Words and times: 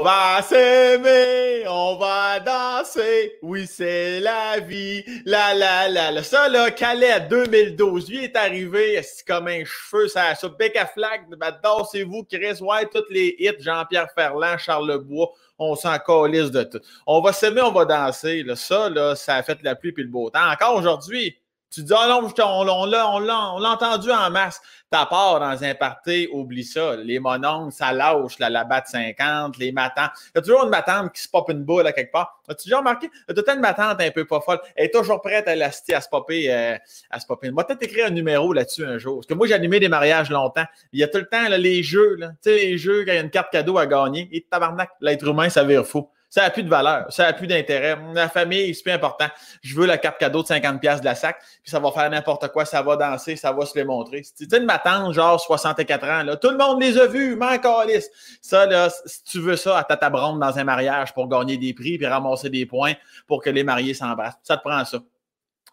On 0.00 0.02
va 0.02 0.40
s'aimer, 0.40 1.68
on 1.68 1.96
va 1.96 2.40
danser, 2.40 3.36
oui 3.42 3.66
c'est 3.66 4.18
la 4.20 4.58
vie, 4.58 5.04
la 5.26 5.52
la 5.52 5.88
la 5.90 6.10
la. 6.10 6.22
Ça 6.22 6.48
là, 6.48 6.70
Calais 6.70 7.20
2012, 7.28 8.08
lui 8.08 8.24
est 8.24 8.34
arrivé, 8.34 9.02
c'est 9.02 9.26
comme 9.26 9.48
un 9.48 9.62
cheveu, 9.62 10.08
ça 10.08 10.34
ça 10.34 10.48
bec 10.48 10.74
à 10.76 10.86
flaque, 10.86 11.28
ben, 11.28 11.54
dansez-vous, 11.62 12.24
Chris, 12.32 12.62
ouais, 12.62 12.86
toutes 12.90 13.10
les 13.10 13.36
hits, 13.38 13.60
Jean-Pierre 13.60 14.08
Ferland, 14.14 14.56
Charles 14.56 14.88
Lebois, 14.88 15.28
on 15.58 15.76
s'en 15.76 15.98
calisse 15.98 16.50
de 16.50 16.62
tout. 16.62 16.80
On 17.06 17.20
va 17.20 17.34
s'aimer, 17.34 17.60
on 17.60 17.72
va 17.72 17.84
danser, 17.84 18.42
ça 18.54 18.88
là, 18.88 19.14
ça 19.14 19.34
a 19.34 19.42
fait 19.42 19.58
la 19.62 19.74
pluie 19.74 19.92
puis 19.92 20.04
le 20.04 20.08
beau 20.08 20.30
temps. 20.30 20.50
Encore 20.50 20.76
aujourd'hui, 20.76 21.36
tu 21.70 21.84
dis, 21.84 21.92
ah 21.96 22.08
non, 22.08 22.28
on, 22.38 22.68
on, 22.68 22.84
l'a 22.86 23.70
entendu 23.70 24.10
en 24.10 24.30
masse. 24.30 24.60
Ta 24.90 25.06
part 25.06 25.38
dans 25.38 25.62
un 25.62 25.74
party, 25.76 26.28
oublie 26.32 26.64
ça. 26.64 26.96
Les 26.96 27.20
mononcles, 27.20 27.72
ça 27.72 27.92
lâche 27.92 28.40
la, 28.40 28.50
la 28.50 28.64
batte 28.64 28.88
50, 28.88 29.56
les 29.58 29.70
matants. 29.70 30.08
Il 30.26 30.30
y 30.34 30.38
a 30.38 30.42
toujours 30.42 30.64
une 30.64 30.70
matante 30.70 31.12
qui 31.12 31.22
se 31.22 31.28
pop 31.28 31.48
une 31.48 31.62
boule 31.62 31.86
à 31.86 31.92
quelque 31.92 32.10
part. 32.10 32.40
As-tu 32.48 32.66
déjà 32.66 32.78
remarqué? 32.78 33.08
Il 33.28 33.36
y 33.36 33.38
a 33.38 33.42
tout 33.42 33.48
une 33.48 33.60
matante 33.60 34.00
un 34.00 34.10
peu 34.10 34.24
pas 34.24 34.40
folle. 34.40 34.58
Elle 34.74 34.86
est 34.86 34.90
toujours 34.90 35.22
prête 35.22 35.46
à 35.46 35.54
l'élastique 35.54 35.94
à 35.94 36.00
se 36.00 36.08
popper. 36.08 36.52
Euh, 36.52 36.76
à 37.08 37.20
se 37.20 37.26
popper. 37.26 37.52
Moi, 37.52 37.64
peut-être 37.64 37.84
écrire 37.84 38.06
un 38.06 38.10
numéro 38.10 38.52
là-dessus 38.52 38.84
un 38.84 38.98
jour. 38.98 39.18
Parce 39.18 39.26
que 39.26 39.34
moi, 39.34 39.46
j'ai 39.46 39.54
animé 39.54 39.78
des 39.78 39.88
mariages 39.88 40.28
longtemps. 40.28 40.64
Il 40.92 40.98
y 40.98 41.04
a 41.04 41.08
tout 41.08 41.18
le 41.18 41.26
temps 41.26 41.48
là, 41.48 41.56
les 41.56 41.84
jeux. 41.84 42.16
Tu 42.18 42.50
sais, 42.50 42.56
les 42.56 42.78
jeux, 42.78 43.04
quand 43.04 43.12
il 43.12 43.16
y 43.16 43.18
a 43.18 43.22
une 43.22 43.30
carte 43.30 43.52
cadeau 43.52 43.78
à 43.78 43.86
gagner. 43.86 44.28
Et 44.32 44.44
tabarnak, 44.50 44.90
l'être 45.00 45.26
humain, 45.28 45.48
ça 45.48 45.62
vire 45.62 45.86
fou. 45.86 46.08
Ça 46.30 46.42
n'a 46.42 46.50
plus 46.50 46.62
de 46.62 46.68
valeur, 46.68 47.12
ça 47.12 47.24
n'a 47.24 47.32
plus 47.32 47.48
d'intérêt. 47.48 47.98
La 48.14 48.28
famille, 48.28 48.72
c'est 48.72 48.84
plus 48.84 48.92
important. 48.92 49.26
Je 49.62 49.74
veux 49.74 49.84
la 49.84 49.98
carte 49.98 50.18
cadeau 50.18 50.42
de 50.42 50.46
50$ 50.46 51.00
de 51.00 51.04
la 51.04 51.16
sac, 51.16 51.38
puis 51.60 51.72
ça 51.72 51.80
va 51.80 51.90
faire 51.90 52.08
n'importe 52.08 52.46
quoi, 52.52 52.64
ça 52.64 52.80
va 52.82 52.94
danser, 52.94 53.34
ça 53.34 53.50
va 53.50 53.66
se 53.66 53.76
les 53.76 53.82
montrer. 53.82 54.22
Tu 54.22 54.46
sais, 54.48 54.56
une 54.56 54.64
matante, 54.64 55.12
genre 55.12 55.40
64 55.40 56.08
ans, 56.08 56.22
là, 56.22 56.36
tout 56.36 56.50
le 56.50 56.56
monde 56.56 56.80
les 56.80 56.96
a 56.96 57.06
vus, 57.06 57.34
man 57.34 57.58
Ça, 58.40 58.64
là, 58.66 58.88
si 59.04 59.24
tu 59.24 59.40
veux 59.40 59.56
ça 59.56 59.78
à 59.78 59.82
ta 59.82 59.96
tabronde 59.96 60.38
dans 60.38 60.56
un 60.56 60.62
mariage 60.62 61.12
pour 61.14 61.26
gagner 61.28 61.56
des 61.56 61.74
prix 61.74 61.98
puis 61.98 62.06
ramasser 62.06 62.48
des 62.48 62.64
points 62.64 62.94
pour 63.26 63.42
que 63.42 63.50
les 63.50 63.64
mariés 63.64 63.94
s'embrassent, 63.94 64.38
ça 64.44 64.56
te 64.56 64.62
prend 64.62 64.84
ça. 64.84 65.00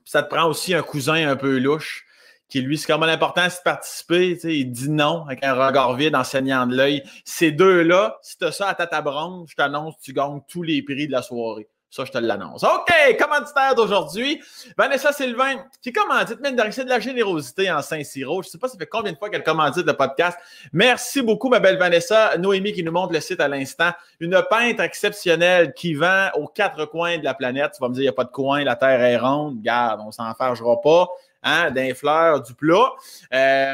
ça 0.05 0.23
te 0.23 0.33
prend 0.33 0.47
aussi 0.47 0.73
un 0.73 0.81
cousin 0.81 1.29
un 1.29 1.35
peu 1.35 1.59
louche 1.59 2.06
qui 2.49 2.61
lui, 2.61 2.77
c'est 2.77 2.87
quand 2.87 2.99
même 2.99 3.09
important 3.09 3.45
de 3.45 3.51
participer. 3.63 4.37
Il 4.43 4.71
dit 4.71 4.89
non 4.89 5.25
avec 5.25 5.43
un 5.43 5.53
regard 5.53 5.95
vide 5.95 6.15
en 6.15 6.23
saignant 6.23 6.65
de 6.65 6.75
l'œil. 6.75 7.03
Ces 7.25 7.51
deux-là, 7.51 8.17
si 8.21 8.37
tu 8.37 8.45
as 8.45 8.51
ça 8.51 8.69
à 8.69 8.73
ta 8.73 8.87
tabronde, 8.87 9.47
je 9.49 9.55
t'annonce, 9.55 9.95
tu 10.01 10.13
gagnes 10.13 10.41
tous 10.47 10.63
les 10.63 10.81
prix 10.81 11.07
de 11.07 11.11
la 11.11 11.21
soirée. 11.21 11.67
Ça, 11.89 12.03
je 12.03 12.11
te 12.11 12.17
l'annonce. 12.17 12.63
OK, 12.63 13.17
commanditaire 13.17 13.73
d'aujourd'hui, 13.73 14.41
Vanessa 14.77 15.13
Sylvain, 15.13 15.55
qui 15.81 15.93
commandite, 15.93 16.41
de 16.41 16.71
c'est 16.71 16.83
de 16.83 16.89
la 16.89 16.99
générosité 16.99 17.71
en 17.71 17.81
Saint-Cyro. 17.81 18.43
Je 18.43 18.49
ne 18.49 18.51
sais 18.51 18.57
pas 18.57 18.67
ça 18.67 18.77
fait 18.77 18.87
combien 18.87 19.13
de 19.13 19.17
fois 19.17 19.29
qu'elle 19.29 19.43
commandite 19.43 19.85
le 19.85 19.93
podcast. 19.93 20.37
Merci 20.73 21.21
beaucoup, 21.21 21.47
ma 21.47 21.59
belle 21.61 21.77
Vanessa. 21.77 22.37
Noémie 22.37 22.73
qui 22.73 22.83
nous 22.83 22.91
montre 22.91 23.13
le 23.13 23.21
site 23.21 23.39
à 23.39 23.47
l'instant. 23.47 23.91
Une 24.19 24.41
peintre 24.49 24.81
exceptionnelle 24.81 25.73
qui 25.73 25.93
vend 25.93 26.29
aux 26.35 26.47
quatre 26.47 26.85
coins 26.85 27.19
de 27.19 27.23
la 27.23 27.33
planète. 27.33 27.71
Tu 27.75 27.81
vas 27.81 27.87
me 27.87 27.93
dire, 27.93 28.01
il 28.01 28.05
n'y 28.05 28.09
a 28.09 28.13
pas 28.13 28.25
de 28.25 28.31
coin, 28.31 28.65
la 28.65 28.75
Terre 28.75 29.01
est 29.01 29.17
ronde. 29.17 29.61
Garde, 29.61 30.01
on 30.05 30.11
s'en 30.11 30.33
fargera 30.33 30.81
pas 30.81 31.07
hein, 31.43 31.71
du 31.71 32.53
plat. 32.53 32.91
Euh, 33.33 33.73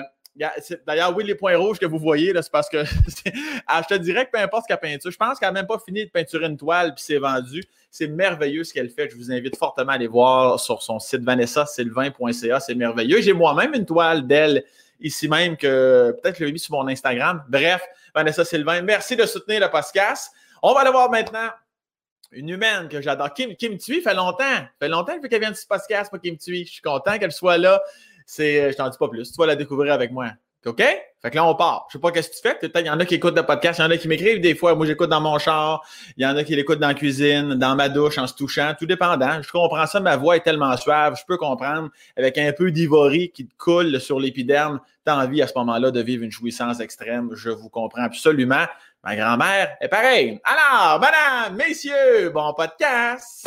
d'ailleurs, 0.86 1.16
oui, 1.16 1.24
les 1.24 1.36
points 1.36 1.56
rouges 1.58 1.80
que 1.80 1.86
vous 1.86 2.00
voyez, 2.00 2.34
c'est 2.36 2.52
parce 2.52 2.70
que 2.70 2.84
ah, 3.68 3.82
je 3.84 3.96
te 3.96 4.00
dirais 4.00 4.26
que 4.26 4.32
peu 4.32 4.40
importe 4.40 4.64
ce 4.64 4.68
qu'elle 4.68 4.80
peinture, 4.80 5.12
je 5.12 5.18
pense 5.18 5.40
qu'elle 5.40 5.50
n'a 5.50 5.54
même 5.54 5.68
pas 5.68 5.80
fini 5.80 6.06
de 6.06 6.10
peinturer 6.10 6.46
une 6.46 6.58
toile 6.58 6.94
puis 6.96 7.04
c'est 7.04 7.18
vendu. 7.18 7.64
C'est 7.92 8.08
merveilleux 8.08 8.64
ce 8.64 8.74
qu'elle 8.74 8.90
fait. 8.90 9.10
Je 9.10 9.16
vous 9.16 9.32
invite 9.32 9.56
fortement 9.56 9.92
à 9.92 9.96
aller 9.96 10.08
voir 10.08 10.60
sur 10.60 10.82
son 10.82 10.98
site 10.98 11.22
vanessasylvain.ca. 11.22 12.60
C'est 12.60 12.74
merveilleux. 12.74 13.22
J'ai 13.22 13.34
moi-même 13.34 13.76
une 13.76 13.86
toile 13.86 14.26
d'elle 14.26 14.64
ici 15.00 15.28
même 15.28 15.58
que 15.58 16.18
peut-être 16.22 16.40
je 16.40 16.46
l'ai 16.46 16.52
mis 16.52 16.60
sur 16.60 16.74
mon 16.74 16.88
Instagram. 16.88 17.44
Bref, 17.50 17.82
Vanessa 18.16 18.46
Sylvain, 18.46 18.82
merci 18.82 19.16
de 19.16 19.26
soutenir 19.26 19.60
le 19.60 19.70
podcast. 19.70 20.32
On 20.62 20.74
va 20.74 20.82
aller 20.82 20.92
voir 20.92 21.12
maintenant 21.12 21.50
une 22.36 22.50
humaine 22.50 22.88
que 22.90 23.02
j'adore. 23.02 23.34
Kim, 23.34 23.56
Kim 23.56 23.78
Tui, 23.78 24.02
fait 24.02 24.14
longtemps. 24.14 24.66
fait 24.80 24.90
longtemps 24.90 25.20
qu'elle 25.20 25.40
vient 25.40 25.52
de 25.52 25.56
ce 25.56 25.68
podcast, 25.68 26.12
pas 26.12 26.20
Kim 26.20 26.38
Tui. 26.38 26.66
Je 26.66 26.74
suis 26.74 26.82
content 26.82 27.18
qu'elle 27.18 27.32
soit 27.32 27.58
là. 27.58 27.82
C'est, 28.26 28.62
euh, 28.62 28.72
je 28.72 28.78
t'en 28.78 28.90
dis 28.90 28.98
pas 28.98 29.10
plus. 29.10 29.32
Tu 29.32 29.38
vas 29.38 29.46
la 29.46 29.56
découvrir 29.56 29.94
avec 29.94 30.12
moi. 30.12 30.32
OK? 30.66 30.82
Fait 31.22 31.30
que 31.30 31.36
là, 31.36 31.46
on 31.46 31.56
part. 31.56 31.88
Je 31.90 31.94
sais 31.94 32.02
pas 32.02 32.12
qu'est-ce 32.12 32.30
que 32.30 32.36
tu 32.36 32.42
fais. 32.42 32.56
Peut-être 32.56 32.80
il 32.80 32.88
y 32.88 32.90
en 32.90 33.00
a 33.00 33.06
qui 33.06 33.16
écoutent 33.16 33.36
le 33.36 33.46
podcast, 33.46 33.80
il 33.80 33.82
y 33.82 33.86
en 33.86 33.92
a 33.92 33.98
qui 33.98 34.08
m'écrivent 34.08 34.42
des 34.42 34.56
fois. 34.56 34.76
Moi, 34.76 34.86
j'écoute 34.86 35.10
dans 35.10 35.22
mon 35.22 35.38
char. 35.40 35.86
Il 36.18 36.24
y 36.24 36.26
en 36.26 36.36
a 36.36 36.44
qui 36.44 36.56
l'écoutent 36.56 36.80
dans 36.80 36.88
la 36.88 36.94
cuisine, 36.94 37.56
dans 37.56 37.76
ma 37.76 37.90
douche, 37.90 38.18
en 38.18 38.28
se 38.28 38.34
touchant. 38.34 38.74
Tout 38.78 38.86
dépendant. 38.86 39.42
Je 39.42 39.52
comprends 39.52 39.86
ça. 39.86 40.00
Ma 40.00 40.16
voix 40.16 40.38
est 40.38 40.42
tellement 40.42 40.76
suave. 40.78 41.18
Je 41.18 41.24
peux 41.26 41.38
comprendre. 41.38 41.90
Avec 42.18 42.38
un 42.38 42.52
peu 42.54 42.72
d'ivory 42.72 43.32
qui 43.32 43.46
te 43.46 43.54
coule 43.58 44.00
sur 44.00 44.20
l'épiderme, 44.20 44.80
tu 45.06 45.12
as 45.12 45.18
envie 45.18 45.42
à 45.42 45.48
ce 45.48 45.54
moment-là 45.58 45.92
de 45.92 46.02
vivre 46.02 46.24
une 46.24 46.32
jouissance 46.32 46.80
extrême. 46.80 47.30
Je 47.34 47.50
vous 47.50 47.70
comprends 47.70 48.04
absolument. 48.04 48.66
Ma 49.06 49.18
grand-mère 49.18 49.76
est 49.82 49.90
pareille. 49.90 50.40
Alors, 50.46 50.98
madame, 50.98 51.58
messieurs, 51.58 52.30
bon 52.30 52.54
podcast! 52.54 53.46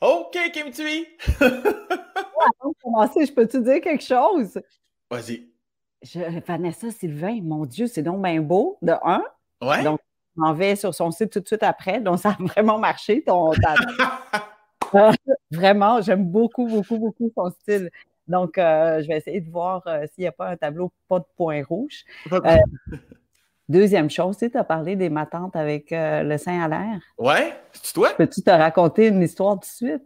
OK, 0.00 0.36
Kim 0.52 0.72
Tui! 0.72 1.06
Avant 1.40 2.70
de 2.70 2.82
commencer, 2.82 3.26
je 3.26 3.32
peux-tu 3.32 3.60
dire 3.60 3.80
quelque 3.80 4.02
chose? 4.02 4.60
Vas-y. 5.08 5.46
Vanessa 6.48 6.90
Sylvain, 6.90 7.38
mon 7.44 7.64
Dieu, 7.64 7.86
c'est 7.86 8.02
donc 8.02 8.20
bien 8.24 8.40
beau, 8.40 8.76
de 8.82 8.94
un. 9.04 9.22
Ouais. 9.62 9.84
Donc, 9.84 10.00
m'en 10.38 10.54
vais 10.54 10.76
sur 10.76 10.94
son 10.94 11.10
site 11.10 11.32
tout 11.32 11.40
de 11.40 11.46
suite 11.46 11.62
après. 11.62 12.00
Donc, 12.00 12.18
ça 12.18 12.30
a 12.30 12.36
vraiment 12.42 12.78
marché. 12.78 13.22
Ton, 13.26 13.52
euh, 13.52 15.12
vraiment, 15.50 16.00
j'aime 16.00 16.24
beaucoup, 16.24 16.66
beaucoup, 16.66 16.98
beaucoup 16.98 17.30
son 17.34 17.50
style. 17.50 17.90
Donc, 18.26 18.58
euh, 18.58 19.02
je 19.02 19.08
vais 19.08 19.16
essayer 19.16 19.40
de 19.40 19.50
voir 19.50 19.82
euh, 19.86 20.06
s'il 20.14 20.22
n'y 20.22 20.28
a 20.28 20.32
pas 20.32 20.48
un 20.48 20.56
tableau 20.56 20.92
pas 21.08 21.18
de 21.18 21.26
points 21.36 21.62
rouges. 21.64 22.04
deuxième 23.68 24.10
chose, 24.10 24.36
tu 24.38 24.50
as 24.54 24.64
parlé 24.64 24.96
des 24.96 25.10
matantes 25.10 25.56
avec 25.56 25.88
le 25.90 26.36
sein 26.36 26.62
à 26.62 26.68
l'air. 26.68 27.00
Ouais, 27.18 27.54
c'est 27.72 27.92
toi? 27.92 28.10
Peux-tu 28.16 28.42
te 28.42 28.50
raconter 28.50 29.08
une 29.08 29.22
histoire 29.22 29.54
tout 29.54 29.60
de 29.60 29.66
suite? 29.66 30.02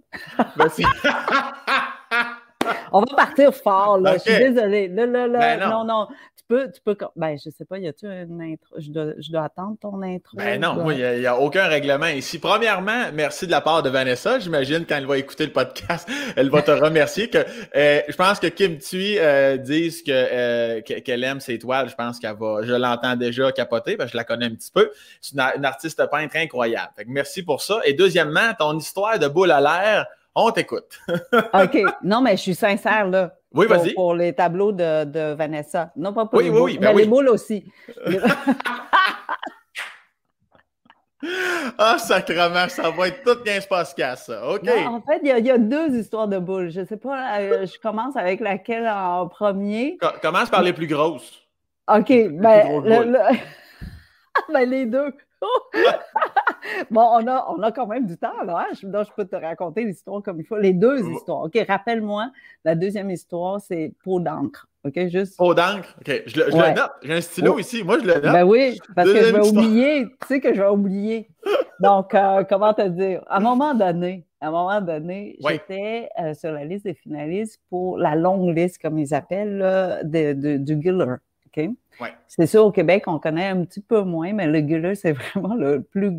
On 2.92 3.00
va 3.00 3.16
partir 3.16 3.54
fort, 3.54 3.98
là. 3.98 4.14
Je 4.14 4.18
suis 4.18 4.38
désolée. 4.38 4.88
Là, 4.88 5.06
là, 5.06 5.26
là. 5.26 5.38
Ben 5.38 5.70
non. 5.70 5.84
non. 5.84 6.08
Tu 6.31 6.31
peux, 6.52 6.70
tu 6.70 6.80
peux. 6.80 6.96
Ben, 7.16 7.36
je 7.42 7.50
sais 7.50 7.64
pas, 7.64 7.78
y 7.78 7.88
a-tu 7.88 8.06
une 8.06 8.42
intro? 8.42 8.76
Je 8.78 8.90
dois, 8.90 9.12
je 9.18 9.30
dois 9.30 9.44
attendre 9.44 9.76
ton 9.80 10.02
intro. 10.02 10.36
Ben 10.36 10.60
non, 10.60 10.90
il 10.90 11.20
n'y 11.20 11.26
a, 11.26 11.38
aucun 11.38 11.66
règlement 11.66 12.06
ici. 12.06 12.38
Premièrement, 12.38 13.10
merci 13.12 13.46
de 13.46 13.50
la 13.50 13.60
part 13.60 13.82
de 13.82 13.90
Vanessa. 13.90 14.38
J'imagine 14.38 14.84
quand 14.86 14.96
elle 14.96 15.06
va 15.06 15.18
écouter 15.18 15.46
le 15.46 15.52
podcast, 15.52 16.08
elle 16.36 16.50
va 16.50 16.62
te 16.62 16.70
remercier. 16.70 17.28
Que, 17.28 17.38
euh, 17.76 18.00
je 18.06 18.16
pense 18.16 18.38
que 18.38 18.48
Kim 18.48 18.78
Tui 18.78 19.18
euh, 19.18 19.56
dise 19.56 20.02
que, 20.02 20.10
euh, 20.10 20.80
qu'elle 20.82 21.24
aime 21.24 21.40
ses 21.40 21.58
toiles. 21.58 21.88
Je 21.88 21.94
pense 21.94 22.18
qu'elle 22.18 22.36
va. 22.36 22.60
Je 22.62 22.74
l'entends 22.74 23.16
déjà 23.16 23.50
capoter 23.52 23.96
parce 23.96 24.10
que 24.10 24.12
je 24.12 24.18
la 24.18 24.24
connais 24.24 24.46
un 24.46 24.54
petit 24.54 24.70
peu. 24.72 24.90
C'est 25.20 25.34
une, 25.34 25.64
artiste 25.64 26.02
peintre 26.10 26.36
incroyable. 26.36 26.90
Fait 26.96 27.04
que 27.04 27.10
merci 27.10 27.42
pour 27.42 27.62
ça. 27.62 27.80
Et 27.84 27.94
deuxièmement, 27.94 28.52
ton 28.58 28.76
histoire 28.78 29.18
de 29.18 29.28
boule 29.28 29.50
à 29.50 29.60
l'air. 29.60 30.06
On 30.34 30.50
t'écoute. 30.50 30.98
OK. 31.08 31.78
Non, 32.02 32.22
mais 32.22 32.36
je 32.36 32.42
suis 32.42 32.54
sincère, 32.54 33.06
là. 33.06 33.34
Oui, 33.54 33.66
vas-y. 33.66 33.94
Pour, 33.94 34.14
les 34.14 34.32
tableaux 34.32 34.72
de, 34.72 35.04
de, 35.04 35.34
Vanessa. 35.34 35.92
Non, 35.96 36.12
pas 36.12 36.26
pour 36.26 36.38
oui, 36.38 36.44
les 36.44 36.50
oui, 36.50 36.56
boules, 36.58 36.70
oui, 36.70 36.78
ben 36.78 36.94
mais 36.94 37.02
les 37.02 37.08
boules 37.08 37.28
aussi. 37.28 37.64
ah, 41.78 41.98
sacrement, 41.98 42.68
ça 42.68 42.90
va 42.90 43.08
être 43.08 43.22
tout 43.22 43.42
bien 43.42 43.58
podcast, 43.68 44.26
ça. 44.26 44.48
OK. 44.50 44.68
en 44.68 45.00
fait, 45.02 45.20
il 45.22 45.46
y, 45.46 45.50
a 45.50 45.58
deux 45.58 45.96
histoires 45.96 46.28
de 46.28 46.38
boules. 46.38 46.70
Je 46.70 46.80
ne 46.80 46.86
sais 46.86 46.96
pas, 46.96 47.38
euh, 47.38 47.66
je 47.66 47.78
commence 47.78 48.16
avec 48.16 48.40
laquelle 48.40 48.88
en 48.88 49.28
premier. 49.28 49.98
commence 50.20 50.50
par 50.50 50.62
les 50.62 50.72
plus 50.72 50.86
grosses. 50.86 51.42
OK. 51.88 52.08
Ben, 52.08 52.80
ben, 54.52 54.68
les 54.68 54.86
deux. 54.86 55.14
bon, 56.90 57.00
on 57.00 57.26
a, 57.26 57.46
on 57.50 57.62
a 57.62 57.72
quand 57.72 57.86
même 57.86 58.06
du 58.06 58.16
temps, 58.16 58.42
là. 58.44 58.66
Hein? 58.66 58.74
Je, 58.74 58.86
je 58.86 59.12
peux 59.16 59.24
te 59.24 59.36
raconter 59.36 59.84
l'histoire 59.84 60.22
comme 60.22 60.40
il 60.40 60.44
faut. 60.44 60.56
Les 60.56 60.72
deux 60.72 61.00
histoires. 61.08 61.42
OK, 61.42 61.58
rappelle-moi, 61.66 62.30
la 62.64 62.74
deuxième 62.74 63.10
histoire, 63.10 63.60
c'est 63.60 63.92
peau 64.04 64.20
d'encre. 64.20 64.68
OK, 64.84 65.08
juste. 65.08 65.36
Peau 65.36 65.54
d'encre? 65.54 65.96
OK, 66.00 66.22
je, 66.26 66.40
le, 66.40 66.74
note. 66.74 66.90
J'ai 67.02 67.14
un 67.14 67.20
stylo 67.20 67.58
ici. 67.58 67.82
Moi, 67.84 67.98
je 68.00 68.06
le 68.06 68.14
note. 68.14 68.22
Ben 68.22 68.44
oui, 68.44 68.78
parce 68.94 69.12
que 69.12 69.22
je 69.22 69.32
vais 69.34 69.48
oublier. 69.48 70.06
Tu 70.22 70.26
sais 70.28 70.40
que 70.40 70.54
je 70.54 70.60
vais 70.60 70.68
oublier. 70.68 71.28
Donc, 71.80 72.14
euh, 72.14 72.44
comment 72.48 72.74
te 72.74 72.86
dire? 72.88 73.22
À 73.28 73.38
un 73.38 73.40
moment 73.40 73.74
donné, 73.74 74.24
à 74.40 74.48
un 74.48 74.50
moment 74.50 74.80
donné, 74.80 75.36
j'étais 75.40 76.08
euh, 76.20 76.34
sur 76.34 76.52
la 76.52 76.64
liste 76.64 76.84
des 76.84 76.94
finalistes 76.94 77.60
pour 77.70 77.98
la 77.98 78.14
longue 78.16 78.56
liste, 78.56 78.80
comme 78.80 78.98
ils 78.98 79.14
appellent, 79.14 80.00
de, 80.04 80.32
de, 80.32 80.56
du 80.56 80.80
Giller. 80.80 81.16
OK? 81.56 81.70
C'est 82.26 82.46
sûr, 82.46 82.64
au 82.64 82.72
Québec, 82.72 83.04
on 83.06 83.18
connaît 83.18 83.48
un 83.48 83.64
petit 83.64 83.80
peu 83.80 84.02
moins, 84.02 84.32
mais 84.32 84.46
le 84.46 84.60
Guller, 84.60 84.94
c'est 84.96 85.12
vraiment 85.12 85.54
le, 85.54 85.82
plus, 85.82 86.12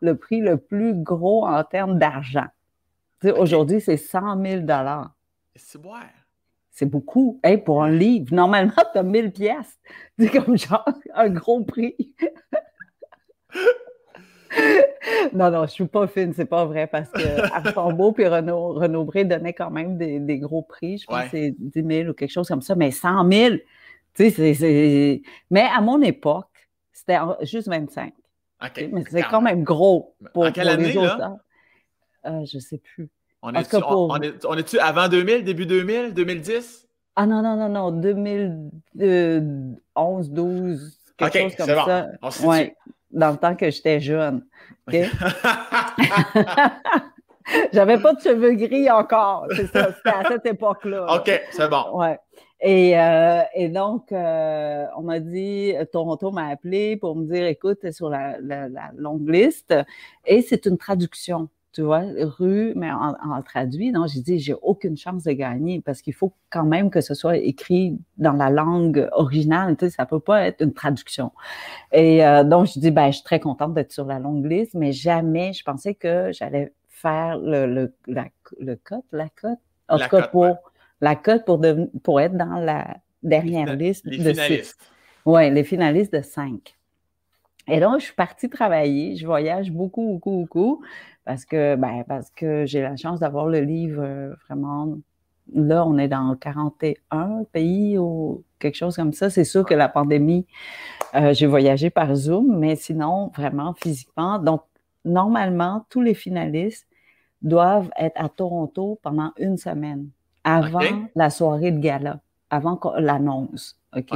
le 0.00 0.16
prix 0.16 0.40
le 0.40 0.56
plus 0.56 0.94
gros 0.94 1.46
en 1.46 1.62
termes 1.64 1.98
d'argent. 1.98 2.46
Aujourd'hui, 3.36 3.80
c'est 3.80 3.98
100 3.98 4.42
000 4.42 4.66
C'est 5.54 5.80
C'est 6.70 6.86
beaucoup. 6.86 7.38
Hey, 7.42 7.58
pour 7.58 7.82
un 7.82 7.90
livre, 7.90 8.34
normalement, 8.34 8.72
tu 8.92 8.98
as 8.98 9.02
1000 9.02 9.32
pièces. 9.32 9.78
C'est 10.18 10.30
comme 10.30 10.56
genre 10.56 10.88
un 11.14 11.28
gros 11.28 11.62
prix. 11.62 12.14
non, 15.34 15.50
non, 15.50 15.66
je 15.66 15.72
suis 15.72 15.86
pas 15.86 16.06
fine, 16.06 16.32
c'est 16.34 16.46
pas 16.46 16.64
vrai, 16.64 16.86
parce 16.86 17.10
que 17.10 17.20
Archambault 17.54 18.12
puis 18.12 18.26
Renaud, 18.26 18.72
Renaud 18.74 19.04
Bré 19.04 19.24
donnaient 19.24 19.52
quand 19.52 19.70
même 19.70 19.96
des, 19.98 20.38
gros 20.38 20.62
prix. 20.62 20.98
Je 20.98 21.06
pense 21.06 21.24
que 21.24 21.30
c'est 21.30 21.54
10 21.58 21.84
000 22.04 22.10
ou 22.10 22.14
quelque 22.14 22.30
chose 22.30 22.48
comme 22.48 22.62
ça, 22.62 22.74
mais 22.74 22.90
100 22.90 23.30
000, 23.30 23.56
tu 24.28 24.36
sais, 24.36 24.54
c'est. 24.54 25.22
Mais 25.50 25.66
à 25.74 25.80
mon 25.80 26.02
époque, 26.02 26.68
c'était 26.92 27.18
juste 27.42 27.68
25. 27.68 28.12
OK. 28.62 28.88
Mais 28.92 29.02
c'est 29.10 29.22
quand 29.22 29.40
même 29.40 29.64
gros 29.64 30.14
pour, 30.34 30.44
en 30.44 30.52
quelle 30.52 30.68
année, 30.68 30.92
les 30.92 30.98
autres. 30.98 31.18
Là? 31.18 31.38
Euh, 32.26 32.44
je 32.44 32.58
sais 32.58 32.76
plus. 32.78 33.08
On 33.42 33.54
est-tu 33.54 33.76
on, 33.76 34.20
est, 34.20 34.44
on 34.44 34.54
est 34.54 34.78
avant 34.78 35.08
2000, 35.08 35.44
début 35.44 35.64
2000, 35.64 36.12
2010? 36.12 36.86
Ah 37.16 37.26
non, 37.26 37.42
non, 37.42 37.56
non, 37.56 37.68
non, 37.68 37.90
2011, 37.90 40.30
12, 40.30 41.00
quelque 41.16 41.38
chose 41.38 41.56
comme 41.56 41.66
ça. 41.66 42.06
Ouais, 42.46 42.76
dans 43.10 43.30
le 43.30 43.36
temps 43.36 43.56
que 43.56 43.68
j'étais 43.70 44.00
jeune. 44.00 44.46
OK? 44.86 44.94
J'avais 47.72 47.98
pas 47.98 48.14
de 48.14 48.20
cheveux 48.20 48.52
gris 48.52 48.88
encore. 48.90 49.48
C'est 49.56 49.66
ça, 49.66 49.92
c'était 49.96 50.10
à 50.10 50.22
cette 50.28 50.46
époque-là. 50.46 51.16
OK, 51.16 51.42
c'est 51.50 51.68
bon. 51.68 51.98
Ouais. 51.98 52.16
Et, 52.62 52.98
euh, 52.98 53.42
et 53.54 53.68
donc, 53.68 54.12
euh, 54.12 54.86
on 54.96 55.02
m'a 55.02 55.20
dit, 55.20 55.72
Toronto 55.92 56.30
m'a 56.30 56.48
appelé 56.48 56.96
pour 56.96 57.16
me 57.16 57.24
dire, 57.24 57.46
écoute, 57.46 57.78
tu 57.80 57.92
sur 57.92 58.10
la, 58.10 58.38
la, 58.40 58.68
longue 58.96 59.28
liste. 59.28 59.74
Et 60.26 60.42
c'est 60.42 60.66
une 60.66 60.76
traduction 60.76 61.48
tu 61.72 61.82
vois, 61.82 62.02
rue, 62.18 62.72
mais 62.74 62.90
en, 62.90 63.42
traduit, 63.42 63.92
non, 63.92 64.08
j'ai 64.08 64.20
dit, 64.20 64.40
j'ai 64.40 64.54
aucune 64.60 64.96
chance 64.96 65.22
de 65.22 65.30
gagner 65.30 65.80
parce 65.80 66.02
qu'il 66.02 66.14
faut 66.14 66.32
quand 66.50 66.64
même 66.64 66.90
que 66.90 67.00
ce 67.00 67.14
soit 67.14 67.36
écrit 67.36 67.96
dans 68.18 68.32
la 68.32 68.50
langue 68.50 69.08
originale, 69.12 69.76
tu 69.76 69.84
sais, 69.86 69.92
ça 69.92 70.04
peut 70.04 70.18
pas 70.18 70.46
être 70.46 70.62
une 70.62 70.72
traduction. 70.72 71.30
Et 71.92 72.26
euh, 72.26 72.42
donc, 72.42 72.66
je 72.66 72.80
dis, 72.80 72.90
ben, 72.90 73.12
je 73.12 73.18
suis 73.18 73.24
très 73.24 73.38
contente 73.38 73.72
d'être 73.74 73.92
sur 73.92 74.04
la 74.04 74.18
longue 74.18 74.44
liste, 74.46 74.74
mais 74.74 74.90
jamais 74.90 75.52
je 75.52 75.62
pensais 75.62 75.94
que 75.94 76.32
j'allais 76.32 76.72
faire 76.88 77.38
le, 77.38 77.66
le, 77.66 77.94
la, 78.08 78.26
le 78.58 78.74
code, 78.74 79.02
la 79.12 79.28
cote, 79.28 79.58
en 79.88 79.98
tout 79.98 80.08
cas 80.08 80.26
pour 80.26 80.56
la 81.00 81.16
cote 81.16 81.44
pour, 81.44 81.60
pour 82.02 82.20
être 82.20 82.36
dans 82.36 82.56
la 82.56 82.96
dernière 83.22 83.74
liste 83.74 84.06
les 84.06 84.18
de 84.18 84.32
finalistes. 84.32 84.80
Oui, 85.26 85.50
les 85.50 85.64
finalistes 85.64 86.12
de 86.12 86.22
cinq. 86.22 86.76
Et 87.68 87.78
donc, 87.80 88.00
je 88.00 88.06
suis 88.06 88.14
partie 88.14 88.48
travailler. 88.48 89.16
Je 89.16 89.26
voyage 89.26 89.70
beaucoup, 89.70 90.14
beaucoup, 90.14 90.40
beaucoup 90.40 90.82
parce 91.24 91.44
que, 91.44 91.76
ben, 91.76 92.04
parce 92.08 92.30
que 92.30 92.64
j'ai 92.66 92.82
la 92.82 92.96
chance 92.96 93.20
d'avoir 93.20 93.46
le 93.46 93.60
livre 93.60 94.02
euh, 94.02 94.34
vraiment. 94.46 94.96
Là, 95.52 95.84
on 95.84 95.98
est 95.98 96.08
dans 96.08 96.36
41 96.36 97.44
pays 97.52 97.98
ou 97.98 98.44
quelque 98.58 98.76
chose 98.76 98.94
comme 98.94 99.12
ça. 99.12 99.30
C'est 99.30 99.44
sûr 99.44 99.64
que 99.64 99.74
la 99.74 99.88
pandémie, 99.88 100.46
euh, 101.14 101.34
j'ai 101.34 101.46
voyagé 101.46 101.90
par 101.90 102.14
Zoom, 102.14 102.58
mais 102.58 102.76
sinon, 102.76 103.32
vraiment 103.34 103.74
physiquement. 103.74 104.38
Donc, 104.38 104.62
normalement, 105.04 105.84
tous 105.90 106.02
les 106.02 106.14
finalistes 106.14 106.86
doivent 107.42 107.90
être 107.98 108.20
à 108.20 108.28
Toronto 108.28 109.00
pendant 109.02 109.32
une 109.38 109.56
semaine 109.56 110.08
avant 110.44 111.08
la 111.14 111.30
soirée 111.30 111.72
de 111.72 111.78
gala, 111.78 112.20
avant 112.50 112.80
l'annonce. 112.96 113.78
OK? 113.96 114.10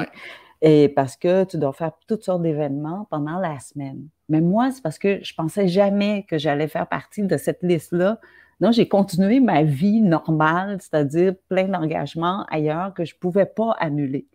Et 0.62 0.88
parce 0.88 1.16
que 1.16 1.44
tu 1.44 1.58
dois 1.58 1.72
faire 1.72 1.92
toutes 2.06 2.24
sortes 2.24 2.42
d'événements 2.42 3.06
pendant 3.10 3.38
la 3.38 3.58
semaine. 3.60 4.08
Mais 4.30 4.40
moi, 4.40 4.70
c'est 4.70 4.82
parce 4.82 4.98
que 4.98 5.22
je 5.22 5.34
pensais 5.34 5.68
jamais 5.68 6.24
que 6.28 6.38
j'allais 6.38 6.68
faire 6.68 6.86
partie 6.86 7.22
de 7.22 7.36
cette 7.36 7.62
liste-là. 7.62 8.18
Donc, 8.60 8.72
j'ai 8.72 8.88
continué 8.88 9.40
ma 9.40 9.62
vie 9.62 10.00
normale, 10.00 10.78
c'est-à-dire 10.80 11.34
plein 11.48 11.64
d'engagements 11.64 12.46
ailleurs 12.48 12.94
que 12.94 13.04
je 13.04 13.14
ne 13.14 13.18
pouvais 13.18 13.46
pas 13.46 13.72
annuler. 13.78 14.26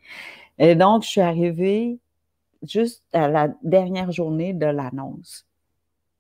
Et 0.59 0.75
donc, 0.75 1.03
je 1.03 1.07
suis 1.07 1.21
arrivée 1.21 1.97
juste 2.61 3.03
à 3.13 3.27
la 3.27 3.47
dernière 3.63 4.11
journée 4.11 4.53
de 4.53 4.65
l'annonce. 4.67 5.47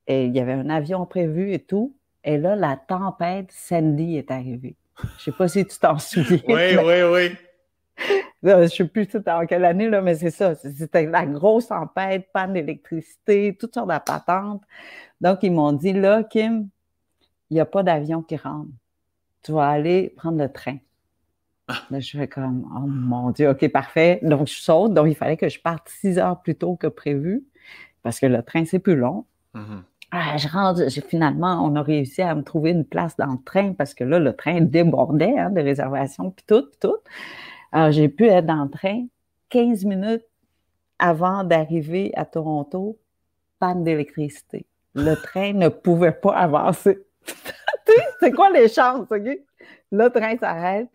Et 0.07 0.25
il 0.25 0.35
y 0.35 0.39
avait 0.39 0.53
un 0.53 0.69
avion 0.69 1.05
prévu 1.05 1.53
et 1.53 1.59
tout. 1.59 1.93
Et 2.23 2.37
là, 2.37 2.55
la 2.55 2.77
tempête 2.77 3.51
Sandy 3.51 4.17
est 4.17 4.31
arrivée. 4.31 4.75
Je 5.01 5.07
ne 5.07 5.19
sais 5.19 5.31
pas 5.31 5.47
si 5.47 5.65
tu 5.65 5.77
t'en 5.77 5.97
souviens. 5.97 6.39
Oui, 6.47 6.77
oui, 6.77 7.03
oui. 7.11 7.35
Je 8.41 8.49
ne 8.49 8.67
sais 8.67 8.85
plus 8.85 9.07
en 9.27 9.45
quelle 9.45 9.65
année, 9.65 9.89
là, 9.89 10.01
mais 10.01 10.15
c'est 10.15 10.31
ça. 10.31 10.55
C'était 10.55 11.05
la 11.05 11.25
grosse 11.25 11.67
tempête, 11.67 12.29
panne 12.33 12.53
d'électricité, 12.53 13.57
toutes 13.59 13.73
sortes 13.73 13.89
de 13.89 13.97
patentes. 13.99 14.63
Donc, 15.19 15.39
ils 15.43 15.51
m'ont 15.51 15.73
dit, 15.73 15.93
là, 15.93 16.23
Kim, 16.23 16.69
il 17.49 17.55
n'y 17.55 17.59
a 17.59 17.65
pas 17.65 17.83
d'avion 17.83 18.21
qui 18.21 18.37
rentre. 18.37 18.69
Tu 19.43 19.51
vas 19.51 19.67
aller 19.69 20.13
prendre 20.15 20.37
le 20.37 20.49
train. 20.51 20.77
Ah. 21.67 21.81
Là, 21.91 21.99
je 21.99 22.17
fais 22.17 22.27
comme, 22.27 22.69
oh 22.75 22.87
mon 22.87 23.31
Dieu, 23.31 23.49
OK, 23.49 23.67
parfait. 23.69 24.19
Donc, 24.23 24.47
je 24.47 24.53
saute. 24.53 24.93
Donc, 24.93 25.07
il 25.07 25.15
fallait 25.15 25.37
que 25.37 25.49
je 25.49 25.59
parte 25.59 25.89
six 25.89 26.17
heures 26.17 26.41
plus 26.41 26.55
tôt 26.55 26.75
que 26.75 26.87
prévu 26.87 27.43
parce 28.01 28.19
que 28.19 28.25
le 28.25 28.41
train, 28.41 28.65
c'est 28.65 28.79
plus 28.79 28.95
long. 28.95 29.25
Mm-hmm. 29.55 29.81
Ah, 30.11 30.37
je 30.37 30.47
rentre, 30.47 30.89
finalement, 31.07 31.63
on 31.63 31.75
a 31.75 31.83
réussi 31.83 32.21
à 32.21 32.33
me 32.33 32.41
trouver 32.41 32.71
une 32.71 32.85
place 32.85 33.15
dans 33.17 33.33
le 33.33 33.43
train 33.43 33.73
parce 33.73 33.93
que 33.93 34.03
là, 34.03 34.19
le 34.19 34.35
train 34.35 34.61
débordait 34.61 35.37
hein, 35.37 35.51
de 35.51 35.61
réservations, 35.61 36.31
puis 36.31 36.45
tout, 36.47 36.63
puis 36.63 36.79
tout. 36.79 36.97
Alors, 37.71 37.91
j'ai 37.91 38.09
pu 38.09 38.25
être 38.25 38.45
dans 38.45 38.63
le 38.63 38.69
train 38.69 39.05
15 39.49 39.85
minutes 39.85 40.25
avant 40.97 41.43
d'arriver 41.43 42.11
à 42.15 42.25
Toronto, 42.25 42.97
panne 43.59 43.83
d'électricité. 43.83 44.65
Le 44.95 45.15
train 45.23 45.53
ne 45.53 45.69
pouvait 45.69 46.11
pas 46.11 46.35
avancer. 46.35 46.99
c'est 48.19 48.31
quoi 48.31 48.49
les 48.49 48.67
chances, 48.67 49.07
OK? 49.11 49.39
Le 49.91 50.07
train 50.09 50.37
s'arrête 50.37 50.87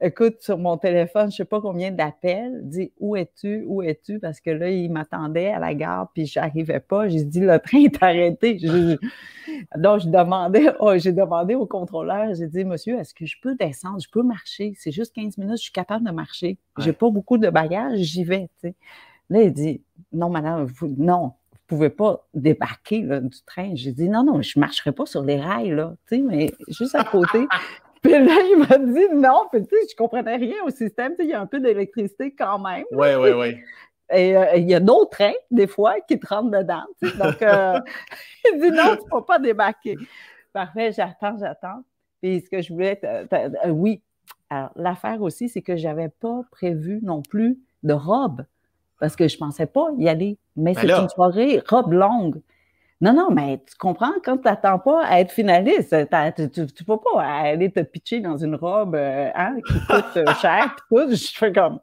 écoute, 0.00 0.36
sur 0.40 0.58
mon 0.58 0.76
téléphone, 0.76 1.24
je 1.24 1.26
ne 1.26 1.30
sais 1.32 1.44
pas 1.44 1.60
combien 1.60 1.90
d'appels, 1.90 2.60
dit 2.62 2.92
où 2.98 3.16
es-tu, 3.16 3.64
où 3.66 3.82
es-tu, 3.82 4.18
parce 4.18 4.40
que 4.40 4.50
là, 4.50 4.70
il 4.70 4.90
m'attendait 4.90 5.48
à 5.48 5.58
la 5.58 5.74
gare, 5.74 6.10
puis 6.12 6.26
je 6.26 6.38
n'arrivais 6.38 6.80
pas. 6.80 7.08
J'ai 7.08 7.24
dit, 7.24 7.40
le 7.40 7.58
train 7.64 7.78
est 7.78 8.02
arrêté. 8.02 8.54
Donc, 9.76 10.00
je 10.00 10.08
demandais, 10.08 10.72
oh, 10.80 10.96
j'ai 10.96 11.12
demandé 11.12 11.54
au 11.54 11.66
contrôleur, 11.66 12.34
j'ai 12.34 12.46
dit, 12.46 12.64
monsieur, 12.64 12.98
est-ce 12.98 13.14
que 13.14 13.26
je 13.26 13.36
peux 13.42 13.54
descendre, 13.54 14.00
je 14.00 14.08
peux 14.10 14.22
marcher? 14.22 14.74
C'est 14.78 14.92
juste 14.92 15.14
15 15.14 15.38
minutes, 15.38 15.58
je 15.58 15.64
suis 15.64 15.72
capable 15.72 16.06
de 16.06 16.12
marcher. 16.12 16.58
Je 16.78 16.84
J'ai 16.84 16.92
pas 16.92 17.10
beaucoup 17.10 17.38
de 17.38 17.50
bagages, 17.50 17.98
j'y 17.98 18.24
vais, 18.24 18.48
Là, 19.28 19.42
il 19.42 19.52
dit, 19.52 19.82
non, 20.12 20.28
madame, 20.28 20.64
vous, 20.64 20.92
non, 20.98 21.34
vous 21.52 21.58
pouvez 21.68 21.90
pas 21.90 22.26
débarquer 22.34 23.02
du 23.02 23.42
train. 23.46 23.72
J'ai 23.74 23.92
dit, 23.92 24.08
non, 24.08 24.24
non, 24.24 24.42
je 24.42 24.58
ne 24.58 24.60
marcherai 24.60 24.90
pas 24.90 25.06
sur 25.06 25.22
les 25.22 25.40
rails, 25.40 25.70
là, 25.70 25.94
mais 26.10 26.52
juste 26.68 26.96
à 26.96 27.04
côté. 27.04 27.46
Puis 28.02 28.12
là, 28.12 28.18
il 28.50 28.58
m'a 28.58 28.78
dit 28.78 29.14
non, 29.14 29.46
puis 29.52 29.62
tu 29.62 29.68
sais, 29.68 29.86
je 29.90 29.96
comprenais 29.96 30.36
rien 30.36 30.56
au 30.64 30.70
système, 30.70 31.12
tu 31.12 31.18
sais, 31.18 31.24
il 31.24 31.30
y 31.30 31.34
a 31.34 31.40
un 31.40 31.46
peu 31.46 31.60
d'électricité 31.60 32.34
quand 32.34 32.58
même. 32.58 32.84
Oui, 32.92 33.08
oui, 33.18 33.30
oui. 33.32 33.56
Et 34.12 34.36
euh, 34.36 34.56
il 34.56 34.68
y 34.68 34.74
a 34.74 34.80
d'autres 34.80 35.10
trains, 35.10 35.34
des 35.50 35.66
fois, 35.66 36.00
qui 36.00 36.18
te 36.18 36.26
rentrent 36.26 36.50
dedans. 36.50 36.82
Tu 37.00 37.08
sais, 37.08 37.16
donc, 37.16 37.40
euh, 37.42 37.78
il 38.52 38.60
dit 38.60 38.70
non, 38.70 38.96
tu 38.96 39.04
ne 39.04 39.10
peux 39.10 39.24
pas 39.24 39.38
débarquer. 39.38 39.96
Parfait, 40.52 40.92
j'attends, 40.92 41.36
j'attends. 41.38 41.82
Puis 42.20 42.40
ce 42.40 42.50
que 42.50 42.60
je 42.60 42.72
voulais, 42.72 43.00
euh, 43.04 43.26
oui. 43.68 44.02
Alors, 44.48 44.70
l'affaire 44.74 45.22
aussi, 45.22 45.48
c'est 45.48 45.62
que 45.62 45.76
je 45.76 45.86
n'avais 45.86 46.08
pas 46.08 46.42
prévu 46.50 46.98
non 47.02 47.22
plus 47.22 47.58
de 47.84 47.92
robe 47.92 48.44
parce 48.98 49.14
que 49.16 49.28
je 49.28 49.36
ne 49.36 49.38
pensais 49.38 49.66
pas 49.66 49.88
y 49.96 50.08
aller. 50.08 50.38
Mais 50.56 50.74
ben 50.74 50.80
c'est 50.80 50.90
une 50.90 51.08
soirée 51.08 51.62
robe 51.68 51.92
longue. 51.92 52.40
Non, 53.02 53.14
non, 53.14 53.30
mais 53.30 53.62
tu 53.66 53.76
comprends, 53.78 54.12
quand 54.22 54.36
tu 54.36 54.44
n'attends 54.44 54.78
pas 54.78 55.02
à 55.06 55.20
être 55.20 55.32
finaliste, 55.32 55.88
tu 55.90 56.60
ne 56.60 56.84
peux 56.84 56.98
pas 56.98 57.22
aller 57.22 57.72
te 57.72 57.80
pitcher 57.80 58.20
dans 58.20 58.36
une 58.36 58.56
robe 58.56 58.94
euh, 58.94 59.30
hein, 59.34 59.56
qui 59.66 59.80
coûte 59.86 60.16
euh, 60.16 60.34
cher. 60.34 60.76
tout. 60.88 61.08
Je 61.10 61.32
fais 61.34 61.50
comme, 61.50 61.80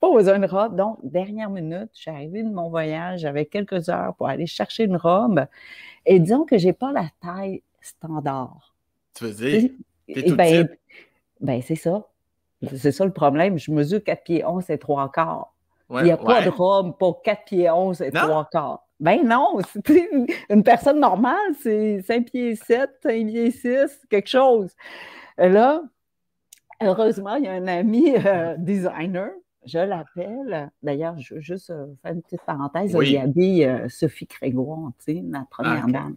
pas 0.00 0.12
besoin 0.12 0.38
de 0.38 0.46
robe. 0.46 0.76
Donc, 0.76 0.98
dernière 1.02 1.50
minute, 1.50 1.90
je 1.92 2.02
suis 2.02 2.10
arrivée 2.10 2.44
de 2.44 2.50
mon 2.50 2.68
voyage, 2.68 3.20
j'avais 3.20 3.46
quelques 3.46 3.88
heures 3.88 4.14
pour 4.14 4.28
aller 4.28 4.46
chercher 4.46 4.84
une 4.84 4.96
robe. 4.96 5.44
Et 6.06 6.20
disons 6.20 6.44
que 6.44 6.56
je 6.56 6.66
n'ai 6.66 6.72
pas 6.72 6.92
la 6.92 7.06
taille 7.20 7.62
standard. 7.80 8.74
Tu 9.14 9.24
veux 9.24 9.32
dire? 9.32 9.70
Eh 10.06 10.32
ben, 10.32 10.68
ben, 11.40 11.60
c'est 11.62 11.74
ça. 11.74 12.06
C'est 12.76 12.92
ça 12.92 13.04
le 13.04 13.12
problème. 13.12 13.58
Je 13.58 13.70
mesure 13.72 14.02
4 14.02 14.22
pieds 14.22 14.44
11 14.44 14.70
et 14.70 14.78
3 14.78 15.10
quarts. 15.10 15.52
Il 15.90 16.02
n'y 16.02 16.10
a 16.10 16.16
pas 16.16 16.42
de 16.42 16.48
robe 16.48 16.96
pour 16.96 17.22
4 17.22 17.44
pieds 17.44 17.70
11 17.70 18.02
et 18.02 18.12
3 18.12 18.48
quarts. 18.50 18.87
Ben 19.00 19.24
non, 19.24 19.60
une 20.50 20.62
personne 20.64 20.98
normale, 20.98 21.54
c'est 21.60 22.02
5 22.02 22.30
pieds 22.30 22.56
7, 22.56 22.90
5 23.02 23.26
pieds 23.26 23.50
6, 23.50 24.06
quelque 24.10 24.28
chose. 24.28 24.74
Et 25.38 25.48
là, 25.48 25.82
heureusement, 26.82 27.36
il 27.36 27.44
y 27.44 27.48
a 27.48 27.52
un 27.52 27.68
ami 27.68 28.14
euh, 28.16 28.56
designer, 28.58 29.30
je 29.64 29.78
l'appelle. 29.78 30.70
D'ailleurs, 30.82 31.16
je 31.18 31.34
veux 31.34 31.40
juste 31.40 31.70
euh, 31.70 31.86
faire 32.02 32.12
une 32.12 32.22
petite 32.22 32.42
parenthèse. 32.42 32.96
Il 33.00 33.18
habille 33.18 33.64
euh, 33.64 33.88
Sophie 33.88 34.26
Crégoire, 34.26 34.90
tu 34.98 35.14
sais, 35.14 35.22
ma 35.22 35.44
première 35.48 35.84
ah, 35.88 35.92
dame. 35.92 36.16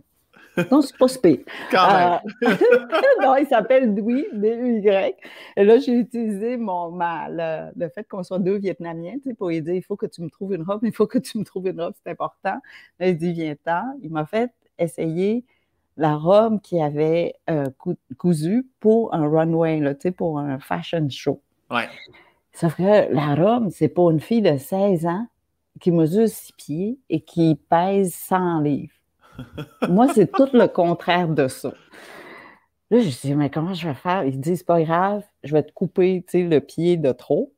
Non, 0.71 0.81
c'est 0.81 0.97
pas 0.97 1.07
spé. 1.07 1.45
Quand 1.71 2.21
euh, 2.43 2.49
non, 3.21 3.35
il 3.37 3.47
s'appelle 3.47 3.95
Louis, 3.95 4.25
D-U-Y. 4.33 5.15
Et 5.55 5.63
là, 5.63 5.79
j'ai 5.79 5.93
utilisé 5.93 6.57
mon, 6.57 6.91
ma, 6.91 7.71
le, 7.75 7.89
fait 7.89 8.07
qu'on 8.07 8.23
soit 8.23 8.39
deux 8.39 8.57
Vietnamiens 8.57 9.15
pour 9.37 9.49
lui 9.49 9.61
dire 9.61 9.75
il 9.75 9.83
faut 9.83 9.95
que 9.95 10.05
tu 10.05 10.21
me 10.21 10.29
trouves 10.29 10.53
une 10.53 10.63
robe, 10.63 10.81
il 10.83 10.93
faut 10.93 11.07
que 11.07 11.19
tu 11.19 11.37
me 11.37 11.43
trouves 11.43 11.67
une 11.67 11.79
robe, 11.79 11.93
c'est 12.03 12.11
important. 12.11 12.59
Là, 12.99 13.07
il 13.07 13.17
dit 13.17 13.33
viens-t'en. 13.33 13.97
Il 14.03 14.11
m'a 14.11 14.25
fait 14.25 14.51
essayer 14.77 15.45
la 15.97 16.15
robe 16.15 16.61
qu'il 16.61 16.81
avait 16.81 17.35
euh, 17.49 17.67
cousue 18.17 18.65
pour 18.79 19.13
un 19.13 19.27
runway, 19.27 19.79
là, 19.79 19.93
pour 20.15 20.39
un 20.39 20.59
fashion 20.59 21.07
show. 21.09 21.41
Ouais. 21.69 21.87
Sauf 22.53 22.75
que 22.75 23.13
la 23.13 23.35
robe, 23.35 23.69
c'est 23.69 23.87
pour 23.87 24.11
une 24.11 24.19
fille 24.19 24.41
de 24.41 24.57
16 24.57 25.05
ans 25.05 25.27
qui 25.79 25.91
mesure 25.91 26.27
6 26.27 26.53
pieds 26.53 26.99
et 27.09 27.21
qui 27.21 27.59
pèse 27.69 28.13
100 28.13 28.61
livres. 28.61 28.93
Moi, 29.87 30.07
c'est 30.13 30.31
tout 30.31 30.49
le 30.53 30.67
contraire 30.67 31.27
de 31.27 31.47
ça. 31.47 31.73
Là, 32.89 32.99
je 32.99 33.09
dis, 33.09 33.35
mais 33.35 33.49
comment 33.49 33.73
je 33.73 33.87
vais 33.87 33.93
faire? 33.93 34.25
Il 34.25 34.39
dit, 34.39 34.57
c'est 34.57 34.65
pas 34.65 34.81
grave, 34.81 35.23
je 35.43 35.53
vais 35.53 35.63
te 35.63 35.71
couper 35.71 36.25
le 36.33 36.59
pied 36.59 36.97
de 36.97 37.11
trop. 37.11 37.53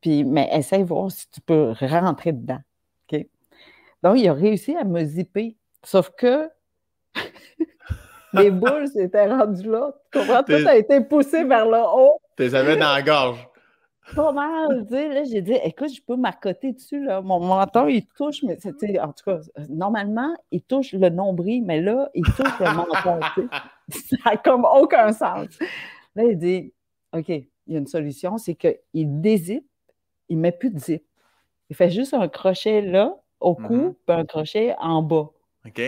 Puis, 0.00 0.24
mais 0.24 0.48
essaye 0.52 0.82
de 0.82 0.88
voir 0.88 1.10
si 1.10 1.28
tu 1.30 1.40
peux 1.40 1.74
rentrer 1.80 2.32
dedans. 2.32 2.60
Donc, 4.02 4.18
il 4.18 4.28
a 4.28 4.32
réussi 4.32 4.74
à 4.76 4.84
me 4.84 5.04
zipper. 5.04 5.56
Sauf 5.84 6.10
que 6.16 6.48
les 8.32 8.50
boules 8.50 8.88
s'étaient 8.88 9.26
rendues 9.26 9.68
là. 9.68 9.92
Tu 10.12 10.18
comprends? 10.18 10.42
Tout 10.42 10.66
a 10.66 10.76
été 10.76 11.00
poussé 11.02 11.44
vers 11.44 11.66
le 11.66 11.78
haut. 11.78 12.20
Tu 12.36 12.44
les 12.44 12.54
avais 12.54 12.76
dans 12.76 12.92
la 12.92 13.02
gorge. 13.02 13.46
Pas 14.14 14.32
mal, 14.32 14.86
là, 14.90 15.24
j'ai 15.24 15.42
dit, 15.42 15.54
écoute, 15.64 15.92
je 15.94 16.00
peux 16.02 16.16
m'accoter 16.16 16.72
dessus, 16.72 17.04
là. 17.04 17.20
Mon 17.20 17.40
menton, 17.40 17.86
il 17.86 18.06
touche, 18.06 18.42
mais 18.42 18.58
c'était, 18.60 18.98
en 18.98 19.12
tout 19.12 19.24
cas, 19.24 19.40
normalement, 19.68 20.34
il 20.50 20.62
touche 20.62 20.92
le 20.92 21.08
nombril, 21.08 21.64
mais 21.64 21.80
là, 21.80 22.10
il 22.14 22.24
touche 22.24 22.58
le 22.58 22.74
menton. 22.74 23.20
Ça 23.88 24.16
n'a 24.24 24.36
comme 24.36 24.64
aucun 24.64 25.12
sens. 25.12 25.48
Là, 26.14 26.24
il 26.24 26.38
dit, 26.38 26.72
OK, 27.12 27.28
il 27.28 27.48
y 27.68 27.74
a 27.76 27.78
une 27.78 27.86
solution, 27.86 28.38
c'est 28.38 28.54
qu'il 28.54 29.20
dézippe, 29.20 29.66
il 30.28 30.36
ne 30.36 30.42
met 30.42 30.52
plus 30.52 30.70
de 30.70 30.78
zip. 30.78 31.04
Il 31.68 31.76
fait 31.76 31.90
juste 31.90 32.14
un 32.14 32.28
crochet 32.28 32.82
là, 32.82 33.16
au 33.40 33.54
cou, 33.54 33.74
mm-hmm. 33.74 33.94
puis 34.06 34.16
un 34.16 34.24
crochet 34.24 34.74
en 34.80 35.02
bas. 35.02 35.30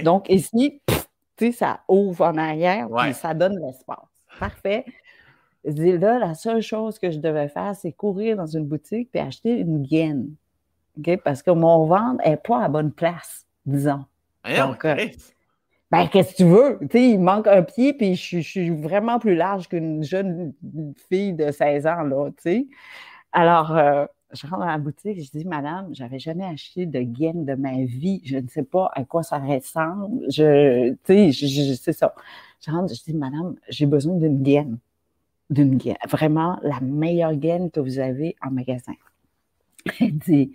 Donc, 0.04 0.28
ici, 0.28 0.80
tu 1.36 1.46
sais, 1.46 1.52
ça 1.52 1.80
ouvre 1.88 2.26
en 2.26 2.36
arrière, 2.36 2.88
puis 2.88 3.14
ça 3.14 3.34
donne 3.34 3.58
l'espace. 3.64 3.98
Parfait. 4.38 4.84
Je 5.64 5.70
dis 5.70 5.92
là, 5.98 6.18
la 6.18 6.34
seule 6.34 6.62
chose 6.62 6.98
que 6.98 7.10
je 7.10 7.18
devais 7.18 7.48
faire, 7.48 7.74
c'est 7.74 7.92
courir 7.92 8.36
dans 8.36 8.46
une 8.46 8.66
boutique 8.66 9.10
et 9.14 9.20
acheter 9.20 9.58
une 9.58 9.82
gaine. 9.82 10.28
Parce 11.24 11.42
que 11.42 11.50
mon 11.50 11.86
ventre 11.86 12.22
n'est 12.26 12.36
pas 12.36 12.64
à 12.64 12.68
bonne 12.68 12.92
place, 12.92 13.46
disons. 13.64 14.04
Donc, 14.44 14.84
euh, 14.84 14.96
ben, 15.90 16.08
qu'est-ce 16.08 16.32
que 16.32 16.36
tu 16.36 16.44
veux? 16.44 16.78
Il 16.94 17.20
manque 17.20 17.46
un 17.46 17.62
pied, 17.62 17.92
puis 17.92 18.14
je, 18.14 18.40
suis 18.40 18.70
vraiment 18.70 19.18
plus 19.18 19.36
large 19.36 19.68
qu'une 19.68 20.02
jeune 20.02 20.52
fille 21.08 21.32
de 21.32 21.50
16 21.50 21.86
ans, 21.86 22.02
là. 22.02 22.30
Alors, 23.32 23.76
euh, 23.76 24.04
je 24.32 24.46
rentre 24.46 24.60
dans 24.60 24.66
la 24.66 24.78
boutique, 24.78 25.22
je 25.22 25.30
dis, 25.30 25.44
Madame, 25.44 25.88
j'avais 25.94 26.18
jamais 26.18 26.44
acheté 26.44 26.86
de 26.86 27.00
gaine 27.00 27.44
de 27.44 27.54
ma 27.54 27.76
vie. 27.84 28.20
Je 28.24 28.38
ne 28.38 28.48
sais 28.48 28.62
pas 28.64 28.90
à 28.94 29.04
quoi 29.04 29.22
ça 29.22 29.38
ressemble. 29.38 30.24
Je, 30.30 30.92
tu 31.04 31.32
sais, 31.32 31.76
c'est 31.76 31.92
ça. 31.92 32.14
Je 32.64 32.70
rentre, 32.70 32.92
je 32.94 33.02
dis, 33.02 33.14
Madame, 33.14 33.54
j'ai 33.68 33.86
besoin 33.86 34.16
d'une 34.16 34.42
gaine 34.42 34.78
d'une 35.52 35.76
gaine, 35.76 35.96
vraiment 36.08 36.58
la 36.62 36.80
meilleure 36.80 37.34
gaine 37.34 37.70
que 37.70 37.80
vous 37.80 37.98
avez 37.98 38.36
en 38.42 38.50
magasin. 38.50 38.94
Elle 40.00 40.18
dit, 40.18 40.52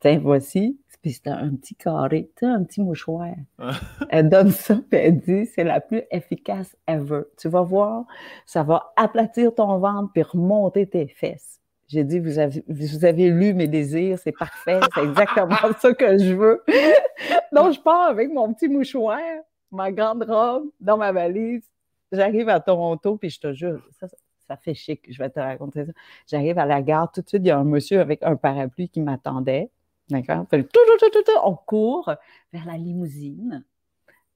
tiens, 0.00 0.18
voici, 0.18 0.78
puis 1.02 1.12
c'est 1.12 1.28
un 1.28 1.54
petit 1.54 1.74
carré, 1.74 2.30
tu 2.36 2.44
un 2.44 2.62
petit 2.62 2.82
mouchoir. 2.82 3.34
elle 4.10 4.28
donne 4.28 4.50
ça, 4.50 4.74
puis 4.74 4.98
elle 4.98 5.18
dit, 5.18 5.46
c'est 5.46 5.64
la 5.64 5.80
plus 5.80 6.02
efficace 6.10 6.76
ever. 6.86 7.22
Tu 7.38 7.48
vas 7.48 7.62
voir, 7.62 8.04
ça 8.44 8.62
va 8.62 8.92
aplatir 8.96 9.54
ton 9.54 9.78
ventre 9.78 10.12
puis 10.12 10.22
remonter 10.22 10.86
tes 10.86 11.08
fesses. 11.08 11.60
J'ai 11.88 12.04
dit, 12.04 12.20
vous 12.20 12.38
avez, 12.38 12.62
vous 12.68 13.04
avez 13.04 13.30
lu 13.30 13.52
mes 13.54 13.66
désirs, 13.66 14.18
c'est 14.18 14.36
parfait, 14.36 14.78
c'est 14.94 15.02
exactement 15.02 15.56
ça 15.78 15.92
que 15.92 16.18
je 16.18 16.34
veux. 16.34 16.62
Donc, 17.52 17.72
je 17.72 17.80
pars 17.80 18.10
avec 18.10 18.30
mon 18.32 18.52
petit 18.52 18.68
mouchoir, 18.68 19.18
ma 19.72 19.90
grande 19.90 20.22
robe 20.22 20.68
dans 20.80 20.96
ma 20.96 21.12
valise. 21.12 21.64
J'arrive 22.12 22.48
à 22.48 22.60
Toronto, 22.60 23.16
puis 23.16 23.30
je 23.30 23.40
te 23.40 23.52
jure, 23.52 23.82
ça, 23.98 24.06
ça 24.50 24.56
fait 24.56 24.74
chic, 24.74 25.06
je 25.08 25.16
vais 25.16 25.30
te 25.30 25.38
raconter 25.38 25.86
ça. 25.86 25.92
J'arrive 26.26 26.58
à 26.58 26.66
la 26.66 26.82
gare, 26.82 27.12
tout 27.12 27.20
de 27.20 27.28
suite, 27.28 27.42
il 27.44 27.46
y 27.46 27.50
a 27.52 27.58
un 27.58 27.62
monsieur 27.62 28.00
avec 28.00 28.20
un 28.24 28.34
parapluie 28.34 28.88
qui 28.88 29.00
m'attendait. 29.00 29.70
D'accord? 30.08 30.44
On 31.44 31.54
court 31.54 32.10
vers 32.52 32.66
la 32.66 32.76
limousine. 32.76 33.64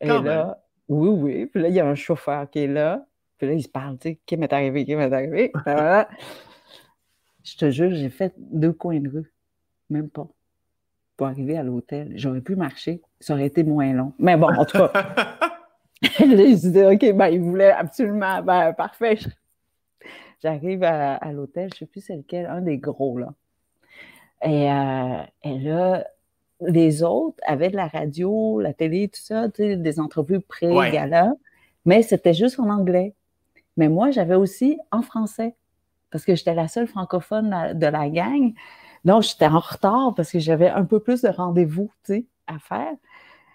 Et 0.00 0.06
là, 0.06 0.62
oui, 0.88 1.08
oui. 1.08 1.46
Puis 1.46 1.62
là, 1.62 1.68
il 1.68 1.74
y 1.74 1.80
a 1.80 1.86
un 1.86 1.96
chauffeur 1.96 2.48
qui 2.48 2.60
est 2.60 2.68
là. 2.68 3.04
Puis 3.38 3.48
là, 3.48 3.54
il 3.54 3.62
se 3.64 3.68
parle, 3.68 3.98
tu 3.98 4.10
sais, 4.10 4.20
qui 4.24 4.36
m'est 4.36 4.52
arrivé, 4.52 4.84
qui 4.84 4.94
m'est 4.94 5.12
arrivé. 5.12 5.50
je 7.42 7.56
te 7.56 7.70
jure, 7.72 7.90
j'ai 7.92 8.10
fait 8.10 8.34
deux 8.36 8.72
coins 8.72 9.00
de 9.00 9.08
rue. 9.08 9.32
Même 9.90 10.10
pas. 10.10 10.28
Pour 11.16 11.26
arriver 11.26 11.56
à 11.56 11.64
l'hôtel. 11.64 12.12
J'aurais 12.14 12.40
pu 12.40 12.54
marcher. 12.54 13.02
Ça 13.18 13.34
aurait 13.34 13.46
été 13.46 13.64
moins 13.64 13.92
long. 13.92 14.12
Mais 14.20 14.36
bon, 14.36 14.46
en 14.46 14.64
tout 14.64 14.78
cas. 14.78 14.92
je 16.20 16.54
disais, 16.54 16.86
OK, 16.86 17.16
ben, 17.16 17.28
il 17.28 17.40
voulait 17.40 17.72
absolument, 17.72 18.42
ben, 18.42 18.72
parfait. 18.74 19.18
J'arrive 20.42 20.82
à, 20.82 21.32
l'hôtel, 21.32 21.70
je 21.70 21.76
ne 21.76 21.78
sais 21.80 21.86
plus 21.86 22.00
c'est 22.00 22.16
lequel, 22.16 22.46
un 22.46 22.60
des 22.60 22.78
gros, 22.78 23.18
là. 23.18 23.32
Et, 24.42 24.70
euh, 24.70 25.22
là, 25.44 26.04
les 26.60 27.02
autres 27.02 27.38
avaient 27.46 27.70
de 27.70 27.76
la 27.76 27.88
radio, 27.88 28.60
la 28.60 28.72
télé, 28.72 29.08
tout 29.08 29.20
ça, 29.20 29.48
des 29.48 30.00
entrevues 30.00 30.40
pré-gala, 30.40 31.34
mais 31.84 32.02
c'était 32.02 32.34
juste 32.34 32.60
en 32.60 32.68
anglais. 32.68 33.14
Mais 33.76 33.88
moi, 33.88 34.10
j'avais 34.10 34.34
aussi 34.34 34.78
en 34.90 35.02
français, 35.02 35.56
parce 36.10 36.24
que 36.24 36.34
j'étais 36.34 36.54
la 36.54 36.68
seule 36.68 36.86
francophone 36.86 37.72
de 37.74 37.86
la 37.86 38.08
gang. 38.08 38.52
Donc, 39.04 39.22
j'étais 39.22 39.46
en 39.46 39.58
retard 39.58 40.14
parce 40.14 40.30
que 40.30 40.38
j'avais 40.38 40.68
un 40.68 40.84
peu 40.84 41.00
plus 41.00 41.22
de 41.22 41.28
rendez-vous, 41.28 41.90
à 42.46 42.58
faire. 42.58 42.92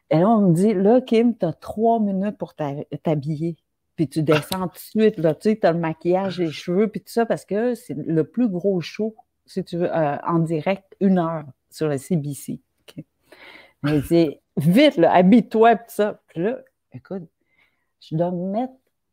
Et 0.09 0.19
là, 0.19 0.29
on 0.29 0.49
me 0.49 0.53
dit, 0.53 0.73
là, 0.73 1.01
Kim, 1.01 1.37
tu 1.37 1.45
as 1.45 1.53
trois 1.53 1.99
minutes 1.99 2.37
pour 2.37 2.53
t'habiller 2.55 3.57
puis 3.99 4.07
tu 4.07 4.23
descends 4.23 4.69
tout 4.69 4.75
de 4.75 5.01
suite, 5.01 5.17
là, 5.17 5.35
tu 5.35 5.49
sais, 5.49 5.65
as 5.65 5.73
le 5.73 5.77
maquillage, 5.77 6.39
les 6.39 6.51
cheveux, 6.51 6.87
puis 6.87 7.01
tout 7.01 7.11
ça, 7.11 7.25
parce 7.25 7.43
que 7.43 7.75
c'est 7.75 7.97
le 7.97 8.23
plus 8.23 8.47
gros 8.47 8.79
show, 8.79 9.13
si 9.45 9.61
tu 9.65 9.75
veux, 9.75 9.93
euh, 9.93 10.15
en 10.25 10.39
direct, 10.39 10.95
une 11.01 11.19
heure 11.19 11.43
sur 11.69 11.89
le 11.89 11.97
CBC. 11.97 12.61
Mais 13.83 14.01
c'est 14.03 14.39
vite, 14.55 14.95
là, 14.95 15.11
habille-toi, 15.13 15.75
tout 15.75 15.83
ça. 15.89 16.21
Puis 16.29 16.41
là, 16.41 16.59
écoute, 16.93 17.23
je 17.99 18.15
dois 18.15 18.31
mettre 18.31 18.71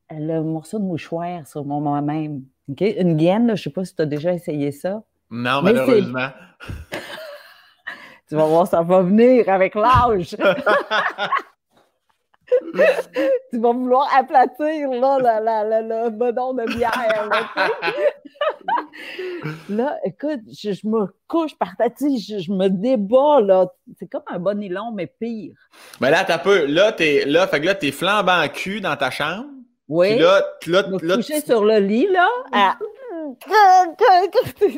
le 0.09 0.41
morceau 0.43 0.79
de 0.79 0.85
mouchoir 0.85 1.45
sur 1.49 1.65
mon 1.65 1.81
moi-même. 1.81 2.45
Une 2.69 3.17
gaine, 3.17 3.47
je 3.49 3.51
ne 3.51 3.57
sais 3.57 3.71
pas 3.71 3.85
si 3.85 3.93
tu 3.93 4.03
as 4.03 4.07
déjà 4.07 4.33
essayé 4.33 4.71
ça. 4.71 5.03
Non, 5.33 5.63
malheureusement. 5.63 6.29
tu 8.29 8.37
vas 8.37 8.47
voir, 8.47 8.69
ça 8.69 8.83
va 8.83 9.03
venir 9.03 9.49
avec 9.49 9.75
l'âge. 9.75 10.37
tu 13.51 13.59
vas 13.59 13.73
vouloir 13.73 14.09
aplatir 14.17 14.91
là, 14.91 15.19
la, 15.21 15.41
la, 15.41 15.65
la, 15.65 15.83
le 15.83 16.11
bedon 16.11 16.55
de 16.55 16.65
bière. 16.77 17.29
Là, 19.69 19.99
écoute, 20.05 20.41
je, 20.49 20.87
me 20.87 21.07
couche 21.27 21.57
par 21.57 21.77
ta 21.77 21.87
je, 21.89 22.39
je 22.39 22.53
me 22.53 22.69
débat. 22.69 23.41
là. 23.41 23.67
C'est 23.99 24.07
comme 24.07 24.23
un 24.27 24.39
bon 24.39 24.59
nylon, 24.59 24.93
mais 24.93 25.07
pire. 25.07 25.57
Mais 26.01 26.11
là, 26.11 26.25
t'as 26.25 26.39
peu. 26.39 26.67
Là, 26.67 26.93
t'es 26.93 27.25
là, 27.27 27.47
fait 27.47 27.61
que 27.61 27.67
là, 27.67 27.75
t'es 27.75 27.93
flambant 27.93 28.47
cul 28.49 28.81
dans 28.81 28.97
ta 28.97 29.11
chambre. 29.11 29.47
Oui. 29.89 30.15
Puis 30.15 30.21
là, 30.21 30.43
là, 30.67 30.83
là, 31.03 31.17
couché 31.17 31.41
sur 31.41 31.65
le 31.65 31.79
lit, 31.79 32.09
là. 32.09 32.29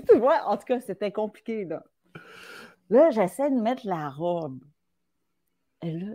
tu 0.09 0.19
vois, 0.19 0.43
en 0.47 0.57
tout 0.57 0.65
cas, 0.67 0.81
c'était 0.81 1.13
compliqué, 1.13 1.65
là. 1.65 1.83
Là, 2.91 3.11
j'essaie 3.11 3.51
de 3.51 3.61
mettre 3.61 3.87
la 3.87 4.09
robe. 4.09 4.59
Et 5.83 5.93
là, 5.93 6.07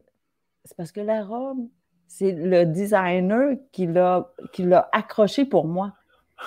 c'est 0.74 0.77
parce 0.77 0.92
que 0.92 1.01
la 1.01 1.24
robe, 1.24 1.68
c'est 2.08 2.32
le 2.32 2.65
designer 2.65 3.58
qui 3.72 3.86
l'a, 3.86 4.25
accroché 4.92 5.46
pour 5.46 5.68
moi. 5.68 5.94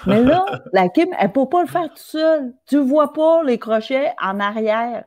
Mais 0.08 0.20
là, 0.20 0.44
la 0.72 0.88
Kim, 0.88 1.06
elle 1.16 1.28
ne 1.28 1.32
peut 1.32 1.48
pas 1.48 1.62
le 1.62 1.68
faire 1.68 1.88
tout 1.90 1.94
seul. 1.96 2.52
Tu 2.66 2.74
ne 2.74 2.80
vois 2.80 3.12
pas 3.12 3.44
les 3.44 3.58
crochets 3.58 4.10
en 4.20 4.40
arrière. 4.40 5.04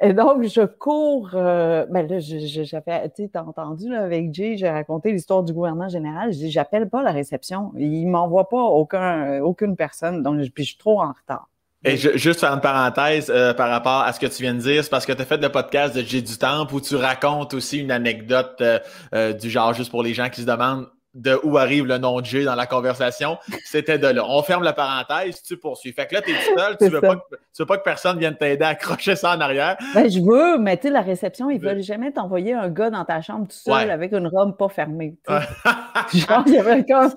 Et 0.00 0.12
donc, 0.12 0.42
je 0.42 0.62
cours. 0.66 1.30
Euh, 1.34 1.86
ben 1.88 2.08
là, 2.08 2.18
j'avais, 2.18 3.10
tu 3.10 3.30
as 3.32 3.44
entendu 3.44 3.94
avec 3.94 4.34
Jay, 4.34 4.56
j'ai 4.56 4.68
raconté 4.68 5.12
l'histoire 5.12 5.44
du 5.44 5.52
gouvernement 5.52 5.88
général. 5.88 6.32
Je 6.32 6.38
dis, 6.38 6.50
j'appelle 6.50 6.90
pas 6.90 7.04
la 7.04 7.12
réception. 7.12 7.70
Il 7.76 8.06
ne 8.06 8.10
m'envoie 8.10 8.48
pas 8.48 8.60
aucun, 8.60 9.40
aucune 9.40 9.76
personne. 9.76 10.24
Donc, 10.24 10.40
puis 10.52 10.64
je 10.64 10.70
suis 10.70 10.78
trop 10.78 11.00
en 11.00 11.12
retard. 11.12 11.48
Et 11.82 11.96
juste 11.96 12.40
faire 12.40 12.52
une 12.52 12.60
parenthèse 12.60 13.32
euh, 13.34 13.54
par 13.54 13.70
rapport 13.70 14.02
à 14.02 14.12
ce 14.12 14.20
que 14.20 14.26
tu 14.26 14.42
viens 14.42 14.52
de 14.52 14.60
dire, 14.60 14.84
c'est 14.84 14.90
parce 14.90 15.06
que 15.06 15.12
tu 15.12 15.22
as 15.22 15.24
fait 15.24 15.38
le 15.38 15.48
podcast 15.48 15.96
de 15.96 16.02
J'ai 16.02 16.20
du 16.20 16.36
Temple 16.36 16.74
où 16.74 16.80
tu 16.80 16.94
racontes 16.94 17.54
aussi 17.54 17.78
une 17.78 17.90
anecdote 17.90 18.56
euh, 18.60 18.78
euh, 19.14 19.32
du 19.32 19.48
genre 19.48 19.72
juste 19.72 19.90
pour 19.90 20.02
les 20.02 20.12
gens 20.12 20.28
qui 20.28 20.42
se 20.42 20.46
demandent 20.46 20.88
de 21.14 21.40
où 21.42 21.56
arrive 21.56 21.86
le 21.86 21.96
nom 21.96 22.20
de 22.20 22.26
Jay 22.26 22.44
dans 22.44 22.54
la 22.54 22.66
conversation. 22.66 23.38
C'était 23.64 23.98
de 23.98 24.08
là. 24.08 24.24
On 24.28 24.42
ferme 24.42 24.62
la 24.62 24.74
parenthèse, 24.74 25.42
tu 25.42 25.56
poursuis. 25.56 25.92
Fait 25.92 26.06
que 26.06 26.14
là, 26.14 26.20
tu 26.20 26.32
es 26.32 26.34
tout 26.34 26.58
seul, 26.58 26.76
tu 26.76 26.88
veux, 26.88 27.00
pas 27.00 27.16
que, 27.16 27.36
tu 27.36 27.62
veux 27.62 27.66
pas 27.66 27.78
que 27.78 27.82
personne 27.82 28.18
vienne 28.18 28.36
t'aider 28.36 28.64
à 28.64 28.68
accrocher 28.68 29.16
ça 29.16 29.34
en 29.34 29.40
arrière. 29.40 29.78
Ben, 29.94 30.08
je 30.08 30.20
veux, 30.20 30.58
mais 30.58 30.76
tu 30.76 30.88
sais, 30.88 30.90
la 30.92 31.00
réception, 31.00 31.48
ils 31.48 31.60
veulent 31.60 31.82
jamais 31.82 32.12
t'envoyer 32.12 32.52
un 32.52 32.68
gars 32.68 32.90
dans 32.90 33.06
ta 33.06 33.22
chambre 33.22 33.48
tout 33.48 33.56
seul 33.56 33.90
avec 33.90 34.12
une 34.12 34.26
robe 34.26 34.56
pas 34.58 34.68
fermée. 34.68 35.16
genre, 35.28 36.44
il 36.46 36.52
y 36.52 36.58
avait 36.58 36.84
comme 36.84 37.10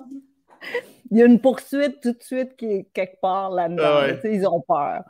il 1.14 1.18
y 1.18 1.22
a 1.22 1.26
une 1.26 1.40
poursuite 1.40 2.00
tout 2.00 2.12
de 2.12 2.22
suite 2.22 2.56
qui 2.56 2.66
est 2.66 2.88
quelque 2.92 3.20
part 3.20 3.50
là-dedans. 3.50 3.84
Ah 3.84 4.28
ils 4.28 4.46
ont 4.48 4.60
peur. 4.60 5.04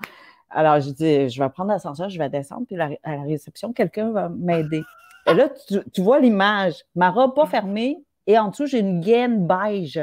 Alors, 0.51 0.79
je 0.79 0.91
dis, 0.91 1.31
je 1.31 1.43
vais 1.43 1.49
prendre 1.49 1.71
l'ascenseur, 1.71 2.11
je 2.11 2.19
vais 2.19 2.29
descendre, 2.29 2.67
puis 2.67 2.79
à 2.79 2.91
la 3.17 3.23
réception, 3.23 3.73
quelqu'un 3.73 4.13
va 4.13 4.29
m'aider. 4.29 4.83
Et 5.27 5.33
là, 5.33 5.49
tu, 5.95 6.03
vois 6.03 6.21
l'image. 6.21 6.85
Ma 6.95 7.11
robe 7.11 7.35
pas 7.35 7.47
fermée 7.47 8.05
et 8.27 8.39
en 8.39 8.49
dessous, 8.49 8.67
j'ai 8.67 8.81
une 8.81 9.01
gaine 9.01 9.47
beige. 9.47 9.99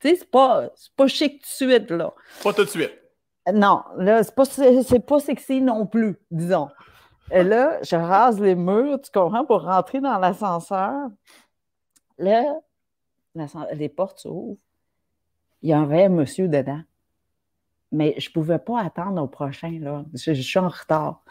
Tu 0.00 0.08
sais, 0.08 0.16
c'est 0.16 0.30
pas, 0.30 0.70
pas 0.96 1.06
chic 1.06 1.40
tout 1.40 1.64
de 1.64 1.70
suite, 1.70 1.90
là. 1.92 2.12
Pas 2.42 2.52
tout 2.52 2.64
de 2.64 2.68
suite. 2.68 2.92
Non, 3.52 3.84
là, 3.96 4.24
c'est 4.24 4.34
pas, 4.34 4.44
pas 5.06 5.20
sexy 5.20 5.60
non 5.60 5.86
plus, 5.86 6.16
disons. 6.32 6.68
Et 7.30 7.44
là, 7.44 7.78
je 7.82 7.94
rase 7.94 8.40
les 8.40 8.56
murs, 8.56 9.00
tu 9.00 9.12
comprends, 9.12 9.44
pour 9.44 9.62
rentrer 9.62 10.00
dans 10.00 10.18
l'ascenseur. 10.18 11.10
Là, 12.18 12.42
les 13.74 13.88
portes 13.88 14.18
s'ouvrent. 14.18 14.56
Il 15.64 15.70
y 15.70 15.72
avait 15.72 16.04
un 16.04 16.10
monsieur 16.10 16.46
dedans. 16.46 16.82
Mais 17.90 18.14
je 18.18 18.28
ne 18.28 18.32
pouvais 18.34 18.58
pas 18.58 18.82
attendre 18.82 19.22
au 19.22 19.26
prochain, 19.26 19.78
là. 19.80 20.04
Je, 20.12 20.34
suis 20.34 20.58
en 20.58 20.68
retard. 20.68 21.24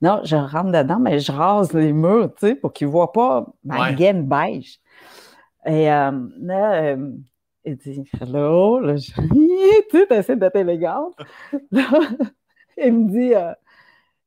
Non, 0.00 0.22
je 0.24 0.34
rentre 0.34 0.72
dedans, 0.72 0.98
mais 0.98 1.18
je 1.18 1.30
rase 1.30 1.74
les 1.74 1.92
murs, 1.92 2.32
tu 2.38 2.46
sais, 2.46 2.54
pour 2.54 2.72
qu'il 2.72 2.86
ne 2.86 2.92
voit 2.92 3.12
pas 3.12 3.46
ma 3.62 3.92
gaine 3.92 4.26
beige. 4.26 4.80
Et 5.66 5.92
euh, 5.92 6.26
là, 6.40 6.84
euh, 6.84 7.12
il 7.66 7.76
dit 7.76 8.08
Hello, 8.18 8.80
là, 8.80 8.96
je... 8.96 9.12
tu 9.90 10.06
essaies 10.10 10.36
d'être 10.36 10.56
élégante. 10.56 11.14
il 12.80 12.92
me 12.92 13.10
dit 13.10 13.34
euh, 13.34 13.52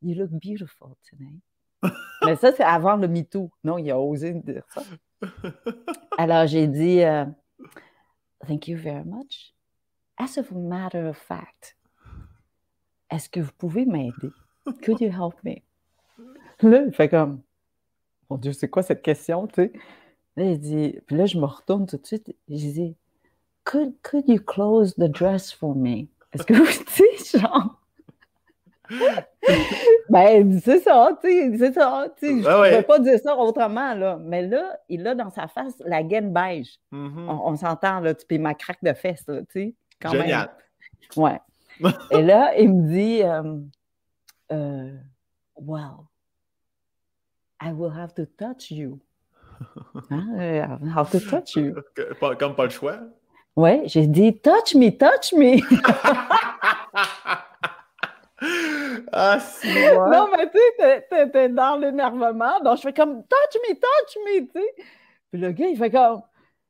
You 0.03 0.13
look 0.15 0.29
beautiful 0.31 0.89
tonight. 1.09 1.41
Mais 2.23 2.35
ça, 2.35 2.51
c'est 2.51 2.63
avant 2.63 2.97
le 2.97 3.07
MeToo. 3.07 3.49
Non, 3.63 3.79
il 3.79 3.89
a 3.89 3.99
osé 3.99 4.31
dire 4.33 4.63
ça. 4.67 4.83
Alors, 6.19 6.45
j'ai 6.45 6.67
dit 6.67 7.01
euh, 7.01 7.25
Thank 8.47 8.67
you 8.67 8.77
very 8.77 9.03
much. 9.05 9.53
As 10.17 10.37
a 10.37 10.43
matter 10.53 11.07
of 11.07 11.17
fact, 11.17 11.77
est-ce 13.09 13.29
que 13.29 13.39
vous 13.39 13.51
pouvez 13.57 13.85
m'aider? 13.85 14.31
Could 14.83 15.01
you 15.01 15.09
help 15.09 15.35
me? 15.43 15.61
Là, 16.61 16.83
il 16.85 16.93
fait 16.93 17.09
comme 17.09 17.41
Mon 18.29 18.37
Dieu, 18.37 18.53
c'est 18.53 18.69
quoi 18.69 18.83
cette 18.83 19.01
question, 19.01 19.47
tu 19.47 19.55
sais? 19.55 19.73
Là, 20.35 20.45
il 20.45 20.59
dit, 20.59 20.99
puis 21.07 21.15
là, 21.15 21.25
je 21.25 21.37
me 21.37 21.45
retourne 21.45 21.85
tout 21.85 21.97
de 21.97 22.05
suite. 22.05 22.35
Je 22.47 22.55
dis 22.55 22.95
Could, 23.63 23.93
could 24.03 24.27
you 24.27 24.39
close 24.39 24.93
the 24.95 25.09
dress 25.09 25.51
for 25.51 25.75
me? 25.75 26.07
Est-ce 26.33 26.43
que 26.43 26.53
vous 26.53 26.65
dites, 26.95 27.39
genre. 27.39 27.78
ben, 30.09 30.59
c'est 30.61 30.79
ça, 30.79 31.17
tu 31.21 31.29
sais, 31.29 31.57
c'est 31.57 31.73
ça. 31.73 32.07
Tu 32.17 32.25
sais, 32.25 32.43
je 32.43 32.47
ne 32.47 32.77
peux 32.77 32.83
pas 32.83 32.99
dire 32.99 33.19
ça 33.19 33.35
autrement, 33.37 33.93
là. 33.93 34.17
Mais 34.21 34.41
là, 34.41 34.77
il 34.89 35.05
a 35.07 35.15
dans 35.15 35.29
sa 35.29 35.47
face 35.47 35.75
la 35.85 36.03
gaine 36.03 36.33
beige. 36.33 36.79
Mm-hmm. 36.91 37.39
On, 37.43 37.55
s'entend, 37.55 37.99
là, 37.99 38.13
tu 38.13 38.25
puis 38.25 38.39
ma 38.39 38.53
craque 38.55 38.83
de 38.83 38.93
fesses, 38.93 39.27
là, 39.27 39.41
tu 39.41 39.45
sais, 39.51 39.75
quand 40.01 40.11
Génial. 40.11 40.49
même. 41.17 41.25
Ouais. 41.25 41.39
Et 42.11 42.21
là, 42.21 42.57
il 42.57 42.73
me 42.73 42.87
dit, 42.87 43.23
euh, 43.23 43.59
euh, 44.51 44.91
well, 45.55 46.07
I 47.61 47.71
will 47.71 47.91
have 47.91 48.13
to 48.15 48.25
touch 48.25 48.71
you. 48.71 48.99
Hein? 50.09 50.39
I 50.39 50.77
will 50.81 50.89
have 50.95 51.11
to 51.11 51.19
touch 51.19 51.55
you. 51.55 51.75
Comme 52.39 52.55
pas 52.55 52.63
le 52.63 52.69
choix. 52.69 52.99
Oui, 53.55 53.81
j'ai 53.87 54.07
dit 54.07 54.39
touch 54.39 54.73
me, 54.75 54.89
touch 54.89 55.33
me. 55.33 55.59
Ah, 59.11 59.39
si, 59.39 59.67
Non, 59.67 60.27
mais 60.31 60.49
tu 60.49 60.59
sais, 60.79 61.29
t'es 61.29 61.49
dans 61.49 61.75
l'énervement. 61.77 62.59
Donc, 62.63 62.77
je 62.77 62.81
fais 62.83 62.93
comme 62.93 63.23
touch 63.23 63.61
me, 63.67 63.73
touch 63.73 64.17
me, 64.25 64.39
tu 64.41 64.51
sais. 64.53 64.83
Puis 65.31 65.41
le 65.41 65.51
gars, 65.51 65.67
il 65.67 65.77
fait 65.77 65.91
comme 65.91 66.21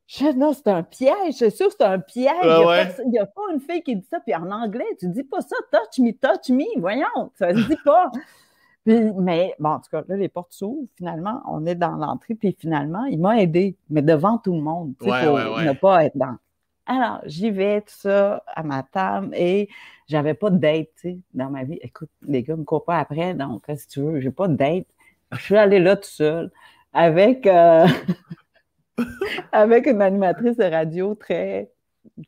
je, 0.10 0.26
non, 0.36 0.54
c'est 0.54 0.68
un 0.70 0.82
piège, 0.82 1.36
c'est 1.36 1.52
sûr, 1.52 1.68
c'est 1.72 1.84
un 1.84 2.00
piège. 2.00 2.32
Ah 2.42 2.84
il 3.06 3.12
n'y 3.12 3.20
a, 3.20 3.28
pas 3.28 3.42
une 3.54 3.60
fille 3.60 3.84
qui 3.84 3.96
dit 3.96 4.08
ça. 4.10 4.20
Puis 4.20 4.34
en 4.34 4.50
anglais, 4.50 4.88
tu 5.00 5.08
dis 5.08 5.24
pas 5.24 5.40
ça, 5.42 5.56
touch 5.72 6.00
me, 6.00 6.12
touch 6.14 6.50
me. 6.50 6.80
Voyons, 6.80 7.32
ça 7.36 7.54
se 7.54 7.68
dit 7.68 7.78
pas. 7.86 8.12
mais 8.88 9.54
bon, 9.60 9.70
en 9.70 9.80
tout 9.80 9.92
cas, 9.92 10.02
là, 10.08 10.18
les 10.18 10.28
portes 10.28 10.52
s'ouvrent. 10.52 10.88
Finalement, 10.96 11.44
on 11.48 11.64
est 11.68 11.76
dans 11.76 11.92
l'entrée. 11.92 12.34
Puis 12.34 12.58
finalement, 12.60 13.06
il 13.06 13.20
m'a 13.20 13.40
aidé, 13.40 13.78
mais 13.92 14.02
devant 14.02 14.40
tout 14.40 14.54
le 14.54 14.62
monde, 14.62 14.96
pour 14.98 15.10
ne 15.10 15.74
pas 15.74 16.06
être 16.06 16.18
dans 16.18 16.38
alors, 16.90 17.22
j'y 17.26 17.52
vais, 17.52 17.82
tout 17.82 17.94
ça, 17.96 18.44
à 18.48 18.64
ma 18.64 18.82
table, 18.82 19.30
et 19.36 19.70
j'avais 20.08 20.34
pas 20.34 20.50
de 20.50 20.58
date, 20.58 20.90
tu 20.96 21.02
sais, 21.02 21.20
dans 21.36 21.52
ma 21.52 21.64
vie. 21.64 21.78
Écoute, 21.84 22.10
les 22.24 22.42
gars 22.42 22.56
me 22.56 22.64
courent 22.64 22.84
pas 22.84 22.98
après, 22.98 23.36
donc, 23.36 23.64
si 23.78 23.88
tu 23.88 24.02
veux, 24.02 24.20
j'ai 24.20 24.32
pas 24.32 24.48
de 24.48 24.56
date. 24.56 24.88
Je 25.32 25.40
suis 25.40 25.56
allée 25.56 25.80
là 25.80 25.96
tout 25.98 26.10
seul, 26.10 26.52
avec, 26.92 27.46
euh, 27.46 27.86
avec 29.52 29.86
une 29.86 30.02
animatrice 30.02 30.58
de 30.58 30.64
radio 30.64 31.14
très 31.14 31.72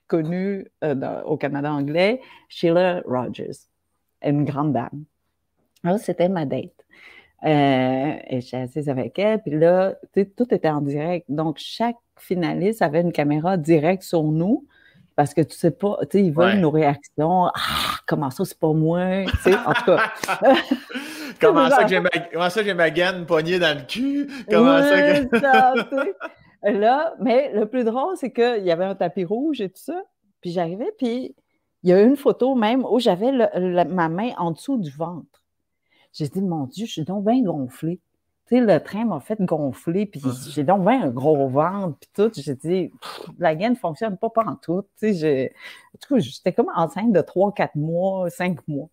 connue 0.05 0.67
euh, 0.83 1.23
au 1.23 1.37
Canada 1.37 1.74
anglais, 1.74 2.21
Sheila 2.47 3.01
Rogers, 3.05 3.67
une 4.24 4.45
grande 4.45 4.74
dame. 4.74 5.05
Alors, 5.83 5.97
c'était 5.97 6.29
ma 6.29 6.45
date. 6.45 6.80
Euh, 7.43 8.13
et 8.27 8.41
j'étais 8.41 8.57
assise 8.57 8.89
avec 8.89 9.17
elle, 9.17 9.41
puis 9.41 9.57
là, 9.57 9.95
tout 10.13 10.53
était 10.53 10.69
en 10.69 10.81
direct. 10.81 11.25
Donc, 11.29 11.57
chaque 11.57 11.97
finaliste 12.17 12.81
avait 12.81 13.01
une 13.01 13.11
caméra 13.11 13.57
directe 13.57 14.03
sur 14.03 14.23
nous 14.23 14.67
parce 15.15 15.33
que 15.33 15.41
tu 15.41 15.55
sais 15.55 15.71
pas, 15.71 15.97
tu 16.01 16.17
sais, 16.17 16.23
ils 16.23 16.33
veulent 16.33 16.59
nos 16.59 16.71
réactions. 16.71 17.45
Ah, 17.47 17.97
comment 18.07 18.29
ça, 18.29 18.45
c'est 18.45 18.57
pas 18.57 18.73
moi? 18.73 19.25
Tu 19.25 19.37
sais, 19.51 19.55
en 19.55 19.73
tout 19.73 19.85
cas. 19.85 20.11
comment, 21.41 21.69
ça 21.69 21.83
que 21.83 21.99
ma, 21.99 22.09
comment 22.31 22.49
ça 22.49 22.63
j'ai 22.63 22.73
ma 22.73 22.89
gaine 22.89 23.25
poignée 23.25 23.59
dans 23.59 23.77
le 23.77 23.85
cul? 23.85 24.27
Comment 24.49 24.79
ça 24.81 25.01
que. 25.01 26.13
Là, 26.63 27.15
mais 27.19 27.51
le 27.53 27.65
plus 27.65 27.83
drôle, 27.83 28.15
c'est 28.17 28.31
qu'il 28.31 28.63
y 28.63 28.71
avait 28.71 28.85
un 28.85 28.93
tapis 28.93 29.25
rouge 29.25 29.61
et 29.61 29.69
tout 29.69 29.81
ça. 29.81 29.99
Puis 30.41 30.51
j'arrivais, 30.51 30.91
puis 30.97 31.35
il 31.83 31.89
y 31.89 31.93
a 31.93 32.01
une 32.01 32.15
photo 32.15 32.53
même 32.53 32.85
où 32.85 32.99
j'avais 32.99 33.31
ma 33.85 34.09
main 34.09 34.29
en 34.37 34.51
dessous 34.51 34.77
du 34.77 34.91
ventre. 34.91 35.40
J'ai 36.13 36.27
dit, 36.27 36.41
mon 36.41 36.65
Dieu, 36.65 36.85
je 36.85 36.91
suis 36.91 37.03
donc 37.03 37.25
bien 37.25 37.41
gonflée 37.41 38.00
le 38.59 38.79
train 38.79 39.05
m'a 39.05 39.19
fait 39.19 39.41
gonfler, 39.41 40.05
puis 40.05 40.21
j'ai 40.50 40.63
donc 40.63 40.83
un 41.01 41.09
gros 41.09 41.47
ventre, 41.47 41.97
puis 42.00 42.09
tout. 42.13 42.31
J'ai 42.35 42.55
dit, 42.55 42.91
la 43.39 43.55
gaine 43.55 43.74
ne 43.74 43.77
fonctionne 43.77 44.17
pas 44.17 44.29
en 44.45 44.55
tout. 44.55 44.83
Tu 45.00 45.13
sais, 45.13 45.53
en 45.93 46.19
j'étais 46.19 46.51
comme 46.51 46.69
enceinte 46.75 47.13
de 47.13 47.21
3, 47.21 47.53
4 47.53 47.75
mois, 47.75 48.29
5 48.29 48.67
mois. 48.67 48.89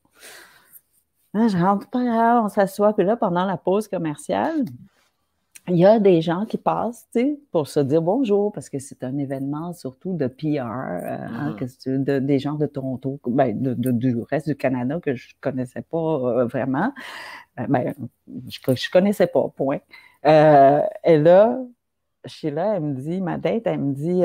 Là, 1.35 1.49
je 1.49 1.57
rentre 1.57 1.89
pas 1.91 2.43
on 2.45 2.49
s'assoit, 2.49 2.95
puis 2.95 3.05
là, 3.05 3.17
pendant 3.17 3.45
la 3.45 3.57
pause 3.57 3.89
commerciale, 3.89 4.65
il 5.71 5.77
y 5.77 5.87
a 5.87 5.99
des 5.99 6.21
gens 6.21 6.45
qui 6.47 6.57
passent, 6.57 7.09
tu 7.13 7.21
sais, 7.21 7.39
pour 7.53 7.69
se 7.69 7.81
dire 7.81 8.03
bonjour, 8.03 8.53
parce 8.53 8.69
que 8.69 8.79
c'est 8.79 9.05
un 9.05 9.17
événement 9.19 9.73
surtout 9.73 10.15
de 10.15 10.27
PR, 10.27 10.45
euh, 10.47 11.27
hein, 11.27 11.57
ah. 11.61 12.21
des 12.21 12.39
gens 12.39 12.55
de 12.55 12.67
Toronto, 12.67 13.21
ben, 13.27 13.57
du 13.57 14.17
reste 14.31 14.49
du 14.49 14.57
Canada 14.57 14.99
que 15.01 15.15
je 15.15 15.35
connaissais 15.41 15.83
pas 15.83 15.99
euh, 15.99 16.45
vraiment. 16.47 16.93
Euh, 17.59 17.67
ben, 17.69 17.95
je, 18.49 18.59
ne 18.67 18.93
connaissais 18.93 19.27
pas, 19.27 19.49
point. 19.57 19.81
et 20.25 21.19
là, 21.19 21.59
Sheila, 22.25 22.77
elle 22.77 22.83
me 22.83 22.95
dit, 22.95 23.21
ma 23.21 23.39
date, 23.39 23.63
elle 23.67 23.81
me 23.81 23.95
dit, 23.95 24.23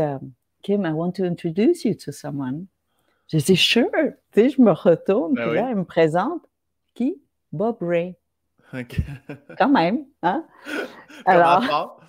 Kim, 0.61 0.85
I 0.85 0.91
want 0.91 1.11
to 1.13 1.23
introduce 1.23 1.83
you 1.83 1.93
to 1.93 2.11
someone. 2.11 2.65
Je 3.27 3.37
dis, 3.37 3.55
sure. 3.55 3.89
Tu 4.31 4.41
sais, 4.41 4.49
je 4.49 4.61
me 4.61 4.71
retourne, 4.71 5.33
ben 5.33 5.47
puis 5.47 5.55
là, 5.55 5.69
elle 5.69 5.77
me 5.77 5.85
présente. 5.85 6.41
Qui? 6.93 7.21
Bob 7.51 7.77
Ray. 7.81 8.15
Quand 9.57 9.69
même, 9.69 10.05
hein? 10.21 10.45
Alors, 11.25 11.99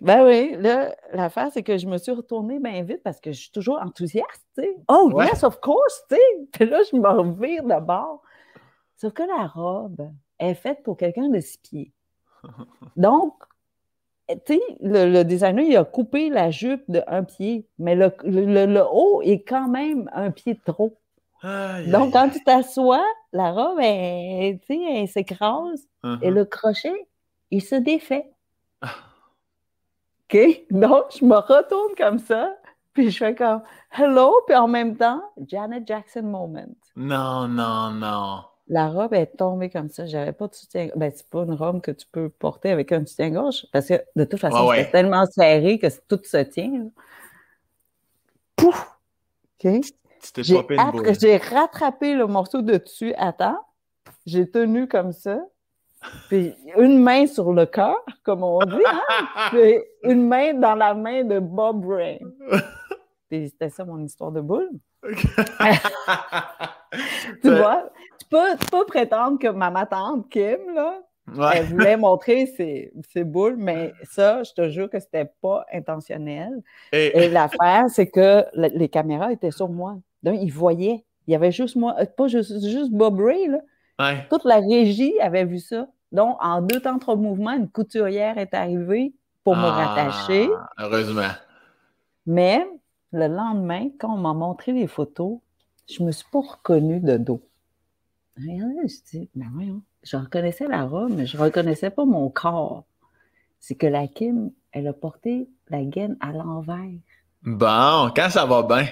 ben 0.00 0.26
oui, 0.26 0.56
là, 0.58 0.94
l'affaire, 1.12 1.48
c'est 1.52 1.62
que 1.62 1.78
je 1.78 1.86
me 1.86 1.96
suis 1.98 2.12
retournée 2.12 2.58
bien 2.58 2.82
vite 2.82 3.02
parce 3.02 3.20
que 3.20 3.32
je 3.32 3.40
suis 3.40 3.50
toujours 3.50 3.80
enthousiaste, 3.80 4.46
tu 4.56 4.62
sais. 4.62 4.76
Oh, 4.88 5.10
yes, 5.22 5.42
of 5.42 5.60
course, 5.60 6.04
tu 6.08 6.16
sais. 6.16 6.48
Puis 6.52 6.66
là, 6.66 6.80
je 6.90 6.96
me 6.96 7.08
revire 7.08 7.64
de 7.64 7.80
bord. 7.80 8.22
Sauf 8.96 9.12
que 9.12 9.22
la 9.22 9.46
robe 9.46 10.10
est 10.38 10.54
faite 10.54 10.82
pour 10.82 10.96
quelqu'un 10.96 11.28
de 11.28 11.40
six 11.40 11.58
pieds. 11.58 11.92
Donc, 12.96 13.34
tu 14.28 14.54
sais, 14.54 14.60
le, 14.80 15.22
designer, 15.22 15.64
il 15.64 15.76
a 15.76 15.84
coupé 15.84 16.28
la 16.28 16.50
jupe 16.50 16.82
de 16.88 17.02
un 17.06 17.24
pied, 17.24 17.66
mais 17.78 17.94
le, 17.94 18.12
le 18.24 18.84
haut 18.90 19.22
est 19.22 19.42
quand 19.42 19.68
même 19.68 20.10
un 20.12 20.30
pied 20.30 20.54
de 20.54 20.60
trop. 20.64 20.98
Donc, 21.86 22.12
quand 22.12 22.30
tu 22.30 22.42
t'assois, 22.42 23.04
la 23.32 23.52
robe, 23.52 23.78
elle, 23.80 24.58
elle 24.68 25.08
s'écrase 25.08 25.86
et 26.04 26.06
uh-huh. 26.06 26.30
le 26.30 26.44
crochet, 26.44 27.06
il 27.50 27.62
se 27.62 27.74
défait. 27.76 28.30
Ah. 28.80 28.94
OK? 30.24 30.64
Donc, 30.70 31.04
je 31.18 31.24
me 31.24 31.36
retourne 31.36 31.94
comme 31.96 32.18
ça, 32.18 32.56
puis 32.92 33.10
je 33.10 33.18
fais 33.18 33.34
comme 33.34 33.62
Hello, 33.90 34.34
puis 34.46 34.56
en 34.56 34.68
même 34.68 34.96
temps, 34.96 35.22
Janet 35.46 35.86
Jackson 35.86 36.22
moment. 36.22 36.66
Non, 36.96 37.46
non, 37.46 37.90
non. 37.90 38.40
La 38.68 38.88
robe 38.88 39.14
est 39.14 39.36
tombée 39.36 39.70
comme 39.70 39.90
ça. 39.90 40.06
J'avais 40.06 40.32
pas 40.32 40.48
de 40.48 40.54
soutien. 40.54 40.88
Ben, 40.96 41.12
c'est 41.14 41.28
pas 41.30 41.44
une 41.44 41.54
robe 41.54 41.80
que 41.80 41.92
tu 41.92 42.04
peux 42.10 42.28
porter 42.28 42.72
avec 42.72 42.90
un 42.90 43.06
soutien-gorge, 43.06 43.66
parce 43.72 43.86
que 43.86 44.02
de 44.16 44.24
toute 44.24 44.40
façon, 44.40 44.72
c'est 44.74 44.90
tellement 44.90 45.26
serré 45.26 45.78
que 45.78 45.86
tout 46.08 46.20
se 46.24 46.38
tient. 46.38 46.88
Pouf! 48.56 48.96
OK? 49.64 49.82
J'ai 51.18 51.36
rattrapé 51.36 52.14
le 52.14 52.26
morceau 52.26 52.62
de 52.62 52.76
dessus 52.78 53.14
à 53.14 53.32
temps. 53.32 53.58
J'ai 54.24 54.50
tenu 54.50 54.88
comme 54.88 55.12
ça. 55.12 55.38
Puis 56.28 56.54
une 56.76 56.98
main 56.98 57.26
sur 57.26 57.52
le 57.52 57.66
cœur, 57.66 57.96
comme 58.22 58.42
on 58.42 58.58
dit, 58.60 58.76
hein? 58.86 59.00
puis 59.50 59.78
une 60.02 60.26
main 60.26 60.54
dans 60.54 60.74
la 60.74 60.94
main 60.94 61.24
de 61.24 61.38
Bob. 61.38 61.84
Puis 63.28 63.48
c'était 63.48 63.70
ça 63.70 63.84
mon 63.84 63.98
histoire 64.04 64.30
de 64.30 64.40
boule. 64.40 64.70
tu 67.42 67.50
vois, 67.50 67.90
tu 68.18 68.26
peux, 68.30 68.56
tu 68.60 68.66
peux 68.70 68.84
prétendre 68.86 69.38
que 69.38 69.48
ma 69.48 69.86
tante 69.86 70.28
Kim, 70.28 70.58
là, 70.74 71.00
elle 71.54 71.64
voulait 71.66 71.96
montrer 71.96 72.46
ses, 72.46 72.92
ses, 73.12 73.24
boules, 73.24 73.56
mais 73.56 73.92
ça, 74.04 74.42
je 74.44 74.52
te 74.52 74.68
jure 74.68 74.88
que 74.88 75.00
c'était 75.00 75.28
pas 75.42 75.66
intentionnel. 75.72 76.62
Et, 76.92 77.28
l'affaire, 77.28 77.86
c'est 77.88 78.08
que 78.08 78.44
les 78.54 78.88
caméras 78.88 79.32
étaient 79.32 79.50
sur 79.50 79.68
moi. 79.68 79.96
Donc, 80.26 80.38
ils 80.42 80.52
voyaient. 80.52 81.04
Il 81.26 81.32
y 81.32 81.34
avait 81.34 81.52
juste 81.52 81.76
moi, 81.76 81.94
euh, 82.00 82.04
pas 82.04 82.26
juste, 82.28 82.60
juste 82.68 82.90
Bob 82.92 83.20
Ray, 83.20 83.46
là. 83.48 83.60
Toute 84.28 84.44
la 84.44 84.56
régie 84.56 85.18
avait 85.20 85.44
vu 85.44 85.58
ça. 85.58 85.88
Donc, 86.12 86.36
en 86.40 86.60
deux 86.60 86.80
temps, 86.80 86.98
trois 86.98 87.16
mouvements, 87.16 87.52
une 87.52 87.68
couturière 87.68 88.36
est 88.36 88.52
arrivée 88.52 89.14
pour 89.44 89.56
me 89.56 89.64
Ah, 89.64 89.70
rattacher. 89.94 90.48
Heureusement. 90.78 91.30
Mais 92.26 92.66
le 93.12 93.28
lendemain, 93.28 93.88
quand 93.98 94.12
on 94.12 94.18
m'a 94.18 94.34
montré 94.34 94.72
les 94.72 94.86
photos, 94.86 95.38
je 95.88 96.02
me 96.02 96.10
suis 96.12 96.26
pas 96.30 96.40
reconnue 96.40 97.00
de 97.00 97.16
dos. 97.16 97.40
Regardez, 98.36 98.88
je 98.88 99.18
dis, 99.18 99.30
ben 99.34 99.46
voyons, 99.54 99.80
je 100.02 100.16
reconnaissais 100.16 100.66
la 100.66 100.84
robe, 100.84 101.12
mais 101.16 101.26
je 101.26 101.38
reconnaissais 101.38 101.90
pas 101.90 102.04
mon 102.04 102.28
corps. 102.28 102.84
C'est 103.60 103.76
que 103.76 103.86
la 103.86 104.06
Kim, 104.08 104.50
elle 104.72 104.88
a 104.88 104.92
porté 104.92 105.48
la 105.70 105.82
gaine 105.84 106.16
à 106.20 106.32
l'envers. 106.32 106.98
Bon, 107.42 108.10
quand 108.14 108.28
ça 108.28 108.44
va 108.44 108.62
bien? 108.62 108.86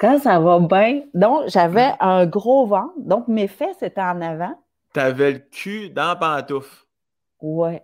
Quand 0.00 0.18
ça 0.18 0.38
va 0.38 0.58
bien, 0.60 1.02
donc 1.14 1.48
j'avais 1.48 1.92
un 2.00 2.26
gros 2.26 2.66
ventre, 2.66 2.94
donc 2.98 3.28
mes 3.28 3.48
fesses 3.48 3.82
étaient 3.82 4.00
en 4.00 4.20
avant. 4.20 4.54
T'avais 4.92 5.32
le 5.32 5.38
cul 5.38 5.90
dans 5.90 6.08
la 6.08 6.16
pantoufle. 6.16 6.84
Ouais. 7.40 7.82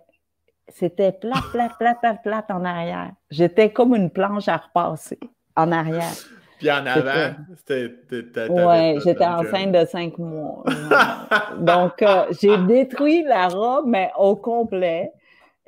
C'était 0.69 1.11
plat, 1.11 1.41
plat, 1.51 1.69
plat, 1.77 1.95
plat, 1.95 2.15
plat 2.15 2.45
en 2.49 2.63
arrière. 2.63 3.11
J'étais 3.29 3.71
comme 3.71 3.95
une 3.95 4.09
planche 4.09 4.47
à 4.47 4.57
repasser 4.57 5.19
en 5.55 5.71
arrière. 5.71 6.13
Puis 6.57 6.71
en 6.71 6.85
avant, 6.85 7.35
c'était. 7.57 8.49
Ouais, 8.49 8.97
j'étais 9.03 9.25
enceinte 9.25 9.71
de 9.73 9.85
cinq 9.85 10.17
mois. 10.17 10.63
Donc, 11.59 12.01
euh, 12.01 12.25
j'ai 12.39 12.57
détruit 12.59 13.23
la 13.23 13.49
robe, 13.49 13.85
mais 13.87 14.11
au 14.17 14.35
complet. 14.35 15.11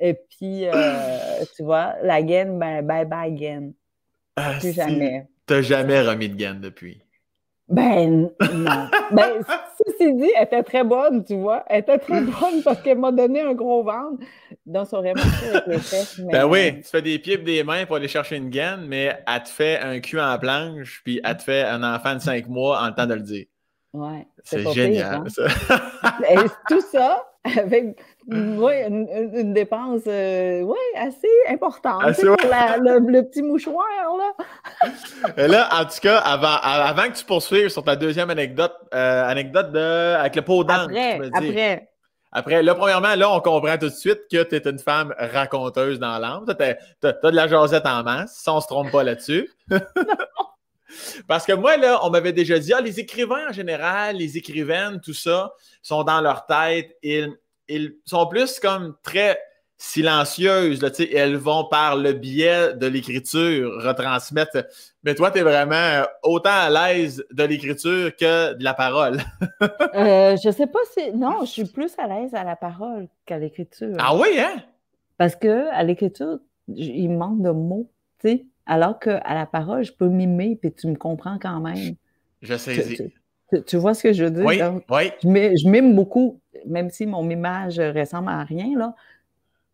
Et 0.00 0.14
puis, 0.14 0.66
euh, 0.66 1.44
tu 1.54 1.62
vois, 1.62 1.94
la 2.02 2.22
gaine, 2.22 2.58
ben, 2.58 2.84
bye 2.84 3.04
bye 3.04 3.32
gaine. 3.32 3.72
Ah, 4.36 4.54
Plus 4.58 4.72
jamais. 4.72 5.26
T'as 5.46 5.62
jamais 5.62 6.00
remis 6.00 6.28
de 6.28 6.34
gaine 6.34 6.60
depuis? 6.60 7.00
Ben, 7.68 8.30
non. 8.52 8.88
Ben, 9.12 9.40
ceci 9.78 10.14
dit, 10.14 10.30
elle 10.36 10.44
était 10.44 10.62
très 10.62 10.84
bonne, 10.84 11.24
tu 11.24 11.36
vois. 11.36 11.64
Elle 11.68 11.80
était 11.80 11.98
très 11.98 12.20
bonne 12.20 12.62
parce 12.64 12.80
qu'elle 12.82 12.98
m'a 12.98 13.10
donné 13.12 13.40
un 13.40 13.54
gros 13.54 13.82
ventre. 13.82 14.22
Donc, 14.64 14.86
ça 14.86 14.98
aurait 14.98 15.14
marché 15.14 15.48
avec 15.50 15.66
les 15.66 15.78
fesses. 15.80 16.18
Mais... 16.24 16.32
Ben 16.32 16.44
oui, 16.46 16.80
tu 16.80 16.88
fais 16.88 17.02
des 17.02 17.18
pieds 17.18 17.34
et 17.34 17.38
des 17.38 17.64
mains 17.64 17.84
pour 17.86 17.96
aller 17.96 18.08
chercher 18.08 18.36
une 18.36 18.50
gaine, 18.50 18.86
mais 18.86 19.16
elle 19.26 19.42
te 19.42 19.48
fait 19.48 19.78
un 19.80 19.98
cul 20.00 20.20
en 20.20 20.38
planche, 20.38 21.00
puis 21.04 21.20
elle 21.24 21.36
te 21.36 21.42
fait 21.42 21.62
un 21.64 21.82
enfant 21.82 22.14
de 22.14 22.20
5 22.20 22.46
mois 22.48 22.80
en 22.82 22.86
le 22.88 22.94
temps 22.94 23.06
de 23.06 23.14
le 23.14 23.20
dire. 23.22 23.46
Ouais, 23.92 24.26
C'est 24.44 24.68
génial, 24.72 25.22
pire, 25.24 25.32
ça. 25.32 25.46
hein. 26.02 26.12
Et 26.30 26.36
tout 26.68 26.80
ça 26.92 27.24
avec 27.58 27.96
ouais, 28.28 28.86
une, 28.88 29.52
dépense 29.52 30.02
euh, 30.06 30.62
ouais, 30.62 30.76
assez 30.96 31.28
importante 31.48 32.02
Assez, 32.04 32.26
pour 32.26 32.36
la- 32.50 32.76
le, 32.78 32.98
le 32.98 33.22
petit 33.22 33.42
mouchoir. 33.42 33.84
Là. 34.18 34.90
Et 35.36 35.48
là, 35.48 35.68
en 35.72 35.84
tout 35.84 36.00
cas, 36.02 36.18
avant, 36.18 36.56
avant 36.62 37.10
que 37.10 37.16
tu 37.16 37.24
poursuives 37.24 37.68
sur 37.68 37.84
ta 37.84 37.96
deuxième 37.96 38.30
anecdote, 38.30 38.74
euh, 38.94 39.28
anecdote 39.28 39.72
de, 39.72 40.14
avec 40.16 40.36
le 40.36 40.42
pot 40.42 40.64
d'âne, 40.64 40.90
Après, 40.90 41.20
après. 41.32 41.88
Après, 42.32 42.62
là, 42.62 42.74
premièrement, 42.74 43.14
là, 43.14 43.30
on 43.30 43.40
comprend 43.40 43.78
tout 43.78 43.86
de 43.86 43.94
suite 43.94 44.20
que 44.30 44.42
tu 44.42 44.56
es 44.56 44.68
une 44.68 44.78
femme 44.78 45.14
raconteuse 45.18 45.98
dans 45.98 46.18
l'âme. 46.18 46.44
Tu 46.46 46.64
as, 47.06 47.12
de 47.30 47.36
la 47.36 47.48
jasette 47.48 47.86
en 47.86 48.02
masse, 48.02 48.40
si 48.42 48.50
on 48.50 48.60
se 48.60 48.66
trompe 48.66 48.90
pas 48.90 49.02
là-dessus. 49.04 49.48
Parce 51.26 51.46
que 51.46 51.52
moi, 51.52 51.76
là, 51.76 52.00
on 52.02 52.10
m'avait 52.10 52.32
déjà 52.32 52.58
dit, 52.58 52.72
ah, 52.72 52.80
les 52.80 53.00
écrivains 53.00 53.48
en 53.50 53.52
général, 53.52 54.16
les 54.16 54.36
écrivaines, 54.36 55.00
tout 55.00 55.14
ça, 55.14 55.52
sont 55.82 56.04
dans 56.04 56.20
leur 56.20 56.46
tête. 56.46 56.96
Ils, 57.02 57.32
ils 57.68 57.96
sont 58.04 58.26
plus 58.26 58.58
comme 58.60 58.96
très 59.02 59.38
silencieuses. 59.78 60.82
Là, 60.82 60.90
tu 60.90 61.04
sais, 61.04 61.12
elles 61.12 61.36
vont 61.36 61.64
par 61.64 61.96
le 61.96 62.12
biais 62.12 62.74
de 62.74 62.86
l'écriture 62.86 63.82
retransmettre. 63.82 64.64
Mais 65.02 65.14
toi, 65.14 65.30
tu 65.30 65.38
es 65.38 65.42
vraiment 65.42 66.04
autant 66.22 66.50
à 66.50 66.70
l'aise 66.70 67.24
de 67.30 67.44
l'écriture 67.44 68.14
que 68.16 68.54
de 68.54 68.64
la 68.64 68.74
parole. 68.74 69.20
Euh, 69.94 70.36
je 70.36 70.50
sais 70.50 70.66
pas 70.66 70.80
si. 70.92 71.12
Non, 71.12 71.40
je 71.40 71.50
suis 71.50 71.64
plus 71.64 71.92
à 71.98 72.06
l'aise 72.06 72.34
à 72.34 72.44
la 72.44 72.54
parole 72.56 73.08
qu'à 73.24 73.38
l'écriture. 73.38 73.96
ah 73.98 74.14
oui, 74.14 74.38
hein? 74.38 74.62
Parce 75.16 75.34
que 75.34 75.68
à 75.70 75.82
l'écriture, 75.82 76.38
il 76.68 77.08
manque 77.08 77.40
de 77.40 77.50
mots, 77.50 77.90
tu 78.20 78.28
sais. 78.28 78.46
Alors 78.66 78.98
qu'à 78.98 79.22
la 79.34 79.46
parole, 79.46 79.84
je 79.84 79.92
peux 79.92 80.08
mimer 80.08 80.56
puis 80.60 80.72
tu 80.72 80.86
me 80.88 80.96
comprends 80.96 81.38
quand 81.38 81.60
même. 81.60 81.94
Je 82.42 82.56
saisis. 82.56 82.96
tu- 82.96 83.12
tu- 83.52 83.62
tu 83.62 83.76
vois 83.76 83.94
ce 83.94 84.02
que 84.02 84.12
je 84.12 84.24
veux 84.24 84.30
dire? 84.30 84.44
Oui, 84.44 84.58
Donc, 84.58 84.82
oui. 84.90 85.10
je, 85.22 85.28
mi- 85.28 85.56
je 85.58 85.68
mime 85.68 85.94
beaucoup, 85.94 86.40
même 86.66 86.90
si 86.90 87.06
mon 87.06 87.22
mimage 87.22 87.78
ressemble 87.78 88.28
à 88.28 88.42
rien, 88.44 88.76
là. 88.76 88.94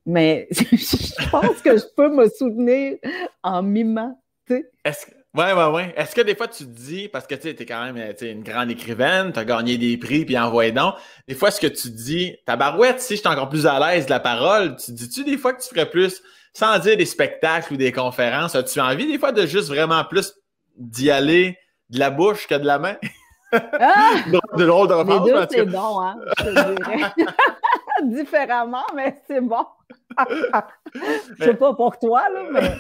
Mais 0.05 0.49
je 0.51 1.31
pense 1.31 1.61
que 1.63 1.77
je 1.77 1.85
peux 1.97 2.09
me 2.15 2.29
soutenir 2.29 2.97
en 3.43 3.63
mimant, 3.63 4.21
tu 4.47 4.55
sais. 4.57 4.71
Est-ce 4.85 5.07
que- 5.07 5.13
Ouais, 5.35 5.55
ouais, 5.55 5.67
ouais. 5.73 5.95
Est-ce 5.97 6.15
que 6.15 6.21
des 6.21 6.35
fois 6.35 6.47
tu 6.47 6.65
te 6.67 6.71
dis, 6.71 7.09
parce 7.09 7.27
que 7.27 7.35
tu 7.35 7.49
es 7.49 7.55
quand 7.65 7.91
même 7.91 8.13
une 8.21 8.43
grande 8.43 8.71
écrivaine, 8.71 9.33
tu 9.33 9.39
as 9.39 9.47
gagné 9.47 9.79
des 9.79 9.97
prix, 9.97 10.27
puis 10.27 10.37
envoyé 10.39 10.73
donc, 10.73 10.95
des 11.27 11.35
fois, 11.35 11.49
est-ce 11.49 11.59
que 11.61 11.69
tu 11.69 11.91
te 11.91 11.97
dis, 11.97 12.37
ta 12.45 12.55
barouette, 12.57 13.01
si 13.01 13.15
je 13.17 13.21
suis 13.21 13.29
encore 13.29 13.49
plus 13.49 13.67
à 13.67 13.79
l'aise 13.81 14.05
de 14.05 14.11
la 14.11 14.21
parole, 14.21 14.77
tu 14.77 14.87
te 14.89 14.91
dis-tu 14.93 15.25
des 15.25 15.39
fois 15.39 15.55
que 15.55 15.63
tu 15.63 15.71
ferais 15.71 15.89
plus, 15.89 16.23
sans 16.53 16.79
dire 16.79 16.97
des 16.97 17.07
spectacles 17.07 17.75
ou 17.75 17.77
des 17.77 17.93
conférences, 17.93 18.55
as-tu 18.55 18.81
envie 18.81 19.07
des 19.07 19.19
fois 19.19 19.33
de 19.33 19.47
juste 19.47 19.69
vraiment 19.69 20.05
plus 20.05 20.35
d'y 20.77 21.11
aller 21.11 21.59
de 21.91 21.99
la 21.99 22.11
bouche 22.11 22.47
que 22.47 22.55
de 22.55 22.67
la 22.67 22.79
main? 22.79 22.97
Ah! 23.53 24.15
de 24.57 24.65
drôle 24.65 24.89
de 24.89 24.95
Les 24.95 25.01
réponse, 25.01 25.29
deux, 25.29 25.47
c'est 25.51 25.67
bon, 25.67 26.01
hein, 26.01 26.17
je 26.39 26.45
te 26.45 26.85
dirais. 26.85 27.13
Différemment, 28.05 28.85
mais 28.95 29.21
c'est 29.27 29.41
bon. 29.41 29.65
Je 31.39 31.45
sais 31.45 31.55
pas 31.55 31.75
pour 31.75 31.99
toi, 31.99 32.29
là, 32.29 32.43
mais 32.51 32.73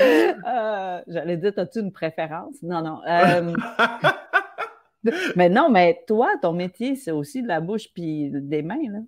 euh, 0.00 1.00
j'allais 1.06 1.36
dire, 1.36 1.52
as-tu 1.56 1.80
une 1.80 1.92
préférence? 1.92 2.56
Non, 2.62 2.82
non. 2.82 3.00
euh, 3.06 3.52
mais 5.36 5.48
non, 5.48 5.68
mais 5.68 6.02
toi, 6.06 6.30
ton 6.40 6.52
métier, 6.52 6.96
c'est 6.96 7.10
aussi 7.10 7.42
de 7.42 7.48
la 7.48 7.60
bouche 7.60 7.88
puis 7.94 8.30
des 8.32 8.62
mains, 8.62 8.78
là. 8.90 8.98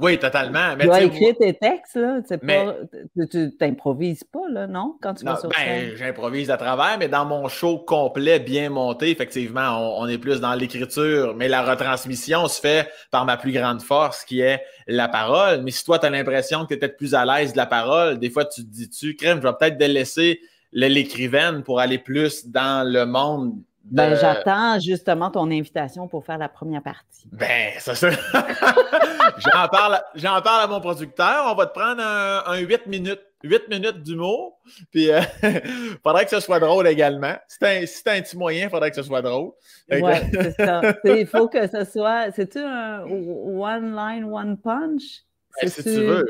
Oui, 0.00 0.18
totalement. 0.18 0.76
Mais 0.78 0.86
tu 0.86 0.94
sais, 0.94 1.06
écrire 1.06 1.34
tes 1.38 1.54
textes, 1.54 1.96
là. 1.96 2.20
Mais- 2.42 2.64
pas, 2.64 3.26
tu- 3.30 3.56
t'improvises 3.56 4.24
pas, 4.24 4.48
là, 4.50 4.66
non? 4.66 4.96
Quand 5.02 5.14
tu 5.14 5.24
Non, 5.24 5.32
vas 5.32 5.40
sur 5.40 5.50
ben, 5.50 5.94
j'improvise 5.96 6.50
à 6.50 6.56
travers, 6.56 6.96
mais 6.98 7.08
dans 7.08 7.24
mon 7.26 7.48
show 7.48 7.78
complet, 7.78 8.38
bien 8.38 8.70
monté, 8.70 9.10
effectivement, 9.10 9.96
on, 9.98 10.04
on 10.04 10.08
est 10.08 10.18
plus 10.18 10.40
dans 10.40 10.54
l'écriture, 10.54 11.34
mais 11.36 11.48
la 11.48 11.62
retransmission 11.62 12.48
se 12.48 12.60
fait 12.60 12.88
par 13.10 13.24
ma 13.24 13.36
plus 13.36 13.52
grande 13.52 13.82
force, 13.82 14.24
qui 14.24 14.40
est 14.40 14.62
la 14.86 15.08
parole. 15.08 15.62
Mais 15.62 15.70
si 15.70 15.84
toi, 15.84 15.98
tu 15.98 16.06
as 16.06 16.10
l'impression 16.10 16.62
que 16.62 16.68
tu 16.68 16.74
es 16.74 16.76
peut-être 16.78 16.96
plus 16.96 17.14
à 17.14 17.24
l'aise 17.24 17.52
de 17.52 17.58
la 17.58 17.66
parole, 17.66 18.18
des 18.18 18.30
fois, 18.30 18.44
tu 18.46 18.62
te 18.62 18.68
dis-tu, 18.70 19.16
crème, 19.16 19.38
je 19.42 19.46
vais 19.46 19.54
peut-être 19.58 19.76
délaisser 19.78 20.40
l'écrivaine 20.72 21.62
pour 21.62 21.80
aller 21.80 21.98
plus 21.98 22.46
dans 22.46 22.86
le 22.90 23.04
monde. 23.06 23.54
Ben, 23.90 24.14
j'attends 24.16 24.78
justement 24.78 25.30
ton 25.30 25.50
invitation 25.50 26.06
pour 26.08 26.24
faire 26.24 26.38
la 26.38 26.48
première 26.48 26.82
partie. 26.82 27.28
Ben, 27.32 27.72
ça, 27.78 27.94
ça. 27.94 28.10
j'en 29.38 29.68
parle, 29.68 30.00
j'en 30.14 30.40
parle 30.42 30.62
à 30.62 30.66
mon 30.66 30.80
producteur. 30.80 31.44
On 31.50 31.54
va 31.54 31.66
te 31.66 31.78
prendre 31.78 32.00
un, 32.02 32.42
un 32.46 32.58
8 32.58 32.86
minutes, 32.86 33.20
8 33.42 33.68
minutes 33.68 34.02
d'humour. 34.02 34.60
Puis, 34.90 35.10
euh, 35.10 35.20
faudrait 36.04 36.24
que 36.24 36.30
ce 36.30 36.40
soit 36.40 36.60
drôle 36.60 36.86
également. 36.86 37.34
Si 37.48 37.58
t'as 37.58 37.80
un, 37.80 37.86
si 37.86 38.02
un 38.06 38.20
petit 38.20 38.36
moyen, 38.36 38.68
faudrait 38.68 38.90
que 38.90 38.96
ce 38.96 39.02
soit 39.02 39.22
drôle. 39.22 39.50
Que- 39.90 40.00
Ouais, 40.00 40.22
c'est 40.32 40.52
ça. 40.64 40.80
Il 41.04 41.26
faut 41.26 41.48
que 41.48 41.66
ce 41.66 41.84
soit. 41.84 42.30
C'est-tu 42.32 42.58
un 42.58 43.02
one 43.02 43.94
line, 43.94 44.24
one 44.24 44.56
punch? 44.56 45.22
Ben, 45.60 45.68
si 45.68 45.82
tu 45.82 45.90
veux. 45.90 46.26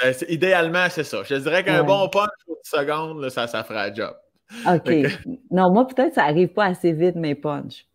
Ben, 0.00 0.14
idéalement, 0.28 0.86
c'est 0.88 1.04
ça. 1.04 1.22
Je 1.24 1.34
te 1.34 1.40
dirais 1.40 1.64
qu'un 1.64 1.80
Ouais. 1.80 1.86
bon 1.86 2.08
punch 2.08 2.30
pour 2.46 2.56
10 2.64 2.70
secondes, 2.70 3.20
là, 3.20 3.30
ça, 3.30 3.46
ça 3.46 3.64
fera 3.64 3.88
le 3.88 3.94
job. 3.94 4.14
OK. 4.66 4.92
Non, 5.50 5.70
moi, 5.72 5.86
peut-être 5.86 6.14
ça 6.14 6.24
arrive 6.24 6.48
pas 6.48 6.66
assez 6.66 6.92
vite, 6.92 7.16
mes 7.16 7.34
punchs. 7.34 7.86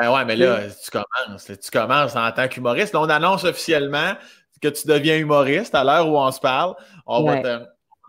Ben 0.00 0.12
ouais, 0.12 0.24
mais 0.24 0.36
là, 0.36 0.60
tu 0.82 0.90
commences. 0.90 1.48
là, 1.48 1.56
tu 1.56 1.70
commences 1.70 2.16
en 2.16 2.30
tant 2.32 2.48
qu'humoriste. 2.48 2.92
Là, 2.94 3.00
on 3.00 3.08
annonce 3.08 3.44
officiellement 3.44 4.12
que 4.60 4.68
tu 4.68 4.86
deviens 4.88 5.16
humoriste 5.18 5.74
à 5.74 5.84
l'heure 5.84 6.08
où 6.08 6.16
on 6.18 6.30
se 6.32 6.40
parle. 6.40 6.74
On 7.06 7.24
Ouais. 7.24 7.42
va 7.42 7.58
te 7.60 7.64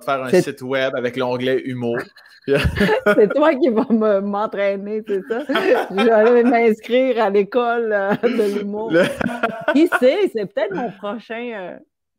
faire 0.06 0.24
un 0.24 0.30
site 0.30 0.62
web 0.62 0.96
avec 0.96 1.16
l'onglet 1.18 1.62
humour. 1.66 1.98
C'est 2.48 3.34
toi 3.34 3.56
qui 3.56 3.70
vas 3.70 3.86
me- 3.90 4.22
m'entraîner, 4.22 5.02
c'est 5.08 5.22
ça? 5.28 5.40
Je 5.50 6.34
vais 6.34 6.44
m'inscrire 6.44 7.24
à 7.24 7.30
l'école 7.32 7.92
euh, 7.92 8.14
de 8.22 8.60
l'humour. 8.60 8.92
Le- 8.92 9.04
Qui 9.74 9.88
sait? 10.00 10.30
C'est 10.32 10.46
peut-être 10.46 10.74
mon 10.76 10.92
prochain, 10.92 11.52
euh, 11.56 11.78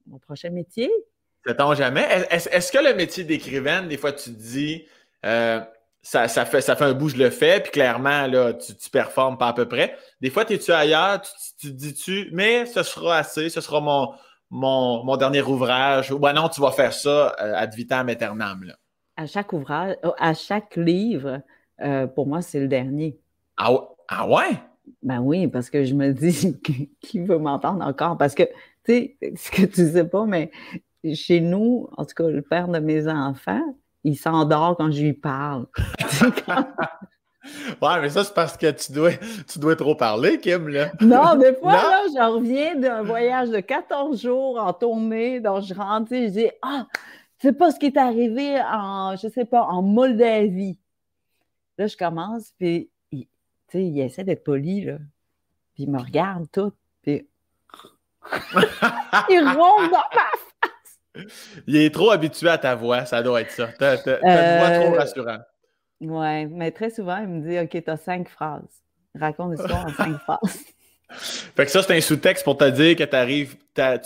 mon 0.09 0.19
prochain 0.19 0.51
métier. 0.51 0.91
Sait-on 1.47 1.75
jamais? 1.75 2.05
Est-ce 2.31 2.49
est-ce 2.49 2.73
que 2.73 2.79
le 2.85 2.95
métier 2.95 3.23
d'écrivaine, 3.23 3.87
des 3.87 3.97
fois, 3.97 4.11
tu 4.13 4.31
te 4.35 4.39
dis, 4.39 4.85
euh, 5.25 5.61
ça, 6.09 6.29
ça, 6.29 6.45
fait, 6.45 6.61
ça 6.61 6.77
fait 6.77 6.85
un 6.85 6.93
bout, 6.93 7.09
je 7.09 7.17
le 7.17 7.31
fais, 7.31 7.59
puis 7.61 7.73
clairement, 7.73 8.29
là, 8.29 8.53
tu, 8.55 8.77
tu 8.77 8.91
performes 8.91 9.37
pas 9.39 9.49
à 9.49 9.53
peu 9.53 9.67
près. 9.67 9.97
Des 10.21 10.31
fois, 10.31 10.45
es-tu 10.49 10.71
ailleurs, 10.71 11.21
tu, 11.21 11.31
tu 11.59 11.67
te 11.73 11.77
dis-tu, 11.77 12.29
mais 12.33 12.65
ce 12.67 12.85
sera 12.85 13.17
assez, 13.17 13.49
ce 13.49 13.61
sera 13.61 13.81
mon, 13.81 14.13
mon, 14.49 15.03
mon 15.03 15.17
dernier 15.17 15.43
ouvrage, 15.43 16.13
ou 16.13 16.21
ben 16.21 16.33
non, 16.33 16.49
tu 16.49 16.61
vas 16.61 16.71
faire 16.71 16.93
ça 16.93 17.35
euh, 17.41 17.55
ad 17.57 17.75
vitam 17.75 18.09
aeternam. 18.09 18.63
Là. 18.63 18.75
À 19.17 19.27
chaque 19.27 19.53
ouvrage, 19.53 19.97
oh, 20.05 20.13
à 20.17 20.33
chaque 20.33 20.77
livre, 20.77 21.41
euh, 21.83 22.07
pour 22.07 22.29
moi, 22.29 22.41
c'est 22.41 22.61
le 22.61 22.69
dernier. 22.69 23.19
Ah, 23.57 23.73
ouais- 23.73 23.81
ah 24.07 24.29
ouais? 24.29 24.61
Ben 25.03 25.19
oui, 25.19 25.49
parce 25.49 25.71
que 25.71 25.83
je 25.83 25.95
me 25.95 26.13
dis, 26.13 26.57
qui- 26.65 26.93
qui 27.01 27.19
veut 27.19 27.39
m'entendre 27.39 27.85
encore? 27.85 28.17
Parce 28.17 28.37
que, 28.37 28.45
tu 28.85 28.93
sais, 28.93 29.17
ce 29.37 29.51
que 29.51 29.63
tu 29.67 29.91
sais 29.91 30.05
pas, 30.09 30.25
mais 30.25 30.53
chez 31.15 31.41
nous, 31.41 31.89
en 31.97 32.05
tout 32.05 32.15
cas, 32.15 32.29
le 32.29 32.43
père 32.43 32.69
de 32.69 32.79
mes 32.79 33.09
enfants, 33.09 33.63
il 34.05 34.17
s'endort 34.17 34.77
quand 34.77 34.93
je 34.93 35.03
lui 35.03 35.15
parle. 35.15 35.67
Ouais, 37.81 38.01
mais 38.01 38.11
ça, 38.11 38.25
c'est 38.25 38.35
parce 38.35 38.57
que 38.57 38.71
tu 38.73 38.93
dois, 38.93 39.13
tu 39.49 39.59
dois 39.59 39.77
trop 39.77 39.95
parler, 39.95 40.41
Kim, 40.41 40.69
là. 40.69 40.91
Non, 41.01 41.37
des 41.37 41.55
fois, 41.55 41.75
là, 41.75 42.03
je 42.13 42.33
reviens 42.33 42.75
d'un 42.75 43.03
voyage 43.03 43.51
de 43.51 43.61
14 43.61 44.21
jours 44.21 44.59
en 44.59 44.73
tournée, 44.73 45.41
donc 45.41 45.63
je 45.63 45.75
rentre, 45.75 46.13
et 46.13 46.29
je 46.29 46.33
dis 46.33 46.51
Ah, 46.63 46.87
c'est 47.39 47.53
pas 47.53 47.71
ce 47.71 47.79
qui 47.79 47.87
est 47.87 47.97
arrivé 47.97 48.61
en, 48.61 49.17
je 49.17 49.29
sais 49.29 49.45
pas, 49.45 49.63
en 49.63 49.83
Moldavie. 49.83 50.79
Là, 51.79 51.87
je 51.87 51.97
commence, 51.97 52.53
puis, 52.59 52.91
tu 53.11 53.27
sais, 53.69 53.85
il 53.85 54.01
essaie 54.01 54.25
d'être 54.25 54.45
poli, 54.45 54.85
là. 54.85 54.97
Puis 55.75 55.85
il 55.85 55.91
me 55.91 56.01
regarde 56.01 56.47
tout, 56.51 56.73
puis. 57.03 57.29
il 59.29 59.45
ronde 59.45 59.91
dans 59.91 59.99
ma 59.99 60.11
face. 60.11 61.29
Il 61.67 61.77
est 61.77 61.95
trop 61.95 62.11
habitué 62.11 62.49
à 62.49 62.59
ta 62.59 62.75
voix, 62.75 63.05
ça 63.05 63.23
doit 63.23 63.43
être 63.43 63.51
ça. 63.51 63.69
T'as 63.79 63.97
une 63.97 64.59
voix 64.59 64.71
trop 64.71 64.95
euh, 64.95 64.99
rassurante. 64.99 65.43
Oui, 66.01 66.47
mais 66.47 66.71
très 66.71 66.91
souvent, 66.91 67.19
il 67.19 67.29
me 67.29 67.49
dit 67.49 67.59
OK, 67.59 67.83
tu 67.83 67.91
as 67.91 67.97
cinq 67.97 68.29
phrases. 68.29 68.83
Raconte 69.15 69.53
l'histoire 69.57 69.87
en 69.87 69.91
cinq 69.91 70.19
phrases. 70.19 70.65
Fait 71.09 71.65
que 71.65 71.71
ça, 71.71 71.83
c'est 71.83 71.97
un 71.97 72.01
sous-texte 72.01 72.45
pour 72.45 72.57
te 72.57 72.69
dire 72.69 72.97
que 72.97 73.05
tu 73.05 73.57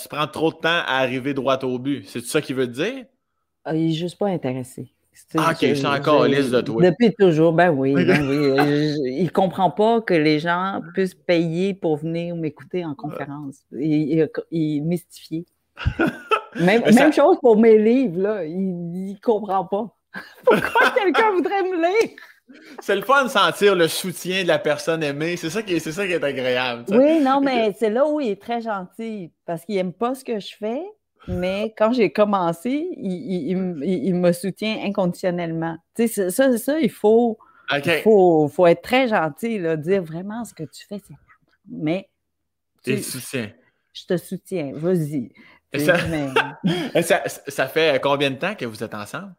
tu 0.02 0.08
prends 0.08 0.26
trop 0.26 0.50
de 0.52 0.56
temps 0.56 0.68
à 0.68 0.98
arriver 0.98 1.34
droit 1.34 1.58
au 1.64 1.78
but. 1.78 2.06
C'est 2.06 2.20
ça 2.20 2.40
qu'il 2.40 2.56
veut 2.56 2.66
te 2.66 2.82
dire? 2.82 3.04
Ah, 3.64 3.74
il 3.74 3.88
n'est 3.88 3.92
juste 3.92 4.18
pas 4.18 4.26
intéressé. 4.26 4.92
Ah, 5.36 5.50
ok, 5.52 5.58
je 5.60 5.74
suis 5.74 5.86
encore 5.86 6.24
liste 6.24 6.50
de 6.50 6.60
toi. 6.60 6.82
Depuis 6.82 7.14
toujours, 7.14 7.52
ben 7.52 7.70
oui, 7.70 7.94
ben 7.94 8.28
oui. 8.28 8.94
il 9.18 9.24
ne 9.24 9.30
comprend 9.30 9.70
pas 9.70 10.00
que 10.00 10.14
les 10.14 10.38
gens 10.38 10.80
puissent 10.94 11.14
payer 11.14 11.74
pour 11.74 11.96
venir 11.96 12.34
m'écouter 12.36 12.84
en 12.84 12.94
conférence. 12.94 13.56
Il, 13.72 14.18
est 14.18 14.80
mystifié. 14.80 15.46
Même, 16.60 16.82
même 16.92 17.12
chose 17.12 17.36
pour 17.40 17.56
mes 17.56 17.78
livres, 17.78 18.20
là. 18.22 18.44
Il 18.44 19.12
ne 19.12 19.20
comprend 19.20 19.64
pas. 19.64 19.96
Pourquoi 20.44 20.90
quelqu'un 20.90 21.30
voudrait 21.32 21.62
me 21.62 21.76
lire? 21.76 22.16
C'est 22.80 22.96
le 22.96 23.02
fun 23.02 23.24
de 23.24 23.28
sentir 23.28 23.76
le 23.76 23.86
soutien 23.86 24.42
de 24.42 24.48
la 24.48 24.58
personne 24.58 25.02
aimée. 25.02 25.36
C'est 25.36 25.50
ça 25.50 25.62
qui 25.62 25.74
est, 25.74 25.78
ça 25.78 26.06
qui 26.06 26.12
est 26.12 26.24
agréable. 26.24 26.84
Oui, 26.88 27.20
non, 27.20 27.40
mais 27.40 27.72
c'est 27.78 27.90
là 27.90 28.06
où 28.06 28.20
il 28.20 28.30
est 28.30 28.42
très 28.42 28.60
gentil 28.60 29.30
parce 29.46 29.64
qu'il 29.64 29.76
n'aime 29.76 29.92
pas 29.92 30.14
ce 30.14 30.24
que 30.24 30.40
je 30.40 30.56
fais, 30.56 30.82
mais 31.28 31.72
quand 31.78 31.92
j'ai 31.92 32.10
commencé, 32.10 32.88
il, 32.96 33.56
me 33.56 34.32
soutient 34.32 34.80
inconditionnellement. 34.84 35.76
Tu 35.94 36.08
sais, 36.08 36.30
ça, 36.30 36.56
ça, 36.58 36.80
il 36.80 36.90
faut, 36.90 37.38
faut, 38.02 38.48
faut, 38.48 38.66
être 38.66 38.82
très 38.82 39.06
gentil, 39.06 39.58
là, 39.58 39.76
dire 39.76 40.02
vraiment 40.02 40.44
ce 40.44 40.54
que 40.54 40.64
tu 40.64 40.86
fais, 40.88 41.00
c'est 41.06 41.14
mais 41.68 42.08
tu 42.82 43.02
soutiens. 43.02 43.52
Je 43.92 44.04
te 44.06 44.16
soutiens, 44.16 44.72
vas-y. 44.74 45.32
Ça, 47.02 47.22
ça 47.28 47.68
fait 47.68 48.02
combien 48.02 48.32
de 48.32 48.34
temps 48.34 48.56
que 48.56 48.64
vous 48.64 48.82
êtes 48.82 48.92
ensemble? 48.92 49.32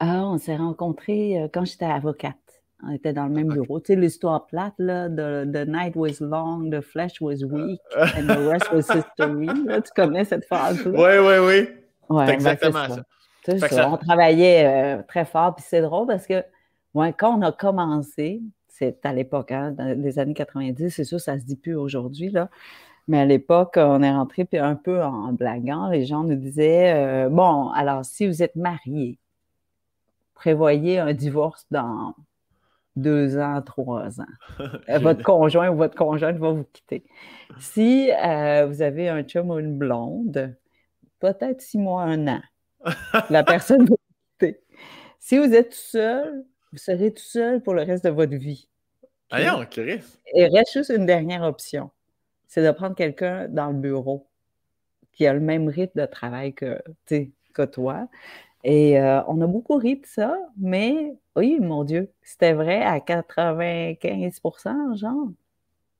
Ah, 0.00 0.24
on 0.24 0.38
s'est 0.38 0.56
rencontrés 0.56 1.38
euh, 1.38 1.48
quand 1.52 1.64
j'étais 1.64 1.84
avocate. 1.84 2.34
On 2.82 2.90
était 2.90 3.12
dans 3.12 3.26
le 3.26 3.34
même 3.34 3.48
bureau. 3.48 3.78
Tu 3.80 3.92
sais, 3.92 3.96
l'histoire 3.96 4.46
plate, 4.46 4.72
là, 4.78 5.10
the, 5.10 5.44
the, 5.52 5.68
night 5.68 5.94
was 5.94 6.20
long, 6.20 6.70
the 6.70 6.80
flesh 6.80 7.20
was 7.20 7.44
weak, 7.44 7.78
and 8.16 8.26
the 8.26 8.48
rest 8.48 8.72
was 8.72 8.88
history. 8.88 9.46
tu 9.46 9.92
connais 9.94 10.24
cette 10.24 10.46
phrase-là? 10.46 10.90
Oui, 10.90 11.18
oui, 11.18 11.38
oui. 11.46 11.68
Ouais, 12.08 12.26
c'est 12.26 12.32
ben, 12.32 12.34
exactement 12.34 12.88
ça. 12.88 13.90
On 13.90 13.96
travaillait 13.98 14.66
euh, 14.66 15.02
très 15.06 15.26
fort, 15.26 15.54
puis 15.54 15.64
c'est 15.68 15.82
drôle 15.82 16.06
parce 16.06 16.26
que 16.26 16.42
ouais, 16.94 17.12
quand 17.12 17.38
on 17.38 17.42
a 17.42 17.52
commencé, 17.52 18.40
c'est 18.68 19.04
à 19.04 19.12
l'époque, 19.12 19.52
hein, 19.52 19.72
dans 19.72 20.00
les 20.00 20.18
années 20.18 20.34
90, 20.34 20.88
c'est 20.88 21.04
sûr, 21.04 21.20
ça 21.20 21.38
se 21.38 21.44
dit 21.44 21.56
plus 21.56 21.74
aujourd'hui, 21.74 22.30
là. 22.30 22.48
Mais 23.08 23.18
à 23.18 23.24
l'époque, 23.24 23.74
on 23.76 24.02
est 24.02 24.10
rentré 24.10 24.44
puis 24.44 24.58
un 24.58 24.76
peu 24.76 25.02
en 25.02 25.32
blaguant. 25.32 25.88
Les 25.88 26.06
gens 26.06 26.22
nous 26.22 26.36
disaient 26.36 26.94
euh, 26.94 27.28
Bon, 27.28 27.68
alors, 27.70 28.04
si 28.04 28.26
vous 28.26 28.42
êtes 28.42 28.54
marié, 28.56 29.18
prévoyez 30.40 30.98
un 30.98 31.12
divorce 31.12 31.66
dans 31.70 32.14
deux 32.96 33.38
ans, 33.38 33.60
trois 33.60 34.20
ans. 34.20 34.34
Euh, 34.88 34.98
votre 34.98 35.22
conjoint 35.22 35.68
ou 35.70 35.76
votre 35.76 35.94
conjointe 35.94 36.38
va 36.38 36.50
vous 36.50 36.64
quitter. 36.72 37.04
Si 37.58 38.10
euh, 38.10 38.66
vous 38.66 38.80
avez 38.80 39.10
un 39.10 39.22
chum 39.22 39.50
ou 39.50 39.58
une 39.58 39.76
blonde, 39.76 40.56
peut-être 41.18 41.60
six 41.60 41.78
mois, 41.78 42.04
un 42.04 42.26
an, 42.26 42.40
la 43.30 43.44
personne 43.44 43.84
va 43.84 43.90
vous 43.90 43.98
quitter. 44.38 44.60
Si 45.18 45.38
vous 45.38 45.52
êtes 45.54 45.70
tout 45.70 45.90
seul, 45.98 46.44
vous 46.72 46.78
serez 46.78 47.12
tout 47.12 47.22
seul 47.22 47.62
pour 47.62 47.74
le 47.74 47.82
reste 47.82 48.04
de 48.04 48.10
votre 48.10 48.34
vie. 48.34 48.68
Voyons, 49.30 49.64
Chris. 49.70 50.02
Et 50.34 50.46
reste 50.46 50.72
juste 50.72 50.90
une 50.90 51.04
dernière 51.04 51.42
option. 51.42 51.90
C'est 52.48 52.64
de 52.64 52.70
prendre 52.70 52.96
quelqu'un 52.96 53.46
dans 53.48 53.68
le 53.68 53.78
bureau 53.78 54.26
qui 55.12 55.26
a 55.26 55.34
le 55.34 55.40
même 55.40 55.68
rythme 55.68 56.00
de 56.00 56.06
travail 56.06 56.54
que, 56.54 56.80
que 57.52 57.64
toi, 57.64 58.08
et 58.62 59.00
euh, 59.00 59.22
on 59.26 59.40
a 59.40 59.46
beaucoup 59.46 59.76
ri 59.76 59.96
de 59.96 60.06
ça, 60.06 60.36
mais 60.58 61.14
oui, 61.36 61.58
mon 61.60 61.84
Dieu, 61.84 62.12
c'était 62.22 62.52
vrai 62.52 62.82
à 62.82 62.98
95% 62.98 64.98
genre. 64.98 65.28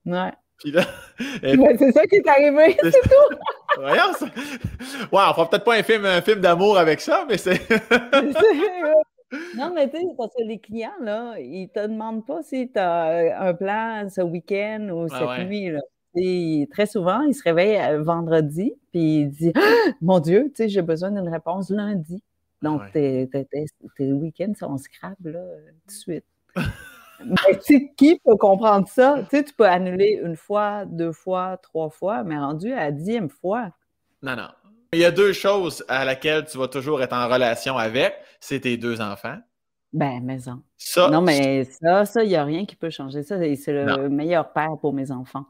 Ouais. 0.06 0.32
Puis 0.58 0.72
là, 0.72 0.82
c'est 1.18 1.92
ça 1.92 2.06
qui 2.06 2.16
est 2.16 2.28
arrivé, 2.28 2.76
c'est 2.82 2.90
tout. 2.90 3.36
Voyons 3.78 4.12
ça. 4.18 4.26
Ouais, 4.26 5.22
on 5.28 5.34
fera 5.34 5.48
peut-être 5.48 5.64
pas 5.64 5.76
un 5.76 5.82
film, 5.82 6.04
un 6.04 6.20
film 6.20 6.40
d'amour 6.40 6.76
avec 6.76 7.00
ça, 7.00 7.24
mais 7.28 7.38
c'est. 7.38 7.60
non, 9.56 9.72
mais 9.74 9.88
tu 9.88 9.96
sais, 9.96 10.04
parce 10.18 10.34
que 10.34 10.42
les 10.42 10.58
clients, 10.58 10.90
là, 11.00 11.36
ils 11.38 11.68
te 11.68 11.86
demandent 11.86 12.26
pas 12.26 12.42
si 12.42 12.70
tu 12.70 12.78
as 12.78 13.40
un 13.40 13.54
plan 13.54 14.06
ce 14.10 14.20
week-end 14.20 14.90
ou 14.92 15.08
cette 15.08 15.46
nuit, 15.46 15.70
là. 15.70 15.80
Et 16.16 16.68
très 16.72 16.86
souvent, 16.86 17.22
ils 17.22 17.34
se 17.34 17.42
réveillent 17.44 17.78
euh, 17.78 18.02
vendredi, 18.02 18.74
puis 18.90 19.20
ils 19.20 19.30
disent 19.30 19.52
Mon 20.00 20.18
Dieu, 20.18 20.46
tu 20.48 20.64
sais, 20.64 20.68
j'ai 20.68 20.82
besoin 20.82 21.10
d'une 21.10 21.28
réponse 21.28 21.70
lundi. 21.70 22.22
Donc, 22.62 22.82
tes, 22.92 23.28
week-ends 23.98 24.52
sont 24.58 24.76
scrap 24.78 25.16
là, 25.24 25.40
tout 25.40 25.86
de 25.86 25.92
suite. 25.92 26.24
mais 27.24 27.58
qui 27.96 28.20
peut 28.24 28.36
comprendre 28.36 28.88
ça? 28.88 29.16
Tu 29.30 29.36
sais, 29.36 29.44
tu 29.44 29.54
peux 29.54 29.66
annuler 29.66 30.20
une 30.22 30.36
fois, 30.36 30.84
deux 30.84 31.12
fois, 31.12 31.58
trois 31.62 31.90
fois, 31.90 32.24
mais 32.24 32.38
rendu 32.38 32.72
à 32.72 32.84
la 32.84 32.90
dixième 32.92 33.28
fois. 33.28 33.70
Non, 34.22 34.36
non. 34.36 34.48
Il 34.92 34.98
y 34.98 35.04
a 35.04 35.10
deux 35.10 35.32
choses 35.32 35.84
à 35.88 36.04
laquelle 36.04 36.44
tu 36.44 36.58
vas 36.58 36.66
toujours 36.66 37.00
être 37.02 37.12
en 37.12 37.28
relation 37.28 37.78
avec, 37.78 38.14
c'est 38.40 38.60
tes 38.60 38.76
deux 38.76 39.00
enfants. 39.00 39.38
Ben, 39.92 40.20
maison. 40.20 40.62
Ça, 40.76 41.10
non, 41.10 41.20
mais 41.20 41.64
ça, 41.64 42.04
ça, 42.04 42.22
il 42.22 42.28
n'y 42.28 42.36
a 42.36 42.44
rien 42.44 42.64
qui 42.64 42.76
peut 42.76 42.90
changer 42.90 43.22
ça. 43.22 43.38
C'est 43.56 43.72
le 43.72 44.08
meilleur 44.08 44.52
père 44.52 44.76
pour 44.80 44.92
mes 44.92 45.10
enfants. 45.10 45.46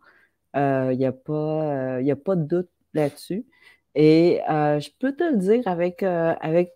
Euh, 0.56 0.90
il 0.92 0.98
n'y 0.98 1.06
a, 1.06 1.12
pas, 1.12 1.98
euh, 1.98 2.12
a 2.12 2.16
pas 2.16 2.36
de 2.36 2.44
doute 2.44 2.68
là-dessus. 2.94 3.46
Et 3.94 4.40
euh, 4.50 4.80
je 4.80 4.90
peux 4.98 5.12
te 5.14 5.24
le 5.24 5.36
dire 5.36 5.66
avec, 5.66 6.02
avec 6.02 6.72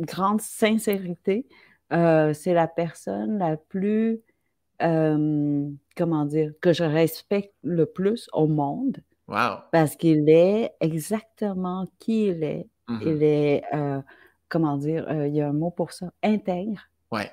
grande 0.00 0.40
sincérité, 0.40 1.46
euh, 1.92 2.32
c'est 2.34 2.54
la 2.54 2.68
personne 2.68 3.38
la 3.38 3.56
plus, 3.56 4.20
euh, 4.82 5.70
comment 5.96 6.24
dire, 6.24 6.52
que 6.60 6.72
je 6.72 6.84
respecte 6.84 7.54
le 7.62 7.86
plus 7.86 8.28
au 8.32 8.46
monde. 8.46 8.98
Wow. 9.26 9.58
Parce 9.72 9.96
qu'il 9.96 10.28
est 10.28 10.72
exactement 10.80 11.86
qui 11.98 12.28
il 12.28 12.42
est. 12.42 12.66
Mm-hmm. 12.88 13.02
Il 13.02 13.22
est, 13.22 13.62
euh, 13.74 14.00
comment 14.48 14.76
dire, 14.76 15.06
il 15.26 15.34
y 15.34 15.40
a 15.40 15.48
un 15.48 15.52
mot 15.52 15.70
pour 15.70 15.92
ça, 15.92 16.12
intègre. 16.22 16.88
Ouais. 17.10 17.30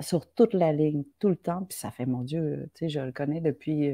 sur 0.00 0.26
toute 0.34 0.52
la 0.52 0.72
ligne, 0.72 1.04
tout 1.18 1.30
le 1.30 1.36
temps. 1.36 1.64
Puis 1.64 1.78
ça 1.78 1.90
fait, 1.90 2.06
mon 2.06 2.22
Dieu, 2.22 2.68
tu 2.74 2.84
sais, 2.84 2.88
je 2.88 3.00
le 3.00 3.12
connais 3.12 3.40
depuis 3.40 3.90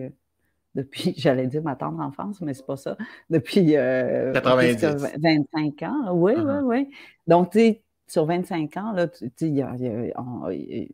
depuis, 0.74 1.14
j'allais 1.18 1.46
dire 1.46 1.62
ma 1.62 1.76
tendre 1.76 2.00
enfance, 2.00 2.40
mais 2.40 2.54
c'est 2.54 2.66
pas 2.66 2.76
ça, 2.76 2.96
depuis 3.30 3.72
90. 3.72 4.84
Euh, 4.84 4.96
25 5.18 5.82
ans. 5.82 6.12
Oui, 6.12 6.34
oui, 6.36 6.54
oui. 6.64 6.88
Donc, 7.26 7.50
tu 7.50 7.58
sais, 7.58 7.82
sur 8.12 8.26
25 8.26 8.76
ans, 8.76 8.92
là, 8.92 9.06
y 9.40 9.62
a, 9.62 9.74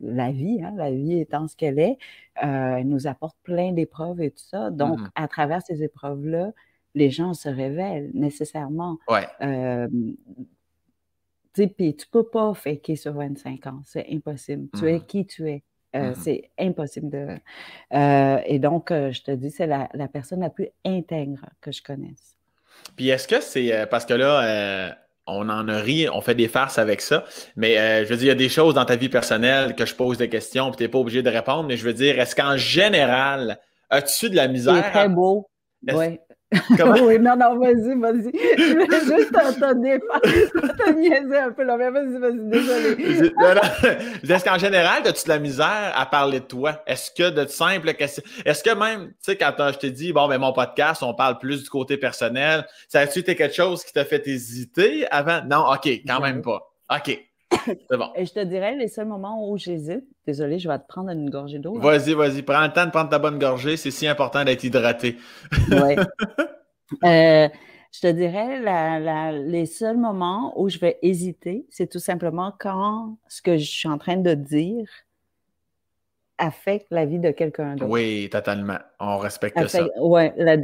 la 0.01 0.31
vie, 0.31 0.61
hein, 0.63 0.73
la 0.77 0.91
vie 0.91 1.19
étant 1.19 1.47
ce 1.49 1.55
qu'elle 1.55 1.79
est, 1.79 1.97
euh, 2.43 2.77
elle 2.77 2.87
nous 2.87 3.07
apporte 3.07 3.37
plein 3.43 3.73
d'épreuves 3.73 4.21
et 4.21 4.31
tout 4.31 4.43
ça. 4.43 4.69
Donc, 4.69 4.99
mm-hmm. 4.99 5.09
à 5.15 5.27
travers 5.27 5.61
ces 5.61 5.83
épreuves-là, 5.83 6.53
les 6.95 7.09
gens 7.09 7.33
se 7.33 7.49
révèlent 7.49 8.09
nécessairement. 8.13 8.97
Ouais. 9.09 9.27
Euh, 9.41 9.87
puis 11.53 11.95
tu 11.95 12.07
peux 12.07 12.23
pas 12.23 12.53
faker 12.53 12.95
sur 12.95 13.13
25 13.13 13.67
ans, 13.67 13.81
c'est 13.85 14.07
impossible. 14.09 14.69
Tu 14.77 14.87
es 14.87 14.97
mm-hmm. 14.97 15.05
qui 15.05 15.25
tu 15.25 15.49
es. 15.49 15.63
Euh, 15.95 16.11
mmh 16.11 16.15
c'est 16.15 16.49
impossible 16.59 17.09
de. 17.09 17.27
Euh, 17.93 18.41
et 18.45 18.59
donc, 18.59 18.91
euh, 18.91 19.11
je 19.11 19.23
te 19.23 19.31
dis, 19.31 19.49
c'est 19.49 19.65
la, 19.65 19.87
personne 20.11 20.41
la 20.41 20.49
plus 20.49 20.69
intègre 20.85 21.45
que 21.61 21.71
je 21.71 21.81
connaisse. 21.81 22.35
Puis 22.95 23.09
est-ce 23.09 23.27
que 23.27 23.41
c'est 23.41 23.87
parce 23.89 24.05
que 24.05 24.13
là, 24.13 24.95
on 25.25 25.49
en 25.49 25.67
a 25.67 25.77
ri, 25.77 26.07
on 26.09 26.21
fait 26.21 26.35
des 26.35 26.47
farces 26.47 26.77
avec 26.77 27.01
ça, 27.01 27.25
mais 27.55 28.03
je 28.05 28.09
veux 28.09 28.17
dire, 28.17 28.25
il 28.25 28.29
y 28.29 28.31
a 28.31 28.35
des 28.35 28.49
choses 28.49 28.73
dans 28.73 28.85
ta 28.85 28.95
vie 28.95 29.09
personnelle 29.09 29.75
que 29.75 29.85
je 29.85 29.95
pose 29.95 30.17
des 30.17 30.29
questions, 30.29 30.69
puis 30.69 30.77
tu 30.77 30.83
n'es 30.83 30.89
pas 30.89 30.99
obligé 30.99 31.21
de 31.21 31.29
répondre, 31.29 31.63
mais 31.63 31.77
je 31.77 31.83
veux 31.83 31.93
dire, 31.93 32.19
est-ce 32.19 32.35
qu'en 32.35 32.55
général, 32.55 33.59
as-tu 33.89 34.29
de 34.29 34.35
la 34.35 34.47
misère? 34.47 34.83
C'est 34.83 34.91
très 34.91 35.09
beau. 35.09 35.49
Oui. 35.91 36.19
Oui, 36.51 37.19
non, 37.19 37.35
non, 37.35 37.59
vas-y, 37.59 37.95
vas-y. 37.99 38.31
Je 38.57 38.71
voulais 38.71 39.17
juste 39.17 39.31
t'entendre 39.31 39.81
te 39.81 40.91
niaiser 40.93 41.37
un 41.37 41.51
peu 41.51 41.63
là, 41.63 41.77
mais 41.77 41.91
vas-y, 41.91 42.17
vas-y, 42.17 42.49
désolé. 42.49 43.33
Est-ce 44.27 44.43
qu'en 44.43 44.57
général, 44.57 45.05
as-tu 45.05 45.25
de 45.25 45.29
la 45.29 45.39
misère 45.39 45.93
à 45.95 46.05
parler 46.07 46.39
de 46.39 46.45
toi? 46.45 46.81
Est-ce 46.87 47.11
que 47.11 47.29
de 47.29 47.45
simples 47.45 47.93
questions, 47.93 48.23
est-ce 48.45 48.63
que 48.63 48.73
même, 48.73 49.09
tu 49.09 49.15
sais, 49.19 49.37
quand 49.37 49.53
je 49.71 49.77
t'ai 49.77 49.91
dit, 49.91 50.11
bon, 50.11 50.27
ben, 50.27 50.39
mon 50.39 50.51
podcast, 50.51 51.03
on 51.03 51.13
parle 51.13 51.37
plus 51.37 51.63
du 51.63 51.69
côté 51.69 51.97
personnel, 51.97 52.65
ça 52.87 53.01
a-tu 53.01 53.19
été 53.19 53.35
quelque 53.35 53.55
chose 53.55 53.83
qui 53.83 53.93
t'a 53.93 54.05
fait 54.05 54.27
hésiter 54.27 55.07
avant? 55.11 55.43
Non, 55.45 55.71
OK, 55.71 55.87
quand 56.07 56.19
même 56.19 56.41
pas. 56.41 56.61
OK. 56.89 57.28
c'est 57.89 57.97
bon. 57.97 58.09
Et 58.15 58.25
je 58.25 58.33
te 58.33 58.43
dirais, 58.43 58.75
les 58.75 58.87
seuls 58.87 59.07
moments 59.07 59.49
où 59.49 59.57
j'hésite, 59.57 60.05
désolé, 60.25 60.59
je 60.59 60.69
vais 60.69 60.77
te 60.79 60.87
prendre 60.87 61.09
une 61.09 61.29
gorgée 61.29 61.59
d'eau. 61.59 61.79
Vas-y, 61.79 62.13
vas-y, 62.13 62.41
prends 62.41 62.61
le 62.61 62.71
temps 62.71 62.85
de 62.85 62.91
prendre 62.91 63.09
ta 63.09 63.19
bonne 63.19 63.39
gorgée. 63.39 63.77
C'est 63.77 63.91
si 63.91 64.07
important 64.07 64.43
d'être 64.43 64.63
hydraté. 64.63 65.17
oui. 65.71 65.95
Euh, 67.03 67.47
je 67.91 67.99
te 67.99 68.07
dirais, 68.11 69.31
les 69.31 69.67
seuls 69.67 69.97
moments 69.97 70.59
où 70.59 70.69
je 70.69 70.79
vais 70.79 70.97
hésiter, 71.03 71.67
c'est 71.69 71.87
tout 71.87 71.99
simplement 71.99 72.51
quand 72.59 73.17
ce 73.27 73.43
que 73.43 73.57
je 73.57 73.63
suis 73.63 73.87
en 73.87 73.99
train 73.99 74.17
de 74.17 74.33
dire 74.33 74.87
affecte 76.39 76.87
la 76.89 77.05
vie 77.05 77.19
de 77.19 77.31
quelqu'un 77.31 77.75
d'autre. 77.75 77.91
Oui, 77.91 78.29
totalement. 78.31 78.79
On 78.99 79.17
respecte 79.17 79.67
ça. 79.67 79.85
Oui, 79.99 80.29
la, 80.37 80.57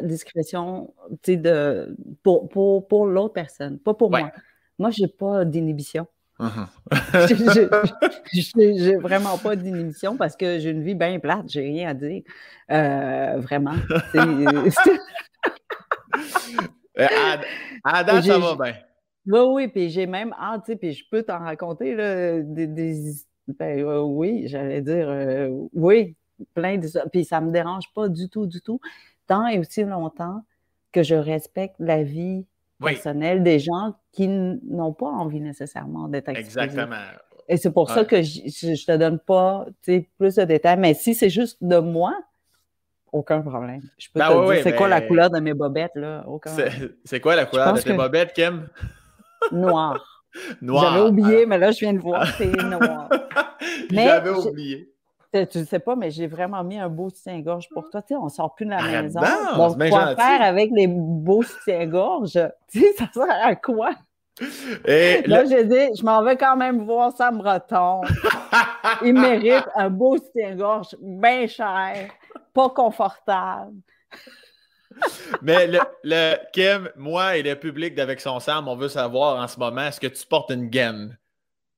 discrétion 0.00 0.94
de, 1.28 1.96
pour, 2.22 2.48
pour, 2.48 2.88
pour 2.88 3.06
l'autre 3.06 3.34
personne, 3.34 3.78
pas 3.78 3.94
pour 3.94 4.10
moi. 4.10 4.30
Moi, 4.78 4.90
je 4.90 5.02
n'ai 5.02 5.08
pas 5.08 5.44
d'inhibition. 5.44 6.06
Je 8.32 8.74
j'ai 8.78 8.96
vraiment 8.96 9.38
pas 9.38 9.56
d'inhibition 9.56 10.16
parce 10.16 10.36
que 10.36 10.58
j'ai 10.58 10.70
une 10.70 10.82
vie 10.82 10.94
bien 10.94 11.18
plate, 11.18 11.48
j'ai 11.48 11.60
rien 11.60 11.90
à 11.90 11.94
dire. 11.94 12.22
Euh, 12.70 13.38
vraiment. 13.38 13.74
Euh, 16.98 17.06
à, 17.84 18.04
ça 18.22 18.38
va 18.38 18.54
bien. 18.54 18.74
Oui, 19.26 19.40
oui, 19.40 19.68
puis 19.68 19.88
j'ai 19.88 20.06
même 20.06 20.34
ah, 20.38 20.58
tu 20.58 20.72
sais, 20.72 20.76
puis 20.76 20.92
je 20.92 21.04
peux 21.10 21.22
t'en 21.22 21.38
raconter 21.38 21.94
là, 21.94 22.40
des, 22.40 22.66
des 22.66 23.14
ben, 23.48 23.80
euh, 23.80 24.02
oui, 24.02 24.44
j'allais 24.46 24.82
dire 24.82 25.08
oui, 25.72 26.16
plein 26.52 26.76
de 26.76 26.86
puis 27.10 27.24
ça 27.24 27.40
me 27.40 27.50
dérange 27.50 27.84
pas 27.94 28.10
du 28.10 28.28
tout, 28.28 28.46
du 28.46 28.60
tout, 28.60 28.78
tant 29.26 29.46
et 29.46 29.58
aussi 29.58 29.84
longtemps 29.84 30.42
que 30.92 31.02
je 31.02 31.14
respecte 31.14 31.76
la 31.78 32.02
vie 32.02 32.44
personnelle 32.82 33.42
des 33.42 33.58
gens 33.58 33.94
qui 34.12 34.28
n'ont 34.28 34.92
pas 34.92 35.06
envie 35.06 35.40
nécessairement 35.40 36.08
d'être 36.08 36.28
exposés. 36.28 36.60
Exactement. 36.60 36.96
Et 37.48 37.56
c'est 37.56 37.72
pour 37.72 37.90
ça 37.90 38.04
que 38.04 38.22
je, 38.22 38.40
ne 38.68 38.86
te 38.86 38.96
donne 38.96 39.18
pas 39.18 39.66
plus 40.18 40.36
de 40.36 40.44
détails. 40.44 40.78
Mais 40.78 40.94
si 40.94 41.14
c'est 41.14 41.30
juste 41.30 41.58
de 41.62 41.78
moi, 41.78 42.14
aucun 43.12 43.42
problème. 43.42 43.82
Je 43.98 44.08
peux 44.12 44.20
ben 44.20 44.28
te 44.28 44.52
dire 44.52 44.62
c'est 44.62 44.74
quoi 44.74 44.88
la 44.88 45.00
couleur 45.00 45.30
de 45.30 45.40
mes 45.40 45.54
bobettes, 45.54 45.94
là? 45.94 46.24
C'est 47.04 47.20
quoi 47.20 47.36
la 47.36 47.46
couleur 47.46 47.72
de 47.74 47.80
tes 47.80 47.92
bobettes, 47.92 48.32
Kim? 48.32 48.68
Noir. 49.50 50.02
noir. 50.62 50.94
J'avais 50.94 51.08
oublié, 51.08 51.46
mais 51.46 51.58
là, 51.58 51.70
je 51.72 51.80
viens 51.80 51.92
de 51.92 51.98
voir, 51.98 52.26
c'est 52.38 52.46
noir. 52.46 53.08
J'avais 53.90 54.30
oublié. 54.30 54.91
Tu 55.32 55.58
ne 55.58 55.64
sais 55.64 55.78
pas, 55.78 55.96
mais 55.96 56.10
j'ai 56.10 56.26
vraiment 56.26 56.62
mis 56.62 56.78
un 56.78 56.90
beau 56.90 57.08
soutien-gorge 57.08 57.68
pour 57.70 57.88
toi. 57.88 58.02
Tu 58.02 58.08
sais, 58.08 58.16
on 58.16 58.24
ne 58.24 58.30
sort 58.30 58.54
plus 58.54 58.66
de 58.66 58.70
la 58.70 58.82
maison. 59.02 59.20
Donc, 59.56 59.78
quoi 59.88 60.14
faire 60.14 60.42
avec 60.42 60.70
les 60.74 60.86
beaux 60.86 61.42
soutiens-gorge? 61.42 62.38
Tu 62.70 62.80
sais, 62.80 62.92
ça 62.98 63.08
sert 63.12 63.26
à 63.42 63.54
quoi? 63.54 63.92
Et 64.86 65.22
là, 65.26 65.44
j'ai 65.44 65.64
dit, 65.64 65.88
je 65.98 66.02
m'en 66.04 66.22
vais 66.22 66.36
quand 66.36 66.56
même 66.56 66.84
voir 66.84 67.12
Sam 67.16 67.38
Breton. 67.38 68.02
Il 69.04 69.14
mérite 69.14 69.64
un 69.74 69.88
beau 69.88 70.16
soutien-gorge 70.16 70.96
bien 71.00 71.46
cher, 71.46 72.10
pas 72.52 72.68
confortable. 72.70 73.72
Mais 75.40 75.66
le, 75.66 75.80
le, 76.02 76.36
Kim, 76.52 76.90
moi 76.96 77.36
et 77.36 77.42
le 77.42 77.54
public 77.56 77.94
d'Avec 77.94 78.20
son 78.20 78.40
Sam, 78.40 78.68
on 78.68 78.76
veut 78.76 78.88
savoir 78.88 79.42
en 79.42 79.48
ce 79.48 79.58
moment, 79.58 79.82
est-ce 79.82 80.00
que 80.00 80.06
tu 80.06 80.26
portes 80.26 80.50
une 80.50 80.68
gaine? 80.68 81.16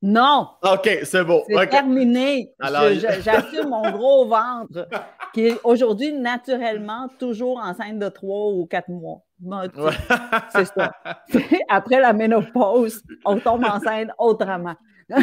Non. 0.07 0.49
OK, 0.63 0.99
c'est 1.05 1.25
beau. 1.25 1.45
C'est 1.49 1.67
terminé. 1.69 2.53
J'assume 2.61 3.71
mon 3.71 3.91
gros 3.97 4.27
ventre, 4.27 4.87
qui 5.33 5.47
est 5.47 5.59
aujourd'hui 5.65 6.13
naturellement 6.13 7.09
toujours 7.19 7.57
enceinte 7.57 7.99
de 7.99 8.11
trois 8.11 8.51
ou 8.51 8.67
quatre 8.67 8.91
mois. 8.91 9.23
C'est 10.51 10.67
ça. 10.67 10.93
Après 11.71 12.01
la 12.01 12.13
ménopause, 12.13 13.03
on 13.25 13.39
tombe 13.39 13.65
enceinte 13.65 14.11
autrement. 14.19 14.75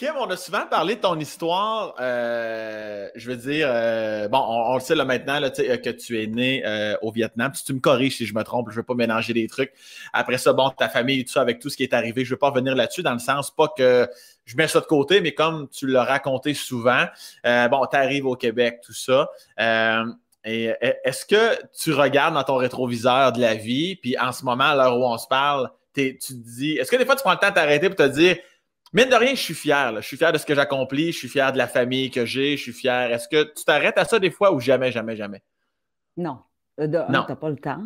Kim, 0.00 0.14
on 0.18 0.30
a 0.30 0.36
souvent 0.38 0.64
parlé 0.64 0.96
de 0.96 1.00
ton 1.02 1.18
histoire. 1.18 1.94
Euh, 2.00 3.10
je 3.16 3.30
veux 3.30 3.36
dire, 3.36 3.68
euh, 3.70 4.28
bon, 4.28 4.38
on, 4.38 4.72
le 4.72 4.80
sait 4.80 4.94
là 4.94 5.04
maintenant 5.04 5.38
là, 5.38 5.50
euh, 5.58 5.76
que 5.76 5.90
tu 5.90 6.22
es 6.22 6.26
né 6.26 6.64
au 7.02 7.12
Vietnam. 7.12 7.52
Tu 7.52 7.74
me 7.74 7.80
corriges 7.80 8.16
si 8.16 8.24
je 8.24 8.32
me 8.32 8.42
trompe, 8.42 8.68
je 8.70 8.76
ne 8.76 8.76
veux 8.76 8.82
pas 8.82 8.94
mélanger 8.94 9.34
les 9.34 9.46
trucs. 9.46 9.74
Après 10.14 10.38
ça, 10.38 10.54
bon, 10.54 10.70
ta 10.70 10.88
famille 10.88 11.20
et 11.20 11.24
tout 11.26 11.32
ça, 11.32 11.42
avec 11.42 11.58
tout 11.58 11.68
ce 11.68 11.76
qui 11.76 11.82
est 11.82 11.92
arrivé, 11.92 12.24
je 12.24 12.30
ne 12.30 12.36
veux 12.36 12.38
pas 12.38 12.48
revenir 12.48 12.74
là-dessus 12.74 13.02
dans 13.02 13.12
le 13.12 13.18
sens 13.18 13.54
pas 13.54 13.68
que 13.76 14.08
je 14.46 14.56
mets 14.56 14.68
ça 14.68 14.80
de 14.80 14.86
côté, 14.86 15.20
mais 15.20 15.34
comme 15.34 15.68
tu 15.68 15.86
l'as 15.86 16.04
raconté 16.04 16.54
souvent, 16.54 17.04
bon, 17.44 17.86
tu 17.90 17.96
arrives 17.98 18.24
au 18.24 18.36
Québec, 18.36 18.80
tout 18.82 18.94
ça. 18.94 19.28
et 19.58 20.72
est-ce 21.04 21.26
que 21.26 21.58
tu 21.78 21.92
regardes 21.92 22.36
dans 22.36 22.44
ton 22.44 22.56
rétroviseur 22.56 23.32
de 23.32 23.40
la 23.42 23.54
vie, 23.54 23.96
puis 23.96 24.18
en 24.18 24.32
ce 24.32 24.46
moment, 24.46 24.64
à 24.64 24.74
l'heure 24.74 24.98
où 24.98 25.04
on 25.04 25.18
se 25.18 25.26
parle, 25.26 25.70
tu 25.94 26.16
te 26.16 26.32
dis, 26.32 26.78
est-ce 26.78 26.90
que 26.90 26.96
des 26.96 27.04
fois 27.04 27.16
tu 27.16 27.22
prends 27.22 27.32
le 27.32 27.38
temps 27.38 27.50
de 27.50 27.54
t'arrêter 27.54 27.88
pour 27.90 27.96
te 27.96 28.08
dire, 28.08 28.38
Mine 28.92 29.08
de 29.08 29.14
rien, 29.14 29.34
je 29.34 29.40
suis 29.40 29.54
fier. 29.54 29.94
Je 29.96 30.06
suis 30.06 30.16
fier 30.16 30.32
de 30.32 30.38
ce 30.38 30.44
que 30.44 30.54
j'accomplis. 30.54 31.12
Je 31.12 31.18
suis 31.18 31.28
fier 31.28 31.52
de 31.52 31.58
la 31.58 31.68
famille 31.68 32.10
que 32.10 32.24
j'ai. 32.24 32.56
Je 32.56 32.62
suis 32.62 32.72
fier. 32.72 33.12
Est-ce 33.12 33.28
que 33.28 33.44
tu 33.54 33.64
t'arrêtes 33.64 33.98
à 33.98 34.04
ça 34.04 34.18
des 34.18 34.30
fois 34.30 34.52
ou 34.52 34.58
jamais, 34.58 34.90
jamais, 34.90 35.14
jamais? 35.14 35.42
Non. 36.16 36.38
Euh, 36.80 36.86
non. 36.86 37.22
Tu 37.24 37.30
n'as 37.30 37.36
pas 37.36 37.50
le 37.50 37.56
temps. 37.56 37.84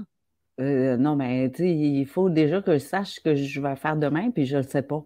Euh, 0.60 0.96
non, 0.96 1.16
mais 1.16 1.46
il 1.58 2.06
faut 2.06 2.30
déjà 2.30 2.62
que 2.62 2.74
je 2.74 2.78
sache 2.78 3.14
ce 3.14 3.20
que 3.20 3.34
je 3.34 3.60
vais 3.60 3.76
faire 3.76 3.96
demain, 3.96 4.30
puis 4.30 4.46
je 4.46 4.56
ne 4.56 4.62
le 4.62 4.68
sais 4.68 4.82
pas. 4.82 5.02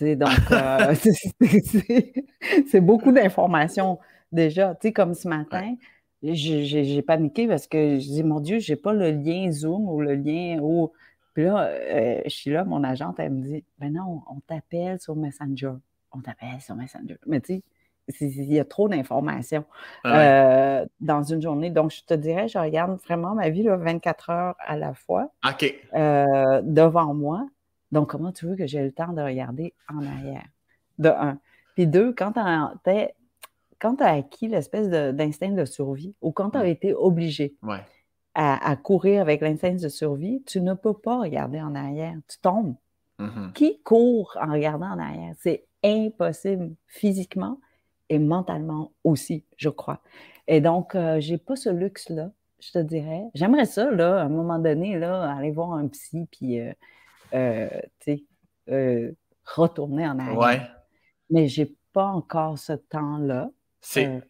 donc, 0.00 0.28
euh, 0.52 0.94
c'est 2.66 2.80
beaucoup 2.80 3.12
d'informations 3.12 3.98
déjà. 4.32 4.76
comme 4.94 5.14
ce 5.14 5.28
matin, 5.28 5.76
j'ai 6.22 7.02
paniqué 7.02 7.46
parce 7.46 7.66
que 7.66 7.98
je 7.98 8.06
dis, 8.06 8.24
mon 8.24 8.40
Dieu, 8.40 8.58
je 8.58 8.72
n'ai 8.72 8.76
pas 8.76 8.92
le 8.92 9.10
lien 9.12 9.50
Zoom 9.50 9.88
ou 9.88 10.00
le 10.00 10.14
lien 10.16 10.58
où 10.60 10.92
puis 11.34 11.44
là, 11.44 11.68
euh, 11.68 12.20
je 12.24 12.30
suis 12.30 12.50
là, 12.50 12.64
mon 12.64 12.82
agente, 12.82 13.18
elle 13.18 13.32
me 13.32 13.42
dit 13.42 13.64
Ben 13.78 13.92
non, 13.92 14.22
on 14.28 14.40
t'appelle 14.40 14.98
sur 15.00 15.16
Messenger. 15.16 15.74
On 16.12 16.20
t'appelle 16.20 16.60
sur 16.60 16.74
Messenger. 16.74 17.18
Mais 17.26 17.40
tu 17.40 17.62
sais, 18.08 18.26
il 18.26 18.52
y 18.52 18.58
a 18.58 18.64
trop 18.64 18.88
d'informations 18.88 19.64
euh, 20.06 20.84
dans 21.00 21.22
une 21.22 21.40
journée. 21.40 21.70
Donc, 21.70 21.92
je 21.92 22.02
te 22.04 22.14
dirais, 22.14 22.48
je 22.48 22.58
regarde 22.58 22.98
vraiment 23.04 23.34
ma 23.34 23.48
vie 23.48 23.62
là, 23.62 23.76
24 23.76 24.30
heures 24.30 24.56
à 24.58 24.76
la 24.76 24.94
fois 24.94 25.30
euh, 25.94 26.60
devant 26.64 27.14
moi. 27.14 27.46
Donc, 27.92 28.10
comment 28.10 28.32
tu 28.32 28.46
veux 28.46 28.56
que 28.56 28.66
j'ai 28.66 28.82
le 28.82 28.90
temps 28.90 29.12
de 29.12 29.22
regarder 29.22 29.74
en 29.88 30.04
arrière? 30.04 30.46
De 30.98 31.08
un. 31.08 31.38
Puis 31.74 31.86
deux, 31.86 32.12
quand 32.12 32.32
tu 32.32 32.40
as, 32.40 34.06
acquis 34.06 34.48
l'espèce 34.48 34.88
d'instinct 34.88 35.50
de, 35.50 35.64
survie 35.64 36.14
ou 36.20 36.32
quand 36.32 36.50
tu 36.50 36.58
as 36.58 36.66
été 36.66 36.92
obligé, 36.92 37.54
ouais 37.62 37.78
à, 38.42 38.76
courir 38.76 39.20
avec 39.20 39.42
l'instinct 39.42 39.74
de 39.74 39.88
survie, 39.88 40.42
tu 40.46 40.62
ne 40.62 40.72
peux 40.72 40.94
pas 40.94 41.18
regarder 41.18 41.60
en 41.60 41.74
arrière. 41.74 42.14
Tu 42.26 42.38
tombes. 42.38 42.74
Mm-hmm. 43.18 43.52
Qui 43.52 43.82
court 43.82 44.38
en 44.40 44.52
regardant 44.52 44.92
en 44.92 44.98
arrière? 44.98 45.34
C'est 45.38 45.66
impossible 45.84 46.74
physiquement 46.86 47.60
et 48.08 48.18
mentalement 48.18 48.92
aussi, 49.04 49.44
je 49.56 49.68
crois. 49.68 50.00
Et 50.48 50.62
donc, 50.62 50.94
euh, 50.94 51.20
j'ai 51.20 51.36
pas 51.36 51.54
ce 51.54 51.68
luxe-là, 51.68 52.30
je 52.60 52.72
te 52.72 52.78
dirais. 52.78 53.24
J'aimerais 53.34 53.66
ça, 53.66 53.90
là, 53.90 54.22
à 54.22 54.24
un 54.24 54.30
moment 54.30 54.58
donné, 54.58 54.98
là, 54.98 55.30
aller 55.30 55.50
voir 55.50 55.74
un 55.74 55.88
psy, 55.88 56.26
puis, 56.30 56.60
euh, 56.60 56.72
euh, 57.34 57.68
tu 58.00 58.24
sais, 58.66 59.14
retourner 59.44 60.08
en 60.08 60.18
arrière. 60.18 60.38
Ouais. 60.38 60.62
Mais 61.28 61.46
j'ai 61.46 61.76
pas 61.92 62.06
encore 62.06 62.58
ce 62.58 62.72
temps-là. 62.72 63.50
Euh, 63.96 64.20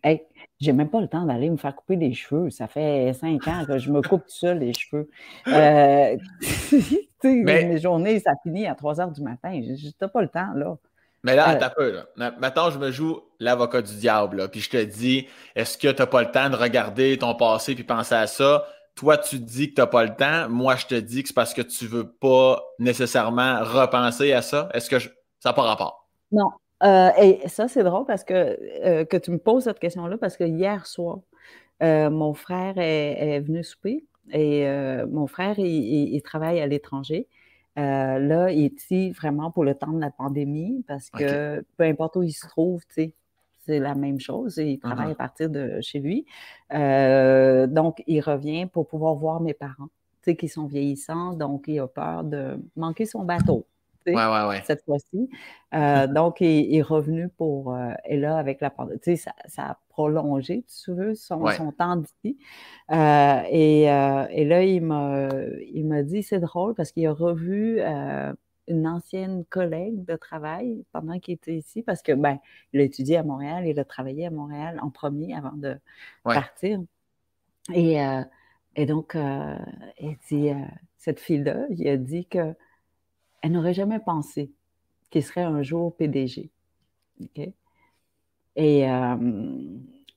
j'ai 0.61 0.73
même 0.73 0.89
pas 0.89 1.01
le 1.01 1.09
temps 1.09 1.25
d'aller 1.25 1.51
me 1.51 1.57
faire 1.57 1.75
couper 1.75 1.97
les 1.97 2.15
cheveux. 2.15 2.51
Ça 2.51 2.69
fait 2.69 3.13
cinq 3.15 3.49
ans 3.49 3.65
que 3.67 3.79
je 3.79 3.91
me 3.91 4.03
coupe 4.03 4.23
tout 4.23 4.31
seul 4.31 4.59
les 4.59 4.73
cheveux. 4.73 5.09
Euh, 5.49 6.17
mes 7.25 7.81
journées, 7.81 8.21
ça 8.21 8.33
finit 8.43 8.67
à 8.67 8.75
3 8.75 9.01
heures 9.01 9.11
du 9.11 9.23
matin. 9.23 9.61
Je 9.63 10.07
pas 10.07 10.23
le 10.23 10.29
temps, 10.29 10.53
là. 10.55 10.77
Mais 11.23 11.37
là, 11.37 11.51
euh, 11.51 11.61
un 11.61 11.71
peu. 11.71 11.91
Là. 11.93 12.33
Maintenant, 12.39 12.71
je 12.71 12.79
me 12.79 12.91
joue 12.91 13.21
l'avocat 13.41 13.83
du 13.83 13.95
diable. 13.97 14.49
Puis 14.51 14.61
je 14.61 14.71
te 14.71 14.83
dis, 14.83 15.27
est-ce 15.55 15.77
que 15.77 15.89
tu 15.89 16.01
n'as 16.01 16.07
pas 16.07 16.23
le 16.23 16.31
temps 16.31 16.49
de 16.49 16.57
regarder 16.57 17.19
ton 17.19 17.35
passé 17.35 17.75
puis 17.75 17.85
penser 17.85 18.15
à 18.15 18.27
ça? 18.27 18.67
Toi, 18.95 19.19
tu 19.19 19.39
dis 19.39 19.71
que 19.71 19.75
tu 19.75 19.81
n'as 19.81 19.87
pas 19.87 20.05
le 20.05 20.15
temps. 20.15 20.49
Moi, 20.49 20.77
je 20.77 20.87
te 20.87 20.95
dis 20.95 21.23
que 21.23 21.29
c'est 21.29 21.35
parce 21.35 21.53
que 21.53 21.63
tu 21.63 21.85
ne 21.85 21.91
veux 21.91 22.09
pas 22.11 22.63
nécessairement 22.79 23.61
repenser 23.63 24.33
à 24.33 24.43
ça. 24.43 24.69
Est-ce 24.73 24.89
que 24.89 24.99
ça 24.99 25.11
n'a 25.47 25.53
pas 25.53 25.63
rapport? 25.63 26.09
Non, 26.33 26.51
euh, 26.83 27.11
et 27.19 27.47
ça, 27.49 27.69
c'est 27.69 27.83
drôle 27.83 28.07
parce 28.07 28.25
que, 28.25 28.59
euh, 28.85 29.05
que 29.05 29.17
tu 29.17 29.31
me 29.31 29.39
poses 29.39 29.65
cette 29.65 29.79
question-là 29.79 30.17
parce 30.19 30.37
que 30.37 30.45
hier 30.45 30.87
soir, 30.87 31.21
euh, 31.83 32.11
mon 32.11 32.35
frère 32.35 32.75
est, 32.79 33.41
venu 33.41 33.63
souper 33.65 34.05
et 34.33 34.67
mon 35.11 35.27
frère, 35.27 35.59
il, 35.59 36.21
travaille 36.23 36.61
à 36.61 36.67
l'étranger. 36.67 37.27
là, 37.77 38.51
il 38.51 38.65
est 38.65 38.77
ici 38.77 39.11
vraiment 39.11 39.51
pour 39.51 39.65
le 39.65 39.75
temps 39.75 39.93
de 39.93 40.01
la 40.01 40.11
pandémie 40.11 40.85
parce 40.87 41.11
que 41.11 41.65
peu 41.77 41.85
importe 41.85 42.17
où 42.17 42.23
il 42.23 42.33
se 42.33 42.47
trouve, 42.47 42.83
c'est 42.89 43.13
la 43.67 43.95
même 43.95 44.21
chose. 44.21 44.57
Il 44.59 44.79
travaille 44.79 45.09
uh-huh. 45.09 45.13
à 45.13 45.17
partir 45.17 45.51
de 45.51 45.81
chez 45.81 45.99
lui. 45.99 46.25
donc, 46.71 48.03
il 48.07 48.21
revient 48.21 48.67
pour 48.67 48.87
pouvoir 48.87 49.15
voir 49.15 49.41
mes 49.41 49.55
parents, 49.55 49.89
qui 50.39 50.49
sont 50.49 50.67
vieillissants. 50.67 51.33
Donc, 51.33 51.65
il 51.67 51.81
a 51.81 51.89
peur 51.89 52.25
de 52.25 52.57
manquer 52.77 53.07
son 53.07 53.25
bateau 53.25 53.67
cette 54.65 54.85
fois-ci. 54.85 55.29
Euh, 55.75 56.07
donc, 56.07 56.41
il, 56.41 56.75
est 56.75 56.83
revenu 56.83 57.29
pour. 57.29 57.75
Euh, 57.75 57.93
et 58.05 58.17
là, 58.17 58.37
avec 58.37 58.61
la 58.61 58.71
pandémie, 58.71 59.01
tu 59.01 59.17
sais, 59.17 59.31
ça, 59.47 59.63
a 59.63 59.79
prolongé, 59.89 60.65
tu 60.83 60.93
veux, 60.93 61.15
son, 61.15 61.47
son 61.51 61.73
temps 61.73 61.97
d'ici. 61.97 62.39
Euh, 62.91 63.43
et, 63.51 63.85
là, 64.45 64.65
il 64.65 64.83
m'a 64.83 66.03
dit 66.03 66.23
c'est 66.23 66.41
drôle 66.41 66.75
parce 66.75 66.93
qu'il 66.93 67.07
a 67.07 67.13
revu 67.13 67.81
une 68.69 68.87
ancienne 68.87 69.45
collègue 69.47 70.05
de 70.05 70.15
travail 70.15 70.85
pendant 70.93 71.19
qu'il 71.19 71.35
était 71.35 71.57
ici, 71.57 71.83
parce 71.83 72.03
que, 72.03 72.13
ben, 72.13 72.39
il 72.73 72.81
a 72.81 72.85
étudié 72.85 73.17
à 73.17 73.23
Montréal, 73.23 73.67
il 73.67 73.79
a 73.79 73.85
travaillé 73.85 74.27
à 74.27 74.31
Montréal 74.31 74.79
en 74.83 74.91
premier 74.91 75.35
avant 75.35 75.57
de 75.57 75.77
partir. 76.23 76.81
Et, 77.75 77.99
et 78.77 78.87
donc, 78.87 79.15
elle 79.15 80.17
dit, 80.29 80.51
cette 80.99 81.19
fille-là, 81.19 81.67
il 81.71 81.89
a 81.89 81.97
dit 81.97 82.27
qu'elle 83.41 83.53
n'aurait 83.53 83.75
jamais 83.75 83.99
pensé 83.99 84.51
qu'il 85.11 85.23
serait 85.23 85.43
un 85.43 85.63
jour 85.63 85.95
PDG. 85.97 86.51
OK? 87.21 87.49
Et, 88.57 88.87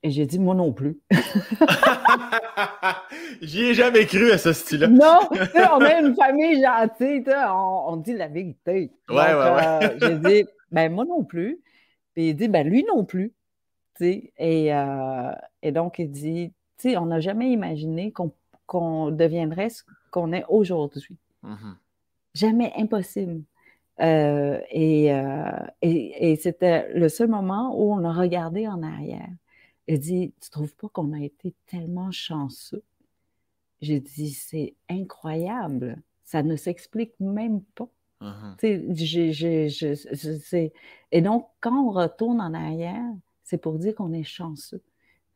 et 0.04 0.10
j'ai 0.10 0.26
dit, 0.26 0.38
moi 0.38 0.54
non 0.54 0.70
plus. 0.70 1.00
J'y 3.40 3.62
ai 3.62 3.74
jamais 3.74 4.04
cru 4.04 4.30
à 4.32 4.38
ce 4.38 4.52
style-là. 4.52 4.88
non, 4.88 5.20
on 5.30 5.80
est 5.80 6.00
une 6.00 6.14
famille 6.14 6.62
gentille, 6.62 7.24
on, 7.26 7.84
on, 7.88 7.96
dit 7.96 8.12
la 8.12 8.28
vérité. 8.28 8.92
Ouais, 9.08 9.16
ouais, 9.16 9.34
ouais. 9.34 9.82
Euh, 9.82 9.98
j'ai 10.00 10.18
dit, 10.18 10.44
ben 10.70 10.92
moi 10.92 11.06
non 11.06 11.24
plus. 11.24 11.58
Puis 12.14 12.28
il 12.28 12.36
dit, 12.36 12.48
ben 12.48 12.68
lui 12.68 12.84
non 12.84 13.06
plus. 13.06 13.32
Et, 14.00 14.30
euh, 14.38 15.32
et 15.62 15.72
donc, 15.72 15.98
il 15.98 16.10
dit, 16.10 16.52
tu 16.78 16.90
sais, 16.90 16.98
on 16.98 17.06
n'a 17.06 17.20
jamais 17.20 17.50
imaginé 17.50 18.12
qu'on 18.66 19.10
deviendrait 19.10 19.70
ce 19.70 19.84
qu'on 20.10 20.32
est 20.32 20.44
aujourd'hui. 20.48 21.16
Mm-hmm. 21.44 21.74
Jamais 22.34 22.72
impossible. 22.76 23.42
Euh, 24.00 24.60
et, 24.70 25.06
et, 25.82 26.32
et 26.32 26.36
c'était 26.36 26.92
le 26.94 27.08
seul 27.08 27.28
moment 27.28 27.78
où 27.80 27.92
on 27.92 28.04
a 28.04 28.12
regardé 28.12 28.66
en 28.66 28.82
arrière. 28.82 29.28
Elle 29.86 30.00
dit 30.00 30.32
Tu 30.40 30.50
trouves 30.50 30.74
pas 30.74 30.88
qu'on 30.88 31.12
a 31.12 31.20
été 31.20 31.54
tellement 31.66 32.10
chanceux? 32.10 32.82
J'ai 33.80 34.00
dit 34.00 34.30
C'est 34.30 34.74
incroyable. 34.88 36.02
Ça 36.24 36.42
ne 36.42 36.56
s'explique 36.56 37.12
même 37.20 37.60
pas. 37.74 37.88
Uh-huh. 38.20 38.56
Et 41.12 41.20
donc, 41.20 41.48
quand 41.60 41.86
on 41.86 41.90
retourne 41.90 42.40
en 42.40 42.54
arrière, 42.54 43.04
c'est 43.42 43.58
pour 43.58 43.78
dire 43.78 43.94
qu'on 43.94 44.12
est 44.12 44.24
chanceux. 44.24 44.82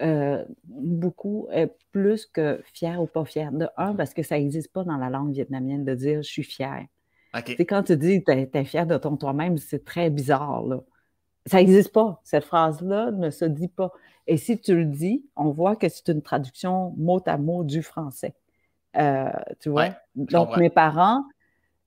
Euh, 0.01 0.45
beaucoup, 0.65 1.49
euh, 1.53 1.67
plus 1.91 2.25
que 2.27 2.63
fier 2.73 3.03
ou 3.03 3.07
pas 3.07 3.25
fier. 3.25 3.51
De 3.51 3.69
un, 3.77 3.95
parce 3.95 4.15
que 4.15 4.23
ça 4.23 4.39
n'existe 4.39 4.73
pas 4.73 4.85
dans 4.85 4.97
la 4.97 5.11
langue 5.11 5.33
vietnamienne 5.33 5.85
de 5.85 5.95
dire 5.95 6.23
je 6.23 6.29
suis 6.29 6.45
fier. 6.45 6.87
Okay. 7.37 7.57
Quand 7.67 7.83
tu 7.83 7.97
dis 7.97 8.23
tu 8.23 8.31
es, 8.31 8.65
fier 8.65 8.87
de 8.87 8.97
ton 8.97 9.17
toi-même, 9.17 9.59
c'est 9.59 9.85
très 9.85 10.09
bizarre. 10.09 10.63
Là. 10.63 10.81
Ça 11.47 11.59
n'existe 11.59 11.93
pas. 11.93 12.21
Cette 12.23 12.45
phrase-là 12.45 13.11
ne 13.11 13.31
se 13.31 13.45
dit 13.45 13.69
pas. 13.69 13.93
Et 14.29 14.37
si 14.37 14.61
tu 14.61 14.77
le 14.77 14.85
dis, 14.85 15.25
on 15.35 15.51
voit 15.51 15.75
que 15.75 15.89
c'est 15.89 16.09
une 16.09 16.23
traduction 16.23 16.95
mot 16.97 17.21
à 17.27 17.37
mot 17.37 17.65
du 17.65 17.83
français. 17.83 18.35
Euh, 18.97 19.31
tu 19.59 19.69
vois? 19.69 19.91
Donc, 20.15 20.57
mes 20.59 20.71
parents, 20.71 21.25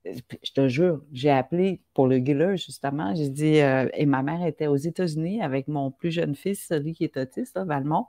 je 0.04 0.52
te 0.52 0.68
jure, 0.68 1.00
j'ai 1.12 1.30
appelé 1.30 1.80
pour 1.94 2.06
le 2.06 2.16
Giller, 2.16 2.56
justement. 2.56 3.14
J'ai 3.14 3.28
dit, 3.28 3.60
euh, 3.60 3.88
et 3.94 4.06
ma 4.06 4.22
mère 4.22 4.44
était 4.44 4.66
aux 4.66 4.76
États-Unis 4.76 5.42
avec 5.42 5.68
mon 5.68 5.90
plus 5.90 6.10
jeune 6.10 6.34
fils, 6.34 6.66
celui 6.66 6.92
qui 6.94 7.04
est 7.04 7.16
autiste, 7.16 7.58
Valmont, 7.58 8.06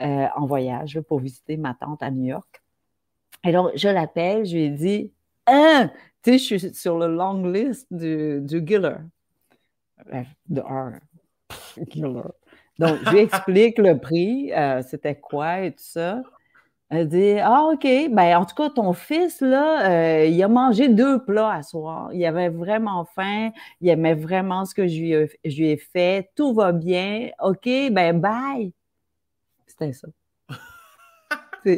euh, 0.00 0.26
en 0.36 0.46
voyage 0.46 1.00
pour 1.00 1.20
visiter 1.20 1.56
ma 1.56 1.74
tante 1.74 2.02
à 2.02 2.10
New 2.10 2.24
York. 2.24 2.62
Et 3.44 3.52
donc, 3.52 3.70
je 3.74 3.88
l'appelle, 3.88 4.44
je 4.44 4.56
lui 4.56 4.64
ai 4.64 4.70
dit, 4.70 5.12
hein, 5.46 5.90
tu 6.22 6.32
sais, 6.32 6.38
je 6.38 6.56
suis 6.58 6.74
sur 6.74 6.98
le 6.98 7.06
long 7.14 7.44
list 7.46 7.86
du, 7.90 8.40
du 8.42 8.66
Giller. 8.66 8.96
De 10.48 10.60
R. 10.60 10.98
Giller. 11.88 12.22
Donc, 12.78 12.98
je 13.04 13.10
lui 13.10 13.18
explique 13.18 13.78
le 13.78 13.98
prix, 13.98 14.52
euh, 14.52 14.82
c'était 14.82 15.16
quoi 15.16 15.60
et 15.62 15.72
tout 15.72 15.78
ça. 15.78 16.22
Elle 16.90 17.08
dit 17.08 17.38
Ah, 17.40 17.64
OK, 17.72 17.82
ben 17.82 18.38
en 18.38 18.46
tout 18.46 18.54
cas, 18.54 18.70
ton 18.70 18.92
fils, 18.94 19.40
là, 19.40 19.90
euh, 19.90 20.26
il 20.26 20.42
a 20.42 20.48
mangé 20.48 20.88
deux 20.88 21.22
plats 21.22 21.52
à 21.52 21.62
soir. 21.62 22.12
Il 22.14 22.24
avait 22.24 22.48
vraiment 22.48 23.04
faim, 23.04 23.50
il 23.80 23.88
aimait 23.88 24.14
vraiment 24.14 24.64
ce 24.64 24.74
que 24.74 24.86
je 24.86 24.98
lui, 24.98 25.12
ai, 25.12 25.28
je 25.44 25.56
lui 25.56 25.70
ai 25.70 25.76
fait. 25.76 26.30
Tout 26.34 26.54
va 26.54 26.72
bien. 26.72 27.30
OK, 27.40 27.64
ben 27.66 28.18
bye. 28.18 28.72
C'était 29.66 29.92
ça. 29.92 30.08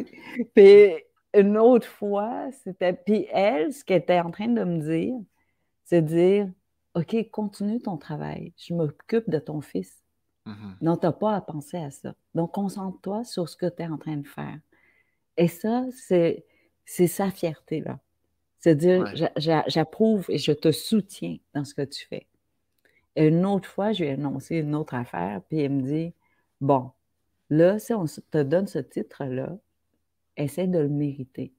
puis 0.55 0.93
une 1.33 1.57
autre 1.57 1.87
fois, 1.87 2.49
c'était. 2.63 2.93
Puis 2.93 3.27
elle, 3.31 3.73
ce 3.73 3.83
qu'elle 3.83 4.01
était 4.01 4.19
en 4.21 4.31
train 4.31 4.47
de 4.47 4.63
me 4.63 4.79
dire, 4.79 5.15
c'est 5.83 6.01
de 6.01 6.07
dire 6.07 6.49
OK, 6.95 7.29
continue 7.31 7.81
ton 7.81 7.97
travail. 7.97 8.53
Je 8.57 8.73
m'occupe 8.73 9.29
de 9.29 9.39
ton 9.39 9.61
fils. 9.61 10.01
Mm-hmm. 10.45 10.83
Donc, 10.83 11.01
tu 11.01 11.05
n'as 11.05 11.11
pas 11.11 11.35
à 11.35 11.41
penser 11.41 11.77
à 11.77 11.91
ça. 11.91 12.13
Donc, 12.33 12.51
concentre-toi 12.53 13.23
sur 13.23 13.47
ce 13.47 13.55
que 13.55 13.67
tu 13.67 13.83
es 13.83 13.87
en 13.87 13.97
train 13.97 14.17
de 14.17 14.27
faire. 14.27 14.57
Et 15.41 15.47
ça, 15.47 15.85
c'est, 15.91 16.45
c'est 16.85 17.07
sa 17.07 17.31
fierté, 17.31 17.81
là. 17.81 17.97
C'est-à-dire, 18.59 19.11
j'approuve 19.65 20.27
et 20.29 20.37
je 20.37 20.51
te 20.51 20.71
soutiens 20.71 21.37
dans 21.55 21.65
ce 21.65 21.73
que 21.73 21.81
tu 21.81 22.05
fais. 22.05 22.27
Et 23.15 23.29
une 23.29 23.43
autre 23.47 23.67
fois, 23.67 23.91
je 23.91 24.03
lui 24.03 24.09
ai 24.11 24.13
annoncé 24.13 24.57
une 24.57 24.75
autre 24.75 24.93
affaire, 24.93 25.41
puis 25.49 25.61
elle 25.61 25.71
me 25.71 25.81
dit 25.81 26.13
Bon, 26.59 26.91
là, 27.49 27.79
si 27.79 27.91
on 27.91 28.05
te 28.05 28.43
donne 28.43 28.67
ce 28.67 28.77
titre-là, 28.77 29.57
essaie 30.37 30.67
de 30.67 30.77
le 30.77 30.89
mériter. 30.89 31.53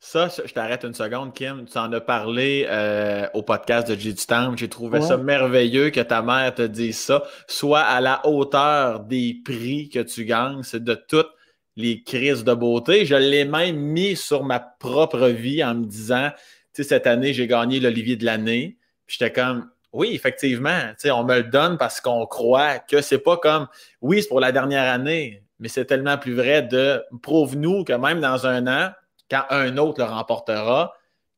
Ça, 0.00 0.26
je 0.28 0.52
t'arrête 0.52 0.82
une 0.82 0.92
seconde, 0.92 1.32
Kim. 1.32 1.64
Tu 1.64 1.78
en 1.78 1.92
as 1.92 2.00
parlé 2.00 2.66
euh, 2.68 3.28
au 3.34 3.42
podcast 3.42 3.88
de 3.88 3.94
J 3.94 4.14
du 4.14 4.56
J'ai 4.56 4.68
trouvé 4.68 5.00
ça 5.00 5.16
merveilleux 5.16 5.90
que 5.90 6.00
ta 6.00 6.22
mère 6.22 6.52
te 6.56 6.62
dise 6.62 6.98
ça. 6.98 7.22
Soit 7.46 7.82
à 7.82 8.00
la 8.00 8.26
hauteur 8.26 8.98
des 8.98 9.40
prix 9.44 9.90
que 9.90 10.00
tu 10.00 10.24
gagnes, 10.24 10.64
c'est 10.64 10.82
de 10.82 10.96
toutes 10.96 11.35
les 11.76 12.02
crises 12.02 12.44
de 12.44 12.54
beauté. 12.54 13.04
Je 13.04 13.14
l'ai 13.14 13.44
même 13.44 13.76
mis 13.76 14.16
sur 14.16 14.44
ma 14.44 14.60
propre 14.60 15.28
vie 15.28 15.62
en 15.62 15.74
me 15.74 15.84
disant, 15.84 16.30
tu 16.72 16.82
sais, 16.82 16.88
cette 16.88 17.06
année, 17.06 17.32
j'ai 17.32 17.46
gagné 17.46 17.80
l'Olivier 17.80 18.16
de 18.16 18.24
l'année. 18.24 18.76
Puis 19.06 19.18
j'étais 19.18 19.32
comme, 19.32 19.70
oui, 19.92 20.10
effectivement, 20.12 20.80
tu 20.90 20.94
sais, 20.98 21.10
on 21.10 21.24
me 21.24 21.36
le 21.36 21.44
donne 21.44 21.78
parce 21.78 22.00
qu'on 22.00 22.26
croit 22.26 22.78
que 22.78 23.00
c'est 23.00 23.18
pas 23.18 23.36
comme, 23.36 23.66
oui, 24.00 24.22
c'est 24.22 24.28
pour 24.28 24.40
la 24.40 24.52
dernière 24.52 24.92
année, 24.92 25.42
mais 25.58 25.68
c'est 25.68 25.84
tellement 25.84 26.18
plus 26.18 26.34
vrai 26.34 26.62
de 26.62 27.02
prouve-nous 27.22 27.84
que 27.84 27.92
même 27.92 28.20
dans 28.20 28.46
un 28.46 28.66
an, 28.66 28.90
quand 29.30 29.44
un 29.50 29.76
autre 29.76 30.00
le 30.00 30.06
remportera, 30.10 30.94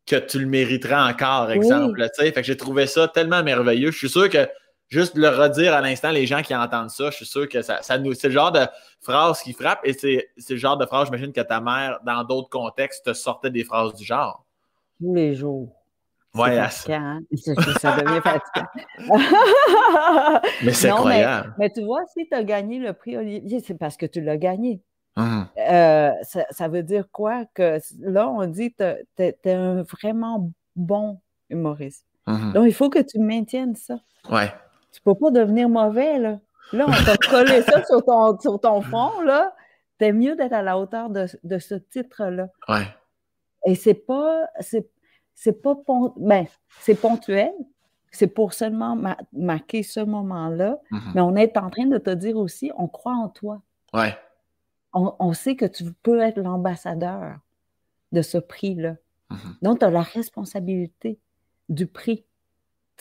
que 0.07 0.17
tu 0.17 0.39
le 0.39 0.47
mériteras 0.47 1.09
encore, 1.09 1.51
exemple. 1.51 2.05
Fait 2.17 2.33
que 2.33 2.43
j'ai 2.43 2.57
trouvé 2.57 2.87
ça 2.87 3.09
tellement 3.09 3.43
merveilleux. 3.43 3.91
Je 3.91 3.99
suis 3.99 4.09
sûr 4.09 4.29
que 4.31 4.49
juste 4.89 5.17
le 5.17 5.29
redire 5.29 5.75
à 5.75 5.81
l'instant, 5.81 6.11
les 6.11 6.27
gens 6.27 6.43
qui 6.43 6.55
entendent 6.55 6.91
ça, 6.91 7.11
je 7.11 7.17
suis 7.17 7.27
sûr 7.27 7.49
que 7.49 7.63
ça, 7.63 7.83
ça 7.83 7.99
nous. 7.99 8.15
C'est 8.15 8.29
le 8.29 8.35
genre 8.35 8.53
de 8.53 8.67
phrase 9.01 9.43
qui 9.43 9.53
frappe 9.53 9.81
et 9.85 9.93
c'est 9.93 10.51
le 10.51 10.57
genre 10.57 10.77
de 10.77 10.87
phrase, 10.87 11.07
j'imagine, 11.07 11.33
que 11.33 11.41
ta 11.41 11.61
mère, 11.61 11.99
dans 12.05 12.25
d'autres 12.25 12.51
contextes, 12.51 13.05
te 13.05 13.13
sortait 13.13 13.51
des 13.51 13.65
phrases 13.65 13.95
du 13.95 14.05
genre. 14.05 14.45
Tous 15.01 15.15
les 15.15 15.35
jours. 15.35 15.75
Ouais, 16.35 16.59
hein? 16.59 16.69
ça 16.69 17.97
devient 17.97 18.21
fatigant. 18.23 18.67
mais 20.63 20.73
c'est 20.73 20.91
incroyable. 20.91 21.55
Mais, 21.59 21.67
mais, 21.67 21.73
tu 21.73 21.83
vois, 21.83 22.03
si 22.13 22.29
tu 22.29 22.35
as 22.35 22.45
gagné 22.45 22.79
le 22.79 22.93
prix 22.93 23.17
Olivier, 23.17 23.61
c'est 23.61 23.75
parce 23.75 23.97
que 23.97 24.07
tu 24.07 24.21
l'as 24.21 24.37
gagné. 24.37 24.83
Mmh. 25.17 25.43
Euh, 25.71 26.13
ça, 26.51 26.69
veut 26.69 26.83
dire 26.83 27.11
quoi? 27.11 27.45
Que 27.55 27.79
là, 28.01 28.29
on 28.29 28.47
dit 28.47 28.73
que 28.73 29.03
tu 29.17 29.23
es, 29.23 29.53
un 29.53 29.83
vraiment 29.83 30.53
bon 30.77 31.21
humoriste. 31.51 32.07
Mmh. 32.27 32.53
Donc, 32.53 32.67
il 32.67 32.75
faut 32.75 32.91
que 32.91 33.01
tu 33.01 33.19
maintiennes 33.19 33.75
ça. 33.75 33.99
Ouais. 34.31 34.53
Tu 34.99 35.03
peux 35.05 35.15
pas 35.15 35.31
devenir 35.31 35.69
mauvais, 35.69 36.19
là. 36.19 36.39
Là, 36.73 36.87
on 36.87 37.05
t'a 37.05 37.17
collé 37.17 37.63
ça 37.63 37.83
sur 37.85 38.05
ton, 38.05 38.39
sur 38.39 38.61
ton 38.61 38.83
fond, 38.83 39.21
là. 39.23 39.55
T'es 39.99 40.13
mieux 40.13 40.37
d'être 40.37 40.53
à 40.53 40.63
la 40.63 40.79
hauteur 40.79 41.09
de, 41.11 41.27
ce 41.59 41.75
titre-là. 41.75 42.49
Ouais. 42.69 42.87
Et 43.65 43.75
c'est 43.75 43.95
pas... 43.95 44.49
C'est 44.61 45.63
pas... 45.63 45.75
Ben, 46.17 46.47
c'est 46.81 46.95
ponctuel. 46.95 47.53
C'est 48.11 48.27
pour 48.27 48.53
seulement 48.53 48.99
marquer 49.33 49.83
ce 49.83 50.01
moment-là. 50.01 50.79
Mmh 50.91 50.99
mais 51.15 51.21
on 51.21 51.37
est 51.37 51.57
en 51.57 51.71
train 51.71 51.87
de 51.87 51.99
te 51.99 52.11
dire 52.11 52.37
aussi, 52.37 52.73
on 52.77 52.89
croit 52.89 53.15
en 53.15 53.29
toi. 53.29 53.61
Ouais 53.93 54.15
on, 54.93 55.33
sait 55.33 55.57
que 55.57 55.65
tu 55.65 55.85
peux 56.03 56.21
être 56.21 56.39
l'ambassadeur 56.39 57.39
de 58.13 58.23
ce 58.23 58.39
prix-là. 58.39 58.97
Mm-hmm. 59.31 59.63
Donc, 59.63 59.79
tu 59.81 59.85
as 59.85 59.91
la 59.91 60.03
responsabilité 60.03 61.19
du 61.69 61.87
prix. 61.87 62.25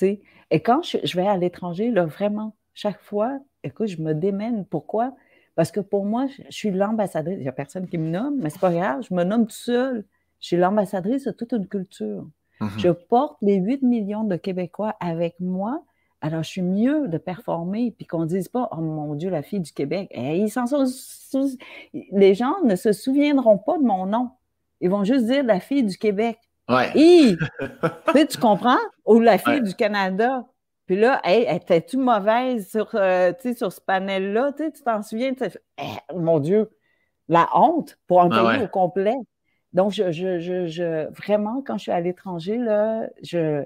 Et 0.02 0.62
quand 0.62 0.82
je, 0.84 1.16
vais 1.16 1.28
à 1.28 1.38
l'étranger, 1.38 1.91
là, 1.91 2.06
vraiment, 2.06 2.56
chaque 2.74 3.02
fois, 3.02 3.39
écoute, 3.64 3.88
je 3.88 4.02
me 4.02 4.14
démène. 4.14 4.66
Pourquoi? 4.66 5.16
Parce 5.56 5.72
que 5.72 5.80
pour 5.80 6.06
moi, 6.06 6.28
je, 6.28 6.43
suis 6.50 6.72
l'ambassadrice. 6.72 7.38
Il 7.38 7.43
n'y 7.43 7.48
a 7.48 7.54
personne 7.54 7.88
qui 7.88 7.98
me 7.98 8.10
nomme, 8.10 8.39
mais 8.41 8.50
c'est 8.50 8.62
pas 8.62 8.74
grave, 8.74 9.06
je 9.10 9.14
me 9.14 9.24
nomme 9.24 9.48
tout 9.48 9.56
seul. 9.56 10.06
Je 10.39 10.48
suis 10.48 10.58
l'ambassadrice 10.58 11.26
de 11.26 11.32
toute 11.32 11.52
une 11.52 11.68
culture. 11.68 12.28
Mm-hmm. 12.62 12.80
Je 12.80 12.89
porte 12.89 13.38
les 13.41 13.56
8 13.56 13.82
millions 13.82 14.24
de 14.24 14.36
Québécois 14.36 14.95
avec 15.00 15.39
moi 15.39 15.84
alors, 16.20 16.41
je 16.43 16.50
suis 16.50 16.62
mieux 16.62 17.08
de 17.08 17.18
performer, 17.18 17.91
puis 17.91 18.06
qu'on 18.06 18.22
ne 18.22 18.26
dise 18.26 18.48
pas, 18.48 18.70
oh 18.72 18.78
mon 18.82 19.14
Dieu, 19.14 19.30
la 19.30 19.43
fille 19.43 19.60
du 19.60 19.72
Québec. 19.72 20.08
Eh, 20.12 20.39
ils 20.39 20.52
Les 22.12 22.34
gens 22.34 22.56
ne 22.64 22.76
se 22.76 22.91
souviendront 22.91 23.58
pas 23.60 23.78
de 23.78 23.84
mon 23.84 24.08
nom. 24.08 24.32
Ils 24.82 24.89
vont 24.89 25.04
juste 25.04 25.26
dire 25.26 25.43
la 25.43 25.60
fille 25.60 25.84
du 25.84 25.98
Québec. 25.98 26.39
Ouais. 26.70 26.91
tu, 28.28 28.38
comprends? 28.38 28.78
Ou 29.05 29.20
la 29.20 29.38
fille 29.38 29.61
du 29.61 29.74
Canada. 29.74 30.45
Puis 30.86 30.95
là, 30.95 31.20
hey, 31.24 31.45
étais-tu 31.53 31.97
mauvaise 31.97 32.70
sur, 32.70 32.89
euh, 32.95 33.34
sur 33.55 33.72
ce 33.72 33.82
panel-là? 33.82 34.53
Tu 34.53 34.72
t'en 34.84 35.01
souviens? 35.01 35.34
Eh, 35.78 36.13
mon 36.15 36.39
Dieu, 36.39 36.70
la 37.28 37.49
honte 37.53 37.97
pour 38.07 38.22
un 38.22 38.30
pays 38.30 38.63
au 38.63 38.68
complet. 38.68 39.15
Donc, 39.74 39.91
je, 39.91 40.11
je, 40.11 40.39
je, 40.39 41.11
vraiment, 41.11 41.61
quand 41.61 41.78
je 41.78 41.84
suis 41.84 41.91
à 41.91 41.99
l'étranger, 41.99 42.57
là, 42.57 43.07
je, 43.22 43.65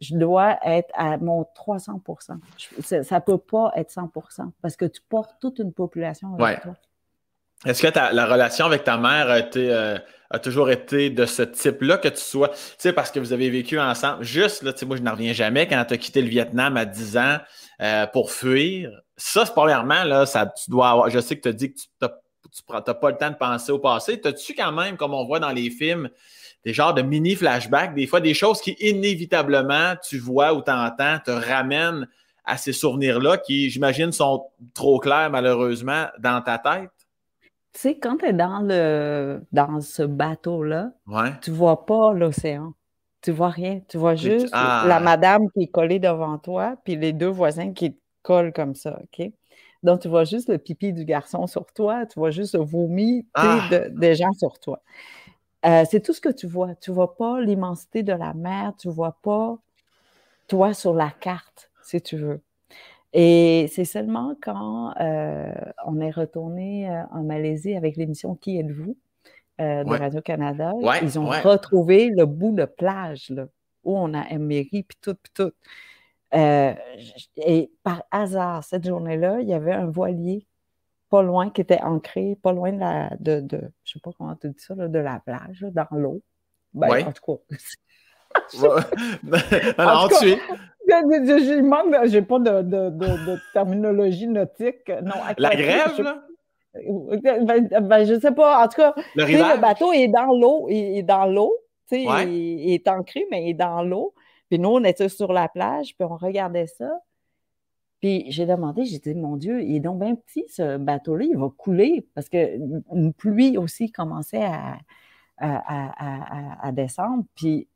je 0.00 0.16
dois 0.16 0.58
être 0.64 0.90
à 0.94 1.16
mon 1.16 1.44
300% 1.54 2.38
Ça 2.80 2.96
ne 2.98 3.20
peut 3.20 3.38
pas 3.38 3.72
être 3.76 3.90
100% 3.90 4.50
parce 4.60 4.76
que 4.76 4.84
tu 4.84 5.00
portes 5.08 5.36
toute 5.40 5.58
une 5.60 5.72
population 5.72 6.34
avec 6.34 6.62
toi. 6.62 6.74
Est-ce 7.66 7.82
que 7.82 8.14
la 8.14 8.26
relation 8.26 8.66
avec 8.66 8.84
ta 8.84 8.96
mère 8.98 9.26
euh, 9.56 9.98
a 10.30 10.38
toujours 10.38 10.70
été 10.70 11.10
de 11.10 11.26
ce 11.26 11.42
type-là, 11.42 11.98
que 11.98 12.08
tu 12.08 12.20
sois, 12.20 12.52
tu 12.80 12.92
parce 12.92 13.10
que 13.10 13.18
vous 13.18 13.32
avez 13.32 13.50
vécu 13.50 13.80
ensemble, 13.80 14.22
juste, 14.22 14.62
là, 14.62 14.72
tu 14.72 14.80
sais, 14.80 14.86
moi, 14.86 14.96
je 14.96 15.02
n'en 15.02 15.12
reviens 15.12 15.32
jamais 15.32 15.66
quand 15.66 15.84
tu 15.84 15.94
as 15.94 15.96
quitté 15.96 16.22
le 16.22 16.28
Vietnam 16.28 16.76
à 16.76 16.84
10 16.84 17.16
ans 17.16 17.38
euh, 17.80 18.06
pour 18.06 18.30
fuir. 18.30 18.90
Ça, 19.16 19.44
premièrement, 19.44 20.04
là, 20.04 20.24
ça, 20.24 20.46
tu 20.46 20.70
dois 20.70 20.90
avoir, 20.90 21.10
je 21.10 21.18
sais 21.18 21.36
que 21.36 21.42
tu 21.42 21.48
as 21.48 21.52
dit 21.52 21.72
que 21.72 21.78
tu 21.78 21.88
n'as 22.00 22.94
pas 22.94 23.10
le 23.10 23.16
temps 23.16 23.30
de 23.30 23.36
penser 23.36 23.72
au 23.72 23.80
passé. 23.80 24.20
T'as-tu 24.20 24.54
quand 24.54 24.72
même, 24.72 24.96
comme 24.96 25.14
on 25.14 25.24
voit 25.24 25.40
dans 25.40 25.50
les 25.50 25.70
films, 25.70 26.08
des 26.64 26.72
genres 26.72 26.94
de 26.94 27.02
mini 27.02 27.34
flashbacks, 27.34 27.94
des 27.94 28.06
fois 28.06 28.20
des 28.20 28.34
choses 28.34 28.60
qui 28.60 28.76
inévitablement 28.78 29.94
tu 30.08 30.18
vois 30.18 30.54
ou 30.54 30.60
t'entends 30.60 31.18
te 31.24 31.30
ramènent 31.30 32.06
à 32.44 32.56
ces 32.56 32.72
souvenirs-là 32.72 33.38
qui, 33.38 33.68
j'imagine, 33.68 34.12
sont 34.12 34.46
trop 34.74 34.98
clairs 35.00 35.30
malheureusement 35.30 36.06
dans 36.18 36.40
ta 36.40 36.58
tête? 36.58 36.90
Tu 37.78 37.82
sais, 37.82 37.94
quand 37.96 38.16
tu 38.16 38.26
es 38.26 38.32
dans, 38.32 38.58
le, 38.58 39.40
dans 39.52 39.80
ce 39.80 40.02
bateau-là, 40.02 40.90
ouais. 41.06 41.30
tu 41.40 41.52
vois 41.52 41.86
pas 41.86 42.12
l'océan. 42.12 42.74
Tu 43.22 43.30
vois 43.30 43.50
rien. 43.50 43.80
Tu 43.88 43.98
vois 43.98 44.16
juste 44.16 44.48
ah. 44.50 44.84
la 44.88 44.98
madame 44.98 45.48
qui 45.54 45.62
est 45.62 45.68
collée 45.68 46.00
devant 46.00 46.38
toi, 46.38 46.74
puis 46.82 46.96
les 46.96 47.12
deux 47.12 47.28
voisins 47.28 47.72
qui 47.72 47.92
te 47.92 48.00
collent 48.24 48.52
comme 48.52 48.74
ça, 48.74 48.98
OK? 49.00 49.30
Donc, 49.84 50.00
tu 50.00 50.08
vois 50.08 50.24
juste 50.24 50.48
le 50.48 50.58
pipi 50.58 50.92
du 50.92 51.04
garçon 51.04 51.46
sur 51.46 51.66
toi, 51.72 52.04
tu 52.04 52.18
vois 52.18 52.32
juste 52.32 52.56
le 52.56 52.64
vomi 52.64 53.28
ah. 53.34 53.68
des 53.92 54.16
gens 54.16 54.32
sur 54.32 54.58
toi. 54.58 54.82
Euh, 55.64 55.84
c'est 55.88 56.00
tout 56.00 56.12
ce 56.12 56.20
que 56.20 56.30
tu 56.30 56.48
vois. 56.48 56.74
Tu 56.74 56.90
ne 56.90 56.96
vois 56.96 57.16
pas 57.16 57.40
l'immensité 57.40 58.02
de 58.02 58.12
la 58.12 58.34
mer, 58.34 58.72
tu 58.76 58.88
ne 58.88 58.92
vois 58.92 59.16
pas 59.22 59.56
toi 60.48 60.74
sur 60.74 60.94
la 60.94 61.10
carte, 61.10 61.70
si 61.84 62.02
tu 62.02 62.16
veux. 62.16 62.40
Et 63.12 63.66
c'est 63.72 63.84
seulement 63.84 64.36
quand 64.42 64.94
euh, 65.00 65.52
on 65.86 66.00
est 66.00 66.10
retourné 66.10 66.90
euh, 66.90 67.02
en 67.10 67.22
Malaisie 67.22 67.74
avec 67.74 67.96
l'émission 67.96 68.34
Qui 68.34 68.58
êtes-vous 68.58 68.96
de 69.58 69.98
Radio-Canada, 69.98 70.72
ils 71.02 71.18
ont 71.18 71.26
retrouvé 71.26 72.10
le 72.10 72.26
bout 72.26 72.54
de 72.54 72.64
plage 72.64 73.30
là, 73.30 73.46
où 73.82 73.98
on 73.98 74.14
a 74.14 74.30
éméré, 74.30 74.84
puis 74.86 74.96
tout, 75.02 75.16
puis 75.16 75.32
tout. 75.34 75.50
et 76.32 77.70
par 77.82 78.04
hasard, 78.12 78.62
cette 78.62 78.86
journée-là, 78.86 79.40
il 79.40 79.48
y 79.48 79.54
avait 79.54 79.72
un 79.72 79.86
voilier 79.86 80.46
pas 81.08 81.22
loin, 81.22 81.50
qui 81.50 81.60
était 81.60 81.80
ancré, 81.80 82.38
pas 82.42 82.52
loin 82.52 82.72
de 82.72 82.78
la, 82.78 83.10
de, 83.18 83.40
de 83.40 83.60
je 83.84 83.94
sais 83.94 84.00
pas 84.00 84.10
comment 84.16 84.34
tu 84.36 84.48
dis 84.48 84.62
ça, 84.62 84.74
de 84.74 84.98
la 84.98 85.20
plage, 85.20 85.66
dans 85.72 85.86
l'eau. 85.92 86.22
Ben, 86.74 87.06
En 87.06 87.12
tout 87.12 87.38
cas. 87.50 87.56
Alors, 89.78 90.10
tu 90.20 90.30
es. 90.30 90.38
Je 90.88 91.60
manque, 91.60 91.94
j'ai 92.06 92.22
pas 92.22 92.38
de, 92.38 92.62
de, 92.62 92.90
de, 92.90 93.52
terminologie 93.52 94.26
nautique. 94.26 94.88
Non, 95.02 95.14
la 95.36 95.54
grève, 95.54 96.00
là? 96.00 96.22
Ben, 97.22 97.68
ben, 97.82 98.04
je 98.04 98.18
sais 98.20 98.32
pas. 98.32 98.64
En 98.64 98.68
tout 98.68 98.76
cas, 98.76 98.94
le, 99.16 99.24
le 99.24 99.60
bateau 99.60 99.92
est 99.92 100.08
dans 100.08 100.26
l'eau. 100.26 100.68
Il 100.68 100.98
est 100.98 101.02
dans 101.02 101.26
l'eau. 101.26 101.54
Il, 101.90 102.00
il, 102.00 102.72
est 102.72 102.86
ancré, 102.88 103.26
mais 103.30 103.44
il 103.44 103.50
est 103.50 103.54
dans 103.54 103.82
l'eau. 103.82 104.14
Puis 104.48 104.58
nous, 104.58 104.68
on 104.68 104.84
était 104.84 105.08
sur 105.08 105.32
la 105.32 105.48
plage, 105.48 105.94
puis 105.96 106.06
on 106.08 106.16
regardait 106.16 106.66
ça. 106.66 106.90
Puis 108.00 108.26
j'ai 108.28 108.46
demandé, 108.46 108.84
j'ai 108.84 108.98
dit, 108.98 109.14
mon 109.14 109.36
Dieu, 109.36 109.62
il 109.62 109.76
est 109.76 109.80
donc 109.80 109.98
bien 110.00 110.14
petit, 110.14 110.44
ce 110.48 110.76
bateau-là, 110.76 111.24
il 111.24 111.36
va 111.36 111.48
couler 111.56 112.06
parce 112.14 112.28
qu'une 112.28 113.12
pluie 113.16 113.58
aussi 113.58 113.90
commençait 113.90 114.44
à, 114.44 114.78
à, 115.38 116.72
descendre. 116.72 117.24
Puis 117.34 117.66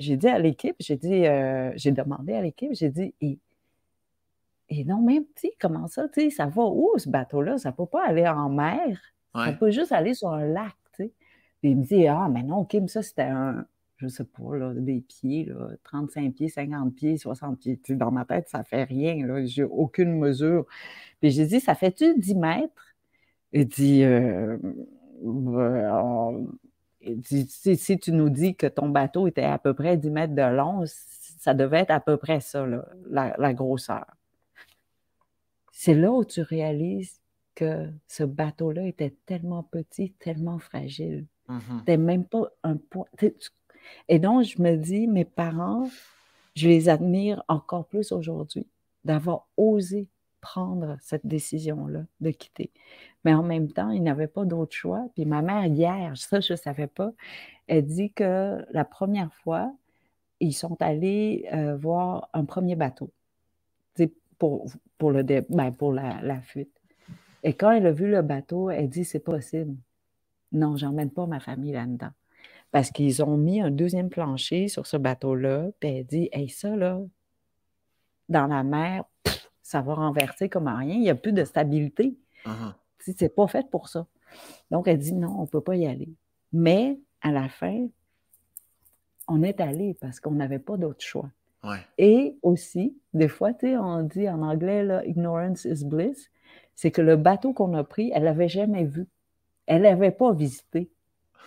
j'ai 0.00 0.16
dit 0.16 0.28
à 0.28 0.38
l'équipe, 0.38 0.76
j'ai 0.80 0.96
dit, 0.96 1.26
euh, 1.26 1.72
j'ai 1.76 1.92
demandé 1.92 2.32
à 2.32 2.40
l'équipe, 2.40 2.70
j'ai 2.72 2.88
dit, 2.88 3.14
et, 3.20 3.38
et 4.70 4.84
non, 4.84 5.02
même 5.02 5.24
petit, 5.24 5.52
comment 5.60 5.86
ça, 5.86 6.08
tu 6.08 6.22
sais, 6.22 6.30
ça 6.30 6.46
va 6.46 6.62
où 6.64 6.92
ce 6.96 7.08
bateau-là? 7.08 7.58
Ça 7.58 7.70
ne 7.70 7.74
peut 7.74 7.86
pas 7.86 8.06
aller 8.06 8.26
en 8.26 8.48
mer, 8.48 8.98
ça 9.34 9.52
peut 9.52 9.70
juste 9.70 9.92
aller 9.92 10.14
sur 10.14 10.30
un 10.30 10.46
lac, 10.46 10.74
tu 10.96 11.04
sais. 11.04 11.12
Puis 11.60 11.72
il 11.72 11.76
me 11.76 11.84
dit, 11.84 12.06
ah, 12.06 12.28
mais 12.32 12.42
non, 12.42 12.64
Kim, 12.64 12.88
ça 12.88 13.02
c'était 13.02 13.22
un, 13.22 13.66
je 13.98 14.08
sais 14.08 14.24
pas, 14.24 14.56
là, 14.56 14.72
des 14.74 15.02
pieds, 15.02 15.44
là, 15.44 15.68
35 15.84 16.32
pieds, 16.34 16.48
50 16.48 16.94
pieds, 16.94 17.18
60 17.18 17.58
pieds. 17.58 17.78
dans 17.90 18.10
ma 18.10 18.24
tête, 18.24 18.48
ça 18.48 18.64
fait 18.64 18.84
rien, 18.84 19.26
là, 19.26 19.44
j'ai 19.44 19.64
aucune 19.64 20.18
mesure. 20.18 20.64
Puis 21.20 21.30
j'ai 21.30 21.46
dit, 21.46 21.60
ça 21.60 21.74
fait-tu 21.74 22.18
10 22.18 22.34
mètres? 22.36 22.94
Il 23.52 23.68
dit, 23.68 24.02
euh, 24.04 24.56
dit 25.22 26.46
si, 27.22 27.98
tu 27.98 28.12
nous 28.12 28.30
dis 28.30 28.54
que 28.54 28.66
ton 28.66 28.88
bateau 28.88 29.26
était 29.26 29.42
à 29.42 29.58
peu 29.58 29.74
près 29.74 29.96
10 29.96 30.10
mètres 30.10 30.34
de 30.34 30.42
long, 30.42 30.84
ça 30.86 31.54
devait 31.54 31.80
être 31.80 31.90
à 31.90 32.00
peu 32.00 32.16
près 32.16 32.40
ça, 32.40 32.66
la, 33.08 33.34
la 33.38 33.54
grosseur. 33.54 34.04
C'est 35.72 35.94
là 35.94 36.12
où 36.12 36.24
tu 36.24 36.42
réalises 36.42 37.20
que 37.54 37.88
ce 38.06 38.22
bateau-là 38.22 38.86
était 38.86 39.14
tellement 39.26 39.62
petit, 39.62 40.12
tellement 40.12 40.58
fragile. 40.58 41.26
Mm 41.48 41.96
même 41.98 42.24
pas 42.24 42.48
un 42.62 42.76
point. 42.76 43.06
Et 44.08 44.18
donc, 44.18 44.44
je 44.44 44.62
me 44.62 44.76
dis, 44.76 45.06
mes 45.06 45.24
parents, 45.24 45.90
je 46.54 46.68
les 46.68 46.88
admire 46.88 47.42
encore 47.48 47.86
plus 47.86 48.12
aujourd'hui 48.12 48.66
d'avoir 49.04 49.48
osé 49.56 50.06
prendre 50.40 50.96
cette 51.00 51.26
décision-là 51.26 52.04
de 52.20 52.30
quitter. 52.30 52.70
Mais 53.24 53.34
en 53.34 53.42
même 53.42 53.70
temps, 53.72 53.90
ils 53.90 54.02
n'avaient 54.02 54.26
pas 54.26 54.44
d'autre 54.44 54.74
choix. 54.74 55.06
Puis 55.14 55.24
ma 55.24 55.42
mère, 55.42 55.66
hier, 55.66 56.12
ça, 56.16 56.40
je 56.40 56.54
ne 56.54 56.58
savais 56.58 56.86
pas, 56.86 57.12
elle 57.66 57.86
dit 57.86 58.12
que 58.12 58.64
la 58.70 58.84
première 58.84 59.32
fois, 59.34 59.72
ils 60.40 60.54
sont 60.54 60.80
allés 60.80 61.46
euh, 61.52 61.76
voir 61.76 62.28
un 62.32 62.44
premier 62.44 62.76
bateau 62.76 63.10
pour, 64.38 64.66
pour, 64.96 65.10
le 65.10 65.22
ben, 65.22 65.70
pour 65.70 65.92
la, 65.92 66.22
la, 66.22 66.40
fuite. 66.40 66.72
Et 67.42 67.52
quand 67.52 67.72
elle 67.72 67.86
a 67.86 67.92
vu 67.92 68.10
le 68.10 68.22
bateau, 68.22 68.70
elle 68.70 68.88
dit, 68.88 69.04
c'est 69.04 69.20
possible. 69.20 69.76
Non, 70.52 70.76
j'emmène 70.76 71.10
pas 71.10 71.26
ma 71.26 71.40
famille 71.40 71.72
là-dedans 71.72 72.10
parce 72.70 72.90
qu'ils 72.90 73.22
ont 73.22 73.36
mis 73.36 73.60
un 73.60 73.70
deuxième 73.70 74.10
plancher 74.10 74.68
sur 74.68 74.86
ce 74.86 74.96
bateau-là, 74.96 75.70
puis 75.80 75.90
elle 75.90 76.06
dit 76.06 76.28
Hey, 76.32 76.48
ça, 76.48 76.74
là, 76.76 77.00
dans 78.28 78.46
la 78.46 78.62
mer, 78.62 79.04
ça 79.70 79.82
va 79.82 79.94
renverser 79.94 80.48
comme 80.48 80.66
rien, 80.66 80.94
il 80.94 81.00
n'y 81.00 81.10
a 81.10 81.14
plus 81.14 81.32
de 81.32 81.44
stabilité. 81.44 82.16
Uh-huh. 82.44 82.74
C'est 82.98 83.32
pas 83.32 83.46
fait 83.46 83.70
pour 83.70 83.88
ça. 83.88 84.04
Donc, 84.72 84.88
elle 84.88 84.98
dit 84.98 85.12
non, 85.12 85.36
on 85.38 85.42
ne 85.42 85.46
peut 85.46 85.60
pas 85.60 85.76
y 85.76 85.86
aller. 85.86 86.08
Mais 86.52 86.98
à 87.22 87.30
la 87.30 87.48
fin, 87.48 87.86
on 89.28 89.44
est 89.44 89.60
allé 89.60 89.96
parce 90.00 90.18
qu'on 90.18 90.32
n'avait 90.32 90.58
pas 90.58 90.76
d'autre 90.76 91.04
choix. 91.04 91.30
Et 91.98 92.36
aussi, 92.42 92.96
des 93.14 93.28
fois, 93.28 93.52
on 93.62 94.02
dit 94.02 94.28
en 94.28 94.42
anglais, 94.42 94.82
là, 94.82 95.04
ignorance 95.04 95.66
is 95.66 95.84
bliss, 95.84 96.30
c'est 96.74 96.90
que 96.90 97.02
le 97.02 97.14
bateau 97.14 97.52
qu'on 97.52 97.74
a 97.74 97.84
pris, 97.84 98.10
elle 98.12 98.24
n'avait 98.24 98.48
jamais 98.48 98.84
vu. 98.84 99.06
Elle 99.66 99.82
n'avait 99.82 100.10
pas 100.10 100.32
visité. 100.32 100.90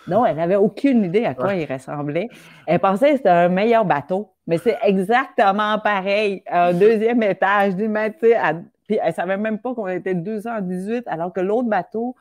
Non, 0.06 0.26
elle 0.26 0.36
n'avait 0.36 0.56
aucune 0.56 1.04
idée 1.04 1.24
à 1.24 1.34
quoi 1.34 1.54
il 1.54 1.70
ressemblait. 1.70 2.28
Elle 2.66 2.78
pensait 2.78 3.12
que 3.12 3.16
c'était 3.18 3.28
un 3.28 3.48
meilleur 3.48 3.84
bateau, 3.84 4.32
mais 4.46 4.58
c'est 4.58 4.76
exactement 4.82 5.78
pareil. 5.78 6.42
Un 6.50 6.72
deuxième 6.78 7.22
étage, 7.22 7.74
du 7.76 7.88
puis 8.86 8.98
elle 9.00 9.08
ne 9.08 9.12
savait 9.14 9.36
même 9.36 9.58
pas 9.58 9.74
qu'on 9.74 9.88
était 9.88 10.14
218, 10.14 11.04
alors 11.06 11.32
que 11.32 11.40
l'autre 11.40 11.68
bateau, 11.68 12.16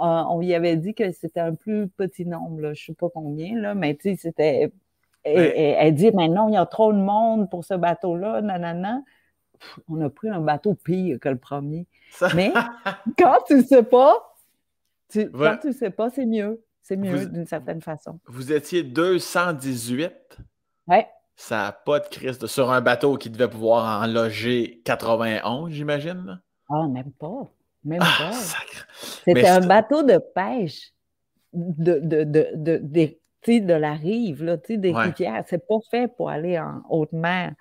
euh, 0.00 0.22
on 0.28 0.40
lui 0.40 0.54
avait 0.54 0.76
dit 0.76 0.94
que 0.94 1.10
c'était 1.12 1.40
un 1.40 1.54
plus 1.54 1.88
petit 1.88 2.26
nombre, 2.26 2.60
je 2.60 2.68
ne 2.68 2.74
sais 2.74 2.94
pas 2.94 3.08
combien, 3.12 3.58
là, 3.58 3.74
mais 3.74 3.94
tu 3.94 4.10
sais, 4.10 4.16
c'était. 4.16 4.72
elle 5.24 5.94
dit, 5.94 6.10
mais 6.14 6.28
non, 6.28 6.48
il 6.48 6.54
y 6.54 6.56
a 6.56 6.66
trop 6.66 6.92
de 6.92 6.98
monde 6.98 7.48
pour 7.50 7.64
ce 7.64 7.74
bateau-là, 7.74 8.40
nanana. 8.42 9.02
on 9.88 10.00
a 10.00 10.10
pris 10.10 10.28
un 10.28 10.40
bateau 10.40 10.74
pire 10.74 11.18
que 11.20 11.28
le 11.28 11.38
premier. 11.38 11.86
Mais 12.34 12.52
quand 13.18 13.38
tu 13.46 13.54
ne 13.56 13.62
sais 13.62 13.82
pas, 13.82 14.34
quand 15.12 15.56
tu 15.60 15.68
ne 15.68 15.72
sais 15.72 15.90
pas, 15.90 16.10
c'est 16.10 16.26
mieux. 16.26 16.60
C'est 16.88 16.96
mieux 16.96 17.26
d'une 17.26 17.44
certaine 17.44 17.82
façon. 17.82 18.18
Vous 18.24 18.50
étiez 18.50 18.82
218. 18.82 20.38
Oui. 20.86 20.96
Ça 21.36 21.56
n'a 21.56 21.72
pas 21.72 22.00
de 22.00 22.08
crise 22.08 22.46
sur 22.46 22.70
un 22.70 22.80
bateau 22.80 23.18
qui 23.18 23.28
devait 23.28 23.46
pouvoir 23.46 24.02
en 24.02 24.06
loger 24.06 24.80
91, 24.86 25.70
j'imagine. 25.70 26.40
Ah, 26.70 26.88
même 26.88 27.12
pas. 27.12 27.42
Même 27.84 28.00
ah, 28.02 28.30
pas. 28.30 28.32
C'était 29.22 29.48
un 29.48 29.60
bateau 29.60 30.02
de 30.02 30.16
pêche 30.34 30.94
de, 31.52 31.98
de, 31.98 32.24
de, 32.24 32.48
de, 32.56 33.18
de 33.46 33.74
la 33.74 33.92
rive, 33.92 34.42
là, 34.42 34.56
des 34.56 34.90
rivières. 34.90 35.44
C'est 35.46 35.68
pas 35.68 35.80
fait 35.90 36.08
pour 36.16 36.30
aller 36.30 36.58
en 36.58 36.80
haute 36.88 37.12
mer. 37.12 37.52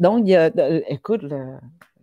Donc, 0.00 0.22
il 0.24 0.30
y 0.30 0.36
a, 0.36 0.50
écoute, 0.90 1.22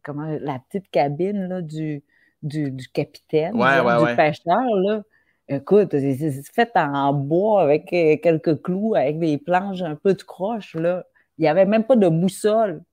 comment, 0.02 0.38
la 0.40 0.60
petite 0.60 0.90
cabine 0.92 1.50
là, 1.50 1.62
du, 1.62 2.04
du, 2.42 2.72
du 2.72 2.88
capitaine, 2.88 3.52
du 3.52 4.16
pêcheur, 4.16 4.64
là, 4.86 5.04
Écoute, 5.52 5.89
c'est 5.91 6.54
fait 6.54 6.72
en 6.76 7.12
bois 7.12 7.64
avec 7.64 7.91
euh, 7.91 8.18
quelques 8.22 8.62
clous, 8.62 8.93
avec 8.93 9.18
des 9.18 9.39
planches 9.39 9.82
un 9.82 9.95
peu 9.95 10.14
de 10.14 10.22
croche, 10.22 10.76
là. 10.76 11.04
Il 11.39 11.41
n'y 11.41 11.47
avait 11.47 11.66
même 11.66 11.86
pas 11.86 11.95
de 11.95 12.08
boussole. 12.08 12.84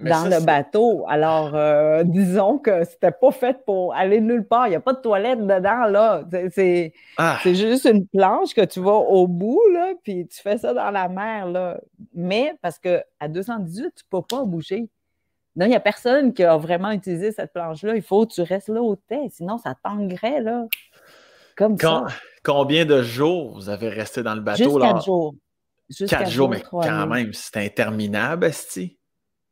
dans 0.00 0.24
le 0.30 0.42
bateau. 0.42 1.04
Alors, 1.06 1.54
euh, 1.54 2.02
disons 2.06 2.56
que 2.58 2.84
c'était 2.84 3.10
pas 3.10 3.30
fait 3.30 3.62
pour 3.66 3.94
aller 3.94 4.20
nulle 4.22 4.46
part. 4.46 4.68
Il 4.68 4.70
n'y 4.70 4.76
a 4.76 4.80
pas 4.80 4.94
de 4.94 5.00
toilette 5.00 5.40
dedans, 5.40 5.84
là. 5.84 6.24
Ah. 7.18 7.38
C'est 7.42 7.54
juste 7.54 7.84
une 7.84 8.06
planche 8.06 8.54
que 8.54 8.64
tu 8.64 8.80
vas 8.80 8.96
au 8.96 9.26
bout, 9.26 9.60
là, 9.72 9.92
puis 10.02 10.26
tu 10.28 10.40
fais 10.40 10.56
ça 10.56 10.72
dans 10.72 10.90
la 10.90 11.08
mer, 11.08 11.46
là. 11.46 11.78
Mais 12.14 12.54
parce 12.62 12.78
qu'à 12.78 13.28
218, 13.28 13.82
tu 13.82 13.84
ne 13.86 13.90
peux 14.18 14.24
pas 14.24 14.44
bouger. 14.44 14.88
Non, 15.56 15.66
il 15.66 15.70
n'y 15.70 15.76
a 15.76 15.80
personne 15.80 16.32
qui 16.32 16.44
a 16.44 16.56
vraiment 16.56 16.92
utilisé 16.92 17.32
cette 17.32 17.52
planche-là. 17.52 17.96
Il 17.96 18.02
faut 18.02 18.24
que 18.24 18.32
tu 18.32 18.42
restes 18.42 18.68
là 18.68 18.80
au 18.80 18.96
thé, 18.96 19.28
sinon 19.30 19.58
ça 19.58 19.74
tanguerait, 19.82 20.40
là. 20.40 20.66
Comme 21.58 21.76
ça. 21.76 22.06
Combien 22.44 22.84
de 22.84 23.02
jours 23.02 23.56
vous 23.56 23.68
avez 23.68 23.88
resté 23.88 24.22
dans 24.22 24.36
le 24.36 24.40
bateau? 24.40 24.62
Juste 24.62 24.80
quatre 24.80 25.04
jours. 25.04 25.34
Juste 25.90 26.10
quatre, 26.10 26.30
jours, 26.30 26.48
mais 26.48 26.62
quand 26.70 27.06
même, 27.08 27.32
c'est 27.32 27.56
interminable, 27.64 28.46
Esti. 28.46 28.96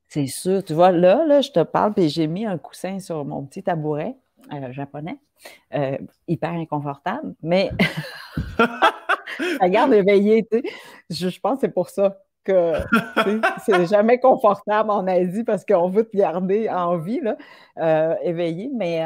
C'est 0.07 0.29
sûr. 0.29 0.63
Tu 0.63 0.73
vois, 0.73 0.93
là, 0.93 1.25
là, 1.27 1.41
je 1.41 1.51
te 1.51 1.63
parle, 1.65 1.95
puis 1.95 2.09
j'ai 2.09 2.29
mis 2.29 2.47
un 2.47 2.59
coussin 2.59 3.01
sur 3.01 3.25
mon 3.25 3.45
petit 3.45 3.65
tabouret 3.65 4.15
euh, 4.53 4.73
japonais, 4.73 5.19
euh, 5.75 5.99
hyper 6.29 6.51
inconfortable, 6.51 7.35
mais 7.43 7.71
ça 9.59 9.69
garde 9.69 9.93
éveillé, 9.93 10.47
tu 10.51 10.61
sais. 10.61 11.31
Je, 11.31 11.41
pense 11.41 11.55
que 11.55 11.61
c'est 11.63 11.75
pour 11.75 11.89
ça 11.89 12.19
que 12.45 12.75
c'est 13.65 13.87
jamais 13.87 14.21
confortable 14.21 14.91
en 14.91 15.07
Asie 15.09 15.43
parce 15.43 15.65
qu'on 15.65 15.89
veut 15.89 16.05
te 16.05 16.17
garder 16.17 16.69
en 16.69 16.99
vie, 16.99 17.21
là, 17.21 17.37
euh, 17.79 18.15
éveillé, 18.23 18.71
mais, 18.73 19.03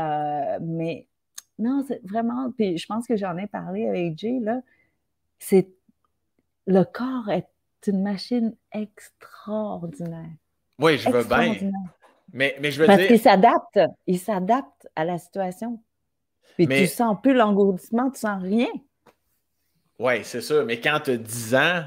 mais 0.61 1.07
non, 1.61 1.85
c'est 1.87 2.01
vraiment, 2.05 2.51
puis 2.53 2.79
je 2.79 2.87
pense 2.87 3.07
que 3.07 3.17
j'en 3.17 3.37
ai 3.37 3.47
parlé 3.47 3.89
avec 3.89 4.19
Jay, 4.19 4.39
là, 4.41 4.61
c'est 5.39 5.69
le 6.67 6.85
corps 6.85 7.31
est 7.31 7.49
une 7.87 8.03
machine 8.03 8.55
extraordinaire. 8.73 10.31
Oui, 10.79 10.99
je 10.99 11.11
veux 11.11 11.25
bien. 11.25 11.55
Mais, 12.33 12.57
mais 12.61 12.71
je 12.71 12.81
veux 12.81 12.87
Parce 12.87 13.07
qu'il 13.07 13.19
s'adapte. 13.19 13.81
Il 14.07 14.19
s'adapte 14.19 14.89
à 14.95 15.05
la 15.05 15.19
situation. 15.19 15.81
Puis 16.57 16.69
tu 16.69 16.87
sens 16.87 17.17
plus 17.23 17.35
l'engourdissement, 17.35 18.11
tu 18.11 18.21
sens 18.21 18.41
rien. 18.43 18.69
Oui, 19.99 20.25
c'est 20.25 20.41
sûr. 20.41 20.65
Mais 20.65 20.81
quand 20.81 21.01
tu 21.05 21.13
as 21.13 21.17
10 21.17 21.55
ans, 21.55 21.83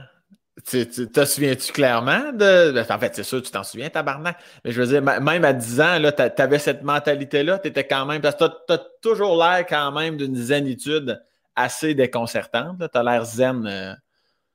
tu, 0.61 0.87
te 0.87 1.25
souviens-tu 1.25 1.73
clairement 1.73 2.31
de. 2.31 2.79
En 2.91 2.99
fait, 2.99 3.15
c'est 3.15 3.23
sûr, 3.23 3.41
tu 3.41 3.49
t'en 3.49 3.63
souviens, 3.63 3.89
tabarnak. 3.89 4.37
Mais 4.63 4.71
je 4.71 4.81
veux 4.81 4.87
dire, 4.87 5.01
même 5.01 5.43
à 5.43 5.53
10 5.53 5.81
ans, 5.81 5.97
tu 6.15 6.41
avais 6.41 6.59
cette 6.59 6.83
mentalité-là, 6.83 7.59
tu 7.59 7.69
étais 7.69 7.87
quand 7.87 8.05
même. 8.05 8.21
Parce 8.21 8.35
que 8.35 8.45
tu 8.45 8.73
as, 8.73 8.77
toujours 9.01 9.35
l'air 9.35 9.65
quand 9.67 9.91
même 9.91 10.15
d'une 10.15 10.35
zénitude 10.35 11.21
assez 11.55 11.95
déconcertante. 11.95 12.77
Tu 12.79 12.97
as 12.97 13.03
l'air 13.03 13.25
zen. 13.25 13.65
Euh. 13.65 13.93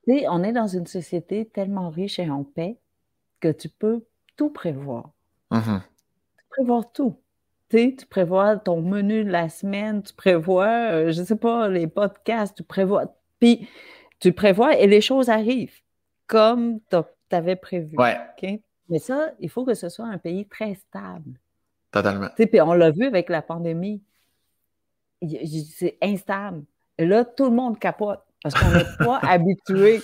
Tu 0.07 0.19
sais, 0.19 0.29
on 0.29 0.45
est 0.45 0.53
dans 0.53 0.69
une 0.69 0.87
société 0.87 1.47
tellement 1.47 1.91
riche 1.91 2.21
et 2.21 2.31
en 2.31 2.45
paix 2.45 2.79
que 3.41 3.51
tu 3.51 3.69
peux 3.69 4.05
tout 4.37 4.51
prévoir. 4.51 5.11
Mm-hmm. 5.51 5.81
Tu 5.81 6.45
prévois 6.51 6.85
tout. 6.95 7.17
Tu, 7.71 7.97
tu 7.97 8.07
prévois 8.07 8.57
ton 8.57 8.81
menu 8.81 9.25
de 9.25 9.31
la 9.31 9.49
semaine, 9.49 10.03
tu 10.03 10.15
prévois, 10.15 10.93
euh, 10.93 11.13
je 11.13 11.21
ne 11.21 11.27
sais 11.27 11.37
pas, 11.37 11.69
les 11.69 11.87
podcasts, 11.87 12.57
tu 12.57 12.63
prévois. 12.63 13.15
Puis, 13.41 13.69
tu 14.21 14.33
prévois 14.33 14.77
et 14.79 14.87
les 14.87 15.03
choses 15.03 15.29
arrivent 15.29 15.83
comme 16.29 16.79
tu 16.91 16.97
avais 17.35 17.57
prévu. 17.57 17.97
Mais 18.89 19.01
ça, 19.01 19.33
il 19.41 19.51
faut 19.51 19.65
que 19.65 19.75
ce 19.75 19.89
soit 19.89 20.07
un 20.07 20.19
pays 20.19 20.47
très 20.47 20.75
stable. 20.75 21.39
Totalement. 21.91 22.29
Puis 22.37 22.61
on 22.61 22.73
l'a 22.75 22.91
vu 22.91 23.07
avec 23.07 23.29
la 23.29 23.43
pandémie. 23.43 24.03
C'est 25.21 25.99
instable. 26.01 26.63
Et 26.97 27.05
là, 27.05 27.25
tout 27.25 27.47
le 27.47 27.51
monde 27.51 27.79
capote. 27.79 28.21
Parce 28.43 28.55
qu'on 28.55 28.71
n'est 28.71 28.85
pas 28.99 29.19
habitué 29.23 30.01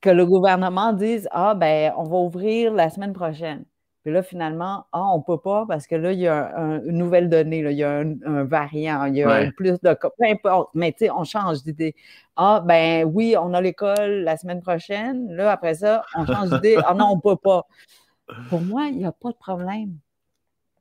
que 0.00 0.10
le 0.10 0.24
gouvernement 0.24 0.94
dise 0.94 1.28
Ah, 1.30 1.54
ben, 1.54 1.92
on 1.98 2.04
va 2.04 2.16
ouvrir 2.16 2.72
la 2.72 2.88
semaine 2.88 3.12
prochaine. 3.12 3.64
Puis 4.04 4.12
là, 4.12 4.22
finalement, 4.22 4.84
ah, 4.92 5.02
on 5.14 5.18
ne 5.18 5.22
peut 5.22 5.40
pas 5.40 5.64
parce 5.66 5.86
que 5.86 5.94
là, 5.94 6.12
il 6.12 6.20
y 6.20 6.28
a 6.28 6.54
une 6.84 6.98
nouvelle 6.98 7.30
donnée, 7.30 7.60
il 7.60 7.72
y 7.72 7.82
a 7.82 8.00
un, 8.00 8.44
variant, 8.44 9.06
il 9.06 9.16
y 9.16 9.22
a 9.22 9.50
plus 9.52 9.80
de 9.80 9.94
cas. 9.94 10.10
Peu 10.18 10.26
importe, 10.26 10.68
mais 10.74 10.92
tu 10.92 11.06
sais, 11.06 11.10
on 11.10 11.24
change 11.24 11.62
d'idée. 11.62 11.94
Ah, 12.36 12.62
ben 12.62 13.04
oui, 13.04 13.34
on 13.40 13.54
a 13.54 13.62
l'école 13.62 14.20
la 14.24 14.36
semaine 14.36 14.60
prochaine. 14.60 15.34
Là, 15.34 15.52
après 15.52 15.76
ça, 15.76 16.04
on 16.16 16.26
change 16.26 16.50
d'idée. 16.50 16.76
Ah 16.84 16.92
non, 16.92 17.12
on 17.12 17.16
ne 17.16 17.20
peut 17.22 17.40
pas. 17.42 17.66
Pour 18.50 18.60
moi, 18.60 18.88
il 18.90 18.98
n'y 18.98 19.06
a 19.06 19.12
pas 19.12 19.30
de 19.30 19.36
problème 19.36 19.94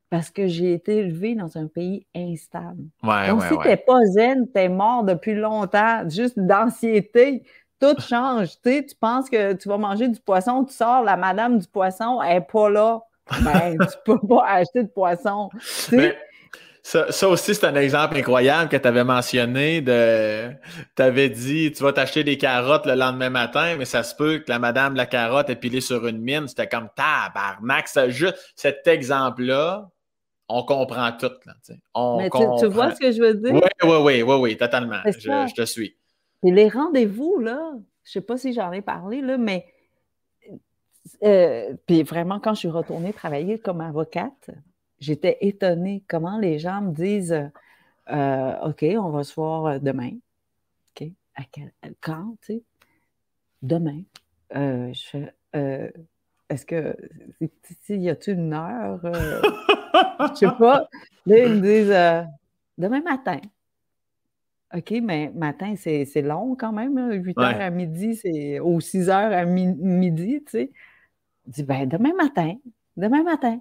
parce 0.10 0.30
que 0.30 0.46
j'ai 0.46 0.74
été 0.74 0.98
élevé 0.98 1.34
dans 1.34 1.58
un 1.58 1.68
pays 1.68 2.06
instable. 2.14 2.84
Donc, 3.04 3.42
si 3.44 3.58
tu 3.58 3.68
n'es 3.70 3.78
pas 3.78 4.04
zen, 4.04 4.48
tu 4.54 4.60
es 4.60 4.68
mort 4.68 5.06
depuis 5.06 5.34
longtemps, 5.34 6.10
juste 6.10 6.38
d'anxiété. 6.38 7.44
Tout 7.80 8.00
change. 8.00 8.50
tu 8.62 8.84
penses 9.00 9.30
que 9.30 9.54
tu 9.54 9.70
vas 9.70 9.78
manger 9.78 10.10
du 10.10 10.20
poisson, 10.20 10.66
tu 10.66 10.74
sors, 10.74 11.04
la 11.04 11.16
madame 11.16 11.58
du 11.58 11.68
poisson, 11.68 12.22
elle 12.22 12.40
n'est 12.40 12.42
pas 12.42 12.70
là. 12.70 13.02
Ben, 13.44 13.78
tu 13.80 13.98
peux 14.06 14.20
pas 14.28 14.46
acheter 14.48 14.84
de 14.84 14.90
poisson. 14.90 15.50
ça, 16.82 17.12
ça, 17.12 17.30
aussi, 17.30 17.56
c'est 17.56 17.66
un 17.66 17.76
exemple 17.76 18.18
incroyable 18.18 18.70
que 18.70 18.78
tu 18.78 18.88
avais 18.88 19.04
mentionné. 19.04 19.82
De, 19.82 20.50
tu 20.96 21.02
avais 21.02 21.30
dit, 21.30 21.72
tu 21.72 21.84
vas 21.84 21.94
t'acheter 21.94 22.24
des 22.24 22.38
carottes 22.38 22.86
le 22.86 22.96
lendemain 22.96 23.30
matin, 23.30 23.76
mais 23.78 23.86
ça 23.86 24.04
se 24.04 24.16
peut 24.16 24.40
que 24.40 24.50
la 24.50 24.60
madame 24.60 24.96
la 24.96 25.06
carotte 25.06 25.50
est 25.50 25.56
pilée 25.56 25.82
sur 25.82 26.06
une 26.08 26.20
mine. 26.20 26.48
C'était 26.48 26.68
comme 26.68 26.90
tabarnak. 26.96 27.88
juste 28.10 28.36
cet 28.56 28.88
exemple-là, 28.88 29.90
on 30.50 30.64
comprend 30.64 31.12
tout. 31.14 31.32
Là, 31.46 31.54
on 31.94 32.18
Mais 32.18 32.30
tu, 32.30 32.68
vois 32.68 32.94
ce 32.94 33.00
que 33.00 33.12
je 33.12 33.22
veux 33.22 33.34
dire? 33.36 33.54
Oui, 33.54 33.62
oui, 33.84 33.98
oui, 34.02 34.22
oui, 34.22 34.36
oui, 34.36 34.58
totalement. 34.58 35.02
Je, 35.06 35.54
te 35.54 35.66
suis. 35.66 35.96
Et 36.46 36.52
les 36.52 36.68
rendez-vous, 36.68 37.40
là, 37.40 37.60
je 38.04 38.10
ne 38.10 38.12
sais 38.12 38.22
pas 38.22 38.38
si 38.38 38.54
j'en 38.54 38.72
ai 38.72 38.82
parlé, 38.82 39.22
là, 39.22 39.38
mais 39.38 39.66
euh, 41.24 41.74
puis 41.86 42.04
vraiment, 42.04 42.40
quand 42.40 42.54
je 42.54 42.60
suis 42.60 42.70
retournée 42.70 43.14
travailler 43.14 43.60
comme 43.60 43.82
avocate, 43.82 44.50
j'étais 45.00 45.38
étonnée 45.42 46.04
comment 46.08 46.38
les 46.38 46.60
gens 46.60 46.82
me 46.82 46.94
disent 46.94 47.50
euh, 48.10 48.60
OK, 48.62 48.86
on 48.98 49.10
va 49.10 49.24
se 49.24 49.34
voir 49.36 49.80
demain. 49.80 50.12
OK, 50.90 51.08
à 51.36 51.44
quel, 51.52 51.72
quand, 52.02 52.36
tu 52.42 52.54
sais? 52.54 52.64
Demain. 53.62 54.02
Euh, 54.56 54.94
je 54.94 55.28
est-ce 56.54 56.66
que, 56.66 56.96
y 57.90 58.10
a-t-il 58.10 58.38
une 58.38 58.54
heure? 58.54 59.00
Euh, 59.04 59.42
je 60.32 60.36
sais 60.36 60.48
pas. 60.60 60.88
Là, 61.26 61.38
ils 61.46 61.56
me 61.56 61.62
disent 61.62 61.92
euh, 61.92 62.22
demain 62.78 63.02
matin. 63.02 63.40
OK, 64.76 64.92
mais 65.04 65.32
matin, 65.36 65.76
c'est 65.76 66.22
long 66.22 66.56
quand 66.56 66.72
même. 66.72 67.12
8 67.12 67.38
h 67.38 67.60
à 67.60 67.70
midi, 67.70 68.16
c'est 68.16 68.60
ou 68.60 68.82
6 68.82 69.08
h 69.08 69.12
à 69.12 69.46
midi, 69.46 70.44
tu 70.46 70.52
sais. 70.52 70.72
Dis, 71.46 71.64
ben, 71.64 71.88
demain 71.88 72.14
matin. 72.16 72.56
Demain 72.98 73.24
matin. 73.24 73.60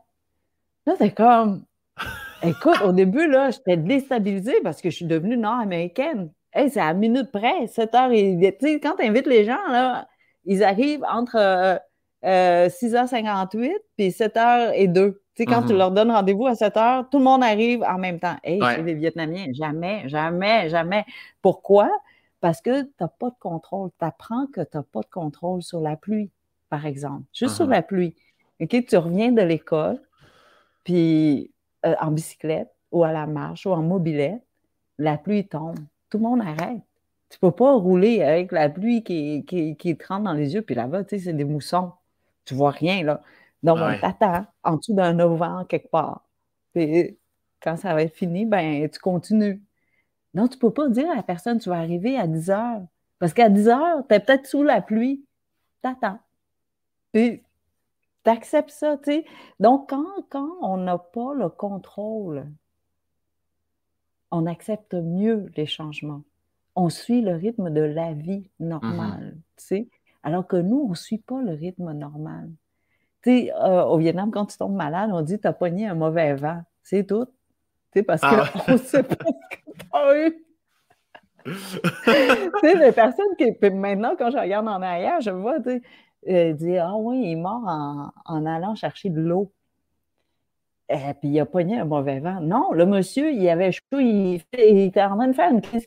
Là, 0.86 0.94
c'est 0.98 1.14
comme. 1.14 1.64
Écoute, 2.42 2.80
au 2.84 2.92
début, 2.92 3.28
là, 3.28 3.50
j'étais 3.50 3.76
déstabilisée 3.76 4.60
parce 4.62 4.80
que 4.80 4.90
je 4.90 4.96
suis 4.96 5.06
devenue 5.06 5.36
nord-américaine. 5.36 6.30
Hey, 6.52 6.70
c'est 6.70 6.80
à 6.80 6.92
minute 6.92 7.30
près, 7.30 7.66
7 7.66 7.92
h 7.92 8.12
et. 8.12 8.56
Tu 8.58 8.66
sais, 8.66 8.80
quand 8.80 8.96
tu 8.98 9.06
invites 9.06 9.26
les 9.26 9.44
gens, 9.44 9.64
là, 9.68 10.08
ils 10.44 10.64
arrivent 10.64 11.04
entre. 11.08 11.36
Euh, 11.36 11.78
6h58 12.24 13.70
euh, 13.70 13.78
puis 13.96 14.08
7h02. 14.08 15.14
Tu 15.14 15.18
sais, 15.34 15.46
quand 15.46 15.62
tu 15.62 15.72
mhm. 15.72 15.78
leur 15.78 15.90
donnes 15.90 16.10
rendez-vous 16.10 16.46
à 16.46 16.52
7h, 16.52 17.08
tout 17.10 17.18
le 17.18 17.24
monde 17.24 17.42
arrive 17.42 17.82
en 17.82 17.98
même 17.98 18.20
temps. 18.20 18.36
Hey, 18.44 18.60
c'est 18.60 18.82
les 18.82 18.94
Vietnamiens. 18.94 19.46
Jamais, 19.52 20.08
jamais, 20.08 20.68
jamais. 20.68 21.04
Pourquoi? 21.40 21.90
Parce 22.40 22.60
que 22.60 22.82
tu 22.82 22.90
n'as 23.00 23.08
pas 23.08 23.30
de 23.30 23.38
contrôle. 23.40 23.90
Tu 23.98 24.04
apprends 24.04 24.46
que 24.46 24.60
tu 24.60 24.76
n'as 24.76 24.82
pas 24.82 25.00
de 25.00 25.10
contrôle 25.10 25.62
sur 25.62 25.80
la 25.80 25.96
pluie, 25.96 26.30
par 26.72 26.86
exemple. 26.86 27.24
Juste 27.34 27.56
sur 27.56 27.66
mhm. 27.66 27.72
la 27.72 27.82
pluie. 27.82 28.14
OK? 28.58 28.86
Tu 28.86 28.96
reviens 28.96 29.30
de 29.30 29.42
l'école, 29.42 30.00
puis 30.84 31.50
euh, 31.84 31.94
en 32.00 32.10
bicyclette 32.10 32.70
ou 32.90 33.04
à 33.04 33.12
la 33.12 33.26
marche 33.26 33.66
ou 33.66 33.72
en 33.72 33.82
mobilette, 33.82 34.42
la 34.96 35.18
pluie 35.18 35.46
tombe. 35.46 35.78
Tout 36.08 36.16
le 36.16 36.24
monde 36.24 36.40
arrête. 36.40 36.80
Tu 37.28 37.36
ne 37.42 37.48
peux 37.48 37.54
pas 37.54 37.74
rouler 37.74 38.22
avec 38.22 38.52
la 38.52 38.70
pluie 38.70 39.02
qui, 39.02 39.44
qui, 39.44 39.76
qui 39.76 39.96
te 39.98 40.06
rentre 40.06 40.24
dans 40.24 40.32
les 40.32 40.54
yeux, 40.54 40.62
puis 40.62 40.74
là-bas, 40.74 41.04
tu 41.04 41.18
sais, 41.18 41.24
c'est 41.24 41.32
des 41.34 41.44
moussons 41.44 41.92
tu 42.44 42.54
vois 42.54 42.70
rien, 42.70 43.04
là. 43.04 43.22
Donc, 43.62 43.78
on 43.80 43.96
t'attend 44.00 44.46
en 44.64 44.76
dessous 44.76 44.94
d'un 44.94 45.20
auvent 45.20 45.66
quelque 45.68 45.88
part. 45.88 46.26
Puis, 46.74 47.16
quand 47.60 47.76
ça 47.76 47.94
va 47.94 48.02
être 48.02 48.16
fini, 48.16 48.44
ben, 48.44 48.88
tu 48.90 48.98
continues. 48.98 49.62
Non, 50.34 50.48
tu 50.48 50.56
ne 50.56 50.60
peux 50.60 50.72
pas 50.72 50.88
dire 50.88 51.08
à 51.10 51.14
la 51.14 51.22
personne, 51.22 51.60
tu 51.60 51.68
vas 51.68 51.78
arriver 51.78 52.18
à 52.18 52.26
10 52.26 52.50
heures. 52.50 52.82
Parce 53.20 53.32
qu'à 53.32 53.48
10 53.48 53.68
heures, 53.68 54.02
tu 54.08 54.14
es 54.14 54.20
peut-être 54.20 54.46
sous 54.46 54.64
la 54.64 54.82
pluie. 54.82 55.24
T'attends. 55.80 56.18
Puis, 57.12 57.42
tu 58.24 58.30
acceptes 58.30 58.70
ça, 58.70 58.96
tu 58.96 59.12
sais. 59.12 59.24
Donc, 59.60 59.90
quand, 59.90 60.06
quand 60.30 60.50
on 60.62 60.76
n'a 60.76 60.98
pas 60.98 61.34
le 61.34 61.48
contrôle, 61.48 62.46
on 64.30 64.46
accepte 64.46 64.94
mieux 64.94 65.50
les 65.56 65.66
changements. 65.66 66.22
On 66.74 66.88
suit 66.88 67.20
le 67.20 67.34
rythme 67.34 67.70
de 67.70 67.82
la 67.82 68.14
vie 68.14 68.48
normale, 68.58 69.34
mm-hmm. 69.36 69.56
tu 69.56 69.64
sais. 69.64 69.88
Alors 70.22 70.46
que 70.46 70.56
nous, 70.56 70.84
on 70.86 70.90
ne 70.90 70.94
suit 70.94 71.18
pas 71.18 71.42
le 71.42 71.52
rythme 71.52 71.92
normal. 71.92 72.50
Tu 73.22 73.30
sais, 73.30 73.52
euh, 73.54 73.84
au 73.84 73.98
Vietnam, 73.98 74.30
quand 74.30 74.46
tu 74.46 74.56
tombes 74.56 74.74
malade, 74.74 75.10
on 75.12 75.20
dit 75.20 75.38
tu 75.38 75.46
as 75.46 75.52
pogné 75.52 75.86
un 75.86 75.94
mauvais 75.94 76.34
vent. 76.34 76.62
C'est 76.82 77.06
tout. 77.06 77.26
Tu 77.92 77.98
sais, 77.98 78.02
parce 78.02 78.22
ah 78.24 78.44
qu'on 78.66 78.72
ne 78.72 78.76
sait 78.78 79.02
pas 79.02 79.16
ce 79.26 79.56
que 79.56 79.78
tu 79.78 79.86
as 79.92 80.26
eu. 80.26 80.44
tu 81.44 82.60
sais, 82.60 82.74
les 82.76 82.92
personnes 82.92 83.34
qui. 83.36 83.52
maintenant, 83.70 84.14
quand 84.16 84.30
je 84.30 84.38
regarde 84.38 84.66
en 84.68 84.80
arrière, 84.80 85.20
je 85.20 85.30
vois, 85.30 85.60
tu 85.60 85.70
sais, 85.70 85.82
Elle 86.26 86.56
dit 86.56 86.78
Ah 86.78 86.94
oui, 86.96 87.22
il 87.24 87.32
est 87.32 87.36
mort 87.36 88.12
en, 88.24 88.46
allant 88.46 88.74
chercher 88.74 89.10
de 89.10 89.20
l'eau. 89.20 89.52
Et 90.88 90.94
euh, 90.94 91.14
puis 91.18 91.30
il 91.30 91.40
a 91.40 91.46
pogné 91.46 91.78
un 91.78 91.84
mauvais 91.84 92.20
vent. 92.20 92.40
Non, 92.40 92.72
le 92.72 92.86
monsieur, 92.86 93.32
il 93.32 93.48
avait 93.48 93.72
chaud, 93.72 93.82
il, 93.92 94.42
était 94.52 95.02
en 95.02 95.16
train 95.16 95.28
de 95.28 95.32
faire 95.32 95.50
une 95.50 95.62
crise 95.62 95.86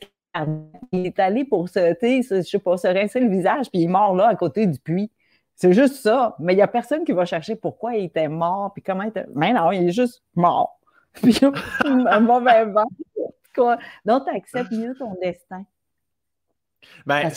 il 0.91 1.05
est 1.05 1.19
allé 1.19 1.45
pour 1.45 1.69
se, 1.69 1.79
je 2.01 2.41
sais 2.41 2.59
pas, 2.59 2.77
se 2.77 2.87
rincer 2.87 3.19
le 3.19 3.29
visage, 3.29 3.69
puis 3.69 3.81
il 3.81 3.83
est 3.85 3.87
mort 3.87 4.15
là, 4.15 4.27
à 4.27 4.35
côté 4.35 4.67
du 4.67 4.79
puits. 4.79 5.11
C'est 5.55 5.71
juste 5.71 5.95
ça. 5.95 6.35
Mais 6.39 6.53
il 6.53 6.57
n'y 6.57 6.61
a 6.61 6.67
personne 6.67 7.05
qui 7.05 7.13
va 7.13 7.25
chercher 7.25 7.55
pourquoi 7.55 7.95
il 7.95 8.05
était 8.05 8.27
mort, 8.27 8.73
puis 8.73 8.83
comment 8.83 9.03
il 9.03 9.09
était. 9.09 9.25
Mais 9.33 9.53
non, 9.53 9.71
il 9.71 9.87
est 9.87 9.91
juste 9.91 10.23
mort. 10.35 10.79
Puis 11.13 11.39
un 11.85 12.19
mauvais 12.19 12.65
vent. 12.65 12.89
Donc, 14.03 14.25
tu 14.25 14.35
acceptes 14.35 14.73
mieux 14.73 14.93
ton 14.95 15.15
destin. 15.21 15.63
Ben, 17.05 17.31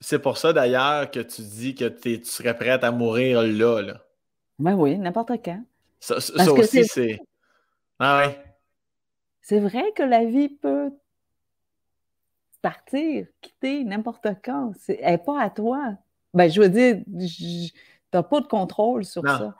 c'est 0.00 0.18
pour 0.18 0.38
ça 0.38 0.52
d'ailleurs 0.52 1.10
que 1.10 1.20
tu 1.20 1.42
dis 1.42 1.74
que 1.74 1.84
tu 1.84 2.24
serais 2.24 2.56
prête 2.56 2.82
à 2.84 2.90
mourir 2.90 3.42
là. 3.42 3.82
là. 3.82 4.00
Ben 4.58 4.74
oui, 4.74 4.98
n'importe 4.98 5.32
quand. 5.44 5.62
Ça, 6.00 6.16
aussi, 6.52 6.84
c'est. 6.84 7.18
Ah 7.98 8.24
oui. 8.24 8.34
C'est 9.42 9.60
vrai 9.60 9.92
que 9.94 10.02
la 10.02 10.24
vie 10.24 10.48
peut 10.48 10.90
partir, 12.62 13.26
quitter 13.40 13.84
n'importe 13.84 14.26
quand. 14.42 14.72
Elle 14.88 15.12
n'est 15.12 15.18
pas 15.18 15.42
à 15.42 15.50
toi. 15.50 15.94
Ben, 16.32 16.50
je 16.50 16.60
veux 16.60 16.68
dire, 16.68 17.02
tu 17.06 17.70
n'as 18.12 18.22
pas 18.22 18.40
de 18.40 18.46
contrôle 18.46 19.04
sur 19.04 19.22
ça. 19.22 19.54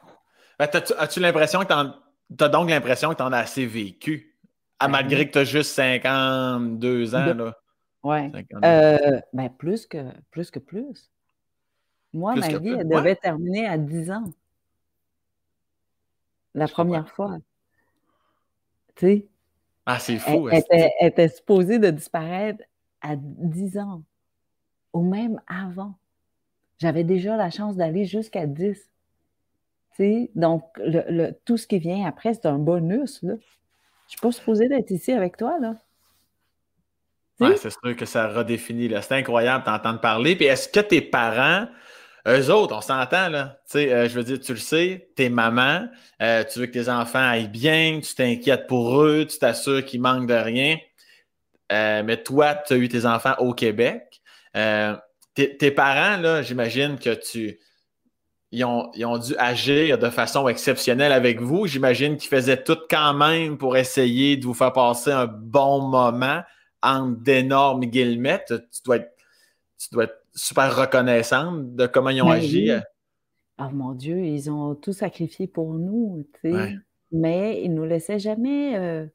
Ben, 0.58 0.68
as-tu 0.98 1.20
l'impression 1.20 1.60
que 1.60 1.66
tu 1.66 2.44
as 2.44 2.48
donc 2.48 2.70
l'impression 2.70 3.10
que 3.10 3.16
tu 3.16 3.22
en 3.22 3.32
as 3.32 3.38
assez 3.38 3.66
vécu, 3.66 4.36
à, 4.78 4.86
ben 4.86 4.92
malgré 4.92 5.26
que 5.26 5.32
tu 5.32 5.38
as 5.38 5.44
juste 5.44 5.72
52 5.72 7.14
ans? 7.14 7.34
Là. 7.34 7.56
Oui. 8.02 8.32
Euh, 8.64 9.20
ben, 9.32 9.50
plus 9.50 9.86
que, 9.86 9.98
plus 10.30 10.50
que 10.50 10.58
plus. 10.58 11.10
Moi, 12.12 12.34
ma 12.34 12.48
vie, 12.58 12.70
elle 12.70 12.88
devait 12.88 13.16
terminer 13.16 13.66
à 13.66 13.78
10 13.78 14.10
ans. 14.10 14.32
La 16.54 16.66
première 16.66 17.08
fois. 17.08 17.38
Tu 18.96 19.06
sais? 19.06 19.26
Ah, 19.86 19.98
c'est 19.98 20.18
fou. 20.18 20.48
Elle, 20.48 20.58
était, 20.58 20.92
elle, 21.00 21.08
était, 21.08 21.28
supposée 21.28 21.78
de 21.78 21.90
disparaître 21.90 22.64
à 23.00 23.14
10 23.16 23.78
ans, 23.78 24.02
ou 24.92 25.02
même 25.02 25.40
avant. 25.46 25.94
J'avais 26.78 27.04
déjà 27.04 27.36
la 27.36 27.50
chance 27.50 27.76
d'aller 27.76 28.04
jusqu'à 28.04 28.46
10. 28.46 28.90
sais, 29.92 30.30
donc, 30.34 30.64
le, 30.78 31.32
tout 31.44 31.56
ce 31.56 31.66
qui 31.66 31.78
vient 31.78 32.06
après, 32.06 32.34
c'est 32.34 32.46
un 32.46 32.58
bonus. 32.58 33.22
Là. 33.22 33.34
Je 33.34 33.36
ne 33.36 33.40
suis 34.08 34.20
pas 34.20 34.32
supposée 34.32 34.68
d'être 34.68 34.90
ici 34.90 35.12
avec 35.12 35.36
toi. 35.36 35.58
là. 35.60 35.76
C'est 37.56 37.70
sûr 37.70 37.96
que 37.96 38.04
ça 38.04 38.28
redéfinit. 38.28 38.90
C'est 39.02 39.14
incroyable 39.14 39.64
d'entendre 39.64 40.00
parler. 40.00 40.36
Puis 40.36 40.46
est-ce 40.46 40.68
que 40.68 40.80
tes 40.80 41.00
parents, 41.00 41.66
eux 42.28 42.50
autres, 42.50 42.76
on 42.76 42.80
s'entend, 42.80 43.28
là. 43.28 43.60
Tu 43.66 43.72
sais, 43.72 43.92
euh, 43.92 44.08
je 44.08 44.14
veux 44.14 44.24
dire, 44.24 44.40
tu 44.40 44.52
le 44.52 44.58
sais, 44.58 45.10
t'es 45.16 45.30
maman, 45.30 45.88
euh, 46.20 46.44
tu 46.44 46.60
veux 46.60 46.66
que 46.66 46.72
tes 46.72 46.88
enfants 46.88 47.18
aillent 47.18 47.48
bien, 47.48 48.00
tu 48.02 48.14
t'inquiètes 48.14 48.66
pour 48.66 49.00
eux, 49.02 49.26
tu 49.26 49.38
t'assures 49.38 49.84
qu'ils 49.84 50.00
manquent 50.00 50.28
de 50.28 50.34
rien. 50.34 50.76
Euh, 51.72 52.02
mais 52.04 52.22
toi, 52.22 52.54
tu 52.54 52.74
as 52.74 52.76
eu 52.76 52.88
tes 52.88 53.06
enfants 53.06 53.34
au 53.38 53.54
Québec. 53.54 54.20
Euh, 54.56 54.96
tes 55.34 55.70
parents, 55.70 56.20
là, 56.20 56.42
j'imagine 56.42 56.98
que 56.98 57.14
tu. 57.14 57.58
Ils 58.52 58.64
ont, 58.64 58.90
ont, 59.04 59.18
dû 59.18 59.36
agir 59.38 59.96
de 59.96 60.10
façon 60.10 60.48
exceptionnelle 60.48 61.12
avec 61.12 61.40
vous. 61.40 61.68
J'imagine 61.68 62.16
qu'ils 62.16 62.28
faisaient 62.28 62.60
tout 62.60 62.78
quand 62.90 63.14
même 63.14 63.56
pour 63.56 63.76
essayer 63.76 64.36
de 64.36 64.44
vous 64.44 64.54
faire 64.54 64.72
passer 64.72 65.12
un 65.12 65.26
bon 65.26 65.82
moment 65.82 66.42
en 66.82 67.08
d'énormes 67.08 67.84
guillemets. 67.84 68.44
Tu 68.46 68.54
dois, 68.84 68.96
être, 68.96 69.12
tu 69.78 69.88
dois 69.92 70.04
être 70.04 70.24
super 70.34 70.76
reconnaissante 70.76 71.74
de 71.74 71.86
comment 71.86 72.10
ils 72.10 72.22
ont 72.22 72.28
ben 72.28 72.32
agi. 72.32 72.70
Oh 73.58 73.68
mon 73.72 73.92
Dieu, 73.92 74.24
ils 74.24 74.50
ont 74.50 74.74
tout 74.74 74.92
sacrifié 74.92 75.46
pour 75.46 75.74
nous, 75.74 76.26
tu 76.40 76.52
sais. 76.52 76.74
Mais 77.12 77.62
ils 77.62 77.70
ne 77.70 77.76
nous 77.76 77.84
laissaient 77.84 78.18
jamais. 78.18 78.76
Euh, 78.76 79.06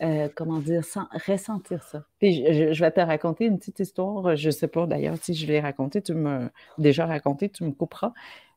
euh, 0.00 0.28
comment 0.32 0.60
dire, 0.60 0.84
sans 0.84 1.08
ressentir 1.26 1.82
ça. 1.82 2.04
Puis 2.20 2.44
je, 2.72 2.80
vais 2.80 2.90
te 2.92 3.00
raconter 3.00 3.46
une 3.46 3.58
petite 3.58 3.80
histoire. 3.80 4.36
Je 4.36 4.46
ne 4.46 4.52
sais 4.52 4.68
pas 4.68 4.86
d'ailleurs 4.86 5.16
si 5.20 5.34
je 5.34 5.44
l'ai 5.48 5.58
racontée, 5.58 6.00
tu 6.00 6.14
me 6.14 6.48
déjà 6.78 7.04
raconté, 7.04 7.48
tu 7.48 7.64
me 7.64 7.72
couperas. 7.72 8.12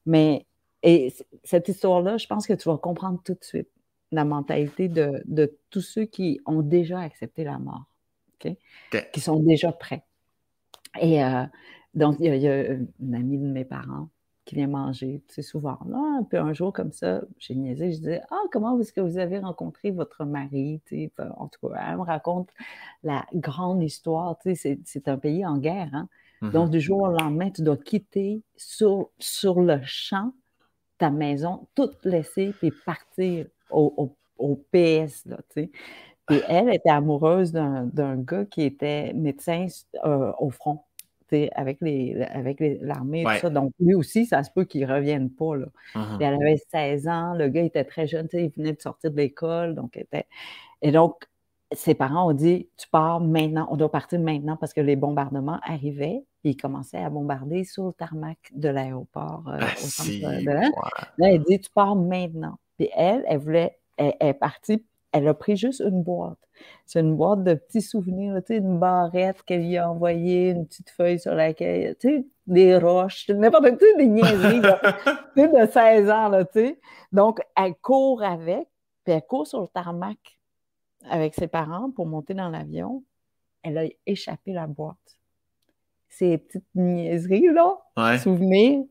Mais 0.06 0.46
et 0.84 1.14
cette 1.44 1.68
histoire-là, 1.68 2.18
je 2.18 2.28
pense 2.28 2.46
que 2.46 2.54
tu 2.54 2.70
vas 2.70 2.78
comprendre 2.78 3.20
tout 3.24 3.34
de 3.34 3.44
suite 3.44 3.70
la 4.12 4.24
mentalité 4.24 4.88
de, 4.88 5.24
de 5.26 5.58
tous 5.72 5.82
ceux 5.82 6.06
qui 6.06 6.40
ont 6.46 6.62
déjà 6.62 7.00
accepté 7.00 7.44
la 7.44 7.58
mort, 7.58 7.86
qui 9.14 9.20
sont 9.20 9.40
déjà 9.40 9.72
prêts. 9.72 10.04
Et 11.00 11.24
euh, 11.24 11.44
donc, 11.94 12.18
il 12.20 12.36
y, 12.36 12.48
a, 12.48 12.74
une 13.00 13.16
amie 13.16 13.38
de 13.38 13.46
mes 13.46 13.66
parents 13.66 14.10
qui 14.46 14.56
vient 14.56 14.68
manger, 14.68 15.22
tu 15.28 15.36
sais, 15.36 15.42
souvent. 15.42 15.78
Là, 15.88 16.18
un 16.20 16.24
peu 16.24 16.38
un 16.38 16.54
jour 16.54 16.74
comme 16.74 16.92
ça, 16.92 17.22
j'ai 17.38 17.56
niaisé, 17.56 17.92
je 17.92 17.98
disais 17.98 18.22
Ah, 18.32 18.42
comment 18.52 18.80
est-ce 18.80 18.92
que 18.92 19.02
vous 19.02 19.18
avez 19.18 19.40
rencontré 19.40 19.92
votre 19.92 20.26
mari? 20.26 20.82
Tu 20.86 21.06
sais, 21.06 21.12
en 21.38 21.48
tout 21.48 21.70
cas, 21.70 21.76
elle 21.90 21.98
me 21.98 22.02
raconte 22.02 22.50
la 23.04 23.26
grande 23.34 23.84
histoire. 23.84 24.38
Tu 24.40 24.56
sais, 24.56 24.80
c'est 24.84 25.08
un 25.08 25.18
pays 25.18 25.46
en 25.46 25.58
guerre. 25.58 25.90
Hein? 25.94 26.10
Mm-hmm. 26.42 26.52
Donc, 26.52 26.70
du 26.72 26.82
jour 26.82 27.02
au 27.02 27.12
lendemain, 27.12 27.52
tu 27.52 27.62
dois 27.62 27.78
quitter 27.78 28.42
sur, 28.58 29.10
sur 29.20 29.62
le 29.62 29.80
champ 29.84 30.34
ta 30.98 31.10
maison, 31.10 31.68
tout 31.74 31.90
laisser, 32.04 32.54
puis 32.60 32.72
partir 32.86 33.48
au, 33.72 34.16
au, 34.38 34.56
PS. 34.72 35.26
Là, 35.26 35.38
tu 35.50 35.64
sais. 35.64 35.72
Et 36.32 36.42
elle 36.48 36.74
était 36.74 36.90
amoureuse 36.90 37.52
d'un 37.52 38.16
gars 38.18 38.46
qui 38.46 38.64
était 38.64 39.14
médecin 39.14 39.68
euh, 40.06 40.32
au 40.40 40.50
front 40.50 40.84
avec 41.54 41.78
les 41.82 42.22
avec 42.22 42.58
l'armée 42.82 43.22
et 43.22 43.26
tout 43.26 43.42
ça. 43.42 43.50
Donc, 43.50 43.72
lui 43.80 43.96
aussi, 43.96 44.26
ça 44.26 44.44
se 44.44 44.52
peut 44.52 44.66
qu'il 44.66 44.86
ne 44.86 44.94
revienne 44.94 45.30
pas. 45.30 45.56
Là. 45.56 45.68
Uh-huh. 45.96 46.18
Elle 46.20 46.34
avait 46.34 46.58
16 46.72 47.08
ans, 47.08 47.34
le 47.34 47.48
gars 47.48 47.64
était 47.64 47.84
très 47.84 48.08
jeune, 48.08 48.28
il 48.34 48.50
venait 48.50 48.74
de 48.74 48.82
sortir 48.82 49.12
de 49.12 49.18
l'école. 49.18 49.76
Donc, 49.76 49.98
était... 49.98 50.26
Et 50.82 50.92
donc, 50.92 51.26
ses 51.74 51.94
parents 51.94 52.30
ont 52.30 52.34
dit 52.34 52.70
Tu 52.78 52.88
pars 52.90 53.20
maintenant, 53.22 53.68
on 53.72 53.78
doit 53.78 53.92
partir 53.92 54.20
maintenant 54.20 54.58
parce 54.58 54.74
que 54.74 54.82
les 54.82 54.96
bombardements 54.96 55.60
arrivaient. 55.64 56.24
Ils 56.44 56.58
commençaient 56.58 57.04
à 57.04 57.10
bombarder 57.10 57.64
sur 57.64 57.88
le 57.88 57.94
tarmac 57.94 58.38
de 58.54 58.70
l'aéroport 58.70 59.44
euh, 59.48 59.60
ah, 59.62 59.66
au 59.66 59.88
centre 59.88 60.10
de 60.10 60.52
Là, 60.52 61.32
elle 61.32 61.44
dit 61.44 61.60
Tu 61.60 61.70
pars 61.70 61.96
maintenant. 61.96 62.58
Puis 62.78 62.90
elle, 62.96 63.24
elle 63.28 63.38
voulait, 63.38 63.78
elle 63.98 64.14
est 64.20 64.34
partie 64.34 64.84
elle 65.12 65.28
a 65.28 65.34
pris 65.34 65.58
juste 65.58 65.82
une 65.82 66.04
boîte. 66.04 66.38
C'est 66.86 67.00
une 67.00 67.16
boîte 67.16 67.44
de 67.44 67.54
petits 67.56 67.82
souvenirs, 67.82 68.36
tu 68.46 68.54
sais, 68.54 68.58
une 68.58 68.80
barrette 68.80 69.42
qu'elle 69.44 69.66
lui 69.68 69.78
a 69.78 69.90
envoyée, 69.90 70.52
une 70.52 70.68
petite 70.68 70.90
feuille 70.90 71.20
sur 71.20 71.34
laquelle, 71.34 71.96
tu 72.00 72.10
sais, 72.10 72.26
des 72.48 72.78
roches, 72.78 73.28
n'importe 73.30 73.78
quoi, 73.78 73.88
des 73.98 74.08
niaiseries, 74.08 74.62
tu 75.36 75.42
sais, 75.42 75.48
de 75.48 75.72
16 75.72 76.10
ans, 76.10 76.30
là, 76.30 76.46
tu 76.46 76.60
sais. 76.60 76.80
Donc, 77.12 77.40
elle 77.58 77.76
court 77.76 78.24
avec, 78.24 78.68
puis 79.04 79.14
elle 79.14 79.26
court 79.26 79.48
sur 79.48 79.62
le 79.62 79.68
tarmac 79.68 80.18
avec 81.10 81.34
ses 81.34 81.48
parents 81.48 81.92
pour 81.92 82.06
monter 82.06 82.34
dans 82.34 82.50
l'avion. 82.50 83.04
Elle 83.64 83.78
a 83.78 83.86
échappé 84.06 84.54
la 84.54 84.68
boîte. 84.68 84.98
Ces 86.10 86.38
petites 86.38 86.68
niaiseries-là, 86.76 87.78
souvenirs, 88.20 88.84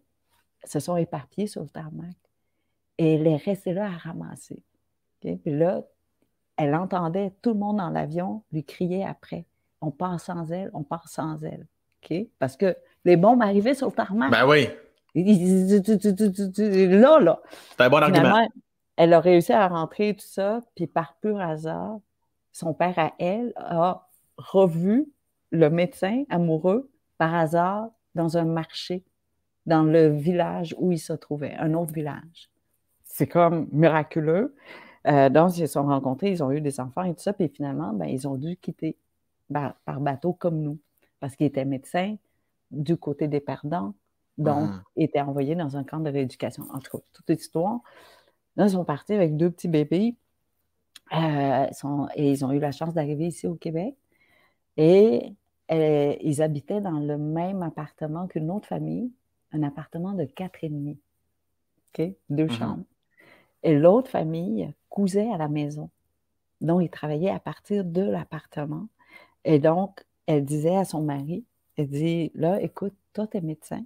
se 0.64 0.81
sont 0.81 0.97
éparpillées 0.97 1.47
sur 1.47 1.62
le 1.62 1.68
tarmac. 1.68 2.16
Et 2.99 3.14
elle 3.14 3.27
est 3.27 3.37
restée 3.37 3.73
là 3.73 3.87
à 3.87 3.97
ramasser. 3.97 4.62
Puis 5.21 5.39
là, 5.47 5.83
elle 6.61 6.75
entendait 6.75 7.33
tout 7.41 7.55
le 7.55 7.59
monde 7.59 7.79
dans 7.79 7.89
l'avion 7.89 8.43
lui 8.53 8.65
crier 8.65 9.05
après 9.05 9.47
On 9.81 9.91
part 9.91 10.21
sans 10.21 10.53
elle, 10.53 10.71
on 10.75 10.83
part 10.83 11.09
sans 11.09 11.43
elle. 11.43 11.67
OK? 12.03 12.15
Parce 12.39 12.57
que 12.57 12.77
les 13.07 13.17
bombes 13.17 13.41
arrivaient 13.43 13.75
sur 13.75 13.87
le 13.87 13.93
tarmac. 13.93 14.31
Ben 14.31 14.47
oui. 14.47 14.69
Là, 15.15 15.25
là. 17.19 17.41
C'est 17.71 17.81
un 17.81 17.89
bon 17.89 18.03
argument. 18.03 18.47
Elle 18.97 19.15
a 19.15 19.21
réussi 19.21 19.55
à 19.55 19.67
rentrer 19.67 20.15
tout 20.15 20.27
ça, 20.27 20.61
puis 20.75 20.87
par 20.87 21.17
pur 21.23 21.41
hasard, 21.41 21.99
son 22.53 22.75
père 22.75 22.99
à 22.99 23.13
elle 23.19 23.55
a 23.57 24.07
revu 24.37 25.11
le 25.51 25.71
médecin 25.71 26.25
amoureux 26.29 26.91
par 27.17 27.35
hasard 27.35 27.89
dans 28.15 28.37
un 28.37 28.45
marché 28.45 29.03
dans 29.65 29.83
le 29.83 30.09
village 30.09 30.75
où 30.79 30.93
il 30.93 30.99
se 30.99 31.15
trouvait, 31.15 31.55
un 31.55 31.73
autre 31.73 31.93
village. 31.93 32.51
C'est 33.05 33.27
comme 33.27 33.69
miraculeux. 33.73 34.55
Euh, 35.07 35.28
donc, 35.28 35.57
ils 35.57 35.66
se 35.66 35.74
sont 35.74 35.84
rencontrés, 35.84 36.30
ils 36.30 36.42
ont 36.42 36.51
eu 36.51 36.61
des 36.61 36.80
enfants 36.80 37.03
et 37.05 37.14
tout 37.14 37.22
ça, 37.22 37.32
puis 37.32 37.48
finalement, 37.48 37.92
ben, 37.92 38.07
ils 38.07 38.28
ont 38.28 38.36
dû 38.36 38.57
quitter 38.57 38.96
par, 39.53 39.74
bateau 40.01 40.32
comme 40.32 40.61
nous, 40.61 40.78
parce 41.20 41.36
qu'ils 41.36 41.46
étaient 41.46 41.64
médecins 41.64 42.16
du 42.70 42.96
côté 42.96 43.26
des 43.26 43.40
perdants, 43.40 43.94
donc 44.38 44.68
ah. 44.72 44.82
étaient 44.96 45.20
envoyés 45.20 45.55
dans 45.55 45.76
un 45.76 45.84
camp 45.84 46.01
de 46.01 46.11
rééducation. 46.11 46.64
En 46.72 46.78
tout 46.78 46.98
cas, 46.98 47.05
toute 47.12 47.30
l'histoire. 47.30 47.80
Là, 48.57 48.66
ils 48.66 48.70
sont 48.70 48.84
partis 48.84 49.14
avec 49.14 49.36
deux 49.36 49.51
petits 49.51 49.68
bébés 49.68 50.16
euh, 51.12 51.66
et 52.14 52.30
ils 52.30 52.44
ont 52.44 52.53
eu 52.53 52.59
la 52.59 52.72
chance 52.72 52.94
d'arriver 52.94 53.26
ici 53.26 53.46
au 53.46 53.55
Québec. 53.55 53.96
Et 54.76 55.34
euh, 55.72 56.14
ils 56.20 56.42
habitaient 56.42 56.80
dans 56.80 56.98
le 56.98 57.18
même 57.18 57.62
appartement 57.62 58.26
qu'une 58.28 58.51
autre 58.51 58.68
famille, 58.68 59.11
un 59.53 59.62
appartement 59.62 60.12
de 60.12 60.24
quatre 60.24 60.62
et 60.62 60.68
demi. 60.68 60.98
OK? 61.98 62.07
Deux 62.28 62.46
mm-hmm. 62.46 62.51
chambres. 62.51 62.84
Et 63.62 63.76
l'autre 63.76 64.11
famille 64.11 64.72
cousait 64.91 65.30
à 65.30 65.38
la 65.38 65.49
maison. 65.49 65.88
Donc, 66.61 66.82
il 66.82 66.91
travaillait 66.91 67.30
à 67.30 67.41
partir 67.41 67.84
de 67.84 68.03
l'appartement. 68.03 68.88
Et 69.45 69.59
donc, 69.59 70.05
elle 70.26 70.45
disait 70.45 70.76
à 70.76 70.84
son 70.84 71.03
mari, 71.03 71.45
elle 71.76 71.88
dit, 71.88 72.30
là, 72.34 72.61
écoute, 72.61 72.95
toi, 73.14 73.26
tu 73.26 73.38
es 73.38 73.41
médecin. 73.41 73.84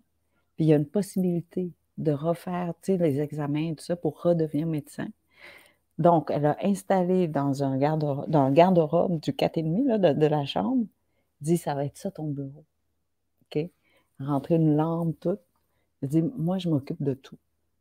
puis 0.56 0.64
il 0.64 0.66
y 0.66 0.72
a 0.72 0.76
une 0.76 0.86
possibilité 0.86 1.70
de 1.98 2.12
refaire 2.12 2.74
les 2.88 3.20
examens 3.20 3.70
et 3.70 3.74
tout 3.76 3.84
ça 3.84 3.96
pour 3.96 4.20
redevenir 4.20 4.66
médecin. 4.66 5.08
Donc, 5.98 6.30
elle 6.30 6.46
a 6.46 6.56
installé 6.62 7.28
dans 7.28 7.62
un 7.62 7.78
garde 7.78 8.28
dans 8.28 8.50
garde-robe 8.50 9.20
du 9.20 9.30
4,5 9.32 9.86
là, 9.86 9.98
de, 9.98 10.18
de, 10.18 10.26
la 10.26 10.44
chambre, 10.44 10.86
dit 11.40 11.56
ça 11.56 11.74
va 11.74 11.84
être 11.84 11.96
ça 11.96 12.10
ton 12.10 12.24
bureau. 12.24 12.64
OK? 13.44 13.70
Rentrer 14.18 14.56
une 14.56 14.76
lampe, 14.76 15.18
tout. 15.20 15.38
Elle 16.02 16.08
dit 16.08 16.22
Moi, 16.22 16.58
je 16.58 16.68
m'occupe 16.68 17.02
de 17.02 17.14
tout. 17.14 17.38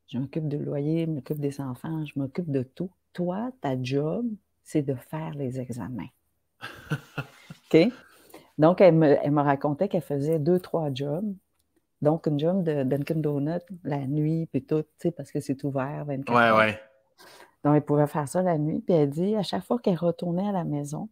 Je 0.08 0.20
m'occupe 0.20 0.48
du 0.48 0.58
loyer, 0.58 1.06
je 1.06 1.12
m'occupe 1.12 1.40
des 1.40 1.60
enfants, 1.60 2.06
je 2.06 2.14
m'occupe 2.20 2.52
de 2.52 2.62
tout. 2.62 2.92
Toi, 3.14 3.52
ta 3.62 3.82
job, 3.82 4.26
c'est 4.64 4.82
de 4.82 4.96
faire 4.96 5.34
les 5.36 5.60
examens. 5.60 6.10
OK? 7.74 7.92
Donc, 8.58 8.82
elle 8.82 8.96
me, 8.96 9.18
elle 9.24 9.32
me 9.32 9.42
racontait 9.42 9.88
qu'elle 9.88 10.02
faisait 10.02 10.40
deux, 10.40 10.60
trois 10.60 10.94
jobs. 10.94 11.34
Donc, 12.02 12.28
une 12.28 12.40
job 12.40 12.64
de 12.64 12.84
Dunkin' 12.84 13.22
Donut 13.22 13.62
la 13.84 14.06
nuit, 14.06 14.48
puis 14.48 14.64
tout, 14.64 14.84
tu 14.84 14.90
sais, 14.98 15.12
parce 15.12 15.32
que 15.32 15.40
c'est 15.40 15.64
ouvert 15.64 16.06
24 16.06 16.36
ouais, 16.36 16.58
Ouais, 16.58 16.80
Donc, 17.64 17.76
elle 17.76 17.82
pouvait 17.86 18.08
faire 18.08 18.28
ça 18.28 18.42
la 18.42 18.58
nuit. 18.58 18.82
Puis 18.82 18.94
elle 18.94 19.10
dit, 19.10 19.36
à 19.36 19.44
chaque 19.44 19.64
fois 19.64 19.80
qu'elle 19.80 19.98
retournait 19.98 20.48
à 20.48 20.52
la 20.52 20.66
maison, 20.66 21.10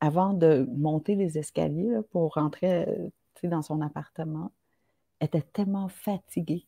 avant 0.00 0.34
de 0.34 0.68
monter 0.76 1.14
les 1.14 1.38
escaliers 1.38 2.00
pour 2.10 2.34
rentrer 2.34 2.86
euh, 2.88 3.08
dans 3.44 3.62
son 3.62 3.80
appartement, 3.80 4.52
elle 5.20 5.26
était 5.28 5.42
tellement 5.42 5.88
fatiguée, 5.88 6.66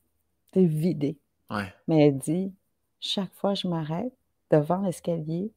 était 0.49 0.64
vidée. 0.64 1.19
Ouais. 1.51 1.73
Mais 1.87 2.07
elle 2.07 2.19
dit, 2.19 2.55
chaque 3.01 3.33
fois, 3.35 3.55
je 3.55 3.69
m'arrête 3.69 4.12
devant 4.51 4.83
l'escalier 4.83 5.53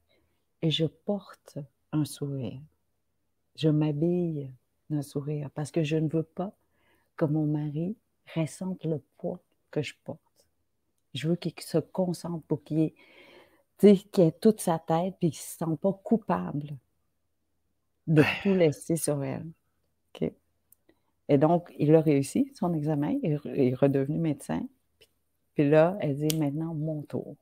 et 0.61 0.71
je 0.71 0.85
porte 0.85 1.57
un 1.91 2.05
sourire. 2.05 2.61
Je 3.55 3.69
m'habille 3.69 4.51
d'un 4.89 5.01
sourire 5.01 5.49
parce 5.53 5.71
que 5.71 5.83
je 5.83 5.97
ne 5.97 6.07
veux 6.09 6.23
pas 6.23 6.53
que 7.17 7.25
mon 7.25 7.45
mari 7.45 7.95
ressente 8.35 8.83
le 8.85 9.01
poids 9.17 9.39
que 9.71 9.81
je 9.81 9.93
porte. 10.03 10.19
Je 11.13 11.27
veux 11.27 11.35
qu'il 11.35 11.59
se 11.59 11.77
concentre 11.77 12.45
pour 12.47 12.63
qu'il 12.63 12.79
ait, 12.79 12.93
ait, 13.83 14.31
toute 14.39 14.61
sa 14.61 14.79
tête 14.79 15.15
et 15.21 15.29
qu'il 15.29 15.39
ne 15.39 15.43
se 15.43 15.57
sente 15.57 15.79
pas 15.79 15.93
coupable 16.03 16.77
de 18.07 18.23
tout 18.41 18.53
laisser 18.53 18.95
sur 18.95 19.23
elle. 19.23 19.45
Et 21.31 21.37
donc, 21.37 21.73
il 21.79 21.95
a 21.95 22.01
réussi 22.01 22.51
son 22.55 22.73
examen, 22.73 23.17
il 23.23 23.39
est 23.45 23.73
redevenu 23.73 24.17
médecin. 24.17 24.67
Puis 25.53 25.69
là, 25.69 25.97
elle 26.01 26.17
dit 26.17 26.37
maintenant 26.37 26.73
mon 26.73 27.03
tour. 27.03 27.37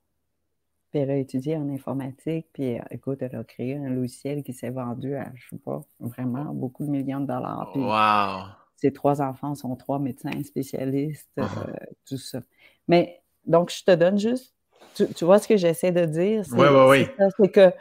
Puis 0.92 1.00
elle 1.00 1.12
a 1.12 1.18
étudié 1.18 1.56
en 1.56 1.70
informatique, 1.70 2.48
puis 2.52 2.78
écoute, 2.90 3.22
elle 3.22 3.36
a 3.36 3.44
créé 3.44 3.78
un 3.78 3.90
logiciel 3.90 4.42
qui 4.44 4.54
s'est 4.54 4.72
vendu 4.72 5.16
à, 5.16 5.32
je 5.36 5.46
ne 5.54 5.60
sais 5.60 5.64
pas, 5.64 5.82
vraiment 6.00 6.46
beaucoup 6.54 6.84
de 6.84 6.90
millions 6.90 7.20
de 7.20 7.28
dollars. 7.28 7.72
wow! 7.76 8.56
ses 8.80 8.94
trois 8.94 9.22
enfants 9.22 9.56
sont 9.56 9.76
trois 9.76 10.00
médecins 10.00 10.42
spécialistes, 10.44 11.30
euh, 11.38 11.44
uh-huh. 11.44 11.86
tout 12.08 12.18
ça. 12.18 12.40
Mais 12.88 13.22
donc, 13.46 13.72
je 13.72 13.84
te 13.84 13.94
donne 13.94 14.18
juste, 14.18 14.56
tu, 14.96 15.26
vois 15.26 15.40
ce 15.40 15.48
que 15.48 15.58
j'essaie 15.58 15.92
de 15.92 16.06
dire? 16.06 16.44
Oui, 16.54 16.68
oui, 16.70 17.08
oui. 17.18 17.28
C'est 17.38 17.52
que 17.52 17.74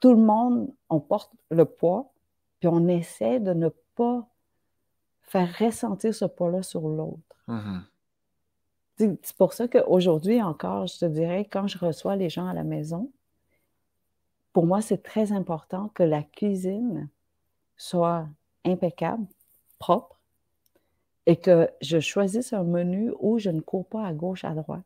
tout 0.00 0.10
le 0.10 0.20
monde, 0.20 0.72
on 0.88 1.00
porte 1.00 1.32
le 1.50 1.64
poids, 1.64 2.12
puis 2.60 2.68
on 2.68 2.88
essaie 2.88 3.40
de 3.40 3.52
ne 3.52 3.68
pas 3.96 4.26
faire 5.22 5.48
ressentir 5.58 6.14
ce 6.14 6.24
poids-là 6.26 6.62
sur 6.62 6.86
l'autre. 6.88 7.20
Uh-huh. 7.48 7.80
C'est 8.98 9.36
pour 9.36 9.52
ça 9.52 9.68
qu'aujourd'hui 9.68 10.42
encore, 10.42 10.86
je 10.86 10.98
te 10.98 11.04
dirais, 11.04 11.46
quand 11.50 11.66
je 11.66 11.78
reçois 11.78 12.16
les 12.16 12.30
gens 12.30 12.46
à 12.46 12.54
la 12.54 12.64
maison, 12.64 13.10
pour 14.52 14.66
moi, 14.66 14.80
c'est 14.80 15.02
très 15.02 15.32
important 15.32 15.88
que 15.88 16.02
la 16.02 16.22
cuisine 16.22 17.10
soit 17.76 18.26
impeccable, 18.64 19.26
propre 19.78 20.18
et 21.26 21.36
que 21.36 21.68
je 21.82 22.00
choisisse 22.00 22.52
un 22.52 22.64
menu 22.64 23.12
où 23.20 23.38
je 23.38 23.50
ne 23.50 23.60
cours 23.60 23.86
pas 23.86 24.06
à 24.06 24.14
gauche, 24.14 24.44
à 24.44 24.54
droite. 24.54 24.84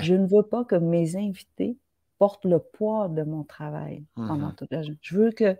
Je 0.00 0.14
ne 0.14 0.26
veux 0.26 0.42
pas 0.42 0.64
que 0.64 0.74
mes 0.74 1.16
invités 1.16 1.76
portent 2.18 2.44
le 2.46 2.58
poids 2.58 3.08
de 3.08 3.22
mon 3.22 3.44
travail 3.44 4.04
pendant 4.14 4.50
mm-hmm. 4.50 4.54
toute 4.54 4.72
la 4.72 4.82
journée. 4.82 4.98
Je 5.02 5.16
veux 5.16 5.30
que 5.32 5.56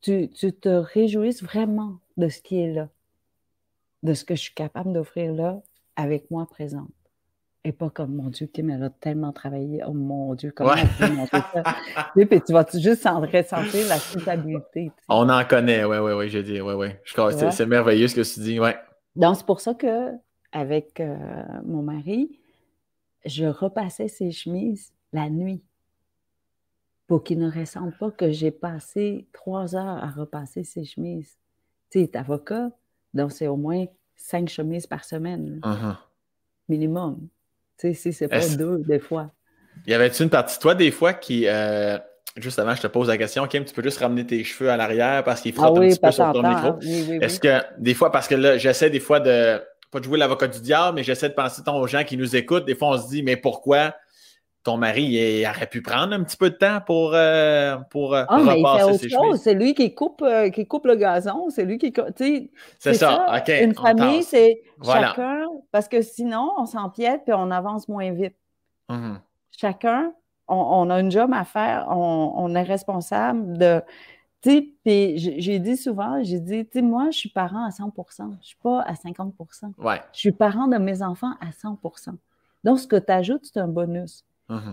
tu, 0.00 0.28
te 0.30 0.68
réjouisses 0.68 1.42
vraiment 1.42 1.98
de 2.16 2.28
ce 2.28 2.40
qui 2.40 2.58
est 2.58 2.72
là, 2.72 2.88
de 4.02 4.14
ce 4.14 4.24
que 4.24 4.34
je 4.34 4.42
suis 4.42 4.54
capable 4.54 4.92
d'offrir 4.92 5.32
là 5.32 5.62
avec 5.96 6.30
moi 6.30 6.46
présente. 6.46 6.90
Et 7.62 7.72
pas 7.72 7.90
comme, 7.90 8.14
mon 8.16 8.30
Dieu, 8.30 8.46
Kim, 8.46 8.70
elle 8.70 8.82
a 8.82 8.90
tellement 8.90 9.32
travaillé. 9.32 9.82
Oh 9.86 9.92
mon 9.92 10.34
Dieu, 10.34 10.50
comment 10.56 10.70
ouais. 10.70 10.82
ça? 10.98 11.42
Et 12.16 12.24
puis 12.24 12.40
tu 12.40 12.54
vas 12.54 12.64
juste 12.72 13.06
ressentir 13.06 13.86
la 13.86 13.98
culpabilité. 13.98 14.90
On 15.08 15.28
en 15.28 15.44
connaît, 15.44 15.84
oui, 15.84 15.98
oui, 15.98 16.12
oui, 16.12 16.28
j'ai 16.30 16.42
dit, 16.42 16.60
oui, 16.60 16.72
oui. 16.72 16.88
C'est 17.50 17.66
merveilleux 17.66 18.08
ce 18.08 18.14
que 18.14 18.34
tu 18.34 18.40
dis, 18.40 18.58
oui. 18.58 18.70
Donc, 19.14 19.36
c'est 19.36 19.44
pour 19.44 19.60
ça 19.60 19.74
que 19.74 20.12
avec 20.52 21.00
euh, 21.00 21.16
mon 21.64 21.82
mari, 21.82 22.40
je 23.26 23.44
repassais 23.44 24.08
ses 24.08 24.30
chemises 24.30 24.92
la 25.12 25.28
nuit 25.28 25.62
pour 27.06 27.24
qu'il 27.24 27.38
ne 27.38 27.50
ressente 27.50 27.98
pas 27.98 28.10
que 28.10 28.30
j'ai 28.30 28.52
passé 28.52 29.26
trois 29.32 29.74
heures 29.74 30.02
à 30.02 30.10
repasser 30.10 30.64
ses 30.64 30.84
chemises. 30.84 31.38
Tu 31.90 32.04
sais, 32.04 32.16
avocat, 32.16 32.70
donc 33.14 33.32
c'est 33.32 33.48
au 33.48 33.56
moins 33.56 33.84
cinq 34.16 34.48
chemises 34.48 34.86
par 34.86 35.04
semaine, 35.04 35.60
uh-huh. 35.62 35.96
minimum. 36.68 37.28
Tu 37.80 37.88
sais, 37.88 37.94
si 37.94 38.12
c'est 38.12 38.28
pas 38.28 38.46
deux, 38.46 38.78
des 38.86 38.98
fois. 38.98 39.30
Y 39.86 39.94
avait-tu 39.94 40.22
une 40.22 40.30
partie 40.30 40.56
de 40.56 40.60
toi, 40.60 40.74
des 40.74 40.90
fois, 40.90 41.14
qui. 41.14 41.46
Euh, 41.46 41.98
juste 42.36 42.58
avant, 42.58 42.74
je 42.74 42.82
te 42.82 42.86
pose 42.86 43.08
la 43.08 43.16
question, 43.16 43.46
Kim, 43.46 43.64
tu 43.64 43.72
peux 43.72 43.82
juste 43.82 43.98
ramener 43.98 44.26
tes 44.26 44.44
cheveux 44.44 44.70
à 44.70 44.76
l'arrière 44.76 45.24
parce 45.24 45.40
qu'il 45.40 45.54
frottent 45.54 45.78
ah 45.78 45.80
un 45.80 45.88
petit 45.88 45.98
peu 45.98 46.10
sur 46.10 46.32
ton 46.32 46.42
micro? 46.42 46.78
Est-ce 47.22 47.40
que, 47.40 47.62
des 47.78 47.94
fois, 47.94 48.12
parce 48.12 48.28
que 48.28 48.34
là, 48.34 48.58
j'essaie 48.58 48.90
des 48.90 49.00
fois 49.00 49.20
de. 49.20 49.60
Pas 49.90 49.98
de 49.98 50.04
jouer 50.04 50.18
l'avocat 50.18 50.46
du 50.46 50.60
diable, 50.60 50.94
mais 50.94 51.02
j'essaie 51.02 51.30
de 51.30 51.34
penser 51.34 51.62
aux 51.66 51.86
gens 51.88 52.04
qui 52.04 52.16
nous 52.16 52.36
écoutent. 52.36 52.64
Des 52.64 52.76
fois, 52.76 52.90
on 52.90 52.98
se 52.98 53.08
dit, 53.08 53.24
mais 53.24 53.36
pourquoi 53.36 53.92
ton 54.62 54.76
mari 54.76 55.04
il, 55.04 55.46
aurait 55.46 55.66
pu 55.66 55.80
prendre 55.80 56.12
un 56.12 56.22
petit 56.22 56.36
peu 56.36 56.50
de 56.50 56.56
temps 56.56 56.80
pour, 56.84 57.12
euh, 57.14 57.76
pour 57.90 58.14
euh, 58.14 58.24
ah, 58.28 58.38
repasser 58.38 58.98
ses 58.98 59.08
cheveux. 59.08 59.36
C'est 59.36 59.54
lui 59.54 59.74
qui 59.74 59.94
coupe, 59.94 60.24
qui 60.52 60.66
coupe 60.66 60.86
le 60.86 60.96
gazon, 60.96 61.48
c'est 61.50 61.64
lui 61.64 61.78
qui. 61.78 61.92
C'est 62.78 62.94
ça. 62.94 63.36
OK. 63.36 63.48
Une 63.48 63.74
famille, 63.74 64.22
c'est 64.22 64.62
chacun, 64.84 65.46
parce 65.72 65.88
que 65.88 66.02
sinon, 66.02 66.52
on 66.58 66.66
s'empiète 66.66 67.22
et 67.28 67.32
on 67.32 67.50
avance 67.50 67.88
moins 67.88 68.12
vite. 68.12 68.36
Mm-hmm. 68.90 69.16
Chacun, 69.56 70.12
on, 70.48 70.90
a 70.90 71.00
une 71.00 71.10
job 71.10 71.30
à 71.32 71.44
faire, 71.44 71.86
on, 71.88 72.54
est 72.54 72.62
responsable 72.62 73.56
de. 73.56 73.82
Tu 74.42 74.50
sais, 74.50 74.68
puis 74.84 75.18
j'ai 75.18 75.58
dit 75.58 75.76
souvent, 75.76 76.22
j'ai 76.22 76.40
dit, 76.40 76.66
tu 76.66 76.80
moi, 76.80 77.10
je 77.10 77.18
suis 77.18 77.28
parent 77.28 77.66
à 77.66 77.68
100% 77.68 77.92
Je 78.18 78.22
ne 78.22 78.32
suis 78.40 78.56
pas 78.62 78.80
à 78.80 78.94
50% 78.94 79.74
ouais. 79.78 80.00
Je 80.14 80.18
suis 80.18 80.32
parent 80.32 80.66
de 80.66 80.78
mes 80.78 81.02
enfants 81.02 81.34
à 81.42 81.50
100% 81.50 82.14
Donc, 82.64 82.78
ce 82.78 82.86
que 82.86 82.96
tu 82.96 83.12
ajoutes, 83.12 83.44
c'est 83.44 83.60
un 83.60 83.68
bonus. 83.68 84.24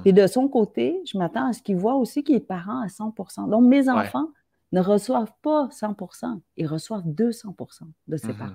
Et 0.05 0.13
de 0.13 0.28
son 0.28 0.47
côté, 0.47 1.01
je 1.05 1.17
m'attends 1.17 1.49
à 1.49 1.53
ce 1.53 1.61
qu'il 1.61 1.78
voit 1.78 1.95
aussi 1.95 2.23
qu'il 2.23 2.36
est 2.36 2.39
parent 2.39 2.82
à 2.82 2.88
100% 2.88 3.49
Donc, 3.49 3.63
mes 3.63 3.89
enfants 3.89 4.30
ne 4.71 4.82
reçoivent 4.82 5.34
pas 5.41 5.69
100% 5.71 6.39
ils 6.57 6.67
reçoivent 6.67 7.05
200% 7.05 7.82
de 8.07 8.17
ses 8.17 8.28
mm-hmm. 8.28 8.38
parents, 8.38 8.53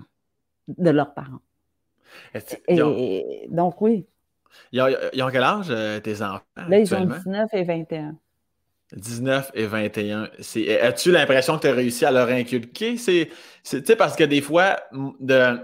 de 0.69 0.91
leurs 0.91 1.15
parents. 1.15 1.41
Et, 2.69 3.47
donc, 3.51 3.81
oui. 3.81 4.07
Ils 4.73 4.83
ont, 4.83 5.31
quel 5.31 5.43
âge, 5.43 5.69
euh, 5.71 5.99
tes 6.01 6.21
enfants? 6.21 6.43
Là, 6.69 6.79
ils 6.79 6.95
ont 6.95 7.07
19 7.07 7.49
et 7.55 7.65
21. 7.65 8.17
19 8.95 9.51
et 9.55 9.67
21. 9.67 10.29
As-tu 10.83 11.13
l'impression 11.13 11.57
que 11.57 11.63
tu 11.63 11.69
as 11.69 11.73
réussi 11.73 12.05
à 12.05 12.11
leur 12.11 12.29
inculquer? 12.29 12.97
C'est 12.99 13.97
parce 13.97 14.17
que 14.17 14.25
des 14.25 14.43
fois, 14.43 14.77
de, 15.21 15.59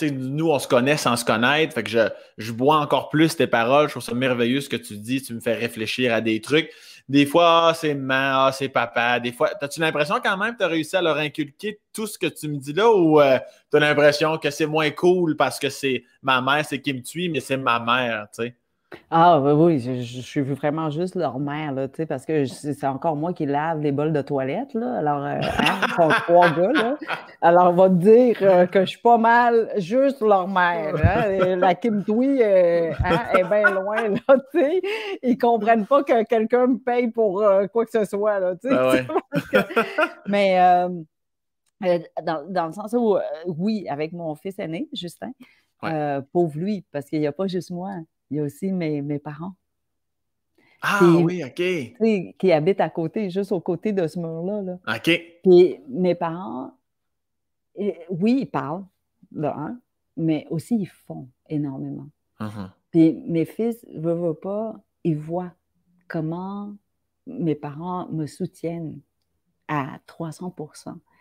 nous, 0.00 0.50
on 0.50 0.58
se 0.58 0.66
connaît 0.66 0.96
sans 0.96 1.16
se 1.16 1.24
connaître. 1.24 1.74
Fait 1.74 1.82
que 1.82 1.90
je, 2.38 2.52
bois 2.52 2.76
encore 2.76 3.08
plus 3.08 3.36
tes 3.36 3.46
paroles. 3.46 3.88
Je 3.88 3.92
trouve 3.92 4.02
ça 4.02 4.14
merveilleux 4.14 4.60
ce 4.60 4.68
que 4.68 4.76
tu 4.76 4.96
dis. 4.96 5.22
Tu 5.22 5.34
me 5.34 5.40
fais 5.40 5.54
réfléchir 5.54 6.12
à 6.12 6.20
des 6.20 6.40
trucs. 6.40 6.70
Des 7.08 7.26
fois, 7.26 7.68
ah, 7.68 7.74
c'est 7.74 7.94
maman, 7.94 8.46
ah, 8.46 8.52
c'est 8.52 8.68
papa. 8.68 9.20
Des 9.20 9.32
fois, 9.32 9.50
as-tu 9.60 9.80
l'impression 9.80 10.16
quand 10.22 10.36
même 10.36 10.52
que 10.52 10.58
tu 10.58 10.64
as 10.64 10.68
réussi 10.68 10.96
à 10.96 11.02
leur 11.02 11.18
inculquer 11.18 11.80
tout 11.92 12.06
ce 12.06 12.18
que 12.18 12.26
tu 12.26 12.48
me 12.48 12.56
dis 12.56 12.72
là 12.72 12.90
ou 12.90 13.20
euh, 13.20 13.38
tu 13.70 13.76
as 13.76 13.80
l'impression 13.80 14.38
que 14.38 14.50
c'est 14.50 14.66
moins 14.66 14.90
cool 14.90 15.36
parce 15.36 15.58
que 15.58 15.68
c'est 15.68 16.04
ma 16.22 16.40
mère, 16.40 16.64
c'est 16.64 16.80
qui 16.80 16.92
me 16.94 17.02
tue, 17.02 17.28
mais 17.28 17.40
c'est 17.40 17.56
ma 17.56 17.80
mère, 17.80 18.28
tu 18.34 18.44
sais? 18.44 18.56
Ah 19.10 19.40
oui, 19.40 19.78
je, 19.78 20.20
suis 20.20 20.40
vraiment 20.40 20.90
juste 20.90 21.14
leur 21.16 21.38
mère, 21.38 21.72
là, 21.72 21.86
parce 22.08 22.24
que 22.24 22.46
c'est 22.46 22.86
encore 22.86 23.16
moi 23.16 23.32
qui 23.32 23.46
lave 23.46 23.80
les 23.80 23.92
bols 23.92 24.12
de 24.12 24.22
toilette. 24.22 24.74
Là. 24.74 24.98
Alors, 24.98 25.24
euh, 25.24 25.40
hein, 25.58 26.08
trois 26.22 26.50
gars. 26.50 26.72
Là. 26.72 26.96
Alors, 27.40 27.70
on 27.70 27.74
va 27.74 27.88
te 27.88 27.94
dire 27.94 28.36
euh, 28.42 28.66
que 28.66 28.80
je 28.80 28.90
suis 28.90 29.00
pas 29.00 29.18
mal 29.18 29.70
juste 29.76 30.20
leur 30.20 30.48
mère. 30.48 30.94
Hein. 30.96 31.56
La 31.56 31.74
Kim 31.74 32.04
Tui 32.04 32.42
euh, 32.42 32.92
hein, 33.04 33.20
est 33.34 33.44
bien 33.44 33.70
loin. 33.70 34.08
Là, 34.08 34.36
sais. 34.52 34.80
Ils 35.22 35.38
comprennent 35.38 35.86
pas 35.86 36.02
que 36.02 36.24
quelqu'un 36.24 36.66
me 36.68 36.78
paye 36.78 37.08
pour 37.08 37.44
quoi 37.72 37.84
que 37.84 37.90
ce 37.90 38.04
soit. 38.04 38.40
Là, 38.40 38.54
ben 38.64 39.06
Mais 41.80 42.08
dans, 42.22 42.48
dans, 42.48 42.66
le 42.66 42.72
sens 42.72 42.94
où, 42.96 43.18
oui, 43.46 43.86
avec 43.88 44.12
mon 44.12 44.34
fils 44.36 44.58
aîné, 44.58 44.88
Justin, 44.92 45.32
pauvre 46.32 46.56
lui, 46.56 46.84
parce 46.92 47.06
qu'il 47.06 47.20
n'y 47.20 47.26
a 47.26 47.32
pas 47.32 47.46
juste 47.46 47.70
moi 47.70 47.90
il 48.32 48.36
y 48.36 48.40
a 48.40 48.44
aussi 48.44 48.72
mes, 48.72 49.02
mes 49.02 49.18
parents. 49.18 49.52
Ah 50.80 51.00
oui, 51.22 51.44
OK. 51.44 52.36
Qui 52.38 52.50
habitent 52.50 52.80
à 52.80 52.88
côté, 52.88 53.28
juste 53.28 53.52
au 53.52 53.60
côté 53.60 53.92
de 53.92 54.06
ce 54.06 54.18
mur-là. 54.18 54.62
Là. 54.62 54.78
OK. 54.88 55.22
Puis 55.42 55.76
mes 55.86 56.14
parents, 56.14 56.72
oui, 57.76 58.38
ils 58.40 58.50
parlent, 58.50 58.84
là, 59.32 59.54
hein, 59.56 59.78
mais 60.16 60.46
aussi 60.48 60.76
ils 60.76 60.88
font 60.88 61.28
énormément. 61.48 62.08
Mhm. 62.40 62.70
Puis 62.90 63.12
mes 63.28 63.44
fils, 63.44 63.84
veulent 63.94 64.18
veulent 64.18 64.40
pas, 64.40 64.74
ils 65.04 65.16
voient 65.16 65.52
comment 66.08 66.74
mes 67.26 67.54
parents 67.54 68.08
me 68.08 68.26
soutiennent 68.26 68.98
à 69.68 70.00
300 70.06 70.54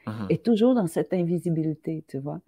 Mhm. 0.07 0.27
Et 0.29 0.37
toujours 0.39 0.73
dans 0.73 0.87
cette 0.87 1.13
invisibilité, 1.13 2.03
tu 2.07 2.17
vois. 2.17 2.39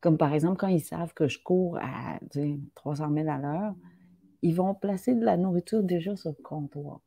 Comme 0.00 0.18
par 0.18 0.32
exemple, 0.32 0.56
quand 0.56 0.68
ils 0.68 0.80
savent 0.80 1.14
que 1.14 1.28
je 1.28 1.38
cours 1.38 1.78
à 1.78 2.18
tu 2.30 2.40
sais, 2.40 2.60
300 2.74 3.12
000 3.12 3.28
à 3.28 3.38
l'heure, 3.38 3.74
ils 4.42 4.54
vont 4.54 4.74
placer 4.74 5.14
de 5.14 5.24
la 5.24 5.36
nourriture 5.36 5.82
déjà 5.82 6.16
sur 6.16 6.30
le 6.30 6.42
comptoir. 6.42 7.00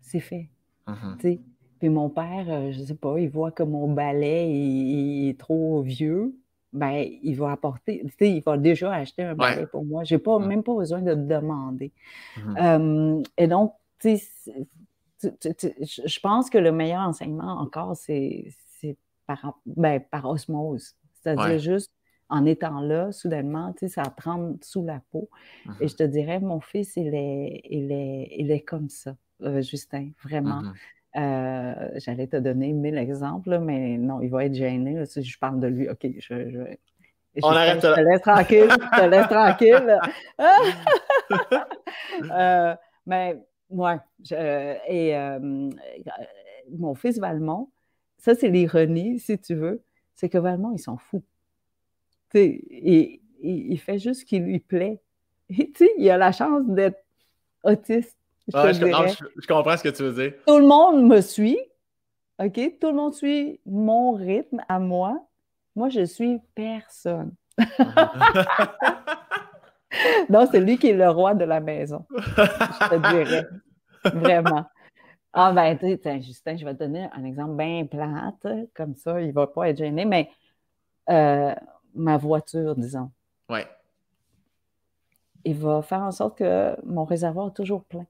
C'est 0.00 0.20
fait. 0.20 0.48
Mhm. 0.86 1.38
Puis 1.78 1.88
mon 1.88 2.10
père, 2.10 2.46
euh, 2.50 2.72
je 2.72 2.82
sais 2.82 2.94
pas, 2.94 3.18
il 3.18 3.30
voit 3.30 3.52
que 3.52 3.62
mon 3.62 3.92
balai 3.92 4.50
il, 4.50 5.24
il 5.24 5.28
est 5.30 5.38
trop 5.38 5.80
vieux, 5.82 6.34
ben 6.72 7.04
il 7.22 7.34
va 7.36 7.52
apporter, 7.52 8.02
tu 8.04 8.12
sais, 8.18 8.30
il 8.30 8.42
va 8.42 8.58
déjà 8.58 8.92
acheter 8.92 9.22
un 9.22 9.34
balai 9.34 9.62
Ouais. 9.62 9.66
pour 9.66 9.84
moi. 9.84 10.04
J'ai 10.04 10.18
pas, 10.18 10.38
Mhm. 10.38 10.46
même 10.46 10.62
pas 10.62 10.74
besoin 10.74 11.00
de 11.02 11.14
demander. 11.14 11.92
Mhm. 12.36 12.56
Euh, 12.60 13.22
et 13.38 13.46
donc, 13.46 13.74
tu 13.98 14.18
sais, 14.18 14.66
je 15.22 16.20
pense 16.20 16.50
que 16.50 16.58
le 16.58 16.72
meilleur 16.72 17.00
enseignement 17.00 17.60
encore, 17.60 17.96
c'est 17.96 18.46
c'est 18.80 18.96
par, 19.26 19.58
ben, 19.66 20.00
par 20.00 20.24
osmose. 20.28 20.94
C'est-à-dire 21.14 21.44
Ouais. 21.44 21.58
juste 21.58 21.90
en 22.30 22.46
étant 22.46 22.80
là, 22.80 23.12
soudainement, 23.12 23.72
tu 23.72 23.80
sais, 23.80 23.88
ça 23.88 24.02
te 24.04 24.22
rentre 24.22 24.64
sous 24.64 24.84
la 24.84 25.00
peau. 25.10 25.28
Et 25.80 25.88
je 25.88 25.96
te 25.96 26.02
dirais, 26.04 26.40
mon 26.40 26.60
fils, 26.60 26.94
il 26.96 27.14
est, 27.14 27.60
il 27.68 27.90
est, 27.92 28.28
il 28.38 28.50
est 28.50 28.60
comme 28.60 28.88
ça, 28.88 29.14
euh, 29.42 29.60
Justin, 29.60 30.10
vraiment. 30.24 30.62
Mhm. 30.62 30.72
Euh, 31.16 31.88
J'allais 31.96 32.28
te 32.28 32.36
donner 32.36 32.72
mille 32.72 32.96
exemples, 32.98 33.58
mais 33.58 33.98
non, 33.98 34.20
il 34.20 34.30
va 34.30 34.44
être 34.44 34.54
gêné 34.54 34.94
là, 34.94 35.06
si 35.06 35.22
je 35.22 35.38
parle 35.38 35.58
de 35.60 35.66
lui. 35.66 35.88
OK, 35.88 36.06
je, 36.20 36.50
je, 36.50 36.60
On 37.42 37.48
arrête 37.50 37.80
je 37.82 37.86
là. 37.88 37.94
te 37.96 38.00
laisse 38.00 38.20
tranquille, 38.22 38.68
je 38.70 39.00
te 39.00 39.06
laisse 39.08 39.28
tranquille. 39.28 39.98
Euh, 42.32 42.74
mais, 43.06 43.36
ouais, 43.70 43.96
je- 44.22 44.76
et 44.88 45.16
euh, 45.16 45.70
mon 46.76 46.94
fils 46.94 47.18
Valmont, 47.18 47.70
ça, 48.18 48.34
c'est 48.34 48.48
l'ironie, 48.48 49.18
si 49.18 49.38
tu 49.38 49.54
veux, 49.54 49.82
c'est 50.14 50.28
que 50.28 50.38
Valmont, 50.38 50.72
il 50.72 50.78
s'en 50.78 50.96
fout. 50.96 51.22
Sais, 52.32 52.60
il, 52.70 53.20
il- 53.42 53.78
fait 53.78 53.98
juste 53.98 54.20
ce 54.20 54.24
qui 54.24 54.38
lui 54.38 54.60
plaît. 54.60 55.00
Et, 55.50 55.70
il 55.98 56.10
a 56.10 56.16
la 56.16 56.32
chance 56.32 56.62
d'être 56.66 57.02
autiste, 57.64 58.16
je 58.48 58.56
je, 58.56 58.84
non, 58.84 58.86
dirais. 58.86 59.08
je- 59.08 59.24
je 59.42 59.46
comprends 59.46 59.76
ce 59.76 59.82
que 59.82 59.88
tu 59.88 60.02
veux 60.02 60.12
dire. 60.12 60.34
Tout 60.46 60.58
le 60.58 60.66
monde 60.66 61.04
me 61.06 61.20
suit, 61.20 61.58
OK? 62.38 62.78
Tout 62.80 62.88
le 62.88 62.94
monde 62.94 63.14
suit 63.14 63.60
mon 63.66 64.12
rythme 64.12 64.60
à 64.68 64.78
moi. 64.78 65.26
Moi, 65.76 65.88
je 65.88 66.04
suis 66.04 66.40
personne. 66.54 67.34
Donc, 70.28 70.48
c'est 70.50 70.60
lui 70.60 70.78
qui 70.78 70.88
est 70.88 70.92
le 70.94 71.10
roi 71.10 71.34
de 71.34 71.44
la 71.44 71.60
maison, 71.60 72.04
je 72.10 72.88
te 72.88 73.10
dirais. 73.10 73.46
Vraiment. 74.04 74.64
Ah, 75.32 75.52
ben, 75.52 75.76
tu 75.78 75.96
sais, 76.02 76.20
Justin, 76.22 76.56
je 76.56 76.64
vais 76.64 76.74
te 76.74 76.80
donner 76.80 77.08
un 77.12 77.24
exemple 77.24 77.54
bien 77.56 77.86
plate, 77.86 78.46
comme 78.74 78.94
ça, 78.96 79.20
il 79.20 79.28
ne 79.28 79.32
va 79.32 79.46
pas 79.46 79.68
être 79.68 79.78
gêné, 79.78 80.04
mais 80.04 80.28
euh, 81.08 81.54
ma 81.94 82.16
voiture, 82.16 82.74
disons, 82.76 83.10
ouais. 83.48 83.66
il 85.44 85.54
va 85.56 85.82
faire 85.82 86.00
en 86.02 86.12
sorte 86.12 86.38
que 86.38 86.76
mon 86.84 87.04
réservoir 87.04 87.48
est 87.48 87.54
toujours 87.54 87.84
plein. 87.84 88.06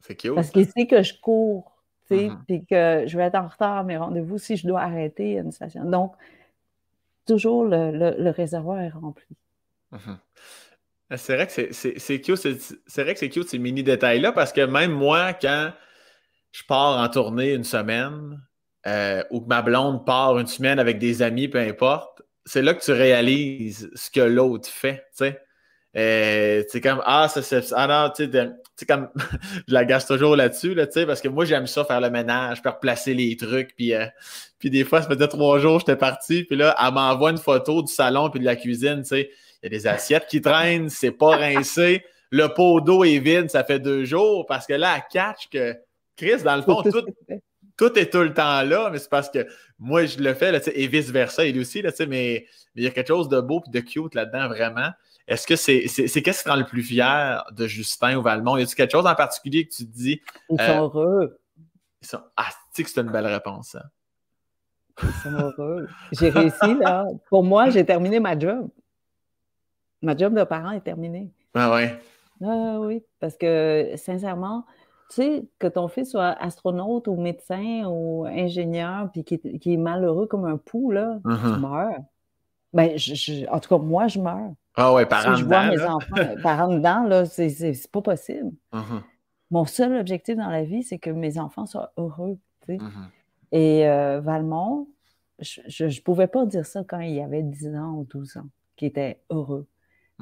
C'est 0.00 0.16
cute. 0.16 0.34
Parce 0.34 0.50
qu'il 0.50 0.66
sait 0.66 0.86
que 0.86 1.02
je 1.02 1.14
cours, 1.20 1.72
tu 2.08 2.16
sais, 2.16 2.28
Mhm. 2.28 2.44
puis 2.46 2.64
que 2.66 3.04
je 3.06 3.16
vais 3.16 3.24
être 3.24 3.36
en 3.36 3.48
retard 3.48 3.78
à 3.78 3.84
mes 3.84 3.96
rendez-vous 3.96 4.38
si 4.38 4.56
je 4.56 4.66
dois 4.66 4.80
arrêter 4.82 5.38
à 5.38 5.42
une 5.42 5.52
station. 5.52 5.84
Donc, 5.84 6.14
toujours 7.26 7.64
le, 7.64 7.90
le- 7.92 8.16
le 8.18 8.30
réservoir 8.30 8.80
est 8.80 8.88
rempli. 8.90 9.26
Mhm. 9.92 10.18
C'est 11.16 11.34
vrai 11.36 11.46
que 11.46 11.52
c'est- 11.52 12.20
cute, 12.20 12.36
c'est 12.36 12.58
c'est 12.86 13.02
vrai 13.02 13.12
que 13.12 13.20
c'est 13.20 13.28
cute 13.28 13.48
ces 13.48 13.58
mini 13.58 13.82
détails-là 13.82 14.32
parce 14.32 14.52
que 14.52 14.62
même 14.62 14.92
moi, 14.92 15.34
quand 15.34 15.72
je 16.52 16.62
pars 16.66 16.98
en 17.02 17.08
tournée 17.08 17.52
une 17.52 17.64
semaine 17.64 18.40
euh, 18.86 19.22
ou 19.30 19.40
que 19.42 19.46
ma 19.46 19.62
blonde 19.62 20.04
part 20.06 20.38
une 20.38 20.46
semaine 20.46 20.78
avec 20.78 20.98
des 20.98 21.20
amis, 21.22 21.48
peu 21.48 21.58
importe, 21.60 22.11
c'est 22.44 22.62
là 22.62 22.74
que 22.74 22.84
tu 22.84 22.92
réalises 22.92 23.90
ce 23.94 24.10
que 24.10 24.20
l'autre 24.20 24.68
fait, 24.68 25.04
tu 25.16 25.24
sais. 25.24 25.40
Euh, 25.94 26.62
c'est 26.68 26.80
comme 26.80 27.02
ah 27.04 27.28
ça 27.28 27.42
c'est 27.42 27.70
ah 27.72 27.86
non 27.86 28.10
tu 28.16 28.24
sais 28.76 28.86
comme 28.86 29.10
je 29.68 29.74
la 29.74 29.84
gâche 29.84 30.06
toujours 30.06 30.36
là-dessus 30.36 30.72
là 30.72 30.86
tu 30.86 30.94
sais 30.94 31.04
parce 31.04 31.20
que 31.20 31.28
moi 31.28 31.44
j'aime 31.44 31.66
ça 31.66 31.84
faire 31.84 32.00
le 32.00 32.08
ménage 32.08 32.62
puis 32.62 32.70
replacer 32.70 33.12
les 33.12 33.36
trucs 33.36 33.76
puis 33.76 33.92
euh, 33.92 34.06
puis 34.58 34.70
des 34.70 34.84
fois 34.84 35.02
ça 35.02 35.08
faisait 35.08 35.28
trois 35.28 35.58
jours 35.58 35.80
j'étais 35.80 35.96
parti 35.96 36.44
puis 36.44 36.56
là 36.56 36.74
elle 36.82 36.94
m'envoie 36.94 37.32
une 37.32 37.36
photo 37.36 37.82
du 37.82 37.92
salon 37.92 38.30
puis 38.30 38.40
de 38.40 38.46
la 38.46 38.56
cuisine 38.56 39.02
tu 39.02 39.08
sais 39.08 39.30
il 39.62 39.64
y 39.64 39.66
a 39.66 39.68
des 39.68 39.86
assiettes 39.86 40.28
qui 40.28 40.40
traînent 40.40 40.88
c'est 40.88 41.10
pas 41.10 41.36
rincé 41.36 42.02
le 42.30 42.48
pot 42.48 42.80
d'eau 42.80 43.04
est 43.04 43.18
vide 43.18 43.50
ça 43.50 43.62
fait 43.62 43.78
deux 43.78 44.06
jours 44.06 44.46
parce 44.46 44.66
que 44.66 44.72
là 44.72 44.94
elle 44.96 45.02
catch 45.12 45.50
que 45.50 45.76
Chris 46.16 46.42
dans 46.42 46.56
le 46.56 46.62
fond 46.62 46.82
Tout 46.82 47.04
tout, 47.76 47.98
est 47.98 48.10
tout 48.10 48.22
le 48.22 48.32
temps 48.34 48.62
là, 48.62 48.90
mais 48.90 48.98
c'est 48.98 49.08
parce 49.10 49.30
que 49.30 49.46
moi, 49.78 50.04
je 50.06 50.18
le 50.18 50.34
fais, 50.34 50.52
là, 50.52 50.60
et 50.74 50.86
vice-versa, 50.86 51.44
il 51.46 51.58
aussi, 51.58 51.82
là, 51.82 51.90
mais 52.08 52.46
il 52.74 52.84
y 52.84 52.86
a 52.86 52.90
quelque 52.90 53.08
chose 53.08 53.28
de 53.28 53.40
beau 53.40 53.62
et 53.66 53.70
de 53.70 53.80
cute 53.80 54.14
là-dedans, 54.14 54.48
vraiment. 54.48 54.90
Est-ce 55.28 55.46
que 55.46 55.56
c'est 55.56 55.82
qu'est-ce 55.82 56.38
qui 56.38 56.44
te 56.44 56.48
rend 56.48 56.56
le 56.56 56.64
plus 56.66 56.82
fier 56.82 57.44
de 57.52 57.66
Justin 57.66 58.16
ou 58.16 58.22
Valmont? 58.22 58.56
Y 58.56 58.62
a-t-il 58.62 58.74
quelque 58.74 58.92
chose 58.92 59.06
en 59.06 59.14
particulier 59.14 59.66
que 59.66 59.72
tu 59.74 59.86
te 59.86 59.92
dis? 59.92 60.20
Ils 60.50 60.60
Euh, 60.60 60.66
sont 60.66 60.80
heureux. 60.82 61.38
ils 62.02 62.06
sont- 62.08 62.22
Ah, 62.36 62.46
tu 62.50 62.56
sais 62.72 62.82
que 62.84 62.90
c'est 62.90 63.00
une 63.00 63.10
belle 63.10 63.26
réponse, 63.26 63.68
ça. 63.70 63.84
Ils 65.02 65.08
sont 65.22 65.30
heureux. 65.32 65.88
J'ai 66.12 66.28
réussi, 66.28 66.74
là. 66.80 67.04
Pour 67.30 67.44
moi, 67.44 67.70
j'ai 67.70 67.84
terminé 67.84 68.20
ma 68.20 68.38
job. 68.38 68.68
Ma 70.02 70.16
job 70.16 70.36
de 70.36 70.42
parent 70.44 70.72
est 70.72 70.80
terminée. 70.80 71.30
Ah 71.54 71.72
ouais. 71.72 71.98
Ah 72.44 72.78
oui, 72.80 73.04
parce 73.20 73.36
que 73.36 73.92
sincèrement, 73.96 74.66
tu 75.14 75.22
sais, 75.22 75.44
que 75.58 75.66
ton 75.66 75.88
fils 75.88 76.10
soit 76.10 76.30
astronaute 76.40 77.08
ou 77.08 77.16
médecin 77.16 77.84
ou 77.86 78.24
ingénieur, 78.26 79.10
puis 79.12 79.24
qui, 79.24 79.34
est- 79.34 79.58
qui 79.58 79.74
est 79.74 79.76
malheureux 79.78 80.26
comme 80.26 80.44
un 80.44 80.56
pou, 80.56 80.90
là, 80.90 81.18
tu 81.24 81.28
Mhm. 81.30 81.60
meurs. 81.60 81.98
Ben, 82.72 82.96
je- 82.98 83.14
je- 83.14 83.46
en 83.48 83.60
tout 83.60 83.68
cas, 83.68 83.82
moi, 83.82 84.08
je 84.08 84.18
meurs. 84.20 84.52
Ah 84.74 84.92
ouais, 84.94 85.02
Si 85.02 85.08
parents 85.08 85.34
je 85.34 85.44
vois 85.44 85.64
mes 85.68 85.76
là. 85.76 85.94
enfants 85.96 86.16
parents 86.42 86.68
dedans, 86.74 87.02
là, 87.04 87.26
c'est 87.26 87.72
pas 87.92 88.00
possible. 88.00 88.50
Mhm, 88.72 89.02
Mon 89.50 89.66
seul 89.66 89.94
objectif 89.98 90.36
dans 90.36 90.48
la 90.48 90.64
vie, 90.64 90.82
c'est 90.82 90.98
que 90.98 91.10
mes 91.10 91.38
enfants 91.38 91.66
soient 91.66 91.92
heureux, 91.98 92.38
tu 92.66 92.78
sais. 92.78 92.82
mhm. 92.82 93.08
Et 93.52 93.86
euh, 93.86 94.20
Valmont, 94.20 94.88
je 95.38 95.84
ne 95.84 96.00
pouvais 96.00 96.26
pas 96.26 96.46
dire 96.46 96.64
ça 96.64 96.82
quand 96.88 97.00
il 97.00 97.20
avait 97.20 97.42
10 97.42 97.68
ans 97.76 97.92
ou 97.96 98.04
12 98.04 98.36
ans, 98.38 98.46
qu'il 98.76 98.88
était 98.88 99.20
heureux. 99.28 99.66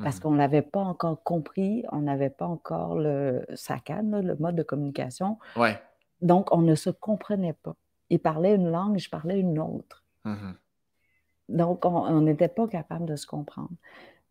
Parce 0.03 0.17
Mhm. 0.17 0.23
qu'on 0.23 0.31
ne 0.33 0.39
l'avait 0.39 0.63
pas 0.63 0.81
encore 0.81 1.23
compris, 1.23 1.85
on 1.93 2.01
n'avait 2.01 2.31
pas 2.31 2.47
encore 2.47 2.97
le 2.99 3.45
SACAD, 3.55 4.11
là, 4.11 4.23
le 4.23 4.37
mode 4.37 4.57
de 4.57 4.63
communication. 4.63 5.39
Ouais. 5.57 5.79
Donc, 6.23 6.49
on 6.55 6.63
ne 6.63 6.75
se 6.75 6.91
comprenait 6.91 7.55
pas. 7.55 7.75
Il 8.11 8.19
parlait 8.19 8.55
une 8.55 8.71
langue, 8.71 8.99
je 8.99 9.09
parlais 9.11 9.39
une 9.41 9.59
autre. 9.59 10.05
Mhm. 10.25 10.55
Donc, 11.49 11.85
on 11.85 12.21
n'était 12.21 12.49
pas 12.49 12.69
capable 12.69 13.07
de 13.07 13.17
se 13.17 13.27
comprendre. 13.27 13.71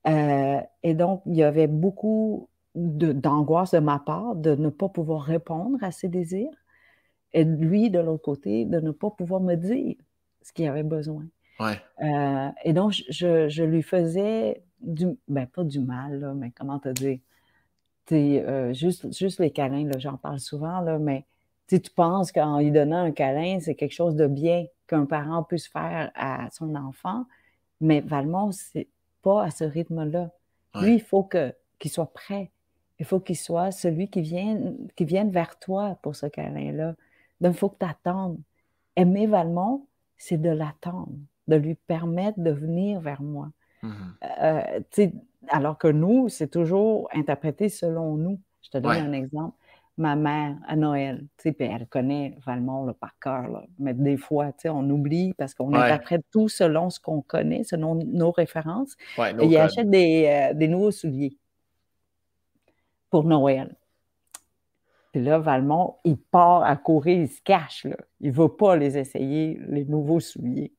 Euh, 0.08 0.62
et 0.84 0.94
donc, 0.94 1.22
il 1.26 1.36
y 1.36 1.44
avait 1.44 1.68
beaucoup 1.68 2.48
de- 2.76 3.12
d'angoisse 3.12 3.72
de, 3.72 3.80
ma 3.80 4.00
part 4.00 4.36
de 4.36 4.56
ne 4.56 4.70
pas 4.70 4.88
pouvoir 4.90 5.22
répondre 5.24 5.78
à 5.82 5.92
ses 5.92 6.08
désirs. 6.08 6.54
Et 7.34 7.44
lui, 7.44 7.90
de 7.90 8.00
l'autre 8.00 8.24
côté, 8.24 8.66
de 8.66 8.80
ne 8.80 8.92
pas 8.92 9.10
pouvoir 9.12 9.42
me 9.42 9.56
dire 9.56 9.96
ce 10.42 10.54
qu'il 10.54 10.68
avait 10.68 10.84
besoin. 10.84 11.26
Ouais. 11.60 11.78
Euh, 12.02 12.50
et 12.64 12.72
donc, 12.74 12.94
je, 13.10 13.50
je 13.50 13.64
lui 13.64 13.82
faisais 13.84 14.64
du, 14.82 15.08
ben 15.28 15.48
pas 15.48 15.64
du 15.64 15.80
mal, 15.80 16.20
là, 16.20 16.34
mais 16.34 16.52
comment 16.52 16.80
te 16.80 16.90
dire? 16.90 17.20
Euh, 18.12 18.74
juste, 18.74 19.14
juste 19.16 19.40
les 19.40 19.52
câlins, 19.52 19.88
j'en 19.98 20.18
parle 20.18 20.40
souvent, 20.40 20.82
là, 20.82 20.98
mais 20.98 21.26
tu 21.68 21.80
penses 21.96 22.32
qu'en 22.32 22.60
lui 22.60 22.72
donnant 22.72 23.04
un 23.04 23.12
câlin, 23.12 23.60
c'est 23.60 23.76
quelque 23.76 23.94
chose 23.94 24.16
de 24.16 24.26
bien 24.26 24.66
qu'un 24.88 25.06
parent 25.06 25.44
puisse 25.44 25.68
faire 25.68 26.12
à 26.16 26.50
son 26.52 26.74
enfant, 26.74 27.26
mais 27.80 28.02
Valmont, 28.02 28.52
c'est 28.52 28.88
pas 29.22 29.44
à 29.44 29.52
ce 29.52 29.64
rythme-là. 29.64 30.32
Ouais. 30.74 30.82
Lui, 30.82 30.94
il 30.96 31.02
faut 31.02 31.24
qu'il 31.24 31.92
soit 31.92 32.12
prêt. 32.12 32.52
Il 32.98 33.06
faut 33.06 33.20
qu'il 33.20 33.38
soit 33.38 33.72
celui 33.72 34.10
qui 34.10 34.22
vienne, 34.22 34.88
qui 34.96 35.06
vienne 35.06 35.30
vers 35.30 35.58
toi 35.60 35.98
pour 36.02 36.16
ce 36.16 36.26
câlin-là. 36.26 36.96
Donc, 37.40 37.54
il 37.54 37.58
faut 37.58 37.70
que 37.70 37.78
tu 37.80 37.86
attendes. 37.86 38.40
Aimer 38.96 39.28
Valmont, 39.28 39.86
c'est 40.18 40.42
de 40.42 40.50
l'attendre, 40.50 41.14
de 41.48 41.56
lui 41.56 41.76
permettre 41.76 42.40
de 42.40 42.52
venir 42.52 43.00
vers 43.00 43.22
moi. 43.22 43.52
Mhm. 43.82 44.16
Euh, 44.42 44.80
alors 45.50 45.78
que 45.78 45.88
nous, 45.88 46.30
c'est 46.30 46.50
toujours 46.50 47.10
interprété 47.14 47.70
selon 47.70 48.16
nous. 48.16 48.40
Je 48.62 48.70
te 48.70 48.78
donne 48.78 48.92
Ouais. 48.92 49.00
un 49.00 49.14
exemple. 49.14 49.56
Ma 49.98 50.16
mère, 50.16 50.56
à 50.66 50.78
Noël, 50.78 51.26
elle 51.44 51.88
connaît 51.88 52.38
Valmont 52.46 52.86
là, 52.86 52.94
par 52.94 53.20
cœur, 53.20 53.50
là. 53.50 53.64
mais 53.80 53.94
des 53.94 54.16
fois, 54.16 54.52
on 54.66 54.90
oublie 54.90 55.34
parce 55.34 55.54
qu'on 55.54 55.74
Ouais. 55.74 55.78
interprète 55.80 56.22
tout 56.32 56.48
selon 56.48 56.90
ce 56.90 57.02
qu'on 57.02 57.22
connaît, 57.22 57.64
selon 57.66 57.96
nos 57.96 58.32
références. 58.32 58.96
Ouais, 59.18 59.32
Et 59.32 59.34
no 59.34 59.44
il 59.44 59.50
code. 59.50 59.58
achète 59.58 59.90
des, 59.90 60.26
euh, 60.52 60.54
des 60.54 60.70
nouveaux 60.70 60.92
souliers 60.92 61.38
pour 63.10 63.26
Noël. 63.26 63.76
Puis 65.12 65.22
là, 65.24 65.40
Valmont, 65.40 65.96
il 66.06 66.18
part 66.18 66.64
à 66.64 66.76
courir, 66.78 67.18
il 67.18 67.28
se 67.28 67.42
cache, 67.42 67.84
là. 67.86 67.98
Il 68.22 68.30
ne 68.30 68.36
veut 68.36 68.48
pas 68.56 68.76
les 68.78 68.98
essayer, 68.98 69.60
les 69.68 69.84
nouveaux 69.84 70.20
souliers. 70.20 70.72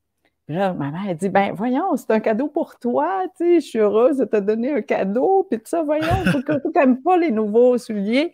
Là, 0.51 0.73
ma 0.73 0.91
mère, 0.91 1.03
elle 1.07 1.17
dit, 1.17 1.29
ben 1.29 1.53
voyons, 1.53 1.95
c'est 1.95 2.11
un 2.11 2.19
cadeau 2.19 2.47
pour 2.47 2.77
toi, 2.77 3.23
tu 3.37 3.45
sais, 3.45 3.61
je 3.61 3.65
suis 3.65 3.79
heureuse 3.79 4.17
de 4.17 4.25
te 4.25 4.37
donner 4.37 4.73
un 4.73 4.81
cadeau, 4.81 5.47
puis 5.49 5.59
tout 5.59 5.67
ça, 5.67 5.81
voyons, 5.81 6.07
faut 6.31 6.41
que 6.41 6.59
tu 6.61 6.67
n'aimes 6.75 7.01
pas 7.01 7.17
les 7.17 7.31
nouveaux 7.31 7.77
souliers. 7.77 8.33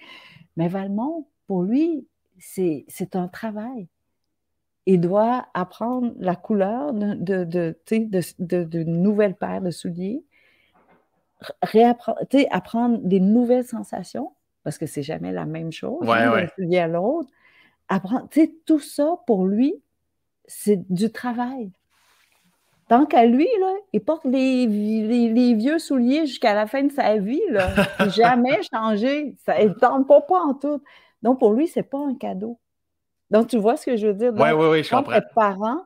Mais 0.55 0.67
Valmont, 0.67 1.27
pour 1.45 1.61
lui, 1.61 2.07
c'est 2.39 3.15
un 3.15 3.27
travail. 3.27 3.87
Il 4.85 4.99
doit 4.99 5.47
apprendre 5.53 6.13
la 6.17 6.35
couleur 6.35 6.93
de, 6.93 7.13
de, 7.13 7.43
de, 7.43 8.63
de, 8.63 8.83
nouvelles 8.83 9.35
paires 9.35 9.61
de 9.61 9.69
souliers, 9.69 10.23
réapprendre, 11.61 12.19
apprendre 12.49 12.97
des 12.99 13.19
nouvelles 13.19 13.65
sensations, 13.65 14.31
parce 14.63 14.77
que 14.77 14.85
c'est 14.85 15.03
jamais 15.03 15.31
la 15.31 15.45
même 15.45 15.71
chose 15.71 16.01
ouais, 16.01 16.25
d'un 16.25 16.47
soulier 16.55 16.79
à 16.79 16.87
l'autre. 16.87 17.29
Apprendre, 17.89 18.27
tout 18.65 18.79
ça, 18.79 19.17
pour 19.27 19.45
lui, 19.45 19.75
c'est 20.47 20.91
du 20.91 21.11
travail. 21.11 21.71
Tant 22.87 23.05
qu'à 23.05 23.25
lui, 23.25 23.47
là, 23.59 23.73
il 23.91 24.01
porte 24.01 24.23
les, 24.23 24.65
les, 24.65 25.53
vieux 25.55 25.77
souliers 25.77 26.25
jusqu'à 26.25 26.53
la 26.53 26.67
fin 26.67 26.83
de 26.83 26.91
sa 26.91 27.17
vie. 27.17 27.41
Là. 27.49 27.69
Jamais 28.09 28.61
changé. 28.73 29.35
Ça 29.45 29.61
ne 29.63 29.73
tente 29.73 30.07
pas, 30.07 30.21
pas 30.21 30.39
en 30.39 30.53
tout. 30.53 30.81
Donc, 31.21 31.39
pour 31.39 31.53
lui, 31.53 31.67
ce 31.67 31.79
n'est 31.79 31.83
pas 31.83 31.99
un 31.99 32.15
cadeau. 32.15 32.59
Donc, 33.29 33.47
tu 33.47 33.57
vois 33.57 33.75
ce 33.75 33.85
que 33.85 33.97
je 33.97 34.07
veux 34.07 34.13
dire? 34.13 34.31
Oui, 34.33 34.51
oui, 34.51 34.67
oui, 34.67 34.83
je 34.83 34.89
comprends. 34.89 35.19
parent, 35.35 35.81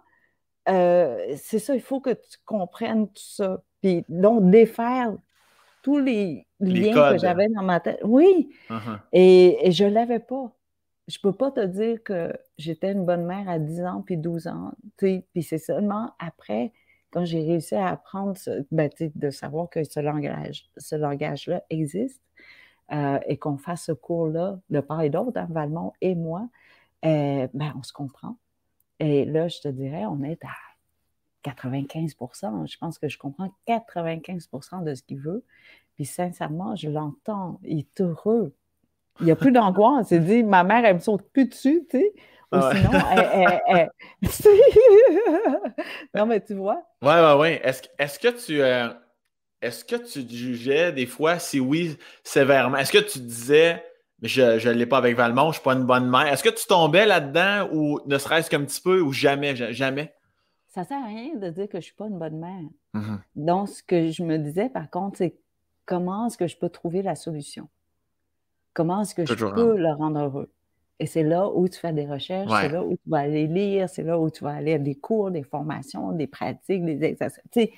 euh, 0.70 1.34
c'est 1.38 1.58
ça, 1.58 1.74
il 1.74 1.82
faut 1.82 1.99
que 1.99 2.12
tu 2.12 2.38
comprennes 2.45 3.08
tout 3.08 3.14
ça. 3.16 3.64
Puis, 3.82 4.06
donc, 4.08 4.52
défaire 4.52 5.12
tous 5.82 5.97
les, 5.97 6.45
liens 6.60 7.14
que 7.14 7.18
j'avais 7.18 7.47
dans 7.49 7.64
ma 7.64 7.80
tête. 7.80 7.99
Oui. 8.04 8.49
Uh-huh. 8.70 8.99
et, 9.12 9.68
et, 9.68 9.72
je 9.72 9.86
ne 9.86 9.89
l'avais 9.89 10.20
pas. 10.20 10.52
Je 11.08 11.18
ne 11.18 11.32
peux 11.32 11.36
pas 11.36 11.49
te 11.49 11.66
dire 11.66 12.04
que 12.04 12.32
j'étais 12.60 12.91
une 12.91 13.06
bonne 13.06 13.26
mère 13.26 13.49
à 13.49 13.58
10 13.58 13.82
ans 13.82 14.04
puis 14.06 14.18
12 14.18 14.45
ans. 14.47 14.72
Puis 14.97 15.26
c'est 15.41 15.58
seulement 15.58 16.12
après 16.20 16.72
quand 17.12 17.26
j'ai 17.26 17.41
réussi 17.41 17.76
à 17.76 17.89
apprendre, 17.89 18.36
ben, 18.72 18.89
de 18.99 19.30
savoir 19.30 19.70
que 19.70 19.84
ce 19.84 19.99
langage, 19.99 20.70
ce 20.78 20.95
langage-là 20.95 21.64
existe 21.70 22.22
euh, 22.91 23.20
et 23.28 23.38
qu'on 23.38 23.57
fasse 23.57 23.86
ce 23.86 23.91
cours-là 23.91 24.59
de 24.70 24.80
part 24.80 25.01
et 25.01 25.09
d'autre, 25.09 25.38
hein, 25.38 25.47
Valmont 25.49 25.93
et 26.01 26.16
moi, 26.16 26.49
euh, 27.05 27.47
ben, 27.53 27.74
on 27.78 27.84
se 27.84 27.93
comprend. 27.93 28.38
Et 28.99 29.26
là, 29.26 29.47
je 29.47 29.59
te 29.59 29.68
dirais, 29.68 30.05
on 30.05 30.24
est 30.24 30.43
à 30.43 31.49
95% 31.49 32.72
Je 32.72 32.78
pense 32.78 32.99
que 32.99 33.09
je 33.09 33.18
comprends 33.18 33.51
95% 33.68 34.84
de 34.84 34.93
ce 34.93 35.01
qu'il 35.03 35.20
veut. 35.20 35.43
Puis 35.95 36.05
sincèrement, 36.05 36.76
je 36.76 36.89
l'entends. 36.89 37.59
Il 37.64 37.80
est 37.80 38.01
heureux. 38.01 38.53
Il 39.20 39.26
n'y 39.26 39.32
a 39.32 39.36
plus 39.36 39.51
d'angoisse. 39.51 40.12
Il 40.12 40.24
dit, 40.24 40.43
ma 40.43 40.64
mère, 40.64 40.86
elle 40.86 40.95
me 40.95 40.99
saute 40.99 41.24
plus 41.32 41.45
dessus. 41.45 41.88
Ou 42.52 42.58
ah 42.58 42.74
sinon, 42.76 42.91
non, 46.16 46.26
mais 46.26 46.41
tu 46.41 46.54
vois. 46.54 46.84
Oui, 47.02 47.14
oui, 47.14 47.34
oui. 47.39 47.60
Est-ce 47.64 47.84
est 47.97 48.22
que 48.22 48.45
tu. 48.45 48.62
Euh, 48.62 48.89
est-ce 49.62 49.86
que 49.86 49.95
tu 49.95 50.28
jugeais 50.28 50.91
des 50.91 51.06
fois, 51.06 51.39
si 51.39 51.60
oui, 51.60 51.97
sévèrement? 52.24 52.78
Est-ce 52.78 52.91
que 52.91 52.97
tu 52.97 53.20
disais, 53.20 53.84
je 54.24 54.68
ne 54.68 54.74
l'ai 54.74 54.88
pas 54.88 54.97
avec 54.97 55.16
Valmont, 55.16 55.43
je 55.43 55.47
ne 55.47 55.54
suis 55.54 55.64
pas 55.64 55.74
une 55.74 55.86
bonne 55.86 56.10
mère? 56.10 56.28
Est-ce 56.28 56.43
que 56.43 56.49
tu 56.49 56.66
tombais 56.66 57.06
là-dedans 57.06 57.70
ou 57.72 57.99
ne 58.06 58.18
serait-ce 58.18 58.49
qu'un 58.49 58.66
petit 58.66 58.82
peu 58.82 59.02
ou 59.02 59.14
jamais? 59.14 59.56
Jamais? 59.56 60.14
Ça 60.68 60.82
ne 60.82 60.86
sert 60.88 60.97
à 60.97 61.06
rien 61.06 61.36
de 61.36 61.49
dire 61.49 61.66
que 61.66 61.74
je 61.74 61.78
ne 61.78 61.82
suis 61.82 61.93
pas 61.93 62.08
une 62.08 62.18
bonne 62.18 62.39
mère. 62.39 62.64
Mm-hmm. 62.95 63.18
Donc, 63.36 63.70
ce 63.70 63.84
que 63.84 64.10
je 64.10 64.24
me 64.24 64.38
disais, 64.38 64.70
par 64.70 64.89
contre, 64.89 65.18
c'est 65.18 65.36
comment 65.86 66.28
est-ce 66.28 66.38
que 66.38 66.47
je 66.47 66.58
peux 66.58 66.70
trouver 66.70 67.02
la 67.02 67.16
solution? 67.16 67.70
Comment 68.74 69.02
est-ce 69.02 69.14
que 69.14 69.26
je 69.26 69.34
peux 69.34 69.78
le 69.78 69.93
rendre 69.93 70.20
heureux? 70.20 70.49
Et 71.02 71.08
c'est 71.08 71.24
là 71.24 71.49
où 71.49 71.68
tu 71.68 71.80
fais 71.80 71.93
des 71.93 72.06
recherches, 72.06 72.52
c'est 72.62 72.70
là 72.70 72.84
où 72.84 72.91
tu 72.91 73.10
vas 73.10 73.22
aller 73.22 73.47
lire, 73.47 73.89
c'est 73.89 74.04
là 74.04 74.20
où 74.20 74.30
tu 74.30 74.43
vas 74.43 74.52
aller 74.52 74.74
à 74.76 74.78
des 74.78 74.93
cours, 74.93 75.32
des 75.32 75.41
formations, 75.41 76.12
des 76.12 76.28
pratiques, 76.28 76.86
des 76.86 77.04
exercices. 77.04 77.41
Tu 77.52 77.62
sais, 77.62 77.72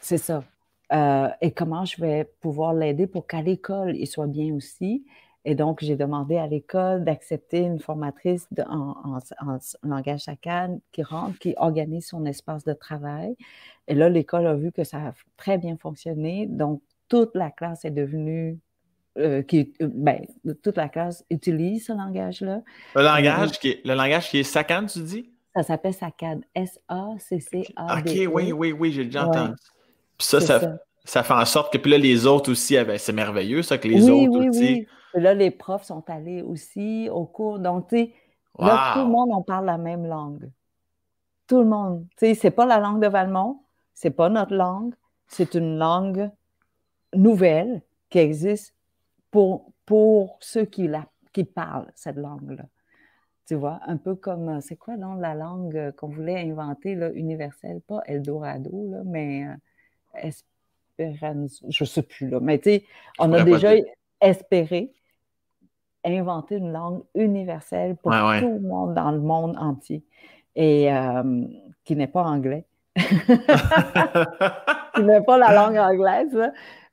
c'est 0.00 0.18
ça. 0.18 0.44
Euh, 0.92 1.28
et 1.40 1.50
comment 1.50 1.84
je 1.84 2.00
vais 2.00 2.30
pouvoir 2.40 2.72
l'aider 2.72 3.08
pour 3.08 3.26
qu'à 3.26 3.42
l'école, 3.42 3.96
il 3.96 4.06
soit 4.06 4.28
bien 4.28 4.54
aussi? 4.54 5.04
Et 5.44 5.56
donc, 5.56 5.80
j'ai 5.82 5.96
demandé 5.96 6.36
à 6.36 6.46
l'école 6.46 7.02
d'accepter 7.02 7.62
une 7.62 7.80
formatrice 7.80 8.46
en, 8.64 9.18
langage 9.82 10.20
SACAD 10.20 10.78
qui 10.92 11.02
rentre, 11.02 11.36
qui 11.40 11.54
organise 11.56 12.06
son 12.06 12.24
espace 12.26 12.62
de 12.62 12.74
travail. 12.74 13.34
Et 13.88 13.94
là, 13.96 14.08
l'école 14.08 14.46
a 14.46 14.54
vu 14.54 14.70
que 14.70 14.84
ça 14.84 14.98
a 14.98 15.14
très 15.36 15.58
bien 15.58 15.76
fonctionné. 15.76 16.46
Donc, 16.46 16.80
toute 17.08 17.34
la 17.34 17.50
classe 17.50 17.84
est 17.84 17.90
devenue 17.90 18.60
euh, 19.18 19.42
qui, 19.42 19.72
euh, 19.82 19.88
ben, 19.92 20.24
toute 20.62 20.76
la 20.76 20.88
classe 20.88 21.24
utilise 21.30 21.86
ce 21.86 21.92
langage-là. 21.92 22.62
Le 22.94 23.02
langage, 23.02 23.58
qui 23.58 23.70
est, 23.70 23.84
le 23.84 23.94
langage 23.94 24.30
qui 24.30 24.38
est 24.38 24.88
tu 24.92 25.00
dis? 25.00 25.30
Ça 25.54 25.64
s'appelle 25.64 25.94
SACAD. 25.94 26.44
S-A-C-C-A-D. 26.54 28.24
E. 28.24 28.28
OK, 28.28 28.34
oui, 28.34 28.52
oui, 28.52 28.72
oui, 28.72 28.92
j'ai 28.92 29.04
déjà 29.04 29.26
entendu. 29.26 29.54
Puis 30.16 30.28
ça, 30.28 30.40
ça, 30.40 30.78
ça, 31.04 31.22
fait 31.24 31.34
en 31.34 31.44
sorte 31.44 31.72
que 31.72 31.78
puis 31.78 31.90
là, 31.90 31.98
les 31.98 32.24
autres 32.24 32.52
aussi, 32.52 32.76
eh 32.76 32.84
ben, 32.84 32.98
c'est 32.98 33.12
merveilleux, 33.12 33.62
ça, 33.62 33.78
que 33.78 33.88
les 33.88 34.08
autres 34.08 34.38
oui, 34.38 34.48
aussi. 34.48 34.60
Oui. 34.60 34.86
Puis 35.12 35.22
là, 35.22 35.34
les 35.34 35.50
profs 35.50 35.84
sont 35.84 36.08
allés 36.08 36.42
aussi 36.42 37.08
au 37.10 37.24
cours. 37.24 37.58
Donc, 37.58 37.88
tu 37.88 37.96
sais, 37.96 38.12
là, 38.60 38.92
tout 38.94 39.00
le 39.00 39.10
monde, 39.10 39.30
on 39.32 39.42
parle 39.42 39.66
la 39.66 39.78
même 39.78 40.06
langue. 40.06 40.48
Tout 41.48 41.58
le 41.58 41.66
monde. 41.66 42.06
Tu 42.16 42.26
sais, 42.26 42.34
c'est 42.34 42.50
pas 42.52 42.64
la 42.64 42.78
langue 42.78 43.02
de 43.02 43.08
Valmont, 43.08 43.60
c'est 43.92 44.10
pas 44.10 44.28
notre 44.28 44.54
langue, 44.54 44.94
c'est 45.26 45.54
une 45.54 45.78
langue 45.78 46.30
nouvelle 47.12 47.82
qui 48.08 48.18
existe 48.18 48.72
pour, 49.30 49.72
pour 49.86 50.36
ceux 50.40 50.64
qui, 50.64 50.88
la, 50.88 51.06
qui 51.32 51.44
parlent 51.44 51.90
cette 51.94 52.16
langue-là. 52.16 52.64
Tu 53.46 53.54
vois, 53.56 53.80
un 53.86 53.96
peu 53.96 54.14
comme, 54.14 54.48
euh, 54.48 54.60
c'est 54.60 54.76
quoi 54.76 54.96
non, 54.96 55.14
la 55.14 55.34
langue 55.34 55.76
euh, 55.76 55.92
qu'on 55.92 56.08
voulait 56.08 56.40
inventer, 56.40 56.94
là, 56.94 57.10
universelle, 57.12 57.80
pas 57.80 58.00
Eldorado, 58.06 58.88
là, 58.90 59.02
mais 59.04 59.44
euh, 59.44 60.30
Esperanza, 60.98 61.66
je 61.68 61.82
ne 61.82 61.86
sais 61.86 62.02
plus, 62.02 62.28
là. 62.28 62.38
Mais 62.40 62.58
tu 62.58 62.70
sais, 62.70 62.84
on 63.18 63.32
a 63.32 63.42
déjà 63.42 63.72
espéré 64.20 64.92
inventer 66.04 66.56
une 66.56 66.72
langue 66.72 67.02
universelle 67.14 67.96
pour 67.96 68.12
tout 68.12 68.52
le 68.52 68.60
monde 68.60 68.94
dans 68.94 69.10
le 69.10 69.20
monde 69.20 69.56
entier 69.58 70.04
et 70.54 70.88
qui 71.84 71.96
n'est 71.96 72.06
pas 72.06 72.22
anglais. 72.22 72.64
qui 72.96 73.12
n'est 75.02 75.22
pas 75.22 75.38
la 75.38 75.52
langue 75.52 75.76
anglaise, 75.76 76.38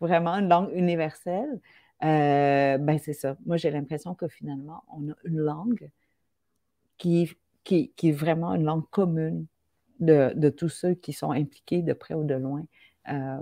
vraiment 0.01 0.33
une 0.35 0.49
langue 0.49 0.71
universelle. 0.73 1.59
Euh, 2.03 2.77
ben 2.77 2.99
c'est 2.99 3.13
ça. 3.13 3.37
Moi, 3.45 3.57
j'ai 3.57 3.71
l'impression 3.71 4.13
que 4.13 4.27
finalement, 4.27 4.83
on 4.95 5.11
a 5.11 5.15
une 5.23 5.37
langue 5.37 5.89
qui, 6.97 7.31
qui, 7.63 7.91
qui 7.95 8.09
est 8.09 8.13
vraiment 8.13 8.53
une 8.53 8.63
langue 8.63 8.87
commune 8.91 9.45
de, 9.99 10.31
de, 10.35 10.49
tous 10.49 10.69
ceux 10.69 10.93
qui 10.93 11.11
sont 11.11 11.31
impliqués 11.31 11.81
de 11.81 11.93
près 11.93 12.13
ou 12.13 12.23
de 12.23 12.35
loin 12.35 12.63
euh, 13.09 13.37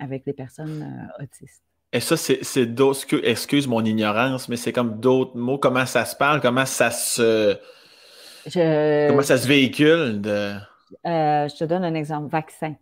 avec 0.00 0.26
les 0.26 0.32
personnes 0.32 0.82
euh, 0.82 1.24
autistes. 1.24 1.62
Et 1.92 2.00
ça, 2.00 2.16
c'est 2.16 2.66
d'autres, 2.66 3.06
excuse 3.24 3.66
mon 3.66 3.84
ignorance, 3.84 4.48
mais 4.48 4.56
c'est 4.56 4.72
comme 4.72 5.00
d'autres 5.00 5.36
mots. 5.36 5.58
Comment 5.58 5.86
ça 5.86 6.04
se 6.04 6.14
parle? 6.14 6.40
Comment 6.40 6.66
ça 6.66 6.90
se. 6.90 7.56
Comment 8.44 9.22
ça 9.22 9.38
se 9.38 9.48
véhicule? 9.48 10.20
De... 10.20 10.54
je 11.04 11.58
te 11.58 11.64
donne 11.64 11.84
un 11.84 11.94
exemple. 11.94 12.28
Vaccin. 12.30 12.76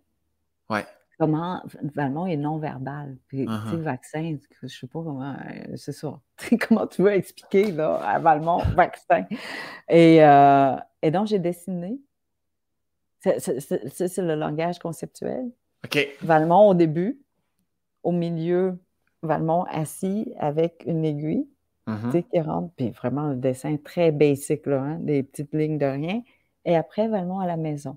Ouais 0.68 0.84
comment 1.18 1.62
Valmont 1.94 2.26
est 2.26 2.36
non-verbal. 2.36 3.16
Puis, 3.28 3.46
tu 3.46 3.52
sais, 3.52 3.76
uh-huh. 3.76 3.82
vaccin, 3.82 4.36
je 4.62 4.68
sais 4.68 4.86
pas 4.86 5.02
comment, 5.02 5.32
euh, 5.32 5.76
c'est 5.76 5.92
ça. 5.92 6.20
comment 6.68 6.86
tu 6.86 7.02
veux 7.02 7.12
expliquer, 7.12 7.72
là, 7.72 7.96
à 7.96 8.18
Valmont, 8.18 8.58
vaccin? 8.76 9.24
Et, 9.88 10.22
euh, 10.22 10.76
et 11.02 11.10
donc, 11.10 11.26
j'ai 11.26 11.38
dessiné. 11.38 11.98
C'est 13.20 14.18
le 14.18 14.34
langage 14.34 14.78
conceptuel. 14.78 15.50
OK. 15.84 16.08
Valmont 16.22 16.68
au 16.68 16.74
début, 16.74 17.18
au 18.02 18.12
milieu, 18.12 18.78
Valmont 19.22 19.64
assis 19.64 20.32
avec 20.38 20.84
une 20.86 21.04
aiguille, 21.04 21.48
tu 21.86 21.92
sais, 21.92 22.18
uh-huh. 22.18 22.28
qui 22.30 22.40
rentre, 22.40 22.72
puis 22.76 22.90
vraiment 22.90 23.22
un 23.22 23.34
dessin 23.34 23.76
très 23.78 24.12
basic, 24.12 24.66
là, 24.66 24.80
hein, 24.80 24.98
des 25.00 25.22
petites 25.22 25.52
lignes 25.54 25.78
de 25.78 25.86
rien. 25.86 26.22
Et 26.64 26.76
après, 26.76 27.08
Valmont 27.08 27.40
à 27.40 27.46
la 27.46 27.56
maison. 27.56 27.96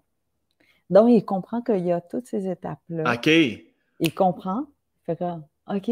Donc, 0.89 1.09
il 1.09 1.23
comprend 1.23 1.61
qu'il 1.61 1.85
y 1.85 1.91
a 1.91 2.01
toutes 2.01 2.27
ces 2.27 2.47
étapes-là. 2.47 3.13
OK. 3.13 3.27
Il 3.27 4.13
comprend. 4.13 4.65
Fait 5.05 5.19
OK, 5.67 5.91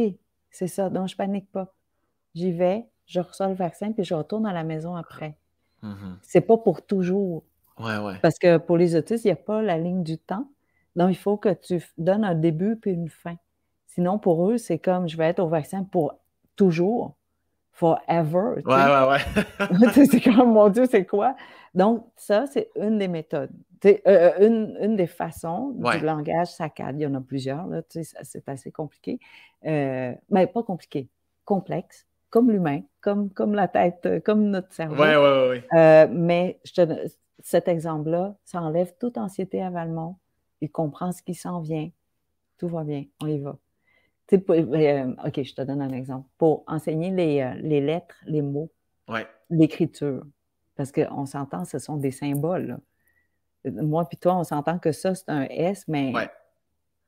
c'est 0.50 0.68
ça. 0.68 0.90
Donc, 0.90 1.08
je 1.08 1.16
panique 1.16 1.52
pas. 1.52 1.74
J'y 2.34 2.52
vais, 2.52 2.86
je 3.06 3.20
reçois 3.20 3.48
le 3.48 3.54
vaccin, 3.54 3.92
puis 3.92 4.04
je 4.04 4.14
retourne 4.14 4.46
à 4.46 4.54
la 4.54 4.64
maison 4.64 4.96
après. 4.96 5.38
Mm-hmm. 5.84 6.16
C'est 6.22 6.42
pas 6.42 6.58
pour 6.58 6.86
toujours. 6.86 7.44
Ouais, 7.80 7.98
ouais. 7.98 8.20
Parce 8.22 8.40
que 8.40 8.58
pour 8.58 8.78
les 8.78 8.96
autistes, 8.96 9.26
il 9.26 9.28
n'y 9.28 9.34
a 9.34 9.38
pas 9.38 9.62
la 9.62 9.78
ligne 9.78 10.04
du 10.04 10.18
temps. 10.18 10.48
Donc, 10.96 11.12
il 11.12 11.18
faut 11.18 11.38
que 11.38 11.54
tu 11.54 11.84
donnes 11.98 12.24
un 12.24 12.36
début 12.36 12.76
puis 12.76 12.92
une 12.92 13.10
fin. 13.10 13.36
Sinon, 13.86 14.18
pour 14.18 14.50
eux, 14.50 14.58
c'est 14.58 14.80
comme 14.80 15.08
je 15.08 15.18
vais 15.18 15.26
être 15.26 15.40
au 15.40 15.48
vaccin 15.48 15.84
pour 15.84 16.14
toujours, 16.56 17.16
forever. 17.72 18.62
Ouais, 18.66 18.74
ouais, 18.74 19.08
ouais. 19.96 20.06
c'est 20.08 20.22
comme, 20.22 20.54
mon 20.54 20.70
Dieu, 20.70 20.86
c'est 20.90 21.06
quoi? 21.06 21.36
Donc, 21.76 22.06
ça, 22.16 22.46
c'est 22.48 22.72
une 22.76 22.98
des 22.98 23.08
méthodes. 23.08 23.52
Euh, 23.86 23.98
euh, 24.08 24.48
une, 24.48 24.78
une, 24.82 24.96
des 24.96 25.08
façons 25.08 25.72
du 25.72 26.00
langage 26.00 26.48
saccade. 26.48 27.00
Il 27.00 27.04
y 27.04 27.06
en 27.06 27.14
a 27.16 27.22
plusieurs, 27.22 27.68
c'est 27.90 28.50
assez 28.50 28.72
compliqué. 28.72 29.20
Euh, 29.66 30.14
mais 30.30 30.48
pas 30.48 30.64
compliqué, 30.64 31.10
complexe, 31.46 32.08
comme 32.30 32.52
l'humain, 32.52 32.82
comme, 33.02 33.30
comme 33.30 33.54
la 33.54 33.68
tête, 33.68 34.24
comme 34.24 34.50
notre 34.50 34.74
cerveau. 34.74 35.02
Oui, 35.02 35.16
oui, 35.16 35.62
oui. 35.72 35.78
mais 36.12 36.60
je 36.64 36.74
te, 36.74 37.08
cet 37.40 37.68
exemple-là, 37.68 38.36
ça 38.44 38.62
enlève 38.62 38.94
toute 39.00 39.18
anxiété 39.18 39.62
à 39.62 39.70
Valmont. 39.70 40.16
Il 40.62 40.72
comprend 40.72 41.12
ce 41.12 41.22
qui 41.22 41.36
s'en 41.36 41.60
vient. 41.60 41.90
Tout 42.58 42.68
va 42.68 42.84
bien, 42.84 43.06
on 43.22 43.28
y 43.28 43.40
va. 43.40 43.58
Euh, 44.34 45.14
OK, 45.26 45.44
je 45.44 45.54
te 45.54 45.62
donne 45.62 45.82
un 45.82 45.92
exemple. 45.92 46.28
Pour 46.38 46.64
enseigner 46.68 47.12
les, 47.12 47.42
euh, 47.42 47.80
lettres, 47.80 48.16
les 48.26 48.42
mots, 48.42 48.70
l'écriture, 49.50 50.24
parce 50.76 50.92
qu'on 50.92 51.26
s'entend, 51.26 51.66
ce 51.66 51.80
sont 51.80 51.98
des 51.98 52.12
symboles. 52.12 52.78
Moi 53.70 54.06
puis 54.06 54.18
toi, 54.18 54.36
on 54.36 54.44
s'entend 54.44 54.80
que 54.80 54.92
ça, 54.92 55.16
c'est 55.16 55.30
un 55.30 55.44
S, 55.50 55.86
mais 55.88 56.14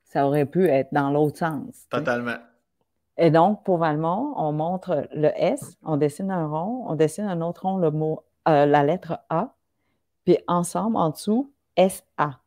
ça 0.04 0.26
aurait 0.26 0.46
pu 0.46 0.68
être 0.68 0.94
dans 0.94 1.12
l'autre 1.12 1.38
sens. 1.38 1.88
Totalement. 1.90 2.38
Et 3.18 3.32
donc, 3.32 3.64
pour 3.64 3.78
Valmont, 3.78 4.34
on 4.38 4.54
montre 4.54 5.08
le 5.14 5.30
S, 5.36 5.78
on 5.84 5.98
dessine 5.98 6.32
un 6.32 6.48
rond, 6.48 6.86
on 6.88 6.96
dessine 6.96 7.26
un 7.26 7.42
autre 7.42 7.64
rond, 7.64 7.78
le 7.78 7.92
mot, 7.92 8.24
euh, 8.48 8.66
la 8.66 8.84
lettre 8.84 9.20
A, 9.30 9.54
puis 10.24 10.38
ensemble, 10.48 10.96
en 10.96 11.10
dessous, 11.10 11.52
SA. 11.78 12.40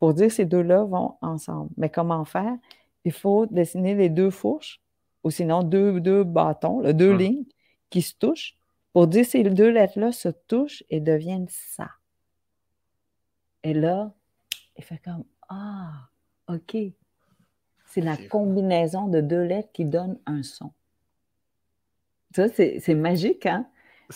Pour 0.00 0.14
dire 0.14 0.26
que 0.26 0.32
ces 0.32 0.44
deux-là 0.44 0.82
vont 0.82 1.14
ensemble. 1.22 1.70
Mais 1.76 1.90
comment 1.90 2.24
faire? 2.24 2.56
Il 3.04 3.12
faut 3.12 3.46
dessiner 3.46 3.94
les 3.94 4.08
deux 4.08 4.30
fourches, 4.30 4.80
ou 5.22 5.30
sinon 5.30 5.62
deux, 5.62 6.00
deux 6.00 6.24
bâtons, 6.24 6.82
deux 6.92 7.12
hum. 7.12 7.18
lignes 7.18 7.44
qui 7.88 8.02
se 8.02 8.14
touchent, 8.18 8.56
pour 8.92 9.06
dire 9.06 9.24
que 9.24 9.30
ces 9.30 9.44
deux 9.44 9.70
lettres-là 9.70 10.10
se 10.10 10.28
touchent 10.28 10.82
et 10.90 11.00
deviennent 11.00 11.48
ça. 11.48 11.88
Et 13.66 13.74
là, 13.74 14.12
il 14.76 14.84
fait 14.84 15.00
comme 15.04 15.24
Ah, 15.48 15.90
OK. 16.46 16.76
C'est 17.86 18.00
la 18.00 18.16
combinaison 18.16 19.08
de 19.08 19.20
deux 19.20 19.42
lettres 19.42 19.70
qui 19.72 19.84
donne 19.84 20.18
un 20.24 20.44
son. 20.44 20.70
Ça, 22.32 22.46
c'est 22.48 22.94
magique, 22.94 23.44
hein? 23.46 23.66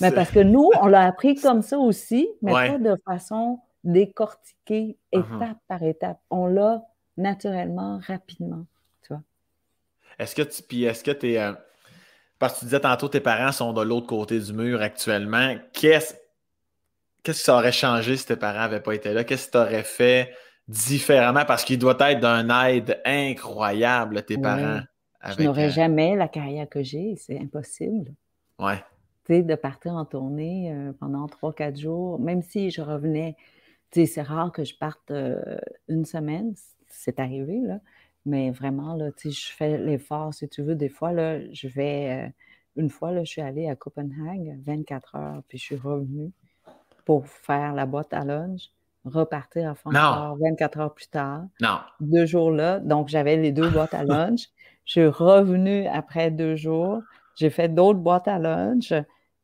Mais 0.00 0.12
parce 0.12 0.30
que 0.30 0.38
nous, 0.38 0.70
on 0.80 0.86
l'a 0.86 1.02
appris 1.04 1.34
comme 1.42 1.62
ça 1.62 1.78
aussi, 1.78 2.28
mais 2.42 2.52
pas 2.52 2.78
de 2.78 2.94
façon 3.04 3.58
décortiquée, 3.82 4.96
uh-huh. 5.12 5.36
étape 5.36 5.58
par 5.66 5.82
étape. 5.82 6.20
On 6.30 6.46
l'a 6.46 6.84
naturellement, 7.16 7.98
rapidement, 8.06 8.66
tu 9.02 9.12
vois. 9.12 9.22
Est-ce 10.20 10.36
que 10.36 10.42
tu, 10.42 10.62
puis 10.62 10.84
est-ce 10.84 11.02
que 11.02 11.10
tu 11.10 11.32
es, 11.32 11.38
euh, 11.38 11.54
parce 12.38 12.54
que 12.54 12.58
tu 12.60 12.64
disais 12.66 12.80
tantôt, 12.80 13.08
tes 13.08 13.20
parents 13.20 13.50
sont 13.50 13.72
de 13.72 13.82
l'autre 13.82 14.06
côté 14.06 14.38
du 14.38 14.52
mur 14.52 14.80
actuellement. 14.80 15.56
Qu'est-ce, 15.72 16.14
qu'est-ce 17.22 17.38
que 17.38 17.44
ça 17.44 17.56
aurait 17.56 17.72
changé 17.72 18.16
si 18.16 18.26
tes 18.26 18.36
parents 18.36 18.60
n'avaient 18.60 18.80
pas 18.80 18.94
été 18.94 19.12
là? 19.12 19.24
Qu'est-ce 19.24 19.46
que 19.46 19.52
tu 19.52 19.58
aurais 19.58 19.82
fait 19.82 20.32
différemment? 20.68 21.44
Parce 21.44 21.64
qu'il 21.64 21.78
doit 21.78 21.96
être 22.00 22.20
d'un 22.20 22.66
aide 22.66 23.00
incroyable, 23.04 24.22
tes 24.22 24.38
parents. 24.38 24.80
je 25.24 25.42
n'aurais 25.42 25.68
euh, 25.68 25.70
jamais 25.70 26.16
la 26.16 26.28
carrière 26.28 26.68
que 26.68 26.82
j'ai, 26.82 27.14
c'est 27.16 27.38
impossible. 27.38 28.12
Ouais. 28.58 28.78
Tu 29.24 29.34
sais, 29.34 29.42
de 29.42 29.54
partir 29.54 29.94
en 29.94 30.04
tournée 30.04 30.72
euh, 30.72 30.92
pendant 30.98 31.26
trois, 31.26 31.52
quatre 31.52 31.78
jours, 31.78 32.18
même 32.18 32.42
si 32.42 32.70
je 32.70 32.82
revenais, 32.82 33.36
tu 33.90 34.00
sais, 34.00 34.06
c'est 34.06 34.22
rare 34.22 34.52
que 34.52 34.64
je 34.64 34.76
parte 34.76 35.10
euh, 35.10 35.58
une 35.88 36.04
semaine, 36.04 36.54
c'est 36.88 37.20
arrivé, 37.20 37.60
là. 37.62 37.80
Mais 38.26 38.50
vraiment, 38.50 38.94
là, 38.94 39.10
tu 39.12 39.30
sais, 39.30 39.40
je 39.40 39.52
fais 39.52 39.78
l'effort, 39.78 40.34
si 40.34 40.46
tu 40.46 40.62
veux. 40.62 40.74
Des 40.74 40.90
fois, 40.90 41.10
là, 41.10 41.40
je 41.52 41.68
vais. 41.68 42.30
une 42.76 42.90
fois, 42.90 43.12
là, 43.12 43.24
je 43.24 43.30
suis 43.30 43.40
allée 43.40 43.66
à 43.66 43.76
Copenhague 43.76 44.58
24 44.62 45.14
heures, 45.14 45.42
puis 45.48 45.56
je 45.56 45.62
suis 45.64 45.76
revenue 45.76 46.30
pour 47.04 47.26
faire 47.26 47.74
la 47.74 47.86
boîte 47.86 48.12
à 48.12 48.24
lunch 48.24 48.70
repartir 49.04 49.70
à 49.70 49.74
Francfort 49.74 50.36
24 50.40 50.80
heures 50.80 50.94
plus 50.94 51.08
tard. 51.08 51.44
Non. 51.60 51.78
Deux 52.00 52.26
jours 52.26 52.50
là. 52.50 52.80
Donc, 52.80 53.08
j'avais 53.08 53.36
les 53.36 53.52
deux 53.52 53.68
boîtes 53.70 53.94
à 53.94 54.04
lunch. 54.04 54.48
Je 54.84 54.92
suis 54.92 55.06
revenue 55.06 55.86
après 55.86 56.30
deux 56.30 56.56
jours. 56.56 57.00
J'ai 57.36 57.50
fait 57.50 57.68
d'autres 57.68 57.98
boîtes 57.98 58.28
à 58.28 58.38
lunch. 58.38 58.92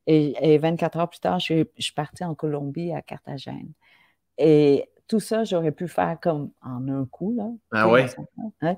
Et, 0.09 0.59
24 0.59 0.99
heures 0.99 1.09
plus 1.09 1.21
tard, 1.21 1.41
je 1.41 1.65
suis, 1.77 1.93
partie 1.95 2.25
en 2.25 2.35
Colombie, 2.35 2.93
à 2.93 3.03
Carthagène. 3.03 3.73
Et 4.39 4.89
tout 5.09 5.21
ça, 5.21 5.45
j'aurais 5.45 5.73
pu 5.73 5.89
faire 5.89 6.19
comme 6.21 6.51
en 6.63 6.87
un 6.89 7.07
coup. 7.07 7.35
Là, 7.37 7.49
ah 7.73 7.89
oui? 7.91 8.03
Hein. 8.63 8.77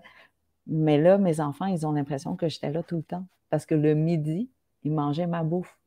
Mais 0.67 0.99
là, 0.99 1.19
mes 1.19 1.41
enfants, 1.41 1.67
ils 1.67 1.87
ont 1.87 1.93
l'impression 1.93 2.37
que 2.37 2.49
j'étais 2.49 2.71
là 2.71 2.83
tout 2.83 2.97
le 2.97 3.03
temps. 3.03 3.27
Parce 3.51 3.67
que 3.67 3.75
le 3.75 3.95
midi, 3.95 4.51
ils 4.85 4.93
mangeaient 4.93 5.27
ma 5.27 5.43
bouffe 5.43 5.78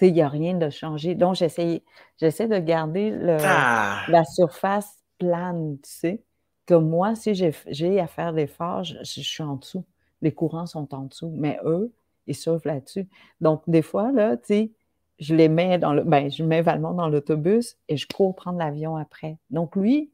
il 0.00 0.12
n'y 0.12 0.22
a 0.22 0.28
rien 0.28 0.54
de 0.54 0.70
changé. 0.70 1.14
Donc, 1.14 1.36
j'essaie, 1.36 1.82
de 2.20 2.58
garder 2.58 3.16
ah! 3.42 4.04
la 4.08 4.24
surface 4.24 5.02
plane, 5.18 5.78
tu 5.82 5.90
sais. 5.90 6.22
Que 6.66 6.74
moi, 6.74 7.14
si 7.14 7.34
j'ai, 7.34 8.00
à 8.00 8.06
faire 8.06 8.32
l'effort, 8.32 8.84
je, 8.84 8.96
je, 9.02 9.20
suis 9.20 9.42
en 9.42 9.56
dessous. 9.56 9.84
Les 10.22 10.32
courants 10.32 10.66
sont 10.66 10.94
en 10.94 11.02
dessous. 11.02 11.30
Mais 11.36 11.58
eux, 11.64 11.92
ils 12.26 12.34
surfent 12.34 12.64
là-dessus. 12.64 13.06
Donc, 13.40 13.62
des 13.66 13.82
fois, 13.82 14.12
là, 14.12 14.36
tu 14.38 14.46
sais, 14.46 14.72
je 15.18 15.34
les 15.34 15.48
mets 15.48 15.78
dans 15.78 15.92
le. 15.92 16.02
Ben, 16.02 16.30
je 16.30 16.42
mets 16.42 16.62
Valmont 16.62 16.94
dans 16.94 17.08
l'autobus 17.08 17.76
et 17.88 17.96
je 17.96 18.06
cours 18.06 18.34
prendre 18.34 18.58
l'avion 18.58 18.96
après. 18.96 19.38
Donc, 19.50 19.76
lui, 19.76 20.10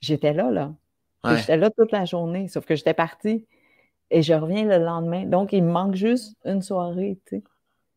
j'étais 0.00 0.32
là, 0.32 0.50
là. 0.50 0.72
J'étais 1.36 1.56
là 1.56 1.70
toute 1.70 1.92
la 1.92 2.04
journée, 2.04 2.48
sauf 2.48 2.66
que 2.66 2.74
j'étais 2.74 2.94
partie 2.94 3.46
et 4.10 4.22
je 4.22 4.34
reviens 4.34 4.64
le 4.64 4.84
lendemain. 4.84 5.24
Donc, 5.24 5.52
il 5.52 5.62
me 5.62 5.70
manque 5.70 5.94
juste 5.94 6.36
une 6.44 6.62
soirée, 6.62 7.18
tu 7.26 7.36
sais. 7.36 7.44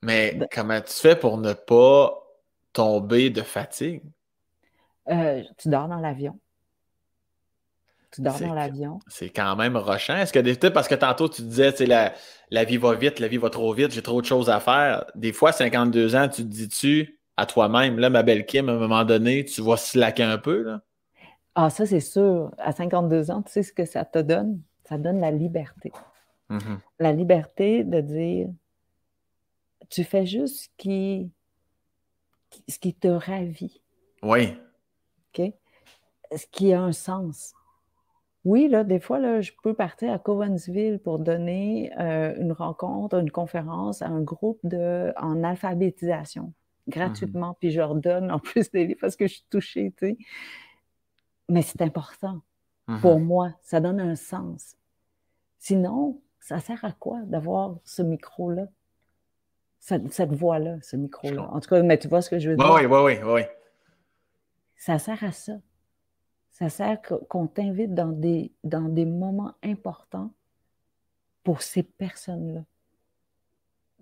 Mais 0.05 0.37
comment 0.53 0.79
tu 0.81 0.93
fais 0.93 1.15
pour 1.15 1.39
ne 1.39 1.53
pas 1.53 2.13
tomber 2.73 3.31
de 3.31 3.41
fatigue? 3.41 4.03
Euh, 5.09 5.41
tu 5.57 5.67
dors 5.67 5.87
dans 5.87 5.97
l'avion. 5.97 6.39
Tu 8.11 8.21
dors 8.21 8.39
dans 8.39 8.53
l'avion. 8.53 8.99
C'est 9.07 9.29
quand 9.29 9.55
même 9.55 9.75
rochant. 9.75 10.15
Est-ce 10.15 10.31
que 10.31 10.37
des 10.37 10.55
parce 10.69 10.87
que 10.87 10.93
tantôt 10.93 11.27
tu 11.27 11.41
disais, 11.41 11.73
la, 11.87 12.13
la 12.51 12.63
vie 12.65 12.77
va 12.77 12.93
vite, 12.93 13.19
la 13.19 13.27
vie 13.27 13.37
va 13.37 13.49
trop 13.49 13.73
vite, 13.73 13.91
j'ai 13.91 14.03
trop 14.03 14.21
de 14.21 14.27
choses 14.27 14.47
à 14.47 14.59
faire. 14.59 15.05
Des 15.15 15.33
fois, 15.33 15.51
52 15.51 16.15
ans, 16.15 16.29
tu 16.29 16.43
te 16.43 16.47
dis-tu 16.47 17.19
à 17.35 17.47
toi-même, 17.47 17.97
là, 17.97 18.11
ma 18.11 18.21
belle 18.21 18.45
Kim, 18.45 18.69
à 18.69 18.73
un 18.73 18.77
moment 18.77 19.05
donné, 19.05 19.43
tu 19.43 19.61
vas 19.61 19.75
slacker 19.75 20.23
un 20.23 20.37
peu, 20.37 20.61
là? 20.61 20.81
Ah, 21.55 21.71
ça, 21.71 21.85
c'est 21.87 21.99
sûr. 21.99 22.51
À 22.59 22.73
52 22.73 23.31
ans, 23.31 23.41
tu 23.41 23.51
sais 23.51 23.63
ce 23.63 23.73
que 23.73 23.85
ça 23.85 24.05
te 24.05 24.19
donne? 24.19 24.61
Ça 24.87 24.99
donne 24.99 25.19
la 25.19 25.31
liberté. 25.31 25.91
Mm-hmm. 26.51 26.77
La 26.99 27.11
liberté 27.11 27.83
de 27.83 28.01
dire 28.01 28.49
tu 29.89 30.03
fais 30.03 30.25
juste 30.25 30.63
ce 30.63 30.69
qui, 30.77 31.31
ce 32.67 32.79
qui 32.79 32.93
te 32.93 33.07
ravit. 33.07 33.81
Oui. 34.23 34.57
OK? 35.33 35.51
Ce 36.35 36.45
qui 36.51 36.73
a 36.73 36.81
un 36.81 36.91
sens. 36.91 37.53
Oui, 38.43 38.67
là, 38.67 38.83
des 38.83 38.99
fois, 38.99 39.19
là, 39.19 39.41
je 39.41 39.51
peux 39.63 39.73
partir 39.73 40.13
à 40.13 40.19
Covensville 40.19 40.99
pour 40.99 41.17
donner 41.17 41.91
euh, 41.99 42.35
une 42.37 42.51
rencontre, 42.51 43.17
une 43.17 43.31
conférence 43.31 44.03
à 44.03 44.07
un 44.07 44.21
groupe 44.21 44.59
de, 44.63 45.11
en 45.17 45.43
alphabétisation 45.43 46.53
gratuitement, 46.87 47.51
mm-hmm. 47.51 47.57
puis 47.59 47.71
je 47.71 47.79
leur 47.79 47.95
donne 47.95 48.31
en 48.31 48.39
plus 48.39 48.69
des 48.69 48.85
livres 48.85 48.99
parce 49.01 49.15
que 49.15 49.27
je 49.27 49.33
suis 49.35 49.47
touchée, 49.49 49.93
tu 49.97 50.09
sais. 50.09 50.17
Mais 51.49 51.63
c'est 51.63 51.81
important 51.81 52.41
mm-hmm. 52.87 53.01
pour 53.01 53.19
moi, 53.19 53.51
ça 53.61 53.79
donne 53.79 53.99
un 53.99 54.15
sens. 54.15 54.75
Sinon, 55.57 56.21
ça 56.39 56.59
sert 56.59 56.85
à 56.85 56.91
quoi 56.91 57.21
d'avoir 57.23 57.79
ce 57.83 58.03
micro-là? 58.03 58.67
Cette, 59.85 60.33
voix-là, 60.33 60.77
ce 60.81 60.95
micro-là. 60.95 61.43
En 61.51 61.59
tout 61.59 61.69
cas, 61.69 61.81
mais 61.83 61.99
tu 61.99 62.07
vois 62.07 62.21
ce 62.21 62.29
que 62.29 62.39
je 62.39 62.49
veux 62.49 62.55
dire? 62.55 62.71
Oui, 62.73 62.85
oui, 62.85 62.99
oui, 63.03 63.13
oui. 63.23 63.41
Ça 64.75 64.97
sert 64.97 65.23
à 65.23 65.31
ça. 65.31 65.53
Ça 66.49 66.69
sert 66.69 66.99
qu'on 67.29 67.47
t'invite 67.47 67.93
dans 67.93 68.11
des, 68.11 68.51
dans 68.63 68.89
des 68.89 69.05
moments 69.05 69.53
importants 69.61 70.31
pour 71.43 71.61
ces 71.61 71.83
personnes-là. 71.83 72.61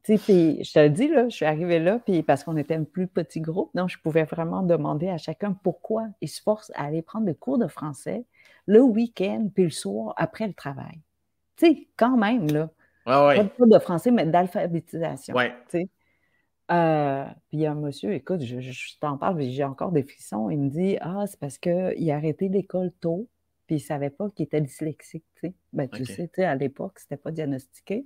Tu 0.04 0.18
sais, 0.18 0.64
je 0.64 0.74
te 0.74 0.80
le 0.80 0.90
dis, 0.90 1.08
là, 1.08 1.30
je 1.30 1.36
suis 1.36 1.46
arrivée 1.46 1.80
là, 1.80 2.00
puis 2.00 2.24
parce 2.24 2.44
qu'on 2.44 2.58
était 2.58 2.76
un 2.76 2.84
plus 2.84 3.08
petit 3.08 3.42
groupe, 3.42 3.72
donc 3.74 3.90
je 3.90 3.98
pouvais 3.98 4.24
vraiment 4.24 4.62
demander 4.62 5.10
à 5.10 5.18
chacun 5.18 5.54
pourquoi 5.54 6.08
il 6.22 6.28
se 6.30 6.42
force 6.42 6.72
à 6.76 6.86
aller 6.86 7.02
prendre 7.02 7.26
des 7.26 7.36
cours 7.36 7.58
de 7.58 7.68
français 7.68 8.26
le 8.66 8.82
week-end, 8.82 9.50
puis 9.54 9.66
le 9.66 9.70
soir, 9.70 10.14
après 10.18 10.48
le 10.48 10.54
travail. 10.54 11.00
Tu 11.58 11.66
sais, 11.66 11.88
quand 11.98 12.18
même, 12.18 12.48
là. 12.48 12.70
Pas 13.58 13.66
de 13.66 13.80
français, 13.80 14.12
mais 14.12 14.26
d'alphabétisation. 14.26 15.36
Ouais. 15.36 15.54
Euh, 16.72 17.26
puis 17.50 17.58
il 17.58 17.60
y 17.60 17.66
a 17.66 17.72
un 17.72 17.76
monsieur, 17.76 18.14
écoute, 18.14 18.42
je, 18.42 18.98
t'en 19.00 19.18
parle, 19.18 19.42
j'ai 19.42 19.64
encore 19.64 19.92
des 19.92 20.04
frissons. 20.04 20.50
Il 20.50 20.60
me 20.60 20.70
dit 20.70 20.98
Ah, 21.02 21.26
c'est 21.28 21.40
parce 21.40 21.58
qu'il 21.58 22.12
a 22.12 22.16
arrêté 22.16 22.48
l'école 22.48 22.92
tôt, 23.02 23.28
puis 23.68 23.76
il 23.76 23.80
ne 23.80 23.84
savait 23.84 24.10
pas 24.10 24.30
qu'il 24.30 24.46
était 24.46 24.62
dyslexique. 24.62 25.26
Ben, 25.74 25.90
tu 25.90 26.06
sais, 26.06 26.30
à 26.44 26.56
l'époque, 26.56 27.00
ce 27.00 27.06
n'était 27.06 27.22
pas 27.22 27.32
diagnostiqué. 27.32 28.06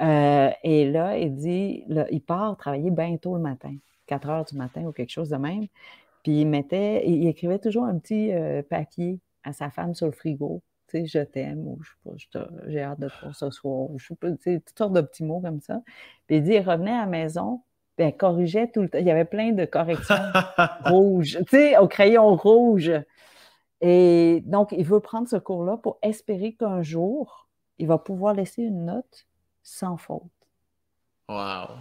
Euh, 0.00 0.50
et 0.62 0.90
là, 0.90 1.16
il 1.16 1.34
dit 1.34 1.84
il 2.10 2.20
part 2.20 2.56
travailler 2.58 2.90
bien 2.90 3.16
tôt 3.16 3.34
le 3.34 3.42
matin, 3.42 3.74
4 4.06 4.28
heures 4.28 4.44
du 4.44 4.56
matin 4.56 4.84
ou 4.84 4.92
quelque 4.92 5.10
chose 5.10 5.30
de 5.30 5.36
même. 5.36 5.66
Puis 6.22 6.40
il 6.40 6.46
mettait, 6.46 7.08
il, 7.08 7.28
écrivait 7.28 7.58
toujours 7.58 7.84
un 7.84 7.98
petit 7.98 8.32
euh, 8.32 8.62
papier 8.62 9.20
à 9.44 9.52
sa 9.52 9.70
femme 9.70 9.94
sur 9.94 10.06
le 10.06 10.12
frigo 10.12 10.62
sais, 10.88 11.06
je 11.06 11.18
t'aime, 11.20 11.66
ou 11.66 11.78
je 11.82 11.90
sais 11.90 12.28
pas, 12.32 12.48
j'ai 12.66 12.82
hâte 12.82 13.00
de 13.00 13.08
te 13.08 13.20
voir 13.20 13.34
ce 13.34 13.50
soir, 13.50 13.90
ou 13.90 13.98
je 13.98 14.06
sais 14.08 14.14
pas, 14.14 14.30
tu 14.32 14.36
sais, 14.42 14.60
toutes 14.60 14.78
sortes 14.78 14.92
de 14.92 15.00
petits 15.00 15.24
mots 15.24 15.40
comme 15.40 15.60
ça. 15.60 15.82
Puis 16.26 16.36
il 16.36 16.42
dit, 16.42 16.52
il 16.52 16.60
revenait 16.60 16.92
à 16.92 17.00
la 17.00 17.06
maison, 17.06 17.62
puis 17.96 18.06
elle 18.06 18.16
corrigeait 18.16 18.68
tout 18.68 18.82
le 18.82 18.88
temps. 18.88 18.98
Il 18.98 19.06
y 19.06 19.10
avait 19.10 19.24
plein 19.24 19.52
de 19.52 19.64
corrections 19.64 20.14
rouges, 20.84 21.38
tu 21.38 21.56
sais, 21.56 21.78
au 21.78 21.88
crayon 21.88 22.36
rouge. 22.36 22.92
Et 23.80 24.42
donc, 24.46 24.72
il 24.72 24.84
veut 24.84 25.00
prendre 25.00 25.28
ce 25.28 25.36
cours-là 25.36 25.76
pour 25.76 25.98
espérer 26.02 26.54
qu'un 26.54 26.82
jour, 26.82 27.48
il 27.78 27.86
va 27.86 27.98
pouvoir 27.98 28.34
laisser 28.34 28.62
une 28.62 28.86
note 28.86 29.26
sans 29.62 29.96
faute. 29.96 30.22
Wow! 31.28 31.76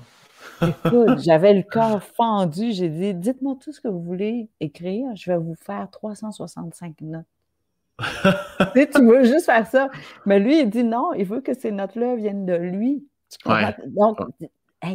Écoute, 0.62 1.20
j'avais 1.24 1.54
le 1.54 1.64
cœur 1.64 2.04
fendu. 2.04 2.72
J'ai 2.72 2.90
dit, 2.90 3.14
dites-moi 3.14 3.56
tout 3.62 3.72
ce 3.72 3.80
que 3.80 3.88
vous 3.88 4.02
voulez 4.02 4.50
écrire. 4.60 5.08
Je 5.16 5.32
vais 5.32 5.38
vous 5.38 5.56
faire 5.56 5.90
365 5.92 7.02
notes. 7.02 7.26
tu, 8.74 9.06
veux 9.06 9.24
juste 9.24 9.46
faire 9.46 9.68
ça. 9.68 9.90
Mais 10.26 10.40
lui, 10.40 10.60
il 10.62 10.70
dit 10.70 10.84
non, 10.84 11.14
il 11.14 11.26
veut 11.26 11.42
que 11.42 11.54
ces 11.54 11.72
notes-là 11.72 12.16
viennent 12.16 12.46
de 12.46 12.56
lui. 12.56 13.08
Donc, 13.88 14.20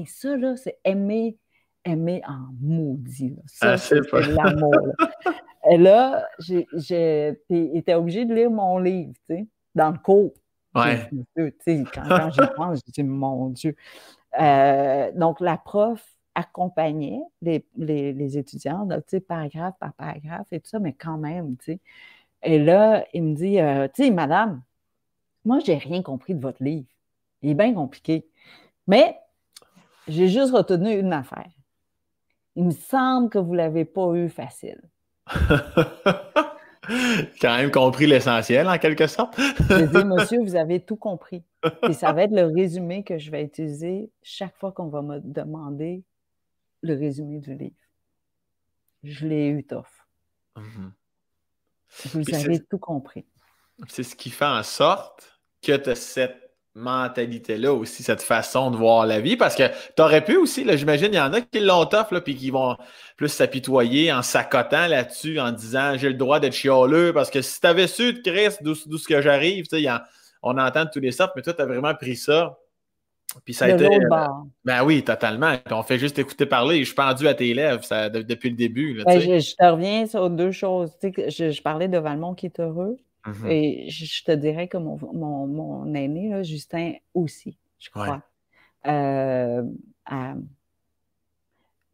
ça, 0.07 0.37
là, 0.37 0.57
c'est 0.57 0.79
aimer, 0.85 1.37
aimer 1.85 2.23
en 2.27 2.53
maudit. 2.61 3.37
Ça, 3.47 3.73
ah, 3.73 3.79
c'est 3.79 4.01
l'amour. 4.13 4.75
Et 5.71 5.79
là, 5.79 6.27
j'ai, 6.39 7.37
été 7.49 7.95
obligé 7.95 8.25
de 8.25 8.35
lire 8.35 8.51
mon 8.51 8.79
livre, 8.79 9.13
tu 9.29 9.37
sais, 9.37 9.47
dans 9.75 9.91
le 9.91 9.99
cours. 9.99 10.33
Ouais. 10.75 11.09
Tu 11.37 11.55
sais, 11.61 11.85
quand, 11.93 12.03
quand 12.09 12.31
j'y 12.31 12.55
pense, 12.57 12.81
je 12.87 12.93
dis, 12.93 13.03
mon 13.03 13.49
Dieu. 13.49 13.75
Euh, 14.41 15.11
donc, 15.15 15.41
la 15.41 15.57
prof 15.57 16.01
accompagnait 16.35 17.21
les, 17.43 17.67
les, 17.77 18.13
les 18.13 18.39
étudiants, 18.39 18.89
paragraphe 19.27 19.75
par 19.81 19.93
paragraphe 19.95 20.47
et 20.53 20.61
tout 20.61 20.69
ça, 20.69 20.79
mais 20.79 20.93
quand 20.93 21.19
même, 21.19 21.57
tu 21.57 21.73
sais. 21.73 21.81
Et 22.43 22.59
là, 22.59 23.05
il 23.13 23.23
me 23.23 23.35
dit, 23.35 23.61
euh, 23.61 23.89
tu 23.95 24.05
sais, 24.05 24.11
madame, 24.11 24.63
moi, 25.45 25.59
j'ai 25.65 25.77
rien 25.77 26.03
compris 26.03 26.35
de 26.35 26.41
votre 26.41 26.63
livre. 26.63 26.89
Il 27.43 27.51
est 27.51 27.55
bien 27.55 27.75
compliqué. 27.75 28.27
Mais 28.87 29.19
j'ai 30.09 30.29
juste 30.29 30.53
retenu 30.53 30.99
une 30.99 31.13
affaire. 31.13 31.51
Il 32.57 32.65
me 32.65 32.71
semble 32.73 33.31
que 33.31 33.39
vous 33.39 33.53
ne 33.53 33.59
l'avez 33.59 33.85
pas 33.85 34.13
eu 34.15 34.29
facile. 34.29 34.81
quand 37.41 37.57
même 37.57 37.71
compris 37.71 38.07
l'essentiel, 38.07 38.69
en 38.69 38.79
quelque 38.79 39.07
sorte. 39.07 39.39
J'ai 39.69 39.87
dit, 39.87 40.05
monsieur, 40.05 40.41
vous 40.43 40.57
avez 40.57 40.81
tout 40.81 40.97
compris. 40.97 41.45
Et 41.89 41.93
ça 41.93 42.13
va 42.13 42.23
être 42.23 42.33
le 42.33 42.47
résumé 42.47 43.05
que 43.05 43.19
je 43.19 43.31
vais 43.31 43.45
utiliser 43.45 44.11
chaque 44.23 44.57
fois 44.57 44.73
qu'on 44.73 44.89
va 44.89 45.03
me 45.03 45.21
demander 45.21 46.03
le 46.83 46.95
résumé 46.95 47.39
du 47.39 47.55
livre. 47.55 47.77
Je 49.03 49.27
l'ai 49.27 49.49
eu 49.49 49.65
tough. 49.65 49.85
Mhm. 50.57 50.93
Vous 52.15 52.35
avez 52.35 52.61
tout 52.61 52.79
compris. 52.79 53.25
C'est 53.89 54.03
ce 54.03 54.15
qui 54.15 54.31
fait 54.31 54.45
en 54.45 54.63
sorte 54.63 55.39
que 55.63 55.77
tu 55.77 55.91
as 55.91 55.95
cette 55.95 56.37
mentalité-là 56.75 57.73
aussi, 57.73 58.03
cette 58.03 58.23
façon 58.23 58.71
de 58.71 58.77
voir 58.77 59.05
la 59.05 59.21
vie. 59.21 59.37
Parce 59.37 59.57
que 59.57 59.65
tu 59.97 60.03
aurais 60.03 60.25
pu 60.25 60.37
aussi, 60.37 60.65
j'imagine, 60.77 61.09
il 61.13 61.17
y 61.17 61.21
en 61.21 61.33
a 61.33 61.41
qui 61.41 61.61
l'ont 61.61 61.85
tough, 61.87 62.13
là, 62.13 62.21
puis 62.21 62.37
qui 62.37 62.51
vont 62.51 62.77
plus 63.17 63.29
s'apitoyer 63.29 64.13
en 64.13 64.23
s'accotant 64.23 64.87
là-dessus, 64.87 65.41
en 65.41 65.51
disant 65.51 65.97
j'ai 65.97 66.09
le 66.09 66.15
droit 66.15 66.39
d'être 66.39 66.55
chialeux. 66.55 67.13
Parce 67.13 67.31
que 67.31 67.43
si 67.43 67.61
tu 67.61 67.67
avais 67.67 67.89
su 67.89 68.13
de 68.13 68.21
Christ 68.21 68.63
d'où 68.63 68.75
ce 68.75 69.09
que 69.09 69.21
j'arrive, 69.21 69.67
on 70.43 70.57
entend 70.59 70.85
de 70.85 70.91
tous 70.91 71.01
les 71.01 71.13
sortes, 71.13 71.33
mais 71.37 71.43
toi, 71.43 71.53
tu 71.53 71.61
as 71.63 71.67
vraiment 71.67 71.95
pris 71.95 72.17
ça. 72.17 72.57
Puis 73.45 73.55
ça 73.55 73.67
a 73.67 73.69
été. 73.71 73.87
Euh, 73.87 74.27
ben 74.65 74.85
oui, 74.85 75.05
totalement. 75.05 75.55
on 75.71 75.83
fait 75.83 75.99
juste 75.99 76.19
écouter 76.19 76.47
parler. 76.47 76.81
Je 76.81 76.87
suis 76.87 76.95
pendu 76.95 77.29
à 77.29 77.35
tes 77.35 77.55
lèvres 77.55 77.83
depuis 78.09 78.51
le 78.51 78.57
début. 78.57 79.03
Ben, 79.05 79.21
je, 79.21 79.55
te 79.55 79.65
reviens 79.65 80.07
sur 80.07 80.29
deux 80.31 80.51
choses. 80.51 80.91
je, 81.03 81.51
je 81.51 81.63
parlais 81.63 81.89
de 81.89 81.99
Valmont 81.99 82.35
qui 82.35 82.47
est 82.47 82.61
heureux. 82.61 82.97
Mmh 83.27 83.51
Et 83.51 83.91
je, 83.91 84.25
te 84.25 84.33
dirais 84.33 84.69
que 84.69 84.79
mon, 84.79 84.99
mon, 85.13 85.47
mon 85.47 85.95
aîné, 85.95 86.31
là, 86.31 86.43
Justin, 86.43 86.95
aussi, 87.15 87.59
je 87.79 87.91
crois. 87.91 88.23
Euh, 88.87 89.63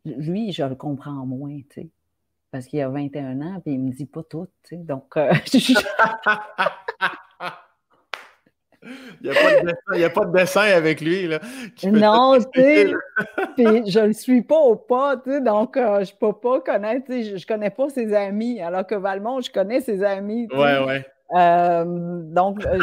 lui, 0.05 0.53
je 0.53 0.63
le 0.63 0.77
comprends 0.77 1.27
moins, 1.27 1.59
tu 1.69 1.83
sais, 1.83 1.89
parce 2.53 2.67
qu'il 2.67 2.81
a 2.81 2.89
21 2.89 3.41
ans, 3.41 3.61
puis 3.61 3.75
il 3.75 3.81
me 3.81 3.91
dit 3.91 4.07
pas 4.07 4.23
tout, 4.23 4.47
tu 4.63 4.77
sais, 4.77 4.83
donc... 4.83 5.17
Euh, 5.17 5.33
il 9.23 9.31
n'y 9.97 10.05
a, 10.05 10.11
pas 10.11 10.25
de 10.25 10.33
dessin 10.33 10.63
avec 10.63 11.01
lui. 11.01 11.27
Là, 11.27 11.41
non, 11.85 12.39
tu 12.53 12.61
sais, 12.61 12.93
puis 13.57 13.91
je 13.91 14.01
ne 14.01 14.07
le 14.07 14.13
suis 14.13 14.43
pas 14.43 14.59
au 14.59 14.77
pas, 14.77 15.17
tu 15.17 15.31
sais, 15.31 15.41
donc 15.41 15.77
euh, 15.77 16.05
je 16.05 16.13
ne 16.13 16.19
peux 16.19 16.39
pas 16.39 16.61
connaître, 16.61 17.07
je 17.09 17.35
ne 17.35 17.47
connais 17.47 17.71
pas 17.71 17.89
ses 17.89 18.13
amis, 18.15 18.61
alors 18.61 18.87
que 18.87 18.95
Valmont, 18.95 19.41
je 19.41 19.51
connais 19.51 19.81
ses 19.81 20.03
amis. 20.03 20.49
Ouais, 20.53 20.85
ouais. 20.85 21.07
Euh, 21.35 21.85
donc, 22.23 22.65
euh, 22.65 22.79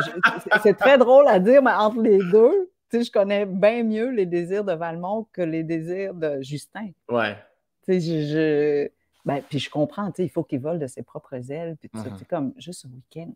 c'est 0.62 0.78
très 0.78 0.98
drôle 0.98 1.28
à 1.28 1.40
dire, 1.40 1.62
mais 1.62 1.72
entre 1.72 2.02
les 2.02 2.18
deux, 2.18 2.72
tu 2.90 2.98
sais, 2.98 3.04
je 3.04 3.12
connais 3.12 3.46
bien 3.46 3.84
mieux 3.84 4.10
les 4.10 4.26
désirs 4.26 4.64
de 4.64 4.74
Valmont 4.74 5.28
que 5.32 5.42
les 5.42 5.64
désirs 5.64 6.14
de 6.14 6.42
Justin. 6.42 6.90
Ouais. 7.10 7.38
Tu 7.86 8.00
sais, 8.00 8.28
je, 8.28 8.90
ben, 9.26 9.42
puis 9.48 9.60
je 9.60 9.70
comprends, 9.70 10.12
tu 10.12 10.18
sais, 10.18 10.24
il 10.26 10.30
faut 10.30 10.44
qu'il 10.44 10.60
vole 10.60 10.80
de 10.80 10.88
ses 10.88 11.04
propres 11.04 11.50
ailes, 11.52 11.78
puis 11.80 11.90
mm-hmm. 11.94 12.18
C'est 12.18 12.28
comme 12.28 12.54
juste 12.58 12.86
un 12.86 12.90
week-end 12.90 13.32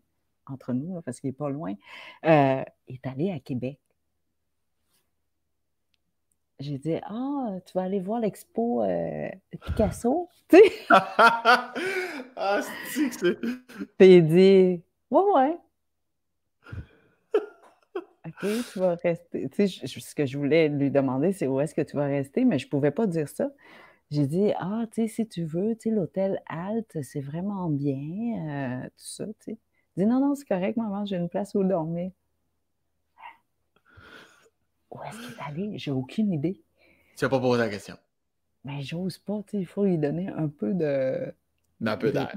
entre 0.50 0.72
nous, 0.72 1.00
parce 1.02 1.20
qu'il 1.20 1.28
n'est 1.28 1.36
pas 1.36 1.50
loin. 1.50 1.74
Euh, 2.24 2.62
est 2.88 3.06
allé 3.06 3.30
à 3.30 3.38
Québec. 3.38 3.78
J'ai 6.60 6.78
dit, 6.78 6.96
ah, 7.04 7.56
tu 7.66 7.72
vas 7.74 7.82
aller 7.82 8.00
voir 8.00 8.18
l'expo 8.20 8.84
Picasso? 9.64 10.28
Tu 10.48 10.56
sais? 10.56 10.72
ah, 10.90 11.72
c'est 12.92 13.08
que 13.08 13.14
c'est. 13.14 13.38
Puis 13.98 14.16
il 14.16 14.26
dit, 14.26 14.82
Ouais, 15.10 15.22
ouais. 15.34 15.58
OK, 18.26 18.46
tu 18.72 18.78
vas 18.78 18.94
rester. 18.96 19.48
Tu 19.48 19.68
sais, 19.68 19.86
ce 19.86 20.14
que 20.14 20.26
je 20.26 20.36
voulais 20.36 20.68
lui 20.68 20.90
demander, 20.90 21.32
c'est 21.32 21.46
où 21.46 21.60
est-ce 21.60 21.74
que 21.74 21.80
tu 21.82 21.96
vas 21.96 22.06
rester, 22.06 22.44
mais 22.44 22.58
je 22.58 22.66
ne 22.66 22.70
pouvais 22.70 22.90
pas 22.90 23.06
dire 23.06 23.28
ça. 23.28 23.50
J'ai 24.10 24.26
dit, 24.26 24.52
ah, 24.58 24.84
tu 24.92 25.02
sais, 25.02 25.08
si 25.08 25.28
tu 25.28 25.44
veux, 25.44 25.76
tu 25.76 25.90
sais, 25.90 25.94
l'hôtel 25.94 26.42
Alt, 26.46 26.98
c'est 27.02 27.20
vraiment 27.20 27.68
bien, 27.68 28.82
euh, 28.84 28.84
tout 28.84 28.92
ça, 28.96 29.26
tu 29.26 29.32
sais. 29.40 29.58
Dit, 29.98 30.06
non, 30.06 30.20
non, 30.20 30.36
c'est 30.36 30.46
correct, 30.46 30.76
maman, 30.76 31.04
j'ai 31.04 31.16
une 31.16 31.28
place 31.28 31.56
où 31.56 31.64
dormir. 31.64 32.12
Où 34.92 34.98
est-ce 35.02 35.18
qu'il 35.18 35.34
est 35.34 35.42
allé? 35.44 35.78
J'ai 35.78 35.90
aucune 35.90 36.32
idée. 36.32 36.62
Tu 37.16 37.24
n'as 37.24 37.28
pas 37.28 37.40
posé 37.40 37.58
la 37.58 37.68
question. 37.68 37.96
Mais 38.64 38.80
j'ose 38.82 39.18
pas, 39.18 39.42
tu 39.44 39.50
sais, 39.50 39.58
il 39.58 39.66
faut 39.66 39.84
lui 39.84 39.98
donner 39.98 40.28
un 40.28 40.46
peu 40.46 40.72
de 40.72 41.32
un 41.84 41.96
peu 41.96 42.12
d'air. 42.12 42.32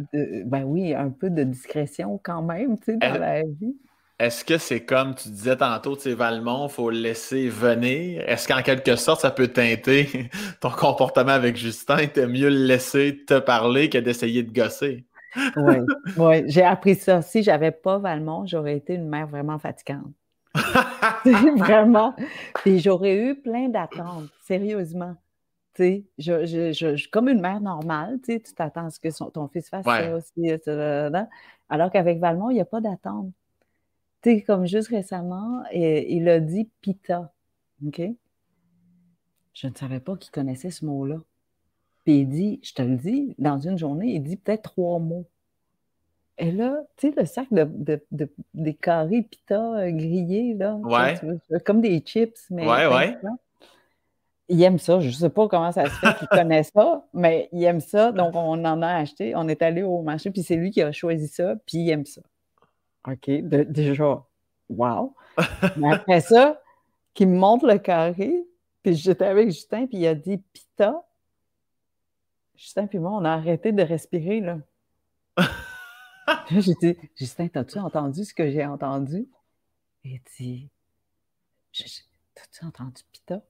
Ben 0.46 0.64
oui, 0.64 0.96
un 0.96 1.12
peu 1.12 1.30
de 1.30 1.44
discrétion 1.44 2.20
quand 2.24 2.42
même, 2.42 2.80
tu 2.80 2.86
sais, 2.86 2.98
dans 2.98 3.20
la 3.20 3.44
vie. 3.44 3.76
Est-ce 4.18 4.44
que 4.44 4.58
c'est 4.58 4.84
comme 4.84 5.14
tu 5.14 5.30
disais 5.30 5.58
tantôt, 5.58 5.96
tu 5.96 6.04
sais, 6.04 6.14
Valmont, 6.14 6.68
il 6.68 6.72
faut 6.72 6.90
le 6.90 6.98
laisser 6.98 7.48
venir? 7.48 8.24
Est-ce 8.28 8.48
qu'en 8.48 8.62
quelque 8.64 8.96
sorte, 8.96 9.22
ça 9.22 9.32
peut 9.32 9.50
teinter 9.50 10.30
ton 10.62 10.72
comportement 10.72 11.32
avec 11.32 11.58
Justin? 11.58 12.08
T'as 12.08 12.28
mieux 12.28 12.50
le 12.50 12.66
laisser 12.66 13.24
te 13.26 13.40
parler 13.40 13.90
que 13.90 13.98
d'essayer 14.00 14.42
de 14.44 14.52
gosser? 14.52 15.06
Oui, 15.56 15.78
ouais, 16.18 16.44
j'ai 16.48 16.64
appris 16.64 16.95
ça. 16.95 17.22
Si 17.22 17.44
j'avais 17.44 17.72
pas 17.72 17.98
Valmont, 17.98 18.45
j'aurais 18.45 18.78
été 18.78 18.95
une 18.95 19.08
mère 19.08 19.28
vraiment 19.28 19.60
fatigante. 19.60 20.12
vraiment. 21.56 22.16
Et 22.66 22.80
j'aurais 22.80 23.16
eu 23.16 23.36
plein 23.36 23.70
d'attentes, 23.70 24.30
sérieusement. 24.44 25.16
Tu 25.74 26.06
je, 26.18 27.10
comme 27.10 27.30
une 27.30 27.40
mère 27.40 27.62
normale, 27.62 28.20
tu 28.24 28.41
t'attends 28.41 28.88
à 28.88 28.90
ce 28.90 28.99
que 28.99 29.30
ton 29.30 29.48
fils 29.48 29.70
fasse 29.70 29.86
ça 29.86 30.16
aussi, 30.16 30.52
alors 31.70 31.90
qu'avec 31.90 32.20
Valmont, 32.20 32.49
il 32.49 32.56
n'y 32.56 32.62
a 32.62 32.66
pas 32.66 32.82
d'attente. 32.82 33.32
Tu 34.22 34.44
comme 34.44 34.68
juste 34.68 34.90
récemment, 34.90 35.64
et, 35.72 36.14
il 36.14 36.28
a 36.28 36.40
dit 36.40 36.70
pita. 36.82 37.34
OK? 37.86 38.02
Je 39.53 39.68
ne 39.68 39.74
savais 39.74 39.99
pas 39.99 40.16
qu'il 40.18 40.32
connaissait 40.32 40.70
ce 40.70 40.86
mot-là. 40.86 41.18
Puis 42.03 42.22
il 42.22 42.30
dit, 42.30 42.60
je 42.64 42.73
te 42.73 42.82
le 42.82 42.95
dis, 42.95 43.36
dans 43.38 43.60
une 43.60 43.78
journée, 43.78 44.14
il 44.14 44.23
dit 44.23 44.38
peut-être 44.38 44.64
trois 44.64 44.99
mots. 44.99 45.28
Et 46.38 46.52
là, 46.52 46.82
tu 46.98 47.10
sais, 47.10 47.14
le 47.15 47.26
sac 47.26 47.48
de, 47.52 48.02
des 48.53 48.73
carrés 48.73 49.22
pita 49.22 49.76
euh, 49.76 49.91
grillés, 49.91 50.56
là, 50.56 50.80
comme 51.64 51.82
des 51.82 51.99
chips, 51.99 52.40
mais. 52.49 52.68
Ouais, 52.68 52.88
ouais 52.88 53.18
il 54.52 54.61
aime 54.64 54.80
ça. 54.80 54.99
Je 54.99 55.07
ne 55.07 55.14
sais 55.14 55.30
pas 55.30 55.48
comment 55.48 55.72
ça 55.72 55.86
se 55.86 55.91
fait 55.91 56.14
qu'il 56.19 56.28
connaît 56.28 56.64
ça, 56.64 57.06
mais 57.14 57.49
il 57.53 57.64
aime 57.64 57.80
ça. 57.80 58.11
Donc, 58.11 58.36
on 58.36 58.64
en 58.65 58.82
a 58.82 58.95
acheté. 58.95 59.34
On 59.36 59.48
est 59.48 59.61
allé 59.61 59.82
au 59.82 60.02
marché, 60.02 60.30
puis 60.30 60.44
c'est 60.44 60.57
lui 60.57 60.72
qui 60.72 60.82
a 60.82 60.91
choisi 60.91 61.28
ça, 61.28 61.56
puis 61.65 61.80
il 61.80 61.90
aime 61.90 62.06
ça. 62.06 62.22
OK. 63.07 63.30
déjà, 63.30 64.23
wow. 64.69 65.15
Mais 65.78 65.94
après 65.94 66.19
ça, 66.19 66.61
qu'il 67.14 67.30
me 67.30 67.38
montre 67.38 67.65
le 67.65 67.78
carré, 67.78 68.44
puis 68.84 68.95
j'étais 68.95 69.26
avec 69.26 69.49
Justin, 69.49 69.88
puis 69.88 69.99
il 69.99 70.07
a 70.07 70.15
dit 70.15 70.38
Pita. 70.53 71.02
Justin, 72.62 72.86
puis 72.86 73.00
moi, 73.00 73.12
on 73.14 73.26
a 73.26 73.32
arrêté 73.32 73.72
de 73.72 73.82
respirer, 73.82 74.40
là. 74.40 74.60
j'ai 76.52 76.76
dit 76.80 76.96
Justin, 77.16 77.48
as-tu 77.56 77.80
entendu 77.80 78.24
ce 78.24 78.36
que 78.36 78.52
j'ai 78.52 78.64
entendu? 78.64 79.28
Il 80.04 80.22
dit 80.38 80.70
T'as-tu 82.36 82.64
entendu 82.64 83.02
Pita? 83.12 83.42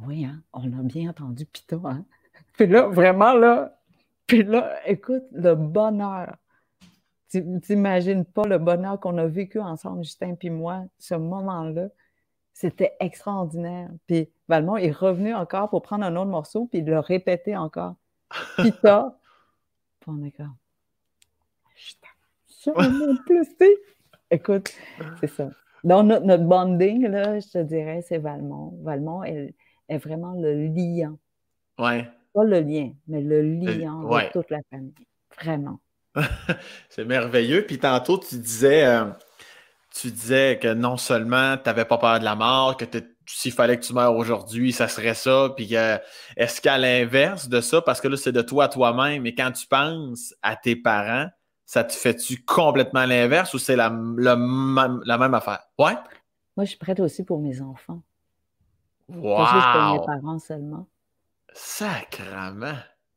Oui, 0.00 0.26
hein, 0.26 0.42
on 0.52 0.78
a 0.78 0.82
bien 0.82 1.08
entendu 1.08 1.46
Pita, 1.46 1.76
hein? 1.84 2.04
Puis 2.52 2.66
là, 2.66 2.88
vraiment, 2.88 3.32
là, 3.32 3.78
puis 4.26 4.42
là, 4.42 4.78
écoute, 4.86 5.24
le 5.32 5.54
bonheur. 5.54 6.36
Tu 7.30 7.42
n'imagines 7.42 8.26
pas 8.26 8.46
le 8.46 8.58
bonheur 8.58 9.00
qu'on 9.00 9.16
a 9.16 9.26
vécu 9.26 9.58
ensemble, 9.58 10.04
Justin 10.04 10.34
puis 10.34 10.50
moi, 10.50 10.84
ce 10.98 11.14
moment-là. 11.14 11.88
C'était 12.62 12.92
extraordinaire. 13.00 13.90
Puis 14.06 14.28
Valmont 14.46 14.76
est 14.76 14.92
revenu 14.92 15.34
encore 15.34 15.68
pour 15.68 15.82
prendre 15.82 16.04
un 16.04 16.14
autre 16.14 16.30
morceau, 16.30 16.66
puis 16.66 16.78
il 16.78 16.84
l'a 16.84 17.00
répété 17.00 17.56
encore. 17.56 17.96
Pita. 18.56 19.18
puis 20.00 20.10
on 20.12 20.22
est 20.22 20.30
comme, 20.30 20.54
Justin, 21.74 22.08
plus, 23.26 23.48
Écoute, 24.30 24.70
c'est 25.18 25.26
ça. 25.26 25.50
Donc, 25.82 26.06
notre, 26.06 26.44
bonding, 26.44 27.08
là, 27.08 27.40
je 27.40 27.48
te 27.48 27.58
dirais, 27.58 28.00
c'est 28.06 28.18
Valmont. 28.18 28.78
Valmont 28.84 29.24
est, 29.24 29.56
est 29.88 29.98
vraiment 29.98 30.34
le 30.40 30.54
liant. 30.66 31.18
Ouais. 31.80 32.08
Pas 32.32 32.44
le 32.44 32.60
lien, 32.60 32.92
mais 33.08 33.22
le 33.22 33.42
liant 33.42 34.02
de 34.08 34.30
toute 34.30 34.50
la 34.50 34.60
famille. 34.70 34.94
Vraiment. 35.36 35.80
c'est 36.88 37.04
merveilleux. 37.04 37.66
Puis 37.66 37.80
tantôt, 37.80 38.18
tu 38.18 38.36
disais, 38.36 38.86
euh, 38.86 39.06
tu 39.94 40.10
disais 40.10 40.58
que 40.60 40.72
non 40.72 40.96
seulement 40.96 41.56
tu 41.56 41.64
n'avais 41.66 41.84
pas 41.84 41.98
peur 41.98 42.18
de 42.18 42.24
la 42.24 42.34
mort, 42.34 42.76
que 42.76 42.84
s'il 43.26 43.52
fallait 43.52 43.78
que 43.78 43.84
tu 43.84 43.92
meurs 43.92 44.16
aujourd'hui, 44.16 44.72
ça 44.72 44.88
serait 44.88 45.14
ça. 45.14 45.50
Puis 45.56 45.74
est-ce 46.36 46.60
qu'à 46.60 46.78
l'inverse 46.78 47.48
de 47.48 47.60
ça, 47.60 47.82
parce 47.82 48.00
que 48.00 48.08
là, 48.08 48.16
c'est 48.16 48.32
de 48.32 48.42
toi 48.42 48.64
à 48.64 48.68
toi-même, 48.68 49.26
et 49.26 49.34
quand 49.34 49.52
tu 49.52 49.66
penses 49.66 50.34
à 50.42 50.56
tes 50.56 50.76
parents, 50.76 51.28
ça 51.64 51.84
te 51.84 51.92
fait-tu 51.92 52.44
complètement 52.44 53.06
l'inverse 53.06 53.54
ou 53.54 53.58
c'est 53.58 53.76
la, 53.76 53.90
la, 54.18 54.36
même 54.36 55.34
affaire? 55.34 55.60
Ouais? 55.78 55.94
Moi, 56.56 56.64
je 56.64 56.70
suis 56.70 56.78
prête 56.78 57.00
aussi 57.00 57.24
pour 57.24 57.40
mes 57.40 57.60
enfants. 57.62 58.02
Wow! 59.08 59.36
Pas 59.36 59.52
juste 59.52 59.66
pour 59.72 59.92
mes 59.92 60.06
parents 60.06 60.38
seulement. 60.38 60.86
Sacrement! 61.54 62.76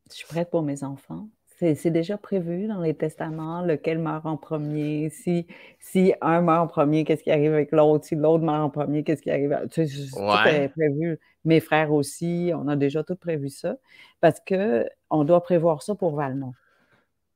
Je 0.10 0.15
suis 0.15 0.26
prête 0.26 0.49
pour 0.49 0.61
mes 0.61 0.84
enfants. 0.84 1.27
C'est 1.57 1.90
déjà 1.90 2.18
prévu 2.18 2.68
dans 2.68 2.82
les 2.82 2.94
testaments, 2.94 3.61
lequel 3.61 3.98
meurt 3.98 4.26
en 4.26 4.36
premier. 4.36 5.10
Si, 5.10 5.48
si 5.80 6.14
un 6.19 6.41
meurt 6.41 6.60
en 6.64 6.68
premier, 6.68 7.06
qu'est-ce 7.06 7.23
qui 7.23 7.32
arrive 7.32 7.53
avec 7.53 7.72
l'autre? 7.72 8.03
Si 8.03 8.15
l'autre 8.15 8.44
meurt 8.44 8.61
en 8.61 8.69
premier, 8.69 9.03
qu'est-ce 9.03 9.22
qui 9.22 9.32
arrive? 9.32 9.57
Tu 9.72 9.88
sais, 9.88 10.10
tout 10.11 10.49
est 10.49 10.68
prévu. 10.68 11.18
Mes 11.45 11.61
frères 11.61 11.94
aussi, 11.94 12.52
on 12.53 12.68
a 12.68 12.76
déjà 12.76 13.03
tout 13.06 13.15
prévu 13.15 13.48
ça. 13.48 13.77
Parce 14.19 14.41
qu'on 14.41 15.23
doit 15.23 15.41
prévoir 15.41 15.82
ça 15.82 15.95
pour 15.95 16.15
Valmont, 16.15 16.53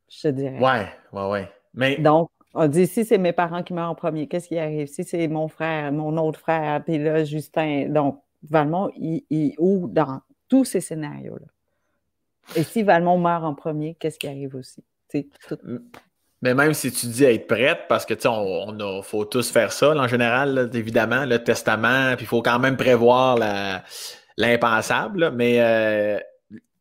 je 0.10 0.24
te 0.24 0.28
dirais. 0.28 0.60
Ouais, 0.60 0.88
ouais, 1.14 1.30
ouais. 1.30 1.48
Mais... 1.74 1.98
Donc, 1.98 2.30
on 2.54 2.68
dit 2.68 2.88
si 2.88 3.06
c'est 3.06 3.20
mes 3.20 3.32
parents 3.32 3.64
qui 3.64 3.74
meurent 3.74 3.92
en 3.92 3.96
premier, 3.96 4.28
qu'est-ce 4.28 4.50
qui 4.50 4.60
arrive? 4.60 4.88
Si 4.88 5.06
c'est 5.06 5.30
mon 5.30 5.48
frère, 5.48 5.94
mon 5.94 6.18
autre 6.18 6.40
frère, 6.40 6.84
puis 6.84 6.98
là, 6.98 7.24
Justin. 7.24 7.88
Donc, 7.88 8.22
Valmont, 8.44 8.90
il, 8.98 9.24
il 9.30 9.56
ouvre 9.60 9.88
dans 9.88 10.20
tous 10.50 10.66
ces 10.66 10.82
scénarios-là. 10.82 11.48
Et 12.56 12.64
si 12.64 12.84
Valmont 12.84 13.18
meurt 13.18 13.44
en 13.44 13.54
premier, 13.54 13.96
qu'est-ce 13.96 14.20
qui 14.20 14.28
arrive 14.28 14.56
aussi? 14.56 14.84
Mais 16.42 16.54
même 16.54 16.74
si 16.74 16.92
tu 16.92 17.08
dis 17.08 17.26
être 17.26 17.48
prête, 17.48 17.82
parce 17.90 18.06
que 18.06 18.14
tu 18.14 18.28
on, 18.28 19.02
faut 19.02 19.26
tous 19.26 19.52
faire 19.52 19.72
ça, 19.72 19.92
en 19.92 20.08
général, 20.08 20.70
évidemment, 20.74 21.26
le 21.26 21.44
testament, 21.44 22.16
puis 22.16 22.26
il 22.26 22.28
faut 22.28 22.42
quand 22.42 22.60
même 22.60 22.78
prévoir 22.78 23.38
l'impensable. 24.38 25.32
Mais 25.32 25.58
euh, 25.60 26.20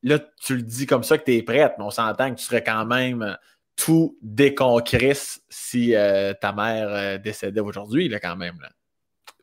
là, 0.02 0.18
tu 0.40 0.56
le 0.56 0.62
dis 0.62 0.86
comme 0.86 1.02
ça 1.02 1.18
que 1.18 1.24
tu 1.24 1.34
es 1.34 1.42
prête, 1.42 1.74
mais 1.78 1.84
on 1.84 1.90
s'entend 1.90 2.30
que 2.30 2.38
tu 2.38 2.44
serais 2.44 2.62
quand 2.62 2.86
même 2.86 3.36
tout 3.74 4.16
déconcrisse 4.22 5.40
si 5.48 5.94
euh, 5.94 6.34
ta 6.34 6.52
mère 6.52 6.88
euh, 6.90 7.18
décédait 7.18 7.60
aujourd'hui, 7.60 8.12
quand 8.20 8.36
même. 8.36 8.60
Là. 8.60 8.68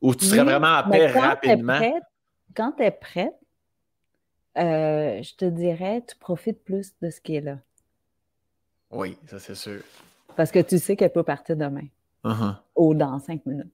Ou 0.01 0.13
tu 0.13 0.25
serais 0.25 0.43
vraiment 0.43 0.75
à 0.75 0.83
paix 0.83 1.07
rapidement. 1.07 1.79
quand 2.55 2.73
tu 2.73 2.83
es 2.83 2.91
prête, 2.91 3.33
euh, 4.57 5.21
je 5.21 5.35
te 5.35 5.45
dirais, 5.45 6.03
tu 6.07 6.15
profites 6.15 6.63
plus 6.63 6.93
de 7.01 7.09
ce 7.09 7.19
qui 7.19 7.35
est 7.35 7.41
là. 7.41 7.57
Oui, 8.91 9.17
ça 9.27 9.39
c'est 9.39 9.55
sûr. 9.55 9.81
Parce 10.35 10.51
que 10.51 10.59
tu 10.59 10.79
sais 10.79 10.95
qu'elle 10.95 11.11
peut 11.11 11.23
partir 11.23 11.57
demain. 11.57 11.87
Uh-huh. 12.23 12.55
Ou 12.75 12.93
dans 12.93 13.19
cinq 13.19 13.45
minutes. 13.45 13.71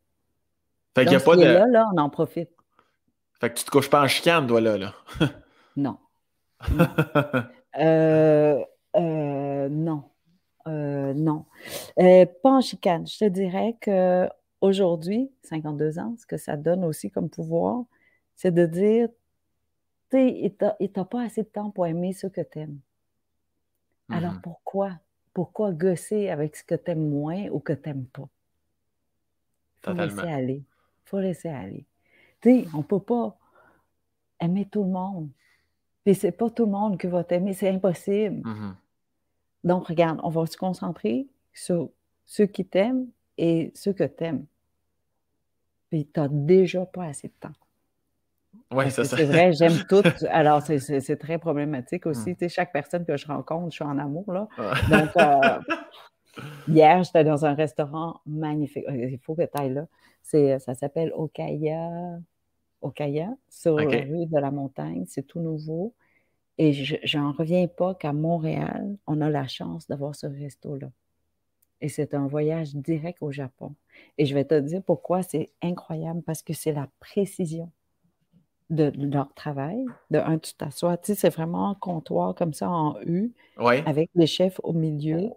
Fait 0.95 1.03
qu'il 1.03 1.11
n'y 1.11 1.21
a 1.21 1.25
pas 1.25 1.35
de. 1.35 1.43
Là, 1.43 1.67
là, 1.67 1.89
on 1.93 1.97
en 1.97 2.09
profite. 2.09 2.49
Fait 3.39 3.49
que 3.49 3.55
tu 3.55 3.63
te 3.63 3.71
couches 3.71 3.89
pas 3.89 4.01
en 4.01 4.07
chicane, 4.07 4.47
toi, 4.47 4.59
là. 4.61 4.77
là. 4.77 4.93
non. 5.75 5.97
non. 6.71 6.87
Euh, 7.79 8.61
euh, 8.97 9.69
non. 9.69 10.03
non. 10.65 11.45
pas 11.95 12.49
en 12.49 12.59
chicane. 12.59 13.07
Je 13.07 13.19
te 13.19 13.25
dirais 13.29 13.77
que 13.79 14.27
aujourd'hui, 14.59 15.31
52 15.43 15.97
ans, 15.99 16.13
ce 16.19 16.25
que 16.25 16.35
ça 16.35 16.57
donne 16.57 16.83
aussi 16.83 17.09
comme 17.09 17.29
pouvoir, 17.29 17.85
c'est 18.35 18.51
de 18.51 18.65
dire 18.65 19.07
il 20.13 20.55
t'a 20.91 21.05
pas 21.05 21.23
assez 21.23 21.43
de 21.43 21.47
temps 21.47 21.71
pour 21.71 21.87
aimer 21.87 22.13
ce 22.13 22.27
que 22.27 22.41
tu 22.41 22.59
aimes. 22.59 22.79
Alors 24.09 24.33
mm-hmm. 24.33 24.41
pourquoi? 24.41 24.99
Pourquoi 25.33 25.71
gosser 25.71 26.29
avec 26.29 26.55
ce 26.55 26.63
que 26.63 26.75
tu 26.75 26.91
aimes 26.91 27.09
moins 27.09 27.47
ou 27.49 27.59
que 27.59 27.73
tu 27.73 27.87
n'aimes 27.87 28.05
pas? 28.05 28.27
Il 29.83 29.89
faut 29.89 29.93
laisser 29.93 30.19
aller. 30.19 30.63
Il 31.05 31.09
faut 31.09 31.19
laisser 31.19 31.49
aller. 31.49 31.85
Tu 32.41 32.63
sais, 32.63 32.67
on 32.73 32.79
ne 32.79 32.83
peut 32.83 32.99
pas 32.99 33.37
aimer 34.39 34.65
tout 34.65 34.83
le 34.83 34.89
monde. 34.89 35.29
Puis 36.03 36.15
c'est 36.15 36.31
pas 36.31 36.49
tout 36.49 36.65
le 36.65 36.71
monde 36.71 36.99
qui 36.99 37.07
va 37.07 37.23
t'aimer, 37.23 37.53
c'est 37.53 37.69
impossible. 37.69 38.41
Mm-hmm. 38.41 38.73
Donc, 39.63 39.87
regarde, 39.87 40.19
on 40.23 40.29
va 40.29 40.45
se 40.47 40.57
concentrer 40.57 41.27
sur 41.53 41.91
ceux 42.25 42.47
qui 42.47 42.65
t'aiment 42.65 43.07
et 43.37 43.71
ceux 43.75 43.93
que 43.93 44.03
tu 44.03 44.23
aimes. 44.23 44.45
Puis 45.89 46.07
tu 46.07 46.19
n'as 46.19 46.27
déjà 46.29 46.85
pas 46.85 47.05
assez 47.05 47.27
de 47.27 47.33
temps. 47.39 47.53
Oui, 48.71 48.85
c'est 48.89 49.03
ça. 49.03 49.17
C'est 49.17 49.25
vrai, 49.25 49.53
j'aime 49.53 49.83
tout. 49.89 50.03
Alors, 50.29 50.61
c'est 50.61 51.17
très 51.17 51.37
problématique 51.37 52.05
aussi. 52.05 52.31
Mmh. 52.31 52.35
Tu 52.35 52.39
sais, 52.45 52.49
chaque 52.49 52.71
personne 52.71 53.05
que 53.05 53.17
je 53.17 53.27
rencontre, 53.27 53.71
je 53.71 53.75
suis 53.75 53.83
en 53.83 53.97
amour, 53.97 54.31
là. 54.31 54.47
Donc, 54.89 55.09
euh, 55.17 55.75
hier, 56.67 57.03
j'étais 57.03 57.23
dans 57.23 57.45
un 57.45 57.53
restaurant 57.53 58.21
magnifique. 58.25 58.85
Il 58.89 59.19
faut 59.19 59.35
que 59.35 59.43
tu 59.43 59.61
ailles 59.61 59.73
là. 59.73 60.59
Ça 60.59 60.73
s'appelle 60.73 61.11
Okaya, 61.13 61.89
Okaya, 62.81 63.29
sur 63.49 63.77
la 63.77 63.85
rue 63.85 64.25
de 64.25 64.39
la 64.39 64.51
montagne. 64.51 65.05
C'est 65.07 65.27
tout 65.27 65.41
nouveau. 65.41 65.93
Et 66.57 66.73
je 66.73 67.17
n'en 67.17 67.31
reviens 67.31 67.67
pas 67.67 67.95
qu'à 67.95 68.13
Montréal, 68.13 68.95
on 69.07 69.19
a 69.21 69.29
la 69.29 69.47
chance 69.47 69.87
d'avoir 69.87 70.15
ce 70.15 70.27
resto-là. 70.27 70.91
Et 71.81 71.89
c'est 71.89 72.13
un 72.13 72.27
voyage 72.27 72.75
direct 72.75 73.17
au 73.21 73.31
Japon. 73.31 73.75
Et 74.17 74.25
je 74.25 74.35
vais 74.35 74.45
te 74.45 74.59
dire 74.59 74.83
pourquoi 74.83 75.23
c'est 75.23 75.49
incroyable, 75.63 76.21
parce 76.21 76.43
que 76.43 76.53
c'est 76.53 76.71
la 76.71 76.87
précision 76.99 77.71
de, 78.71 78.91
leur 78.95 79.33
travail. 79.33 79.85
De 80.09 80.17
un, 80.17 80.39
tu 80.39 80.53
t'assois, 80.53 80.97
tu 80.97 81.07
sais, 81.07 81.15
c'est 81.15 81.29
vraiment 81.29 81.69
un 81.69 81.75
comptoir 81.75 82.33
comme 82.33 82.53
ça 82.53 82.69
en 82.69 82.99
U, 83.05 83.31
avec 83.57 84.09
les 84.15 84.27
chefs 84.27 84.59
au 84.63 84.73
milieu. 84.73 85.29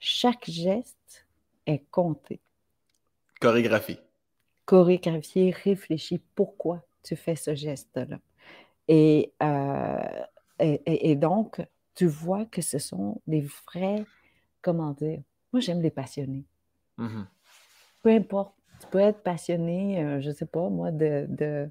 Chaque 0.00 0.48
geste 0.48 1.26
est 1.66 1.84
compté. 1.90 2.40
Chorégraphie. 3.40 3.98
Chorégraphié, 4.64 5.50
réfléchi. 5.50 6.20
Pourquoi 6.34 6.82
tu 7.02 7.14
fais 7.14 7.36
ce 7.36 7.54
geste-là? 7.54 8.18
Et, 8.88 9.32
euh, 9.42 10.24
et, 10.58 11.14
donc, 11.14 11.60
tu 11.94 12.06
vois 12.06 12.46
que 12.46 12.62
ce 12.62 12.78
sont 12.78 13.20
des 13.26 13.42
vrais, 13.66 14.04
comment 14.62 14.92
dire, 14.92 15.20
moi 15.52 15.60
j'aime 15.60 15.82
les 15.82 15.90
passionnés. 15.90 16.44
Mm-hmm. 16.98 17.24
Peu 18.02 18.10
importe, 18.10 18.54
tu 18.80 18.86
peux 18.88 18.98
être 18.98 19.22
passionné, 19.22 20.02
euh, 20.02 20.20
je 20.20 20.28
ne 20.30 20.34
sais 20.34 20.46
pas, 20.46 20.68
moi, 20.70 20.90
de 20.90 21.26
de 21.28 21.68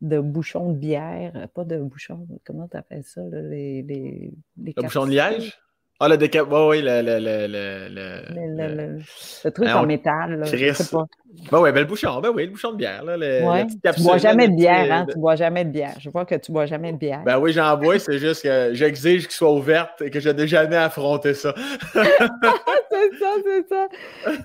bouchons 0.00 0.72
de 0.72 0.76
bière, 0.76 1.48
pas 1.54 1.64
de 1.64 1.78
bouchons, 1.78 2.26
comment 2.44 2.68
tu 2.68 2.76
appelles 2.76 3.04
ça, 3.04 3.22
les, 3.30 3.82
les, 3.82 4.32
les 4.62 4.74
Le 4.76 4.82
bouchon 4.82 5.06
de 5.06 5.10
liège? 5.10 5.58
Ah, 5.98 6.08
le 6.08 6.18
décap... 6.18 6.46
Oui, 6.50 6.60
oui, 6.68 6.82
le, 6.82 7.00
le, 7.00 7.18
le, 7.18 8.98
le, 9.44 9.50
truc 9.50 9.68
en 9.68 9.86
métal. 9.86 10.40
Là, 10.40 10.44
je 10.44 10.72
sais 10.74 10.90
pas. 10.90 11.06
Ben 11.50 11.58
oui, 11.58 11.72
ben 11.72 11.80
le 11.80 11.86
bouchon, 11.86 12.20
ben 12.20 12.32
oui, 12.34 12.44
le 12.44 12.50
bouchon 12.50 12.72
de 12.72 12.76
bière. 12.76 13.02
Là. 13.02 13.64
Tu 13.64 14.02
bois 14.02 14.18
jamais 14.18 14.48
de 14.48 14.54
bière, 14.54 14.92
hein? 14.92 15.06
Tu 15.10 15.18
bois 15.18 15.36
jamais 15.36 15.64
de 15.64 15.70
bière. 15.70 15.94
Je 15.98 16.10
vois 16.10 16.26
que 16.26 16.34
tu 16.34 16.52
bois 16.52 16.66
jamais 16.66 16.92
de 16.92 16.98
bière. 16.98 17.22
Ben 17.24 17.38
oui, 17.38 17.54
j'en 17.54 17.78
bois, 17.78 17.98
c'est 17.98 18.18
juste 18.18 18.42
que 18.42 18.74
j'exige 18.74 19.22
qu'il 19.22 19.32
soit 19.32 19.52
ouverte 19.52 20.02
et 20.02 20.10
que 20.10 20.20
je 20.20 20.28
n'ai 20.28 20.46
jamais 20.46 20.76
affronté 20.76 21.32
ça. 21.32 21.54
c'est 21.94 23.18
ça, 23.18 23.32
c'est 23.42 23.66
ça. 23.66 23.88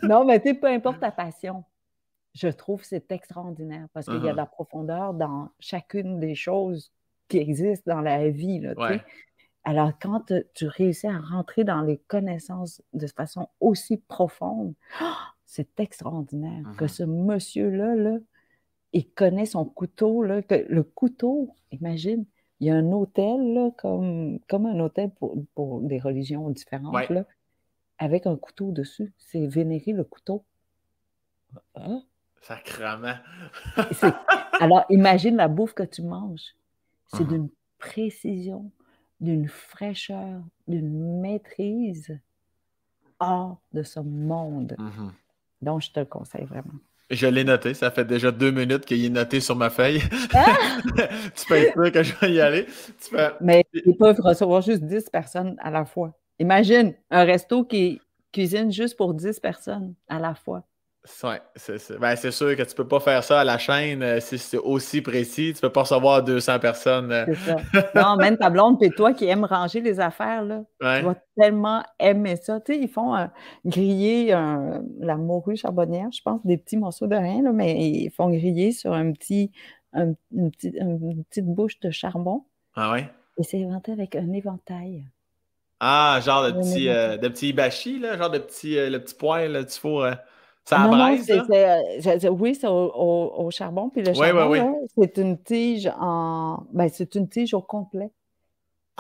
Non, 0.03 0.23
mais 0.23 0.39
tu 0.39 0.49
sais, 0.49 0.53
peu 0.53 0.67
importe 0.67 1.01
ta 1.01 1.11
passion 1.11 1.65
je 2.33 2.47
trouve 2.47 2.81
que 2.81 2.87
c'est 2.87 3.11
extraordinaire 3.11 3.87
parce 3.93 4.05
qu'il 4.05 4.23
y 4.23 4.29
a 4.29 4.31
de 4.31 4.37
la 4.37 4.45
profondeur 4.45 5.13
dans 5.13 5.49
chacune 5.59 6.19
des 6.19 6.35
choses 6.35 6.91
qui 7.27 7.37
existent 7.37 7.93
dans 7.95 8.01
la 8.01 8.29
vie. 8.29 8.59
Là, 8.59 8.73
Alors, 9.63 9.91
quand 10.01 10.31
tu 10.53 10.67
réussis 10.67 11.07
à 11.07 11.19
rentrer 11.19 11.63
dans 11.63 11.81
les 11.81 11.97
connaissances 11.97 12.81
de 12.93 13.07
façon 13.07 13.49
aussi 13.59 13.97
profonde, 13.97 14.73
c'est 15.45 15.79
extraordinaire 15.79 16.65
que 16.77 16.87
ce 16.87 17.03
monsieur-là, 17.03 17.95
là, 17.95 18.17
il 18.93 19.09
connaît 19.09 19.45
son 19.45 19.65
couteau. 19.65 20.23
Là, 20.23 20.41
que 20.41 20.65
le 20.67 20.83
couteau, 20.83 21.55
imagine, 21.71 22.25
il 22.59 22.67
y 22.67 22.69
a 22.69 22.75
un 22.75 22.91
hôtel, 22.91 23.53
là, 23.53 23.71
comme, 23.77 24.39
comme 24.47 24.65
un 24.65 24.79
hôtel 24.79 25.09
pour, 25.11 25.35
pour 25.53 25.81
des 25.81 25.99
religions 25.99 26.49
différentes, 26.49 27.09
là, 27.09 27.25
avec 27.97 28.25
un 28.25 28.37
couteau 28.37 28.71
dessus. 28.71 29.13
C'est 29.17 29.45
vénérer 29.47 29.91
le 29.91 30.03
couteau. 30.03 30.45
Hein? 31.75 32.03
Sacrement. 32.41 33.15
Alors, 34.59 34.85
imagine 34.89 35.35
la 35.35 35.47
bouffe 35.47 35.73
que 35.73 35.83
tu 35.83 36.01
manges. 36.01 36.55
C'est 37.07 37.23
uh-huh. 37.23 37.27
d'une 37.27 37.49
précision, 37.77 38.71
d'une 39.19 39.47
fraîcheur, 39.47 40.41
d'une 40.67 41.21
maîtrise 41.21 42.17
hors 43.19 43.61
de 43.73 43.83
ce 43.83 43.99
monde. 43.99 44.75
Uh-huh. 44.79 45.11
Donc, 45.61 45.81
je 45.81 45.91
te 45.91 45.99
le 45.99 46.05
conseille 46.05 46.45
vraiment. 46.45 46.73
Je 47.11 47.27
l'ai 47.27 47.43
noté. 47.43 47.73
Ça 47.73 47.91
fait 47.91 48.05
déjà 48.05 48.31
deux 48.31 48.51
minutes 48.51 48.85
qu'il 48.85 49.03
est 49.03 49.09
noté 49.09 49.41
sur 49.41 49.55
ma 49.55 49.69
feuille. 49.69 50.01
Ah! 50.33 50.55
tu 51.35 51.45
peux 51.45 51.55
être 51.55 51.73
sûr 51.73 51.91
que 51.91 52.03
je 52.03 52.15
vais 52.15 52.31
y 52.31 52.41
aller. 52.41 52.65
Mais 53.41 53.65
ils 53.73 53.97
peuvent 53.97 54.19
recevoir 54.21 54.61
juste 54.61 54.83
10 54.83 55.09
personnes 55.09 55.55
à 55.59 55.69
la 55.69 55.83
fois. 55.83 56.13
Imagine 56.39 56.95
un 57.11 57.23
resto 57.23 57.65
qui 57.65 58.01
cuisine 58.31 58.71
juste 58.71 58.95
pour 58.95 59.13
10 59.13 59.41
personnes 59.41 59.93
à 60.07 60.19
la 60.19 60.33
fois. 60.33 60.63
Ben, 61.03 62.15
c'est 62.15 62.31
sûr 62.31 62.55
que 62.55 62.61
tu 62.61 62.75
peux 62.75 62.87
pas 62.87 62.99
faire 62.99 63.23
ça 63.23 63.39
à 63.41 63.43
la 63.43 63.57
chaîne 63.57 64.03
euh, 64.03 64.19
si 64.19 64.37
c'est 64.37 64.57
aussi 64.57 65.01
précis. 65.01 65.51
Tu 65.55 65.61
peux 65.61 65.71
pas 65.71 65.81
recevoir 65.81 66.23
200 66.23 66.59
personnes. 66.59 67.11
Euh. 67.11 67.25
Ça. 67.33 67.55
Non, 67.95 68.17
même 68.17 68.37
ta 68.37 68.51
blonde 68.51 68.81
et 68.83 68.91
toi 68.91 69.11
qui 69.13 69.25
aiment 69.25 69.45
ranger 69.45 69.81
les 69.81 69.99
affaires, 69.99 70.43
là, 70.43 70.63
tu 70.79 71.05
vas 71.05 71.15
tellement 71.35 71.83
aimer 71.99 72.35
ça. 72.35 72.59
Tu 72.59 72.73
sais, 72.73 72.79
ils 72.79 72.87
font 72.87 73.15
euh, 73.15 73.25
griller 73.65 74.27
la 74.99 75.15
morue 75.15 75.55
charbonnière, 75.55 76.09
je 76.11 76.21
pense, 76.21 76.45
des 76.45 76.57
petits 76.57 76.77
morceaux 76.77 77.07
de 77.07 77.15
rien, 77.15 77.41
là, 77.41 77.51
mais 77.51 77.83
ils 77.83 78.11
font 78.11 78.29
griller 78.29 78.71
sur 78.71 78.93
un 78.93 79.11
petit, 79.11 79.51
une, 79.93 80.15
petite 80.51 81.45
bouche 81.45 81.79
de 81.79 81.89
charbon. 81.89 82.45
Ah 82.75 82.91
ouais? 82.91 83.09
Et 83.39 83.43
c'est 83.43 83.63
inventé 83.63 83.91
avec 83.91 84.15
un 84.15 84.31
éventail. 84.33 85.05
Ah, 85.79 86.19
genre 86.23 86.45
de 86.45 86.51
petit, 86.51 86.85
de 86.85 87.27
petit 87.27 87.49
ibashi, 87.49 87.97
là, 87.97 88.17
genre 88.17 88.29
de 88.29 88.37
petit, 88.37 88.75
le 88.75 88.99
petit 88.99 89.15
poêle 89.15 89.65
du 89.65 89.73
four. 89.73 90.05
Ça 90.65 90.87
braise, 90.87 91.29
euh, 91.29 92.29
oui, 92.29 92.55
c'est 92.55 92.67
au, 92.67 93.49
charbon. 93.51 93.89
Puis 93.89 94.03
le 94.03 94.13
charbon, 94.13 94.87
c'est 94.95 95.17
une 95.17 95.37
tige 95.41 95.91
en. 95.99 96.65
Ben, 96.71 96.89
c'est 96.89 97.15
une 97.15 97.27
tige 97.27 97.53
au 97.53 97.61
complet. 97.61 98.11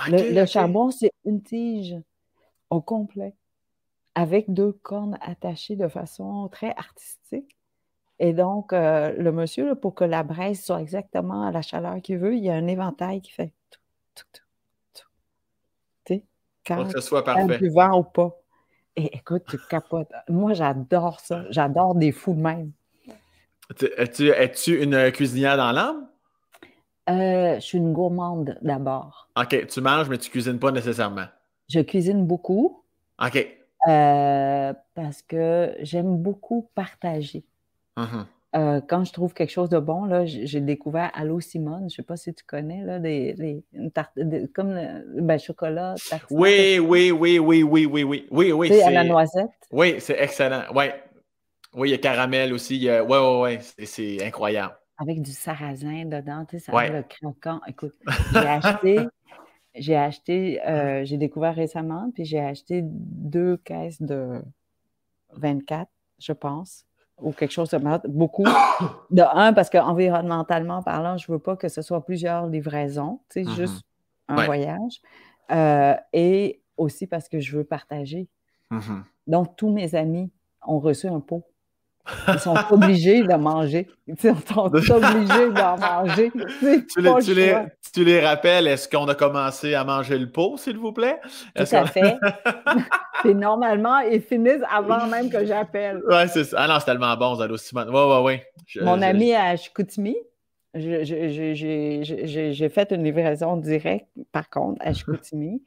le, 0.07 0.45
charbon, 0.45 0.89
c'est 0.91 1.11
une 1.25 1.41
tige 1.41 1.95
au 2.69 2.81
complet, 2.81 3.35
avec 4.15 4.51
deux 4.51 4.71
cornes 4.71 5.17
attachées 5.21 5.75
de 5.75 5.87
façon 5.87 6.47
très 6.51 6.73
artistique. 6.75 7.57
Et 8.19 8.33
donc, 8.33 8.71
euh, 8.71 9.13
le 9.17 9.31
monsieur, 9.31 9.75
pour 9.75 9.95
que 9.95 10.03
la 10.03 10.23
braise 10.23 10.63
soit 10.63 10.81
exactement 10.81 11.43
à 11.47 11.51
la 11.51 11.61
chaleur 11.61 12.01
qu'il 12.01 12.17
veut, 12.17 12.35
il 12.35 12.43
y 12.43 12.49
a 12.49 12.53
un 12.53 12.67
éventail 12.67 13.21
qui 13.21 13.31
fait 13.31 13.51
tout, 13.71 13.79
tout, 14.13 14.25
tout, 14.31 14.43
tout. 14.93 15.07
Tu 16.05 16.13
sais, 16.13 16.25
quand 16.65 16.85
que 16.85 16.91
ce 16.91 17.01
soit 17.01 17.23
parfait. 17.23 17.59
vent 17.69 17.99
ou 17.99 18.03
pas. 18.03 18.40
Et 18.95 19.15
écoute, 19.15 19.43
tu 19.49 19.57
capotes. 19.69 20.11
Moi, 20.27 20.53
j'adore 20.53 21.19
ça. 21.19 21.45
J'adore 21.49 21.95
des 21.95 22.11
fous 22.11 22.33
de 22.33 22.41
même. 22.41 22.71
Es-tu 23.97 24.83
une 24.83 25.11
cuisinière 25.11 25.57
dans 25.57 25.71
l'âme? 25.71 26.07
Euh, 27.09 27.55
je 27.55 27.59
suis 27.61 27.77
une 27.77 27.93
gourmande 27.93 28.57
d'abord. 28.61 29.29
OK, 29.39 29.67
tu 29.67 29.81
manges, 29.81 30.09
mais 30.09 30.17
tu 30.17 30.29
cuisines 30.29 30.59
pas 30.59 30.71
nécessairement. 30.71 31.25
Je 31.69 31.79
cuisine 31.79 32.25
beaucoup. 32.25 32.83
OK. 33.23 33.47
Euh, 33.87 34.73
parce 34.93 35.21
que 35.21 35.73
j'aime 35.79 36.17
beaucoup 36.17 36.69
partager. 36.75 37.43
Uh-huh. 37.97 38.25
Euh, 38.53 38.81
quand 38.85 39.05
je 39.05 39.13
trouve 39.13 39.33
quelque 39.33 39.49
chose 39.49 39.69
de 39.69 39.79
bon, 39.79 40.03
là, 40.03 40.25
j'ai 40.25 40.59
découvert 40.59 41.09
Allo 41.13 41.39
Simone, 41.39 41.81
je 41.81 41.83
ne 41.85 41.89
sais 41.89 42.03
pas 42.03 42.17
si 42.17 42.33
tu 42.33 42.43
connais, 42.43 42.83
là, 42.83 42.99
des, 42.99 43.63
comme 44.53 44.73
le 44.73 45.21
ben, 45.21 45.39
chocolat. 45.39 45.95
Tarte, 46.09 46.25
oui, 46.29 46.77
oui, 46.79 47.11
oui, 47.11 47.39
oui, 47.39 47.63
oui, 47.63 47.85
oui, 47.85 48.03
oui, 48.03 48.27
oui, 48.29 48.51
oui. 48.51 48.67
C'est 48.67 48.83
à 48.83 48.91
la 48.91 49.05
noisette. 49.05 49.51
Oui, 49.71 49.95
c'est 49.99 50.19
excellent. 50.19 50.63
Oui. 50.75 50.85
Oui, 51.73 51.87
il 51.87 51.91
y 51.91 51.95
a 51.95 51.97
caramel 51.97 52.51
aussi. 52.51 52.89
Oui, 52.89 52.99
oui, 52.99 53.17
oui, 53.17 53.41
ouais, 53.41 53.59
c'est 53.85 54.25
incroyable. 54.25 54.75
Avec 54.97 55.21
du 55.21 55.31
sarrasin 55.31 56.03
dedans, 56.05 56.45
tu 56.45 56.59
sais, 56.59 56.65
ça 56.65 56.75
ouais. 56.75 56.89
le 56.89 57.03
croquant. 57.03 57.61
Écoute, 57.67 57.93
j'ai 58.33 58.37
acheté, 58.39 58.99
j'ai 59.75 59.95
acheté, 59.95 60.61
euh, 60.67 61.05
j'ai 61.05 61.15
découvert 61.15 61.55
récemment, 61.55 62.11
puis 62.13 62.25
j'ai 62.25 62.41
acheté 62.41 62.81
deux 62.83 63.55
caisses 63.55 64.01
de 64.01 64.41
24, 65.31 65.89
je 66.19 66.33
pense 66.33 66.85
ou 67.21 67.31
quelque 67.31 67.51
chose 67.51 67.69
de 67.69 68.07
beaucoup. 68.07 68.45
De 69.11 69.21
un, 69.21 69.53
parce 69.53 69.69
qu'environnementalement 69.69 70.81
parlant, 70.81 71.17
je 71.17 71.31
ne 71.31 71.35
veux 71.35 71.41
pas 71.41 71.55
que 71.55 71.67
ce 71.67 71.81
soit 71.81 72.03
plusieurs 72.03 72.47
livraisons, 72.47 73.19
tu 73.29 73.43
sais, 73.43 73.49
mm-hmm. 73.49 73.55
juste 73.55 73.83
un 74.27 74.45
voyage. 74.45 75.01
Euh, 75.51 75.95
et 76.13 76.61
aussi 76.77 77.07
parce 77.07 77.27
que 77.29 77.39
je 77.39 77.57
veux 77.57 77.63
partager. 77.63 78.27
Mm-hmm. 78.71 79.03
Donc, 79.27 79.55
tous 79.55 79.71
mes 79.71 79.95
amis 79.95 80.31
ont 80.65 80.79
reçu 80.79 81.07
un 81.07 81.19
pot. 81.19 81.43
Ils 82.27 82.39
sont 82.39 82.55
obligés 82.69 83.23
de 83.23 83.35
manger. 83.35 83.87
Ils 84.07 84.19
sont 84.19 84.35
obligés 84.65 85.51
d'en 85.51 85.77
manger. 85.77 86.31
Tu 86.59 87.01
les, 87.01 87.55
tu, 87.93 88.03
les, 88.03 88.19
rappelles, 88.19 88.67
est-ce 88.67 88.87
qu'on 88.87 89.07
a 89.07 89.15
commencé 89.15 89.73
à 89.73 89.83
manger 89.83 90.17
le 90.17 90.29
pot, 90.29 90.57
s'il 90.57 90.77
vous 90.77 90.91
plaît? 90.91 91.19
Tout 91.55 91.63
à 91.71 91.85
fait. 91.85 92.17
Et 93.25 93.33
normalement, 93.33 93.99
ils 93.99 94.21
finissent 94.21 94.63
avant 94.69 95.07
même 95.07 95.29
que 95.29 95.45
j'appelle. 95.45 96.01
Oui, 96.07 96.23
c'est 96.27 96.45
ça. 96.45 96.57
Ah 96.59 96.67
non, 96.67 96.75
c'est 96.79 96.85
tellement 96.85 97.15
bon, 97.17 97.35
Zalo 97.35 97.57
Simone. 97.57 97.89
Oui, 97.89 98.01
oui, 98.01 98.41
oui. 98.75 98.83
Mon 98.83 99.01
ami 99.01 99.33
à 99.33 99.55
Chicoutimi, 99.55 100.15
j'ai 100.73 102.69
fait 102.69 102.91
une 102.91 103.03
livraison 103.03 103.57
directe, 103.57 104.07
par 104.31 104.49
contre, 104.49 104.81
à 104.85 104.93
Chicoutimi. 104.93 105.61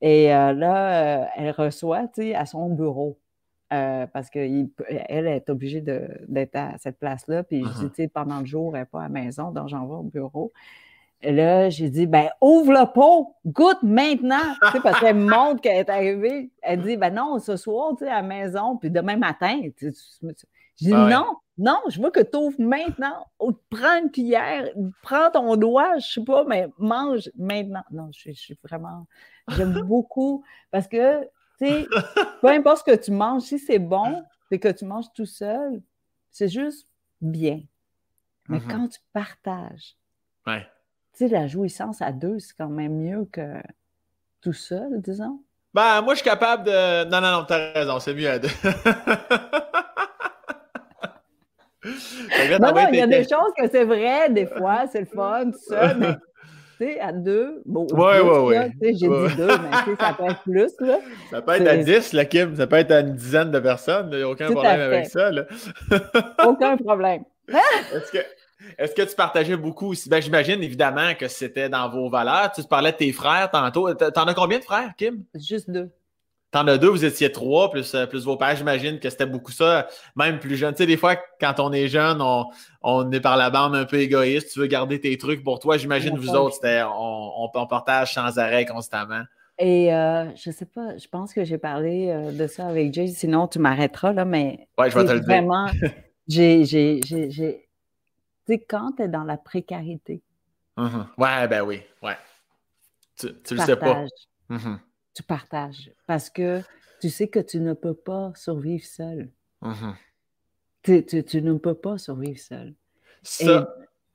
Et 0.00 0.32
euh, 0.32 0.52
là, 0.52 1.22
euh, 1.22 1.24
elle 1.36 1.50
reçoit, 1.50 2.06
tu 2.08 2.22
sais, 2.22 2.34
à 2.34 2.46
son 2.46 2.68
bureau. 2.68 3.18
Euh, 3.70 4.06
parce 4.06 4.30
qu'elle 4.30 4.70
est 4.88 5.50
obligée 5.50 5.82
d'être 5.82 6.56
à 6.56 6.78
cette 6.78 6.98
place-là. 6.98 7.42
Puis 7.42 7.62
je 7.62 7.68
dis, 7.68 7.84
uh-huh. 7.84 7.88
tu 7.90 7.94
sais, 7.96 8.08
pendant 8.08 8.40
le 8.40 8.46
jour, 8.46 8.74
elle 8.74 8.82
n'est 8.82 8.86
pas 8.86 9.00
à 9.00 9.02
la 9.02 9.08
maison, 9.10 9.50
donc 9.50 9.68
j'en 9.68 9.86
vais 9.86 9.94
au 9.94 10.02
bureau. 10.04 10.52
Et 11.20 11.32
là, 11.32 11.68
j'ai 11.68 11.90
dit, 11.90 12.06
ben, 12.06 12.30
ouvre 12.40 12.72
le 12.72 12.90
pot, 12.90 13.34
goûte 13.44 13.82
maintenant. 13.82 14.54
tu 14.62 14.70
sais, 14.70 14.80
parce 14.80 15.00
qu'elle 15.00 15.16
me 15.16 15.28
montre 15.30 15.60
qu'elle 15.60 15.76
est 15.76 15.90
arrivée. 15.90 16.50
Elle 16.62 16.80
dit, 16.80 16.96
ben 16.96 17.12
non, 17.12 17.38
ce 17.40 17.56
soir, 17.56 17.90
tu 17.98 18.04
sais, 18.04 18.10
à 18.10 18.22
la 18.22 18.26
maison, 18.26 18.78
puis 18.78 18.90
demain 18.90 19.16
matin. 19.16 19.60
Tu 19.76 19.92
sais, 19.92 20.34
j'ai 20.76 20.86
dit, 20.86 20.92
non, 20.92 21.26
non, 21.58 21.80
je 21.88 22.00
veux 22.00 22.10
que 22.10 22.20
tu 22.20 22.38
ouvres 22.38 22.60
maintenant. 22.60 23.26
Prends 23.68 24.00
une 24.02 24.10
cuillère, 24.10 24.66
prends 25.02 25.30
ton 25.30 25.56
doigt, 25.56 25.98
je 25.98 26.06
sais 26.06 26.24
pas, 26.24 26.44
mais 26.44 26.68
mange 26.78 27.30
maintenant. 27.36 27.82
Non, 27.90 28.08
je, 28.12 28.30
je 28.30 28.40
suis 28.40 28.58
vraiment. 28.62 29.06
J'aime 29.48 29.82
beaucoup 29.82 30.42
parce 30.70 30.88
que 30.88 31.28
peu 31.58 32.48
importe 32.48 32.78
ce 32.86 32.92
que 32.92 32.96
tu 32.96 33.10
manges, 33.10 33.42
si 33.42 33.58
c'est 33.58 33.78
bon 33.78 34.24
et 34.50 34.58
que 34.58 34.68
tu 34.68 34.84
manges 34.84 35.12
tout 35.14 35.26
seul, 35.26 35.82
c'est 36.30 36.48
juste 36.48 36.88
bien. 37.20 37.60
Mais 38.48 38.58
mm-hmm. 38.58 38.70
quand 38.70 38.88
tu 38.88 39.00
partages, 39.12 39.96
ouais. 40.46 40.66
la 41.20 41.46
jouissance 41.46 42.00
à 42.00 42.12
deux, 42.12 42.38
c'est 42.38 42.54
quand 42.56 42.68
même 42.68 42.96
mieux 42.96 43.26
que 43.30 43.60
tout 44.40 44.52
seul, 44.52 45.00
disons. 45.00 45.42
Ben, 45.74 46.00
moi, 46.00 46.14
je 46.14 46.20
suis 46.20 46.28
capable 46.28 46.64
de. 46.64 47.04
Non, 47.04 47.20
non, 47.20 47.40
non, 47.40 47.44
t'as 47.44 47.72
raison, 47.72 48.00
c'est 48.00 48.14
mieux 48.14 48.30
à 48.30 48.38
deux. 48.38 48.48
non, 52.58 52.72
non, 52.72 52.88
il 52.90 52.98
y 52.98 53.02
a 53.02 53.06
des 53.06 53.24
choses 53.24 53.52
que 53.56 53.68
c'est 53.70 53.84
vrai, 53.84 54.30
des 54.30 54.46
fois, 54.46 54.86
c'est 54.86 55.00
le 55.00 55.06
fun, 55.06 55.50
tout 55.50 55.58
seul, 55.68 55.98
mais 55.98 56.14
à 57.00 57.12
deux. 57.12 57.62
Bon, 57.66 57.86
ouais, 57.92 58.20
ouais, 58.20 58.38
ouais. 58.38 58.72
J'ai 58.80 58.92
dit 58.92 59.06
deux, 59.06 59.46
mais 59.46 59.96
ça 59.98 60.14
peut 60.16 60.24
être 60.24 60.42
plus. 60.42 60.72
Là. 60.80 60.98
Ça 61.30 61.42
peut 61.42 61.52
être 61.52 61.66
à 61.66 61.76
dix, 61.76 62.12
là, 62.12 62.24
Kim. 62.24 62.56
Ça 62.56 62.66
peut 62.66 62.76
être 62.76 62.90
à 62.90 63.00
une 63.00 63.14
dizaine 63.14 63.50
de 63.50 63.58
personnes. 63.58 64.08
Il 64.12 64.18
n'y 64.18 64.22
a 64.22 64.28
aucun 64.28 64.50
problème 64.50 64.80
avec 64.80 65.06
ça. 65.06 65.30
Là. 65.30 65.44
aucun 66.46 66.76
problème. 66.76 67.24
Est-ce 67.48 68.12
que. 68.12 68.18
Est-ce 68.76 68.94
que 68.94 69.02
tu 69.02 69.14
partageais 69.14 69.56
beaucoup 69.56 69.92
aussi? 69.92 70.08
Ben, 70.08 70.20
j'imagine 70.20 70.62
évidemment 70.62 71.14
que 71.14 71.28
c'était 71.28 71.68
dans 71.68 71.88
vos 71.88 72.10
valeurs. 72.10 72.50
Tu 72.52 72.62
parlais 72.64 72.92
de 72.92 72.96
tes 72.96 73.12
frères 73.12 73.48
tantôt. 73.50 73.94
T'en 73.94 74.24
as 74.24 74.34
combien 74.34 74.58
de 74.58 74.64
frères, 74.64 74.92
Kim? 74.98 75.22
Juste 75.34 75.70
deux. 75.70 75.88
T'en 76.50 76.66
as 76.66 76.78
deux, 76.78 76.88
vous 76.88 77.04
étiez 77.04 77.30
trois, 77.30 77.70
plus, 77.70 77.94
euh, 77.94 78.06
plus 78.06 78.24
vos 78.24 78.36
pères. 78.36 78.56
J'imagine 78.56 78.98
que 78.98 79.10
c'était 79.10 79.26
beaucoup 79.26 79.52
ça, 79.52 79.86
même 80.16 80.38
plus 80.38 80.56
jeune. 80.56 80.72
Tu 80.72 80.78
sais, 80.78 80.86
des 80.86 80.96
fois, 80.96 81.16
quand 81.38 81.60
on 81.60 81.72
est 81.72 81.88
jeune, 81.88 82.22
on, 82.82 83.12
est 83.12 83.20
par 83.20 83.36
la 83.36 83.50
bande 83.50 83.76
un 83.76 83.84
peu 83.84 83.96
égoïste. 83.96 84.52
Tu 84.52 84.60
veux 84.60 84.66
garder 84.66 84.98
tes 84.98 85.18
trucs 85.18 85.44
pour 85.44 85.60
toi. 85.60 85.76
J'imagine 85.76 86.16
vous 86.16 86.30
autres, 86.30 86.54
c'était 86.54 86.82
on, 86.82 87.50
on, 87.54 87.66
partage 87.66 88.14
sans 88.14 88.38
arrêt 88.38 88.64
constamment. 88.64 89.24
Et 89.58 89.92
euh, 89.92 90.34
je 90.36 90.50
sais 90.50 90.64
pas, 90.64 90.96
je 90.96 91.06
pense 91.08 91.34
que 91.34 91.44
j'ai 91.44 91.58
parlé 91.58 92.08
euh, 92.08 92.32
de 92.32 92.46
ça 92.46 92.68
avec 92.68 92.94
Jay, 92.94 93.08
sinon 93.08 93.48
tu 93.48 93.58
m'arrêteras, 93.58 94.12
là, 94.12 94.24
mais. 94.24 94.68
Ouais, 94.78 94.88
je 94.90 94.96
vais 94.96 95.04
te 95.04 95.12
le 95.12 95.20
vraiment, 95.20 95.66
j'ai. 96.28 96.62
Tu 96.64 97.30
sais, 97.32 98.58
quand 98.60 98.92
tu 98.96 99.02
es 99.02 99.08
dans 99.08 99.24
la 99.24 99.36
précarité. 99.36 100.22
Mm-hmm. 100.78 101.06
Ouais, 101.18 101.48
ben 101.48 101.62
oui, 101.62 101.82
ouais. 102.02 102.16
Tu, 103.18 103.26
tu 103.42 103.54
le 103.54 103.60
sais 103.60 103.76
pas. 103.76 104.04
Tu 105.14 105.22
partages 105.22 105.90
parce 106.06 106.30
que 106.30 106.62
tu 107.00 107.10
sais 107.10 107.28
que 107.28 107.40
tu 107.40 107.60
ne 107.60 107.74
peux 107.74 107.94
pas 107.94 108.32
survivre 108.34 108.84
seul. 108.84 109.30
Mm-hmm. 109.62 111.24
tu, 111.24 111.42
ne 111.42 111.54
peux 111.54 111.74
pas 111.74 111.98
survivre 111.98 112.38
seul. 112.38 112.74
Ça, 113.22 113.68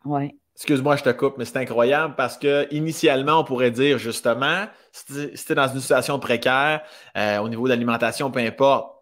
ouais. 0.05 0.35
Excuse-moi, 0.55 0.95
je 0.97 1.03
te 1.03 1.09
coupe, 1.09 1.37
mais 1.37 1.45
c'est 1.45 1.57
incroyable 1.57 2.13
parce 2.15 2.37
que 2.37 2.67
initialement, 2.71 3.39
on 3.39 3.43
pourrait 3.43 3.71
dire 3.71 3.97
justement, 3.97 4.67
si 4.91 5.31
tu 5.33 5.51
es 5.51 5.55
dans 5.55 5.67
une 5.67 5.79
situation 5.79 6.19
précaire, 6.19 6.83
euh, 7.17 7.39
au 7.39 7.49
niveau 7.49 7.63
de 7.65 7.69
l'alimentation, 7.69 8.29
peu 8.29 8.39
importe, 8.39 8.93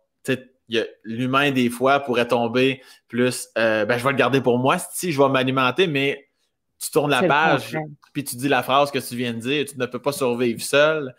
l'humain, 1.04 1.52
des 1.52 1.70
fois, 1.70 2.00
pourrait 2.00 2.28
tomber 2.28 2.82
plus 3.10 3.50
euh, 3.58 3.84
ben, 3.86 3.98
je 3.98 4.04
vais 4.04 4.12
le 4.12 4.18
garder 4.18 4.40
pour 4.40 4.58
moi, 4.58 4.78
si 4.78 5.12
je 5.12 5.22
vais 5.22 5.28
m'alimenter, 5.28 5.88
mais 5.88 6.30
tu 6.80 6.90
tournes 6.90 7.12
la 7.12 7.24
page, 7.24 7.78
puis 8.14 8.24
tu 8.24 8.38
dis 8.38 8.48
la 8.48 8.64
phrase 8.64 8.90
que 8.90 9.00
tu 9.00 9.16
viens 9.16 9.34
de 9.34 9.40
dire, 9.40 9.66
tu 9.66 9.78
ne 9.78 9.86
peux 9.86 10.02
pas 10.02 10.14
survivre 10.14 10.62
seul 10.62 11.14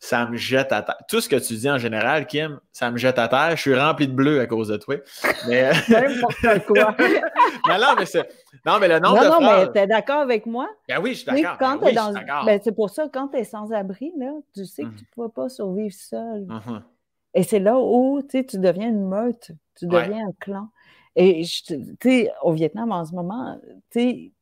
ça 0.00 0.26
me 0.26 0.36
jette 0.36 0.72
à 0.72 0.82
terre. 0.82 0.98
Tout 1.08 1.20
ce 1.20 1.28
que 1.28 1.36
tu 1.36 1.54
dis 1.54 1.68
en 1.68 1.78
général, 1.78 2.26
Kim, 2.26 2.60
ça 2.72 2.90
me 2.90 2.98
jette 2.98 3.18
à 3.18 3.28
terre. 3.28 3.56
Je 3.56 3.60
suis 3.62 3.74
rempli 3.74 4.06
de 4.06 4.12
bleu 4.12 4.40
à 4.40 4.46
cause 4.46 4.68
de 4.68 4.76
toi. 4.76 4.96
Mais... 5.48 5.70
N'importe 5.88 6.66
quoi? 6.66 6.96
non, 7.68 7.78
non, 7.78 7.94
mais 7.98 8.06
c'est... 8.06 8.28
Non, 8.64 8.78
mais 8.78 8.88
le 8.88 9.00
nombre 9.00 9.22
non, 9.24 9.40
non, 9.40 9.40
mais 9.40 9.72
tu 9.72 9.78
es 9.78 9.86
d'accord 9.86 10.20
avec 10.20 10.46
moi? 10.46 10.68
Ben 10.88 11.00
oui, 11.00 11.14
je 11.14 11.18
suis 11.18 11.42
d'accord. 11.42 11.78
Ben 11.80 11.94
dans... 11.94 12.44
ben, 12.44 12.60
c'est 12.62 12.74
pour 12.74 12.90
ça, 12.90 13.08
quand 13.12 13.28
tu 13.28 13.38
es 13.38 13.44
sans 13.44 13.72
abri, 13.72 14.12
là, 14.16 14.32
tu 14.54 14.64
sais 14.64 14.82
que 14.82 14.88
tu 14.88 14.94
ne 14.94 15.00
mhm. 15.00 15.06
pourras 15.14 15.28
pas 15.30 15.48
survivre 15.48 15.94
seul. 15.94 16.46
Mhm. 16.46 16.82
Et 17.34 17.42
c'est 17.42 17.60
là 17.60 17.76
où 17.78 18.22
tu 18.22 18.44
deviens 18.54 18.88
une 18.88 19.08
meute. 19.08 19.50
Tu 19.76 19.86
deviens 19.86 20.28
un 20.28 20.32
clan. 20.40 20.68
Et 21.16 21.42
tu 21.42 21.96
sais, 22.00 22.32
au 22.42 22.52
Vietnam 22.52 22.92
en 22.92 23.04
ce 23.04 23.12
moment, 23.12 23.58
tu 23.90 24.00
sais, 24.00 24.32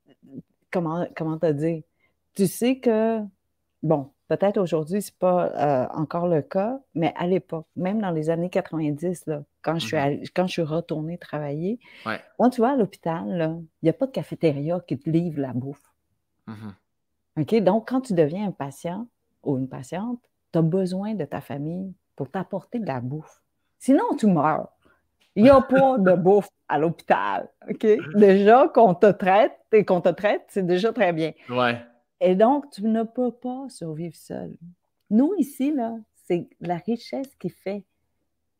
comment, 0.71 1.07
comment 1.17 1.39
te 1.39 1.51
dire? 1.51 1.83
Tu 2.35 2.47
sais 2.47 2.79
que, 2.79 3.21
bon, 3.83 4.11
peut-être 4.29 4.59
aujourd'hui, 4.59 5.03
ce 5.03 5.11
n'est 5.11 5.17
pas 5.19 5.53
euh, 5.55 5.87
encore 5.95 6.27
le 6.27 6.43
cas, 6.43 6.79
mais 6.95 7.13
à 7.17 7.27
l'époque, 7.27 7.67
même 7.77 8.01
dans 8.01 8.11
les 8.11 8.31
années 8.31 8.51
90, 8.51 9.27
là, 9.27 9.43
quand, 9.63 9.79
je 9.79 9.87
suis 9.87 9.97
mm-hmm. 9.97 10.31
quand 10.35 10.47
je 10.47 10.53
suis 10.53 10.63
retournée 10.63 11.19
travailler, 11.19 11.79
quand 12.39 12.51
tu 12.51 12.61
vas 12.61 12.73
à 12.73 12.77
l'hôpital, 12.77 13.59
il 13.83 13.85
n'y 13.85 13.91
a 13.91 13.93
pas 13.93 14.07
de 14.07 14.13
cafétéria 14.13 14.81
qui 14.87 14.99
te 14.99 15.09
livre 15.09 15.41
la 15.41 15.53
bouffe. 15.53 15.83
OK? 17.39 17.55
Donc, 17.57 17.89
quand 17.89 18.01
tu 18.01 18.15
deviens 18.15 18.47
un 18.47 18.53
patient 18.53 19.07
ou 19.43 19.59
une 19.59 19.69
patiente, 19.69 20.21
tu 20.53 20.59
as 20.59 20.63
besoin 20.63 21.15
de 21.15 21.25
ta 21.25 21.41
famille 21.41 21.95
pour 22.15 22.31
t'apporter 22.31 22.79
de 22.79 22.87
la 22.87 23.01
bouffe. 23.01 23.43
Sinon, 23.79 24.17
tu 24.19 24.27
meurs. 24.27 24.69
Il 25.35 25.43
n'y 25.43 25.51
a 25.51 25.61
pas 25.61 25.99
de 25.99 26.13
bouffe 26.17 26.49
à 26.69 26.79
l'hôpital. 26.79 27.49
OK? 27.69 27.87
Déjà, 28.15 28.69
qu'on 28.69 28.95
te 28.95 29.11
traite 29.13 29.53
et 29.73 29.85
qu'on 29.85 30.01
te 30.01 30.09
traite, 30.09 30.45
c'est 30.49 30.67
déjà 30.67 30.93
très 30.93 31.13
bien. 31.13 31.33
Ouais. 31.51 31.79
Et 32.21 32.35
donc, 32.35 32.71
tu 32.71 32.83
ne 32.83 33.03
peux 33.03 33.31
pas 33.31 33.67
survivre 33.69 34.17
seul. 34.17 34.57
Nous, 35.11 35.35
ici, 35.39 35.73
là, 35.73 35.97
c'est 36.27 36.49
la 36.61 36.77
richesse 36.77 37.35
qui 37.37 37.51
fait 37.51 37.85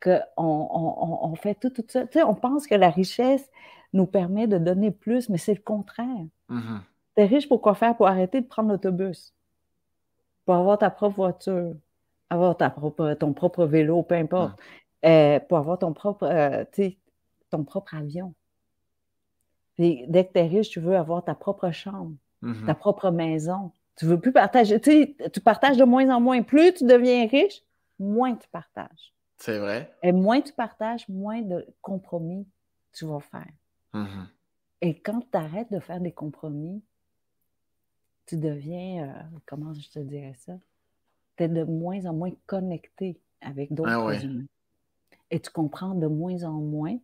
qu'on 0.01 0.21
on, 0.39 1.35
fait 1.35 1.55
tout, 1.55 1.69
tout 1.69 1.83
ça. 1.87 2.05
Tu 2.05 2.19
sais, 2.19 2.23
on 2.23 2.35
pense 2.35 2.67
que 2.67 2.75
la 2.75 2.89
richesse 2.89 3.49
nous 3.93 4.05
permet 4.05 4.47
de 4.47 4.57
donner 4.57 4.91
plus, 4.91 5.29
mais 5.29 5.37
c'est 5.37 5.55
le 5.55 5.61
contraire. 5.61 6.25
Mm-hmm. 6.49 6.79
Tu 7.15 7.23
es 7.23 7.25
riche 7.25 7.49
pour 7.49 7.61
quoi 7.61 7.73
faire? 7.73 7.97
Pour 7.97 8.07
arrêter 8.07 8.41
de 8.41 8.45
prendre 8.45 8.69
l'autobus, 8.69 9.33
pour 10.45 10.55
avoir 10.55 10.77
ta 10.77 10.91
propre 10.91 11.15
voiture, 11.15 11.73
avoir 12.29 12.55
ta 12.55 12.69
propre, 12.69 13.13
ton 13.13 13.33
propre 13.33 13.65
vélo, 13.65 14.03
peu 14.03 14.15
importe. 14.15 14.59
Euh, 15.05 15.39
pour 15.39 15.57
avoir 15.57 15.79
ton 15.79 15.93
propre, 15.93 16.23
euh, 16.23 16.63
ton 17.49 17.63
propre 17.63 17.95
avion. 17.95 18.33
dès 19.77 20.25
que 20.25 20.33
tu 20.33 20.39
es 20.39 20.47
riche, 20.47 20.69
tu 20.69 20.79
veux 20.79 20.97
avoir 20.97 21.23
ta 21.23 21.35
propre 21.35 21.69
chambre, 21.71 22.13
mm-hmm. 22.47 22.65
ta 22.65 22.75
propre 22.75 23.11
maison. 23.11 23.71
Tu 23.95 24.05
veux 24.05 24.19
plus 24.19 24.31
partager. 24.31 24.79
Tu 24.79 25.41
partages 25.41 25.77
de 25.77 25.83
moins 25.83 26.09
en 26.09 26.21
moins. 26.21 26.41
Plus 26.43 26.73
tu 26.73 26.85
deviens 26.85 27.27
riche, 27.27 27.63
moins 27.99 28.35
tu 28.35 28.47
partages. 28.49 29.13
C'est 29.37 29.59
vrai. 29.59 29.93
Et 30.03 30.11
moins 30.11 30.41
tu 30.41 30.53
partages, 30.53 31.07
moins 31.09 31.41
de 31.41 31.65
compromis 31.81 32.47
tu 32.93 33.05
vas 33.05 33.19
faire. 33.19 33.53
Mm-hmm. 33.93 34.25
Et 34.81 34.99
quand 34.99 35.21
tu 35.31 35.37
arrêtes 35.37 35.71
de 35.71 35.79
faire 35.79 35.99
des 35.99 36.11
compromis, 36.11 36.83
tu 38.25 38.37
deviens, 38.37 39.07
euh, 39.07 39.37
comment 39.45 39.73
je 39.73 39.89
te 39.89 39.99
dirais 39.99 40.35
ça? 40.37 40.53
Tu 41.37 41.43
es 41.43 41.47
de 41.47 41.63
moins 41.63 42.05
en 42.05 42.13
moins 42.13 42.31
connecté 42.45 43.19
avec 43.41 43.73
d'autres 43.73 43.91
ah 43.91 44.23
humains 44.23 44.45
et 45.29 45.39
tu 45.39 45.49
comprends 45.49 45.93
de 45.93 46.07
moins 46.07 46.43
en 46.43 46.53
moins 46.53 46.97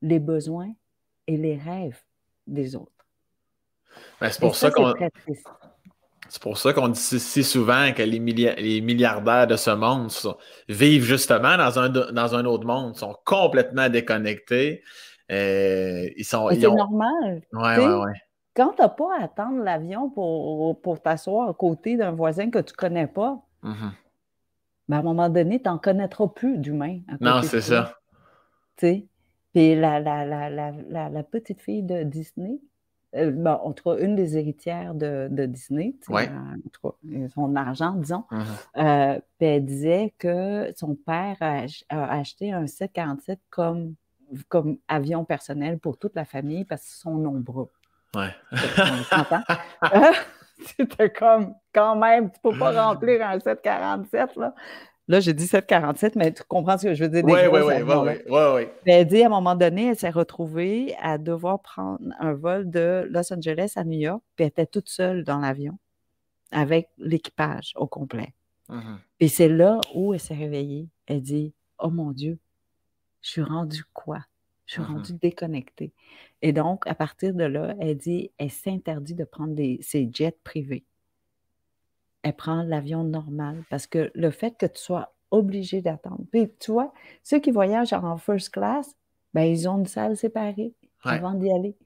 les 0.00 0.18
besoins 0.18 0.72
et 1.26 1.36
les 1.36 1.56
rêves 1.56 2.02
des 2.46 2.74
autres. 2.74 3.01
Ben, 4.20 4.30
c'est 4.30 4.40
pour 4.40 4.54
ça, 4.56 4.70
qu'on. 4.70 4.92
C'est 6.28 6.42
pour 6.42 6.58
ça 6.58 6.72
qu'on 6.72 6.88
dit 6.88 7.00
si 7.00 7.44
souvent 7.44 7.92
que 7.92 8.02
les, 8.02 8.18
milliardaires 8.18 9.46
de 9.46 9.56
ce 9.56 9.70
monde 9.70 10.10
vivent 10.68 11.04
justement 11.04 11.56
dans 11.56 11.78
un, 11.78 11.88
dans 11.88 12.34
un 12.34 12.44
autre 12.44 12.66
monde, 12.66 12.96
sont 12.96 13.16
complètement 13.24 13.88
déconnectés. 13.88 14.82
Euh, 15.30 16.08
ils 16.16 16.24
sont. 16.24 16.48
C'est 16.50 16.60
normal. 16.60 17.42
Ouais, 17.52 17.78
ouais, 17.78 17.94
ouais. 18.04 18.12
Quand 18.54 18.72
tu 18.72 18.82
n'as 18.82 18.88
pas 18.88 19.16
à 19.18 19.24
attendre 19.24 19.62
l'avion 19.62 20.10
pour, 20.10 20.80
pour 20.82 21.00
t'asseoir 21.00 21.48
à 21.48 21.54
côté 21.54 21.96
d'un 21.96 22.10
voisin 22.10 22.50
que 22.50 22.58
tu 22.58 22.72
ne 22.72 22.76
connais 22.76 23.06
pas, 23.06 23.42
mm-hmm. 23.62 23.92
Ben, 24.88 24.96
à 24.96 25.00
un 25.00 25.02
moment 25.02 25.28
donné, 25.28 25.60
tu 25.60 25.68
n'en 25.68 25.78
connaîtras 25.78 26.28
plus 26.28 26.58
d'humains. 26.58 27.00
Non, 27.20 27.42
c'est 27.42 27.60
ça. 27.60 27.98
Tu 28.76 28.86
sais? 28.86 29.06
Puis 29.54 29.74
la, 29.74 30.00
la, 30.00 30.24
la, 30.24 31.08
la, 31.08 31.22
petite 31.22 31.60
fille 31.60 31.82
de 31.82 32.02
Disney, 32.02 32.58
euh, 33.14 33.30
bon, 33.30 33.50
en 33.50 33.72
tout 33.72 33.84
cas, 33.84 33.98
une 33.98 34.16
des 34.16 34.38
héritières 34.38 34.94
de, 34.94 35.28
de 35.30 35.44
Disney, 35.46 35.94
ouais. 36.08 36.30
son 37.34 37.56
argent, 37.56 37.92
disons, 37.92 38.24
uh-huh. 38.30 39.16
euh, 39.16 39.20
elle 39.38 39.64
disait 39.64 40.14
que 40.18 40.72
son 40.76 40.94
père 40.94 41.36
a, 41.40 41.66
acheté 41.90 42.52
un 42.52 42.66
747 42.66 43.38
comme, 43.50 43.94
comme 44.48 44.78
avion 44.88 45.24
personnel 45.24 45.78
pour 45.78 45.98
toute 45.98 46.14
la 46.14 46.24
famille 46.24 46.64
parce 46.64 46.82
qu'ils 46.82 47.00
sont 47.00 47.16
nombreux. 47.16 47.70
Ouais. 48.14 48.34
C'était 50.64 51.10
comme, 51.10 51.54
quand 51.74 51.96
même, 51.96 52.30
tu 52.30 52.38
ne 52.44 52.52
peux 52.52 52.58
pas 52.58 52.70
remplir 52.86 53.26
un 53.26 53.40
747, 53.40 54.36
là. 54.36 54.54
Là, 55.08 55.18
j'ai 55.18 55.34
dit 55.34 55.46
747, 55.46 56.14
mais 56.14 56.32
tu 56.32 56.42
comprends 56.44 56.78
ce 56.78 56.86
que 56.86 56.94
je 56.94 57.04
veux 57.04 57.10
dire? 57.10 57.24
Oui, 57.24 57.40
oui, 57.52 57.60
oui, 57.60 58.40
oui, 58.54 58.66
Elle 58.86 59.06
dit, 59.06 59.22
à 59.22 59.26
un 59.26 59.30
moment 59.30 59.56
donné, 59.56 59.88
elle 59.88 59.98
s'est 59.98 60.10
retrouvée 60.10 60.94
à 61.00 61.18
devoir 61.18 61.60
prendre 61.60 62.00
un 62.20 62.34
vol 62.34 62.70
de 62.70 63.08
Los 63.10 63.32
Angeles 63.32 63.72
à 63.76 63.84
New 63.84 63.98
York, 63.98 64.22
puis 64.36 64.44
elle 64.44 64.50
était 64.50 64.66
toute 64.66 64.88
seule 64.88 65.24
dans 65.24 65.38
l'avion, 65.38 65.76
avec 66.52 66.88
l'équipage 66.98 67.72
au 67.74 67.88
complet. 67.88 68.32
Mm-hmm. 68.68 68.96
Et 69.20 69.28
c'est 69.28 69.48
là 69.48 69.80
où 69.94 70.14
elle 70.14 70.20
s'est 70.20 70.34
réveillée. 70.34 70.88
Elle 71.06 71.22
dit, 71.22 71.52
oh 71.78 71.90
mon 71.90 72.12
Dieu, 72.12 72.38
je 73.22 73.30
suis 73.30 73.42
rendue 73.42 73.84
quoi? 73.92 74.20
Je 74.66 74.74
suis 74.74 74.82
rendue 74.82 75.12
mm-hmm. 75.12 75.20
déconnectée. 75.20 75.92
Et 76.42 76.52
donc, 76.52 76.86
à 76.86 76.94
partir 76.94 77.34
de 77.34 77.44
là, 77.44 77.74
elle 77.80 77.96
dit, 77.96 78.30
elle 78.38 78.50
s'interdit 78.52 79.14
de 79.14 79.24
prendre 79.24 79.54
des, 79.54 79.80
ses 79.82 80.08
jets 80.12 80.36
privés. 80.44 80.84
Elle 82.22 82.34
prend 82.34 82.62
l'avion 82.62 83.04
normal 83.04 83.64
parce 83.68 83.86
que 83.86 84.10
le 84.14 84.30
fait 84.30 84.56
que 84.56 84.66
tu 84.66 84.80
sois 84.80 85.14
obligé 85.30 85.80
d'attendre. 85.80 86.24
Puis, 86.30 86.52
tu 86.60 86.70
vois, 86.70 86.92
ceux 87.22 87.40
qui 87.40 87.50
voyagent 87.50 87.92
en 87.92 88.16
first 88.18 88.50
class, 88.50 88.94
ben, 89.34 89.42
ils 89.42 89.68
ont 89.68 89.78
une 89.78 89.86
salle 89.86 90.16
séparée 90.16 90.74
avant 91.02 91.34
d'y 91.34 91.50
aller. 91.50 91.76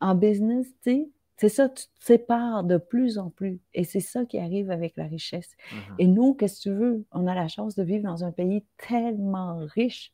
En 0.00 0.14
business, 0.14 0.66
tu 0.82 0.90
sais, 0.90 1.08
c'est 1.36 1.48
ça, 1.48 1.68
tu 1.68 1.86
te 1.86 2.04
sépares 2.04 2.62
de 2.62 2.76
plus 2.76 3.18
en 3.18 3.30
plus. 3.30 3.58
Et 3.72 3.84
c'est 3.84 4.00
ça 4.00 4.24
qui 4.24 4.38
arrive 4.38 4.70
avec 4.70 4.96
la 4.96 5.06
richesse. 5.06 5.50
Mm-hmm. 5.50 5.94
Et 5.98 6.06
nous, 6.06 6.34
qu'est-ce 6.34 6.58
que 6.58 6.62
tu 6.62 6.74
veux? 6.74 7.04
On 7.10 7.26
a 7.26 7.34
la 7.34 7.48
chance 7.48 7.74
de 7.74 7.82
vivre 7.82 8.04
dans 8.04 8.22
un 8.22 8.30
pays 8.30 8.64
tellement 8.76 9.64
riche. 9.64 10.12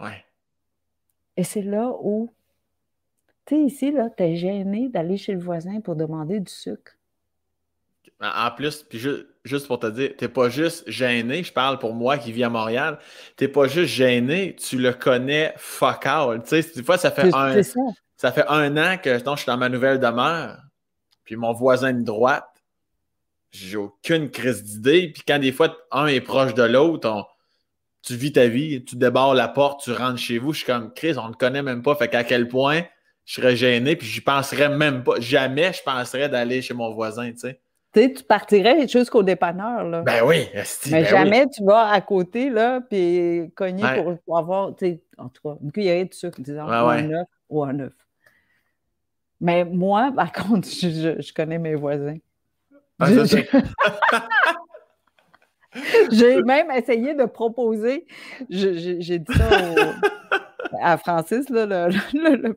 Ouais. 0.00 0.24
Et 1.36 1.44
c'est 1.44 1.62
là 1.62 1.94
où, 2.02 2.30
tu 3.46 3.54
sais, 3.54 3.62
ici, 3.62 3.92
là, 3.92 4.10
tu 4.10 4.24
es 4.24 4.36
gêné 4.36 4.88
d'aller 4.88 5.16
chez 5.16 5.32
le 5.32 5.40
voisin 5.40 5.80
pour 5.80 5.96
demander 5.96 6.40
du 6.40 6.52
sucre. 6.52 6.92
En 8.20 8.50
plus, 8.50 8.82
puis 8.82 8.98
juste, 8.98 9.66
pour 9.66 9.78
te 9.78 9.86
dire, 9.88 10.12
tu 10.16 10.24
n'es 10.24 10.28
pas 10.28 10.48
juste 10.48 10.88
gêné, 10.90 11.44
je 11.44 11.52
parle 11.52 11.78
pour 11.78 11.92
moi 11.92 12.16
qui 12.16 12.32
vis 12.32 12.44
à 12.44 12.48
Montréal, 12.48 12.98
tu 13.36 13.44
n'es 13.44 13.48
pas 13.48 13.66
juste 13.66 13.92
gêné, 13.92 14.56
tu 14.56 14.78
le 14.78 14.94
connais 14.94 15.52
fuck 15.58 16.06
out. 16.06 16.42
Tu 16.44 16.62
sais, 16.62 16.72
des 16.74 16.82
fois, 16.82 16.96
ça 16.96 17.10
fait, 17.10 17.34
un, 17.34 17.62
ça. 18.16 18.32
fait 18.32 18.46
un 18.48 18.74
an 18.78 18.96
que 18.96 19.18
je 19.18 19.36
suis 19.36 19.46
dans 19.46 19.58
ma 19.58 19.68
nouvelle 19.68 20.00
demeure, 20.00 20.58
puis 21.24 21.36
mon 21.36 21.52
voisin 21.52 21.92
de 21.92 22.02
droite, 22.02 22.48
j'ai 23.50 23.76
aucune 23.76 24.30
crise 24.30 24.62
d'idée, 24.62 25.12
puis 25.12 25.22
quand 25.26 25.38
des 25.38 25.52
fois, 25.52 25.76
un 25.90 26.06
est 26.06 26.22
proche 26.22 26.54
de 26.54 26.62
l'autre, 26.62 27.26
tu 28.06 28.14
vis 28.14 28.32
ta 28.32 28.46
vie, 28.46 28.84
tu 28.84 28.96
débarres 28.96 29.34
la 29.34 29.48
porte, 29.48 29.82
tu 29.82 29.92
rentres 29.92 30.18
chez 30.18 30.38
vous. 30.38 30.52
Je 30.52 30.58
suis 30.58 30.66
comme, 30.66 30.94
Chris, 30.94 31.16
on 31.18 31.28
ne 31.28 31.34
connaît 31.34 31.62
même 31.62 31.82
pas. 31.82 31.96
Fait 31.96 32.08
qu'à 32.08 32.22
quel 32.22 32.46
point 32.46 32.82
je 33.24 33.34
serais 33.34 33.56
gêné, 33.56 33.96
puis 33.96 34.06
j'y 34.06 34.20
penserais 34.20 34.68
même 34.68 35.02
pas. 35.02 35.18
Jamais 35.18 35.72
je 35.72 35.82
penserais 35.82 36.28
d'aller 36.28 36.62
chez 36.62 36.72
mon 36.72 36.94
voisin, 36.94 37.32
tu 37.32 37.38
sais. 37.38 37.60
Tu 37.96 38.24
partirais 38.24 38.86
jusqu'au 38.86 39.22
dépanneur, 39.22 39.84
là. 39.84 40.02
Ben 40.02 40.22
oui, 40.22 40.46
Mais 40.52 40.62
ben 40.90 41.04
jamais 41.06 41.46
tu 41.48 41.64
vas 41.64 41.88
à 41.88 42.02
côté, 42.02 42.50
là, 42.50 42.82
puis 42.82 43.50
cogner 43.54 43.84
pour, 44.26 44.36
avoir, 44.36 44.76
tu 44.76 44.86
sais, 44.86 45.02
en 45.16 45.30
tout 45.30 45.40
cas, 45.42 45.56
une 45.62 45.72
cuillerée 45.72 46.04
de 46.04 46.12
sucre, 46.12 46.38
disons, 46.38 46.66
ou 46.66 46.70
un 46.70 47.10
œuf 47.10 47.26
ou 47.48 47.64
un 47.64 47.80
œuf. 47.80 47.94
Mais 49.40 49.64
moi, 49.64 50.12
par 50.14 50.30
contre, 50.30 50.68
je, 50.68 51.32
connais 51.32 51.58
mes 51.58 51.74
voisins. 51.74 52.18
Ah, 52.98 53.08
J'ai 56.10 56.42
même 56.42 56.70
essayé 56.70 57.14
de 57.14 57.24
proposer, 57.24 58.06
j'ai 58.50 59.18
dit 59.18 59.32
ça 59.34 59.48
à 60.82 60.98
Francis, 60.98 61.48
là, 61.48 61.88
le, 61.88 62.56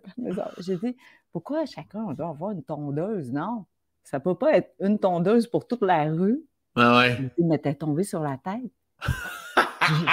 j'ai 0.60 0.76
dit, 0.78 0.96
pourquoi 1.32 1.66
chacun 1.66 2.14
doit 2.14 2.30
avoir 2.30 2.52
une 2.52 2.64
tondeuse? 2.64 3.32
Non, 3.32 3.66
ça 4.04 4.18
ne 4.18 4.24
peut 4.24 4.36
pas 4.36 4.54
être 4.54 4.74
une 4.80 5.00
tondeuse 5.00 5.48
pour 5.48 5.68
toute 5.68 5.82
la 5.82 6.06
rue. 6.06 6.42
Ah 6.76 7.00
ouais. 7.00 7.18
Il 7.38 7.48
m'était 7.48 7.76
tombé 7.76 8.04
sur 8.04 8.22
la 8.22 8.38
tête. 8.38 8.72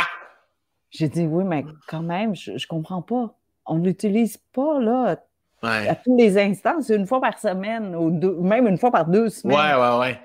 j'ai 0.90 1.08
dit, 1.08 1.26
oui, 1.26 1.44
mais 1.44 1.64
quand 1.88 2.02
même, 2.02 2.34
je 2.34 2.52
ne 2.52 2.66
comprends 2.68 3.02
pas. 3.02 3.34
On 3.66 3.78
n'utilise 3.78 4.36
pas, 4.36 4.80
là, 4.80 5.16
à 5.62 5.94
tous 5.96 6.16
les 6.16 6.38
instants, 6.38 6.80
c'est 6.80 6.96
une 6.96 7.06
fois 7.06 7.20
par 7.20 7.38
semaine, 7.38 7.94
ou 7.96 8.10
même 8.42 8.66
une 8.66 8.78
fois 8.78 8.90
par 8.90 9.06
deux 9.06 9.28
semaines. 9.28 9.56
Ouais, 9.56 9.74
ouais, 9.74 9.98
ouais. 9.98 10.20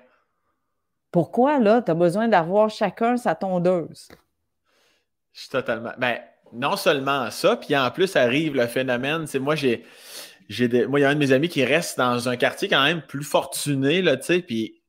Pourquoi, 1.12 1.60
là, 1.60 1.82
tu 1.82 1.92
as 1.92 1.96
besoin 1.96 2.28
d'avoir 2.28 2.70
chacun 2.70 3.18
sa 3.18 3.36
tondeuse? 3.36 4.08
Je 5.34 5.42
suis 5.42 5.50
totalement. 5.50 5.92
Ben, 5.98 6.20
non 6.54 6.76
seulement 6.76 7.30
ça, 7.32 7.58
puis 7.58 7.76
en 7.76 7.90
plus 7.92 8.16
arrive 8.16 8.56
le 8.56 8.68
phénomène, 8.68 9.28
c'est 9.28 9.40
moi, 9.40 9.56
j'ai. 9.56 9.86
J'ai 10.52 10.68
des... 10.68 10.86
Moi, 10.86 11.00
il 11.00 11.04
y 11.04 11.06
a 11.06 11.10
un 11.10 11.14
de 11.14 11.20
mes 11.20 11.32
amis 11.32 11.50
qui 11.50 11.64
reste 11.64 11.98
dans 11.98 12.28
un 12.28 12.36
quartier 12.36 12.68
quand 12.68 12.84
même 12.84 13.02
plus 13.02 13.24
fortuné, 13.24 14.02
là, 14.02 14.18
tu 14.18 14.26
sais, 14.26 14.42
puis 14.42 14.82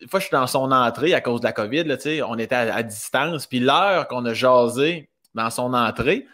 une 0.00 0.08
fois, 0.08 0.20
je 0.20 0.26
suis 0.26 0.32
dans 0.32 0.46
son 0.46 0.70
entrée 0.70 1.12
à 1.12 1.20
cause 1.20 1.40
de 1.40 1.46
la 1.46 1.52
COVID, 1.52 1.84
là, 1.84 1.96
tu 1.96 2.04
sais, 2.04 2.22
on 2.22 2.38
était 2.38 2.54
à, 2.54 2.82
distance, 2.82 3.46
puis 3.46 3.60
l'heure 3.60 4.08
qu'on 4.08 4.24
a 4.24 4.32
jasé 4.32 5.10
dans 5.34 5.50
son 5.50 5.74
entrée, 5.74 6.26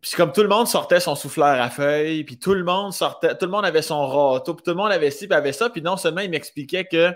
Puis 0.00 0.12
comme 0.16 0.32
tout 0.32 0.42
le 0.42 0.48
monde 0.48 0.66
sortait 0.66 1.00
son 1.00 1.14
souffleur 1.14 1.60
à 1.60 1.68
feuilles, 1.68 2.24
puis 2.24 2.38
tout 2.38 2.54
le 2.54 2.64
monde 2.64 2.92
sortait, 2.92 3.36
tout 3.36 3.44
le 3.44 3.52
monde 3.52 3.66
avait 3.66 3.82
son 3.82 4.06
râteau, 4.06 4.54
puis 4.54 4.62
tout 4.62 4.70
le 4.70 4.76
monde 4.76 4.92
avait 4.92 5.10
ci, 5.10 5.28
puis 5.28 5.36
avait 5.36 5.52
ça. 5.52 5.68
Puis 5.68 5.82
non 5.82 5.96
seulement 5.96 6.22
il 6.22 6.30
m'expliquait 6.30 6.84
que 6.84 7.12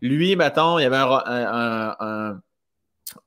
lui, 0.00 0.36
mettons, 0.36 0.78
il 0.78 0.84
y 0.84 0.86
avait 0.86 0.96
un, 0.96 1.96
un, 2.00 2.40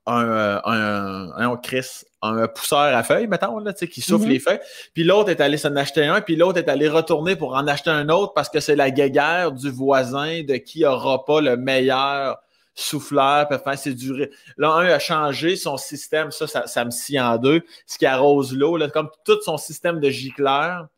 un, 0.06 1.30
un, 1.36 1.56
Chris, 1.58 2.04
un 2.24 2.48
pousseur 2.48 2.78
à 2.78 3.02
feuilles, 3.02 3.26
mettons, 3.26 3.58
là, 3.58 3.72
qui 3.72 4.00
souffle 4.00 4.26
mm-hmm. 4.26 4.28
les 4.28 4.38
feuilles. 4.38 4.60
Puis 4.94 5.04
l'autre 5.04 5.30
est 5.30 5.40
allé 5.40 5.56
s'en 5.56 5.74
acheter 5.76 6.04
un, 6.04 6.20
puis 6.20 6.36
l'autre 6.36 6.58
est 6.58 6.68
allé 6.68 6.88
retourner 6.88 7.36
pour 7.36 7.54
en 7.54 7.66
acheter 7.66 7.90
un 7.90 8.08
autre 8.08 8.32
parce 8.34 8.48
que 8.48 8.60
c'est 8.60 8.76
la 8.76 8.90
guéguerre 8.90 9.52
du 9.52 9.70
voisin 9.70 10.42
de 10.42 10.56
qui 10.56 10.80
n'aura 10.82 11.24
pas 11.24 11.40
le 11.40 11.56
meilleur 11.56 12.38
souffleur, 12.74 13.48
faire 13.48 13.78
c'est 13.78 13.94
duré. 13.94 14.30
Là, 14.56 14.70
un 14.72 14.86
a 14.86 14.98
changé 14.98 15.56
son 15.56 15.76
système, 15.76 16.30
ça, 16.30 16.66
ça, 16.66 16.84
me 16.84 16.90
scie 16.90 17.20
en 17.20 17.38
deux, 17.38 17.62
ce 17.86 17.98
qui 17.98 18.06
arrose 18.06 18.52
l'eau, 18.52 18.78
comme 18.92 19.10
tout 19.24 19.40
son 19.42 19.56
système 19.56 20.00
de 20.00 20.10
gicleur, 20.10 20.88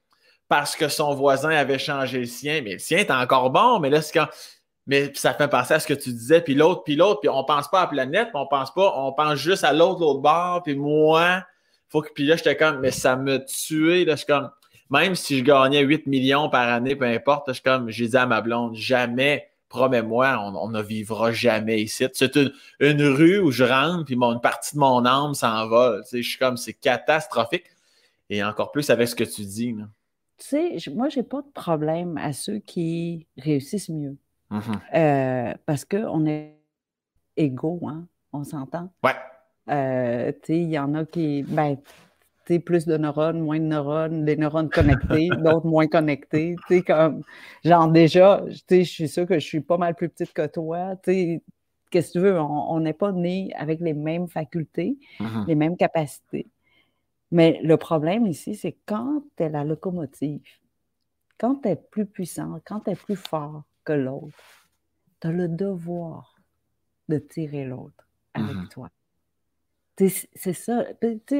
parce 0.49 0.77
que 0.77 0.89
son 0.89 1.15
voisin 1.15 1.51
avait 1.51 1.79
changé 1.79 2.19
le 2.21 2.27
sien. 2.27 2.63
Mais 2.63 2.75
le 2.75 2.79
sien 2.79 2.99
est 2.99 3.11
encore 3.11 3.51
bon, 3.51 3.79
mais 3.79 3.91
là, 3.91 4.03
c'est 4.03 4.19
quand. 4.19 4.29
Mais 4.87 5.13
ça 5.15 5.35
fait 5.35 5.49
penser 5.49 5.75
à 5.75 5.81
ce 5.81 5.87
que 5.87 5.95
tu 5.95 6.11
disais, 6.13 6.41
puis 6.41 6.55
l'autre, 6.55 6.85
puis 6.85 6.95
l'autre, 6.95 7.21
puis 7.21 7.29
on 7.29 7.43
pense 7.45 7.69
pas 7.69 7.81
à 7.81 7.83
la 7.83 7.89
planète, 7.89 8.29
on 8.35 8.47
pense 8.47 8.73
pas, 8.73 8.95
on 8.97 9.13
pense 9.13 9.35
juste 9.35 9.65
à 9.65 9.73
l'autre, 9.73 10.01
l'autre 10.01 10.21
bord, 10.21 10.63
puis 10.63 10.77
moi, 10.77 11.45
faut 11.89 12.03
que, 12.03 12.13
puis 12.13 12.25
là, 12.25 12.37
j'étais 12.37 12.57
comme, 12.57 12.81
mais 12.81 12.93
ça 12.93 13.17
me 13.17 13.45
tuait, 13.45 14.05
là, 14.05 14.13
je 14.13 14.19
suis 14.19 14.27
comme, 14.27 14.51
même 14.91 15.17
si 15.17 15.39
je 15.39 15.45
gagnais 15.45 15.81
8 15.81 16.07
millions 16.07 16.49
par 16.49 16.69
année, 16.69 16.95
peu 16.95 17.05
importe, 17.05 17.49
je 17.49 17.55
suis 17.55 17.63
comme, 17.63 17.91
j'ai 17.91 18.09
dit 18.09 18.17
à 18.17 18.27
ma 18.27 18.41
blonde, 18.41 18.77
jamais 18.77 19.49
promets-moi, 19.69 20.39
on, 20.39 20.69
ne 20.69 20.83
vivra 20.83 21.33
jamais 21.33 21.83
ici. 21.83 22.07
C'est 22.13 22.37
une, 22.37 23.03
rue 23.03 23.39
où 23.39 23.51
je 23.51 23.65
rentre, 23.65 24.05
puis 24.05 24.15
une 24.15 24.41
partie 24.41 24.75
de 24.75 24.81
mon 24.81 25.05
âme 25.05 25.35
s'envole. 25.35 26.03
je 26.11 26.23
suis 26.23 26.39
comme, 26.39 26.57
c'est 26.57 26.73
catastrophique. 26.73 27.65
Et 28.31 28.43
encore 28.43 28.73
plus 28.73 28.91
avec 28.91 29.09
ce 29.09 29.15
que 29.15 29.25
tu 29.25 29.43
dis. 29.43 29.75
Tu 30.39 30.79
sais, 30.79 30.91
moi, 30.91 31.09
j'ai 31.09 31.23
pas 31.23 31.43
de 31.43 31.51
problème 31.53 32.19
à 32.19 32.33
ceux 32.33 32.59
qui 32.59 33.27
réussissent 33.37 33.89
mieux. 33.89 34.17
Mm-hmm. 34.51 34.81
Euh, 34.95 35.55
parce 35.67 35.85
qu'on 35.85 36.27
est 36.27 36.57
égaux, 37.37 37.81
hein? 37.87 38.07
On 38.33 38.45
s'entend? 38.45 38.91
Ouais. 39.03 39.15
Euh, 39.71 40.33
il 40.49 40.71
y 40.71 40.79
en 40.79 40.95
a 40.95 41.05
qui. 41.05 41.43
Ben, 41.43 41.77
plus 42.65 42.87
de 42.87 42.97
neurones, 42.97 43.41
moins 43.41 43.59
de 43.59 43.65
neurones, 43.65 44.25
des 44.25 44.37
neurones 44.37 44.71
connectés, 44.71 45.29
d'autres 45.43 45.67
moins 45.67 45.89
connectés. 45.89 46.55
Tu 46.69 46.77
sais, 46.77 46.83
comme, 46.83 47.23
genre 47.65 47.89
déjà, 47.89 48.45
je 48.49 48.85
suis 48.85 49.09
sûre 49.09 49.27
que 49.27 49.39
je 49.39 49.45
suis 49.45 49.61
pas 49.61 49.77
mal 49.77 49.95
plus 49.95 50.09
petite 50.09 50.33
que 50.33 50.47
toi. 50.47 50.95
Tu 51.03 51.43
qu'est-ce 51.91 52.09
que 52.09 52.19
tu 52.19 52.21
veux? 52.21 52.39
On 52.39 52.79
n'est 52.81 52.93
pas 52.93 53.13
né 53.13 53.51
avec 53.57 53.81
les 53.81 53.95
mêmes 53.95 54.29
facultés, 54.29 54.97
mm-hmm. 55.19 55.47
les 55.47 55.55
mêmes 55.55 55.77
capacités. 55.77 56.47
Mais 57.33 57.61
le 57.63 57.77
problème 57.77 58.27
ici, 58.27 58.55
c'est 58.55 58.77
quand 58.87 59.23
tu 59.37 59.43
es 59.43 59.49
la 59.49 59.65
locomotive, 59.65 60.43
quand 61.39 61.57
tu 61.63 61.69
es 61.69 61.77
plus 61.77 62.07
puissant, 62.07 62.61
quand 62.65 62.81
tu 62.81 62.91
es 62.91 62.95
plus 62.95 63.17
fort 63.17 63.65
que 63.87 63.93
l'autre, 63.93 64.69
tu 65.21 65.29
as 65.29 65.33
le 65.33 65.49
devoir 65.49 66.37
de 67.09 67.19
tirer 67.19 67.65
l'autre 67.65 68.07
avec 68.35 68.57
mm-hmm. 68.57 68.69
toi. 68.69 68.91
C'est 69.97 70.53
ça. 70.53 70.85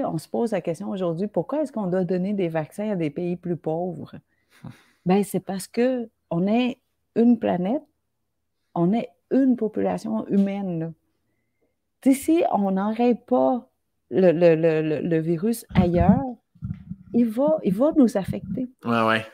on 0.05 0.19
se 0.19 0.29
pose 0.29 0.53
la 0.53 0.63
question 0.63 0.89
aujourd'hui, 0.89 1.27
pourquoi 1.27 1.63
est-ce 1.63 1.73
qu'on 1.73 1.89
doit 1.89 2.05
donner 2.05 2.33
des 2.33 2.49
vaccins 2.49 2.93
à 2.93 2.97
des 2.97 3.11
pays 3.11 3.37
plus 3.37 3.57
pauvres? 3.57 4.15
Ben, 5.05 5.23
c'est 5.23 5.39
parce 5.39 5.69
que 5.69 6.11
on 6.33 6.49
est 6.49 6.81
une 7.15 7.39
planète, 7.39 7.85
on 8.75 8.93
est 8.93 9.09
une 9.31 9.55
population 9.55 10.27
humaine. 10.27 10.95
si 12.03 12.43
on 12.51 12.73
n'arrête 12.73 13.25
pas 13.25 13.71
le, 14.11 15.19
virus 15.21 15.65
ailleurs, 15.77 16.25
il 17.15 17.27
va, 17.27 17.59
il 17.63 17.73
va 17.73 17.93
nous 17.97 18.17
affecter. 18.17 18.69
Ouais, 18.85 19.07
ouais. 19.07 19.25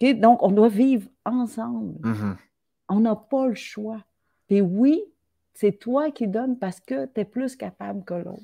Donc, 0.00 0.42
on 0.42 0.50
doit 0.50 0.68
vivre 0.68 1.08
ensemble. 1.24 1.98
Mm-hmm. 2.00 2.36
On 2.88 3.00
n'a 3.00 3.16
pas 3.16 3.46
le 3.46 3.54
choix. 3.54 4.02
Et 4.48 4.62
oui, 4.62 5.02
c'est 5.54 5.72
toi 5.72 6.10
qui 6.10 6.28
donnes 6.28 6.58
parce 6.58 6.80
que 6.80 7.06
tu 7.06 7.20
es 7.20 7.24
plus 7.24 7.56
capable 7.56 8.04
que 8.04 8.14
l'autre. 8.14 8.42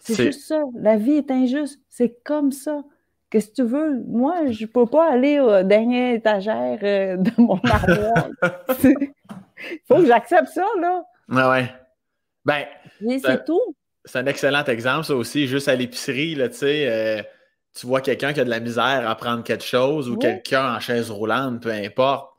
C'est 0.00 0.14
juste 0.14 0.46
ça. 0.46 0.62
La 0.74 0.96
vie 0.96 1.12
est 1.12 1.30
injuste. 1.30 1.80
C'est 1.88 2.22
comme 2.24 2.52
ça. 2.52 2.82
Qu'est-ce 3.28 3.48
que 3.48 3.54
tu 3.54 3.62
veux? 3.62 4.02
Moi, 4.06 4.50
je 4.50 4.64
ne 4.64 4.68
peux 4.68 4.86
pas 4.86 5.10
aller 5.10 5.38
au 5.38 5.62
dernier 5.62 6.14
étagère 6.14 6.78
euh, 6.82 7.16
de 7.18 7.30
mon 7.38 7.60
armoire. 7.62 8.28
Il 8.82 9.78
faut 9.88 9.96
que 9.96 10.06
j'accepte 10.06 10.48
ça, 10.48 10.66
là. 10.80 11.04
Ouais, 11.28 11.48
ouais. 11.48 11.72
Ben. 12.44 12.64
c'est 13.22 13.44
tout. 13.44 13.76
C'est 14.04 14.18
un 14.18 14.26
excellent 14.26 14.64
exemple, 14.64 15.04
ça 15.04 15.14
aussi. 15.14 15.46
Juste 15.46 15.68
à 15.68 15.76
l'épicerie, 15.76 16.34
là, 16.34 16.48
tu 16.48 16.56
sais. 16.56 16.88
Euh, 16.88 17.22
tu 17.74 17.86
vois 17.86 18.00
quelqu'un 18.00 18.32
qui 18.32 18.40
a 18.40 18.44
de 18.44 18.50
la 18.50 18.60
misère 18.60 19.08
à 19.08 19.14
prendre 19.14 19.44
quelque 19.44 19.64
chose 19.64 20.08
ou 20.08 20.16
quelqu'un 20.16 20.76
en 20.76 20.80
chaise 20.80 21.10
roulante, 21.10 21.62
peu 21.62 21.70
importe 21.70 22.30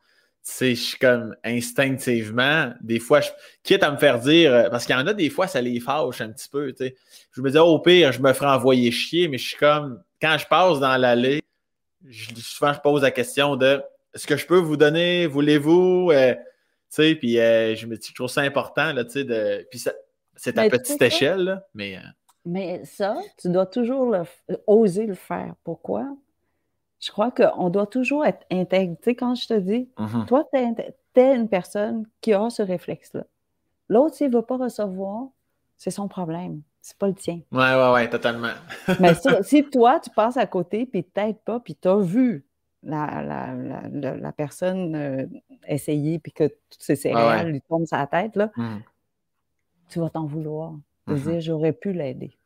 sais, 0.44 0.76
je 0.76 0.82
suis 0.82 0.98
comme 0.98 1.36
instinctivement, 1.44 2.74
des 2.82 3.00
fois, 3.00 3.22
je, 3.22 3.30
quitte 3.64 3.84
à 3.84 3.92
me 3.92 3.98
faire 3.98 4.20
dire, 4.20 4.54
euh, 4.54 4.70
parce 4.70 4.86
qu'il 4.86 4.96
y 4.96 4.98
en 4.98 5.08
a 5.08 5.14
des 5.14 5.30
fois, 5.30 5.48
ça 5.48 5.62
les 5.62 5.80
fâche 5.80 6.22
un 6.22 6.32
petit 6.32 6.50
peu, 6.50 6.72
tu 6.72 6.86
sais. 6.86 6.96
Je 7.32 7.42
me 7.42 7.52
dis, 7.52 7.58
oh, 7.58 7.66
au 7.66 7.80
pire, 7.80 8.12
je 8.12 8.20
me 8.22 8.34
ferai 8.34 8.48
envoyer 8.48 8.92
chier, 8.92 9.28
mais 9.28 9.38
je 9.38 9.50
suis 9.50 9.58
comme, 9.58 10.02
quand 10.22 10.38
je 10.38 10.48
passe 10.48 10.80
dans 10.80 10.98
l'allée, 10.98 11.42
souvent, 12.10 12.74
je 12.74 12.80
pose 12.80 13.04
la 13.04 13.12
question 13.12 13.56
de, 13.56 13.82
est-ce 14.14 14.26
que 14.26 14.36
je 14.36 14.46
peux 14.46 14.58
vous 14.58 14.78
donner, 14.78 15.28
voulez-vous, 15.28 16.10
euh, 16.12 16.34
tu 16.34 16.42
sais, 16.90 17.16
puis 17.16 17.40
euh, 17.40 17.76
je 17.76 17.86
me 17.86 17.96
dis, 17.96 18.10
je 18.10 18.16
trouve 18.16 18.30
ça 18.30 18.42
important, 18.42 18.94
là, 18.94 19.06
tu 19.06 19.12
sais, 19.12 19.24
de, 19.24 19.68
puis 19.70 19.82
c'est 20.36 20.58
à 20.58 20.70
petite 20.70 21.02
échelle, 21.02 21.44
là, 21.44 21.64
mais... 21.74 22.00
Mais 22.46 22.84
ça, 22.86 23.18
tu 23.38 23.50
dois 23.50 23.66
toujours 23.66 24.16
oser 24.68 25.06
le 25.06 25.14
faire. 25.14 25.54
Pourquoi? 25.64 26.16
je 27.02 27.12
crois 27.12 27.32
qu'on 27.32 27.70
doit 27.70 27.88
toujours 27.88 28.26
être 28.26 28.46
intègre. 28.52 28.96
Tu 28.98 29.06
sais, 29.06 29.16
quand 29.16 29.36
je 29.36 29.48
te 29.48 29.60
dis, 29.60 29.90
mm-hmm. 29.98 30.26
toi, 30.28 30.48
tu 30.54 30.60
es, 31.20 31.36
une 31.36 31.50
personne 31.50 32.06
qui 32.22 32.34
a 32.34 32.50
ce 32.50 32.62
réflexe-là. 32.62 33.26
L'autre, 33.90 34.16
s'il 34.16 34.30
ne 34.30 34.36
veut 34.36 34.44
pas 34.44 34.58
recevoir, 34.58 35.28
c'est 35.78 35.92
son 35.92 36.08
problème. 36.08 36.62
C'est 36.82 36.98
pas 36.98 37.08
le 37.08 37.16
tien. 37.16 37.42
Oui, 37.52 37.66
oui, 37.76 37.92
oui, 37.94 38.10
totalement. 38.10 38.54
Mais 39.00 39.14
si, 39.42 39.64
toi, 39.70 40.00
tu 40.00 40.10
passes 40.12 40.38
à 40.38 40.46
côté, 40.46 40.86
puis 40.86 41.04
t'aides 41.04 41.40
pas, 41.40 41.60
puis 41.60 41.76
tu 41.76 41.88
as 41.88 41.98
vu 41.98 42.46
la, 42.84 43.22
la, 43.22 44.16
la, 44.16 44.32
personne 44.32 44.96
euh, 44.96 45.26
essayer, 45.68 46.18
puis 46.18 46.32
que 46.32 46.46
toutes 46.46 46.82
ces 46.82 46.96
céréales 46.96 47.50
lui 47.50 47.62
tombent 47.62 47.86
sur 47.86 47.98
la 47.98 48.08
tête, 48.08 48.36
là, 48.36 48.52
mm. 48.56 48.78
tu 49.90 50.00
vas 50.00 50.10
t'en 50.10 50.26
vouloir. 50.26 50.74
Vas 51.14 51.20
mm-hmm. 51.20 51.32
dire, 51.32 51.42
j'aurais 51.42 51.74
pu 51.74 51.94
l'aider. 51.94 52.38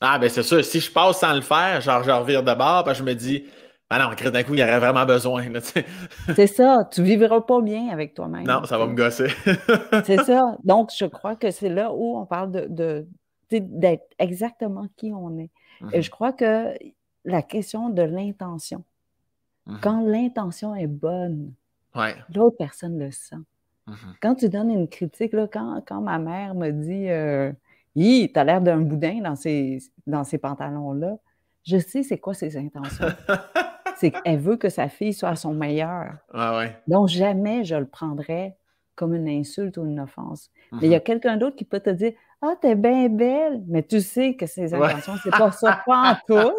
Ah, 0.00 0.18
ben 0.18 0.28
c'est 0.28 0.42
sûr. 0.42 0.64
Si 0.64 0.80
je 0.80 0.90
passe 0.90 1.20
sans 1.20 1.34
le 1.34 1.40
faire, 1.40 1.80
genre, 1.80 2.02
je 2.02 2.10
revire 2.10 2.42
de 2.42 2.54
bord, 2.54 2.92
je 2.92 3.02
me 3.02 3.14
dis, 3.14 3.44
ben 3.90 3.98
non, 3.98 4.30
d'un 4.30 4.42
coup, 4.42 4.54
il 4.54 4.60
y 4.60 4.62
aurait 4.62 4.78
vraiment 4.78 5.04
besoin. 5.04 5.44
c'est 6.34 6.46
ça. 6.46 6.88
Tu 6.90 7.00
ne 7.00 7.06
vivras 7.06 7.42
pas 7.42 7.60
bien 7.60 7.88
avec 7.88 8.14
toi-même. 8.14 8.46
Non, 8.46 8.64
ça 8.64 8.78
va 8.78 8.86
me 8.86 8.94
gosser. 8.94 9.28
c'est 10.04 10.22
ça. 10.24 10.40
Donc, 10.64 10.90
je 10.96 11.04
crois 11.04 11.36
que 11.36 11.50
c'est 11.50 11.68
là 11.68 11.92
où 11.92 12.18
on 12.18 12.26
parle 12.26 12.50
de, 12.50 13.06
d'être 13.50 14.06
exactement 14.18 14.86
qui 14.96 15.12
on 15.12 15.38
est. 15.38 15.50
Et 15.92 16.02
je 16.02 16.08
mhm. 16.08 16.12
crois 16.12 16.32
que 16.32 16.74
la 17.24 17.42
question 17.42 17.90
de 17.90 18.02
l'intention, 18.02 18.84
mhm. 19.66 19.78
quand 19.80 20.00
l'intention 20.00 20.74
est 20.74 20.86
bonne, 20.86 21.52
l'autre 22.34 22.56
personne 22.58 22.98
le 22.98 23.10
sent. 23.10 23.36
Mhm. 23.86 24.14
Quand 24.22 24.34
tu 24.34 24.48
donnes 24.48 24.70
une 24.70 24.88
critique, 24.88 25.32
là, 25.32 25.46
quand, 25.50 25.82
quand 25.86 26.00
ma 26.00 26.18
mère 26.18 26.54
me 26.54 26.70
dit 26.70 27.08
euh, 27.10 27.52
Hi, 27.96 28.30
t'as 28.32 28.44
l'air 28.44 28.60
d'un 28.60 28.80
boudin 28.80 29.20
dans 29.20 29.36
ces, 29.36 29.78
dans 30.06 30.24
ces 30.24 30.38
pantalons-là. 30.38 31.16
Je 31.64 31.78
sais 31.78 32.02
c'est 32.02 32.18
quoi 32.18 32.34
ses 32.34 32.56
intentions. 32.56 33.06
c'est 33.96 34.10
qu'elle 34.10 34.38
veut 34.38 34.56
que 34.56 34.68
sa 34.68 34.88
fille 34.88 35.12
soit 35.12 35.30
à 35.30 35.36
son 35.36 35.54
meilleur. 35.54 36.14
Donc, 36.88 37.08
jamais 37.08 37.64
je 37.64 37.76
le 37.76 37.86
prendrais 37.86 38.56
comme 38.96 39.14
une 39.14 39.28
insulte 39.28 39.76
ou 39.76 39.86
une 39.86 40.00
offense. 40.00 40.50
Mais 40.72 40.86
il 40.86 40.90
y 40.90 40.94
a 40.94 40.98
mm-hmm. 40.98 41.02
quelqu'un 41.02 41.36
d'autre 41.36 41.56
qui 41.56 41.64
peut 41.64 41.80
te 41.80 41.90
dire 41.90 42.12
Ah, 42.42 42.54
t'es 42.60 42.74
bien 42.74 43.08
belle, 43.08 43.62
mais 43.66 43.82
tu 43.82 44.00
sais 44.00 44.34
que 44.34 44.46
ses 44.46 44.74
intentions, 44.74 45.14
c'est 45.22 45.30
pas 45.30 45.50
ça, 45.52 45.82
pas 45.86 46.12
en 46.12 46.16
tout. 46.42 46.52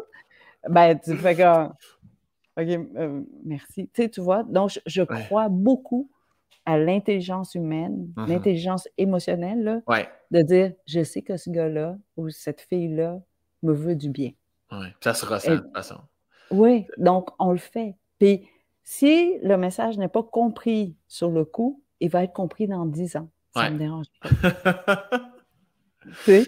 Ben, 0.70 0.98
tu 1.00 1.16
fais 1.16 1.36
comme 1.36 1.74
OK, 2.58 2.68
euh, 2.68 3.22
merci. 3.44 3.90
Tu 3.94 4.04
sais, 4.04 4.10
tu 4.10 4.22
vois, 4.22 4.44
donc 4.44 4.80
je, 4.86 5.02
crois 5.04 5.50
beaucoup 5.50 6.10
à 6.66 6.78
l'intelligence 6.78 7.56
humaine, 7.56 8.12
mm-hmm. 8.16 8.28
l'intelligence 8.28 8.88
émotionnelle, 8.98 9.84
de 10.32 10.42
dire 10.42 10.74
je 10.88 11.04
sais 11.04 11.22
que 11.22 11.38
ce 11.38 11.50
gars-là 11.50 11.98
ou 12.18 12.30
cette 12.30 12.62
fille-là 12.62 13.20
me 13.64 13.74
veut 13.74 13.96
du 13.96 14.10
bien. 14.10 14.32
Oui, 14.72 14.88
ça 15.02 15.14
se 15.14 15.26
ressent 15.26 15.52
de 15.52 15.58
toute 15.58 15.74
façon. 15.74 16.00
Oui, 16.52 16.88
donc 16.98 17.30
on 17.40 17.52
le 17.52 17.58
fait. 17.58 17.96
Puis 18.20 18.48
si 18.84 19.38
le 19.40 19.58
message 19.58 19.98
n'est 19.98 20.08
pas 20.08 20.24
compris 20.24 20.96
sur 21.08 21.32
le 21.32 21.46
coup, 21.46 21.84
il 22.00 22.10
va 22.10 22.24
être 22.24 22.34
compris 22.34 22.68
dans 22.68 22.86
dix 22.86 23.16
ans. 23.16 23.30
Ça 23.54 23.70
me 23.70 23.78
dérange 23.78 24.08
pas. 24.22 25.10
tu 26.26 26.44
sais, 26.44 26.46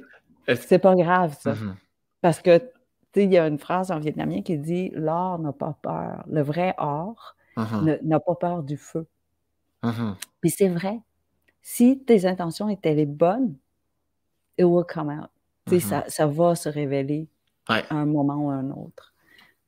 c'est 0.56 0.80
pas 0.80 0.96
grave, 0.96 1.38
ça. 1.40 1.54
Mm-hmm. 1.54 1.76
Parce 2.22 2.42
que, 2.42 2.58
tu 2.58 2.66
sais, 3.14 3.24
il 3.24 3.32
y 3.32 3.38
a 3.38 3.48
une 3.48 3.60
phrase 3.60 3.92
en 3.92 4.00
vietnamien 4.00 4.42
qui 4.42 4.58
dit 4.58 4.92
L'or 4.94 5.40
n'a 5.40 5.54
pas 5.54 5.78
peur. 5.82 6.24
Le 6.28 6.42
vrai 6.42 6.76
or 6.78 7.36
mm-hmm. 7.56 8.04
n'a 8.04 8.20
pas 8.20 8.36
peur 8.36 8.64
du 8.64 8.78
feu. 8.78 9.08
Mm-hmm. 9.92 10.16
Puis 10.42 10.50
c'est 10.50 10.70
vrai. 10.70 11.00
Si 11.62 12.00
tes 12.00 12.26
intentions 12.26 12.70
étaient 12.70 12.94
les 12.94 13.06
bonnes, 13.06 13.56
it 14.58 14.66
will 14.66 14.86
come 14.86 15.10
out. 15.10 15.30
Mm-hmm. 15.68 15.80
ça, 15.80 16.04
ça, 16.08 16.28
va 16.28 16.56
se 16.56 16.70
révéler 16.70 17.28
à 17.68 17.84
un 17.90 18.06
moment 18.06 18.36
ou 18.36 18.50
à 18.50 18.54
un 18.54 18.70
autre. 18.72 19.14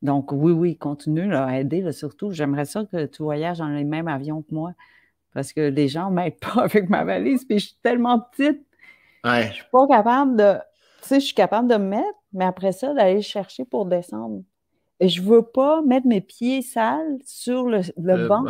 Donc, 0.01 0.31
oui, 0.31 0.51
oui, 0.51 0.77
continue 0.77 1.33
à 1.35 1.59
aider, 1.59 1.91
surtout. 1.91 2.31
J'aimerais 2.31 2.65
ça 2.65 2.85
que 2.85 3.05
tu 3.05 3.23
voyages 3.23 3.57
dans 3.57 3.67
les 3.67 3.83
mêmes 3.83 4.07
avions 4.07 4.41
que 4.41 4.53
moi, 4.53 4.71
parce 5.33 5.51
que 5.51 5.61
les 5.61 5.87
gens 5.87 6.09
ne 6.09 6.15
m'aident 6.15 6.39
pas 6.55 6.63
avec 6.63 6.89
ma 6.89 7.03
valise, 7.03 7.45
puis 7.45 7.59
je 7.59 7.67
suis 7.67 7.77
tellement 7.81 8.19
petite. 8.19 8.61
Ouais. 9.25 9.47
Je 9.47 9.53
suis 9.55 9.65
pas 9.71 9.87
capable 9.87 10.37
de. 10.37 10.53
Tu 11.01 11.07
sais, 11.07 11.19
je 11.19 11.25
suis 11.25 11.35
capable 11.35 11.67
de 11.67 11.75
me 11.75 11.89
mettre, 11.89 12.19
mais 12.33 12.45
après 12.45 12.71
ça, 12.71 12.93
d'aller 12.93 13.21
chercher 13.21 13.65
pour 13.65 13.85
descendre. 13.85 14.43
Et 15.01 15.07
je 15.07 15.21
veux 15.21 15.43
pas 15.43 15.81
mettre 15.81 16.07
mes 16.07 16.21
pieds 16.21 16.61
sales 16.61 17.19
sur 17.25 17.63
le, 17.67 17.81
le 17.97 18.27
banc. 18.27 18.43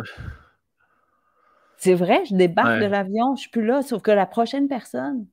C'est 1.80 1.94
vrai, 1.94 2.22
je 2.26 2.34
débarque 2.34 2.78
de 2.78 2.84
l'avion, 2.84 3.36
je 3.36 3.40
suis 3.40 3.50
plus 3.50 3.64
là, 3.64 3.80
sauf 3.80 4.02
que 4.02 4.10
la 4.10 4.26
prochaine 4.26 4.68
personne, 4.68 5.26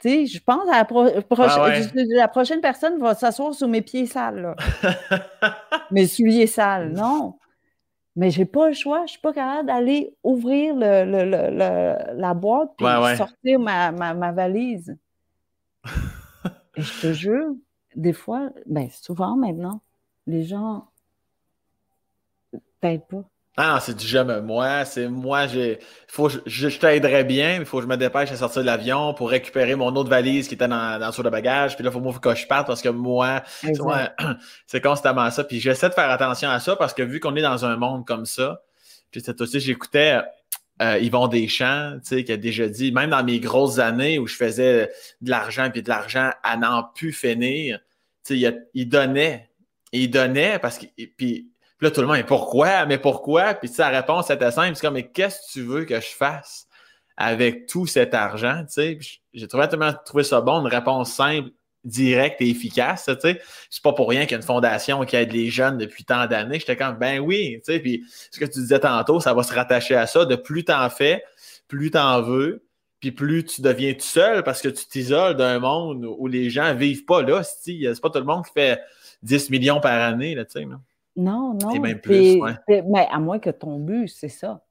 tu 0.00 0.08
sais, 0.08 0.26
je 0.26 0.42
pense 0.42 0.68
à 0.68 0.78
la, 0.78 0.84
prochaine, 0.84 1.92
la 2.08 2.26
prochaine 2.26 2.60
personne 2.60 2.98
va 2.98 3.14
s'asseoir 3.14 3.54
sur 3.54 3.68
mes 3.68 3.80
pieds 3.80 4.06
sales, 4.06 4.56
mes 5.92 6.08
souliers 6.08 6.48
sales, 6.48 6.90
non. 6.96 7.38
Mais 8.16 8.32
j'ai 8.32 8.46
pas 8.46 8.66
le 8.66 8.74
choix, 8.74 9.06
je 9.06 9.12
suis 9.12 9.20
pas 9.20 9.32
capable 9.32 9.68
d'aller 9.68 10.16
ouvrir 10.24 10.74
le, 10.74 12.14
la 12.16 12.34
boîte 12.34 12.72
et 12.80 13.16
sortir 13.16 13.60
ma, 13.60 13.92
ma, 13.92 14.32
valise. 14.32 14.96
et 16.76 16.82
je 16.82 17.00
te 17.00 17.12
jure, 17.12 17.54
des 17.94 18.12
fois, 18.12 18.50
ben 18.66 18.88
souvent 18.90 19.36
maintenant, 19.36 19.82
les 20.26 20.42
gens 20.42 20.88
t'aident 22.80 23.06
pas. 23.06 23.24
Ah, 23.56 23.78
c'est 23.80 23.96
du 23.96 24.06
jamais 24.06 24.40
moi. 24.40 24.84
C'est 24.84 25.08
moi, 25.08 25.46
j'ai. 25.46 25.78
Faut, 26.08 26.28
je, 26.28 26.40
je 26.46 26.78
t'aiderais 26.78 27.22
bien, 27.22 27.58
mais 27.58 27.60
il 27.60 27.64
faut 27.64 27.76
que 27.76 27.84
je 27.84 27.88
me 27.88 27.96
dépêche 27.96 28.32
à 28.32 28.36
sortir 28.36 28.62
de 28.62 28.66
l'avion 28.66 29.14
pour 29.14 29.30
récupérer 29.30 29.76
mon 29.76 29.94
autre 29.94 30.10
valise 30.10 30.48
qui 30.48 30.54
était 30.54 30.66
dans, 30.66 30.98
dans 30.98 31.10
le 31.16 31.22
de 31.22 31.30
bagage. 31.30 31.76
Puis 31.76 31.84
là, 31.84 31.92
il 31.94 32.12
faut 32.12 32.18
que 32.18 32.34
je 32.34 32.46
parte 32.48 32.66
parce 32.66 32.82
que 32.82 32.88
moi, 32.88 33.44
c'est 34.66 34.80
constamment 34.80 35.30
ça. 35.30 35.44
Puis 35.44 35.60
j'essaie 35.60 35.88
de 35.88 35.94
faire 35.94 36.10
attention 36.10 36.50
à 36.50 36.58
ça 36.58 36.74
parce 36.74 36.94
que 36.94 37.02
vu 37.04 37.20
qu'on 37.20 37.36
est 37.36 37.42
dans 37.42 37.64
un 37.64 37.76
monde 37.76 38.04
comme 38.04 38.26
ça, 38.26 38.62
puis 39.12 39.22
c'est 39.24 39.40
aussi, 39.40 39.60
j'écoutais 39.60 40.20
euh, 40.82 40.98
Yvon 40.98 41.28
Deschamps, 41.28 41.98
tu 42.00 42.08
sais, 42.08 42.24
qui 42.24 42.32
a 42.32 42.36
déjà 42.36 42.66
dit, 42.68 42.90
même 42.90 43.10
dans 43.10 43.22
mes 43.22 43.38
grosses 43.38 43.78
années 43.78 44.18
où 44.18 44.26
je 44.26 44.34
faisais 44.34 44.90
de 45.20 45.30
l'argent 45.30 45.70
puis 45.70 45.84
de 45.84 45.88
l'argent 45.88 46.30
à 46.42 46.56
n'en 46.56 46.82
plus 46.82 47.12
finir, 47.12 47.78
tu 48.24 48.34
sais, 48.34 48.38
il, 48.40 48.66
il, 48.74 48.88
donnait. 48.88 49.48
Il 49.92 50.10
donnait 50.10 50.58
parce 50.58 50.78
que. 50.78 50.86
Puis 51.16 51.53
là, 51.84 51.90
tout 51.90 52.00
le 52.00 52.06
monde, 52.06 52.16
mais 52.16 52.24
pourquoi? 52.24 52.86
Mais 52.86 52.98
pourquoi? 52.98 53.54
Puis 53.54 53.68
sa 53.68 53.88
réponse 53.88 54.30
était 54.30 54.50
simple. 54.50 54.74
C'est 54.74 54.82
comme, 54.82 54.94
mais 54.94 55.08
qu'est-ce 55.08 55.36
que 55.36 55.52
tu 55.52 55.62
veux 55.62 55.84
que 55.84 56.00
je 56.00 56.08
fasse 56.08 56.66
avec 57.16 57.66
tout 57.66 57.86
cet 57.86 58.14
argent? 58.14 58.64
J'ai 59.32 59.48
trouvé 59.48 59.68
trouvé 60.04 60.24
ça 60.24 60.40
bon, 60.40 60.60
une 60.60 60.66
réponse 60.66 61.12
simple, 61.12 61.50
directe 61.84 62.40
et 62.40 62.48
efficace. 62.48 63.08
C'est 63.20 63.82
pas 63.82 63.92
pour 63.92 64.08
rien 64.08 64.22
qu'il 64.22 64.32
y 64.32 64.34
a 64.34 64.38
une 64.38 64.42
fondation 64.42 65.04
qui 65.04 65.16
aide 65.16 65.32
les 65.32 65.50
jeunes 65.50 65.78
depuis 65.78 66.04
tant 66.04 66.26
d'années. 66.26 66.58
J'étais 66.58 66.76
comme, 66.76 66.96
ben 66.96 67.20
oui, 67.20 67.60
puis 67.66 68.04
ce 68.30 68.40
que 68.40 68.46
tu 68.46 68.60
disais 68.60 68.80
tantôt, 68.80 69.20
ça 69.20 69.34
va 69.34 69.42
se 69.42 69.52
rattacher 69.52 69.94
à 69.94 70.06
ça. 70.06 70.24
De 70.24 70.34
plus 70.36 70.64
t'en 70.64 70.88
fais, 70.90 71.22
plus 71.68 71.90
t'en 71.90 72.22
veux, 72.22 72.64
puis 73.00 73.12
plus 73.12 73.44
tu 73.44 73.60
deviens 73.60 73.92
tout 73.92 74.00
seul 74.00 74.42
parce 74.42 74.62
que 74.62 74.68
tu 74.68 74.86
t'isoles 74.86 75.36
d'un 75.36 75.58
monde 75.58 76.06
où 76.06 76.26
les 76.26 76.48
gens 76.48 76.74
vivent 76.74 77.04
pas 77.04 77.22
là. 77.22 77.42
C'est 77.44 78.00
pas 78.00 78.08
tout 78.10 78.18
le 78.18 78.24
monde 78.24 78.46
qui 78.46 78.52
fait 78.52 78.80
10 79.22 79.50
millions 79.50 79.80
par 79.80 80.00
année, 80.00 80.34
là, 80.34 80.46
tu 80.46 80.52
sais. 80.52 80.66
Non, 81.16 81.56
non. 81.60 81.70
Et 81.70 81.78
même 81.78 82.00
plus, 82.00 82.40
Mais 82.68 83.06
à 83.10 83.18
moins 83.18 83.38
que 83.38 83.50
ton 83.50 83.78
but, 83.78 84.08
c'est 84.08 84.28
ça. 84.28 84.62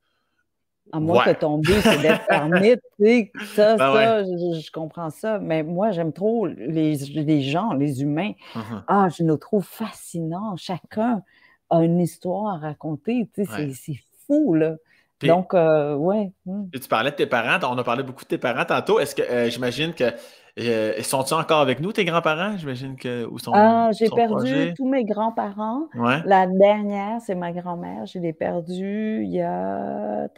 À 0.92 1.00
moins 1.00 1.24
que 1.24 1.32
ton 1.32 1.60
but, 1.60 1.80
c'est 1.82 2.02
d'être 2.02 2.26
ermite, 2.30 2.82
tu 3.00 3.06
sais. 3.06 3.32
Ça, 3.56 3.76
ben 3.78 3.94
ça, 3.94 4.24
je, 4.24 4.72
comprends 4.72 5.10
ça. 5.10 5.40
Mais 5.40 5.64
moi, 5.64 5.92
j'aime 5.92 6.12
trop 6.12 6.46
les, 6.46 6.96
les, 6.96 7.42
gens, 7.42 7.74
les 7.74 8.02
humains. 8.02 8.34
Uh-huh. 8.54 8.84
Ah, 8.88 9.08
je 9.10 9.24
nous 9.24 9.38
trouve 9.38 9.66
fascinants. 9.66 10.56
Chacun 10.58 11.24
a 11.70 11.84
une 11.84 12.00
histoire 12.00 12.56
à 12.56 12.58
raconter. 12.58 13.30
Tu 13.34 13.46
sais, 13.46 13.72
c'est 13.72 14.00
fou, 14.28 14.54
là. 14.54 14.76
Donc, 15.22 15.54
euh, 15.54 15.96
ouais. 15.96 16.32
Hmm. 16.46 16.66
Tu 16.70 16.88
parlais 16.88 17.12
de 17.12 17.16
tes 17.16 17.26
parents. 17.26 17.60
On 17.72 17.78
a 17.78 17.84
parlé 17.84 18.04
beaucoup 18.04 18.24
de 18.24 18.28
tes 18.28 18.38
parents 18.38 18.66
tantôt. 18.66 19.00
Est-ce 19.00 19.16
que 19.16 19.22
euh, 19.22 19.50
j'imagine 19.50 19.94
que 19.94 20.12
euh, 20.60 21.02
sont-ils 21.02 21.34
encore 21.34 21.62
avec 21.62 21.80
nous, 21.80 21.92
tes 21.92 22.06
grands-parents? 22.06 22.58
J'imagine 22.58 22.96
que. 22.96 23.26
Où 23.26 23.40
sont, 23.40 23.52
ah, 23.56 23.92
j'ai 23.92 24.10
perdu 24.10 24.74
tous 24.76 24.88
mes 24.88 25.04
grands-parents. 25.04 25.90
La 26.26 26.48
dernière, 26.48 27.20
c'est 27.22 27.36
ma 27.36 27.52
grand-mère. 27.52 28.06
Je 28.06 28.20
l'ai 28.20 28.34
perdue 28.34 29.24
il 29.24 29.32
y 29.32 29.42
a. 29.42 30.30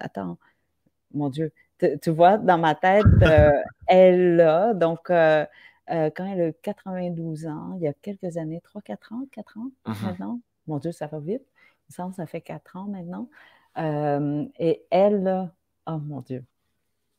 Attends. 0.00 0.38
Mon 1.14 1.30
Dieu. 1.30 1.52
Tu 2.02 2.10
vois, 2.10 2.38
dans 2.38 2.58
ma 2.58 2.74
tête, 2.74 3.04
euh, 3.22 3.50
elle 3.86 4.36
là. 4.36 4.74
Donc, 4.74 5.10
euh, 5.10 5.46
quand 5.86 6.26
elle 6.26 6.48
a 6.48 6.52
92 6.52 7.46
ans, 7.46 7.74
il 7.76 7.82
y 7.82 7.88
a 7.88 7.92
quelques 7.94 8.36
années, 8.36 8.60
3-4 8.74 9.14
ans, 9.14 9.26
4 9.30 9.58
ans 9.58 9.70
mm-hmm. 9.86 10.04
maintenant. 10.04 10.40
Mon 10.66 10.78
Dieu, 10.78 10.92
ça 10.92 11.06
va 11.06 11.20
vite. 11.20 11.44
Il 11.88 11.94
semble 11.94 12.12
ça 12.14 12.26
fait 12.26 12.42
4 12.42 12.76
ans 12.76 12.88
maintenant. 12.88 13.28
et 14.58 14.82
elle, 14.90 15.50
oh 15.86 15.98
mon 15.98 16.20
Dieu, 16.20 16.44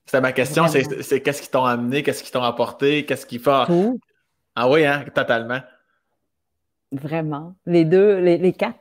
c'est 0.10 0.22
ma 0.22 0.32
question, 0.32 0.66
c'est 0.68 1.22
qu'est-ce 1.22 1.42
qui 1.42 1.50
t'ont 1.50 1.66
amené, 1.66 2.02
qu'est-ce 2.02 2.24
qui 2.24 2.32
t'ont 2.32 2.42
apporté, 2.42 3.06
qu'est-ce 3.06 3.28
qui 3.28 3.38
fait. 3.38 3.66
Tout. 3.68 4.00
Ah 4.56 4.68
oui, 4.68 4.84
hein, 4.84 5.06
totalement. 5.14 5.60
Vraiment. 6.92 7.54
Les 7.68 7.86
deux, 7.86 8.18
les, 8.18 8.54
quatre, 8.54 8.80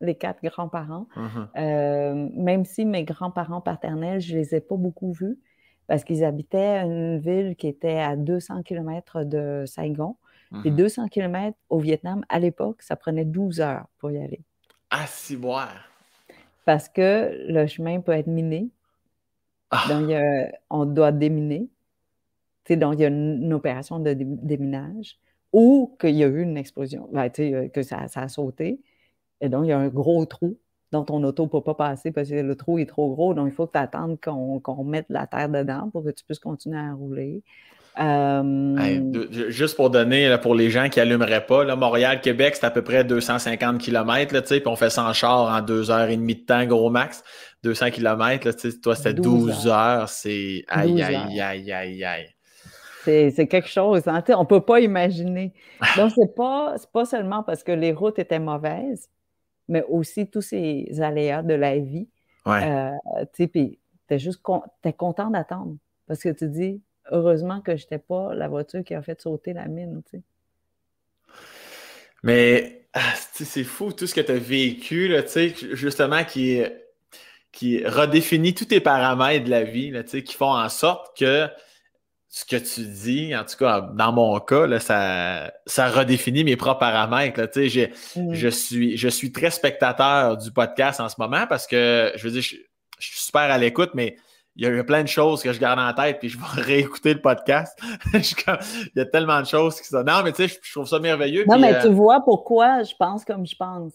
les 0.00 0.14
quatre 0.14 0.42
grands-parents. 0.42 1.06
Uh-huh. 1.16 1.48
Euh, 1.58 2.28
même 2.34 2.64
si 2.64 2.86
mes 2.86 3.04
grands-parents 3.04 3.60
paternels, 3.60 4.22
je 4.22 4.34
ne 4.34 4.38
les 4.38 4.54
ai 4.54 4.60
pas 4.60 4.76
beaucoup 4.76 5.12
vus 5.12 5.38
parce 5.86 6.02
qu'ils 6.02 6.24
habitaient 6.24 6.78
une 6.78 7.18
ville 7.18 7.56
qui 7.56 7.68
était 7.68 7.98
à 7.98 8.16
200 8.16 8.62
km 8.62 9.24
de 9.24 9.64
Saigon. 9.66 10.16
Et 10.64 10.72
200 10.72 11.06
km 11.08 11.56
au 11.68 11.78
Vietnam, 11.78 12.24
à 12.28 12.40
l'époque, 12.40 12.82
ça 12.82 12.96
prenait 12.96 13.24
12 13.24 13.60
heures 13.60 13.86
pour 13.98 14.10
y 14.10 14.18
aller. 14.20 14.40
Ah, 14.90 15.06
si 15.06 15.36
boire. 15.36 15.88
Parce 16.64 16.88
que 16.88 17.46
le 17.48 17.68
chemin 17.68 18.00
peut 18.00 18.10
être 18.10 18.26
miné. 18.26 18.68
Ah. 19.70 19.84
Donc, 19.88 20.10
on 20.70 20.84
doit 20.86 21.12
déminer. 21.12 21.68
donc, 22.70 22.94
il 22.94 23.00
y 23.00 23.04
a 23.04 23.08
une, 23.08 23.52
opération 23.52 23.98
de 23.98 24.14
déminage 24.14 25.18
ou 25.52 25.96
qu'il 26.00 26.14
y 26.16 26.24
a 26.24 26.28
eu 26.28 26.42
une 26.42 26.56
explosion, 26.56 27.08
ben, 27.12 27.30
euh, 27.40 27.68
que 27.68 27.82
ça, 27.82 28.06
a 28.14 28.28
sauté. 28.28 28.80
Et 29.40 29.48
donc, 29.48 29.64
il 29.64 29.68
y 29.68 29.72
a 29.72 29.78
un 29.78 29.88
gros 29.88 30.24
trou 30.26 30.58
dont 30.92 31.04
ton 31.04 31.22
auto 31.24 31.44
ne 31.44 31.48
peut 31.48 31.62
pas 31.62 31.74
passer 31.74 32.12
parce 32.12 32.28
que 32.28 32.34
le 32.34 32.56
trou 32.56 32.78
est 32.78 32.86
trop 32.86 33.12
gros. 33.14 33.34
Donc, 33.34 33.48
il 33.48 33.52
faut 33.52 33.66
que 33.66 33.72
tu 33.72 33.78
attendes 33.78 34.18
qu'on 34.20 34.84
mette 34.84 35.06
la 35.08 35.26
terre 35.26 35.48
dedans 35.48 35.90
pour 35.90 36.04
que 36.04 36.10
tu 36.10 36.24
puisses 36.24 36.40
continuer 36.40 36.78
à 36.78 36.92
rouler. 36.94 37.42
Euh, 37.98 39.48
juste 39.48 39.76
pour 39.76 39.90
donner, 39.90 40.36
pour 40.40 40.54
les 40.54 40.70
gens 40.70 40.88
qui 40.88 41.00
n'allumeraient 41.00 41.44
pas, 41.44 41.74
Montréal-Québec, 41.74 42.56
c'est 42.56 42.66
à 42.66 42.70
peu 42.70 42.82
près 42.82 43.04
250 43.04 43.78
km, 43.78 44.40
puis 44.42 44.62
on 44.66 44.76
fait 44.76 44.90
100 44.90 45.12
chars 45.12 45.54
en 45.54 45.60
deux 45.60 45.90
heures 45.90 46.08
et 46.08 46.16
demie 46.16 46.36
de 46.36 46.44
temps, 46.44 46.64
gros 46.66 46.90
max. 46.90 47.22
200 47.62 47.90
km, 47.90 48.46
là, 48.46 48.52
toi, 48.82 48.96
c'était 48.96 49.14
12, 49.14 49.66
heures. 49.66 50.08
C'est 50.08 50.64
aïe, 50.68 51.02
aïe, 51.02 51.40
aïe, 51.40 51.72
aïe, 51.72 52.04
aïe. 52.04 52.28
C'est 53.04 53.46
quelque 53.48 53.68
chose. 53.68 54.06
Hein? 54.06 54.22
On 54.30 54.42
ne 54.42 54.46
peut 54.46 54.60
pas 54.60 54.80
imaginer. 54.80 55.52
Donc, 55.96 56.12
ce 56.12 56.20
n'est 56.20 56.28
pas, 56.28 56.76
pas 56.92 57.04
seulement 57.04 57.42
parce 57.42 57.62
que 57.62 57.72
les 57.72 57.92
routes 57.92 58.18
étaient 58.18 58.38
mauvaises, 58.38 59.08
mais 59.68 59.84
aussi 59.88 60.28
tous 60.28 60.42
ces 60.42 60.88
aléas 61.00 61.42
de 61.42 61.54
la 61.54 61.78
vie. 61.78 62.08
Ouais. 62.46 62.62
Euh, 62.64 63.24
tu 63.34 63.50
es 64.08 64.18
juste 64.18 64.40
es 64.84 64.92
content 64.92 65.30
d'attendre 65.30 65.76
parce 66.06 66.22
que 66.22 66.30
tu 66.30 66.48
dis, 66.48 66.80
heureusement 67.10 67.60
que 67.60 67.76
je 67.76 67.84
n'étais 67.84 67.98
pas 67.98 68.34
la 68.34 68.48
voiture 68.48 68.84
qui 68.84 68.94
a 68.94 69.02
fait 69.02 69.20
sauter 69.20 69.52
la 69.52 69.66
mine. 69.66 70.02
sais. 70.10 70.22
Mais 72.22 72.86
ah, 72.92 73.14
c'est 73.32 73.64
fou 73.64 73.92
tout 73.92 74.06
ce 74.06 74.14
que 74.14 74.20
tu 74.20 74.32
as 74.32 74.38
vécu, 74.38 75.08
là, 75.08 75.22
justement, 75.72 76.24
qui 76.24 76.62
qui 77.52 77.84
redéfinit 77.84 78.54
tous 78.54 78.66
tes 78.66 78.80
paramètres 78.80 79.44
de 79.44 79.50
la 79.50 79.64
vie, 79.64 79.90
là, 79.90 80.02
qui 80.04 80.34
font 80.34 80.54
en 80.54 80.68
sorte 80.68 81.16
que 81.18 81.48
ce 82.28 82.44
que 82.44 82.56
tu 82.56 82.86
dis, 82.86 83.34
en 83.34 83.44
tout 83.44 83.56
cas, 83.56 83.80
dans 83.80 84.12
mon 84.12 84.38
cas, 84.38 84.66
là, 84.66 84.78
ça, 84.78 85.52
ça 85.66 85.90
redéfinit 85.90 86.44
mes 86.44 86.54
propres 86.54 86.78
paramètres. 86.78 87.40
Là, 87.40 87.46
mm. 87.46 88.34
je, 88.34 88.48
suis, 88.48 88.96
je 88.96 89.08
suis 89.08 89.32
très 89.32 89.50
spectateur 89.50 90.36
du 90.36 90.52
podcast 90.52 91.00
en 91.00 91.08
ce 91.08 91.16
moment 91.18 91.46
parce 91.48 91.66
que, 91.66 92.12
je 92.14 92.22
veux 92.22 92.30
dire, 92.30 92.42
je, 92.42 92.56
suis 93.00 93.20
super 93.20 93.42
à 93.42 93.58
l'écoute, 93.58 93.90
mais 93.94 94.16
il 94.56 94.64
y 94.64 94.78
a 94.78 94.84
plein 94.84 95.02
de 95.02 95.08
choses 95.08 95.42
que 95.42 95.52
je 95.52 95.60
garde 95.60 95.78
en 95.78 95.92
tête, 95.94 96.18
puis 96.18 96.28
je 96.28 96.38
vais 96.38 96.44
réécouter 96.62 97.14
le 97.14 97.20
podcast. 97.20 97.78
il 98.14 98.90
y 98.96 99.00
a 99.00 99.06
tellement 99.06 99.40
de 99.40 99.46
choses 99.46 99.80
qui 99.80 99.88
sont. 99.88 100.02
Non, 100.02 100.22
mais 100.24 100.32
tu 100.32 100.48
sais, 100.48 100.60
je, 100.62 100.72
trouve 100.72 100.86
ça 100.86 100.98
merveilleux. 100.98 101.44
Non, 101.46 101.58
mais 101.58 101.74
euh, 101.74 101.82
tu 101.82 101.88
vois 101.88 102.20
pourquoi 102.24 102.82
je 102.82 102.94
pense 102.98 103.24
comme 103.24 103.46
je 103.46 103.56
pense. 103.56 103.92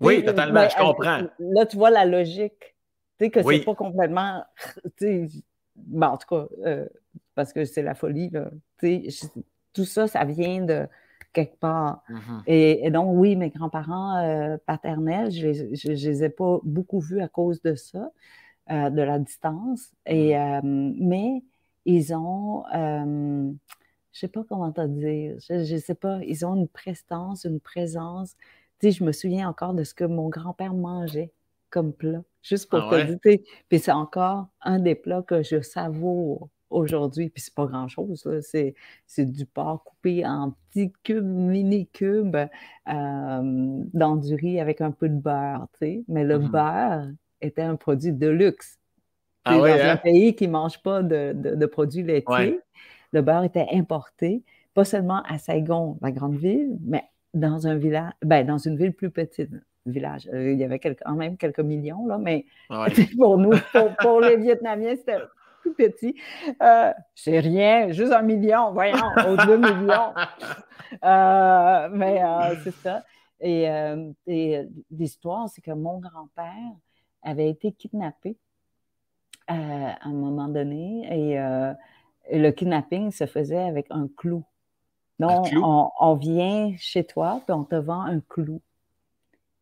Oui, 0.00 0.24
totalement, 0.24 0.68
je 0.68 0.76
comprends. 0.76 1.20
Là, 1.38 1.66
tu 1.66 1.76
vois 1.76 1.90
la 1.90 2.04
logique 2.04 2.72
que 3.30 3.42
c'est 3.42 3.64
pas 3.64 3.74
complètement. 3.74 4.44
Bon, 5.76 6.06
en 6.06 6.16
tout 6.16 6.28
cas, 6.28 6.46
euh, 6.66 6.86
parce 7.34 7.52
que 7.52 7.64
c'est 7.64 7.82
la 7.82 7.94
folie, 7.94 8.30
là. 8.30 8.50
tout 9.72 9.84
ça, 9.84 10.06
ça 10.06 10.24
vient 10.24 10.62
de 10.62 10.86
quelque 11.32 11.58
part. 11.58 12.02
Mm-hmm. 12.10 12.42
et, 12.46 12.90
donc, 12.90 13.08
oui, 13.12 13.36
mes 13.36 13.48
grands-parents 13.48 14.18
euh, 14.18 14.56
paternels, 14.66 15.30
je 15.30 15.48
ne 15.48 15.94
les 15.94 16.24
ai 16.24 16.28
pas 16.28 16.58
beaucoup 16.62 17.00
vus 17.00 17.22
à 17.22 17.28
cause 17.28 17.62
de 17.62 17.74
ça, 17.74 18.10
euh, 18.72 18.90
de 18.90 19.02
la 19.02 19.18
distance. 19.18 19.92
Et, 20.06 20.32
mm-hmm. 20.32 20.94
mais 20.98 21.42
ils 21.84 22.14
ont 22.14 22.64
je 24.12 24.18
sais 24.18 24.28
pas 24.28 24.44
comment 24.48 24.70
te 24.72 24.86
dire. 24.86 25.36
Je, 25.48 25.74
ne 25.74 25.78
sais 25.78 25.94
pas. 25.94 26.20
Ils 26.24 26.44
ont 26.44 26.54
une 26.54 26.68
prestance, 26.68 27.44
une 27.44 27.60
présence. 27.60 28.36
Tu 28.78 28.90
sais, 28.90 28.98
je 28.98 29.04
me 29.04 29.12
souviens 29.12 29.48
encore 29.48 29.74
de 29.74 29.84
ce 29.84 29.94
que 29.94 30.04
mon 30.04 30.28
grand-père 30.28 30.74
mangeait 30.74 31.32
comme 31.70 31.94
plat, 31.94 32.22
juste 32.42 32.68
pour 32.68 32.80
ah 32.80 32.90
te 32.90 33.12
dire. 33.12 33.38
Puis 33.68 33.78
c'est 33.78 33.92
encore 33.92 34.48
un 34.60 34.78
des 34.78 34.94
plats 34.94 35.22
que 35.22 35.42
je 35.42 35.62
savoure 35.62 36.50
aujourd'hui. 36.68 37.30
Puis 37.30 37.42
c'est 37.42 37.54
pas 37.54 37.64
grand-chose. 37.64 38.28
C'est, 38.42 38.74
du 39.18 39.46
porc 39.46 39.82
coupé 39.84 40.26
en 40.26 40.54
petits 40.68 40.92
cubes, 41.02 41.24
mini 41.24 41.86
cubes, 41.88 42.36
euh, 42.36 42.50
dans 43.94 44.16
du 44.16 44.34
riz 44.34 44.60
avec 44.60 44.82
un 44.82 44.90
peu 44.90 45.08
de 45.08 45.18
beurre. 45.18 45.68
Tu 45.72 45.78
sais. 45.78 46.04
Mais 46.08 46.24
le 46.24 46.38
mmh 46.38 46.48
beurre 46.50 47.06
était 47.42 47.62
un 47.62 47.76
produit 47.76 48.12
de 48.12 48.28
luxe. 48.28 48.78
Ah 49.44 49.56
dans 49.56 49.64
un 49.64 49.90
hein? 49.90 49.96
pays 49.96 50.34
qui 50.36 50.46
ne 50.46 50.52
mange 50.52 50.80
pas 50.82 51.02
de, 51.02 51.66
produits 51.66 52.02
laitiers, 52.02 52.60
le 53.12 53.22
beurre 53.22 53.44
était 53.44 53.66
importé, 53.72 54.42
pas 54.72 54.84
seulement 54.84 55.22
à 55.28 55.38
Saigon, 55.38 55.98
la 56.00 56.12
grande 56.12 56.36
ville, 56.36 56.78
mais 56.84 57.04
dans 57.34 57.66
un 57.66 57.76
village, 57.76 58.12
ben, 58.22 58.46
dans 58.46 58.58
une 58.58 58.76
ville 58.76 58.92
plus 58.92 59.10
petite. 59.10 59.50
Village. 59.84 60.28
Euh, 60.32 60.52
il 60.52 60.60
y 60.60 60.64
avait 60.64 60.78
quand 60.78 61.16
même 61.16 61.36
quelques 61.36 61.58
millions, 61.58 62.06
là, 62.06 62.16
mais 62.16 62.46
ah 62.70 62.86
pour 63.18 63.36
nous, 63.36 63.50
pour, 64.00 64.20
les 64.20 64.36
Vietnamiens, 64.36 64.94
c'était 64.94 65.18
plus 65.60 65.74
petit. 65.74 66.14
Euh, 66.62 66.92
c'est 67.16 67.40
rien, 67.40 67.90
juste 67.90 68.12
un 68.12 68.22
million, 68.22 68.70
voyons, 68.70 68.96
aux 69.28 69.36
deux 69.44 69.56
millions. 69.56 70.14
Euh, 71.02 71.88
mais 71.90 72.20
c'est 72.62 72.74
ça. 72.76 73.02
Et, 73.40 73.64
et 74.28 74.60
l'histoire, 74.92 75.48
c'est 75.48 75.62
que 75.62 75.72
mon 75.72 75.98
grand-père 75.98 76.76
avait 77.22 77.48
été 77.48 77.72
kidnappé 77.72 78.36
à 79.48 80.08
un 80.08 80.12
moment 80.12 80.48
donné 80.48 81.06
et 81.10 81.38
le 82.30 82.50
kidnapping 82.50 83.10
se 83.10 83.26
faisait 83.26 83.62
avec 83.62 83.86
un 83.90 84.08
clou. 84.16 84.44
Donc, 85.18 85.48
on, 85.54 86.14
vient 86.14 86.74
chez 86.78 87.04
toi, 87.04 87.40
puis 87.44 87.54
on 87.54 87.64
te 87.64 87.76
vend 87.76 88.00
un 88.00 88.20
clou. 88.20 88.60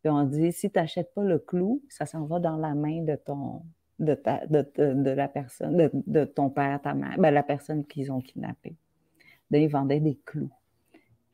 Puis 0.01 0.09
on 0.09 0.23
dit, 0.23 0.51
si 0.51 0.71
tu 0.71 0.79
n'achètes 0.79 1.13
pas 1.13 1.23
le 1.23 1.37
clou, 1.37 1.81
ça 1.89 2.05
s'en 2.05 2.25
va 2.25 2.39
dans 2.39 2.57
la 2.57 2.73
main 2.73 3.03
de 3.03 3.15
ton 3.15 3.61
de, 3.99 4.15
ta, 4.15 4.47
de, 4.47 5.09
la 5.11 5.27
personne, 5.27 5.89
de, 6.07 6.25
ton 6.25 6.49
père, 6.49 6.81
ta 6.81 6.95
mère, 6.95 7.15
ben, 7.19 7.29
la 7.29 7.43
personne 7.43 7.85
qu'ils 7.85 8.11
ont 8.11 8.19
kidnappée. 8.19 8.75
Donc, 9.51 9.61
ils 9.61 9.67
vendaient 9.67 9.99
des 9.99 10.17
clous. 10.25 10.49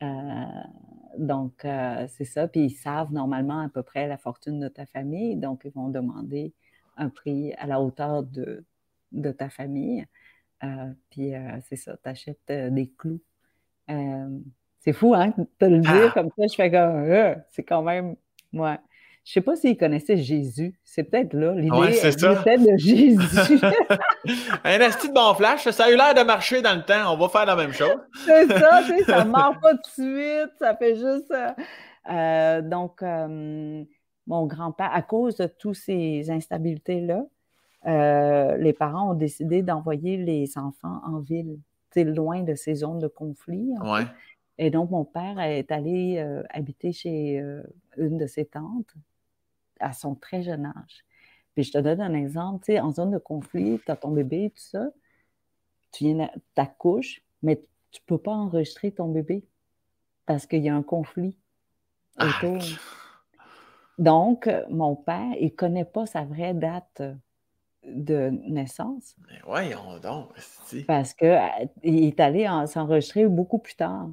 Euh, 0.02 0.44
donc, 1.16 1.64
euh, 1.64 2.06
c'est 2.08 2.24
ça. 2.24 2.48
Puis 2.48 2.60
ils 2.66 2.70
savent 2.70 3.12
normalement 3.12 3.60
à 3.60 3.68
peu 3.68 3.82
près 3.82 4.06
la 4.06 4.18
fortune 4.18 4.60
de 4.60 4.68
ta 4.68 4.86
famille. 4.86 5.36
Donc, 5.36 5.62
ils 5.64 5.72
vont 5.72 5.88
demander 5.88 6.52
un 6.96 7.08
prix 7.08 7.52
à 7.54 7.66
la 7.66 7.80
hauteur 7.80 8.22
de, 8.22 8.64
de 9.12 9.32
ta 9.32 9.48
famille. 9.48 10.04
Euh, 10.64 10.92
puis 11.10 11.34
euh, 11.34 11.58
c'est 11.68 11.76
ça, 11.76 11.96
tu 12.02 12.08
achètes 12.08 12.52
des 12.52 12.90
clous. 12.98 13.20
c'est 14.80 14.92
fou, 14.92 15.14
hein, 15.14 15.32
de 15.38 15.44
te 15.58 15.64
le 15.64 15.80
dire 15.80 16.08
ah! 16.08 16.10
comme 16.14 16.30
ça. 16.36 16.46
Je 16.46 16.54
fais 16.54 16.70
comme, 16.70 17.42
c'est 17.50 17.62
quand 17.62 17.82
même, 17.82 18.16
ouais. 18.52 18.78
Je 19.24 19.34
sais 19.34 19.40
pas 19.42 19.56
s'ils 19.56 19.76
connaissaient 19.76 20.16
Jésus. 20.16 20.80
C'est 20.84 21.04
peut-être 21.04 21.34
là 21.34 21.54
l'idée 21.54 21.70
ouais, 21.70 21.90
de 21.90 22.78
Jésus. 22.78 23.60
un 24.64 24.80
asti 24.80 25.08
de 25.08 25.14
bon 25.14 25.34
flash, 25.34 25.68
ça 25.68 25.84
a 25.84 25.90
eu 25.90 25.96
l'air 25.96 26.14
de 26.14 26.22
marcher 26.22 26.62
dans 26.62 26.74
le 26.74 26.82
temps. 26.82 27.12
On 27.12 27.16
va 27.16 27.28
faire 27.28 27.46
la 27.46 27.56
même 27.56 27.72
chose. 27.72 27.98
c'est 28.24 28.46
ça, 28.46 28.82
tu 28.86 28.98
sais, 28.98 29.04
ça 29.04 29.24
ne 29.24 29.30
marche 29.30 29.60
pas 29.60 29.74
tout 29.74 30.02
de 30.02 30.16
suite. 30.16 30.52
Ça 30.58 30.76
fait 30.76 30.96
juste. 30.96 31.32
donc, 32.68 33.02
mon 34.28 34.46
grand-père, 34.46 34.90
à 34.92 35.02
cause 35.02 35.36
de 35.36 35.46
toutes 35.46 35.76
ces 35.76 36.30
instabilités-là, 36.30 37.24
euh, 37.86 38.56
les 38.58 38.72
parents 38.72 39.12
ont 39.12 39.14
décidé 39.14 39.62
d'envoyer 39.62 40.16
les 40.16 40.58
enfants 40.58 41.00
en 41.04 41.18
ville, 41.20 41.58
loin 41.96 42.42
de 42.42 42.54
ces 42.54 42.76
zones 42.76 43.00
de 43.00 43.08
conflit. 43.08 43.72
Et 44.58 44.70
donc, 44.70 44.90
mon 44.90 45.04
père 45.04 45.40
est 45.40 45.72
allé 45.72 46.18
euh, 46.18 46.42
habiter 46.50 46.92
chez 46.92 47.40
euh, 47.40 47.62
une 47.96 48.18
de 48.18 48.26
ses 48.26 48.44
tantes 48.44 48.94
à 49.80 49.92
son 49.92 50.14
très 50.14 50.42
jeune 50.42 50.66
âge. 50.66 51.04
Puis 51.58 51.64
je 51.64 51.72
te 51.72 51.78
donne 51.78 52.00
un 52.00 52.14
exemple, 52.14 52.64
tu 52.64 52.72
sais, 52.72 52.78
en 52.78 52.92
zone 52.92 53.10
de 53.10 53.18
conflit, 53.18 53.80
tu 53.84 53.90
as 53.90 53.96
ton 53.96 54.12
bébé 54.12 54.44
et 54.44 54.50
tout 54.50 54.62
ça, 54.62 54.86
tu 55.90 56.04
viens 56.04 56.30
t'accouches, 56.54 57.20
mais 57.42 57.56
tu 57.90 58.00
ne 58.00 58.06
peux 58.06 58.18
pas 58.18 58.30
enregistrer 58.30 58.92
ton 58.92 59.08
bébé 59.08 59.42
parce 60.24 60.46
qu'il 60.46 60.62
y 60.62 60.68
a 60.68 60.76
un 60.76 60.84
conflit 60.84 61.34
ah, 62.16 62.28
autour. 62.28 62.62
Donc, 63.98 64.48
mon 64.70 64.94
père, 64.94 65.32
il 65.40 65.46
ne 65.46 65.50
connaît 65.50 65.84
pas 65.84 66.06
sa 66.06 66.22
vraie 66.22 66.54
date 66.54 67.02
de 67.82 68.30
naissance. 68.46 69.16
Mais 69.28 69.40
voyons 69.44 69.98
donc. 69.98 70.28
Parce 70.86 71.12
qu'il 71.12 71.28
est 71.82 72.20
allé 72.20 72.46
s'enregistrer 72.68 73.26
beaucoup 73.26 73.58
plus 73.58 73.74
tard. 73.74 74.08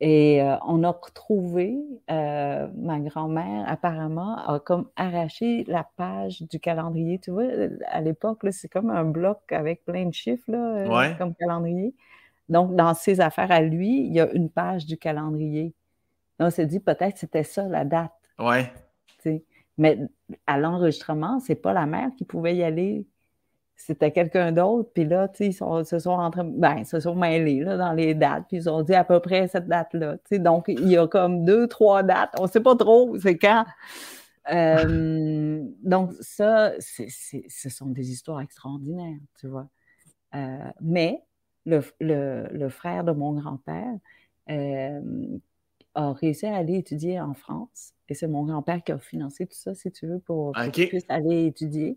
Et 0.00 0.42
euh, 0.42 0.56
on 0.66 0.82
a 0.82 0.90
retrouvé, 0.90 1.78
euh, 2.10 2.68
ma 2.74 2.98
grand-mère 2.98 3.64
apparemment 3.68 4.36
a 4.36 4.58
comme 4.58 4.88
arraché 4.96 5.64
la 5.68 5.88
page 5.96 6.42
du 6.42 6.58
calendrier. 6.58 7.18
Tu 7.20 7.30
vois, 7.30 7.44
à 7.86 8.00
l'époque, 8.00 8.40
c'est 8.50 8.68
comme 8.68 8.90
un 8.90 9.04
bloc 9.04 9.40
avec 9.52 9.84
plein 9.84 10.06
de 10.06 10.14
chiffres 10.14 10.50
là, 10.50 10.76
euh, 10.76 11.14
comme 11.14 11.34
calendrier. 11.34 11.94
Donc, 12.48 12.74
dans 12.74 12.92
ses 12.94 13.20
affaires 13.20 13.52
à 13.52 13.60
lui, 13.60 14.06
il 14.06 14.12
y 14.12 14.20
a 14.20 14.30
une 14.32 14.50
page 14.50 14.84
du 14.84 14.98
calendrier. 14.98 15.72
Donc, 16.38 16.48
on 16.48 16.50
s'est 16.50 16.66
dit 16.66 16.80
peut-être 16.80 17.16
c'était 17.16 17.44
ça 17.44 17.68
la 17.68 17.84
date. 17.84 18.12
Ouais. 18.38 18.70
Mais 19.78 19.98
à 20.46 20.58
l'enregistrement, 20.58 21.40
c'est 21.40 21.54
pas 21.54 21.72
la 21.72 21.86
mère 21.86 22.10
qui 22.16 22.24
pouvait 22.24 22.54
y 22.56 22.62
aller. 22.62 23.06
C'était 23.76 24.12
quelqu'un 24.12 24.52
d'autre. 24.52 24.90
Puis 24.94 25.04
là, 25.04 25.28
ils 25.40 25.52
se 25.52 25.98
sont 25.98 26.16
rentrés, 26.16 26.42
ben, 26.44 26.84
se 26.84 27.00
sont 27.00 27.14
mêlés 27.14 27.60
là, 27.60 27.76
dans 27.76 27.92
les 27.92 28.14
dates. 28.14 28.44
Puis 28.48 28.58
ils 28.58 28.70
ont 28.70 28.82
dit 28.82 28.94
à 28.94 29.04
peu 29.04 29.20
près 29.20 29.48
cette 29.48 29.66
date-là. 29.66 30.16
Donc, 30.32 30.66
il 30.68 30.88
y 30.88 30.96
a 30.96 31.06
comme 31.06 31.44
deux, 31.44 31.66
trois 31.66 32.02
dates. 32.02 32.34
On 32.38 32.44
ne 32.44 32.48
sait 32.48 32.60
pas 32.60 32.76
trop 32.76 33.18
c'est 33.18 33.36
quand. 33.36 33.64
Euh, 34.52 35.62
donc, 35.82 36.12
ça, 36.20 36.72
ce 36.78 37.68
sont 37.68 37.86
des 37.86 38.10
histoires 38.10 38.40
extraordinaires, 38.40 39.18
tu 39.40 39.48
vois. 39.48 39.68
Euh, 40.34 40.70
mais 40.80 41.22
le, 41.66 41.82
le, 42.00 42.68
frère 42.68 43.04
de 43.04 43.12
mon 43.12 43.32
grand-père, 43.32 43.94
euh, 44.50 45.00
a 45.94 46.12
réussi 46.12 46.46
à 46.46 46.56
aller 46.56 46.76
étudier 46.76 47.20
en 47.20 47.34
France. 47.34 47.92
Et 48.08 48.14
c'est 48.14 48.26
mon 48.26 48.44
grand-père 48.44 48.82
qui 48.82 48.92
a 48.92 48.98
financé 48.98 49.46
tout 49.46 49.56
ça, 49.56 49.74
si 49.74 49.90
tu 49.90 50.06
veux, 50.06 50.18
pour, 50.18 50.52
qu'il 50.72 50.88
puisse 50.88 51.06
aller 51.08 51.46
étudier. 51.46 51.96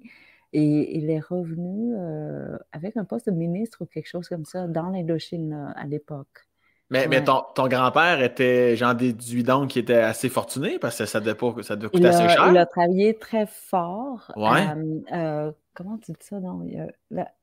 Et 0.53 0.98
il 0.98 1.10
est 1.10 1.19
revenu 1.19 1.94
euh, 1.98 2.57
avec 2.72 2.98
un 2.98 3.03
poste 3.03 3.28
de 3.28 3.36
ministre 3.36 3.82
ou 3.82 3.86
quelque 3.86 4.07
chose 4.07 4.30
comme 4.30 4.45
ça 4.45 4.68
dans 4.68 4.90
l'Indochine 4.90 5.74
à 5.76 5.86
l'époque. 5.86 6.48
Mais, 6.90 7.07
mais 7.07 7.22
ton, 7.22 7.44
ton 7.53 7.68
grand-père 7.68 8.22
était, 8.22 8.78
j'en 8.78 8.94
déduis 8.94 9.44
donc, 9.44 9.72
qui 9.72 9.80
était 9.80 9.95
assez 9.95 10.30
fortuné 10.30 10.80
parce 10.80 10.98
que 10.98 11.06
ça 11.06 11.19
devait, 11.19 11.36
ça 11.64 11.76
devait 11.76 11.90
coûter 11.90 12.07
assez 12.07 12.30
cher. 12.30 12.48
Il 12.49 12.57
a 12.57 12.65
travaillé 12.65 13.14
très 13.14 13.45
fort. 13.45 14.32
Ouais. 14.38 14.65
Euh, 15.11 15.52
comment 15.74 15.98
tu 15.98 16.14
dis 16.14 16.18
ça? 16.22 16.38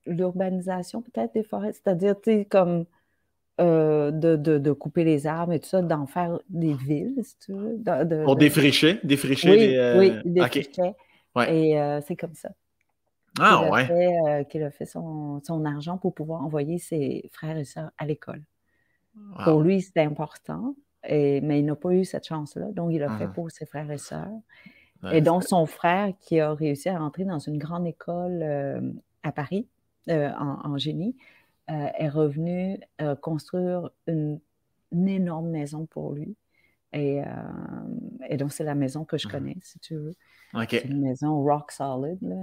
L'urbanisation 0.06 1.02
peut-être 1.02 1.34
des 1.34 1.42
forêts, 1.42 1.72
c'est-à-dire, 1.72 2.18
tu 2.18 2.30
sais, 2.30 2.44
comme 2.46 2.86
euh, 3.60 4.10
de, 4.10 4.36
de, 4.36 4.72
couper 4.72 5.04
les 5.04 5.28
arbres 5.28 5.52
et 5.52 5.60
tout 5.60 5.68
ça, 5.68 5.80
d'en 5.80 6.06
faire 6.06 6.40
des 6.48 6.74
villes, 6.74 7.14
si 7.22 7.38
tu 7.38 7.52
veux. 7.52 7.78
Pour 8.24 8.34
défricher, 8.34 8.98
défricher 9.04 9.50
oui, 9.50 9.58
les. 9.58 9.76
Euh, 9.76 9.98
Oui, 9.98 10.12
défricher. 10.24 10.94
Et 11.48 11.80
euh, 11.80 12.00
c'est 12.06 12.16
comme 12.16 12.34
ça. 12.34 12.48
Ah, 13.38 13.68
ouais. 13.70 14.46
Qu'il 14.48 14.62
a 14.62 14.70
fait 14.70 14.86
son, 14.86 15.40
son, 15.42 15.64
argent 15.64 15.98
pour 15.98 16.14
pouvoir 16.14 16.42
envoyer 16.42 16.78
ses 16.78 17.28
frères 17.32 17.56
et 17.56 17.64
sœurs 17.64 17.90
à 17.98 18.06
l'école. 18.06 18.42
Pour 19.44 19.62
lui, 19.62 19.80
c'était 19.80 20.02
important, 20.02 20.74
et, 21.06 21.40
mais 21.40 21.60
il 21.60 21.66
n'a 21.66 21.76
pas 21.76 21.90
eu 21.90 22.04
cette 22.04 22.26
chance-là, 22.26 22.66
donc 22.72 22.92
il 22.92 23.02
a 23.02 23.16
fait 23.16 23.26
ah. 23.28 23.32
pour 23.32 23.50
ses 23.50 23.64
frères 23.66 23.90
et 23.90 23.98
sœurs. 23.98 24.30
et 25.12 25.20
donc, 25.20 25.44
son 25.44 25.66
frère, 25.66 26.12
qui 26.20 26.40
a 26.40 26.52
réussi 26.52 26.88
à 26.88 26.98
rentrer 26.98 27.24
dans 27.24 27.38
une 27.38 27.58
grande 27.58 27.86
école 27.86 28.42
à 29.22 29.32
Paris, 29.32 29.68
en, 30.08 30.58
en, 30.64 30.78
génie, 30.78 31.16
euh, 31.70 31.88
est 31.98 32.10
revenu 32.10 32.78
euh, 33.00 33.14
construire 33.16 33.88
une, 34.06 34.38
énorme 34.92 35.48
maison 35.48 35.86
pour 35.86 36.12
lui. 36.12 36.36
Et, 36.94 37.20
euh, 37.20 37.24
et 38.28 38.36
donc, 38.36 38.52
c'est 38.52 38.64
la 38.64 38.74
maison 38.74 39.04
que 39.04 39.18
je 39.18 39.28
mmh 39.28 39.30
connais, 39.30 39.56
si 39.62 39.78
tu 39.80 39.96
veux. 39.96 40.14
C'est 40.70 40.84
une 40.84 41.02
maison 41.02 41.42
rock 41.42 41.72
solid. 41.72 42.18
Là. 42.22 42.36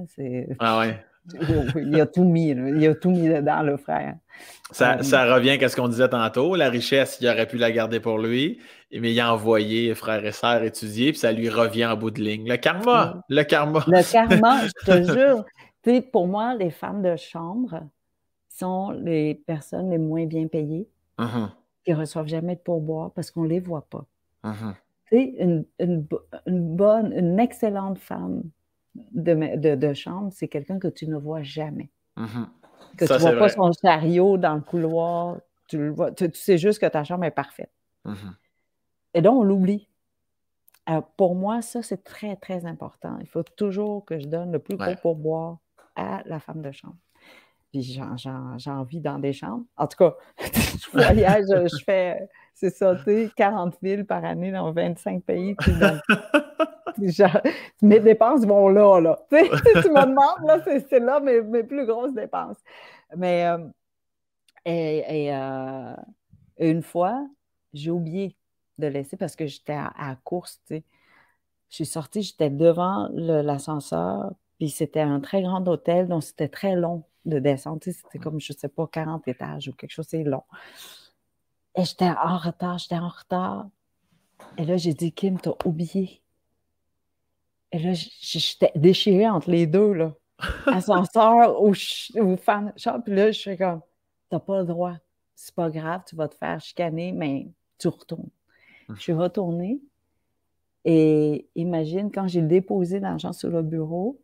Ah 0.59 0.79
ouais. 0.79 1.03
il 1.75 2.01
a 2.01 2.05
tout 2.07 2.23
mis, 2.23 2.49
il 2.49 2.87
a 2.87 2.95
tout 2.95 3.11
mis 3.11 3.29
dedans, 3.29 3.61
le 3.61 3.77
frère. 3.77 4.15
Ça, 4.71 5.03
ça 5.03 5.33
revient 5.33 5.63
à 5.63 5.69
ce 5.69 5.75
qu'on 5.75 5.87
disait 5.87 6.09
tantôt. 6.09 6.55
La 6.55 6.69
richesse, 6.69 7.19
il 7.21 7.27
aurait 7.27 7.47
pu 7.47 7.57
la 7.57 7.71
garder 7.71 7.99
pour 7.99 8.17
lui, 8.17 8.59
mais 8.91 9.13
il 9.13 9.19
a 9.19 9.33
envoyé 9.33 9.93
frère 9.93 10.25
et 10.25 10.31
sœurs 10.31 10.63
étudier, 10.63 11.11
puis 11.11 11.19
ça 11.19 11.31
lui 11.31 11.49
revient 11.49 11.85
en 11.85 11.95
bout 11.95 12.11
de 12.11 12.21
ligne. 12.21 12.49
Le 12.49 12.57
karma, 12.57 13.23
le 13.29 13.43
karma. 13.43 13.85
Le 13.87 14.11
karma, 14.11 14.61
je 14.85 14.85
te 14.85 15.13
jure. 15.13 15.45
Tu 15.83 16.01
pour 16.01 16.27
moi, 16.27 16.55
les 16.55 16.71
femmes 16.71 17.03
de 17.03 17.15
chambre, 17.15 17.83
sont 18.61 18.91
les 18.91 19.35
personnes 19.35 19.89
les 19.89 19.97
moins 19.97 20.25
bien 20.25 20.47
payées, 20.47 20.87
uh-huh. 21.17 21.49
qui 21.83 21.91
ne 21.91 21.97
reçoivent 21.97 22.27
jamais 22.27 22.55
de 22.55 22.61
pourboire 22.61 23.11
parce 23.11 23.31
qu'on 23.31 23.43
ne 23.43 23.49
les 23.49 23.59
voit 23.59 23.87
pas. 23.89 24.05
Uh-huh. 24.43 24.73
Sais, 25.09 25.33
une, 25.39 25.65
une, 25.79 26.07
bonne, 26.47 27.13
une 27.13 27.39
excellente 27.39 27.99
femme 27.99 28.43
de, 28.95 29.57
de, 29.57 29.75
de 29.75 29.93
chambre, 29.93 30.31
c'est 30.33 30.47
quelqu'un 30.47 30.79
que 30.79 30.87
tu 30.87 31.07
ne 31.07 31.17
vois 31.17 31.43
jamais. 31.43 31.89
Uh-huh. 32.17 32.47
Que 32.97 33.05
tu 33.05 33.13
ne 33.13 33.17
vois 33.17 33.37
pas 33.37 33.49
son 33.49 33.71
chariot 33.81 34.37
dans 34.37 34.55
le 34.55 34.61
couloir 34.61 35.37
Tu, 35.67 35.77
le 35.77 35.89
vois, 35.91 36.11
tu, 36.11 36.29
sais 36.33 36.57
juste 36.57 36.79
que 36.79 36.85
ta 36.85 37.03
chambre 37.03 37.23
est 37.23 37.31
parfaite. 37.31 37.71
Mhm. 38.05 38.35
Et 39.13 39.21
donc, 39.21 39.41
on 39.41 39.43
l'oublie. 39.43 39.87
pour 41.17 41.35
moi, 41.35 41.61
ça, 41.61 41.81
c'est 41.81 42.03
très, 42.03 42.35
très 42.35 42.65
important. 42.65 43.17
Il 43.21 43.27
faut 43.27 43.43
toujours 43.43 44.05
que 44.05 44.19
je 44.19 44.27
donne 44.27 44.51
le 44.51 44.59
plus 44.59 44.77
gros 44.77 44.95
pourboire 45.01 45.57
à 45.95 46.21
la 46.25 46.39
femme 46.39 46.61
de 46.61 46.71
chambre. 46.71 46.97
Puis 47.71 47.83
j'ai 47.83 48.71
envie 48.71 48.99
dans 48.99 49.17
des 49.17 49.33
chambres. 49.33 49.63
En 49.77 49.87
tout 49.87 49.97
cas, 49.97 50.15
je 50.37 50.91
voyage, 50.91 51.45
je 51.47 51.83
fais, 51.85 52.27
c'est 52.53 52.69
ça, 52.69 52.95
40 53.35 53.77
000 53.81 54.03
par 54.03 54.25
année 54.25 54.51
dans 54.51 54.71
25 54.73 55.23
pays. 55.23 55.55
mes 57.81 57.99
dépenses 57.99 58.45
vont 58.45 58.67
là, 58.67 58.99
là. 58.99 59.17
tu 59.29 59.35
me 59.35 60.05
demandes, 60.05 60.45
là, 60.45 60.59
c'est 60.89 60.99
là 60.99 61.19
mes, 61.21 61.41
mes, 61.41 61.63
plus 61.63 61.85
grosses 61.85 62.13
dépenses. 62.13 62.57
Mais, 63.15 63.45
euh, 63.45 63.67
et, 64.65 65.33
euh, 65.33 65.95
une 66.59 66.83
fois, 66.83 67.25
j'ai 67.73 67.91
oublié 67.91 68.35
de 68.77 68.87
laisser 68.87 69.15
parce 69.15 69.35
que 69.37 69.47
j'étais 69.47 69.73
à, 69.73 69.93
à, 69.97 70.15
course, 70.17 70.59
tu 70.67 70.75
sais. 70.75 70.83
Je 71.69 71.75
suis 71.75 71.85
sortie, 71.85 72.21
j'étais 72.21 72.49
devant 72.49 73.07
l'ascenseur, 73.13 74.33
puis 74.59 74.69
c'était 74.69 74.99
un 74.99 75.21
très 75.21 75.41
grand 75.41 75.65
hôtel, 75.69 76.09
donc 76.09 76.21
c'était 76.21 76.49
très 76.49 76.75
long 76.75 77.05
de 77.25 77.39
descendre. 77.39 77.79
C'était 77.83 78.19
comme, 78.19 78.39
je 78.39 78.53
ne 78.53 78.57
sais 78.57 78.67
pas, 78.67 78.87
40 78.87 79.27
étages 79.27 79.67
ou 79.67 79.73
quelque 79.73 79.91
chose, 79.91 80.07
c'est 80.09 80.23
long. 80.23 80.43
Et 81.75 81.83
j'étais 81.85 82.09
en 82.09 82.37
retard, 82.37 82.77
j'étais 82.77 82.97
en 82.97 83.09
retard. 83.09 83.67
Et 84.57 84.65
là, 84.65 84.77
j'ai 84.77 84.93
dit, 84.93 85.11
Kim, 85.11 85.39
t'as 85.39 85.53
oublié. 85.65 86.21
Et 87.71 87.79
là, 87.79 87.93
j'étais 87.93 88.71
déchirée 88.75 89.29
entre 89.29 89.49
les 89.49 89.67
deux, 89.67 89.93
là. 89.93 90.13
Ascenseur 90.65 91.61
ou, 91.61 91.73
ou 92.15 92.35
fan 92.35 92.73
Puis 92.75 93.15
là, 93.15 93.31
je 93.31 93.39
suis 93.39 93.57
comme, 93.57 93.81
t'as 94.29 94.39
pas 94.39 94.59
le 94.59 94.65
droit. 94.65 94.95
C'est 95.35 95.55
pas 95.55 95.69
grave, 95.69 96.01
tu 96.05 96.15
vas 96.15 96.27
te 96.27 96.35
faire 96.35 96.59
chicaner, 96.59 97.11
mais 97.11 97.47
tu 97.77 97.87
retournes. 97.87 98.29
Hum. 98.89 98.95
Je 98.95 99.01
suis 99.01 99.13
retournée. 99.13 99.79
Et 100.83 101.47
imagine, 101.55 102.11
quand 102.11 102.27
j'ai 102.27 102.41
déposé 102.41 102.99
l'argent 102.99 103.33
sur 103.33 103.49
le 103.49 103.61
bureau, 103.61 104.20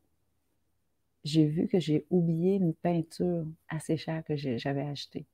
j'ai 1.27 1.45
vu 1.45 1.67
que 1.67 1.79
j'ai 1.79 2.05
oublié 2.09 2.55
une 2.55 2.73
peinture 2.73 3.45
assez 3.69 3.97
chère 3.97 4.23
que 4.23 4.35
j'avais 4.35 4.87
achetée. 4.87 5.25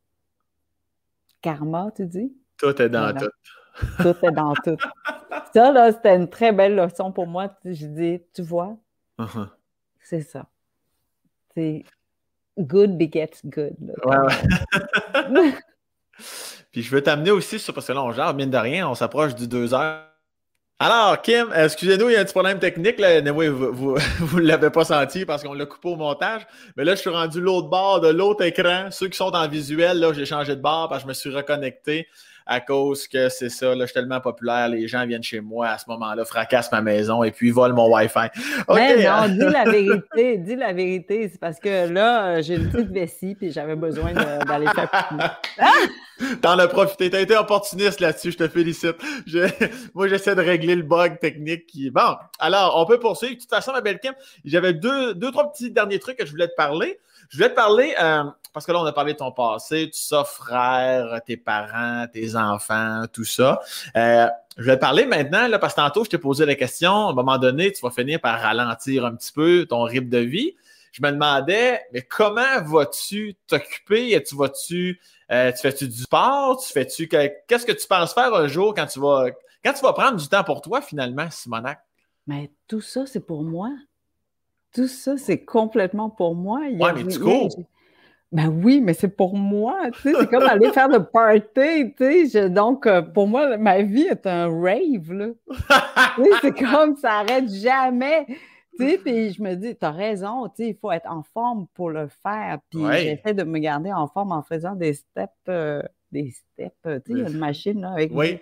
Karma, 1.41 1.91
tu 1.95 2.06
dis? 2.06 2.34
Tout 2.57 2.82
est 2.82 2.90
dans 2.90 3.14
tout. 3.14 3.30
Tout 4.02 4.26
est 4.26 4.32
dans 4.32 4.53
tout. 4.53 4.78
Ça, 5.53 5.72
là, 5.72 5.91
c'était 5.91 6.15
une 6.15 6.30
très 6.30 6.52
belle 6.52 6.76
leçon 6.76 7.11
pour 7.11 7.28
moi. 7.28 7.53
Je 7.65 7.86
dis, 7.86 8.22
tu 8.34 8.41
vois, 8.41 8.78
uh-huh. 9.20 9.49
c'est 9.99 10.22
ça. 10.22 10.48
C'est 11.53 11.84
good 12.57 12.98
begets 12.98 13.41
good. 13.45 13.76
ouais, 14.06 15.53
Puis 16.72 16.82
je 16.82 16.90
veux 16.90 17.03
t'amener 17.03 17.32
aussi 17.32 17.60
sur, 17.60 17.74
parce 17.74 17.88
que 17.88 17.94
là, 17.94 18.03
on 18.03 18.11
gère, 18.11 18.34
mine 18.34 18.49
de 18.49 18.57
rien, 18.57 18.90
on 18.90 18.95
s'approche 18.95 19.36
du 19.36 19.48
deux 19.48 19.74
heures. 19.74 20.12
Alors, 20.85 21.22
Kim, 21.22 21.47
excusez-nous, 21.55 22.10
il 22.10 22.11
y 22.11 22.15
a 22.18 22.19
un 22.19 22.26
petit 22.26 22.34
problème 22.34 22.60
technique. 22.60 22.99
Là. 22.99 23.22
vous 23.22 23.95
ne 23.95 24.41
l'avez 24.41 24.69
pas 24.69 24.84
senti 24.84 25.23
parce 25.23 25.41
qu'on 25.41 25.53
l'a 25.53 25.65
coupé 25.65 25.88
au 25.88 25.95
montage. 25.95 26.41
Mais 26.76 26.84
là, 26.84 26.93
je 26.95 26.99
suis 26.99 27.10
rendu 27.10 27.39
l'autre 27.39 27.69
bord 27.69 28.01
de 28.01 28.10
l'autre 28.10 28.43
écran. 28.43 28.89
Ceux 28.91 29.07
qui 29.07 29.15
sont 29.15 29.34
en 29.34 29.47
visuel, 29.47 30.01
là, 30.01 30.11
j'ai 30.11 30.26
changé 30.26 30.57
de 30.57 30.61
bord 30.61 30.89
parce 30.89 31.03
que 31.03 31.05
je 31.05 31.07
me 31.07 31.14
suis 31.14 31.34
reconnecté 31.34 32.10
à 32.45 32.60
cause 32.60 33.07
que 33.07 33.30
c'est 33.30 33.49
ça, 33.49 33.76
là, 33.76 33.82
je 33.82 33.86
suis 33.86 33.94
tellement 33.94 34.22
populaire, 34.22 34.70
les 34.70 34.88
gens 34.88 35.06
viennent 35.06 35.24
chez 35.24 35.41
moi 35.41 35.70
à 35.70 35.78
ce 35.78 35.86
moment-là, 35.90 36.26
fracassent 36.26 36.72
ma 36.72 36.82
maison 36.82 37.24
et 37.24 37.32
puis 37.32 37.52
volent 37.52 37.76
mon 37.76 37.94
Wi-Fi. 37.94 38.28
Mais 38.74 39.03
non, 39.03 39.28
dis 39.28 39.40
la 39.40 39.64
vérité, 39.72 40.38
dis 40.38 40.56
la 40.56 40.74
vérité. 40.74 41.30
C'est 41.32 41.40
parce 41.40 41.60
que 41.60 41.91
là, 41.91 42.41
j'ai 42.41 42.56
une 42.56 42.70
petite 42.70 42.91
vessie 42.91 43.36
puis 43.36 43.52
j'avais 43.52 43.76
besoin 43.76 44.14
d'aller 44.14 44.68
faire 44.68 44.90
ah! 44.94 45.40
T'en 46.41 46.60
as 46.60 46.68
profité. 46.68 47.10
T'as 47.10 47.22
été 47.22 47.36
opportuniste 47.36 47.99
là-dessus, 47.99 48.32
je 48.32 48.38
te 48.38 48.48
félicite. 48.48 48.95
Moi, 49.94 50.07
j'essaie 50.07 50.36
de 50.36 50.41
régler 50.41 50.76
le 50.76 50.84
bug 50.84 51.20
technique 51.20 51.65
qui 51.68 51.90
bon. 51.90 52.15
Alors, 52.40 52.76
on 52.78 52.86
peut 52.86 52.99
poursuivre. 52.99 53.36
De 53.36 53.40
toute 53.40 53.49
façon, 53.49 53.72
ma 53.72 53.82
belle 53.82 53.99
Kim, 53.99 54.14
j'avais 54.45 54.74
deux, 54.74 55.14
deux, 55.14 55.32
trois 55.32 55.52
petits 55.52 55.72
derniers 55.72 55.99
trucs 55.99 56.18
que 56.18 56.26
je 56.26 56.32
voulais 56.32 56.48
te 56.48 56.56
parler. 56.56 56.99
Je 57.34 57.39
voulais 57.39 57.49
te 57.49 57.55
parler, 57.55 57.95
euh, 57.99 58.26
parce 58.53 58.64
que 58.64 58.72
là, 58.72 58.80
on 58.80 58.85
a 58.85 58.91
parlé 58.91 59.14
de 59.14 59.18
ton 59.18 59.31
passé, 59.31 59.89
tout 59.89 59.97
ça, 59.97 60.23
frère, 60.23 61.19
tes 61.26 61.35
parents, 61.35 62.05
tes 62.05 62.35
enfants, 62.35 63.05
tout 63.11 63.23
ça. 63.23 63.60
Euh, 63.97 64.27
je 64.55 64.64
vais 64.64 64.76
te 64.76 64.81
parler 64.81 65.07
maintenant, 65.07 65.47
là, 65.47 65.57
parce 65.57 65.73
que 65.73 65.81
tantôt, 65.81 66.03
je 66.03 66.11
t'ai 66.11 66.19
posé 66.19 66.45
la 66.45 66.53
question, 66.53 67.07
à 67.07 67.10
un 67.10 67.14
moment 67.14 67.39
donné, 67.39 67.72
tu 67.72 67.81
vas 67.81 67.89
finir 67.89 68.22
par 68.22 68.39
ralentir 68.39 69.03
un 69.03 69.15
petit 69.15 69.31
peu 69.31 69.65
ton 69.68 69.81
rythme 69.81 70.10
de 70.10 70.19
vie. 70.19 70.55
Je 70.91 71.01
me 71.01 71.10
demandais, 71.10 71.81
mais 71.91 72.03
comment 72.03 72.61
vas-tu 72.68 73.35
t'occuper? 73.47 74.22
Tu 74.22 74.35
vas-tu, 74.35 75.01
euh, 75.31 75.51
tu 75.53 75.57
fais-tu 75.57 75.88
du 75.88 76.03
sport? 76.03 76.64
Tu 76.64 76.72
fais-tu, 76.72 77.07
qu'est-ce 77.07 77.65
que 77.65 77.72
tu 77.72 77.88
penses 77.88 78.14
faire 78.14 78.31
un 78.35 78.45
jour 78.45 78.76
quand 78.76 78.85
tu 78.85 78.99
vas, 78.99 79.31
quand 79.65 79.73
tu 79.73 79.81
vas 79.81 79.93
prendre 79.93 80.18
du 80.18 80.27
temps 80.27 80.43
pour 80.43 80.61
toi, 80.61 80.81
finalement, 80.81 81.31
Simonac? 81.31 81.80
Mais 82.27 82.51
tout 82.68 82.81
ça, 82.81 83.07
c'est 83.07 83.26
pour 83.26 83.41
moi. 83.41 83.72
Tout 84.73 84.87
ça, 84.87 85.17
c'est 85.17 85.43
complètement 85.43 86.09
pour 86.09 86.35
moi. 86.35 86.61
Il 86.69 86.77
mais 86.77 87.07
tu 87.07 87.19
cours. 87.19 87.49
Ben 88.33 88.47
oui, 88.47 88.81
mais 88.81 88.95
c'est 88.95 89.15
pour 89.15 89.35
moi, 89.35 89.91
tu 89.91 90.01
sais, 90.01 90.13
c'est 90.19 90.27
comme 90.27 90.41
aller 90.41 90.71
faire 90.71 90.87
le 90.87 91.03
party, 91.03 91.93
tu 91.95 92.27
sais. 92.27 92.49
Donc, 92.49 92.87
euh, 92.87 93.03
pour 93.03 93.27
moi, 93.27 93.57
ma 93.57 93.83
vie 93.83 94.07
est 94.09 94.25
un 94.25 94.47
rave, 94.47 95.13
là. 95.13 95.27
c'est 96.41 96.51
comme 96.59 96.95
ça 96.95 97.19
arrête 97.19 97.47
jamais. 97.53 98.25
Tu 98.79 98.89
sais, 98.89 98.97
puis 98.97 99.29
je 99.33 99.43
me 99.43 99.53
dis, 99.53 99.75
t'as 99.75 99.91
raison, 99.91 100.47
tu 100.47 100.63
sais, 100.63 100.69
il 100.69 100.75
faut 100.75 100.91
être 100.91 101.07
en 101.11 101.21
forme 101.21 101.67
pour 101.75 101.91
le 101.91 102.07
faire. 102.07 102.57
Puis 102.71 102.81
j'essaie 102.93 103.35
de 103.35 103.43
me 103.43 103.59
garder 103.59 103.93
en 103.93 104.07
forme 104.07 104.31
en 104.31 104.41
faisant 104.41 104.73
des 104.73 104.93
steps, 104.93 105.31
euh, 105.49 105.83
des 106.11 106.31
steps, 106.31 106.73
tu 106.81 106.89
sais, 106.89 107.03
il 107.09 107.17
y 107.19 107.23
a 107.23 107.29
une 107.29 107.37
machine 107.37 107.81
là, 107.81 107.91
avec 107.91 108.09
Oui. 108.15 108.39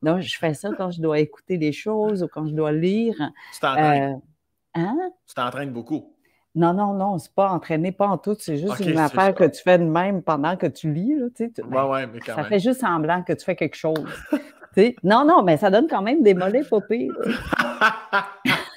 Donc, 0.00 0.20
je 0.20 0.38
fais 0.38 0.54
ça 0.54 0.70
quand 0.76 0.90
je 0.90 1.02
dois 1.02 1.18
écouter 1.18 1.58
des 1.58 1.72
choses 1.72 2.22
ou 2.22 2.28
quand 2.28 2.46
je 2.46 2.54
dois 2.54 2.72
lire. 2.72 3.16
Tu 3.52 4.33
hein? 4.74 4.96
Tu 5.26 5.34
t'entraînes 5.34 5.72
beaucoup. 5.72 6.14
Non, 6.56 6.72
non, 6.72 6.92
non, 6.92 7.18
c'est 7.18 7.34
pas 7.34 7.50
entraîné, 7.50 7.90
pas 7.90 8.06
en 8.06 8.16
tout. 8.16 8.36
C'est 8.38 8.58
juste 8.58 8.78
une 8.80 8.98
affaire 8.98 9.34
que 9.34 9.44
tu 9.44 9.60
fais 9.60 9.76
de 9.76 9.84
même 9.84 10.22
pendant 10.22 10.56
que 10.56 10.66
tu 10.66 10.92
lis. 10.92 11.16
Là, 11.16 11.26
tu 11.34 11.46
sais, 11.46 11.62
ben, 11.64 11.86
ouais, 11.86 12.06
mais 12.06 12.20
quand 12.20 12.36
ça 12.36 12.44
fait 12.44 12.60
juste 12.60 12.80
semblant 12.80 13.22
que 13.22 13.32
tu 13.32 13.44
fais 13.44 13.56
quelque 13.56 13.76
chose. 13.76 14.06
non, 15.02 15.24
non, 15.24 15.42
mais 15.42 15.56
ça 15.56 15.70
donne 15.70 15.88
quand 15.88 16.02
même 16.02 16.22
des 16.22 16.34
mollets 16.34 16.62
pas 16.62 16.78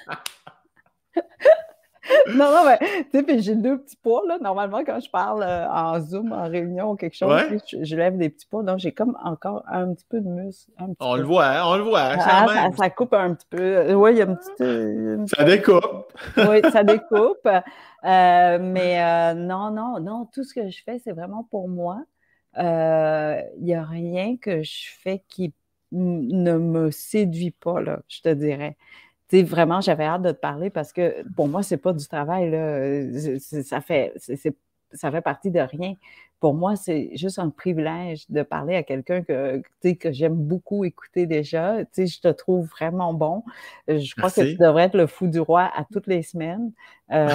non, 2.29 2.51
non, 2.51 2.63
mais 2.65 2.79
tu 3.11 3.25
sais, 3.25 3.39
j'ai 3.39 3.55
deux 3.55 3.79
petits 3.79 3.97
poids, 3.97 4.23
là. 4.27 4.37
Normalement, 4.39 4.83
quand 4.85 4.99
je 4.99 5.09
parle 5.09 5.43
euh, 5.43 5.67
en 5.69 5.99
Zoom, 5.99 6.31
en 6.31 6.49
réunion 6.49 6.91
ou 6.91 6.95
quelque 6.95 7.15
chose, 7.15 7.41
je, 7.81 7.95
lève 7.95 8.17
des 8.17 8.29
petits 8.29 8.45
poids. 8.45 8.63
Donc, 8.63 8.79
j'ai 8.79 8.91
comme 8.91 9.17
encore 9.23 9.63
un 9.67 9.93
petit 9.93 10.05
peu 10.09 10.19
de 10.19 10.27
muscle. 10.27 10.71
on 10.99 11.15
le 11.15 11.23
voit, 11.23 11.45
hein, 11.45 11.63
on 11.65 11.77
le 11.77 11.83
voit. 11.83 12.15
Ah, 12.19 12.69
ça, 12.75 12.89
coupe 12.89 13.13
un 13.13 13.33
petit 13.33 13.47
peu. 13.49 13.93
Oui, 13.93 14.11
il 14.13 14.17
y 14.17 14.21
a 14.21 14.25
une 14.25 14.37
petite. 14.37 14.61
Euh, 14.61 15.25
ça 15.27 15.43
découpe. 15.43 16.13
oui, 16.37 16.61
ça 16.71 16.83
découpe. 16.83 17.47
Euh, 17.47 18.57
mais 18.61 19.33
non, 19.35 19.71
non, 19.71 19.99
non, 19.99 20.25
tout 20.33 20.43
ce 20.43 20.53
que 20.53 20.69
je 20.69 20.83
fais, 20.83 20.99
c'est 20.99 21.13
vraiment 21.13 21.47
pour 21.49 21.67
moi. 21.69 22.01
Il 22.57 23.63
n'y 23.63 23.75
a 23.75 23.83
rien 23.83 24.37
que 24.37 24.63
je 24.63 24.87
fais 25.03 25.23
qui 25.27 25.53
ne 25.91 26.57
me 26.57 26.91
séduit 26.91 27.51
pas, 27.51 27.79
là, 27.79 27.99
je 28.09 28.21
te 28.21 28.29
dirais 28.29 28.75
vraiment, 29.33 29.81
j'avais 29.81 30.05
hâte 30.05 30.21
de 30.21 30.31
te 30.31 30.39
parler 30.39 30.69
parce 30.69 30.93
que 30.93 31.23
pour 31.35 31.47
moi, 31.47 31.63
c'est 31.63 31.77
pas 31.77 31.93
du 31.93 32.07
travail. 32.07 32.49
Là. 32.51 33.39
Ça, 33.63 33.81
fait, 33.81 34.13
ça 34.93 35.11
fait 35.11 35.21
partie 35.21 35.51
de 35.51 35.59
rien. 35.59 35.93
Pour 36.39 36.53
moi, 36.53 36.75
c'est 36.75 37.09
juste 37.15 37.39
un 37.39 37.49
privilège 37.49 38.29
de 38.29 38.43
parler 38.43 38.75
à 38.75 38.83
quelqu'un 38.83 39.23
que, 39.23 39.61
que 39.81 40.11
j'aime 40.11 40.35
beaucoup 40.35 40.85
écouter 40.85 41.25
déjà. 41.25 41.79
je 41.79 42.19
te 42.19 42.27
trouve 42.27 42.67
vraiment 42.67 43.13
bon. 43.13 43.43
Je 43.87 44.13
crois 44.15 44.29
que 44.29 44.41
tu 44.41 44.55
devrais 44.55 44.83
être 44.83 44.95
le 44.95 45.07
fou 45.07 45.27
du 45.27 45.39
roi 45.39 45.71
à 45.75 45.83
toutes 45.91 46.05
les 46.05 46.21
semaines. 46.21 46.71
Euh, 47.11 47.27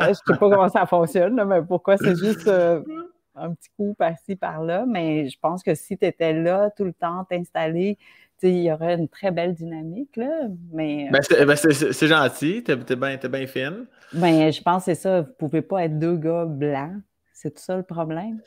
je 0.00 0.08
ne 0.08 0.14
sais 0.14 0.22
pas 0.26 0.36
comment 0.38 0.70
ça 0.70 0.86
fonctionne, 0.86 1.44
mais 1.44 1.62
pourquoi 1.62 1.98
c'est 1.98 2.16
juste 2.16 2.48
euh, 2.48 2.82
un 3.34 3.52
petit 3.52 3.68
coup 3.76 3.94
par-ci, 3.98 4.36
par-là. 4.36 4.86
Mais 4.86 5.28
je 5.28 5.38
pense 5.38 5.62
que 5.62 5.74
si 5.74 5.98
tu 5.98 6.06
étais 6.06 6.32
là 6.32 6.70
tout 6.70 6.84
le 6.84 6.94
temps, 6.94 7.24
t'installer, 7.28 7.98
il 8.48 8.62
y 8.62 8.72
aurait 8.72 8.94
une 8.94 9.08
très 9.08 9.30
belle 9.30 9.54
dynamique, 9.54 10.16
là, 10.16 10.48
mais... 10.72 11.08
Ben, 11.10 11.20
c'est 11.22 11.44
ben, 11.44 12.08
gentil, 12.08 12.62
t'es 12.62 12.76
bien 12.76 13.16
bien 13.16 13.46
fine. 13.46 13.86
Ben, 14.12 14.52
je 14.52 14.62
pense 14.62 14.84
que 14.84 14.94
c'est 14.94 15.00
ça, 15.00 15.22
vous 15.22 15.32
pouvez 15.38 15.62
pas 15.62 15.84
être 15.84 15.98
deux 15.98 16.16
gars 16.16 16.44
blancs, 16.46 17.00
c'est 17.32 17.54
tout 17.54 17.62
ça 17.62 17.76
le 17.76 17.82
problème? 17.82 18.40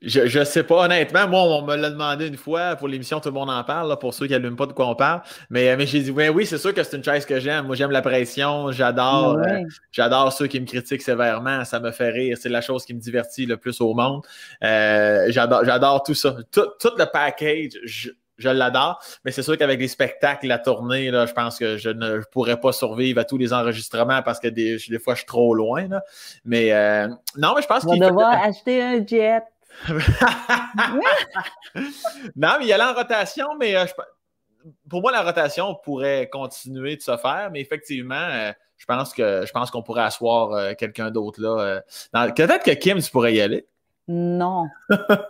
Je 0.00 0.38
ne 0.38 0.44
sais 0.44 0.62
pas, 0.62 0.84
honnêtement. 0.84 1.26
Moi, 1.26 1.40
on 1.42 1.62
me 1.62 1.74
l'a 1.74 1.90
demandé 1.90 2.28
une 2.28 2.36
fois 2.36 2.76
pour 2.76 2.86
l'émission 2.86 3.18
Tout 3.18 3.30
le 3.30 3.34
monde 3.34 3.50
en 3.50 3.64
parle, 3.64 3.98
pour 3.98 4.14
ceux 4.14 4.26
qui 4.26 4.32
n'allument 4.32 4.56
pas 4.56 4.66
de 4.66 4.72
quoi 4.72 4.86
on 4.88 4.94
parle. 4.94 5.22
Mais, 5.50 5.76
mais 5.76 5.86
j'ai 5.86 6.00
dit, 6.00 6.10
oui, 6.10 6.28
oui, 6.28 6.46
c'est 6.46 6.58
sûr 6.58 6.72
que 6.72 6.82
c'est 6.84 6.96
une 6.96 7.02
chaise 7.02 7.26
que 7.26 7.40
j'aime. 7.40 7.66
Moi, 7.66 7.74
j'aime 7.74 7.90
la 7.90 8.02
pression. 8.02 8.70
J'adore 8.70 9.38
euh, 9.38 9.62
j'adore 9.90 10.32
ceux 10.32 10.46
qui 10.46 10.60
me 10.60 10.66
critiquent 10.66 11.02
sévèrement. 11.02 11.64
Ça 11.64 11.80
me 11.80 11.90
fait 11.90 12.10
rire. 12.10 12.36
C'est 12.40 12.48
la 12.48 12.60
chose 12.60 12.84
qui 12.84 12.94
me 12.94 13.00
divertit 13.00 13.46
le 13.46 13.56
plus 13.56 13.80
au 13.80 13.92
monde. 13.92 14.22
Euh, 14.62 15.26
j'adore 15.30 16.04
tout 16.04 16.14
ça. 16.14 16.36
Tout, 16.52 16.66
tout 16.78 16.92
le 16.96 17.06
package. 17.12 18.12
Je, 18.38 18.48
l'adore. 18.48 19.00
Mais 19.24 19.32
c'est 19.32 19.42
sûr 19.42 19.58
qu'avec 19.58 19.80
les 19.80 19.88
spectacles, 19.88 20.46
la 20.46 20.58
tournée, 20.58 21.10
là, 21.10 21.26
je 21.26 21.32
pense 21.32 21.58
que 21.58 21.76
je 21.76 21.90
ne 21.90 22.20
pourrais 22.30 22.60
pas 22.60 22.72
survivre 22.72 23.20
à 23.20 23.24
tous 23.24 23.36
les 23.38 23.52
enregistrements 23.52 24.22
parce 24.22 24.38
que 24.40 24.48
des, 24.48 24.78
fois, 24.98 25.14
je 25.14 25.18
suis 25.18 25.26
trop 25.26 25.54
loin. 25.54 25.88
Là. 25.88 26.02
Mais 26.44 26.72
euh, 26.72 27.08
non, 27.36 27.54
mais 27.54 27.62
je 27.62 27.66
pense 27.66 27.84
qu'il 27.84 28.00
va 28.00 28.08
devoir 28.08 28.42
acheter 28.42 28.82
un 28.82 29.04
jet. 29.04 29.42
non, 32.36 32.56
mais 32.58 32.62
il 32.62 32.66
y 32.66 32.72
a 32.72 32.90
en 32.90 32.94
rotation, 32.94 33.48
mais 33.58 33.76
euh, 33.76 33.84
pour 34.88 35.02
moi, 35.02 35.12
la 35.12 35.22
rotation 35.22 35.76
pourrait 35.84 36.28
continuer 36.32 36.96
de 36.96 37.02
se 37.02 37.16
faire, 37.16 37.50
mais 37.52 37.60
effectivement, 37.60 38.14
euh, 38.14 38.52
je 38.76 38.86
pense 38.86 39.12
que 39.12 39.44
je 39.46 39.52
pense 39.52 39.70
qu'on 39.70 39.82
pourrait 39.82 40.02
asseoir 40.02 40.76
quelqu'un 40.76 41.10
d'autre 41.10 41.40
là. 41.40 41.82
Peut-être 42.32 42.64
que 42.64 42.72
Kim, 42.72 43.00
tu 43.00 43.10
pourrais 43.10 43.34
y 43.34 43.40
aller. 43.40 43.66
Non, 44.08 44.68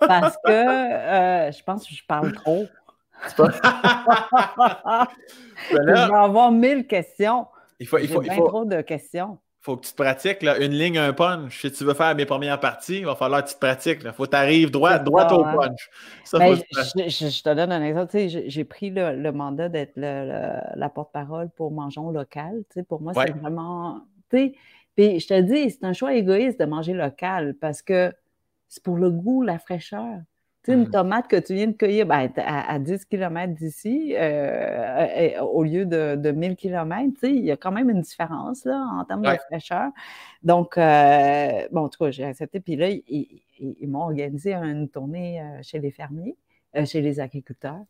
parce 0.00 0.36
que 0.44 0.50
je 0.50 1.62
pense 1.64 1.86
que 1.86 1.94
je 1.94 2.04
parle 2.06 2.32
trop. 2.32 2.66
je 5.70 5.76
vais 5.76 5.98
avoir 5.98 6.52
mille 6.52 6.86
questions. 6.86 7.46
Il 7.80 7.86
faut, 7.86 7.98
il 7.98 8.08
faut, 8.08 8.22
il 8.22 8.32
faut... 8.32 8.48
trop 8.48 8.64
de 8.64 8.80
questions 8.80 9.38
faut 9.68 9.76
que 9.76 9.84
tu 9.84 9.92
te 9.92 10.02
pratiques 10.02 10.42
là, 10.42 10.58
une 10.58 10.72
ligne, 10.72 10.96
un 10.96 11.12
punch. 11.12 11.60
Si 11.60 11.70
tu 11.70 11.84
veux 11.84 11.92
faire 11.92 12.14
mes 12.14 12.24
premières 12.24 12.58
parties, 12.58 13.00
il 13.00 13.04
va 13.04 13.14
falloir 13.14 13.44
que 13.44 13.50
tu 13.50 13.54
te 13.54 13.60
pratiques. 13.60 14.00
Il 14.02 14.12
faut 14.12 14.24
que 14.24 14.30
tu 14.30 14.36
arrives 14.36 14.70
droit, 14.70 14.98
droit 14.98 15.30
au 15.30 15.44
hein. 15.44 15.56
punch. 15.56 15.90
Ben, 16.32 16.56
je, 16.56 17.42
te 17.42 17.54
donne 17.54 17.72
un 17.72 17.82
exemple. 17.84 18.16
J'ai 18.46 18.64
pris 18.64 18.88
le, 18.90 19.30
mandat 19.30 19.68
d'être 19.68 19.92
la 19.96 20.88
porte-parole 20.88 21.50
pour 21.50 21.70
Mangeons 21.70 22.10
local. 22.10 22.62
pour 22.88 23.02
moi, 23.02 23.12
c'est 23.14 23.32
vraiment. 23.32 24.00
Puis 24.30 24.54
je 24.96 25.26
te 25.26 25.40
dis, 25.40 25.70
c'est 25.70 25.84
un 25.84 25.92
choix 25.92 26.14
égoïste 26.14 26.58
de 26.58 26.64
manger 26.64 26.94
local 26.94 27.54
parce 27.60 27.82
que 27.82 28.12
c'est 28.68 28.82
pour 28.82 28.96
le 28.96 29.10
goût, 29.10 29.42
la 29.42 29.58
fraîcheur 29.58 30.18
une 30.66 30.82
mmh. 30.82 30.90
tomate 30.90 31.28
que 31.28 31.36
tu 31.36 31.54
viens 31.54 31.68
de 31.68 31.72
cueillir 31.72 32.06
ben, 32.06 32.30
à, 32.36 32.78
10 32.78 33.04
km 33.06 33.54
d'ici, 33.54 34.14
euh, 34.16 34.20
euh, 34.20 35.40
au 35.40 35.62
lieu 35.62 35.86
de, 35.86 36.16
de 36.16 36.30
1000 36.30 36.56
km, 36.56 37.24
il 37.24 37.44
y 37.44 37.50
a 37.50 37.56
quand 37.56 37.72
même 37.72 37.90
une 37.90 38.00
différence 38.00 38.64
là, 38.64 38.84
en 38.98 39.04
termes 39.04 39.22
de 39.22 39.36
fraîcheur. 39.48 39.90
Donc, 40.42 40.76
euh, 40.76 41.66
bon, 41.72 41.84
en 41.84 41.88
tout 41.88 42.04
cas, 42.04 42.10
j'ai 42.10 42.24
accepté. 42.24 42.60
Puis 42.60 42.76
là, 42.76 42.88
ils, 42.90 43.88
m'ont 43.88 44.02
organisé 44.02 44.54
une 44.54 44.88
tournée 44.88 45.42
chez 45.62 45.78
les 45.78 45.90
fermiers. 45.90 46.36
chez 46.84 47.00
les 47.00 47.20
agriculteurs. 47.20 47.84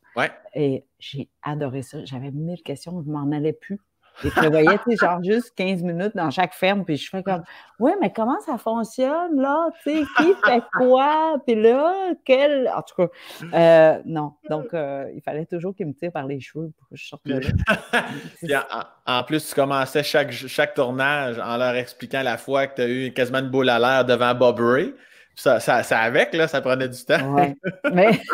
Et 0.54 0.84
j'ai 0.98 1.28
adoré 1.42 1.82
ça. 1.82 2.04
J'avais 2.04 2.30
mille 2.30 2.62
questions, 2.62 3.02
je 3.02 3.10
m'en 3.10 3.30
allais 3.32 3.52
plus. 3.52 3.80
Je 4.22 4.28
prévoyais, 4.30 4.78
tu 4.84 4.90
sais, 4.90 4.96
genre 4.96 5.22
juste 5.22 5.52
15 5.56 5.82
minutes 5.82 6.16
dans 6.16 6.30
chaque 6.30 6.54
ferme, 6.54 6.84
puis 6.84 6.96
je 6.96 7.08
fais 7.08 7.22
comme, 7.22 7.42
ouais, 7.78 7.92
mais 8.00 8.12
comment 8.12 8.38
ça 8.40 8.58
fonctionne, 8.58 9.40
là? 9.40 9.68
Tu 9.82 9.90
sais, 9.90 10.04
qui 10.16 10.32
fait 10.44 10.62
quoi? 10.76 11.36
Puis 11.46 11.54
là, 11.54 12.12
quel. 12.24 12.68
En 12.74 12.82
tout 12.82 12.94
cas, 12.96 13.08
euh, 13.54 14.02
non. 14.04 14.32
Donc, 14.50 14.74
euh, 14.74 15.08
il 15.14 15.22
fallait 15.22 15.46
toujours 15.46 15.74
qu'il 15.74 15.86
me 15.86 15.92
tire 15.92 16.12
par 16.12 16.26
les 16.26 16.40
cheveux 16.40 16.72
pour 16.78 16.88
que 16.88 16.96
je 16.96 17.06
sorte 17.06 17.26
de 17.26 17.40
là. 18.42 18.66
en, 19.06 19.22
plus, 19.24 19.48
tu 19.48 19.54
commençais 19.54 20.02
chaque, 20.02 20.32
chaque 20.32 20.74
tournage 20.74 21.38
en 21.38 21.56
leur 21.56 21.74
expliquant 21.74 22.22
la 22.22 22.38
fois 22.38 22.66
que 22.66 22.76
tu 22.76 22.82
as 22.82 22.88
eu 22.88 23.12
quasiment 23.12 23.38
une 23.38 23.50
boule 23.50 23.68
à 23.68 23.78
l'air 23.78 24.04
devant 24.04 24.34
Bob 24.34 24.58
Ray. 24.60 24.94
Ça, 25.34 25.60
ça, 25.60 25.84
ça, 25.84 26.00
avec, 26.00 26.34
là, 26.34 26.48
ça 26.48 26.60
prenait 26.60 26.88
du 26.88 27.04
temps. 27.04 27.34
Ouais. 27.34 27.54
Mais. 27.92 28.20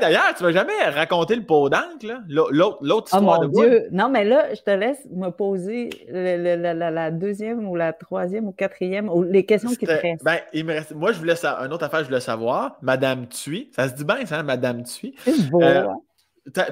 D'ailleurs, 0.00 0.34
tu 0.36 0.42
ne 0.42 0.48
vas 0.48 0.52
jamais 0.52 0.84
raconter 0.84 1.36
le 1.36 1.44
pot 1.44 1.68
d'encre, 1.68 2.22
l'autre 2.28 2.78
oh 2.82 3.02
histoire 3.04 3.40
oh, 3.40 3.44
mon 3.44 3.48
Dieu! 3.48 3.88
Non, 3.92 4.08
mais 4.08 4.24
là, 4.24 4.54
je 4.54 4.60
te 4.60 4.70
laisse 4.70 5.06
me 5.10 5.30
poser 5.30 5.90
la, 6.08 7.10
deuxième 7.10 7.68
ou 7.68 7.76
la 7.76 7.92
troisième 7.92 8.46
ou 8.46 8.52
quatrième, 8.52 9.08
ou 9.08 9.22
les 9.22 9.44
questions 9.44 9.70
qui 9.70 9.86
te 9.86 9.92
restent. 9.92 10.24
Ben, 10.24 10.38
il 10.52 10.64
me 10.64 10.74
reste... 10.74 10.94
Moi, 10.94 11.12
je 11.12 11.18
voulais 11.18 11.36
savoir, 11.36 11.64
une 11.64 11.72
autre 11.72 11.84
affaire, 11.84 12.00
je 12.00 12.06
voulais 12.06 12.20
savoir, 12.20 12.76
Madame 12.82 13.26
Thuy, 13.26 13.70
ça 13.74 13.88
se 13.88 13.94
dit 13.94 14.04
bien, 14.04 14.24
ça, 14.26 14.42
Madame 14.42 14.82
Thuy? 14.82 15.14
Beau, 15.50 15.62
euh, 15.62 15.86
hein? 15.88 15.96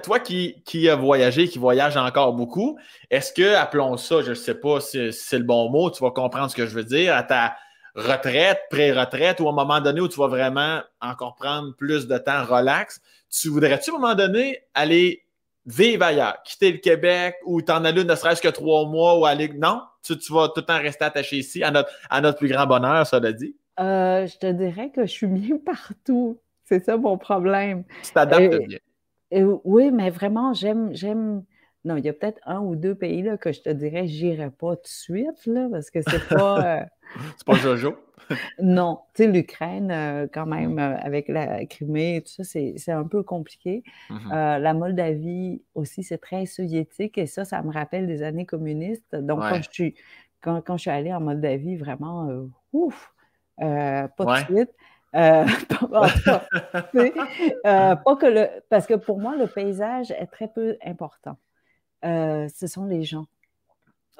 Toi 0.02 0.20
qui, 0.20 0.62
qui 0.64 0.88
a 0.88 0.94
voyagé, 0.94 1.48
qui 1.48 1.58
voyage 1.58 1.96
encore 1.96 2.32
beaucoup, 2.32 2.78
est-ce 3.10 3.32
que, 3.32 3.54
appelons 3.54 3.96
ça, 3.96 4.22
je 4.22 4.30
ne 4.30 4.34
sais 4.34 4.54
pas 4.54 4.80
si 4.80 5.12
c'est 5.12 5.38
le 5.38 5.44
bon 5.44 5.68
mot, 5.68 5.90
tu 5.90 6.02
vas 6.02 6.12
comprendre 6.12 6.48
ce 6.48 6.54
que 6.54 6.64
je 6.64 6.74
veux 6.74 6.84
dire, 6.84 7.16
à 7.16 7.24
ta 7.24 7.56
retraite, 7.94 8.60
pré-retraite, 8.70 9.40
ou 9.40 9.48
à 9.48 9.52
un 9.52 9.54
moment 9.54 9.80
donné 9.80 10.00
où 10.00 10.08
tu 10.08 10.18
vas 10.18 10.26
vraiment 10.26 10.80
encore 11.00 11.36
prendre 11.36 11.74
plus 11.76 12.06
de 12.06 12.18
temps 12.18 12.44
relax, 12.44 13.00
tu 13.30 13.48
voudrais-tu 13.48 13.90
à 13.90 13.94
un 13.94 13.98
moment 13.98 14.14
donné 14.14 14.60
aller 14.74 15.24
vivre 15.66 16.04
ailleurs, 16.04 16.42
quitter 16.44 16.72
le 16.72 16.78
Québec 16.78 17.36
ou 17.44 17.62
t'en 17.62 17.84
aller 17.84 18.04
ne 18.04 18.14
serait-ce 18.14 18.42
que 18.42 18.48
trois 18.48 18.86
mois 18.86 19.18
ou 19.18 19.24
aller. 19.24 19.48
Non, 19.48 19.82
tu, 20.02 20.14
vas 20.30 20.48
tout 20.48 20.60
le 20.60 20.66
temps 20.66 20.78
rester 20.78 21.04
attaché 21.04 21.36
ici, 21.36 21.62
à 21.62 21.70
notre, 21.70 21.90
à 22.10 22.20
notre 22.20 22.38
plus 22.38 22.48
grand 22.48 22.66
bonheur, 22.66 23.06
ça 23.06 23.20
l'a 23.20 23.32
dit. 23.32 23.56
Euh, 23.80 24.26
je 24.26 24.38
te 24.38 24.50
dirais 24.50 24.90
que 24.90 25.06
je 25.06 25.10
suis 25.10 25.26
bien 25.26 25.56
partout. 25.64 26.38
C'est 26.64 26.84
ça 26.84 26.96
mon 26.96 27.18
problème. 27.18 27.84
Tu 28.02 28.12
t'adaptes 28.12 28.56
bien. 28.66 28.78
oui, 29.64 29.90
mais 29.90 30.10
vraiment, 30.10 30.54
j'aime, 30.54 30.94
j'aime 30.94 31.44
non, 31.84 31.96
il 31.96 32.04
y 32.04 32.08
a 32.08 32.14
peut-être 32.14 32.40
un 32.46 32.60
ou 32.60 32.76
deux 32.76 32.94
pays 32.94 33.22
là, 33.22 33.36
que 33.36 33.52
je 33.52 33.60
te 33.60 33.68
dirais, 33.68 34.06
j'irai 34.06 34.50
pas 34.50 34.74
tout 34.76 34.82
de 34.82 34.88
suite, 34.88 35.46
là, 35.46 35.68
parce 35.70 35.90
que 35.90 36.00
c'est 36.00 36.28
pas. 36.28 36.86
Euh, 37.16 37.18
c'est 37.36 37.46
pas 37.46 37.54
Jojo? 37.54 37.96
non. 38.62 39.00
Tu 39.14 39.24
sais, 39.24 39.30
l'Ukraine, 39.30 39.90
euh, 39.90 40.26
quand 40.32 40.46
même, 40.46 40.78
euh, 40.78 40.96
avec 40.98 41.28
la 41.28 41.66
Crimée 41.66 42.16
et 42.16 42.22
tout 42.22 42.42
ça, 42.42 42.44
c'est 42.44 42.92
un 42.92 43.04
peu 43.04 43.22
compliqué. 43.22 43.82
Mm-hmm. 44.10 44.58
la 44.58 44.74
Moldavie 44.74 45.62
aussi, 45.74 46.02
c'est 46.02 46.18
très 46.18 46.46
soviétique 46.46 47.18
et 47.18 47.26
ça, 47.26 47.44
ça 47.44 47.62
me 47.62 47.72
rappelle 47.72 48.06
des 48.06 48.22
années 48.22 48.46
communistes. 48.46 49.14
Donc, 49.14 49.40
quand, 49.40 49.62
je 49.62 49.70
suis, 49.70 49.94
quand, 50.40 50.60
quand, 50.62 50.76
je 50.76 50.82
suis 50.82 50.90
allée 50.90 51.12
en 51.12 51.20
Moldavie, 51.20 51.76
vraiment, 51.76 52.28
ouf, 52.72 53.12
pas 53.58 54.08
tout 54.16 54.24
de 54.24 54.36
suite. 54.36 54.70
pas, 55.12 56.08
pas 57.96 58.16
que 58.16 58.26
le. 58.26 58.48
Parce 58.70 58.86
que 58.86 58.94
pour 58.94 59.20
moi, 59.20 59.36
le 59.36 59.46
paysage 59.46 60.10
est 60.12 60.26
très 60.26 60.48
peu 60.48 60.76
important. 60.84 61.36
Euh, 62.04 62.48
ce 62.54 62.66
sont 62.66 62.84
les 62.84 63.02
gens. 63.02 63.26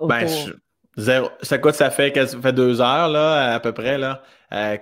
Ben, 0.01 0.27
ça, 0.97 1.59
quoi, 1.59 1.73
ça 1.73 1.91
fait, 1.91 2.27
ça 2.27 2.41
fait 2.41 2.53
deux 2.53 2.81
heures, 2.81 3.09
là, 3.09 3.55
à 3.55 3.61
peu 3.61 3.73
près, 3.73 3.99
là, 3.99 4.23
euh, 4.53 4.77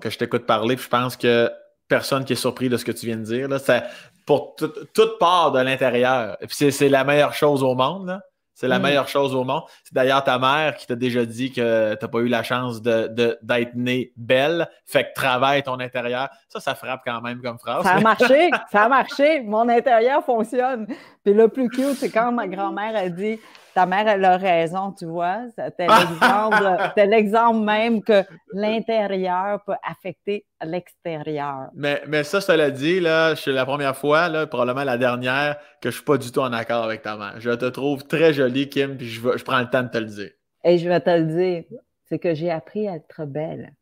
que 0.00 0.10
je 0.10 0.18
t'écoute 0.18 0.46
parler, 0.46 0.76
puis 0.76 0.84
je 0.84 0.90
pense 0.90 1.16
que 1.16 1.50
personne 1.88 2.24
qui 2.24 2.34
est 2.34 2.36
surpris 2.36 2.68
de 2.68 2.76
ce 2.76 2.84
que 2.84 2.92
tu 2.92 3.06
viens 3.06 3.16
de 3.16 3.24
dire. 3.24 3.48
Là, 3.48 3.58
ça, 3.58 3.84
pour 4.24 4.54
toute 4.54 5.18
part 5.18 5.52
de 5.52 5.60
l'intérieur. 5.60 6.36
Puis 6.38 6.70
c'est 6.70 6.88
la 6.88 7.04
meilleure 7.04 7.34
chose 7.34 7.62
au 7.62 7.74
monde. 7.74 8.06
Là. 8.06 8.20
C'est 8.60 8.68
la 8.68 8.78
mm. 8.78 8.82
meilleure 8.82 9.08
chose 9.08 9.34
au 9.34 9.42
monde. 9.42 9.62
C'est 9.82 9.94
d'ailleurs 9.94 10.22
ta 10.22 10.38
mère 10.38 10.76
qui 10.76 10.86
t'a 10.86 10.94
déjà 10.94 11.24
dit 11.24 11.50
que 11.50 11.94
tu 11.94 12.04
n'as 12.04 12.08
pas 12.08 12.18
eu 12.18 12.28
la 12.28 12.42
chance 12.42 12.82
d'être 12.82 13.14
de, 13.14 13.38
d'être 13.42 13.74
née 13.74 14.12
belle. 14.16 14.68
Fait 14.84 15.04
que 15.04 15.08
travaille 15.14 15.62
ton 15.62 15.80
intérieur. 15.80 16.28
Ça, 16.48 16.60
ça 16.60 16.74
frappe 16.74 17.00
quand 17.04 17.22
même 17.22 17.40
comme 17.40 17.58
phrase. 17.58 17.82
Ça 17.84 17.94
a 17.94 18.00
marché. 18.00 18.50
ça 18.70 18.82
a 18.82 18.88
marché. 18.88 19.40
Mon 19.40 19.68
intérieur 19.68 20.22
fonctionne. 20.24 20.86
Puis 21.24 21.32
le 21.32 21.48
plus 21.48 21.70
cute, 21.70 21.94
c'est 21.94 22.10
quand 22.10 22.32
ma 22.32 22.46
grand-mère 22.46 22.94
a 22.94 23.08
dit 23.08 23.40
ta 23.74 23.86
mère, 23.86 24.08
elle 24.08 24.24
a 24.24 24.36
raison, 24.36 24.92
tu 24.92 25.06
vois. 25.06 25.42
C'est 25.56 25.76
l'exemple 27.06 27.64
même 27.64 28.02
que 28.02 28.22
l'intérieur 28.52 29.62
peut 29.64 29.74
affecter 29.82 30.44
l'extérieur. 30.64 31.68
Mais, 31.74 32.02
mais 32.06 32.24
ça, 32.24 32.40
ça 32.40 32.56
l'a 32.56 32.70
dit, 32.70 33.00
là, 33.00 33.34
c'est 33.36 33.52
la 33.52 33.64
première 33.64 33.96
fois, 33.96 34.28
là, 34.28 34.46
probablement 34.46 34.84
la 34.84 34.98
dernière, 34.98 35.56
que 35.80 35.88
je 35.88 35.88
ne 35.88 35.92
suis 35.92 36.04
pas 36.04 36.18
du 36.18 36.30
tout 36.30 36.40
en 36.40 36.52
accord 36.52 36.84
avec 36.84 37.02
ta 37.02 37.16
mère. 37.16 37.34
Je 37.38 37.50
te 37.50 37.66
trouve 37.66 38.04
très 38.06 38.32
jolie, 38.32 38.68
Kim, 38.68 38.96
puis 38.96 39.06
je, 39.06 39.20
je 39.36 39.44
prends 39.44 39.60
le 39.60 39.70
temps 39.70 39.82
de 39.82 39.88
te 39.88 39.98
le 39.98 40.06
dire. 40.06 40.30
Et 40.64 40.78
je 40.78 40.88
vais 40.88 41.00
te 41.00 41.10
le 41.10 41.24
dire, 41.24 41.64
c'est 42.08 42.18
que 42.18 42.34
j'ai 42.34 42.50
appris 42.50 42.88
à 42.88 42.96
être 42.96 43.24
belle. 43.24 43.72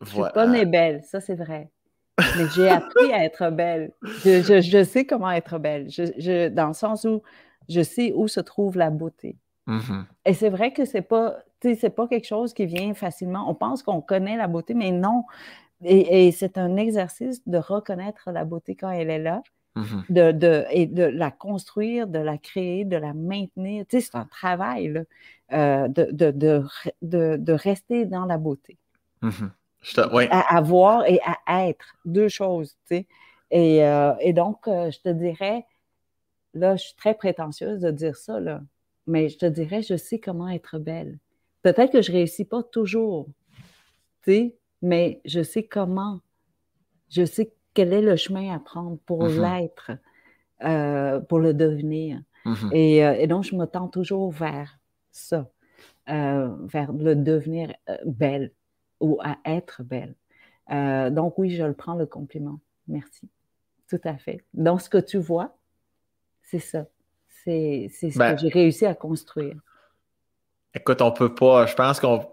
Je 0.00 0.10
suis 0.10 0.22
pas 0.34 0.46
née 0.46 0.64
belle, 0.64 1.02
ça 1.04 1.20
c'est 1.20 1.34
vrai. 1.34 1.70
Mais 2.18 2.44
j'ai 2.54 2.68
appris 2.68 3.12
à 3.12 3.24
être 3.24 3.50
belle. 3.50 3.92
Je, 4.24 4.60
je, 4.62 4.84
sais 4.84 5.04
comment 5.04 5.30
être 5.30 5.58
belle. 5.58 5.88
Je, 5.90 6.48
dans 6.48 6.68
le 6.68 6.74
sens 6.74 7.04
où 7.04 7.22
je 7.68 7.80
sais 7.82 8.12
où 8.14 8.28
se 8.28 8.40
trouve 8.40 8.76
la 8.76 8.90
beauté. 8.90 9.36
Mm-hmm. 9.66 10.04
Et 10.26 10.34
c'est 10.34 10.48
vrai 10.48 10.72
que 10.72 10.84
c'est 10.84 11.02
pas, 11.02 11.38
c'est 11.60 11.90
pas 11.90 12.06
quelque 12.06 12.26
chose 12.26 12.54
qui 12.54 12.66
vient 12.66 12.94
facilement. 12.94 13.48
On 13.50 13.54
pense 13.54 13.82
qu'on 13.82 14.00
connaît 14.00 14.36
la 14.36 14.46
beauté, 14.46 14.74
mais 14.74 14.92
non. 14.92 15.24
Et, 15.84 16.32
c'est 16.32 16.56
un 16.56 16.76
exercice 16.76 17.46
de 17.46 17.58
reconnaître 17.58 18.30
la 18.30 18.44
beauté 18.44 18.74
quand 18.76 18.90
elle 18.90 19.10
est 19.10 19.18
là, 19.18 19.42
mm-hmm. 19.76 20.04
de, 20.08 20.32
de, 20.32 20.64
et 20.70 20.86
de 20.86 21.02
la 21.02 21.30
construire, 21.30 22.06
de 22.06 22.18
la 22.18 22.38
créer, 22.38 22.84
de 22.84 22.96
la 22.96 23.12
maintenir. 23.12 23.84
C'est 23.90 24.14
un 24.14 24.24
travail 24.24 24.88
là, 24.88 25.02
euh, 25.52 25.88
de, 25.88 26.10
de, 26.10 27.36
de, 27.36 27.52
rester 27.52 28.06
dans 28.06 28.24
la 28.24 28.38
beauté. 28.38 28.78
Mm-hmm. 29.22 30.28
À 30.30 30.56
avoir 30.56 31.06
et 31.06 31.20
à 31.46 31.68
être, 31.68 31.94
deux 32.04 32.28
choses. 32.28 32.76
Et, 33.50 33.84
euh, 33.84 34.14
et 34.20 34.32
donc, 34.32 34.66
euh, 34.66 34.90
je 34.90 34.98
te 35.00 35.08
dirais, 35.08 35.64
Là, 36.56 36.76
je 36.76 36.84
suis 36.84 36.96
très 36.96 37.14
prétentieuse 37.14 37.80
de 37.80 37.90
dire 37.90 38.16
ça, 38.16 38.40
là. 38.40 38.62
mais 39.06 39.28
je 39.28 39.36
te 39.36 39.46
dirais, 39.46 39.82
je 39.82 39.96
sais 39.96 40.18
comment 40.18 40.48
être 40.48 40.78
belle. 40.78 41.18
Peut-être 41.62 41.92
que 41.92 42.00
je 42.00 42.10
ne 42.10 42.16
réussis 42.16 42.46
pas 42.46 42.62
toujours, 42.62 43.26
tu 44.22 44.32
sais, 44.32 44.56
mais 44.80 45.20
je 45.24 45.42
sais 45.42 45.64
comment. 45.64 46.20
Je 47.10 47.24
sais 47.24 47.52
quel 47.74 47.92
est 47.92 48.00
le 48.00 48.16
chemin 48.16 48.54
à 48.54 48.58
prendre 48.58 48.98
pour 49.04 49.24
mm-hmm. 49.24 49.60
l'être, 49.60 49.90
euh, 50.64 51.20
pour 51.20 51.38
le 51.40 51.52
devenir. 51.52 52.20
Mm-hmm. 52.46 53.02
Euh, 53.02 53.12
et, 53.18 53.26
donc, 53.26 53.44
je 53.44 53.54
me 53.54 53.66
tends 53.66 53.88
toujours 53.88 54.30
vers 54.30 54.78
ça, 55.10 55.50
euh, 56.08 56.48
vers 56.64 56.92
le 56.92 57.14
devenir 57.14 57.74
belle 58.06 58.52
ou 59.00 59.18
à 59.22 59.36
être 59.44 59.82
belle. 59.82 60.14
donc, 61.12 61.38
oui, 61.38 61.50
je 61.50 61.64
le 61.64 61.74
prends 61.74 61.96
le 61.96 62.06
compliment. 62.06 62.60
Merci. 62.88 63.28
Tout 63.88 64.00
à 64.04 64.16
fait. 64.16 64.42
Donc, 64.54 64.80
ce 64.80 64.88
que 64.88 64.98
tu 64.98 65.18
vois, 65.18 65.54
c'est 66.50 66.58
ça. 66.58 66.86
C'est 67.44 67.88
ce 67.92 68.06
que 68.06 68.18
ben 68.18 68.36
j'ai 68.36 68.48
réussi 68.48 68.86
à 68.86 68.94
construire. 68.94 69.56
Écoute, 70.74 71.00
on 71.00 71.12
peut 71.12 71.34
pas. 71.34 71.66
Je 71.66 71.74
pense 71.74 72.00
qu'on 72.00 72.26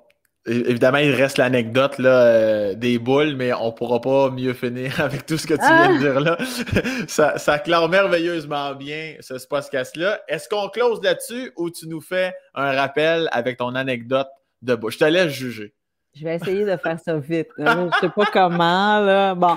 Évidemment, 0.45 0.97
il 0.97 1.11
reste 1.11 1.37
l'anecdote 1.37 1.95
euh, 2.01 2.73
des 2.73 2.99
boules, 2.99 3.35
mais 3.37 3.53
on 3.53 3.71
pourra 3.71 4.01
pas 4.01 4.29
mieux 4.29 4.53
finir 4.53 4.99
avec 4.99 5.25
tout 5.25 5.37
ce 5.37 5.47
que 5.47 5.53
tu 5.53 5.61
viens 5.61 5.93
de 5.93 5.95
ah! 5.95 5.99
dire 5.99 6.19
là. 6.19 6.37
ça, 7.07 7.37
ça 7.37 7.59
clare 7.59 7.87
merveilleusement 7.87 8.75
bien 8.75 9.15
ce 9.21 9.35
podcast-là. 9.47 10.21
Est-ce 10.27 10.49
qu'on 10.49 10.67
close 10.67 11.01
là-dessus 11.01 11.53
ou 11.55 11.69
tu 11.69 11.87
nous 11.87 12.01
fais 12.01 12.33
un 12.55 12.73
rappel 12.73 13.29
avec 13.31 13.57
ton 13.57 13.73
anecdote 13.73 14.27
de 14.61 14.75
boule? 14.75 14.91
Je 14.91 14.97
te 14.97 15.05
laisse 15.05 15.31
juger. 15.31 15.73
Je 16.15 16.23
vais 16.23 16.35
essayer 16.35 16.63
de 16.63 16.77
faire 16.77 16.99
ça 16.99 17.17
vite. 17.17 17.49
Je 17.57 17.63
ne 17.63 17.89
sais 17.99 18.09
pas 18.09 18.25
comment, 18.31 18.99
là. 18.99 19.33
Bon. 19.33 19.55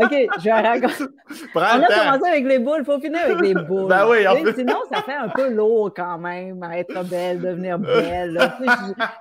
OK, 0.00 0.12
je 0.38 0.44
vais 0.44 0.52
raconter. 0.52 1.04
on 1.54 1.60
a 1.60 1.86
commencé 1.86 2.30
avec 2.30 2.44
les 2.44 2.60
boules, 2.60 2.78
il 2.80 2.84
faut 2.84 3.00
finir 3.00 3.18
avec 3.24 3.40
les 3.40 3.54
boules. 3.54 3.88
Ben 3.88 4.06
oui, 4.08 4.18
on 4.28 4.54
Sinon, 4.54 4.76
ça 4.92 5.02
fait 5.02 5.14
un 5.14 5.28
peu 5.28 5.50
lourd 5.50 5.92
quand 5.94 6.18
même, 6.18 6.62
être 6.72 7.04
belle, 7.04 7.40
devenir 7.40 7.80
belle. 7.80 8.38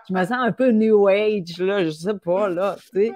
je, 0.08 0.14
me 0.14 0.24
sens 0.24 0.38
un 0.40 0.52
peu 0.52 0.70
New 0.70 1.08
Age, 1.08 1.58
là, 1.60 1.84
je 1.84 1.90
sais 1.90 2.14
pas, 2.14 2.48
là. 2.48 2.76
Tu 2.94 3.08
sais. 3.08 3.12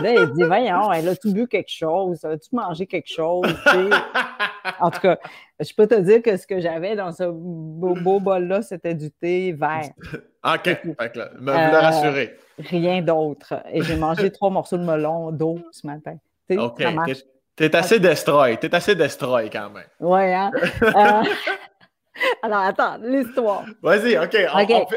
Là, 0.00 0.14
il 0.14 0.32
dit, 0.32 0.42
voyons, 0.44 0.90
elle 0.90 1.08
a-tu 1.08 1.30
bu 1.32 1.46
quelque 1.46 1.70
chose? 1.70 2.20
Elle 2.24 2.32
a-tu 2.32 2.48
mangé 2.52 2.86
quelque 2.86 3.12
chose? 3.12 3.54
En 4.80 4.90
tout 4.90 5.00
cas, 5.00 5.18
je 5.60 5.72
peux 5.74 5.86
te 5.86 5.94
dire 6.00 6.22
que 6.22 6.36
ce 6.36 6.46
que 6.46 6.60
j'avais 6.60 6.96
dans 6.96 7.12
ce 7.12 7.24
beau, 7.24 7.94
beau 7.94 8.20
bol-là, 8.20 8.62
c'était 8.62 8.94
du 8.94 9.10
thé 9.10 9.52
vert. 9.52 9.90
OK, 10.44 10.64
fait 10.64 11.16
là, 11.16 11.30
me, 11.40 11.52
euh, 11.52 11.80
rassurer. 11.80 12.36
Rien 12.58 13.00
d'autre. 13.02 13.62
Et 13.72 13.82
j'ai 13.82 13.96
mangé 13.96 14.30
trois 14.32 14.50
morceaux 14.50 14.76
de 14.76 14.84
melon 14.84 15.30
d'eau 15.30 15.58
ce 15.72 15.86
matin. 15.86 16.16
OK. 16.50 16.84
T'es 17.56 17.74
assez 17.76 18.00
destroy. 18.00 18.58
T'es 18.58 18.74
assez 18.74 18.96
destroy 18.96 19.48
quand 19.48 19.70
même. 19.70 19.86
Oui, 20.00 20.32
hein? 20.32 20.50
Euh, 20.82 21.22
alors, 22.42 22.60
attends, 22.60 22.98
l'histoire. 22.98 23.64
Vas-y, 23.82 24.16
OK. 24.16 24.36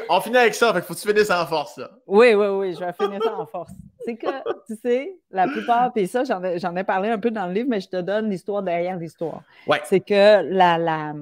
On, 0.10 0.22
finit 0.22 0.38
avec 0.38 0.54
ça. 0.54 0.74
Fait 0.74 0.82
faut 0.82 0.94
que 0.94 1.00
tu 1.00 1.08
finisses 1.08 1.30
en 1.30 1.46
force, 1.46 1.78
là. 1.78 1.90
Oui, 2.06 2.34
oui, 2.34 2.48
oui. 2.48 2.74
Je 2.74 2.80
vais 2.80 2.94
finir 2.94 3.22
ça 3.24 3.38
en 3.38 3.46
force. 3.46 3.72
C'est 4.06 4.16
que, 4.16 4.28
tu 4.68 4.76
sais, 4.82 5.18
la 5.32 5.48
plupart, 5.48 5.92
puis 5.94 6.08
ça, 6.08 6.24
j'en 6.24 6.44
ai, 6.44 6.58
ai, 6.58 6.84
parlé 6.84 7.10
un 7.10 7.18
peu 7.18 7.32
dans 7.32 7.48
le 7.48 7.54
livre, 7.54 7.70
mais 7.70 7.82
je 7.82 7.90
te 7.90 8.02
donne 8.02 8.30
l'histoire 8.30 8.64
derrière 8.64 8.98
l'histoire. 8.98 9.42
Ouais. 9.68 9.82
C'est 9.86 10.00
que 10.00 10.44
la, 10.44 10.78
la, 10.78 11.14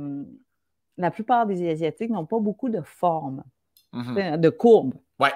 la 0.98 1.12
plupart 1.12 1.46
des 1.46 1.70
Asiatiques 1.70 2.12
n'ont 2.12 2.26
pas 2.26 2.40
beaucoup 2.40 2.70
de 2.70 2.82
formes, 2.82 3.44
mm-hmm. 3.94 4.38
de 4.38 4.50
courbes. 4.50 4.96
Oui. 5.20 5.30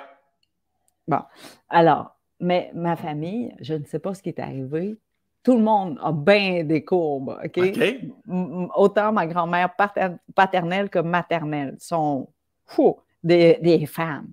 Bon. 1.07 1.21
Alors, 1.69 2.15
mais 2.39 2.71
ma 2.73 2.95
famille, 2.95 3.55
je 3.59 3.73
ne 3.73 3.83
sais 3.85 3.99
pas 3.99 4.13
ce 4.13 4.21
qui 4.21 4.29
est 4.29 4.39
arrivé 4.39 4.97
tout 5.43 5.55
le 5.55 5.63
monde 5.63 5.99
a 6.01 6.11
bien 6.11 6.63
des 6.63 6.83
courbes, 6.83 7.39
OK? 7.43 7.59
Autant 8.75 9.11
ma 9.11 9.25
grand-mère 9.25 9.73
paternelle 10.35 10.89
que 10.89 10.99
maternelle 10.99 11.75
sont 11.79 12.27
des, 13.23 13.85
femmes. 13.87 14.31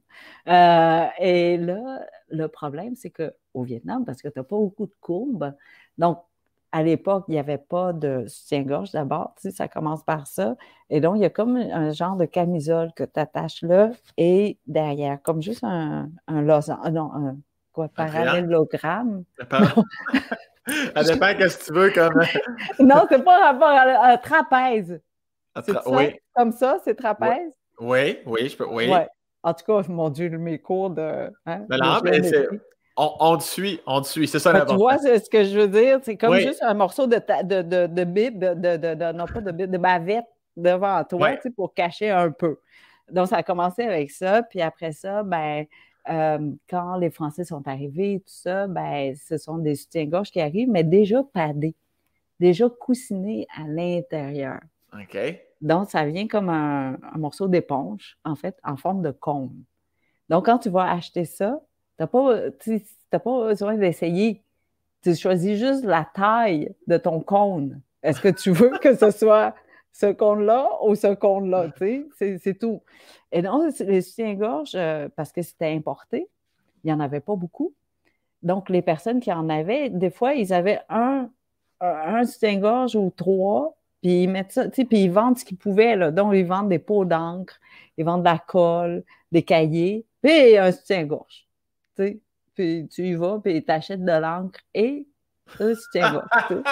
Euh, 0.48 1.06
et 1.18 1.56
là, 1.58 2.00
le 2.28 2.48
problème, 2.48 2.94
c'est 2.96 3.10
qu'au 3.10 3.62
Vietnam, 3.62 4.04
parce 4.04 4.22
que 4.22 4.28
tu 4.28 4.38
n'as 4.38 4.44
pas 4.44 4.56
beaucoup 4.56 4.86
de 4.86 4.94
courbes, 5.00 5.54
donc 5.98 6.18
à 6.72 6.82
l'époque, 6.82 7.24
il 7.28 7.32
n'y 7.32 7.38
avait 7.38 7.58
pas 7.58 7.92
de 7.92 8.26
soutien-gorge 8.26 8.90
d'abord, 8.90 9.32
tu 9.36 9.48
sais, 9.48 9.56
ça 9.56 9.68
commence 9.68 10.02
par 10.04 10.26
ça. 10.26 10.56
Et 10.90 11.00
donc, 11.00 11.16
il 11.16 11.22
y 11.22 11.24
a 11.24 11.30
comme 11.30 11.56
un 11.56 11.92
genre 11.92 12.16
de 12.16 12.26
camisole 12.26 12.92
que 12.94 13.04
tu 13.04 13.18
attaches 13.18 13.62
là 13.62 13.90
et 14.18 14.58
derrière, 14.66 15.22
comme 15.22 15.40
juste 15.40 15.64
un, 15.64 16.10
un 16.26 16.42
losange, 16.42 16.90
non, 16.90 17.10
un 17.14 17.36
quoi, 17.72 17.88
parallélogramme. 17.88 19.24
Ça 20.66 21.02
dépend 21.04 21.34
de 21.34 21.48
ce 21.48 21.58
que 21.58 21.64
tu 21.64 21.72
veux 21.72 21.90
comme. 21.90 22.22
non, 22.80 23.06
c'est 23.08 23.22
pas 23.22 23.52
rapport 23.52 23.68
à, 23.68 24.18
trapèze. 24.18 25.00
oui. 25.86 26.18
Comme 26.34 26.52
ça, 26.52 26.78
c'est 26.84 26.94
trapèze? 26.94 27.52
Oui, 27.78 28.18
oui, 28.26 28.48
je 28.48 28.56
peux. 28.56 28.66
Oui. 28.66 28.90
En 29.42 29.54
tout 29.54 29.64
cas, 29.64 29.88
mon 29.88 30.10
Dieu, 30.10 30.28
mes 30.30 30.58
cours 30.58 30.90
de. 30.90 31.30
Hein, 31.46 31.64
mais 31.68 31.76
non, 31.78 32.00
mais 32.02 32.22
c'est. 32.22 32.48
On, 32.98 33.36
te 33.36 33.42
suit, 33.42 33.78
on 33.86 34.00
te 34.00 34.06
suit, 34.06 34.26
c'est 34.26 34.38
ça 34.38 34.54
ben, 34.54 34.64
Tu 34.64 34.74
vois 34.74 34.96
ce 34.96 35.28
que 35.28 35.44
je 35.44 35.58
veux 35.58 35.68
dire? 35.68 36.00
C'est 36.02 36.16
comme 36.16 36.34
juste 36.36 36.62
un 36.62 36.72
morceau 36.72 37.06
de, 37.06 37.20
de, 37.42 37.60
de, 37.60 37.86
de 37.86 38.04
bib, 38.04 38.42
de, 38.42 38.54
de, 38.54 39.12
non 39.12 39.26
pas 39.26 39.42
de 39.42 39.52
bib, 39.52 39.70
de 39.70 39.76
bavette 39.76 40.24
devant 40.56 41.04
toi, 41.04 41.32
pour 41.54 41.74
cacher 41.74 42.08
un 42.08 42.30
peu. 42.30 42.56
Donc, 43.10 43.28
ça 43.28 43.36
a 43.36 43.42
commencé 43.42 43.82
avec 43.82 44.10
ça, 44.10 44.42
puis 44.42 44.62
après 44.62 44.92
ça, 44.92 45.22
ben, 45.22 45.66
euh, 46.08 46.50
quand 46.68 46.96
les 46.96 47.10
Français 47.10 47.44
sont 47.44 47.66
arrivés, 47.66 48.20
tout 48.20 48.32
ça, 48.32 48.66
ben, 48.66 49.14
ce 49.16 49.38
sont 49.38 49.58
des 49.58 49.74
soutiens-gorge 49.74 50.30
qui 50.30 50.40
arrivent, 50.40 50.70
mais 50.70 50.84
déjà 50.84 51.22
padés, 51.22 51.74
déjà 52.40 52.68
coussinés 52.68 53.46
à 53.56 53.66
l'intérieur. 53.66 54.60
OK. 54.92 55.18
Donc, 55.60 55.90
ça 55.90 56.04
vient 56.04 56.28
comme 56.28 56.48
un, 56.48 56.98
morceau 57.16 57.48
d'éponge, 57.48 58.18
en 58.24 58.34
fait, 58.36 58.56
en 58.62 58.76
forme 58.76 59.02
de 59.02 59.10
cône. 59.10 59.64
Donc, 60.28 60.46
quand 60.46 60.58
tu 60.58 60.68
vas 60.68 60.90
acheter 60.90 61.24
ça, 61.24 61.60
tu 61.96 62.02
n'as 62.02 62.06
pas, 62.06 62.50
pas 63.10 63.44
besoin 63.48 63.74
d'essayer. 63.76 64.42
Tu 65.02 65.14
choisis 65.14 65.58
juste 65.58 65.84
la 65.84 66.06
taille 66.14 66.74
de 66.86 66.98
ton 66.98 67.20
cône. 67.20 67.80
Est-ce 68.02 68.20
que 68.20 68.28
tu 68.28 68.50
veux 68.50 68.78
que 68.78 68.94
ce 68.94 69.10
soit 69.10 69.54
ce 69.98 70.12
cône-là 70.12 70.68
ou 70.82 70.94
ce 70.94 71.14
cône-là, 71.14 71.70
tu 71.78 72.06
sais, 72.18 72.38
c'est 72.38 72.58
tout. 72.58 72.82
Et 73.32 73.40
donc, 73.40 73.72
les 73.78 74.02
soutiens-gorge, 74.02 74.72
euh, 74.74 75.08
parce 75.16 75.32
que 75.32 75.40
c'était 75.40 75.72
importé, 75.72 76.28
il 76.84 76.88
n'y 76.88 76.92
en 76.92 77.00
avait 77.00 77.20
pas 77.20 77.34
beaucoup. 77.34 77.74
Donc, 78.42 78.68
les 78.68 78.82
personnes 78.82 79.20
qui 79.20 79.32
en 79.32 79.48
avaient, 79.48 79.88
des 79.88 80.10
fois, 80.10 80.34
ils 80.34 80.52
avaient 80.52 80.80
un, 80.90 81.30
un 81.80 82.24
soutien-gorge 82.26 82.94
ou 82.94 83.10
trois, 83.16 83.74
puis 84.02 84.24
ils 84.24 84.28
mettent 84.28 84.52
ça, 84.52 84.68
tu 84.68 84.82
sais, 84.82 84.84
puis 84.84 85.04
ils 85.04 85.10
vendent 85.10 85.38
ce 85.38 85.46
qu'ils 85.46 85.56
pouvaient, 85.56 85.96
là. 85.96 86.10
Donc, 86.10 86.34
ils 86.34 86.46
vendent 86.46 86.68
des 86.68 86.78
pots 86.78 87.06
d'encre, 87.06 87.58
ils 87.96 88.04
vendent 88.04 88.20
de 88.22 88.28
la 88.28 88.38
colle, 88.38 89.02
des 89.32 89.42
cahiers, 89.42 90.04
puis 90.20 90.58
un 90.58 90.72
soutien-gorge, 90.72 91.48
tu 91.96 92.02
sais. 92.02 92.20
Puis 92.54 92.86
tu 92.90 93.02
y 93.08 93.14
vas, 93.14 93.40
puis 93.42 93.64
tu 93.64 93.72
achètes 93.72 94.04
de 94.04 94.12
l'encre 94.12 94.60
et 94.74 95.06
un 95.58 95.74
soutien-gorge, 95.74 96.28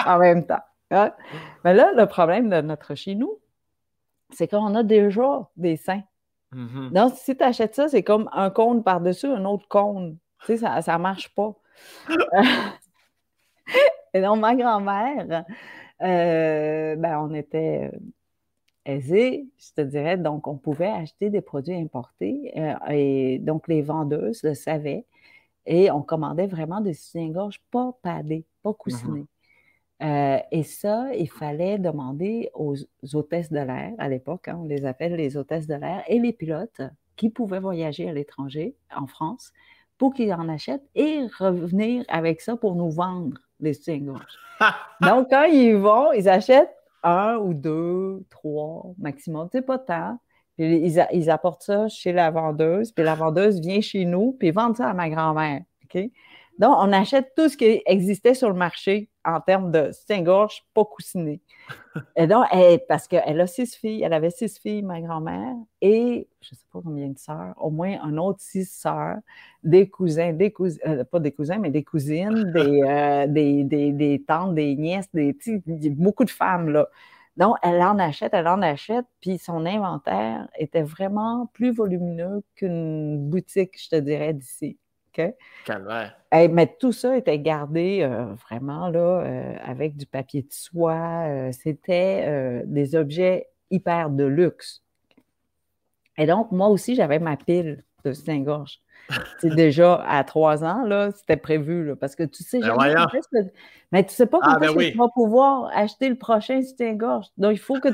en 0.06 0.18
même 0.18 0.44
temps. 0.44 0.62
Mais 0.90 1.74
là, 1.74 1.92
le 1.94 2.06
problème 2.06 2.50
de 2.50 2.60
notre 2.60 2.94
chez 2.94 3.14
nous, 3.14 3.38
c'est 4.30 4.48
qu'on 4.48 4.74
a 4.74 4.82
déjà 4.82 5.48
des 5.56 5.76
seins. 5.76 6.02
Mm-hmm. 6.52 6.90
Donc, 6.92 7.14
si 7.16 7.36
tu 7.36 7.42
achètes 7.42 7.74
ça, 7.74 7.88
c'est 7.88 8.02
comme 8.02 8.28
un 8.32 8.50
cône 8.50 8.82
par-dessus 8.82 9.26
un 9.26 9.44
autre 9.44 9.66
cône. 9.68 10.18
Tu 10.46 10.56
sais, 10.56 10.58
ça 10.58 10.80
ne 10.80 11.02
marche 11.02 11.34
pas. 11.34 11.54
Et 14.14 14.20
donc, 14.22 14.38
ma 14.38 14.54
grand-mère, 14.54 15.44
euh, 16.02 16.96
ben, 16.96 17.18
on 17.18 17.34
était 17.34 17.90
aisés, 18.84 19.48
je 19.58 19.72
te 19.74 19.80
dirais. 19.80 20.16
Donc, 20.16 20.46
on 20.46 20.56
pouvait 20.56 20.90
acheter 20.90 21.30
des 21.30 21.40
produits 21.40 21.74
importés. 21.74 22.52
Euh, 22.56 22.74
et 22.90 23.38
donc, 23.40 23.66
les 23.68 23.82
vendeuses 23.82 24.42
le 24.42 24.54
savaient. 24.54 25.04
Et 25.66 25.90
on 25.90 26.02
commandait 26.02 26.46
vraiment 26.46 26.80
des 26.80 26.94
soutiens-gorge 26.94 27.60
pas 27.70 27.92
padés, 28.02 28.44
pas 28.62 28.74
coussinés. 28.74 29.22
Mm-hmm. 29.22 29.33
Euh, 30.04 30.38
et 30.50 30.62
ça, 30.62 31.06
il 31.14 31.30
fallait 31.30 31.78
demander 31.78 32.50
aux 32.54 32.74
hôtesses 33.14 33.50
de 33.50 33.58
l'air, 33.58 33.92
à 33.98 34.08
l'époque, 34.08 34.48
hein, 34.48 34.58
on 34.60 34.64
les 34.64 34.84
appelle 34.84 35.14
les 35.14 35.36
hôtesses 35.36 35.66
de 35.66 35.74
l'air, 35.74 36.02
et 36.08 36.18
les 36.18 36.32
pilotes 36.32 36.82
qui 37.16 37.30
pouvaient 37.30 37.60
voyager 37.60 38.08
à 38.08 38.12
l'étranger, 38.12 38.74
en 38.94 39.06
France, 39.06 39.52
pour 39.96 40.12
qu'ils 40.12 40.32
en 40.34 40.48
achètent 40.48 40.86
et 40.94 41.20
revenir 41.38 42.04
avec 42.08 42.40
ça 42.40 42.56
pour 42.56 42.74
nous 42.74 42.90
vendre 42.90 43.38
les 43.60 43.72
soutiens 43.72 44.00
Donc, 45.00 45.30
quand 45.30 45.44
ils 45.44 45.76
vont, 45.76 46.12
ils 46.12 46.28
achètent 46.28 46.74
un 47.02 47.36
ou 47.36 47.54
deux, 47.54 48.24
trois 48.30 48.92
maximum, 48.98 49.48
c'est 49.52 49.62
pas 49.62 49.78
tant. 49.78 50.18
Puis 50.56 50.94
ils, 51.12 51.30
apportent 51.30 51.62
ça 51.62 51.88
chez 51.88 52.12
la 52.12 52.30
vendeuse, 52.30 52.92
puis 52.92 53.04
la 53.04 53.14
vendeuse 53.14 53.60
vient 53.60 53.80
chez 53.80 54.04
nous, 54.04 54.36
puis 54.38 54.50
vendent 54.50 54.76
ça 54.76 54.88
à 54.88 54.94
ma 54.94 55.08
grand-mère. 55.08 55.62
Donc, 56.58 56.76
on 56.78 56.92
achète 56.92 57.32
tout 57.36 57.48
ce 57.48 57.56
qui 57.56 57.82
existait 57.86 58.34
sur 58.34 58.48
le 58.48 58.54
marché 58.54 59.08
en 59.24 59.40
termes 59.40 59.70
de 59.70 59.92
soutien-gorge 59.92 60.64
pas 60.74 60.84
coussiné. 60.84 61.40
Et 62.16 62.26
donc, 62.26 62.46
parce 62.88 63.08
qu'elle 63.08 63.40
a 63.40 63.46
six 63.46 63.74
filles, 63.76 64.02
elle 64.02 64.12
avait 64.12 64.30
six 64.30 64.58
filles, 64.58 64.82
ma 64.82 65.00
grand-mère, 65.00 65.54
et 65.80 66.28
je 66.40 66.48
ne 66.52 66.56
sais 66.56 66.66
pas 66.72 66.80
combien 66.82 67.08
de 67.08 67.18
sœurs, 67.18 67.54
au 67.60 67.70
moins 67.70 67.98
un 68.02 68.16
autre 68.18 68.40
six 68.40 68.64
sœurs, 68.70 69.16
des 69.62 69.88
cousins, 69.88 70.32
des 70.32 70.50
cousins, 70.52 70.78
euh, 70.86 71.04
pas 71.04 71.20
des 71.20 71.32
cousins, 71.32 71.58
mais 71.58 71.70
des 71.70 71.84
cousines, 71.84 72.52
euh, 72.56 73.26
des, 73.26 73.64
des, 73.64 73.92
des, 73.92 74.22
tantes, 74.26 74.54
des 74.54 74.74
nièces, 74.76 75.08
des, 75.14 75.36
beaucoup 75.90 76.24
de 76.24 76.30
femmes, 76.30 76.70
là. 76.70 76.88
Donc, 77.36 77.56
elle 77.62 77.82
en 77.82 77.98
achète, 77.98 78.32
elle 78.32 78.46
en 78.46 78.62
achète, 78.62 79.06
puis 79.20 79.38
son 79.38 79.66
inventaire 79.66 80.48
était 80.56 80.82
vraiment 80.82 81.46
plus 81.52 81.72
volumineux 81.72 82.42
qu'une 82.54 83.28
boutique, 83.28 83.72
je 83.82 83.88
te 83.90 83.96
dirais, 83.96 84.34
d'ici. 84.34 84.78
Calvaire. 85.64 86.16
mais 86.50 86.76
tout 86.78 86.92
ça 86.92 87.16
était 87.16 87.38
gardé 87.38 88.00
euh, 88.02 88.26
vraiment 88.48 88.88
là, 88.88 89.22
euh, 89.22 89.54
avec 89.64 89.96
du 89.96 90.06
papier 90.06 90.42
de 90.42 90.52
soie. 90.52 91.26
Euh, 91.26 91.52
c'était 91.52 92.62
des 92.66 92.96
objets 92.96 93.48
hyper 93.70 94.10
de 94.10 94.24
luxe. 94.24 94.82
Et 96.16 96.26
donc, 96.26 96.52
moi 96.52 96.68
aussi, 96.68 96.94
j'avais 96.94 97.18
ma 97.18 97.36
pile 97.36 97.84
de 98.04 98.12
Saint-Gorge. 98.12 98.80
C'est 99.40 99.54
déjà 99.54 100.02
à 100.06 100.22
trois 100.24 100.64
ans, 100.64 100.84
là, 100.84 101.10
c'était 101.10 101.36
prévu, 101.36 101.94
parce 102.00 102.16
que 102.16 102.22
tu 102.22 102.42
sais 102.42 102.60
ben 102.60 102.74
mais 103.92 104.04
tu 104.04 104.14
sais 104.14 104.26
pas 104.26 104.38
ah, 104.42 104.54
quand 104.54 104.60
ben 104.60 104.90
tu 104.90 104.96
vas 104.96 105.08
pouvoir 105.14 105.70
acheter 105.74 106.08
le 106.08 106.16
prochain 106.16 106.62
Saint-Gorge. 106.62 107.26
Donc, 107.36 107.52
il 107.52 107.58
faut 107.58 107.78
que 107.80 107.90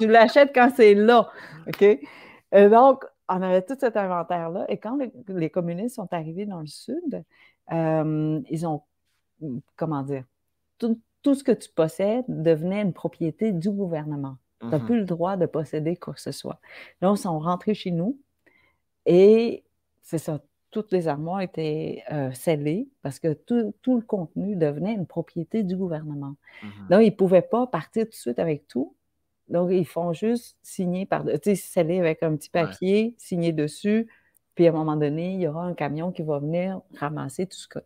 tu 0.00 0.08
l'achètes 0.08 0.50
quand 0.54 0.70
c'est 0.74 0.94
là, 0.94 1.30
OK? 1.68 1.82
Et 1.82 2.68
donc, 2.68 3.04
on 3.28 3.42
avait 3.42 3.62
tout 3.62 3.76
cet 3.78 3.96
inventaire-là. 3.96 4.64
Et 4.68 4.78
quand 4.78 4.98
les 5.28 5.50
communistes 5.50 5.96
sont 5.96 6.12
arrivés 6.12 6.46
dans 6.46 6.60
le 6.60 6.66
Sud, 6.66 7.24
euh, 7.72 8.40
ils 8.48 8.66
ont, 8.66 8.82
comment 9.76 10.02
dire, 10.02 10.24
tout, 10.78 11.34
ce 11.34 11.44
que 11.44 11.52
tu 11.52 11.68
possèdes 11.70 12.24
devenait 12.28 12.80
une 12.80 12.94
propriété 12.94 13.52
du 13.52 13.70
gouvernement. 13.70 14.38
Tu 14.60 14.66
n'as 14.66 14.78
mm-hmm. 14.78 14.84
plus 14.86 14.98
le 15.00 15.04
droit 15.04 15.36
de 15.36 15.44
posséder 15.46 15.96
quoi 15.96 16.14
que 16.14 16.20
ce 16.20 16.32
soit. 16.32 16.58
Là, 17.02 17.12
ils 17.14 17.18
sont 17.18 17.38
rentrés 17.38 17.74
chez 17.74 17.90
nous 17.90 18.18
et 19.04 19.62
c'est 20.02 20.18
ça, 20.18 20.40
toutes 20.70 20.90
les 20.90 21.06
armoires 21.06 21.42
étaient 21.42 22.02
euh, 22.12 22.32
scellées 22.32 22.88
parce 23.02 23.18
que 23.18 23.34
tout, 23.34 23.96
le 23.96 24.00
contenu 24.00 24.56
devenait 24.56 24.94
une 24.94 25.06
propriété 25.06 25.62
du 25.62 25.76
gouvernement. 25.76 26.36
Mm-hmm. 26.62 26.88
Donc, 26.90 27.00
ils 27.02 27.10
ne 27.10 27.16
pouvaient 27.16 27.42
pas 27.42 27.66
partir 27.66 28.04
tout 28.04 28.10
de 28.10 28.14
suite 28.14 28.38
avec 28.38 28.66
tout. 28.68 28.94
Donc, 29.48 29.70
ils 29.72 29.86
font 29.86 30.12
juste 30.12 30.56
signer 30.62 31.06
par, 31.06 31.24
tu 31.24 31.32
sais, 31.42 31.54
sceller 31.54 31.98
avec 31.98 32.22
un 32.22 32.36
petit 32.36 32.50
papier, 32.50 33.14
signer 33.18 33.52
dessus, 33.52 34.08
puis 34.54 34.66
à 34.66 34.70
un 34.70 34.72
moment 34.72 34.96
donné, 34.96 35.34
il 35.34 35.40
y 35.40 35.48
aura 35.48 35.64
un 35.64 35.74
camion 35.74 36.12
qui 36.12 36.22
va 36.22 36.38
venir 36.38 36.80
ramasser 36.96 37.46
tout 37.46 37.58
ce 37.58 37.68
as. 37.78 37.82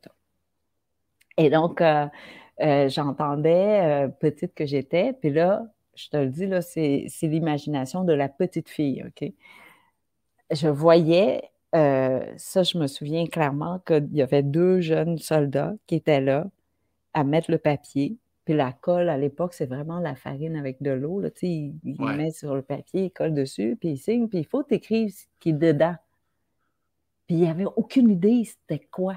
Et 1.39 1.51
donc, 1.51 1.81
euh, 1.81 2.07
euh, 2.61 2.89
j'entendais, 2.89 4.09
petite 4.21 4.55
que 4.55 4.67
j'étais, 4.67 5.13
puis 5.13 5.31
là, 5.31 5.67
je 5.95 6.09
te 6.09 6.17
le 6.17 6.29
dis, 6.29 6.47
là, 6.47 6.63
c'est 6.63 7.07
l'imagination 7.23 8.05
de 8.05 8.13
la 8.13 8.29
petite 8.29 8.69
fille, 8.69 9.05
OK? 9.07 9.33
Je 10.51 10.69
voyais 10.69 11.53
euh, 11.75 12.25
ça, 12.37 12.63
je 12.63 12.77
me 12.79 12.87
souviens 12.87 13.27
clairement 13.27 13.79
qu'il 13.87 14.09
y 14.13 14.23
avait 14.23 14.43
deux 14.43 14.81
jeunes 14.81 15.19
soldats 15.19 15.75
qui 15.87 15.95
étaient 15.95 16.21
là 16.21 16.47
à 17.15 17.25
mettre 17.25 17.51
le 17.51 17.59
papier. 17.59 18.19
Puis 18.45 18.55
la 18.55 18.73
colle, 18.73 19.09
à 19.09 19.17
l'époque, 19.17 19.55
c'est 19.55 19.67
vraiment 19.67 20.01
la 20.01 20.17
farine 20.17 20.57
avec 20.57 20.83
de 20.83 20.91
l'eau. 20.91 21.23
Ils, 21.43 21.75
ils 21.85 22.01
mettent 22.01 22.35
sur 22.35 22.57
le 22.57 22.63
papier, 22.63 23.05
ils 23.05 23.11
collent 23.11 23.35
dessus, 23.35 23.77
puis 23.79 23.91
ils 23.91 23.99
signent, 23.99 24.29
puis 24.29 24.41
il 24.41 24.47
faut 24.47 24.63
t'écrire 24.63 25.11
ce 25.11 25.27
qui 25.39 25.51
est 25.51 25.53
dedans. 25.53 25.95
Puis 27.27 27.37
il 27.37 27.43
n'y 27.43 27.49
avait 27.49 27.67
aucune 27.77 28.11
idée 28.11 28.45
c'était 28.45 28.85
quoi 28.91 29.17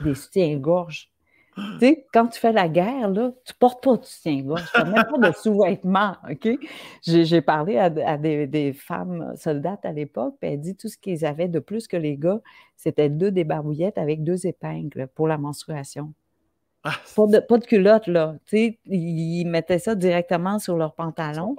des 0.00 0.14
soutiens-gorge. 0.14 1.10
Tu 1.54 1.78
sais, 1.80 2.06
quand 2.14 2.28
tu 2.28 2.40
fais 2.40 2.52
la 2.52 2.66
guerre, 2.66 3.10
là, 3.10 3.30
tu 3.44 3.52
portes 3.52 3.84
pas 3.84 3.98
de 3.98 4.04
soutien-gorge, 4.04 4.64
tu 4.72 4.80
n'as 4.80 4.84
même 4.86 5.04
pas 5.04 5.28
de 5.28 5.32
sous-vêtements, 5.36 6.16
OK? 6.30 6.48
J'ai 7.02 7.42
parlé 7.42 7.76
à, 7.76 7.90
des, 7.90 8.72
femmes 8.72 9.34
soldates 9.36 9.84
à 9.84 9.92
l'époque, 9.92 10.36
puis 10.40 10.50
elle 10.50 10.60
dit 10.60 10.76
tout 10.76 10.88
ce 10.88 10.96
qu'ils 10.96 11.26
avaient 11.26 11.48
de 11.48 11.58
plus 11.58 11.86
que 11.86 11.98
les 11.98 12.16
gars, 12.16 12.40
c'était 12.76 13.10
deux 13.10 13.30
débarbouillettes 13.30 13.98
avec 13.98 14.24
deux 14.24 14.46
épingles 14.46 15.08
pour 15.14 15.28
la 15.28 15.36
menstruation. 15.36 16.14
Ah, 16.84 16.94
pas, 17.14 17.26
de, 17.26 17.38
pas, 17.38 17.58
de, 17.58 17.64
culotte, 17.64 18.06
là. 18.08 18.36
Ils 18.52 19.44
mettaient 19.44 19.78
ça 19.78 19.94
directement 19.94 20.58
sur 20.58 20.76
leur 20.76 20.94
pantalon. 20.94 21.56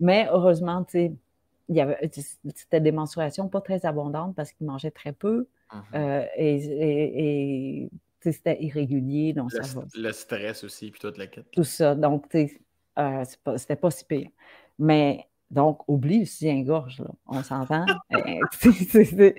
Mais 0.00 0.26
heureusement, 0.30 0.84
c'était 0.88 2.80
des 2.80 2.92
menstruations 2.92 3.48
pas 3.48 3.60
très 3.60 3.84
abondantes 3.84 4.34
parce 4.34 4.52
qu'ils 4.52 4.66
mangeaient 4.66 4.90
très 4.90 5.12
peu. 5.12 5.46
Mmh 5.72 5.78
euh, 5.94 6.26
et 6.36 7.88
c'était 8.20 8.62
irrégulier. 8.62 9.32
Donc 9.32 9.52
le, 9.52 9.62
ça 9.62 9.82
le 9.94 10.12
stress 10.12 10.64
aussi, 10.64 10.90
puis 10.90 11.00
toute 11.00 11.18
la 11.18 11.26
quête. 11.26 11.50
Tout 11.50 11.64
ça. 11.64 11.94
Donc, 11.94 12.34
euh, 12.34 13.24
c'était 13.56 13.76
pas 13.76 13.90
si 13.90 14.04
pire. 14.04 14.30
Mais 14.78 15.26
donc, 15.50 15.86
oublie 15.88 16.20
le 16.20 16.24
soutien-gorge, 16.26 17.00
là. 17.00 17.10
On 17.26 17.42
s'entend? 17.42 17.84
Euh, 18.12 19.32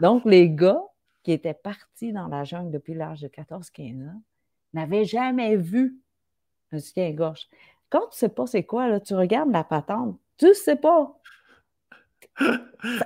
donc, 0.00 0.24
les 0.24 0.50
gars 0.50 0.80
qui 1.22 1.32
étaient 1.32 1.54
partis 1.54 2.12
dans 2.12 2.28
la 2.28 2.44
jungle 2.44 2.70
depuis 2.70 2.94
l'âge 2.94 3.20
de 3.20 3.28
14-15 3.28 4.08
ans 4.08 4.22
n'avaient 4.72 5.04
jamais 5.04 5.56
vu 5.56 5.98
un 6.72 6.78
soutien-gorge. 6.78 7.48
Quand 7.90 8.00
tu 8.00 8.14
ne 8.14 8.18
sais 8.18 8.28
pas 8.28 8.46
c'est 8.46 8.64
quoi, 8.64 8.88
là, 8.88 9.00
tu 9.00 9.14
regardes 9.14 9.52
la 9.52 9.64
patente, 9.64 10.18
tu 10.38 10.46
ne 10.46 10.52
sais 10.54 10.76
pas 10.76 11.14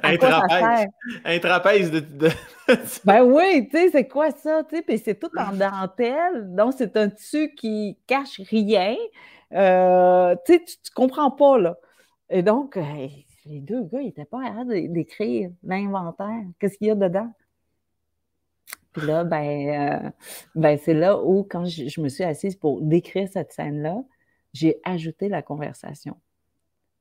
un 0.03 0.17
trapèze. 0.17 0.87
Un 1.25 1.39
trapèze 1.39 1.91
de. 1.91 2.29
ben 3.05 3.23
oui, 3.23 3.69
tu 3.69 3.77
sais, 3.77 3.91
c'est 3.91 4.07
quoi 4.07 4.31
ça? 4.31 4.63
Tu 4.65 4.77
sais, 4.77 4.83
puis 4.83 4.99
c'est 4.99 5.19
tout 5.19 5.31
en 5.37 5.53
dentelle. 5.53 6.55
Donc, 6.55 6.75
c'est 6.77 6.97
un 6.97 7.09
tissu 7.09 7.53
qui 7.55 7.99
cache 8.07 8.41
rien. 8.49 8.95
Euh, 9.53 10.35
tu 10.47 10.55
sais, 10.55 10.65
tu 10.65 10.91
comprends 10.95 11.31
pas, 11.31 11.59
là. 11.59 11.77
Et 12.31 12.43
donc, 12.43 12.79
les 13.47 13.61
deux 13.61 13.83
gars, 13.83 14.01
ils 14.01 14.07
n'étaient 14.07 14.25
pas 14.25 14.45
arrêtés 14.45 14.89
d'écrire 14.89 15.51
l'inventaire. 15.63 16.43
Qu'est-ce 16.59 16.79
qu'il 16.79 16.89
y 16.89 16.91
a 16.91 16.95
dedans? 16.95 17.33
Puis 18.97 19.06
là, 19.06 19.24
ben, 19.24 20.05
euh, 20.05 20.10
ben 20.55 20.78
c'est 20.78 20.94
là 20.94 21.23
où, 21.23 21.44
quand 21.44 21.66
je 21.66 22.01
me 22.01 22.09
suis 22.09 22.24
assise 22.24 22.56
pour 22.56 22.81
décrire 22.81 23.28
cette 23.28 23.52
scène-là, 23.52 24.02
j'ai 24.52 24.81
ajouté 24.85 25.28
la 25.28 25.43
conversation 25.43 26.16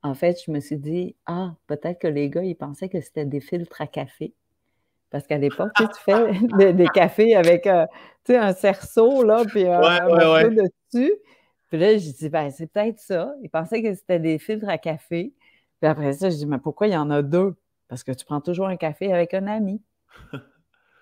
en 0.06 0.14
fait, 0.14 0.38
je 0.46 0.52
me 0.52 0.60
suis 0.60 0.78
dit, 0.78 1.16
ah, 1.26 1.56
peut-être 1.66 2.00
que 2.00 2.08
les 2.08 2.30
gars, 2.30 2.44
ils 2.44 2.56
pensaient 2.56 2.90
que 2.90 3.02
c'était 3.02 3.26
des 3.26 3.40
filtres 3.40 3.82
à 3.82 3.88
café. 3.88 4.36
Parce 5.10 5.26
qu'à 5.26 5.40
l'époque, 5.40 5.72
tu, 5.76 5.86
fais 6.04 6.32
des, 6.74 6.88
cafés 6.94 7.36
avec 7.36 7.66
euh, 7.66 7.88
un 8.30 8.54
cerceau, 8.54 9.24
là, 9.24 9.44
puis 9.48 9.66
un, 9.66 9.80
ouais, 10.08 10.50
dessus. 10.52 11.14
Puis 11.70 11.80
là, 11.80 11.98
je 11.98 12.12
dis, 12.12 12.30
ben, 12.30 12.52
c'est 12.52 12.68
peut-être 12.68 13.00
ça. 13.00 13.34
Ils 13.42 13.50
pensaient 13.50 13.82
que 13.82 13.96
c'était 13.96 14.20
des 14.20 14.38
filtres 14.38 14.70
à 14.70 14.78
café. 14.78 15.34
Puis 15.82 15.90
après 15.90 16.14
ça, 16.14 16.30
je 16.30 16.36
dis, 16.36 16.46
mais 16.46 16.60
pourquoi 16.60 16.86
il 16.86 16.94
y 16.94 16.98
en 16.98 17.10
a 17.10 17.24
deux? 17.24 17.56
Parce 17.88 18.04
que 18.04 18.12
tu 18.12 18.26
prends 18.26 18.42
toujours 18.42 18.68
un 18.68 18.78
café 18.78 19.12
avec 19.12 19.34
un 19.34 19.48
ami. 19.48 19.82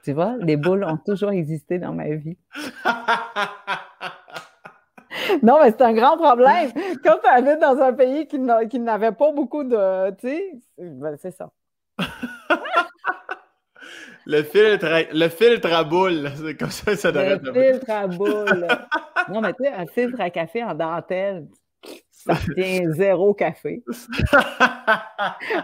tu 0.03 0.11
vois, 0.11 0.35
les 0.39 0.57
boules 0.57 0.84
ont 0.84 0.97
toujours 0.97 1.31
existé 1.31 1.80
dans 1.80 1.93
ma 1.93 2.09
vie. 2.09 2.38
non, 5.41 5.59
mais 5.61 5.71
c'est 5.71 5.81
un 5.81 5.93
grand 5.93 6.17
problème. 6.17 6.71
Quand 7.03 7.17
tu 7.23 7.30
habites 7.30 7.59
dans 7.59 7.80
un 7.80 7.93
pays 7.93 8.27
qui 8.27 8.38
n'avait 8.80 9.13
pas 9.13 9.31
beaucoup 9.31 9.63
de. 9.63 10.11
Tu 10.17 10.27
sais, 10.27 10.51
ben, 10.77 11.15
c'est 11.17 11.31
ça. 11.31 11.49
le, 14.25 14.43
filtre 14.43 14.85
à, 14.85 15.03
le 15.13 15.30
filtre 15.30 15.71
à 15.71 15.85
boule, 15.85 16.30
c'est 16.35 16.57
comme 16.57 16.69
ça 16.69 16.97
ça 16.97 17.11
devrait 17.11 17.39
Le 17.41 17.53
filtre 17.53 17.89
à 17.89 18.07
boule. 18.07 18.67
non, 19.30 19.41
mais 19.41 19.53
tu 19.53 19.63
sais, 19.63 19.71
un 19.71 19.85
filtre 19.85 20.19
à 20.19 20.30
café 20.30 20.63
en 20.63 20.73
dentelle, 20.73 21.47
ça 22.25 22.35
tient 22.55 22.91
zéro 22.91 23.33
café. 23.33 23.83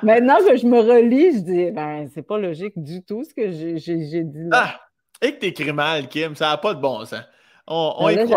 Maintenant 0.03 0.37
que 0.37 0.57
je 0.57 0.65
me 0.65 0.79
relis, 0.79 1.33
je 1.33 1.39
dis, 1.39 1.71
ben, 1.71 2.07
c'est 2.13 2.21
pas 2.21 2.37
logique 2.37 2.73
du 2.81 3.03
tout 3.03 3.23
ce 3.23 3.33
que 3.33 3.51
j'ai 3.51 4.23
dit 4.23 4.43
là. 4.49 4.63
Ah! 4.63 4.79
Et 5.21 5.33
que 5.33 5.39
t'écris 5.39 5.73
mal, 5.73 6.07
Kim, 6.07 6.35
ça 6.35 6.49
n'a 6.49 6.57
pas 6.57 6.73
de 6.73 6.79
bon 6.79 7.03
sens. 7.05 7.23
On, 7.67 7.93
on 7.99 8.05
ben 8.05 8.27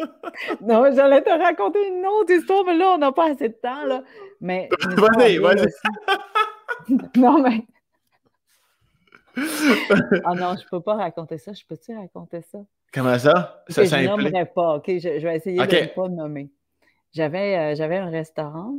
non, 0.62 0.90
j'allais 0.94 1.22
te 1.22 1.30
raconter 1.30 1.88
une 1.88 2.06
autre 2.06 2.32
histoire, 2.32 2.64
mais 2.64 2.76
là, 2.76 2.92
on 2.94 2.98
n'a 2.98 3.12
pas 3.12 3.30
assez 3.30 3.48
de 3.48 3.54
temps. 3.54 3.84
Là. 3.84 4.02
Mais. 4.40 4.68
Vas-y, 4.96 5.38
vas-y. 5.38 5.66
non, 7.16 7.42
mais. 7.42 7.66
Ah 10.24 10.34
non, 10.34 10.56
je 10.56 10.64
ne 10.64 10.68
peux 10.70 10.80
pas 10.80 10.94
raconter 10.94 11.38
ça. 11.38 11.52
Je 11.52 11.64
peux-tu 11.66 11.96
raconter 11.96 12.42
ça? 12.42 12.58
Comment 12.92 13.18
ça? 13.18 13.62
ça 13.68 13.84
je 13.84 13.96
ne 13.96 14.06
nommerai 14.06 14.46
pas. 14.46 14.76
OK, 14.76 14.86
je, 14.86 15.26
vais 15.26 15.36
essayer 15.36 15.58
de 15.58 15.62
ne 15.62 15.94
pas 15.94 16.08
nommer. 16.08 16.50
J'avais, 17.12 17.56
euh, 17.56 17.74
j'avais 17.74 17.96
un 17.96 18.10
restaurant, 18.10 18.74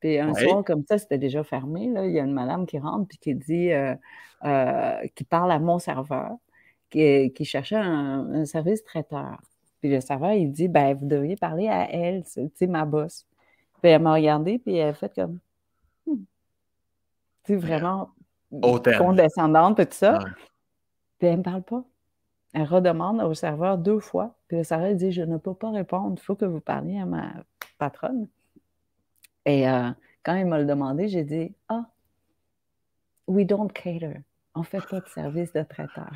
puis 0.00 0.18
un 0.18 0.34
soir 0.34 0.64
comme 0.64 0.84
ça, 0.88 0.98
c'était 0.98 1.18
déjà 1.18 1.44
fermé. 1.44 1.88
Là. 1.88 2.06
Il 2.06 2.12
y 2.12 2.20
a 2.20 2.24
une 2.24 2.32
madame 2.32 2.66
qui 2.66 2.78
rentre 2.78 3.08
puis 3.08 3.18
qui 3.18 3.34
dit, 3.34 3.72
euh, 3.72 3.94
euh, 4.44 5.06
qui 5.14 5.24
parle 5.24 5.52
à 5.52 5.58
mon 5.58 5.78
serveur, 5.78 6.36
qui, 6.90 7.32
qui 7.32 7.44
cherchait 7.44 7.76
un, 7.76 8.32
un 8.32 8.44
service 8.44 8.82
traiteur. 8.84 9.40
Puis 9.80 9.90
le 9.90 10.00
serveur, 10.00 10.32
il 10.32 10.50
dit, 10.50 10.68
ben, 10.68 10.96
vous 10.96 11.06
devriez 11.06 11.36
parler 11.36 11.68
à 11.68 11.90
elle, 11.90 12.24
c'est 12.24 12.66
ma 12.66 12.86
boss. 12.86 13.26
Puis 13.82 13.90
elle 13.90 14.00
m'a 14.00 14.14
regardé, 14.14 14.58
puis 14.58 14.76
elle 14.76 14.88
a 14.88 14.94
fait 14.94 15.14
comme, 15.14 15.38
hmm. 16.06 16.16
tu 17.44 17.52
sais, 17.52 17.56
vraiment 17.56 18.10
condescendante, 18.98 19.76
puis 19.76 19.86
tout 19.86 19.92
ça. 19.92 20.18
Puis 21.18 21.28
elle 21.28 21.32
ne 21.32 21.36
me 21.38 21.42
parle 21.42 21.62
pas. 21.62 21.84
Elle 22.54 22.64
redemande 22.64 23.20
au 23.20 23.34
serveur 23.34 23.76
deux 23.76 24.00
fois. 24.00 24.34
Puis 24.54 24.58
le 24.60 24.64
serveur 24.64 24.94
dit, 24.94 25.10
je 25.10 25.22
ne 25.22 25.36
peux 25.36 25.52
pas 25.52 25.72
répondre, 25.72 26.14
il 26.16 26.22
faut 26.22 26.36
que 26.36 26.44
vous 26.44 26.60
parliez 26.60 27.00
à 27.00 27.06
ma 27.06 27.32
patronne. 27.76 28.28
Et 29.44 29.68
euh, 29.68 29.90
quand 30.22 30.36
il 30.36 30.46
m'a 30.46 30.60
le 30.60 30.64
demandé, 30.64 31.08
j'ai 31.08 31.24
dit, 31.24 31.52
ah, 31.68 31.86
we 33.26 33.44
don't 33.44 33.66
cater. 33.66 34.20
On 34.54 34.60
ne 34.60 34.64
fait 34.64 34.86
pas 34.88 35.00
de 35.00 35.08
service 35.08 35.52
de 35.52 35.64
traiteur. 35.64 36.12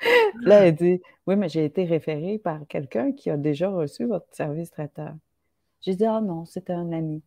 Là, 0.40 0.66
elle 0.66 0.74
dit 0.74 1.02
Oui, 1.26 1.36
mais 1.36 1.50
j'ai 1.50 1.66
été 1.66 1.84
référée 1.84 2.38
par 2.38 2.60
quelqu'un 2.66 3.12
qui 3.12 3.28
a 3.28 3.36
déjà 3.36 3.68
reçu 3.68 4.06
votre 4.06 4.34
service 4.34 4.70
traiteur. 4.70 5.12
J'ai 5.82 5.96
dit 5.96 6.06
Ah 6.06 6.22
non, 6.22 6.46
c'était 6.46 6.72
un 6.72 6.92
ami. 6.92 7.22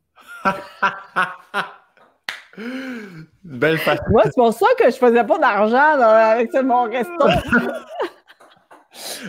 Belle 3.44 3.78
façon. 3.78 4.02
Moi, 4.10 4.24
c'est 4.26 4.34
pour 4.36 4.52
ça 4.52 4.66
que 4.80 4.90
je 4.90 4.96
faisais 4.96 5.24
pas 5.24 5.38
d'argent 5.38 6.02
avec 6.02 6.52
mon 6.56 6.86
resto. 6.86 7.28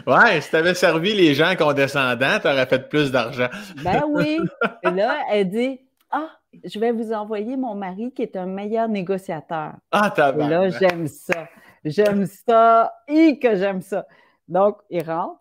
ouais, 0.07 0.41
si 0.41 0.51
tu 0.51 0.57
avais 0.57 0.75
servi 0.75 1.15
les 1.15 1.35
gens 1.35 1.55
condescendants, 1.57 2.39
tu 2.41 2.49
aurais 2.49 2.67
fait 2.67 2.89
plus 2.89 3.11
d'argent. 3.11 3.49
ben 3.83 4.03
oui. 4.09 4.39
Et 4.83 4.91
là, 4.91 5.19
elle 5.31 5.49
dit 5.49 5.81
Ah, 6.11 6.31
je 6.65 6.79
vais 6.79 6.93
vous 6.93 7.13
envoyer 7.13 7.57
mon 7.57 7.75
mari 7.75 8.13
qui 8.13 8.23
est 8.23 8.37
un 8.37 8.47
meilleur 8.47 8.89
négociateur. 8.89 9.75
Ah, 9.93 10.13
t'as 10.15 10.33
Et 10.35 10.49
là, 10.49 10.71
j'aime 10.71 11.07
ça. 11.07 11.49
J'aime 11.85 12.27
ça. 12.27 12.93
Et 13.09 13.39
que 13.39 13.57
j'aime 13.57 13.83
ça. 13.83 14.07
Donc, 14.49 14.79
il 14.91 15.03
rentre. 15.03 15.41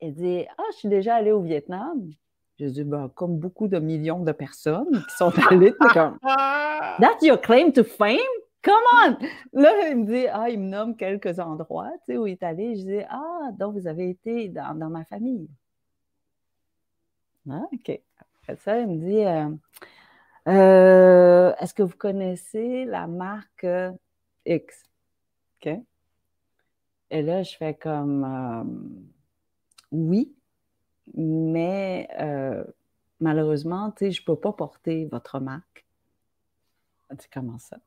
Il 0.00 0.14
dit 0.14 0.44
Ah, 0.58 0.62
je 0.72 0.78
suis 0.78 0.88
déjà 0.88 1.16
allé 1.16 1.32
au 1.32 1.40
Vietnam. 1.40 2.10
Je 2.60 2.66
dis, 2.66 2.84
ben, 2.84 3.10
comme 3.14 3.38
beaucoup 3.38 3.66
de 3.66 3.78
millions 3.78 4.20
de 4.20 4.30
personnes 4.30 5.04
qui 5.08 5.16
sont 5.16 5.32
allées, 5.50 5.72
comme, 5.92 6.18
That's 7.00 7.22
your 7.22 7.40
claim 7.40 7.72
to 7.72 7.82
fame? 7.82 8.18
Come 8.62 8.84
on! 9.04 9.16
Là, 9.52 9.88
il 9.88 9.96
me 9.96 10.06
dit, 10.06 10.26
ah, 10.28 10.48
il 10.48 10.60
me 10.60 10.68
nomme 10.68 10.96
quelques 10.96 11.40
endroits, 11.40 11.90
tu 12.04 12.12
sais, 12.12 12.18
où 12.18 12.26
il 12.28 12.32
est 12.32 12.42
allé. 12.44 12.76
Je 12.76 12.82
dis, 12.82 13.02
ah, 13.08 13.50
donc 13.58 13.74
vous 13.74 13.88
avez 13.88 14.08
été 14.10 14.48
dans, 14.48 14.74
ma 14.88 15.04
famille. 15.04 15.48
Ah, 17.50 17.64
OK. 17.72 18.00
Après 18.42 18.56
ça, 18.56 18.78
il 18.78 18.86
me 18.86 18.96
dit, 18.98 19.24
euh, 19.24 19.50
euh, 20.48 21.54
est-ce 21.58 21.74
que 21.74 21.82
vous 21.82 21.96
connaissez 21.96 22.84
la 22.84 23.08
marque 23.08 23.66
X? 24.46 24.84
OK. 25.60 25.72
Et 27.10 27.22
là, 27.22 27.42
je 27.42 27.56
fais 27.56 27.74
comme, 27.74 28.24
euh, 28.24 28.64
oui, 29.90 30.34
mais 31.14 32.08
malheureusement, 33.18 33.90
tu 33.90 34.06
sais, 34.06 34.10
je 34.12 34.22
ne 34.22 34.26
peux 34.26 34.36
pas 34.36 34.52
porter 34.52 35.06
votre 35.06 35.40
marque. 35.40 35.84
Dit, 37.10 37.26
comment 37.30 37.58
ça? 37.58 37.78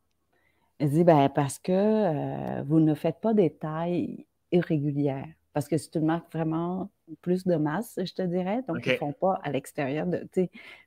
Elle 0.79 0.89
dit, 0.89 1.03
ben, 1.03 1.29
parce 1.29 1.57
que 1.59 1.71
euh, 1.71 2.63
vous 2.63 2.79
ne 2.79 2.93
faites 2.93 3.19
pas 3.21 3.33
des 3.33 3.49
tailles 3.49 4.25
irrégulières. 4.51 5.27
Parce 5.53 5.69
que 5.69 5.77
c'est 5.77 5.95
une 5.95 6.05
marque 6.05 6.31
vraiment 6.33 6.89
plus 7.21 7.45
de 7.45 7.55
masse, 7.55 7.97
je 7.97 8.13
te 8.13 8.21
dirais. 8.21 8.61
Donc, 8.67 8.85
ils 8.85 8.91
ne 8.91 8.97
font 8.97 9.13
pas 9.13 9.39
à 9.41 9.51
l'extérieur 9.51 10.05
de. 10.05 10.27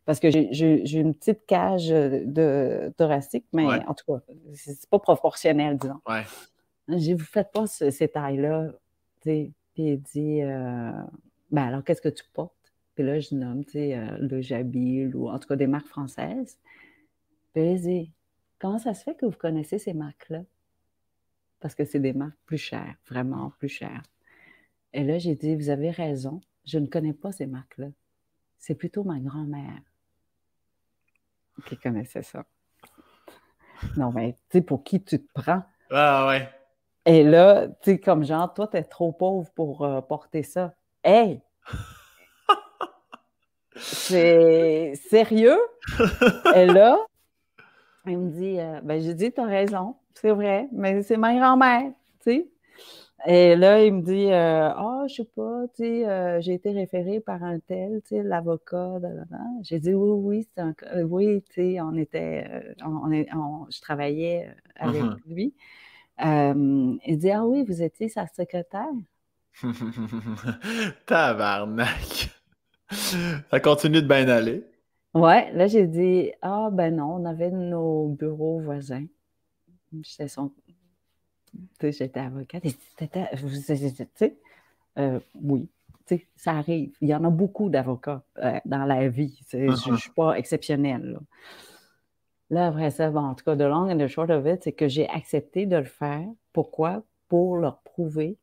Parce 0.05 0.21
que 0.21 0.31
j'ai 0.31 0.99
une 0.99 1.15
petite 1.15 1.47
cage 1.47 1.89
de 1.89 2.93
thoracique, 2.99 3.47
mais 3.55 3.65
en 3.65 3.95
tout 3.95 4.05
cas, 4.07 4.21
c'est 4.55 4.91
pas 4.91 4.99
proportionnel, 4.99 5.79
disons. 5.79 6.01
Ouais. 6.07 6.25
Je 6.89 7.13
vous 7.13 7.25
faites 7.25 7.51
pas 7.51 7.67
ces 7.67 8.09
tailles-là. 8.09 8.73
Puis 9.23 9.55
il 9.77 10.03
dit 10.03 10.43
euh, 10.43 10.93
ben 11.51 11.69
alors, 11.69 11.85
qu'est-ce 11.85 12.03
que 12.03 12.09
tu 12.09 12.25
portes? 12.33 12.53
Puis 12.95 13.05
là, 13.05 13.21
je 13.21 13.35
nomme, 13.35 13.63
euh, 13.75 14.19
le 14.21 14.41
Jabil 14.41 15.15
ou 15.15 15.29
en 15.29 15.39
tout 15.39 15.49
cas 15.49 15.57
des 15.57 15.67
marques 15.67 15.87
françaises. 15.87 16.59
Puis 17.55 17.73
il 17.73 17.81
dit 17.81 18.13
Comment 18.59 18.79
ça 18.79 18.95
se 18.95 19.05
fait 19.05 19.15
que 19.15 19.27
vous 19.27 19.37
connaissez 19.37 19.79
ces 19.79 19.93
marques-là? 19.93 20.43
Parce 21.61 21.75
que 21.75 21.85
c'est 21.85 22.01
des 22.01 22.13
marques 22.13 22.39
plus 22.45 22.59
chères, 22.59 22.97
vraiment 23.09 23.53
plus 23.59 23.69
chères. 23.69 24.03
Et 24.93 25.05
là, 25.05 25.19
j'ai 25.19 25.35
dit, 25.35 25.55
vous 25.55 25.71
avez 25.71 25.91
raison, 25.91 26.41
je 26.65 26.79
ne 26.79 26.87
connais 26.87 27.13
pas 27.13 27.33
ces 27.33 27.47
marques-là. 27.47 27.89
C'est 28.59 28.75
plutôt 28.75 29.05
ma 29.05 29.21
grand-mère 29.21 29.81
qui 31.67 31.77
connaissait 31.77 32.23
ça. 32.23 32.45
Non, 33.97 34.13
mais 34.13 34.33
tu 34.51 34.59
sais, 34.59 34.63
pour 34.63 34.83
qui 34.83 35.03
tu 35.03 35.21
te 35.21 35.33
prends? 35.35 35.63
Ah 35.91 36.27
ouais. 36.29 36.49
Et 37.07 37.23
là, 37.23 37.69
tu 37.69 37.93
sais, 37.93 37.99
comme 37.99 38.25
genre, 38.25 38.53
toi, 38.53 38.67
t'es 38.67 38.83
trop 38.83 39.13
pauvre 39.13 39.51
pour 39.55 39.85
euh, 39.85 40.01
porter 40.01 40.43
ça. 40.43 40.75
Hey! 41.05 41.41
C'est 43.77 44.95
sérieux? 45.09 45.59
Et 46.55 46.67
là, 46.67 46.99
il 48.09 48.19
me 48.19 48.31
dit, 48.31 48.59
euh, 48.59 48.81
ben, 48.83 49.01
j'ai 49.01 49.15
dit, 49.15 49.33
tu 49.33 49.41
as 49.41 49.45
raison, 49.45 49.97
c'est 50.15 50.31
vrai, 50.31 50.69
mais 50.73 51.03
c'est 51.03 51.17
ma 51.17 51.35
grand-mère, 51.35 51.93
tu 52.21 52.31
sais. 52.31 52.49
Et 53.27 53.57
là, 53.57 53.85
il 53.85 53.95
me 53.95 54.03
dit, 54.03 54.27
euh, 54.33 54.69
ah, 54.71 55.01
oh, 55.03 55.09
je 55.09 55.15
sais 55.17 55.25
pas, 55.25 55.63
tu 55.75 55.83
sais, 55.83 56.09
euh, 56.09 56.41
j'ai 56.41 56.55
été 56.55 56.71
référé 56.71 57.21
par 57.21 57.43
un 57.43 57.59
tel, 57.59 58.01
tu 58.03 58.17
sais, 58.17 58.23
l'avocat, 58.23 59.01
J'ai 59.63 59.81
dit, 59.81 59.93
oui, 59.93 60.47
oui, 60.47 60.49
un, 60.57 60.75
oui, 61.03 61.43
tu 61.49 61.55
sais, 61.55 61.81
on 61.81 61.95
était, 61.95 62.75
on, 62.85 63.11
on, 63.13 63.67
je 63.71 63.81
travaillais 63.81 64.49
avec 64.77 65.03
uh-huh. 65.03 65.17
lui. 65.27 65.55
il 66.21 67.19
dit, 67.19 67.31
ah 67.31 67.45
oui, 67.45 67.65
vous 67.65 67.83
étiez 67.83 68.09
sa 68.09 68.27
secrétaire. 68.29 68.87
Tabarnak! 71.07 72.31
Ça 73.51 73.61
continue 73.61 74.01
de 74.01 74.07
bien 74.07 74.29
aller. 74.29 74.65
Ouais, 75.15 75.51
là, 75.53 75.67
j'ai 75.67 75.87
dit, 75.87 76.33
ah 76.43 76.69
ben 76.73 76.97
non, 76.97 77.15
on 77.15 77.25
avait 77.25 77.51
nos 77.51 78.09
bureaux 78.09 78.61
voisins. 78.61 79.07
J'étais 80.03 80.29
son... 80.29 80.53
J'étais 81.81 82.21
avocate. 82.21 82.65
Et 82.65 82.73
tu 82.73 83.09
sais, 84.15 84.37
euh, 84.99 85.19
oui, 85.43 85.69
tu 86.07 86.17
sais, 86.17 86.27
ça 86.37 86.53
arrive. 86.53 86.93
Il 87.01 87.09
y 87.09 87.15
en 87.15 87.25
a 87.25 87.31
beaucoup 87.31 87.71
d'avocats 87.71 88.23
euh, 88.43 88.59
dans 88.65 88.85
la 88.85 89.09
vie. 89.09 89.41
Je 89.51 89.91
ne 89.91 89.97
suis 89.97 90.11
pas 90.11 90.35
exceptionnelle. 90.35 91.13
Là. 91.13 91.21
là. 92.51 92.67
après 92.69 92.91
ça, 92.91 93.11
bon, 93.11 93.21
en 93.21 93.35
tout 93.35 93.45
cas, 93.45 93.57
de 93.57 93.65
long 93.65 93.91
and 93.91 93.99
the 93.99 94.09
short 94.09 94.31
of 94.31 94.47
it, 94.47 94.63
c'est 94.63 94.73
que 94.73 94.89
j'ai 94.89 95.09
accepté 95.09 95.67
de 95.67 95.77
le 95.77 95.85
faire. 95.85 96.27
Pourquoi? 96.53 97.03
Pour 97.29 97.57
leur 97.57 97.79
prouver 97.81 98.37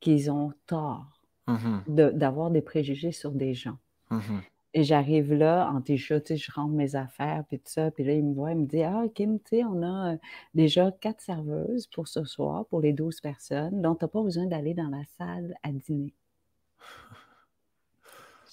qu'ils 0.00 0.30
ont 0.30 0.52
tort 0.66 1.06
uh-huh. 1.48 2.12
d'avoir 2.12 2.50
des 2.50 2.62
préjugés 2.62 3.12
sur 3.12 3.32
des 3.32 3.54
gens. 3.54 3.78
Uh-huh. 4.10 4.40
Et 4.76 4.82
j'arrive 4.82 5.32
là, 5.32 5.70
en 5.72 5.80
t-shirt, 5.80 6.34
je 6.34 6.52
rentre 6.52 6.72
mes 6.72 6.96
affaires, 6.96 7.44
puis 7.46 7.58
tout 7.58 7.70
ça. 7.70 7.92
Puis 7.92 8.02
là, 8.02 8.12
il 8.12 8.24
me 8.24 8.34
voit, 8.34 8.50
il 8.50 8.58
me 8.58 8.66
dit 8.66 8.82
Ah, 8.82 9.04
Kim, 9.14 9.38
tu 9.38 9.58
sais, 9.58 9.64
on 9.64 9.82
a 9.82 10.14
euh, 10.14 10.16
déjà 10.52 10.90
quatre 10.90 11.20
serveuses 11.20 11.86
pour 11.86 12.08
ce 12.08 12.24
soir, 12.24 12.66
pour 12.66 12.80
les 12.80 12.92
12 12.92 13.20
personnes, 13.20 13.80
donc 13.80 14.00
tu 14.00 14.04
n'as 14.04 14.08
pas 14.08 14.22
besoin 14.22 14.46
d'aller 14.46 14.74
dans 14.74 14.88
la 14.88 15.04
salle 15.16 15.54
à 15.62 15.70
dîner. 15.70 16.12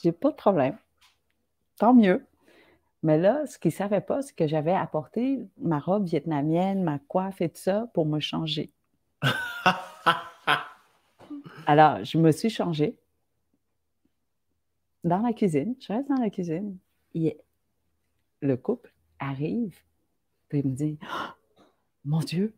J'ai 0.03 0.11
pas 0.11 0.30
de 0.30 0.35
problème. 0.35 0.77
Tant 1.80 1.95
mieux. 1.95 2.23
Mais 3.02 3.18
là, 3.18 3.48
ce 3.48 3.57
qu'il 3.57 3.69
ne 3.69 3.76
savait 3.76 4.02
pas, 4.02 4.22
c'est 4.22 4.35
que 4.35 4.45
j'avais 4.45 4.73
apporté 4.73 5.39
ma 5.60 5.80
robe 5.80 6.06
vietnamienne, 6.06 6.84
ma 6.84 6.99
coiffe 6.99 7.41
et 7.41 7.49
tout 7.49 7.61
ça 7.61 7.88
pour 7.95 8.06
me 8.06 8.19
changer. 8.19 8.72
Alors, 11.65 12.03
je 12.03 12.19
me 12.19 12.31
suis 12.31 12.52
changée 12.52 12.95
dans 15.03 15.22
la 15.22 15.34
cuisine, 15.34 15.76
je 15.80 15.94
reste 15.94 16.10
dans 16.10 16.22
la 16.22 16.30
cuisine. 16.30 16.78
Et 17.14 17.38
le 18.41 18.57
couple 18.57 18.94
arrive, 19.19 19.78
puis 20.49 20.60
il 20.60 20.68
me 20.68 20.76
dit 20.76 20.99
oh, 21.03 21.30
Mon 22.06 22.19
Dieu, 22.19 22.53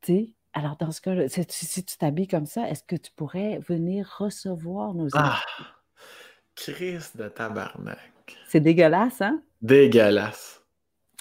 tu 0.00 0.12
sais, 0.12 0.34
alors 0.52 0.76
dans 0.76 0.90
ce 0.90 1.00
cas, 1.00 1.14
si, 1.28 1.84
tu 1.84 1.96
t'habilles 1.96 2.28
comme 2.28 2.46
ça, 2.46 2.68
est-ce 2.68 2.82
que 2.82 2.96
tu 2.96 3.10
pourrais 3.12 3.58
venir 3.60 4.16
recevoir 4.18 4.94
nos 4.94 5.08
Ah 5.14 5.40
Christ 6.54 7.16
de 7.16 7.28
tabarnak. 7.28 7.98
C'est 8.46 8.60
dégueulasse, 8.60 9.22
hein? 9.22 9.42
Dégueulasse. 9.62 10.62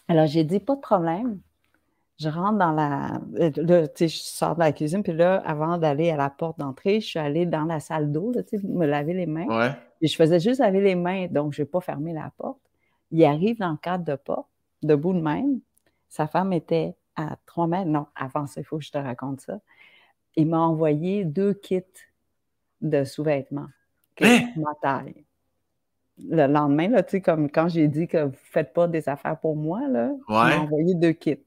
Alors 0.08 0.28
j'ai 0.28 0.44
dit 0.44 0.60
Pas 0.60 0.76
de 0.76 0.82
problème. 0.82 1.40
Je 2.20 2.30
rentre 2.30 2.60
dans 2.60 2.72
la. 2.72 3.20
Euh, 3.40 3.50
là, 3.56 3.88
tu 3.88 3.94
sais, 3.96 4.08
je 4.08 4.18
sors 4.18 4.54
de 4.56 4.60
la 4.60 4.72
cuisine, 4.74 5.02
puis 5.02 5.14
là, 5.14 5.42
avant 5.44 5.78
d'aller 5.80 6.12
à 6.12 6.18
la 6.18 6.30
porte 6.30 6.60
d'entrée, 6.60 7.00
je 7.02 7.08
suis 7.08 7.20
allée 7.20 7.48
dans 7.48 7.64
la 7.64 7.80
salle 7.80 8.12
d'eau, 8.12 8.32
tu 8.48 8.60
sais, 8.60 8.68
me 8.68 8.86
laver 8.86 9.14
les 9.14 9.26
mains. 9.26 9.48
Ouais. 9.48 9.72
Et 10.02 10.08
je 10.08 10.16
faisais 10.16 10.40
juste 10.40 10.60
laver 10.60 10.82
les 10.82 10.96
mains, 10.96 11.28
donc 11.28 11.54
je 11.54 11.62
n'ai 11.62 11.68
pas 11.68 11.80
fermé 11.80 12.14
la 12.14 12.32
porte. 12.38 12.60
Il 13.12 13.24
arrive 13.24 13.60
dans 13.60 13.72
le 13.72 13.78
cadre 13.78 14.04
de 14.04 14.16
porte, 14.16 14.50
debout 14.82 15.14
de 15.14 15.22
même. 15.22 15.60
Sa 16.10 16.28
femme 16.28 16.54
était 16.54 16.96
à 17.16 17.38
trois 17.46 17.68
mètres. 17.68 17.90
Non, 17.90 18.08
avant 18.16 18.48
ça, 18.48 18.62
il 18.62 18.64
faut 18.64 18.78
que 18.78 18.84
je 18.84 18.92
te 18.92 18.98
raconte 18.98 19.42
ça. 19.42 19.60
Il 20.36 20.48
m'a 20.48 20.60
envoyé 20.60 21.26
deux 21.26 21.54
kits 21.54 21.84
de 22.82 23.04
sous-vêtements. 23.04 23.68
Hein? 24.22 24.40
Ma 24.56 24.74
taille. 24.82 25.26
Le 26.18 26.48
lendemain, 26.48 26.90
là, 26.90 27.04
tu 27.04 27.12
sais, 27.12 27.22
comme 27.22 27.50
quand 27.50 27.68
j'ai 27.68 27.88
dit 27.88 28.08
que 28.08 28.18
vous 28.18 28.32
ne 28.32 28.36
faites 28.36 28.74
pas 28.74 28.88
des 28.88 29.10
affaires 29.10 29.40
pour 29.40 29.56
moi, 29.56 29.88
là, 29.88 30.12
il 30.30 30.34
m'a 30.34 30.60
envoyé 30.60 30.94
deux 30.96 31.14
kits. 31.14 31.40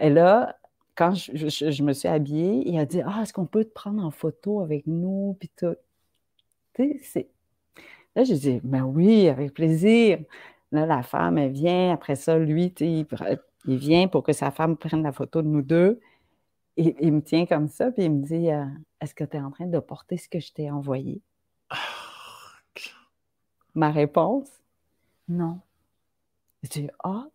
Et 0.00 0.10
là, 0.10 0.56
quand 0.94 1.14
je, 1.14 1.82
me 1.82 1.92
suis 1.92 2.08
habillée, 2.08 2.68
il 2.68 2.78
a 2.78 2.84
dit 2.84 3.00
Ah, 3.02 3.20
est-ce 3.22 3.32
qu'on 3.32 3.46
peut 3.46 3.64
te 3.64 3.72
prendre 3.72 4.04
en 4.04 4.10
photo 4.10 4.60
avec 4.60 4.86
nous? 4.86 5.36
Puis 5.38 5.50
tout. 5.56 5.76
Là, 6.78 8.24
je 8.24 8.34
dis, 8.34 8.60
ben 8.62 8.82
oui, 8.82 9.28
avec 9.28 9.54
plaisir. 9.54 10.18
Là, 10.72 10.86
la 10.86 11.02
femme, 11.02 11.38
elle 11.38 11.52
vient. 11.52 11.92
Après 11.92 12.16
ça, 12.16 12.38
lui, 12.38 12.74
il, 12.80 13.06
vient 13.66 14.08
pour 14.08 14.22
que 14.22 14.32
sa 14.32 14.50
femme 14.50 14.76
prenne 14.76 15.02
la 15.02 15.12
photo 15.12 15.42
de 15.42 15.48
nous 15.48 15.62
deux. 15.62 16.00
Il 16.76 17.12
me 17.12 17.20
tient 17.20 17.46
comme 17.46 17.68
ça, 17.68 17.90
puis 17.90 18.04
il 18.04 18.12
me 18.12 18.22
dit, 18.24 18.50
euh, 18.50 18.64
est-ce 19.00 19.14
que 19.14 19.24
tu 19.24 19.36
es 19.36 19.40
en 19.40 19.50
train 19.50 19.66
de 19.66 19.78
porter 19.78 20.16
ce 20.16 20.28
que 20.28 20.40
je 20.40 20.52
t'ai 20.52 20.70
envoyé? 20.70 21.20
Ma 23.74 23.90
réponse, 23.90 24.48
non. 25.28 25.60
Je 26.62 26.68
dis, 26.68 26.88
ah, 27.04 27.26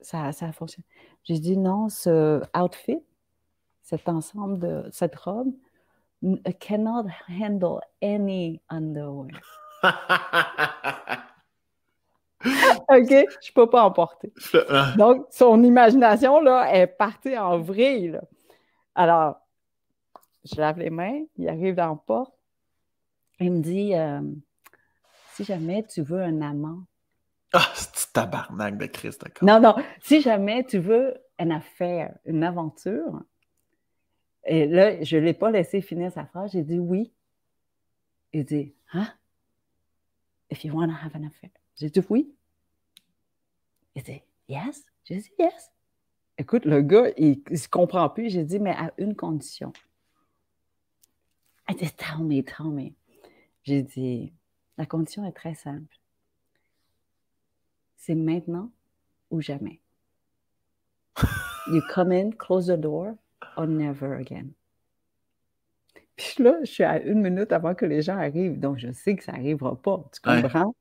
ça, 0.00 0.32
ça 0.32 0.52
fonctionne. 0.52 0.84
J'ai 1.24 1.38
dit, 1.38 1.56
non, 1.56 1.88
ce 1.88 2.42
outfit, 2.56 3.02
cet 3.82 4.08
ensemble 4.08 4.58
de 4.58 4.88
cette 4.90 5.16
robe, 5.16 5.52
cannot 6.60 7.06
handle 7.28 7.80
any 8.02 8.60
underwear. 8.70 9.40
OK, 12.88 13.26
je 13.42 13.52
peux 13.54 13.68
pas 13.68 13.82
en 13.82 13.90
porter. 13.90 14.32
Donc, 14.96 15.26
son 15.30 15.62
imagination, 15.62 16.40
là, 16.40 16.74
est 16.74 16.86
partie 16.86 17.36
en 17.38 17.58
vrille. 17.58 18.18
Alors, 18.94 19.36
je 20.44 20.56
lave 20.56 20.78
les 20.78 20.90
mains, 20.90 21.22
il 21.36 21.48
arrive 21.48 21.74
dans 21.74 21.88
la 21.88 21.96
porte, 21.96 22.34
il 23.40 23.52
me 23.52 23.60
dit 23.60 23.94
euh, 23.94 24.20
Si 25.32 25.44
jamais 25.44 25.84
tu 25.84 26.02
veux 26.02 26.22
un 26.22 26.42
amant. 26.42 26.84
Ah, 27.52 27.70
c'est 27.74 28.12
tabarnak 28.12 28.76
de 28.78 28.86
Christ, 28.86 29.22
d'accord? 29.22 29.46
Non, 29.46 29.60
non, 29.60 29.76
si 30.02 30.20
jamais 30.20 30.64
tu 30.64 30.78
veux 30.78 31.14
une 31.38 31.52
affaire, 31.52 32.14
une 32.24 32.44
aventure, 32.44 33.20
et 34.46 34.66
là, 34.66 35.02
je 35.02 35.16
ne 35.16 35.22
l'ai 35.22 35.34
pas 35.34 35.50
laissé 35.50 35.80
finir 35.80 36.12
sa 36.12 36.26
phrase. 36.26 36.52
J'ai 36.52 36.62
dit 36.62 36.78
oui. 36.78 37.12
Il 38.32 38.44
dit 38.44 38.74
Hein? 38.92 39.08
if 40.50 40.64
you 40.64 40.72
want 40.72 40.88
to 40.88 40.94
have 40.94 41.14
an 41.16 41.24
affair. 41.26 41.50
J'ai 41.76 41.90
dit 41.90 42.02
oui. 42.10 42.32
Il 43.94 44.02
dit 44.02 44.22
yes? 44.48 44.84
J'ai 45.04 45.16
dit 45.16 45.32
yes. 45.38 45.70
Écoute, 46.36 46.64
le 46.64 46.82
gars, 46.82 47.10
il 47.16 47.42
ne 47.48 47.56
se 47.56 47.68
comprend 47.68 48.08
plus. 48.08 48.30
J'ai 48.30 48.42
dit, 48.44 48.58
mais 48.58 48.72
à 48.72 48.92
une 48.98 49.14
condition. 49.14 49.72
Il 51.68 51.76
dit, 51.76 51.90
tell 51.92 52.18
me, 52.18 52.42
tell 52.42 52.66
me. 52.66 52.90
J'ai 53.62 53.82
dit, 53.82 54.32
la 54.76 54.84
condition 54.84 55.24
est 55.24 55.32
très 55.32 55.54
simple. 55.54 55.96
C'est 57.96 58.16
maintenant 58.16 58.70
ou 59.30 59.40
jamais. 59.40 59.80
You 61.68 61.80
come 61.94 62.12
in, 62.12 62.32
close 62.32 62.66
the 62.66 62.72
door, 62.78 63.14
or 63.56 63.66
never 63.66 64.14
again. 64.14 64.48
Puis 66.16 66.42
là, 66.42 66.58
je 66.60 66.70
suis 66.70 66.84
à 66.84 67.00
une 67.00 67.20
minute 67.20 67.52
avant 67.52 67.74
que 67.74 67.84
les 67.84 68.02
gens 68.02 68.16
arrivent, 68.16 68.58
donc 68.58 68.78
je 68.78 68.92
sais 68.92 69.16
que 69.16 69.24
ça 69.24 69.32
n'arrivera 69.32 69.74
pas. 69.74 70.04
Tu 70.12 70.20
comprends? 70.20 70.74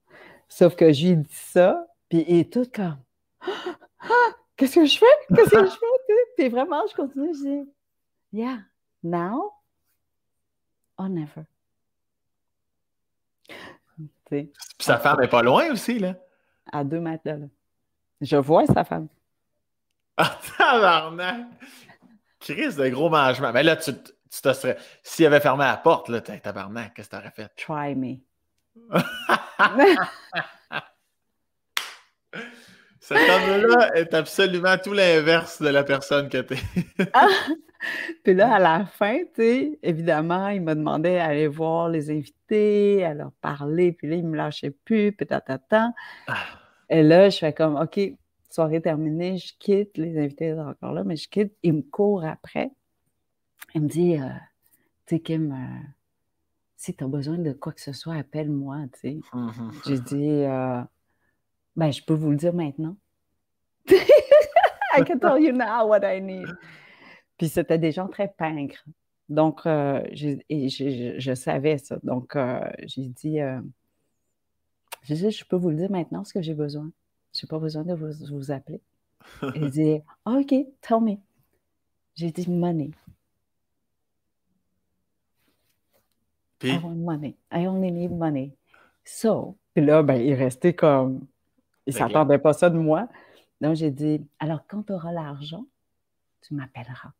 Sauf 0.48 0.76
que 0.76 0.92
j'ai 0.92 1.16
dit 1.16 1.28
ça, 1.34 1.88
puis 2.10 2.24
il 2.28 2.40
est 2.40 2.54
tout 2.54 2.68
comme 2.74 2.98
Qu'est-ce 4.56 4.76
que 4.76 4.86
je 4.86 4.98
fais? 5.00 5.06
Qu'est-ce 5.36 5.50
que 5.50 5.66
je 5.66 5.72
fais? 5.72 5.86
Puis 6.38 6.50
vraiment, 6.50 6.84
je 6.90 6.96
continue, 6.96 7.34
je 7.34 7.42
dis 7.42 7.70
Yeah, 8.32 8.60
now 9.04 9.52
or 10.98 11.10
never. 11.10 11.46
Puis 14.30 14.52
sa 14.80 14.98
femme 14.98 15.20
n'est 15.20 15.28
pas 15.28 15.42
loin 15.42 15.72
aussi, 15.72 16.00
là. 16.00 16.16
À 16.72 16.84
deux 16.84 17.00
mètres 17.00 17.24
de 17.26 17.32
là. 17.32 17.46
Je 18.22 18.38
vois 18.38 18.66
sa 18.66 18.84
femme. 18.84 19.08
Ah, 20.18 20.40
tabarnak! 20.58 21.48
Crise 22.44 22.76
de 22.76 22.90
gros 22.90 23.10
mangement. 23.10 23.52
Mais 23.54 23.64
là, 23.64 23.78
tu, 23.78 23.94
tu 23.94 24.42
te 24.42 24.54
serais. 24.54 24.78
S'il 25.02 25.26
avait 25.26 25.40
fermé 25.40 25.64
la 25.64 25.78
porte, 25.78 26.10
là, 26.10 26.20
tabarnak, 26.20 26.94
qu'est-ce 26.94 27.10
que 27.10 27.16
t'aurais 27.16 27.32
fait? 27.32 27.50
Try 27.56 27.96
me. 27.96 28.18
Cet 33.00 33.18
homme-là 33.18 33.96
est 33.96 34.14
absolument 34.14 34.78
tout 34.78 34.94
l'inverse 34.94 35.62
de 35.62 35.70
la 35.70 35.84
personne 35.84 36.28
que 36.30 36.40
tu 36.40 36.56
es. 36.56 36.60
Ah! 37.14 37.28
Puis 38.24 38.34
là, 38.34 38.56
à 38.56 38.60
la 38.60 38.86
fin, 38.86 39.20
tu 39.36 39.42
sais, 39.42 39.80
évidemment, 39.84 40.48
il 40.50 40.62
m'a 40.62 40.76
demandé 40.76 41.16
d'aller 41.16 41.48
voir 41.48 41.90
les 41.90 42.10
invités, 42.10 43.04
à 43.06 43.14
leur 43.14 43.32
parler, 43.42 43.92
puis 43.92 44.08
là, 44.08 44.16
il 44.16 44.26
me 44.26 44.38
lâchait 44.38 44.72
plus, 44.72 45.12
puis. 45.12 45.28
Ah. 45.30 45.84
Et 46.90 47.04
là, 47.04 47.30
je 47.30 47.38
fais 47.40 47.52
comme, 47.52 47.76
OK, 47.76 48.00
soirée 48.54 48.82
terminée, 48.82 49.38
je 49.38 49.54
quitte, 49.58 49.98
les 49.98 50.18
invités 50.20 50.54
sont 50.54 50.60
encore 50.60 50.94
là, 50.94 51.04
mais 51.04 51.16
je 51.16 51.28
quitte, 51.28 51.54
il 51.64 51.74
me 51.74 51.82
court 51.82 52.24
après. 52.24 52.72
Il 53.74 53.82
me 53.82 53.88
dit, 53.88 54.16
euh, 54.16 54.30
tu 55.08 55.16
sais, 55.16 55.20
Kim, 55.20 55.52
euh, 55.52 55.88
si 56.76 56.96
tu 56.96 57.04
as 57.04 57.08
besoin 57.08 57.40
de 57.40 57.52
quoi 57.52 57.74
que 57.74 57.82
ce 57.82 57.94
soit, 57.94 58.14
appelle-moi, 58.14 58.78
tu 58.94 59.00
sais. 59.00 59.20
Mm-hmm. 59.34 59.88
J'ai 59.88 60.00
dit, 60.00 60.30
euh, 60.44 60.82
ben, 61.76 61.92
je 61.92 62.04
peux 62.04 62.14
vous 62.14 62.30
le 62.30 62.36
dire 62.36 62.54
maintenant. 62.54 62.96
I 63.90 65.04
can 65.04 65.18
tell 65.18 65.42
you 65.42 65.52
now 65.52 65.88
what 65.88 66.02
I 66.04 66.22
need. 66.22 66.56
Puis 67.38 67.50
c'était 67.50 67.80
des 67.80 67.92
gens 67.92 68.08
très 68.08 68.28
pingres. 68.28 68.86
Donc, 69.30 69.66
euh, 69.66 70.04
je, 70.12 71.34
savais 71.34 71.80
ça. 71.80 71.98
Donc, 72.04 72.38
j'ai 72.86 73.08
dit, 73.08 73.40
je 75.02 75.14
dit, 75.16 75.32
je 75.32 75.44
peux 75.44 75.56
vous 75.56 75.72
le 75.72 75.78
dire 75.78 75.90
maintenant 75.90 76.24
ce 76.24 76.34
que 76.34 76.42
j'ai 76.44 76.54
besoin. 76.54 76.92
Je 77.34 77.46
n'ai 77.46 77.48
pas 77.48 77.60
besoin 77.60 77.84
de 77.84 77.94
vous, 77.94 78.52
appeler. 78.52 78.82
Il 79.56 79.70
dit, 79.70 80.02
OK, 80.26 80.54
tell 80.82 81.00
me. 81.02 81.18
J'ai 82.16 82.32
dit, 82.32 82.50
money. 82.50 82.92
Puis? 86.60 86.72
I 86.72 86.78
want 86.78 86.96
money. 86.96 87.36
I 87.52 87.68
only 87.68 87.92
need 87.92 88.12
money. 88.12 88.56
So, 89.04 89.58
puis 89.74 89.84
là, 89.84 90.04
ben, 90.04 90.16
il 90.16 90.36
restait 90.36 90.74
comme 90.74 91.26
il 91.86 91.94
ne 91.94 92.00
s'attendait 92.00 92.38
pas 92.38 92.54
ça 92.54 92.70
de 92.70 92.78
moi. 92.78 93.10
Donc, 93.60 93.76
j'ai 93.76 93.92
dit, 93.92 94.26
alors, 94.40 94.62
quand 94.68 94.84
tu 94.84 94.94
auras 94.94 95.12
l'argent, 95.12 95.66
tu 96.42 96.54
m'appelleras. 96.54 97.12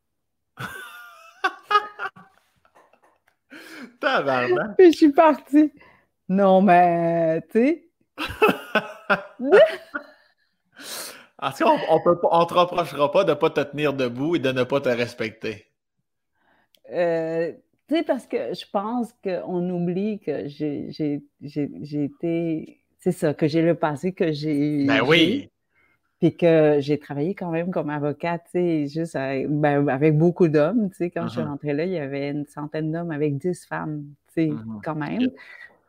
Tabarnak! 4.00 4.78
Puis 4.78 4.94
je 4.94 4.98
suis 4.98 5.12
partie. 5.12 5.74
Non, 6.30 6.62
mais, 6.62 7.42
tu 7.50 7.60
sais. 7.60 7.90
En 11.44 11.52
tout 11.52 11.64
cas, 11.64 11.72
on 12.32 12.40
ne 12.40 12.46
te 12.46 12.54
reprochera 12.54 13.12
pas 13.12 13.24
de 13.24 13.32
ne 13.32 13.36
pas 13.36 13.50
te 13.50 13.62
tenir 13.62 13.94
debout 13.94 14.36
et 14.36 14.40
de 14.40 14.52
ne 14.52 14.64
pas 14.64 14.82
te 14.82 14.90
respecter. 14.90 15.66
Euh, 16.92 17.52
tu 17.88 17.96
sais, 17.96 18.04
parce 18.04 18.26
que 18.26 18.54
je 18.54 18.66
pense 18.72 19.14
qu'on 19.24 19.70
oublie 19.70 20.20
que 20.20 20.48
j'ai 20.48 21.22
été 21.42 22.84
c'est 23.04 23.12
ça, 23.12 23.34
que 23.34 23.50
j'ai 23.50 23.62
le 23.62 23.76
passé 23.76 24.14
que 24.14 24.32
j'ai. 24.32 24.86
Ben 24.86 25.02
oui. 25.06 25.50
Puis 26.22 26.38
que 26.38 26.78
j'ai 26.80 26.98
travaillé 26.98 27.36
quand 27.36 27.52
même 27.52 27.70
comme 27.70 27.90
avocate, 27.90 28.44
tu 28.46 28.52
sais, 28.52 28.88
juste 28.88 29.18
avec, 29.18 29.50
ben, 29.50 29.90
avec 29.90 30.18
beaucoup 30.18 30.48
d'hommes. 30.48 30.90
Tu 30.92 30.96
sais, 30.96 31.10
quand 31.10 31.28
je 31.28 31.34
suis 31.34 31.42
uh-huh. 31.42 31.48
rentrée 31.48 31.74
là, 31.74 31.84
il 31.84 31.92
y 31.92 31.98
avait 31.98 32.30
une 32.30 32.46
centaine 32.46 32.94
d'hommes 32.94 33.12
avec 33.12 33.38
dix 33.38 33.66
femmes, 33.66 34.06
tu 34.28 34.34
sais, 34.34 34.48
uh-huh. 34.48 34.82
quand 34.86 34.96
même. 34.96 35.28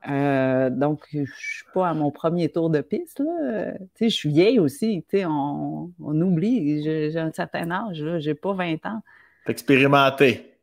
Euh, 0.09 0.71
donc, 0.71 1.05
je 1.13 1.21
ne 1.21 1.27
suis 1.27 1.65
pas 1.73 1.89
à 1.89 1.95
mon 1.95 2.11
premier 2.11 2.49
tour 2.51 2.71
de 2.71 2.81
piste. 2.81 3.21
Là. 3.21 3.73
Je 4.01 4.09
suis 4.09 4.31
vieille 4.31 4.59
aussi. 4.59 5.05
On, 5.15 5.91
on 6.03 6.21
oublie. 6.21 6.83
J'ai 6.83 7.19
un 7.19 7.33
certain 7.33 7.71
âge. 7.71 7.97
Je 7.97 8.29
n'ai 8.29 8.35
pas 8.35 8.53
20 8.53 8.87
ans. 8.87 9.03
Expérimenté. 9.47 10.59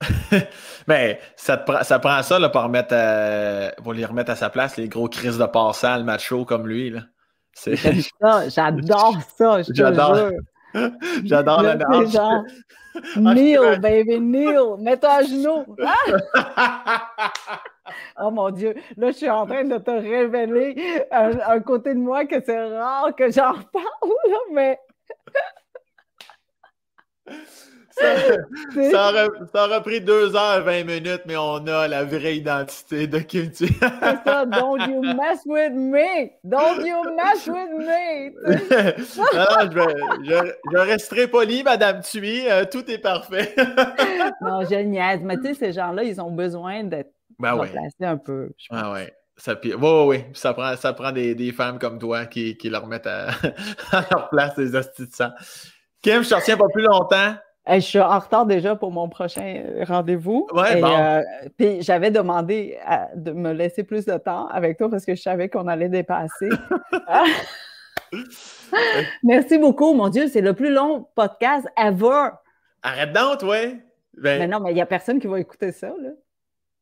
Mais 0.88 1.20
ça, 1.36 1.64
ça 1.84 2.00
prend 2.00 2.22
ça 2.24 2.40
là, 2.40 2.50
pour, 2.50 2.64
remettre 2.64 2.96
pour 3.82 3.94
les 3.94 4.06
remettre 4.06 4.32
à 4.32 4.36
sa 4.36 4.50
place, 4.50 4.78
les 4.78 4.90
gros 4.90 5.08
crises 5.08 5.38
de 5.38 5.46
passant, 5.46 6.04
macho 6.04 6.46
comme 6.46 6.68
lui. 6.68 6.90
Là. 6.90 7.02
J'adore 7.66 9.18
ça, 9.38 9.62
J'adore. 9.74 9.74
J'adore 9.74 10.32
la 10.74 11.76
nage. 11.76 12.18
Neil, 13.16 13.80
baby, 13.80 14.20
Neil, 14.20 14.76
mets-toi 14.80 15.10
à 15.10 15.24
genoux. 15.24 15.66
oh 18.20 18.32
mon 18.32 18.50
Dieu, 18.50 18.76
là, 18.98 19.12
je 19.12 19.18
suis 19.18 19.30
en 19.30 19.46
train 19.46 19.64
de 19.64 19.78
te 19.78 19.92
révéler 19.92 21.06
un, 21.12 21.60
côté 21.62 21.94
de 21.94 22.00
moi 22.00 22.26
que 22.26 22.44
c'est 22.44 22.78
rare 22.78 23.16
que 23.16 23.32
j'en 23.32 23.54
parle, 23.54 24.12
mais 24.52 24.78
ça, 28.92 29.66
aurait, 29.66 29.82
pris 29.82 30.02
2 30.02 30.36
heures 30.36 30.64
20 30.64 30.84
minutes, 30.84 31.22
mais 31.26 31.36
on 31.38 31.66
a 31.68 31.88
la 31.88 32.04
vraie 32.04 32.38
identité 32.38 33.08
de 33.08 33.20
Kim 33.20 33.50
C'est 33.54 33.74
ça, 33.74 34.46
don't 34.46 34.80
you 34.88 35.02
mess 35.02 35.42
with 35.46 35.74
me! 35.74 36.32
Don't 36.44 36.86
you 36.86 37.04
mess 37.16 37.48
with 37.48 37.72
me! 37.78 38.32
je, 40.24 40.78
resterai 40.78 41.28
poli, 41.28 41.64
Madame 41.64 42.02
Tui, 42.02 42.50
euh, 42.50 42.66
tout 42.66 42.90
est 42.90 43.00
parfait. 43.00 43.54
non, 44.42 44.64
je 44.70 44.82
niaise, 44.82 45.22
mais 45.24 45.38
tu 45.38 45.48
sais, 45.48 45.54
ces 45.54 45.74
gens-là, 45.74 46.04
ils 46.04 46.22
ont 46.22 46.32
besoin 46.32 46.84
d'être 46.84 47.12
ben 47.40 47.54
remplacés 47.54 48.06
un 48.06 48.18
peu. 48.18 48.50
Ah 48.70 48.92
ouais. 48.92 49.14
Ça, 49.38 49.56
oui, 49.64 49.74
oui, 49.74 50.04
oui. 50.06 50.24
Ça 50.34 50.54
prend, 50.54 50.76
ça 50.76 50.94
prend 50.94 51.12
des, 51.12 51.34
des 51.34 51.52
femmes 51.52 51.80
comme 51.80 51.98
toi 51.98 52.28
qui, 52.28 52.58
qui 52.58 52.70
leur 52.70 52.86
mettent 52.86 53.08
à, 53.08 53.30
leur 54.12 54.30
place 54.30 54.56
des 54.56 54.76
hosties 54.76 55.08
de 55.08 55.14
sang. 55.14 55.32
Kim, 56.04 56.24
je 56.24 56.30
te 56.30 56.36
retiens 56.36 56.58
pas 56.58 56.68
plus 56.72 56.84
longtemps 56.84 57.36
je 57.68 57.80
suis 57.80 58.00
en 58.00 58.20
retard 58.20 58.46
déjà 58.46 58.76
pour 58.76 58.92
mon 58.92 59.08
prochain 59.08 59.64
euh, 59.66 59.84
rendez-vous. 59.86 60.48
Ouais, 60.54 60.84
euh, 60.84 61.22
puis 61.58 61.82
j'avais 61.82 62.12
demandé 62.12 62.78
de 63.16 63.32
me 63.32 63.52
laisser 63.52 63.84
plus 63.84 64.06
de 64.06 64.18
temps 64.18 64.48
avec 64.48 64.78
toi 64.78 64.90
parce 64.90 65.06
que 65.06 65.16
je 65.16 65.22
savais 65.22 65.50
qu'on 65.50 65.68
allait 65.68 65.90
dépasser. 65.90 66.50
Merci 69.24 69.58
beaucoup, 69.58 69.94
mon 69.94 70.10
Dieu, 70.10 70.28
c'est 70.28 70.42
le 70.42 70.54
plus 70.54 70.72
long 70.72 71.08
podcast 71.16 71.68
ever. 71.78 72.30
Arrête 72.84 73.14
donc, 73.14 73.42
ouais. 73.44 73.78
Ben... 74.18 74.40
Mais 74.40 74.48
non, 74.48 74.60
mais 74.60 74.72
il 74.72 74.76
n'y 74.76 74.82
a 74.82 74.86
personne 74.86 75.20
qui 75.20 75.28
va 75.28 75.40
écouter 75.40 75.72
ça, 75.72 75.88
là. 75.88 76.10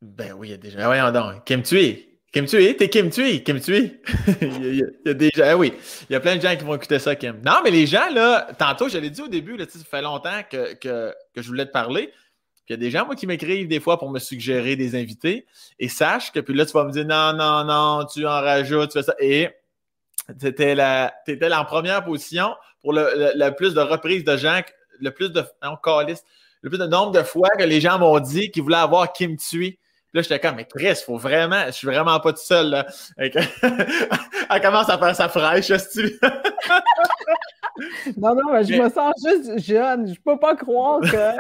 Ben 0.02 0.34
oui, 0.38 0.48
il 0.48 0.52
y 0.52 0.54
a 0.54 0.58
déjà. 0.58 0.86
Voyons 0.86 1.12
donc. 1.12 1.44
Qui 1.44 1.58
me 1.58 1.62
tue? 1.62 2.09
Kim 2.32 2.46
Tui, 2.46 2.78
t'es 2.78 2.90
Kim 2.90 3.10
Tui, 3.10 3.44
Kim 3.44 3.60
Tui. 3.60 4.00
il, 4.42 4.76
y 4.76 4.84
a, 4.84 4.88
il 5.06 5.42
ah 5.42 5.58
oui, 5.58 5.74
il 6.10 6.14
y 6.14 6.16
a 6.16 6.20
plein 6.20 6.36
de 6.36 6.42
gens 6.42 6.56
qui 6.56 6.64
vont 6.64 6.76
écouter 6.76 7.00
ça, 7.00 7.16
Kim. 7.16 7.42
Non, 7.44 7.62
mais 7.64 7.72
les 7.72 7.88
gens, 7.88 8.08
là, 8.14 8.48
tantôt, 8.58 8.88
je 8.88 9.00
l'ai 9.00 9.10
dit 9.10 9.22
au 9.22 9.28
début, 9.28 9.58
là, 9.58 9.66
ça 9.68 9.80
fait 9.80 10.02
longtemps 10.02 10.42
que, 10.50 10.76
que, 10.76 11.14
que, 11.34 11.42
je 11.42 11.48
voulais 11.48 11.66
te 11.66 11.72
parler. 11.72 12.14
Puis 12.66 12.66
il 12.70 12.74
y 12.74 12.76
a 12.76 12.78
des 12.78 12.92
gens, 12.92 13.08
moi, 13.08 13.16
qui 13.16 13.26
m'écrivent 13.26 13.68
des 13.68 13.80
fois 13.80 13.98
pour 13.98 14.12
me 14.12 14.20
suggérer 14.20 14.76
des 14.76 14.96
invités. 14.96 15.48
Et 15.80 15.90
sache 15.90 16.32
que, 16.32 16.40
puis 16.40 16.54
là, 16.54 16.68
tu 16.68 16.74
vas 16.74 16.84
me 16.84 16.92
dire, 16.92 17.06
non, 17.06 17.34
non, 17.34 17.64
non, 17.64 18.06
tu 18.06 18.28
en 18.28 18.42
rajoutes, 18.42 18.92
tu 18.92 19.00
fais 19.00 19.04
ça. 19.04 19.16
Et 19.20 19.50
tu 20.40 20.46
étais, 20.46 20.76
la, 20.76 21.12
étais 21.26 21.52
en 21.52 21.66
première 21.66 22.06
position 22.06 22.54
pour 22.82 22.94
le, 22.94 23.32
le, 23.34 23.50
plus 23.56 23.74
de 23.74 23.82
reprises 23.82 24.24
de 24.24 24.38
gens, 24.38 24.62
le 25.00 25.10
plus 25.10 25.32
de, 25.32 25.44
non, 25.64 25.78
le 26.62 26.70
plus 26.70 26.78
de 26.78 26.86
nombre 26.86 27.12
de 27.12 27.24
fois 27.24 27.50
que 27.58 27.64
les 27.64 27.82
gens 27.82 27.98
m'ont 27.98 28.20
dit 28.20 28.52
qu'ils 28.52 28.62
voulaient 28.62 28.78
avoir 28.78 29.14
Kim 29.14 29.36
Tui 29.36 29.80
là, 30.14 30.22
j'étais 30.22 30.40
comme, 30.40 30.56
mais 30.56 30.66
Chris, 30.66 30.96
faut 31.06 31.18
vraiment, 31.18 31.66
je 31.68 31.72
suis 31.72 31.88
vraiment 31.88 32.20
pas 32.20 32.34
tout 32.34 32.42
seul, 32.42 32.70
là. 32.70 32.86
Elle 33.18 34.62
commence 34.62 34.90
à 34.90 34.98
faire 34.98 35.16
sa 35.16 35.30
fraîche, 35.30 35.72
tu 35.94 36.20
Non, 38.18 38.36
non, 38.36 38.52
mais 38.52 38.64
je 38.64 38.74
me 38.74 38.90
sens 38.90 39.14
juste 39.26 39.66
jeune. 39.66 40.14
Je 40.14 40.20
peux 40.20 40.38
pas 40.38 40.56
croire 40.56 41.00
que. 41.00 41.38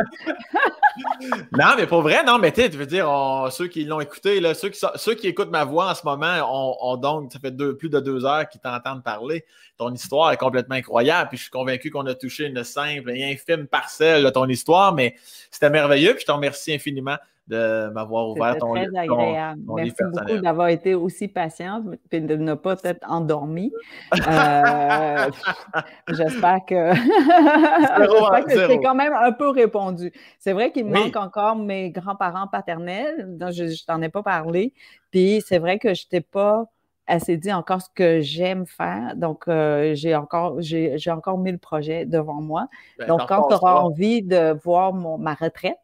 non, 1.58 1.74
mais 1.78 1.88
pour 1.88 2.02
vrai, 2.02 2.24
non, 2.24 2.38
mais 2.38 2.52
tu 2.52 2.70
veux 2.70 2.86
dire, 2.86 3.10
ceux 3.52 3.68
qui 3.68 3.84
l'ont 3.86 4.00
écouté, 4.00 4.40
là, 4.40 4.54
ceux, 4.54 4.70
qui, 4.70 4.80
ceux 4.96 5.16
qui 5.16 5.28
écoutent 5.28 5.52
ma 5.52 5.66
voix 5.66 5.92
en 5.92 5.96
ce 5.96 6.06
moment, 6.06 6.78
ont, 6.82 6.98
donc, 6.98 7.34
ça 7.34 7.40
fait 7.40 7.52
plus 7.52 7.90
de 7.90 8.00
deux 8.00 8.26
heures 8.26 8.48
qu'ils 8.48 8.62
t'entendent 8.62 9.04
parler. 9.04 9.46
Ton 9.78 9.94
histoire 9.94 10.32
est 10.32 10.38
complètement 10.38 10.76
incroyable. 10.76 11.30
Puis 11.30 11.38
je 11.38 11.44
suis 11.44 11.52
convaincu 11.52 11.90
qu'on 11.90 12.06
a 12.06 12.16
touché 12.16 12.46
une 12.46 12.64
simple 12.64 13.12
et 13.12 13.32
infime 13.32 13.68
parcelle 13.68 14.24
de 14.24 14.30
ton 14.30 14.48
histoire, 14.48 14.94
mais 14.94 15.16
c'était 15.52 15.70
merveilleux. 15.70 16.14
Puis 16.14 16.22
je 16.22 16.28
te 16.28 16.32
remercie 16.32 16.74
infiniment 16.74 17.18
de 17.50 17.90
m'avoir 17.90 18.30
ouvert 18.30 18.58
ton 18.58 18.74
très 18.74 18.96
agréable. 18.96 19.62
Merci 19.68 19.96
beaucoup 20.04 20.38
d'avoir 20.38 20.68
été 20.68 20.94
aussi 20.94 21.28
patiente 21.28 21.84
et 22.12 22.20
de 22.20 22.36
ne 22.36 22.54
pas 22.54 22.76
être 22.84 23.04
endormi. 23.10 23.74
Euh, 24.14 24.18
j'espère 26.10 26.60
que, 26.68 26.94
c'est 28.50 28.80
quand 28.80 28.96
même 28.96 29.14
un 29.14 29.32
peu 29.32 29.50
répondu. 29.50 30.14
C'est 30.38 30.54
vrai 30.54 30.72
qu'il 30.72 30.86
me 30.86 30.94
manque 30.94 31.16
encore 31.16 31.56
mes 31.56 31.90
grands-parents 31.90 32.48
paternels, 32.48 33.26
dont 33.38 33.52
je, 33.52 33.64
ne 33.64 33.86
t'en 33.88 34.02
ai 34.02 34.10
pas 34.10 34.24
parlé. 34.24 34.74
Puis 35.10 35.42
c'est 35.46 35.58
vrai 35.58 35.80
que 35.80 35.96
je 35.96 36.06
n'étais 36.06 36.22
pas 36.22 36.66
assez 37.08 37.38
dit 37.38 37.52
encore 37.52 37.82
ce 37.82 37.90
que 37.96 38.20
j'aime 38.22 38.68
faire. 38.68 39.16
Donc, 39.16 39.48
euh, 39.48 39.96
j'ai 39.96 40.16
encore, 40.16 40.62
j'ai, 40.62 41.00
encore 41.10 41.40
mille 41.40 41.58
projets 41.58 42.06
devant 42.06 42.42
moi. 42.42 42.68
Ben, 43.00 43.08
Donc, 43.08 43.22
quand 43.28 43.48
tu 43.48 43.56
auras 43.56 43.80
envie 43.80 44.22
de 44.22 44.56
voir 44.64 44.94
mon, 44.94 45.18
ma 45.18 45.34
retraite, 45.34 45.80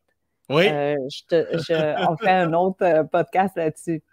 oui. 0.50 0.68
Euh, 0.70 0.96
je 1.10 2.08
on 2.10 2.18
fait 2.18 2.30
un 2.30 2.54
autre 2.54 2.84
euh, 2.84 3.04
podcast 3.04 3.56
là-dessus. 3.56 4.04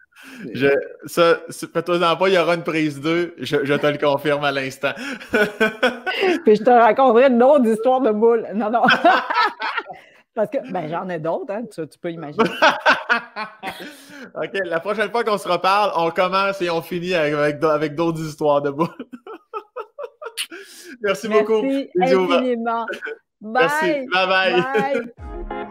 Je, 0.54 0.68
ça, 1.06 1.40
fais-toi-en 1.50 2.16
pas, 2.16 2.28
il 2.28 2.34
y 2.34 2.38
aura 2.38 2.54
une 2.54 2.62
prise 2.62 3.00
2, 3.00 3.34
je, 3.38 3.74
te 3.74 3.86
le 3.86 3.98
confirme 3.98 4.44
à 4.44 4.52
l'instant. 4.52 4.92
Puis 5.32 6.56
je 6.56 6.62
te 6.62 6.70
raconterai 6.70 7.26
une 7.28 7.42
autre 7.42 7.66
histoire 7.66 8.00
de 8.00 8.10
boule. 8.10 8.46
Non, 8.54 8.70
non. 8.70 8.82
Parce 10.34 10.48
que, 10.48 10.58
ben, 10.72 10.88
j'en 10.88 11.08
ai 11.08 11.18
d'autres, 11.18 11.52
hein, 11.52 11.64
tu, 11.70 11.98
peux 12.00 12.10
imaginer. 12.10 12.44
OK, 14.34 14.50
la 14.64 14.80
prochaine 14.80 15.10
fois 15.10 15.24
qu'on 15.24 15.36
se 15.36 15.48
reparle, 15.48 15.92
on 15.96 16.10
commence 16.10 16.62
et 16.62 16.70
on 16.70 16.80
finit 16.80 17.14
avec, 17.14 17.62
avec, 17.62 17.94
d'autres 17.94 18.20
histoires 18.20 18.62
de 18.62 18.70
boule. 18.70 18.88
Merci, 21.02 21.28
Merci 21.28 21.28
beaucoup. 21.28 21.62
Infiniment. 22.00 22.86
Bye. 23.40 23.68
Merci. 23.68 24.06
bye. 24.12 24.62
bye. 25.48 25.61